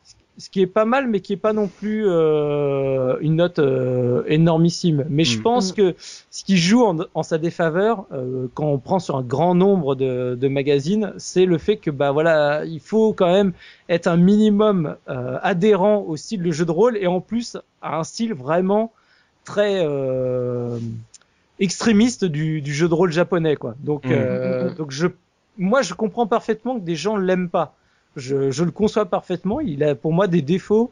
ce 0.03 0.15
qui 0.49 0.62
est 0.62 0.68
pas 0.68 0.86
mal, 0.86 1.07
mais 1.07 1.22
qui 1.22 1.34
est 1.34 1.38
pas 1.38 1.53
non 1.53 1.68
plus 1.68 2.03
euh, 2.06 3.18
une 3.22 3.38
note 3.38 3.60
euh, 3.60 4.24
énormissime. 4.28 5.06
Mais 5.10 5.24
je 5.24 5.40
mm. 5.40 5.44
pense 5.44 5.72
que 5.72 5.95
ce 6.30 6.44
qui 6.44 6.57
joue 6.57 6.84
en, 7.14 7.24
sa 7.24 7.38
défaveur, 7.38 8.06
euh, 8.12 8.48
quand 8.53 8.66
on 8.66 8.78
prend 8.78 8.99
sur 8.99 9.16
un 9.16 9.22
grand 9.22 9.56
nombre 9.56 9.95
de, 9.95 10.38
de 10.40 10.48
magazines, 10.48 11.14
c'est 11.18 11.45
le 11.45 11.57
fait 11.57 11.78
que 11.78 11.90
bah 11.90 12.12
voilà, 12.12 12.66
il 12.66 12.82
faut 12.82 13.14
quand 13.14 13.32
même 13.32 13.53
être 13.88 14.07
un 14.07 14.18
minimum 14.18 14.95
euh, 15.10 15.38
adhérent 15.41 16.03
au 16.07 16.18
style 16.18 16.44
de 16.44 16.52
jeu 16.52 16.66
de 16.66 16.72
rôle 16.72 16.98
et 16.98 17.07
en 17.07 17.22
plus 17.22 17.57
à 17.82 17.98
un 17.98 18.03
style 18.03 18.34
vraiment 18.34 18.91
très 19.45 19.88
extrémiste 21.60 22.26
du, 22.26 22.62
du, 22.62 22.74
jeu 22.74 22.90
de 22.90 22.94
rôle 22.94 23.12
japonais 23.12 23.56
quoi. 23.56 23.76
Donc 23.80 24.06
mm. 24.06 24.74
donc 24.76 24.90
je 24.90 25.07
moi 25.57 25.84
je 25.84 25.94
comprends 25.94 26.26
parfaitement 26.26 26.80
que 26.80 26.84
des 26.84 26.95
gens 26.95 27.16
l'aiment 27.16 27.49
pas. 27.49 27.76
Je, 28.16 28.52
je, 28.52 28.64
le 28.64 28.72
conçois 28.72 29.06
parfaitement. 29.06 29.60
Il 29.60 29.84
a 29.84 29.96
pour 29.96 30.14
moi 30.14 30.28
des 30.28 30.42
défauts 30.42 30.92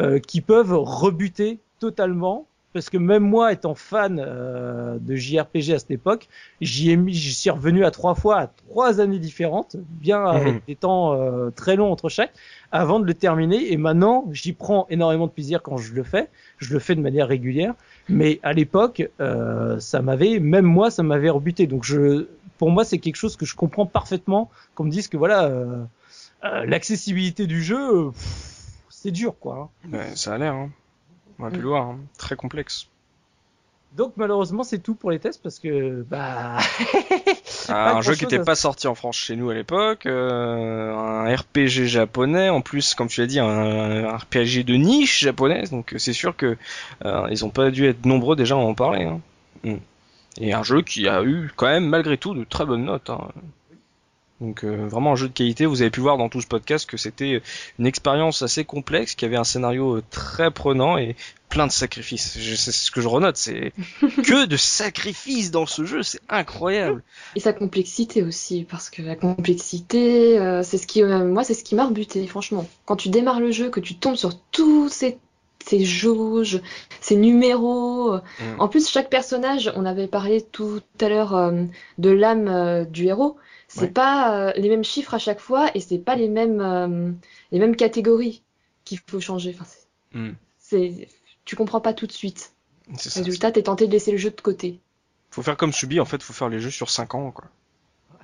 euh, 0.00 0.18
qui 0.18 0.40
peuvent 0.40 0.74
rebuter 0.74 1.58
totalement 1.78 2.46
parce 2.72 2.88
que 2.88 2.98
même 2.98 3.24
moi, 3.24 3.52
étant 3.52 3.74
fan 3.74 4.22
euh, 4.24 4.96
de 5.00 5.16
JRPG 5.16 5.72
à 5.72 5.78
cette 5.80 5.90
époque, 5.90 6.28
j'y 6.60 6.92
ai 6.92 6.96
mis, 6.96 7.12
j'y 7.12 7.32
suis 7.34 7.50
revenu 7.50 7.84
à 7.84 7.90
trois 7.90 8.14
fois, 8.14 8.38
à 8.38 8.46
trois 8.46 9.00
années 9.00 9.18
différentes, 9.18 9.74
bien 9.76 10.24
avec 10.24 10.54
Mhm. 10.54 10.60
des 10.68 10.76
temps 10.76 11.14
euh, 11.14 11.50
très 11.50 11.74
longs 11.74 11.90
entre 11.90 12.08
chaque, 12.08 12.32
avant 12.70 13.00
de 13.00 13.06
le 13.06 13.14
terminer. 13.14 13.72
Et 13.72 13.76
maintenant, 13.76 14.26
j'y 14.30 14.52
prends 14.52 14.86
énormément 14.88 15.26
de 15.26 15.32
plaisir 15.32 15.62
quand 15.62 15.78
je 15.78 15.92
le 15.94 16.04
fais. 16.04 16.28
Je 16.58 16.72
le 16.72 16.78
fais 16.78 16.94
de 16.94 17.00
manière 17.00 17.26
régulière, 17.26 17.74
mais 18.08 18.38
à 18.44 18.52
l'époque, 18.52 19.08
euh, 19.20 19.80
ça 19.80 20.00
m'avait, 20.00 20.38
même 20.38 20.66
moi, 20.66 20.92
ça 20.92 21.02
m'avait 21.02 21.30
rebuté. 21.30 21.66
Donc 21.66 21.82
je, 21.82 22.28
pour 22.58 22.70
moi, 22.70 22.84
c'est 22.84 22.98
quelque 22.98 23.16
chose 23.16 23.34
que 23.34 23.46
je 23.46 23.56
comprends 23.56 23.86
parfaitement. 23.86 24.48
Qu'on 24.76 24.84
me 24.84 24.90
dise 24.90 25.08
que 25.08 25.16
voilà, 25.16 25.50
euh, 26.44 26.64
l'accessibilité 26.66 27.46
du 27.46 27.62
jeu, 27.62 28.10
c'est 28.88 29.10
dur, 29.10 29.34
quoi. 29.38 29.70
hein. 29.84 29.88
Ouais, 29.92 30.16
ça 30.16 30.34
a 30.34 30.38
l'air, 30.38 30.54
hein. 30.54 30.70
On 31.38 31.44
va 31.44 31.50
plus 31.50 31.58
Mm. 31.58 31.62
le 31.62 31.68
voir, 31.68 31.86
hein. 31.86 31.98
Très 32.18 32.36
complexe. 32.36 32.86
Donc 33.96 34.12
malheureusement 34.16 34.62
c'est 34.62 34.78
tout 34.78 34.94
pour 34.94 35.10
les 35.10 35.18
tests 35.18 35.42
parce 35.42 35.58
que 35.58 36.02
bah 36.08 36.58
Ah, 37.68 37.96
un 37.96 38.00
jeu 38.02 38.14
qui 38.14 38.22
n'était 38.22 38.38
à- 38.38 38.44
pas 38.44 38.54
sorti 38.54 38.86
en 38.86 38.94
France 38.94 39.16
chez 39.16 39.34
nous 39.34 39.50
à 39.50 39.54
l'époque, 39.54 40.06
euh, 40.06 40.94
un 40.94 41.34
RPG 41.34 41.86
japonais, 41.86 42.50
en 42.50 42.60
plus, 42.60 42.94
comme 42.94 43.08
tu 43.08 43.20
l'as 43.20 43.26
dit, 43.26 43.40
un, 43.40 43.48
un 43.48 44.16
RPG 44.16 44.62
de 44.64 44.74
niche 44.74 45.18
japonaise, 45.18 45.70
donc 45.72 45.92
euh, 45.94 45.98
c'est 45.98 46.12
sûr 46.12 46.36
que 46.36 46.56
euh, 47.04 47.26
ils 47.32 47.44
ont 47.44 47.50
pas 47.50 47.72
dû 47.72 47.84
être 47.88 48.06
nombreux 48.06 48.36
déjà 48.36 48.54
à 48.54 48.58
en 48.58 48.74
parler. 48.74 49.06
Hein. 49.06 49.20
Mm. 49.64 49.74
Et 50.40 50.52
un 50.52 50.62
jeu 50.62 50.82
qui 50.82 51.08
a 51.08 51.24
eu 51.24 51.50
quand 51.56 51.66
même 51.66 51.86
malgré 51.88 52.16
tout 52.16 52.32
de 52.34 52.44
très 52.44 52.64
bonnes 52.64 52.84
notes. 52.84 53.10
Hein. 53.10 53.26
Donc 54.40 54.64
euh, 54.64 54.86
vraiment 54.88 55.12
un 55.12 55.16
jeu 55.16 55.28
de 55.28 55.32
qualité. 55.32 55.66
Vous 55.66 55.82
avez 55.82 55.90
pu 55.90 56.00
voir 56.00 56.16
dans 56.18 56.28
tout 56.28 56.40
ce 56.40 56.46
podcast 56.46 56.88
que 56.88 56.96
c'était 56.96 57.42
une 57.78 57.86
expérience 57.86 58.42
assez 58.42 58.64
complexe, 58.64 59.14
qui 59.14 59.24
avait 59.24 59.36
un 59.36 59.44
scénario 59.44 59.96
euh, 59.96 60.02
très 60.10 60.50
prenant 60.50 60.96
et 60.96 61.16
plein 61.50 61.66
de 61.66 61.72
sacrifices. 61.72 62.38
C'est 62.56 62.72
ce 62.72 62.90
que 62.90 63.02
je 63.02 63.08
renote, 63.08 63.36
c'est 63.36 63.74
que 64.00 64.46
de 64.46 64.56
sacrifices 64.56 65.50
dans 65.50 65.66
ce 65.66 65.84
jeu, 65.84 66.02
c'est 66.02 66.20
incroyable. 66.30 67.02
Et 67.36 67.40
sa 67.40 67.52
complexité 67.52 68.22
aussi, 68.22 68.64
parce 68.64 68.88
que 68.88 69.02
la 69.02 69.16
complexité, 69.16 70.38
euh, 70.38 70.62
c'est 70.62 70.78
ce 70.78 70.86
qui, 70.86 71.02
euh, 71.02 71.26
moi, 71.26 71.44
c'est 71.44 71.54
ce 71.54 71.64
qui 71.64 71.74
m'a 71.74 71.84
rebuté, 71.84 72.26
franchement. 72.26 72.66
Quand 72.86 72.96
tu 72.96 73.10
démarres 73.10 73.40
le 73.40 73.50
jeu, 73.50 73.68
que 73.68 73.80
tu 73.80 73.96
tombes 73.96 74.16
sur 74.16 74.40
tous 74.52 74.88
ces, 74.88 75.18
ces 75.64 75.84
jauges, 75.84 76.60
ces 77.00 77.16
numéros. 77.16 78.14
Mm. 78.16 78.20
En 78.58 78.68
plus, 78.68 78.88
chaque 78.88 79.10
personnage, 79.10 79.70
on 79.76 79.84
avait 79.84 80.06
parlé 80.08 80.40
tout 80.42 80.80
à 81.00 81.08
l'heure 81.08 81.34
euh, 81.36 81.64
de 81.98 82.10
l'âme 82.10 82.48
euh, 82.48 82.84
du 82.84 83.06
héros. 83.06 83.36
C'est 83.68 83.82
Ouais. 83.82 83.88
pas 83.88 84.34
euh, 84.48 84.52
les 84.56 84.68
mêmes 84.68 84.82
chiffres 84.84 85.14
à 85.14 85.18
chaque 85.18 85.38
fois 85.40 85.70
et 85.74 85.80
c'est 85.80 85.98
pas 85.98 86.16
les 86.16 86.28
mêmes, 86.28 86.60
euh, 86.60 87.12
les 87.52 87.58
mêmes 87.60 87.76
catégories 87.76 88.42
qu'il 88.84 88.98
faut 89.06 89.20
changer. 89.20 89.54
Enfin, 89.54 89.64
c'est, 89.66 90.18
Mm. 90.18 90.34
c'est- 90.58 91.08
tu 91.44 91.54
comprends 91.56 91.80
pas 91.80 91.92
tout 91.94 92.06
de 92.06 92.12
suite. 92.12 92.52
C'est 92.96 93.10
ça. 93.10 93.20
Résultat, 93.20 93.52
t'es 93.52 93.62
tenté 93.62 93.86
de 93.86 93.92
laisser 93.92 94.10
le 94.10 94.18
jeu 94.18 94.30
de 94.30 94.40
côté. 94.40 94.80
Faut 95.30 95.42
faire 95.42 95.56
comme 95.56 95.72
Subi, 95.72 96.00
en 96.00 96.04
fait, 96.04 96.20
faut 96.22 96.32
faire 96.32 96.48
les 96.48 96.58
jeux 96.58 96.70
sur 96.72 96.90
5 96.90 97.14
ans, 97.14 97.30
quoi. 97.30 97.44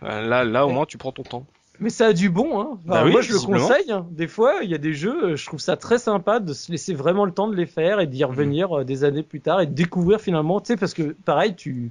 Là, 0.03 0.43
là, 0.45 0.67
au 0.67 0.71
moins, 0.71 0.85
tu 0.87 0.99
prends 0.99 1.13
ton 1.13 1.23
temps. 1.23 1.47
Mais 1.81 1.91
ça 1.91 2.07
a 2.07 2.13
du 2.13 2.31
bon 2.31 2.61
hein. 2.61 2.69
Enfin, 2.73 2.81
Bah 2.87 3.05
oui, 3.05 3.13
moi 3.13 3.21
je 3.21 3.33
le 3.33 3.39
conseille. 3.41 3.91
hein. 3.93 4.07
Des 4.11 4.29
fois 4.29 4.55
il 4.63 4.71
y 4.71 4.75
a 4.75 4.79
des 4.79 4.93
jeux, 4.93 5.25
euh, 5.33 5.37
je 5.37 5.47
trouve 5.47 5.61
ça 5.61 5.77
très 5.77 5.99
sympa 5.99 6.41
de 6.41 6.53
se 6.53 6.71
laisser 6.73 6.95
vraiment 6.95 7.25
le 7.25 7.33
temps 7.33 7.49
de 7.49 7.55
les 7.57 7.67
faire 7.67 8.01
et 8.01 8.07
d'y 8.07 8.25
revenir 8.25 8.79
euh, 8.81 8.85
des 8.85 9.05
années 9.05 9.23
plus 9.23 9.41
tard 9.41 9.61
et 9.61 9.67
de 9.67 9.73
découvrir 9.75 10.21
finalement, 10.21 10.61
tu 10.61 10.69
sais 10.69 10.77
parce 10.77 10.95
que 10.95 11.15
pareil 11.25 11.55
tu 11.55 11.91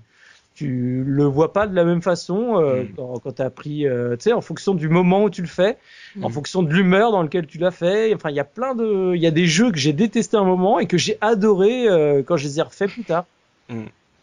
tu 0.54 1.04
le 1.06 1.26
vois 1.26 1.52
pas 1.52 1.68
de 1.68 1.76
la 1.76 1.84
même 1.84 2.02
façon 2.02 2.58
euh, 2.62 2.84
Mm. 2.84 2.88
quand, 2.96 3.20
quand 3.20 3.32
tu 3.34 3.42
as 3.42 3.50
pris 3.50 3.86
euh, 3.88 4.16
tu 4.16 4.24
sais 4.24 4.34
en 4.34 4.40
fonction 4.40 4.74
du 4.74 4.88
moment 4.88 5.26
où 5.26 5.30
tu 5.30 5.42
le 5.42 5.48
fais, 5.50 5.78
en 6.22 6.30
Mm. 6.30 6.32
fonction 6.32 6.64
de 6.64 6.74
l'humeur 6.74 7.12
dans 7.12 7.24
lequel 7.24 7.46
tu 7.46 7.58
l'as 7.58 7.72
fait. 7.72 8.14
Enfin 8.16 8.30
il 8.30 8.36
y 8.38 8.40
a 8.40 8.46
plein 8.46 8.74
de 8.74 9.14
il 9.16 9.22
y 9.22 9.28
a 9.28 9.32
des 9.32 9.48
jeux 9.48 9.70
que 9.72 9.78
j'ai 9.78 9.92
détesté 9.92 10.38
un 10.38 10.46
moment 10.46 10.80
et 10.80 10.86
que 10.88 10.98
j'ai 10.98 11.18
adoré 11.20 11.90
euh, 11.90 12.24
quand 12.24 12.38
je 12.38 12.46
les 12.46 12.60
ai 12.60 12.62
refaits 12.62 12.90
plus 12.90 13.04
tard. 13.04 13.26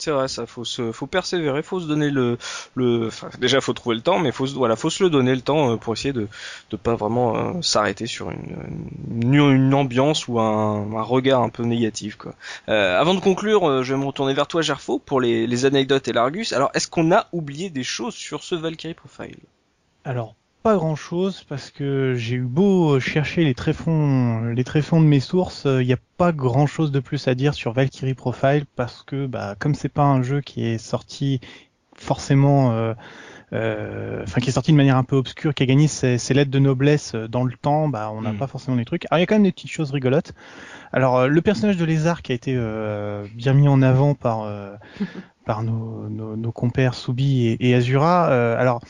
C'est 0.05 0.11
vrai, 0.11 0.27
ça, 0.27 0.47
faut 0.47 0.65
se, 0.65 0.91
faut 0.91 1.07
persévérer, 1.07 1.63
faut 1.63 1.79
se 1.79 1.87
donner 1.87 2.11
le, 2.11 2.37
le, 2.75 3.09
déjà, 3.39 3.61
faut 3.61 3.73
trouver 3.73 3.95
le 3.95 4.03
temps, 4.03 4.19
mais 4.19 4.33
faut 4.33 4.49
se, 4.49 4.55
voilà, 4.57 4.75
faut 4.75 4.91
se 4.91 5.01
le 5.05 5.11
donner 5.11 5.33
le 5.33 5.43
temps 5.43 5.71
euh, 5.71 5.77
pour 5.77 5.93
essayer 5.93 6.13
de, 6.13 6.27
de 6.71 6.77
pas 6.77 6.97
vraiment 6.97 7.37
euh, 7.37 7.63
s'arrêter 7.63 8.07
sur 8.09 8.33
une, 8.33 8.57
une, 9.23 9.35
une 9.35 9.75
ambiance 9.75 10.27
ou 10.27 10.41
un, 10.41 10.93
un 10.93 11.03
regard 11.03 11.43
un 11.43 11.51
peu 11.51 11.63
négatif, 11.63 12.17
quoi. 12.17 12.35
Euh, 12.69 13.01
avant 13.01 13.15
de 13.15 13.21
conclure, 13.21 13.69
euh, 13.69 13.85
je 13.85 13.95
vais 13.95 14.01
me 14.01 14.07
retourner 14.07 14.35
vers 14.35 14.49
toi, 14.49 14.61
Gerfo, 14.61 14.99
pour 14.99 15.21
les, 15.21 15.47
les 15.47 15.67
anecdotes 15.67 16.09
et 16.09 16.13
l'Argus. 16.13 16.53
Alors, 16.53 16.73
est-ce 16.75 16.89
qu'on 16.89 17.13
a 17.13 17.29
oublié 17.31 17.71
des 17.71 17.85
choses 17.85 18.15
sur 18.15 18.43
ce 18.43 18.57
Valkyrie 18.57 18.95
Profile? 18.95 19.39
Alors, 20.05 20.35
pas 20.63 20.77
grand 20.77 20.95
chose 20.97 21.45
parce 21.49 21.71
que 21.71 22.15
j'ai 22.17 22.37
eu 22.37 22.43
beau 22.43 23.01
chercher 23.01 23.45
les 23.45 23.55
tréfonds, 23.55 24.45
les 24.55 24.65
tréfonds 24.65 25.01
de 25.01 25.07
mes 25.07 25.21
sources, 25.21 25.65
il 25.67 25.87
n'y 25.87 25.93
a 25.93 25.99
pas 26.17 26.33
grand 26.33 26.67
chose 26.67 26.93
de 26.93 27.01
plus 27.01 27.27
à 27.29 27.35
dire 27.35 27.55
sur 27.55 27.73
Valkyrie 27.73 28.15
Profile 28.15 28.65
parce 28.77 29.03
que, 29.03 29.27
bah, 29.27 29.57
comme 29.59 29.75
c'est 29.75 29.89
pas 29.89 30.05
un 30.05 30.23
jeu 30.23 30.41
qui 30.41 30.65
est 30.65 30.79
sorti 30.79 31.41
forcément, 31.97 32.73
euh, 32.73 32.95
euh, 33.53 34.23
enfin 34.25 34.41
qui 34.41 34.51
est 34.51 34.53
sorti 34.53 34.73
de 34.73 34.77
manière 34.77 34.97
un 34.97 35.05
peu 35.05 35.17
obscure, 35.17 35.55
qui 35.55 35.63
a 35.65 35.67
gagné 35.67 35.89
ses, 35.89 36.19
ses 36.19 36.35
lettres 36.35 36.51
de 36.51 36.59
noblesse 36.61 37.15
euh, 37.15 37.29
dans 37.29 37.45
le 37.45 37.55
temps, 37.55 37.89
bah, 37.89 38.11
on 38.15 38.23
n'a 38.23 38.33
Mm. 38.33 38.39
pas 38.39 38.47
forcément 38.47 38.77
des 38.77 38.85
trucs. 38.85 39.07
Alors 39.11 39.19
il 39.19 39.23
y 39.23 39.25
a 39.25 39.27
quand 39.27 39.37
même 39.37 39.45
des 39.45 39.53
petites 39.53 39.71
choses 39.71 39.91
rigolotes. 39.93 40.33
Alors 40.93 41.19
euh, 41.19 41.27
le 41.29 41.43
personnage 41.43 41.77
de 41.79 41.85
lézard 41.85 42.23
qui 42.23 42.33
a 42.33 42.35
été 42.35 42.55
euh, 42.57 43.27
bien 43.35 43.55
mis 43.55 43.69
en 43.69 43.83
avant 43.83 44.15
par 44.15 44.43
euh, 44.43 44.75
par 45.45 45.63
nos, 45.65 46.09
nos, 46.09 46.37
nos 46.37 46.53
compères 46.53 46.95
Soubi 46.95 47.47
et, 47.49 47.69
et 47.71 47.75
Azura. 47.75 48.31
euh, 48.31 48.57
alors 48.61 48.81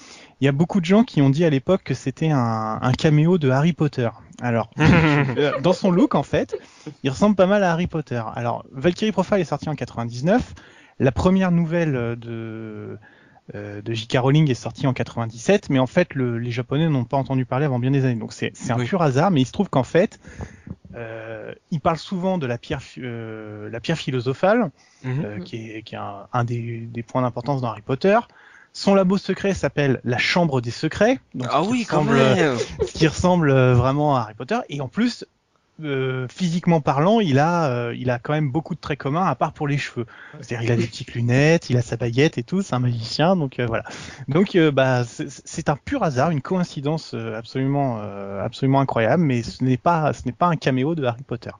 il 0.42 0.44
y 0.44 0.48
a 0.48 0.52
beaucoup 0.52 0.80
de 0.80 0.84
gens 0.84 1.04
qui 1.04 1.22
ont 1.22 1.30
dit 1.30 1.44
à 1.44 1.50
l'époque 1.50 1.82
que 1.84 1.94
c'était 1.94 2.30
un, 2.30 2.80
un 2.82 2.92
caméo 2.92 3.38
de 3.38 3.48
Harry 3.48 3.72
Potter. 3.72 4.08
Alors, 4.40 4.70
euh, 4.80 5.52
dans 5.60 5.72
son 5.72 5.92
look, 5.92 6.16
en 6.16 6.24
fait, 6.24 6.56
il 7.04 7.10
ressemble 7.10 7.36
pas 7.36 7.46
mal 7.46 7.62
à 7.62 7.70
Harry 7.70 7.86
Potter. 7.86 8.20
Alors, 8.34 8.64
Valkyrie 8.72 9.12
Profile 9.12 9.38
est 9.38 9.44
sorti 9.44 9.68
en 9.68 9.76
99. 9.76 10.54
La 10.98 11.12
première 11.12 11.52
nouvelle 11.52 11.94
euh, 11.94 12.16
de, 12.16 12.98
euh, 13.54 13.82
de 13.82 13.92
J.K. 13.94 14.16
Rowling 14.18 14.50
est 14.50 14.54
sortie 14.54 14.88
en 14.88 14.92
97, 14.92 15.70
mais 15.70 15.78
en 15.78 15.86
fait, 15.86 16.12
le- 16.16 16.38
les 16.38 16.50
Japonais 16.50 16.88
n'ont 16.88 17.04
pas 17.04 17.16
entendu 17.18 17.46
parler 17.46 17.66
avant 17.66 17.78
bien 17.78 17.92
des 17.92 18.04
années. 18.04 18.18
Donc, 18.18 18.32
c'est 18.32 18.52
un 18.68 18.78
Oui. 18.80 18.86
pur 18.86 19.00
hasard, 19.00 19.30
mais 19.30 19.42
il 19.42 19.46
se 19.46 19.52
trouve 19.52 19.70
qu'en 19.70 19.84
fait, 19.84 20.18
euh, 20.96 21.54
il 21.70 21.80
parle 21.80 21.98
souvent 21.98 22.36
de 22.38 22.46
la 22.46 22.58
pierre, 22.58 22.80
phi- 22.80 23.00
euh, 23.04 23.70
la 23.70 23.78
pierre 23.78 23.96
philosophale, 23.96 24.72
Mhm. 25.04 25.24
euh, 25.24 25.38
qui 25.38 25.70
est, 25.70 25.82
qui 25.82 25.94
est 25.94 25.98
un, 25.98 26.26
un 26.32 26.42
des, 26.42 26.80
des 26.92 27.02
points 27.04 27.22
d'importance 27.22 27.60
dans 27.60 27.68
Harry 27.68 27.82
Potter. 27.82 28.18
Son 28.72 28.94
labo 28.94 29.18
secret 29.18 29.52
s'appelle 29.54 30.00
la 30.04 30.18
Chambre 30.18 30.60
des 30.60 30.70
Secrets. 30.70 31.18
Donc, 31.34 31.48
Ah 31.50 31.62
oui, 31.62 31.84
quand 31.88 32.00
ressemble- 32.00 32.16
même. 32.16 32.56
ce 32.86 32.92
qui 32.94 33.06
ressemble 33.06 33.50
euh, 33.50 33.74
vraiment 33.74 34.16
à 34.16 34.20
Harry 34.22 34.34
Potter. 34.34 34.58
Et 34.70 34.80
en 34.80 34.88
plus, 34.88 35.26
euh, 35.84 36.26
physiquement 36.28 36.80
parlant, 36.80 37.20
il 37.20 37.38
a, 37.38 37.66
euh, 37.70 37.94
il 37.94 38.08
a 38.10 38.18
quand 38.18 38.32
même 38.32 38.50
beaucoup 38.50 38.74
de 38.74 38.80
traits 38.80 38.98
communs, 38.98 39.26
à 39.26 39.34
part 39.34 39.52
pour 39.52 39.68
les 39.68 39.76
cheveux. 39.78 40.06
C'est-à-dire, 40.40 40.62
il 40.62 40.72
a 40.72 40.76
des 40.76 40.86
petites 40.86 41.12
lunettes, 41.14 41.68
il 41.70 41.76
a 41.76 41.82
sa 41.82 41.96
baguette 41.96 42.38
et 42.38 42.42
tout, 42.42 42.62
c'est 42.62 42.74
un 42.74 42.78
magicien, 42.78 43.36
donc 43.36 43.58
euh, 43.58 43.66
voilà. 43.66 43.84
Donc, 44.28 44.54
euh, 44.54 44.70
bah, 44.70 45.04
c'est- 45.04 45.68
un 45.68 45.76
pur 45.76 46.02
hasard, 46.02 46.30
une 46.30 46.40
coïncidence 46.42 47.12
euh, 47.14 47.36
absolument, 47.36 47.98
euh, 48.02 48.42
absolument 48.44 48.80
incroyable, 48.80 49.22
mais 49.22 49.42
ce 49.42 49.62
n'est 49.64 49.76
pas, 49.76 50.12
ce 50.12 50.22
n'est 50.26 50.32
pas 50.32 50.46
un 50.46 50.56
caméo 50.56 50.94
de 50.94 51.04
Harry 51.04 51.22
Potter. 51.24 51.50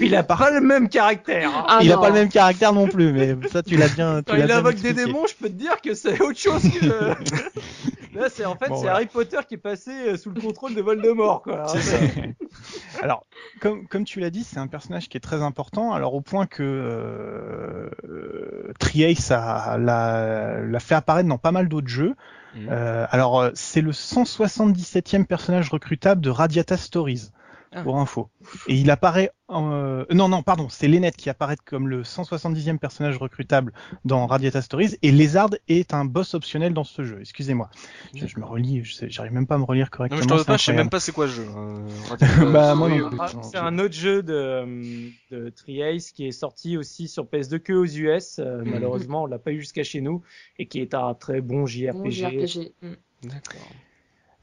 Il 0.00 0.14
a 0.16 0.22
pas 0.22 0.50
le 0.50 0.60
même 0.60 0.88
caractère. 0.88 1.50
hein. 1.56 1.64
Ah 1.68 1.78
il 1.82 1.88
n'a 1.88 1.96
non. 1.96 2.00
pas 2.00 2.08
le 2.08 2.14
même 2.14 2.28
caractère 2.28 2.72
non 2.72 2.88
plus, 2.88 3.12
mais 3.12 3.36
ça, 3.50 3.62
tu 3.62 3.76
l'as 3.76 3.88
bien, 3.88 4.18
tu 4.18 4.24
Quand 4.32 4.36
il 4.36 4.46
bien 4.46 4.58
invoque 4.58 4.76
des 4.76 4.92
démons, 4.94 5.26
je 5.26 5.34
peux 5.34 5.48
te 5.48 5.54
dire 5.54 5.80
que 5.80 5.94
c'est 5.94 6.20
autre 6.20 6.38
chose 6.38 6.62
que. 6.62 7.14
Là, 8.14 8.26
c'est 8.30 8.44
en 8.44 8.56
fait 8.56 8.68
Bon, 8.68 8.74
c'est 8.74 8.82
voilà. 8.82 8.96
Harry 8.96 9.06
Potter 9.06 9.38
qui 9.48 9.54
est 9.54 9.58
passé 9.58 9.90
euh, 9.90 10.16
sous 10.18 10.30
le 10.30 10.38
contrôle 10.40 10.74
de 10.74 10.82
Voldemort, 10.82 11.40
quoi. 11.42 11.66
C'est 11.68 11.80
ça. 11.80 11.96
Alors, 13.02 13.24
comme, 13.60 13.86
comme 13.88 14.04
tu 14.04 14.20
l'as 14.20 14.28
dit, 14.28 14.44
c'est 14.44 14.58
un 14.58 14.66
personnage 14.66 15.08
qui 15.08 15.16
est 15.16 15.20
très 15.20 15.40
important, 15.42 15.92
alors 15.94 16.12
au 16.14 16.20
point 16.20 16.44
que 16.46 16.62
euh, 16.62 17.88
euh, 18.08 18.72
Triace 18.78 19.30
a- 19.30 19.78
l'a 19.78 20.60
l'a 20.60 20.80
fait 20.80 20.94
apparaître 20.94 21.28
dans 21.28 21.38
pas 21.38 21.52
mal 21.52 21.68
d'autres 21.68 21.88
jeux. 21.88 22.14
Mhm. 22.54 22.68
Euh, 22.70 23.06
alors, 23.10 23.50
c'est 23.54 23.80
le 23.80 23.92
177e 23.92 25.24
personnage 25.24 25.70
recrutable 25.70 26.20
de 26.20 26.28
Radiata 26.28 26.76
Stories, 26.76 27.30
Ah. 27.74 27.82
pour 27.82 27.98
info. 27.98 28.28
Et 28.68 28.74
il 28.76 28.90
apparaît... 28.90 29.30
en, 29.48 29.72
euh, 29.72 30.04
non, 30.10 30.28
non, 30.28 30.42
pardon, 30.42 30.68
c'est 30.68 30.88
Lenneth 30.88 31.16
qui 31.16 31.30
apparaît 31.30 31.56
comme 31.64 31.88
le 31.88 32.02
170e 32.02 32.78
personnage 32.78 33.16
recrutable 33.16 33.72
dans 34.04 34.26
Radiata 34.26 34.60
Stories, 34.60 34.96
et 35.02 35.10
Lézard 35.10 35.50
est 35.68 35.94
un 35.94 36.04
boss 36.04 36.34
optionnel 36.34 36.74
dans 36.74 36.84
ce 36.84 37.02
jeu, 37.02 37.18
excusez-moi. 37.20 37.70
Je, 38.14 38.26
je 38.26 38.38
me 38.38 38.44
relis, 38.44 38.84
je 38.84 38.92
sais- 38.94 39.08
j'arrive 39.10 39.32
même 39.32 39.46
pas 39.46 39.54
à 39.54 39.58
me 39.58 39.64
relire 39.64 39.90
correctement. 39.90 40.20
je 40.22 40.44
pas, 40.44 40.56
je 40.58 40.62
sais 40.64 40.72
même 40.74 40.90
pas 40.90 41.00
c'est 41.00 41.12
quoi 41.12 41.28
ce 41.28 41.32
jeu. 41.34 41.46
Euh, 41.56 41.88
Bah, 42.52 42.74
moi 42.74 42.88
oui, 42.88 42.98
non 42.98 43.08
plus. 43.08 43.18
Ah, 43.20 43.28
c'est 43.42 43.56
un 43.58 43.78
autre 43.78 43.94
jeu 43.94 44.22
de, 44.22 45.10
de 45.30 45.48
Triace 45.48 46.10
qui 46.12 46.26
est 46.26 46.32
sorti 46.32 46.76
aussi 46.76 47.08
sur 47.08 47.24
PS2 47.24 47.58
que 47.58 47.72
aux 47.72 47.86
US. 47.86 48.38
euh, 48.38 48.62
Mhm. 48.64 48.70
Malheureusement, 48.70 49.22
on 49.22 49.26
l'a 49.26 49.38
pas 49.38 49.52
eu 49.52 49.60
jusqu'à 49.60 49.82
chez 49.82 50.00
nous 50.02 50.22
et 50.58 50.66
qui 50.66 50.80
est 50.80 50.94
un 50.94 51.14
très 51.14 51.40
bon 51.40 51.64
JRPG. 51.66 51.92
Bon, 52.02 52.10
JRPG. 52.10 52.72
Mm. 52.82 52.92
D'accord. 53.24 53.68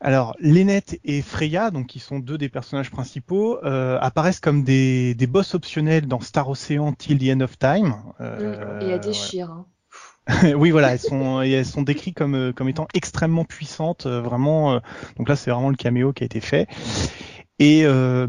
Alors, 0.01 0.35
Lenneth 0.39 0.97
et 1.03 1.21
Freya, 1.21 1.71
donc 1.71 1.87
qui 1.87 1.99
sont 1.99 2.19
deux 2.19 2.37
des 2.37 2.47
personnages 2.49 2.89
principaux, 2.89 3.59
euh, 3.65 3.97
apparaissent 3.99 4.39
comme 4.39 4.63
des, 4.63 5.13
des 5.13 5.27
boss 5.27 5.55
optionnels 5.55 6.07
dans 6.07 6.21
Star 6.21 6.47
Ocean 6.49 6.93
Till 6.93 7.17
the 7.19 7.35
End 7.35 7.41
of 7.41 7.57
Time. 7.59 7.95
Euh, 8.21 8.79
Mm. 8.79 8.81
Et 8.81 8.89
elle 8.89 8.99
déchire. 9.01 9.51
hein. 9.51 9.65
oui, 10.55 10.69
voilà, 10.71 10.93
elles 10.93 10.99
sont, 10.99 11.41
elles 11.41 11.65
sont 11.65 11.81
décrites 11.81 12.15
comme 12.15 12.35
euh, 12.35 12.53
comme 12.53 12.69
étant 12.69 12.87
extrêmement 12.93 13.45
puissantes, 13.45 14.05
euh, 14.05 14.21
vraiment. 14.21 14.73
euh, 14.73 14.79
donc 15.17 15.27
là, 15.27 15.35
c'est 15.35 15.49
vraiment 15.51 15.69
le 15.69 15.75
caméo 15.75 16.13
qui 16.13 16.23
a 16.23 16.25
été 16.25 16.39
fait. 16.39 16.67
Et 17.61 17.81
euh, 17.83 18.25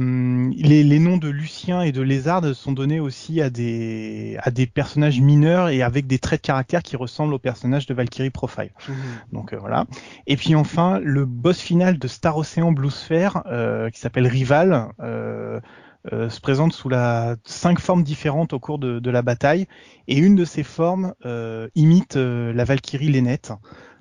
les, 0.57 0.82
les, 0.82 0.98
noms 0.98 1.16
de 1.16 1.28
Lucien 1.28 1.82
et 1.82 1.93
de 1.93 2.02
Lézard 2.02 2.44
sont 2.52 2.73
donnés 2.73 2.98
aussi 2.98 3.40
à 3.40 3.48
des, 3.48 4.36
à 4.43 4.51
des 4.51 4.66
personnages 4.66 5.20
mineurs 5.20 5.69
et 5.69 5.82
avec 5.82 6.09
des 6.09 6.19
traits 6.19 6.43
de 6.43 6.47
caractère 6.47 6.82
qui 6.82 6.97
ressemblent 6.97 7.35
aux 7.35 7.39
personnages 7.39 7.86
de 7.86 7.94
Valkyrie 7.94 8.31
Profile. 8.31 8.73
Mhm. 8.89 8.94
Donc 9.32 9.52
euh, 9.52 9.57
voilà. 9.57 9.86
Et 10.27 10.36
puis 10.36 10.57
enfin, 10.57 10.98
le 11.01 11.27
boss 11.27 11.61
final 11.61 11.97
de 11.97 12.09
Star 12.09 12.36
Ocean 12.36 12.73
Blue 12.73 12.90
Sphere, 12.90 13.44
euh, 13.47 13.89
qui 13.90 14.01
s'appelle 14.01 14.27
Rival, 14.27 14.89
euh, 14.98 15.61
euh, 16.12 16.28
se 16.28 16.40
présente 16.40 16.73
sous 16.73 16.89
la 16.89 17.36
cinq 17.44 17.78
formes 17.78 18.02
différentes 18.02 18.52
au 18.52 18.59
cours 18.59 18.81
de, 18.81 18.98
de 18.98 19.11
la 19.11 19.23
bataille, 19.23 19.69
et 20.09 20.16
une 20.16 20.35
de 20.35 20.44
ces 20.44 20.65
formes 20.65 21.15
euh, 21.24 21.69
imite 21.77 22.16
la 22.16 22.65
Valkyrie 22.65 23.11
Lénette, 23.11 23.52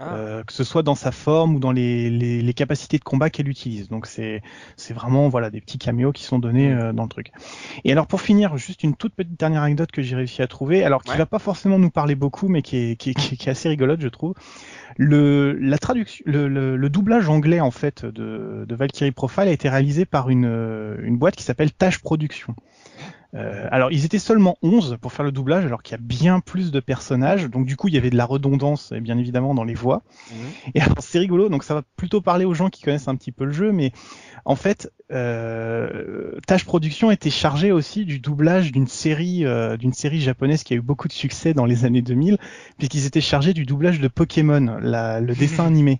Ah. 0.01 0.15
euh, 0.15 0.43
que 0.43 0.53
ce 0.53 0.63
soit 0.63 0.81
dans 0.81 0.95
sa 0.95 1.11
forme 1.11 1.55
ou 1.55 1.59
dans 1.59 1.71
les, 1.73 2.09
les, 2.09 2.41
les 2.41 2.53
capacités 2.53 2.97
de 2.97 3.03
combat 3.03 3.29
qu'elle 3.29 3.49
utilise. 3.49 3.89
Donc 3.89 4.05
c'est 4.05 4.41
c'est 4.77 4.93
vraiment 4.93 5.27
voilà 5.29 5.49
des 5.49 5.59
petits 5.61 5.77
caméos 5.77 6.11
qui 6.13 6.23
sont 6.23 6.39
donnés 6.39 6.71
euh, 6.71 6.93
dans 6.93 7.03
le 7.03 7.09
truc. 7.09 7.31
Et 7.83 7.91
alors 7.91 8.07
pour 8.07 8.21
finir, 8.21 8.57
juste 8.57 8.83
une 8.83 8.95
toute 8.95 9.13
petite 9.13 9.37
dernière 9.39 9.61
anecdote 9.63 9.91
que 9.91 10.01
j'ai 10.01 10.15
réussi 10.15 10.41
à 10.41 10.47
trouver, 10.47 10.83
alors 10.83 11.03
qui 11.03 11.11
Ouais. 11.11 11.17
va 11.17 11.25
pas 11.25 11.39
forcément 11.39 11.77
nous 11.79 11.89
parler 11.89 12.15
beaucoup, 12.15 12.47
mais 12.47 12.61
qui 12.61 12.77
est, 12.77 12.95
qui 12.95 13.09
est, 13.09 13.13
qui 13.13 13.33
est- 13.33 13.37
qui 13.37 13.47
est 13.49 13.51
assez 13.51 13.67
rigolote, 13.69 13.99
je 14.01 14.07
trouve. 14.07 14.33
Le, 14.97 15.53
la 15.53 15.77
traduction, 15.77 16.23
le, 16.27 16.47
le, 16.47 16.75
le 16.75 16.89
doublage 16.89 17.29
anglais 17.29 17.59
en 17.59 17.71
fait 17.71 18.05
de, 18.05 18.65
de 18.67 18.75
Valkyrie 18.75 19.11
Profile 19.11 19.43
a 19.47 19.51
été 19.51 19.69
réalisé 19.69 20.05
par 20.05 20.29
une, 20.29 20.45
une 21.03 21.17
boîte 21.17 21.35
qui 21.35 21.43
s'appelle 21.43 21.71
Tâche 21.71 21.99
Production. 21.99 22.55
Euh, 23.35 23.67
alors 23.69 23.91
ils 23.91 24.05
étaient 24.05 24.17
seulement 24.17 24.57
11 24.63 24.97
pour 24.99 25.13
faire 25.13 25.23
le 25.23 25.31
doublage, 25.31 25.63
alors 25.63 25.83
qu'il 25.83 25.91
y 25.91 25.99
a 25.99 26.01
bien 26.01 26.39
plus 26.39 26.71
de 26.71 26.79
personnages, 26.79 27.45
donc 27.47 27.67
du 27.67 27.75
coup 27.75 27.87
il 27.87 27.93
y 27.93 27.97
avait 27.97 28.09
de 28.09 28.17
la 28.17 28.25
redondance 28.25 28.91
eh 28.95 29.01
bien 29.01 29.19
évidemment 29.19 29.53
dans 29.53 29.63
les 29.63 29.75
voix. 29.75 30.01
Mhm. 30.31 30.37
Et 30.73 30.81
alors 30.81 30.97
c'est 30.99 31.19
rigolo, 31.19 31.47
donc 31.47 31.63
ça 31.63 31.75
va 31.75 31.83
plutôt 31.95 32.21
parler 32.21 32.45
aux 32.45 32.55
gens 32.55 32.69
qui 32.69 32.81
connaissent 32.81 33.07
un 33.07 33.15
petit 33.15 33.31
peu 33.31 33.45
le 33.45 33.51
jeu, 33.51 33.71
mais 33.71 33.91
en 34.45 34.55
fait, 34.55 34.91
euh, 35.11 36.39
Tâche 36.47 36.65
Production 36.65 37.11
était 37.11 37.29
chargé 37.29 37.71
aussi 37.71 38.05
du 38.05 38.19
doublage 38.19 38.71
d'une 38.71 38.87
série, 38.87 39.45
euh, 39.45 39.77
d'une 39.77 39.93
série 39.93 40.21
japonaise 40.21 40.63
qui 40.63 40.73
a 40.73 40.77
eu 40.77 40.81
beaucoup 40.81 41.07
de 41.07 41.13
succès 41.13 41.53
dans 41.53 41.65
les 41.65 41.85
années 41.85 42.01
2000, 42.01 42.37
puisqu'ils 42.77 43.05
étaient 43.05 43.21
chargés 43.21 43.53
du 43.53 43.65
doublage 43.65 43.99
de 43.99 44.07
Pokémon, 44.07 44.79
la- 44.81 45.19
le 45.19 45.35
dessin 45.35 45.65
animé. 45.67 45.99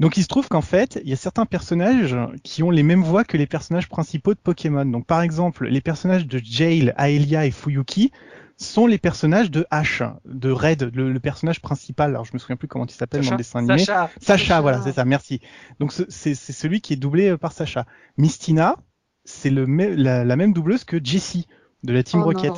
Donc 0.00 0.16
il 0.16 0.22
se 0.22 0.28
trouve 0.28 0.48
qu'en 0.48 0.60
fait, 0.60 1.00
il 1.04 1.10
y 1.10 1.12
a 1.12 1.16
certains 1.16 1.46
personnages 1.46 2.16
qui 2.42 2.62
ont 2.62 2.70
les 2.70 2.82
mêmes 2.82 3.02
voix 3.02 3.24
que 3.24 3.36
les 3.36 3.46
personnages 3.46 3.88
principaux 3.88 4.34
de 4.34 4.38
Pokémon. 4.38 4.84
Donc 4.84 5.06
par 5.06 5.22
exemple, 5.22 5.66
les 5.66 5.80
personnages 5.80 6.26
de 6.26 6.40
Jail, 6.42 6.92
Aelia 6.98 7.46
et 7.46 7.50
Fuyuki 7.50 8.10
sont 8.56 8.86
les 8.86 8.98
personnages 8.98 9.50
de 9.50 9.66
Ash, 9.70 10.02
de 10.24 10.50
Red, 10.50 10.90
le, 10.94 11.12
le 11.12 11.20
personnage 11.20 11.60
principal. 11.60 12.10
Alors 12.10 12.24
je 12.24 12.30
me 12.34 12.38
souviens 12.38 12.56
plus 12.56 12.68
comment 12.68 12.86
il 12.86 12.92
s'appelle 12.92 13.22
dans 13.22 13.32
le 13.32 13.36
dessin 13.38 13.58
animé. 13.58 13.78
Sacha. 13.78 14.10
Sacha, 14.20 14.60
voilà, 14.60 14.80
c'est 14.82 14.92
ça, 14.92 15.04
merci. 15.04 15.40
Donc 15.80 15.92
ce- 15.92 16.04
c'est 16.08 16.34
c'est 16.34 16.52
celui 16.52 16.80
qui 16.80 16.92
est 16.92 16.96
doublé 16.96 17.30
euh, 17.30 17.36
par 17.36 17.52
Sacha. 17.52 17.84
Mistina, 18.16 18.76
c'est 19.24 19.50
la, 19.50 20.24
la 20.24 20.36
même 20.36 20.52
doubleuse 20.52 20.84
que 20.84 20.98
Jessie 21.02 21.46
de 21.82 21.92
la 21.92 22.02
Team 22.04 22.20
Oh 22.20 22.24
Rocket. 22.26 22.52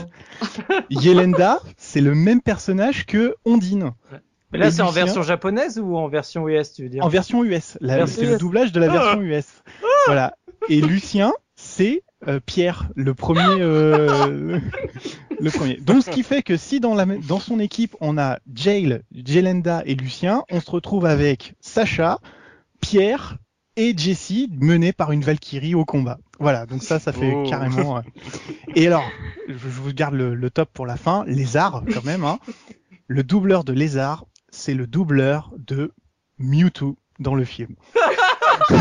Yelenda, 0.90 1.60
c'est 1.76 2.00
le 2.00 2.14
même 2.14 2.40
personnage 2.40 3.06
que 3.06 3.34
Ondine 3.44 3.92
Mais 4.52 4.58
là, 4.58 4.70
c'est 4.70 4.82
en 4.82 4.90
version 4.90 5.22
japonaise 5.22 5.78
ou 5.78 5.96
en 5.96 6.08
version 6.08 6.48
US, 6.48 6.72
tu 6.72 6.84
veux 6.84 6.88
dire? 6.88 7.04
En 7.04 7.08
version 7.08 7.42
US. 7.44 7.76
C'est 8.06 8.26
le 8.26 8.38
doublage 8.38 8.72
de 8.72 8.80
la 8.80 8.88
version 8.88 9.20
US. 9.22 9.46
Voilà. 10.06 10.34
Et 10.68 10.80
Lucien, 10.80 11.32
c'est 11.56 12.02
euh, 12.28 12.40
Pierre, 12.44 12.88
le 12.94 13.12
premier, 13.14 13.42
euh, 13.60 14.58
le 15.40 15.50
premier. 15.50 15.76
Donc 15.76 16.02
ce 16.02 16.10
qui 16.10 16.22
fait 16.22 16.42
que 16.42 16.56
si 16.56 16.80
dans, 16.80 16.94
la, 16.94 17.04
dans 17.06 17.40
son 17.40 17.60
équipe 17.60 17.94
on 18.00 18.16
a 18.18 18.38
Jail, 18.54 19.02
Jelenda 19.14 19.82
et 19.84 19.94
Lucien, 19.94 20.42
on 20.50 20.60
se 20.60 20.70
retrouve 20.70 21.06
avec 21.06 21.54
Sacha, 21.60 22.18
Pierre 22.80 23.36
et 23.76 23.94
Jessie 23.96 24.48
menés 24.58 24.92
par 24.92 25.12
une 25.12 25.22
Valkyrie 25.22 25.74
au 25.74 25.84
combat. 25.84 26.18
Voilà, 26.38 26.66
donc 26.66 26.82
ça, 26.82 26.98
ça 26.98 27.12
fait 27.12 27.32
Oh. 27.34 27.44
carrément. 27.48 27.98
euh. 27.98 28.00
Et 28.74 28.86
alors, 28.86 29.04
je 29.48 29.54
je 29.54 29.68
vous 29.68 29.92
garde 29.92 30.14
le, 30.14 30.34
le 30.34 30.50
top 30.50 30.70
pour 30.72 30.86
la 30.86 30.96
fin. 30.96 31.24
Lézard, 31.26 31.82
quand 31.92 32.04
même. 32.04 32.24
Hein. 32.24 32.38
Le 33.06 33.22
doubleur 33.22 33.64
de 33.64 33.72
Lézard, 33.72 34.24
c'est 34.56 34.74
le 34.74 34.86
doubleur 34.86 35.52
de 35.58 35.92
Mewtwo 36.38 36.96
dans 37.18 37.34
le 37.34 37.44
film. 37.44 37.76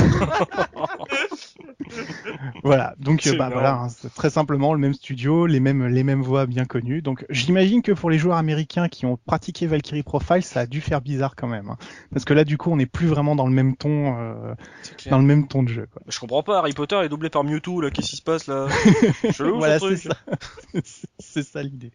voilà, 2.63 2.95
donc 2.97 3.27
euh, 3.27 3.35
bah, 3.37 3.49
voilà, 3.51 3.75
hein, 3.75 3.87
très 4.15 4.29
simplement 4.29 4.73
le 4.73 4.79
même 4.79 4.93
studio, 4.93 5.45
les 5.45 5.59
mêmes 5.59 5.85
les 5.87 6.03
mêmes 6.03 6.21
voix 6.21 6.45
bien 6.45 6.65
connues. 6.65 7.01
Donc 7.01 7.25
j'imagine 7.29 7.81
que 7.81 7.91
pour 7.91 8.09
les 8.09 8.17
joueurs 8.17 8.37
américains 8.37 8.87
qui 8.87 9.05
ont 9.05 9.17
pratiqué 9.17 9.67
Valkyrie 9.67 10.03
Profile, 10.03 10.43
ça 10.43 10.61
a 10.61 10.65
dû 10.65 10.81
faire 10.81 11.01
bizarre 11.01 11.35
quand 11.35 11.47
même, 11.47 11.69
hein. 11.69 11.77
parce 12.11 12.25
que 12.25 12.33
là 12.33 12.43
du 12.43 12.57
coup 12.57 12.71
on 12.71 12.77
n'est 12.77 12.85
plus 12.85 13.07
vraiment 13.07 13.35
dans 13.35 13.47
le 13.47 13.53
même 13.53 13.75
ton, 13.75 14.17
euh, 14.17 14.53
dans 15.09 15.19
le 15.19 15.25
même 15.25 15.47
ton 15.47 15.63
de 15.63 15.69
jeu. 15.69 15.87
Quoi. 15.91 16.01
Je 16.07 16.19
comprends 16.19 16.43
pas, 16.43 16.59
Harry 16.59 16.73
Potter 16.73 16.97
est 17.03 17.09
doublé 17.09 17.29
par 17.29 17.43
Mewtwo, 17.43 17.81
là, 17.81 17.91
qu'est-ce 17.91 18.09
qui 18.09 18.17
se 18.17 18.23
passe 18.23 18.47
là? 18.47 18.67
Chelou, 19.31 19.57
voilà, 19.57 19.79
ce 19.79 19.95
c'est 19.95 20.09
ça, 20.09 20.15
c'est 21.19 21.43
ça 21.43 21.61
l'idée. 21.61 21.91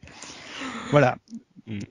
Voilà, 0.91 1.17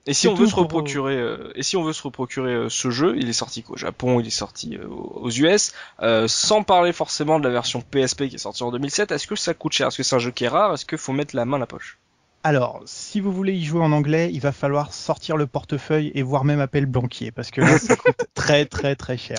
Et 0.06 0.14
si 0.14 0.28
on 0.28 0.34
veut 0.34 0.46
se 0.46 0.54
reprocurer, 0.54 1.16
euh, 1.16 1.52
et 1.54 1.62
si 1.62 1.76
on 1.76 1.82
veut 1.82 1.92
se 1.92 2.02
reprocurer 2.02 2.52
euh, 2.52 2.68
ce 2.68 2.90
jeu, 2.90 3.14
il 3.16 3.28
est 3.28 3.34
sorti 3.34 3.62
qu'au 3.62 3.76
Japon, 3.76 4.20
il 4.20 4.26
est 4.26 4.30
sorti 4.30 4.76
euh, 4.76 4.86
aux 4.88 5.30
US, 5.30 5.72
euh, 6.02 6.28
sans 6.28 6.62
parler 6.62 6.92
forcément 6.92 7.38
de 7.38 7.44
la 7.44 7.50
version 7.50 7.80
PSP 7.80 8.28
qui 8.28 8.34
est 8.34 8.38
sortie 8.38 8.62
en 8.62 8.72
2007. 8.72 9.12
Est-ce 9.12 9.26
que 9.26 9.36
ça 9.36 9.54
coûte 9.54 9.72
cher? 9.72 9.88
Est-ce 9.88 9.96
que 9.98 10.02
c'est 10.02 10.16
un 10.16 10.20
jeu 10.20 10.32
qui 10.32 10.44
est 10.44 10.48
rare? 10.48 10.74
Est-ce 10.74 10.84
qu'il 10.84 10.98
faut 10.98 11.12
mettre 11.12 11.36
la 11.36 11.44
main 11.44 11.56
à 11.56 11.60
la 11.60 11.66
poche? 11.66 11.99
Alors, 12.42 12.80
si 12.86 13.20
vous 13.20 13.32
voulez 13.32 13.52
y 13.52 13.62
jouer 13.62 13.82
en 13.82 13.92
anglais, 13.92 14.30
il 14.32 14.40
va 14.40 14.52
falloir 14.52 14.94
sortir 14.94 15.36
le 15.36 15.46
portefeuille 15.46 16.10
et 16.14 16.22
voire 16.22 16.44
même 16.44 16.58
appeler 16.58 16.80
le 16.80 16.86
banquier, 16.86 17.30
parce 17.32 17.50
que 17.50 17.60
là, 17.60 17.78
ça 17.78 17.96
coûte 17.96 18.16
très 18.34 18.64
très 18.64 18.96
très 18.96 19.18
cher. 19.18 19.36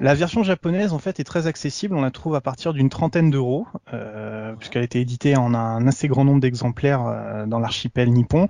La 0.00 0.14
version 0.14 0.44
japonaise, 0.44 0.92
en 0.92 1.00
fait, 1.00 1.18
est 1.18 1.24
très 1.24 1.48
accessible. 1.48 1.96
On 1.96 2.00
la 2.00 2.12
trouve 2.12 2.36
à 2.36 2.40
partir 2.40 2.72
d'une 2.72 2.90
trentaine 2.90 3.30
d'euros, 3.30 3.66
euh, 3.92 4.54
puisqu'elle 4.54 4.82
a 4.82 4.84
été 4.84 5.00
éditée 5.00 5.36
en 5.36 5.52
un 5.52 5.84
assez 5.88 6.06
grand 6.06 6.24
nombre 6.24 6.40
d'exemplaires 6.40 7.04
euh, 7.06 7.46
dans 7.46 7.58
l'archipel 7.58 8.12
nippon. 8.12 8.46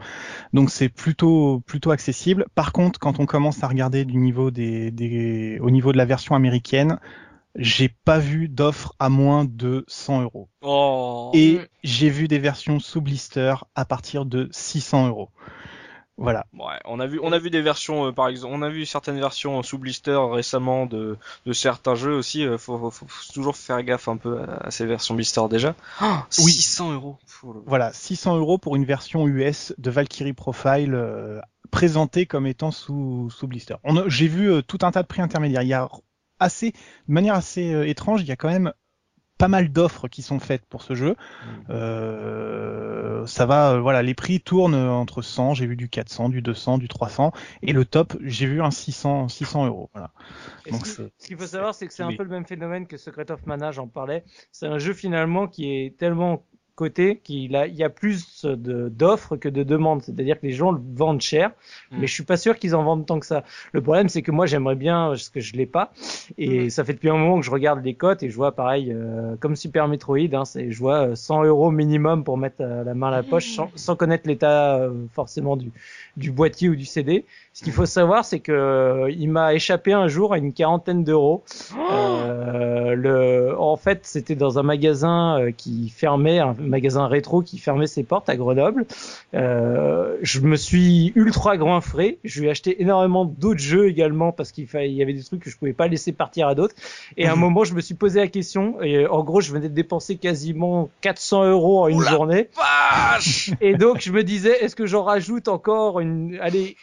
Donc, 0.53 0.69
c'est 0.69 0.91
plutôt 0.91 1.63
plutôt 1.65 1.91
accessible. 1.91 2.45
Par 2.55 2.73
contre, 2.73 3.01
quand 3.01 3.21
on 3.21 3.25
commence 3.25 3.63
à 3.63 3.69
regarder 3.69 4.05
du 4.05 4.19
niveau 4.19 4.51
des, 4.51 4.91
des 4.91 5.59
au 5.63 5.71
niveau 5.71 5.93
de 5.93 5.97
la 5.97 6.05
version 6.05 6.35
américaine, 6.35 6.99
j'ai 7.57 7.89
pas 7.89 8.19
vu 8.19 8.49
d'offre 8.49 8.95
à 8.99 9.09
moins 9.09 9.45
de 9.45 9.85
100 9.89 10.23
euros. 10.23 10.49
Oh. 10.63 11.31
Et 11.35 11.55
Mm. 11.59 11.67
j'ai 11.85 12.11
vu 12.11 12.29
des 12.29 12.39
versions 12.39 12.79
sous 12.81 13.01
blister 13.01 13.55
à 13.75 13.85
partir 13.85 14.25
de 14.27 14.49
600 14.53 15.09
euros. 15.09 15.31
Voilà. 16.21 16.47
Ouais, 16.53 16.75
on 16.85 16.99
a 16.99 17.07
vu, 17.07 17.21
on 17.23 17.31
a 17.31 17.39
vu 17.39 17.49
des 17.49 17.63
versions, 17.63 18.07
euh, 18.07 18.13
par 18.13 18.27
exemple, 18.27 18.53
on 18.53 18.63
a 18.63 18.69
vu 18.69 18.85
certaines 18.87 19.21
versions 19.21 19.63
sous 19.63 19.79
blister 19.79 20.19
récemment 20.33 20.85
de, 20.87 21.17
de 21.47 21.53
certains 21.53 21.95
jeux 21.95 22.15
aussi. 22.17 22.45
euh, 22.45 22.59
faut, 22.59 22.77
faut, 22.91 23.07
faut 23.07 23.33
toujours 23.33 23.57
faire 23.57 23.81
gaffe 23.85 24.09
un 24.09 24.17
peu 24.17 24.41
à, 24.41 24.67
à 24.67 24.71
ces 24.73 24.85
versions 24.85 25.15
blister 25.15 25.43
déjà. 25.49 25.77
Oh, 26.03 26.07
Oui. 26.39 26.51
600 26.51 26.93
euros. 26.93 27.19
Là 27.45 27.51
là. 27.55 27.61
Voilà, 27.67 27.93
600 27.93 28.37
euros 28.37 28.59
pour 28.59 28.75
une 28.75 28.85
version 28.85 29.29
US 29.29 29.73
de 29.79 29.91
Valkyrie 29.93 30.33
Profile 30.33 30.93
euh, 30.95 31.41
présentée 31.71 32.27
comme 32.27 32.49
étant 32.49 32.73
sous, 32.73 33.31
sous 33.31 33.47
blister. 33.47 33.77
J'ai 34.09 34.27
vu 34.27 34.51
euh, 34.51 34.61
tout 34.63 34.79
un 34.83 34.91
tas 34.91 35.03
de 35.03 35.07
prix 35.09 35.23
intermédiaires. 35.23 35.63
Il 35.63 35.69
y 35.69 35.75
a 35.75 35.89
assez, 36.41 36.73
de 36.73 37.13
manière 37.13 37.35
assez 37.35 37.73
euh, 37.73 37.87
étrange, 37.87 38.23
il 38.23 38.29
y 38.29 38.33
a 38.33 38.37
quand 38.37 38.49
même 38.49 38.73
pas 39.39 39.49
mal 39.49 39.71
d'offres 39.71 40.09
qui 40.09 40.21
sont 40.21 40.41
faites 40.41 40.67
pour 40.67 40.83
ce 40.83 40.95
jeu. 40.95 41.15
Euh, 41.71 43.25
ça 43.27 43.47
va, 43.47 43.75
euh, 43.75 43.81
voilà, 43.81 44.03
les 44.03 44.15
prix 44.15 44.41
tournent 44.41 44.75
entre 44.75 45.23
100, 45.23 45.55
j'ai 45.55 45.67
vu 45.67 45.77
du 45.77 45.89
400, 45.89 46.29
du 46.29 46.43
200, 46.43 46.79
du 46.79 46.89
300, 46.89 47.33
et 47.63 47.73
le 47.73 47.85
top, 47.85 48.17
j'ai 48.21 48.47
vu 48.47 48.61
un 48.61 48.73
600, 48.73 49.29
600 49.29 49.67
euros. 49.67 49.91
Voilà. 49.95 50.11
Donc 50.73 50.87
ce 50.87 51.03
qu'il 51.25 51.39
faut 51.39 51.47
savoir, 51.47 51.75
c'est 51.75 51.87
que 51.87 51.95
c'est 51.95 52.03
un 52.03 52.17
peu 52.17 52.25
le 52.25 52.31
même 52.31 52.47
phénomène 52.47 52.89
que 52.89 52.97
Secret 52.97 53.31
of 53.31 53.47
Mana, 53.47 53.71
j'en 53.71 53.87
parlais. 53.87 54.25
C'est 54.51 54.67
un 54.67 54.79
jeu 54.79 54.93
finalement 54.93 55.47
qui 55.47 55.71
est 55.71 55.97
tellement 55.97 56.45
coté 56.79 57.21
qu'il 57.25 57.57
a, 57.57 57.67
il 57.67 57.75
y 57.75 57.83
a 57.83 57.91
plus 57.91 58.45
d'offres 58.45 59.37
que 59.37 59.49
de 59.49 59.65
demandes. 59.65 60.03
C'est-à-dire 60.03 60.39
que 60.41 60.47
les 60.47 60.53
gens 60.53 60.71
le 60.71 60.81
vendent 60.95 61.21
cher, 61.21 61.51
Mm. 61.91 61.97
mais 62.01 62.07
je 62.07 62.13
suis 62.15 62.23
pas 62.33 62.37
sûr 62.37 62.57
qu'ils 62.59 62.75
en 62.77 62.85
vendent 62.85 63.05
tant 63.07 63.19
que 63.19 63.27
ça. 63.27 63.43
Le 63.73 63.81
problème, 63.83 64.09
c'est 64.09 64.23
que 64.23 64.31
moi, 64.31 64.47
j'aimerais 64.47 64.77
bien, 64.77 65.09
parce 65.09 65.29
que 65.29 65.41
je 65.41 65.55
l'ai 65.57 65.67
pas, 65.67 65.93
et 66.37 66.67
Mm. 66.67 66.71
ça 66.71 66.85
fait 66.85 66.93
depuis 66.95 67.11
un 67.11 67.17
moment 67.17 67.41
que 67.41 67.47
je 67.47 67.51
regarde 67.51 67.85
les 67.85 67.95
cotes 67.95 68.23
et 68.23 68.31
je 68.31 68.37
vois 68.37 68.53
pareil, 68.53 68.93
euh, 68.93 69.35
comme 69.41 69.57
Super 69.57 69.89
Metroid, 69.89 70.33
hein, 70.35 70.45
c'est, 70.45 70.71
je 70.71 70.79
vois 70.79 71.09
euh, 71.09 71.15
100 71.17 71.45
euros 71.45 71.71
minimum 71.73 72.23
pour 72.25 72.37
mettre 72.39 72.61
euh, 72.61 72.85
la 72.85 72.95
main 72.95 73.09
à 73.09 73.11
la 73.11 73.23
poche, 73.25 73.49
sans, 73.57 73.71
sans 73.75 73.97
connaître 73.97 74.29
l'état 74.29 74.77
euh, 74.77 74.93
forcément 75.15 75.57
du, 75.57 75.71
du 76.17 76.31
boîtier 76.31 76.69
ou 76.69 76.77
du 76.77 76.85
CD. 76.85 77.25
Ce 77.59 77.65
qu'il 77.65 77.73
faut 77.73 77.87
savoir, 77.87 78.25
c'est 78.25 78.39
que 78.39 78.53
euh, 78.53 79.11
il 79.11 79.29
m'a 79.33 79.53
échappé 79.53 79.93
un 79.93 80.07
jour 80.07 80.33
à 80.33 80.39
une 80.39 80.53
quarantaine 80.53 81.03
d'euros. 81.03 81.43
Euh, 81.91 82.95
le, 82.95 83.59
en 83.59 83.77
fait, 83.77 84.03
c'était 84.05 84.37
dans 84.37 84.61
un 84.61 84.63
magasin 84.63 85.41
euh, 85.41 85.51
qui 85.51 85.89
fermait, 85.89 86.39
un 86.39 86.55
magasin 86.61 87.09
rétro 87.09 87.43
qui 87.43 87.59
fermait 87.59 87.89
ses 87.89 88.05
portes 88.05 88.29
à 88.29 88.37
Grenoble. 88.37 88.87
Euh, 89.35 90.19
je 90.23 90.39
me 90.39 90.55
suis 90.55 91.13
ultra 91.17 91.57
grand 91.57 91.81
frais. 91.81 92.19
Je 92.23 92.39
lui 92.39 92.47
ai 92.47 92.51
acheté 92.51 92.81
énormément 92.81 93.25
d'autres 93.25 93.59
jeux 93.59 93.89
également 93.89 94.31
parce 94.31 94.53
qu'il 94.53 94.69
fallait, 94.69 94.91
il 94.91 94.95
y 94.95 95.03
avait 95.03 95.13
des 95.13 95.25
trucs 95.25 95.43
que 95.43 95.51
je 95.51 95.59
pouvais 95.59 95.73
pas 95.73 95.89
laisser 95.89 96.13
partir 96.13 96.47
à 96.47 96.55
d'autres. 96.55 96.77
Et 97.17 97.27
à 97.27 97.33
un 97.33 97.37
moment, 97.45 97.65
je 97.65 97.75
me 97.75 97.81
suis 97.81 97.95
posé 97.97 98.21
la 98.21 98.29
question. 98.29 98.81
Et 98.83 99.05
en 99.09 99.25
gros, 99.25 99.41
je 99.41 99.51
venais 99.51 99.69
de 99.69 99.75
dépenser 99.75 100.15
quasiment 100.15 100.91
400 101.01 101.51
euros 101.51 101.83
en 101.83 101.89
une 101.89 101.97
Oula. 101.97 102.11
journée. 102.11 102.51
Vache 102.57 103.51
Et 103.61 103.75
donc, 103.75 104.01
je 104.01 104.13
me 104.13 104.23
disais, 104.23 104.63
est-ce 104.63 104.77
que 104.77 104.87
j'en 104.87 105.03
rajoute 105.03 105.49
encore 105.49 105.99
une, 105.99 106.39
allez, 106.41 106.77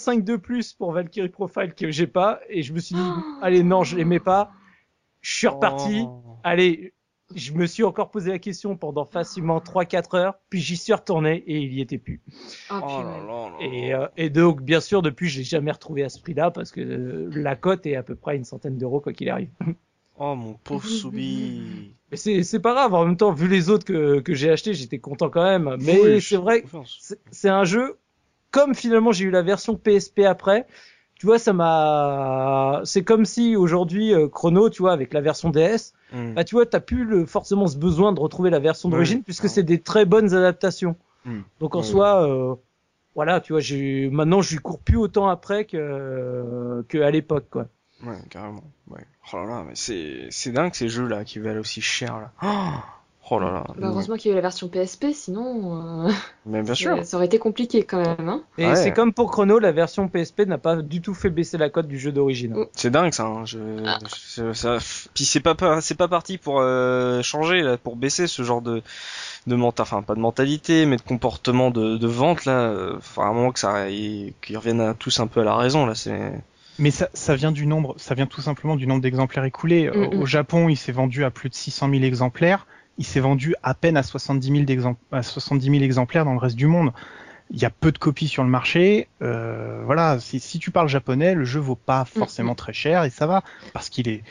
45 0.00 0.24
de 0.24 0.36
plus 0.36 0.72
pour 0.72 0.92
Valkyrie 0.92 1.28
Profile 1.28 1.74
que 1.74 1.90
j'ai 1.90 2.06
pas? 2.06 2.40
Et 2.48 2.62
je 2.62 2.72
me 2.72 2.78
suis 2.80 2.94
dit, 2.94 3.00
allez, 3.42 3.62
non, 3.62 3.82
je 3.84 3.96
l'aimais 3.96 4.20
pas. 4.20 4.50
Je 5.20 5.34
suis 5.34 5.46
reparti. 5.46 6.04
Oh. 6.06 6.22
Allez, 6.42 6.94
je 7.34 7.52
me 7.52 7.66
suis 7.66 7.84
encore 7.84 8.10
posé 8.10 8.30
la 8.30 8.38
question 8.38 8.76
pendant 8.76 9.04
facilement 9.04 9.58
3-4 9.58 10.16
heures, 10.16 10.34
puis 10.48 10.60
j'y 10.60 10.76
suis 10.76 10.94
retourné 10.94 11.36
et 11.46 11.58
il 11.58 11.72
y 11.74 11.80
était 11.82 11.98
plus. 11.98 12.22
Oh, 12.70 12.74
Oh 12.82 12.86
purée. 12.86 13.02
là 13.04 13.18
là 13.26 13.50
là 13.50 13.56
Et, 13.60 13.90
là. 13.90 14.02
euh, 14.02 14.08
et 14.16 14.30
donc, 14.30 14.62
bien 14.62 14.80
sûr, 14.80 15.02
depuis, 15.02 15.28
je 15.28 15.38
l'ai 15.38 15.44
jamais 15.44 15.70
retrouvé 15.70 16.02
à 16.02 16.08
ce 16.08 16.20
prix-là 16.20 16.50
parce 16.50 16.72
que 16.72 16.80
euh, 16.80 17.30
la 17.34 17.54
cote 17.56 17.84
est 17.86 17.96
à 17.96 18.02
peu 18.02 18.14
près 18.14 18.36
une 18.36 18.44
centaine 18.44 18.78
d'euros 18.78 19.00
quoi 19.00 19.12
qu'il 19.12 19.28
arrive. 19.30 19.50
Oh 20.22 20.34
mon 20.34 20.52
pauvre 20.52 20.86
Soubi. 20.86 21.94
Mais 22.10 22.18
c'est 22.18 22.42
c'est 22.42 22.60
pas 22.60 22.74
grave. 22.74 22.92
En 22.92 23.06
même 23.06 23.16
temps, 23.16 23.32
vu 23.32 23.48
les 23.48 23.70
autres 23.70 23.86
que, 23.86 24.20
que 24.20 24.34
j'ai 24.34 24.50
achetés, 24.50 24.74
j'étais 24.74 24.98
content 24.98 25.30
quand 25.30 25.42
même. 25.42 25.78
Mais 25.80 25.98
Oui, 25.98 26.20
c'est 26.20 26.36
vrai, 26.36 26.62
c'est 27.30 27.48
un 27.48 27.64
jeu. 27.64 27.96
Comme 28.50 28.74
finalement 28.74 29.12
j'ai 29.12 29.26
eu 29.26 29.30
la 29.30 29.42
version 29.42 29.76
PSP 29.76 30.20
après, 30.20 30.66
tu 31.14 31.26
vois, 31.26 31.38
ça 31.38 31.52
m'a. 31.52 32.80
C'est 32.84 33.04
comme 33.04 33.24
si 33.24 33.54
aujourd'hui 33.56 34.14
euh, 34.14 34.28
Chrono, 34.28 34.70
tu 34.70 34.82
vois, 34.82 34.92
avec 34.92 35.12
la 35.12 35.20
version 35.20 35.50
DS, 35.50 35.92
Hmm. 36.12 36.34
bah 36.34 36.42
tu 36.42 36.56
vois, 36.56 36.66
t'as 36.66 36.80
plus 36.80 37.04
le, 37.04 37.24
forcément 37.24 37.68
ce 37.68 37.76
besoin 37.76 38.12
de 38.12 38.18
retrouver 38.18 38.50
la 38.50 38.58
version 38.58 38.88
d'origine 38.88 39.22
puisque 39.22 39.48
c'est 39.48 39.62
des 39.62 39.80
très 39.80 40.04
bonnes 40.04 40.34
adaptations. 40.34 40.96
Hmm. 41.24 41.42
Donc 41.60 41.76
en 41.76 41.84
soi, 41.84 42.26
euh, 42.28 42.56
voilà, 43.14 43.40
tu 43.40 43.52
vois, 43.52 43.60
j'ai 43.60 44.10
maintenant 44.10 44.42
je 44.42 44.54
lui 44.54 44.58
cours 44.58 44.80
plus 44.80 44.96
autant 44.96 45.28
après 45.28 45.66
que 45.66 46.84
que 46.88 46.98
à 46.98 47.10
l'époque, 47.12 47.46
quoi. 47.50 47.68
Ouais, 48.04 48.16
carrément. 48.28 48.64
Ouais. 48.88 49.06
Oh 49.32 49.36
là 49.36 49.46
là, 49.46 49.64
mais 49.68 49.74
c'est 49.76 50.26
c'est 50.30 50.50
dingue 50.50 50.74
ces 50.74 50.88
jeux 50.88 51.06
là 51.06 51.24
qui 51.24 51.38
valent 51.38 51.60
aussi 51.60 51.80
cher 51.80 52.18
là. 52.18 52.32
Oh 52.42 52.80
là 53.38 53.52
là. 53.52 53.64
Bah, 53.68 53.88
heureusement 53.88 54.16
qu'il 54.16 54.30
y 54.30 54.30
a 54.30 54.32
eu 54.32 54.36
la 54.36 54.40
version 54.42 54.68
PSP, 54.68 55.12
sinon 55.12 56.06
euh, 56.06 56.10
Mais 56.46 56.62
bien 56.62 56.74
sûr. 56.74 57.04
ça, 57.04 57.16
aurait 57.16 57.26
été 57.26 57.38
compliqué 57.38 57.84
quand 57.84 58.00
même. 58.00 58.28
Hein. 58.28 58.42
Et 58.58 58.66
Ouais. 58.66 58.74
c'est 58.76 58.92
comme 58.92 59.12
pour 59.12 59.30
Chrono, 59.30 59.58
la 59.58 59.70
version 59.72 60.08
PSP 60.08 60.40
n'a 60.46 60.58
pas 60.58 60.76
du 60.76 61.00
tout 61.00 61.14
fait 61.14 61.30
baisser 61.30 61.58
la 61.58 61.68
cote 61.70 61.86
du 61.86 61.98
jeu 61.98 62.10
d'origine. 62.10 62.54
Mm. 62.54 62.66
C'est 62.72 62.90
dingue 62.90 63.12
ça. 63.12 63.24
Hein. 63.26 63.44
Je, 63.44 63.58
Ah. 63.86 63.98
je- 64.36 64.52
ça, 64.52 64.78
puis 65.14 65.24
c'est 65.24 65.40
pas 65.40 65.54
c'est 65.80 65.96
pas 65.96 66.08
parti 66.08 66.38
pour 66.38 66.60
euh, 66.60 67.22
changer 67.22 67.60
là, 67.60 67.76
pour 67.76 67.96
baisser 67.96 68.26
ce 68.26 68.42
genre 68.42 68.62
de 68.62 68.82
de 69.46 69.54
menta, 69.54 69.82
enfin 69.84 70.02
pas 70.02 70.14
de 70.14 70.20
mentalité, 70.20 70.84
mais 70.86 70.96
de 70.96 71.02
comportement 71.02 71.70
de, 71.70 71.96
de 71.96 72.06
vente 72.06 72.44
là. 72.46 72.74
Enfin 72.96 73.22
à 73.22 73.26
un 73.26 73.32
moment 73.32 73.52
que 73.52 73.58
ça 73.60 73.88
et 73.90 74.34
qu'ils 74.42 74.56
reviennent 74.56 74.80
à 74.80 74.94
tous 74.94 75.20
un 75.20 75.26
peu 75.26 75.40
à 75.40 75.44
la 75.44 75.56
raison 75.56 75.86
là. 75.86 75.94
C'est 75.94 76.32
Mais 76.78 76.90
ça, 76.90 77.08
ça 77.14 77.34
vient 77.36 77.52
du 77.52 77.66
nombre, 77.66 77.94
ça 77.98 78.14
vient 78.14 78.26
tout 78.26 78.40
simplement 78.40 78.76
du 78.76 78.86
nombre 78.86 79.02
d'exemplaires 79.02 79.44
écoulés. 79.44 79.90
Mm, 79.90 79.94
Au- 80.04 80.10
mm. 80.16 80.22
Au 80.22 80.26
Japon, 80.26 80.68
il 80.68 80.76
s'est 80.76 80.92
vendu 80.92 81.24
à 81.24 81.30
plus 81.30 81.48
de 81.48 81.54
600 81.54 81.88
000 81.90 82.02
exemplaires. 82.04 82.66
Il 83.00 83.04
s'est 83.06 83.18
vendu 83.20 83.54
à 83.64 83.74
peine 83.74 83.96
à 83.96 84.02
70 84.04 84.46
000, 84.52 84.64
d'exem- 84.64 84.94
à 85.10 85.22
70 85.24 85.70
000 85.70 85.82
exemplaires 85.82 86.24
dans 86.24 86.34
le 86.34 86.38
reste 86.38 86.54
du 86.56 86.66
monde. 86.68 86.92
Il 87.50 87.58
y 87.58 87.64
a 87.64 87.70
peu 87.70 87.90
de 87.90 87.98
copies 87.98 88.28
sur 88.28 88.44
le 88.44 88.48
marché. 88.50 89.08
Euh, 89.22 89.82
voilà, 89.84 90.20
si, 90.20 90.38
si 90.38 90.60
tu 90.60 90.70
parles 90.70 90.88
japonais, 90.88 91.34
le 91.34 91.44
jeu 91.44 91.58
vaut 91.58 91.74
pas 91.74 92.04
forcément 92.04 92.54
très 92.54 92.72
cher 92.72 93.02
et 93.02 93.10
ça 93.10 93.26
va 93.26 93.42
parce 93.72 93.88
qu'il 93.88 94.06
est, 94.08 94.22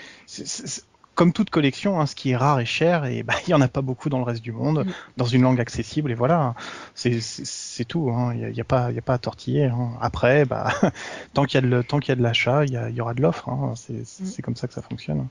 comme 1.15 1.33
toute 1.33 1.49
collection, 1.49 1.99
hein, 1.99 2.05
ce 2.05 2.15
qui 2.15 2.29
est 2.29 2.37
rare 2.37 2.61
et 2.61 2.65
cher 2.65 3.03
et 3.05 3.23
bah, 3.23 3.33
il 3.47 3.49
y 3.49 3.53
en 3.53 3.59
a 3.59 3.67
pas 3.67 3.81
beaucoup 3.81 4.07
dans 4.07 4.19
le 4.19 4.23
reste 4.23 4.41
du 4.41 4.53
monde, 4.53 4.85
Mm. 4.85 4.91
dans 5.17 5.25
une 5.25 5.41
langue 5.41 5.59
accessible 5.59 6.11
et 6.11 6.15
voilà, 6.15 6.53
c'est 6.95 7.19
c'est- 7.19 7.83
tout. 7.83 8.09
hein. 8.11 8.33
Il 8.35 8.55
y, 8.55 8.61
a, 8.61 8.63
pas, 8.63 8.91
y 8.91 8.99
a 8.99 9.01
pas 9.01 9.15
à 9.15 9.17
tortiller. 9.17 9.65
hein. 9.65 9.89
Après, 9.99 10.45
bah, 10.45 10.69
tant 11.33 11.43
qu'il 11.45 11.55
y 11.55 11.57
a 11.57 12.15
de, 12.15 12.21
l'achat, 12.23 12.63
il 12.65 12.71
y, 12.95 13.01
aura 13.01 13.13
de 13.15 13.21
l'offre. 13.21 13.49
hein. 13.49 13.73
C'est 13.75 13.93
Mm. 14.21 14.25
c'est 14.25 14.41
comme 14.43 14.55
ça 14.55 14.67
que 14.67 14.73
ça 14.73 14.81
fonctionne. 14.83 15.27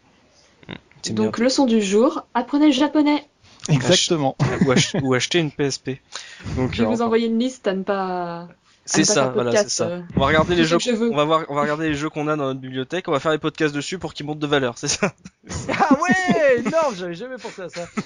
C'est 1.03 1.15
Donc 1.15 1.39
leçon 1.39 1.67
du 1.67 1.81
jour, 1.83 2.23
apprenez 2.35 2.67
le 2.67 2.73
japonais. 2.73 3.25
Exactement. 3.69 4.37
ou, 4.67 4.71
ach- 4.73 4.95
ou 5.03 5.15
acheter 5.15 5.39
une 5.41 5.51
PSP. 5.51 5.91
Donc 6.57 6.73
Je 6.75 6.83
vais 6.83 6.89
euh, 6.89 6.91
vous 6.95 7.03
envoyer 7.03 7.27
une 7.27 7.39
liste 7.39 7.67
à 7.67 7.75
ne 7.75 7.83
pas. 7.83 8.49
C'est 8.89 9.05
ça, 9.05 9.29
voilà, 9.29 9.53
c'est 9.53 9.69
ça. 9.69 10.01
On 10.17 10.21
va 10.21 10.27
regarder 10.27 10.55
les 10.55 10.65
jeux, 10.65 10.79
on 11.11 11.17
va 11.17 11.25
voir, 11.25 11.45
on 11.49 11.55
va 11.55 11.61
regarder 11.63 11.89
les 11.89 11.95
jeux 11.95 12.09
qu'on 12.09 12.27
a 12.27 12.37
dans 12.37 12.47
notre 12.47 12.61
bibliothèque, 12.61 13.07
on 13.09 13.13
va 13.13 13.21
faire 13.21 13.33
des 13.33 13.39
podcasts 13.39 13.75
dessus 13.75 13.99
pour 13.99 14.15
qu'ils 14.15 14.25
montent 14.25 14.39
de 14.39 14.47
valeur, 14.47 14.79
c'est 14.79 14.89
ça. 14.89 15.13
Ah 15.71 15.95
ouais, 15.95 16.63
non, 16.63 16.95
j'avais 16.95 17.15
jamais 17.15 17.37
pensé 17.37 17.63
à 17.63 17.69
ça. 17.69 17.87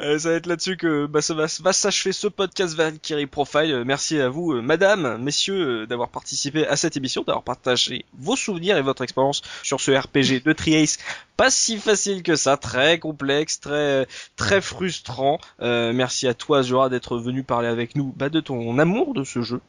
Euh, 0.00 0.18
ça 0.18 0.30
va 0.30 0.34
être 0.36 0.46
là-dessus 0.46 0.76
que 0.76 1.06
bah, 1.06 1.22
ça 1.22 1.34
va, 1.34 1.46
va 1.60 1.72
s'achever 1.72 2.12
ce 2.12 2.26
podcast 2.26 2.74
Valkyrie 2.74 3.26
Profile. 3.26 3.72
Euh, 3.72 3.84
merci 3.84 4.18
à 4.20 4.28
vous, 4.28 4.52
euh, 4.52 4.60
madame, 4.60 5.22
messieurs, 5.22 5.82
euh, 5.82 5.86
d'avoir 5.86 6.08
participé 6.08 6.66
à 6.66 6.76
cette 6.76 6.96
émission, 6.96 7.22
d'avoir 7.22 7.44
partagé 7.44 8.04
vos 8.18 8.34
souvenirs 8.34 8.76
et 8.76 8.82
votre 8.82 9.02
expérience 9.02 9.42
sur 9.62 9.80
ce 9.80 9.92
RPG 9.92 10.42
de 10.44 10.52
Triace. 10.52 10.98
Pas 11.36 11.50
si 11.50 11.78
facile 11.78 12.22
que 12.22 12.36
ça, 12.36 12.56
très 12.56 12.98
complexe, 12.98 13.60
très 13.60 14.06
très 14.36 14.60
frustrant. 14.60 15.38
Euh, 15.60 15.92
merci 15.92 16.28
à 16.28 16.34
toi, 16.34 16.62
Zora, 16.62 16.88
d'être 16.88 17.18
venu 17.18 17.42
parler 17.42 17.68
avec 17.68 17.96
nous 17.96 18.12
bah, 18.16 18.28
de 18.28 18.40
ton 18.40 18.78
amour 18.78 19.14
de 19.14 19.24
ce 19.24 19.42
jeu. 19.42 19.60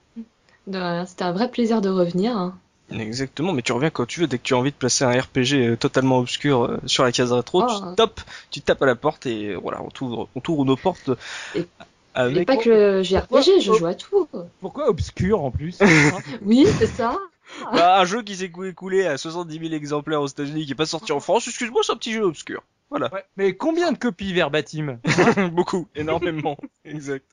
De 0.67 0.77
rien, 0.77 1.05
C'était 1.05 1.23
un 1.23 1.31
vrai 1.31 1.49
plaisir 1.49 1.81
de 1.81 1.89
revenir. 1.89 2.35
hein. 2.37 2.57
Exactement, 2.91 3.51
mais 3.51 3.63
tu 3.63 3.71
reviens 3.71 3.89
quand 3.89 4.05
tu 4.05 4.19
veux, 4.19 4.27
dès 4.27 4.37
que 4.37 4.43
tu 4.43 4.53
as 4.53 4.57
envie 4.57 4.69
de 4.71 4.75
placer 4.75 5.03
un 5.03 5.11
RPG 5.19 5.53
euh, 5.55 5.75
totalement 5.75 6.19
obscur 6.19 6.65
euh, 6.65 6.77
sur 6.85 7.03
la 7.03 7.11
case 7.11 7.31
rétro, 7.31 7.63
Oh. 7.63 7.67
tu 7.89 7.95
tapes, 7.95 8.21
tu 8.51 8.61
tapes 8.61 8.81
à 8.83 8.85
la 8.85 8.95
porte 8.95 9.25
et 9.25 9.55
voilà, 9.55 9.81
on 9.81 9.89
t'ouvre, 9.89 10.29
on 10.35 10.39
t'ouvre 10.39 10.65
nos 10.65 10.75
portes 10.75 11.09
Et- 11.55 11.65
avec... 12.13 12.37
Et 12.43 12.45
pas 12.45 12.57
que 12.57 12.69
le 12.69 13.03
JRPG, 13.03 13.59
je 13.59 13.73
joue 13.73 13.85
à 13.87 13.95
tout. 13.95 14.27
Pourquoi 14.61 14.87
obscur 14.87 15.41
en 15.43 15.49
plus 15.49 15.79
Oui, 16.43 16.67
c'est 16.77 16.85
ça. 16.87 17.17
Bah, 17.73 17.99
un 18.01 18.05
jeu 18.05 18.21
qui 18.21 18.35
s'est 18.35 18.49
cou- 18.49 18.63
écoulé 18.65 19.05
à 19.05 19.17
70 19.17 19.59
000 19.59 19.73
exemplaires 19.73 20.21
aux 20.21 20.27
États-Unis, 20.27 20.65
qui 20.67 20.71
est 20.73 20.75
pas 20.75 20.85
sorti 20.85 21.11
en 21.11 21.19
France, 21.19 21.47
excuse-moi, 21.47 21.81
c'est 21.83 21.91
un 21.91 21.95
petit 21.97 22.13
jeu 22.13 22.21
obscur. 22.23 22.61
Voilà. 22.89 23.11
Ouais, 23.13 23.25
Mais 23.35 23.53
combien 23.55 23.91
de 23.91 23.97
copies 23.97 24.33
verbatim 24.33 24.99
Beaucoup, 25.51 25.87
énormément. 25.95 26.57
exact. 26.85 27.25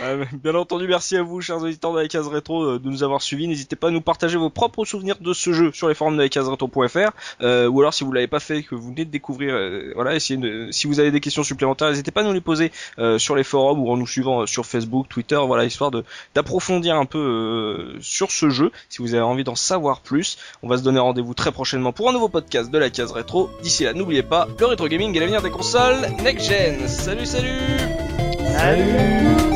Euh, 0.00 0.24
bien 0.32 0.54
entendu, 0.54 0.86
merci 0.86 1.16
à 1.16 1.22
vous, 1.22 1.40
chers 1.40 1.62
auditeurs 1.62 1.92
de 1.92 2.00
la 2.00 2.08
case 2.08 2.28
rétro, 2.28 2.62
euh, 2.64 2.78
de 2.78 2.88
nous 2.88 3.02
avoir 3.02 3.22
suivis. 3.22 3.48
N'hésitez 3.48 3.76
pas 3.76 3.88
à 3.88 3.90
nous 3.90 4.02
partager 4.02 4.36
vos 4.36 4.50
propres 4.50 4.84
souvenirs 4.84 5.16
de 5.20 5.32
ce 5.32 5.52
jeu 5.52 5.72
sur 5.72 5.88
les 5.88 5.94
forums 5.94 6.16
de 6.16 6.22
la 6.22 6.28
case 6.28 6.48
rétro.fr, 6.48 7.10
euh, 7.40 7.66
ou 7.68 7.80
alors 7.80 7.94
si 7.94 8.04
vous 8.04 8.12
l'avez 8.12 8.26
pas 8.26 8.40
fait, 8.40 8.62
que 8.62 8.74
vous 8.74 8.88
venez 8.88 9.04
de 9.04 9.10
découvrir, 9.10 9.54
euh, 9.54 9.92
voilà, 9.94 10.14
essayez 10.14 10.38
de, 10.38 10.70
si 10.70 10.86
vous 10.86 11.00
avez 11.00 11.10
des 11.10 11.20
questions 11.20 11.42
supplémentaires, 11.42 11.88
n'hésitez 11.88 12.10
pas 12.10 12.20
à 12.20 12.24
nous 12.24 12.32
les 12.32 12.40
poser 12.40 12.70
euh, 12.98 13.18
sur 13.18 13.36
les 13.36 13.44
forums 13.44 13.80
ou 13.80 13.90
en 13.90 13.96
nous 13.96 14.06
suivant 14.06 14.46
sur 14.46 14.66
Facebook, 14.66 15.08
Twitter, 15.08 15.40
voilà, 15.46 15.64
histoire 15.64 15.90
de 15.90 16.04
d'approfondir 16.34 16.96
un 16.96 17.06
peu 17.06 17.18
euh, 17.18 17.98
sur 18.00 18.30
ce 18.30 18.50
jeu. 18.50 18.70
Si 18.88 18.98
vous 18.98 19.14
avez 19.14 19.22
envie 19.22 19.44
d'en 19.44 19.54
savoir 19.54 20.00
plus, 20.00 20.38
on 20.62 20.68
va 20.68 20.76
se 20.76 20.82
donner 20.82 21.00
rendez-vous 21.00 21.34
très 21.34 21.52
prochainement 21.52 21.92
pour 21.92 22.08
un 22.08 22.12
nouveau 22.12 22.28
podcast 22.28 22.70
de 22.70 22.78
la 22.78 22.90
case 22.90 23.12
rétro. 23.12 23.50
D'ici 23.62 23.84
là, 23.84 23.92
n'oubliez 23.92 24.22
pas, 24.22 24.46
le 24.58 24.66
rétro 24.66 24.88
gaming 24.90 25.16
est 25.16 25.20
l'avenir 25.20 25.40
des 25.40 25.50
consoles 25.50 26.08
next 26.24 26.48
gen. 26.48 26.88
Salut, 26.88 27.24
salut. 27.24 27.78
Salut 28.58 29.49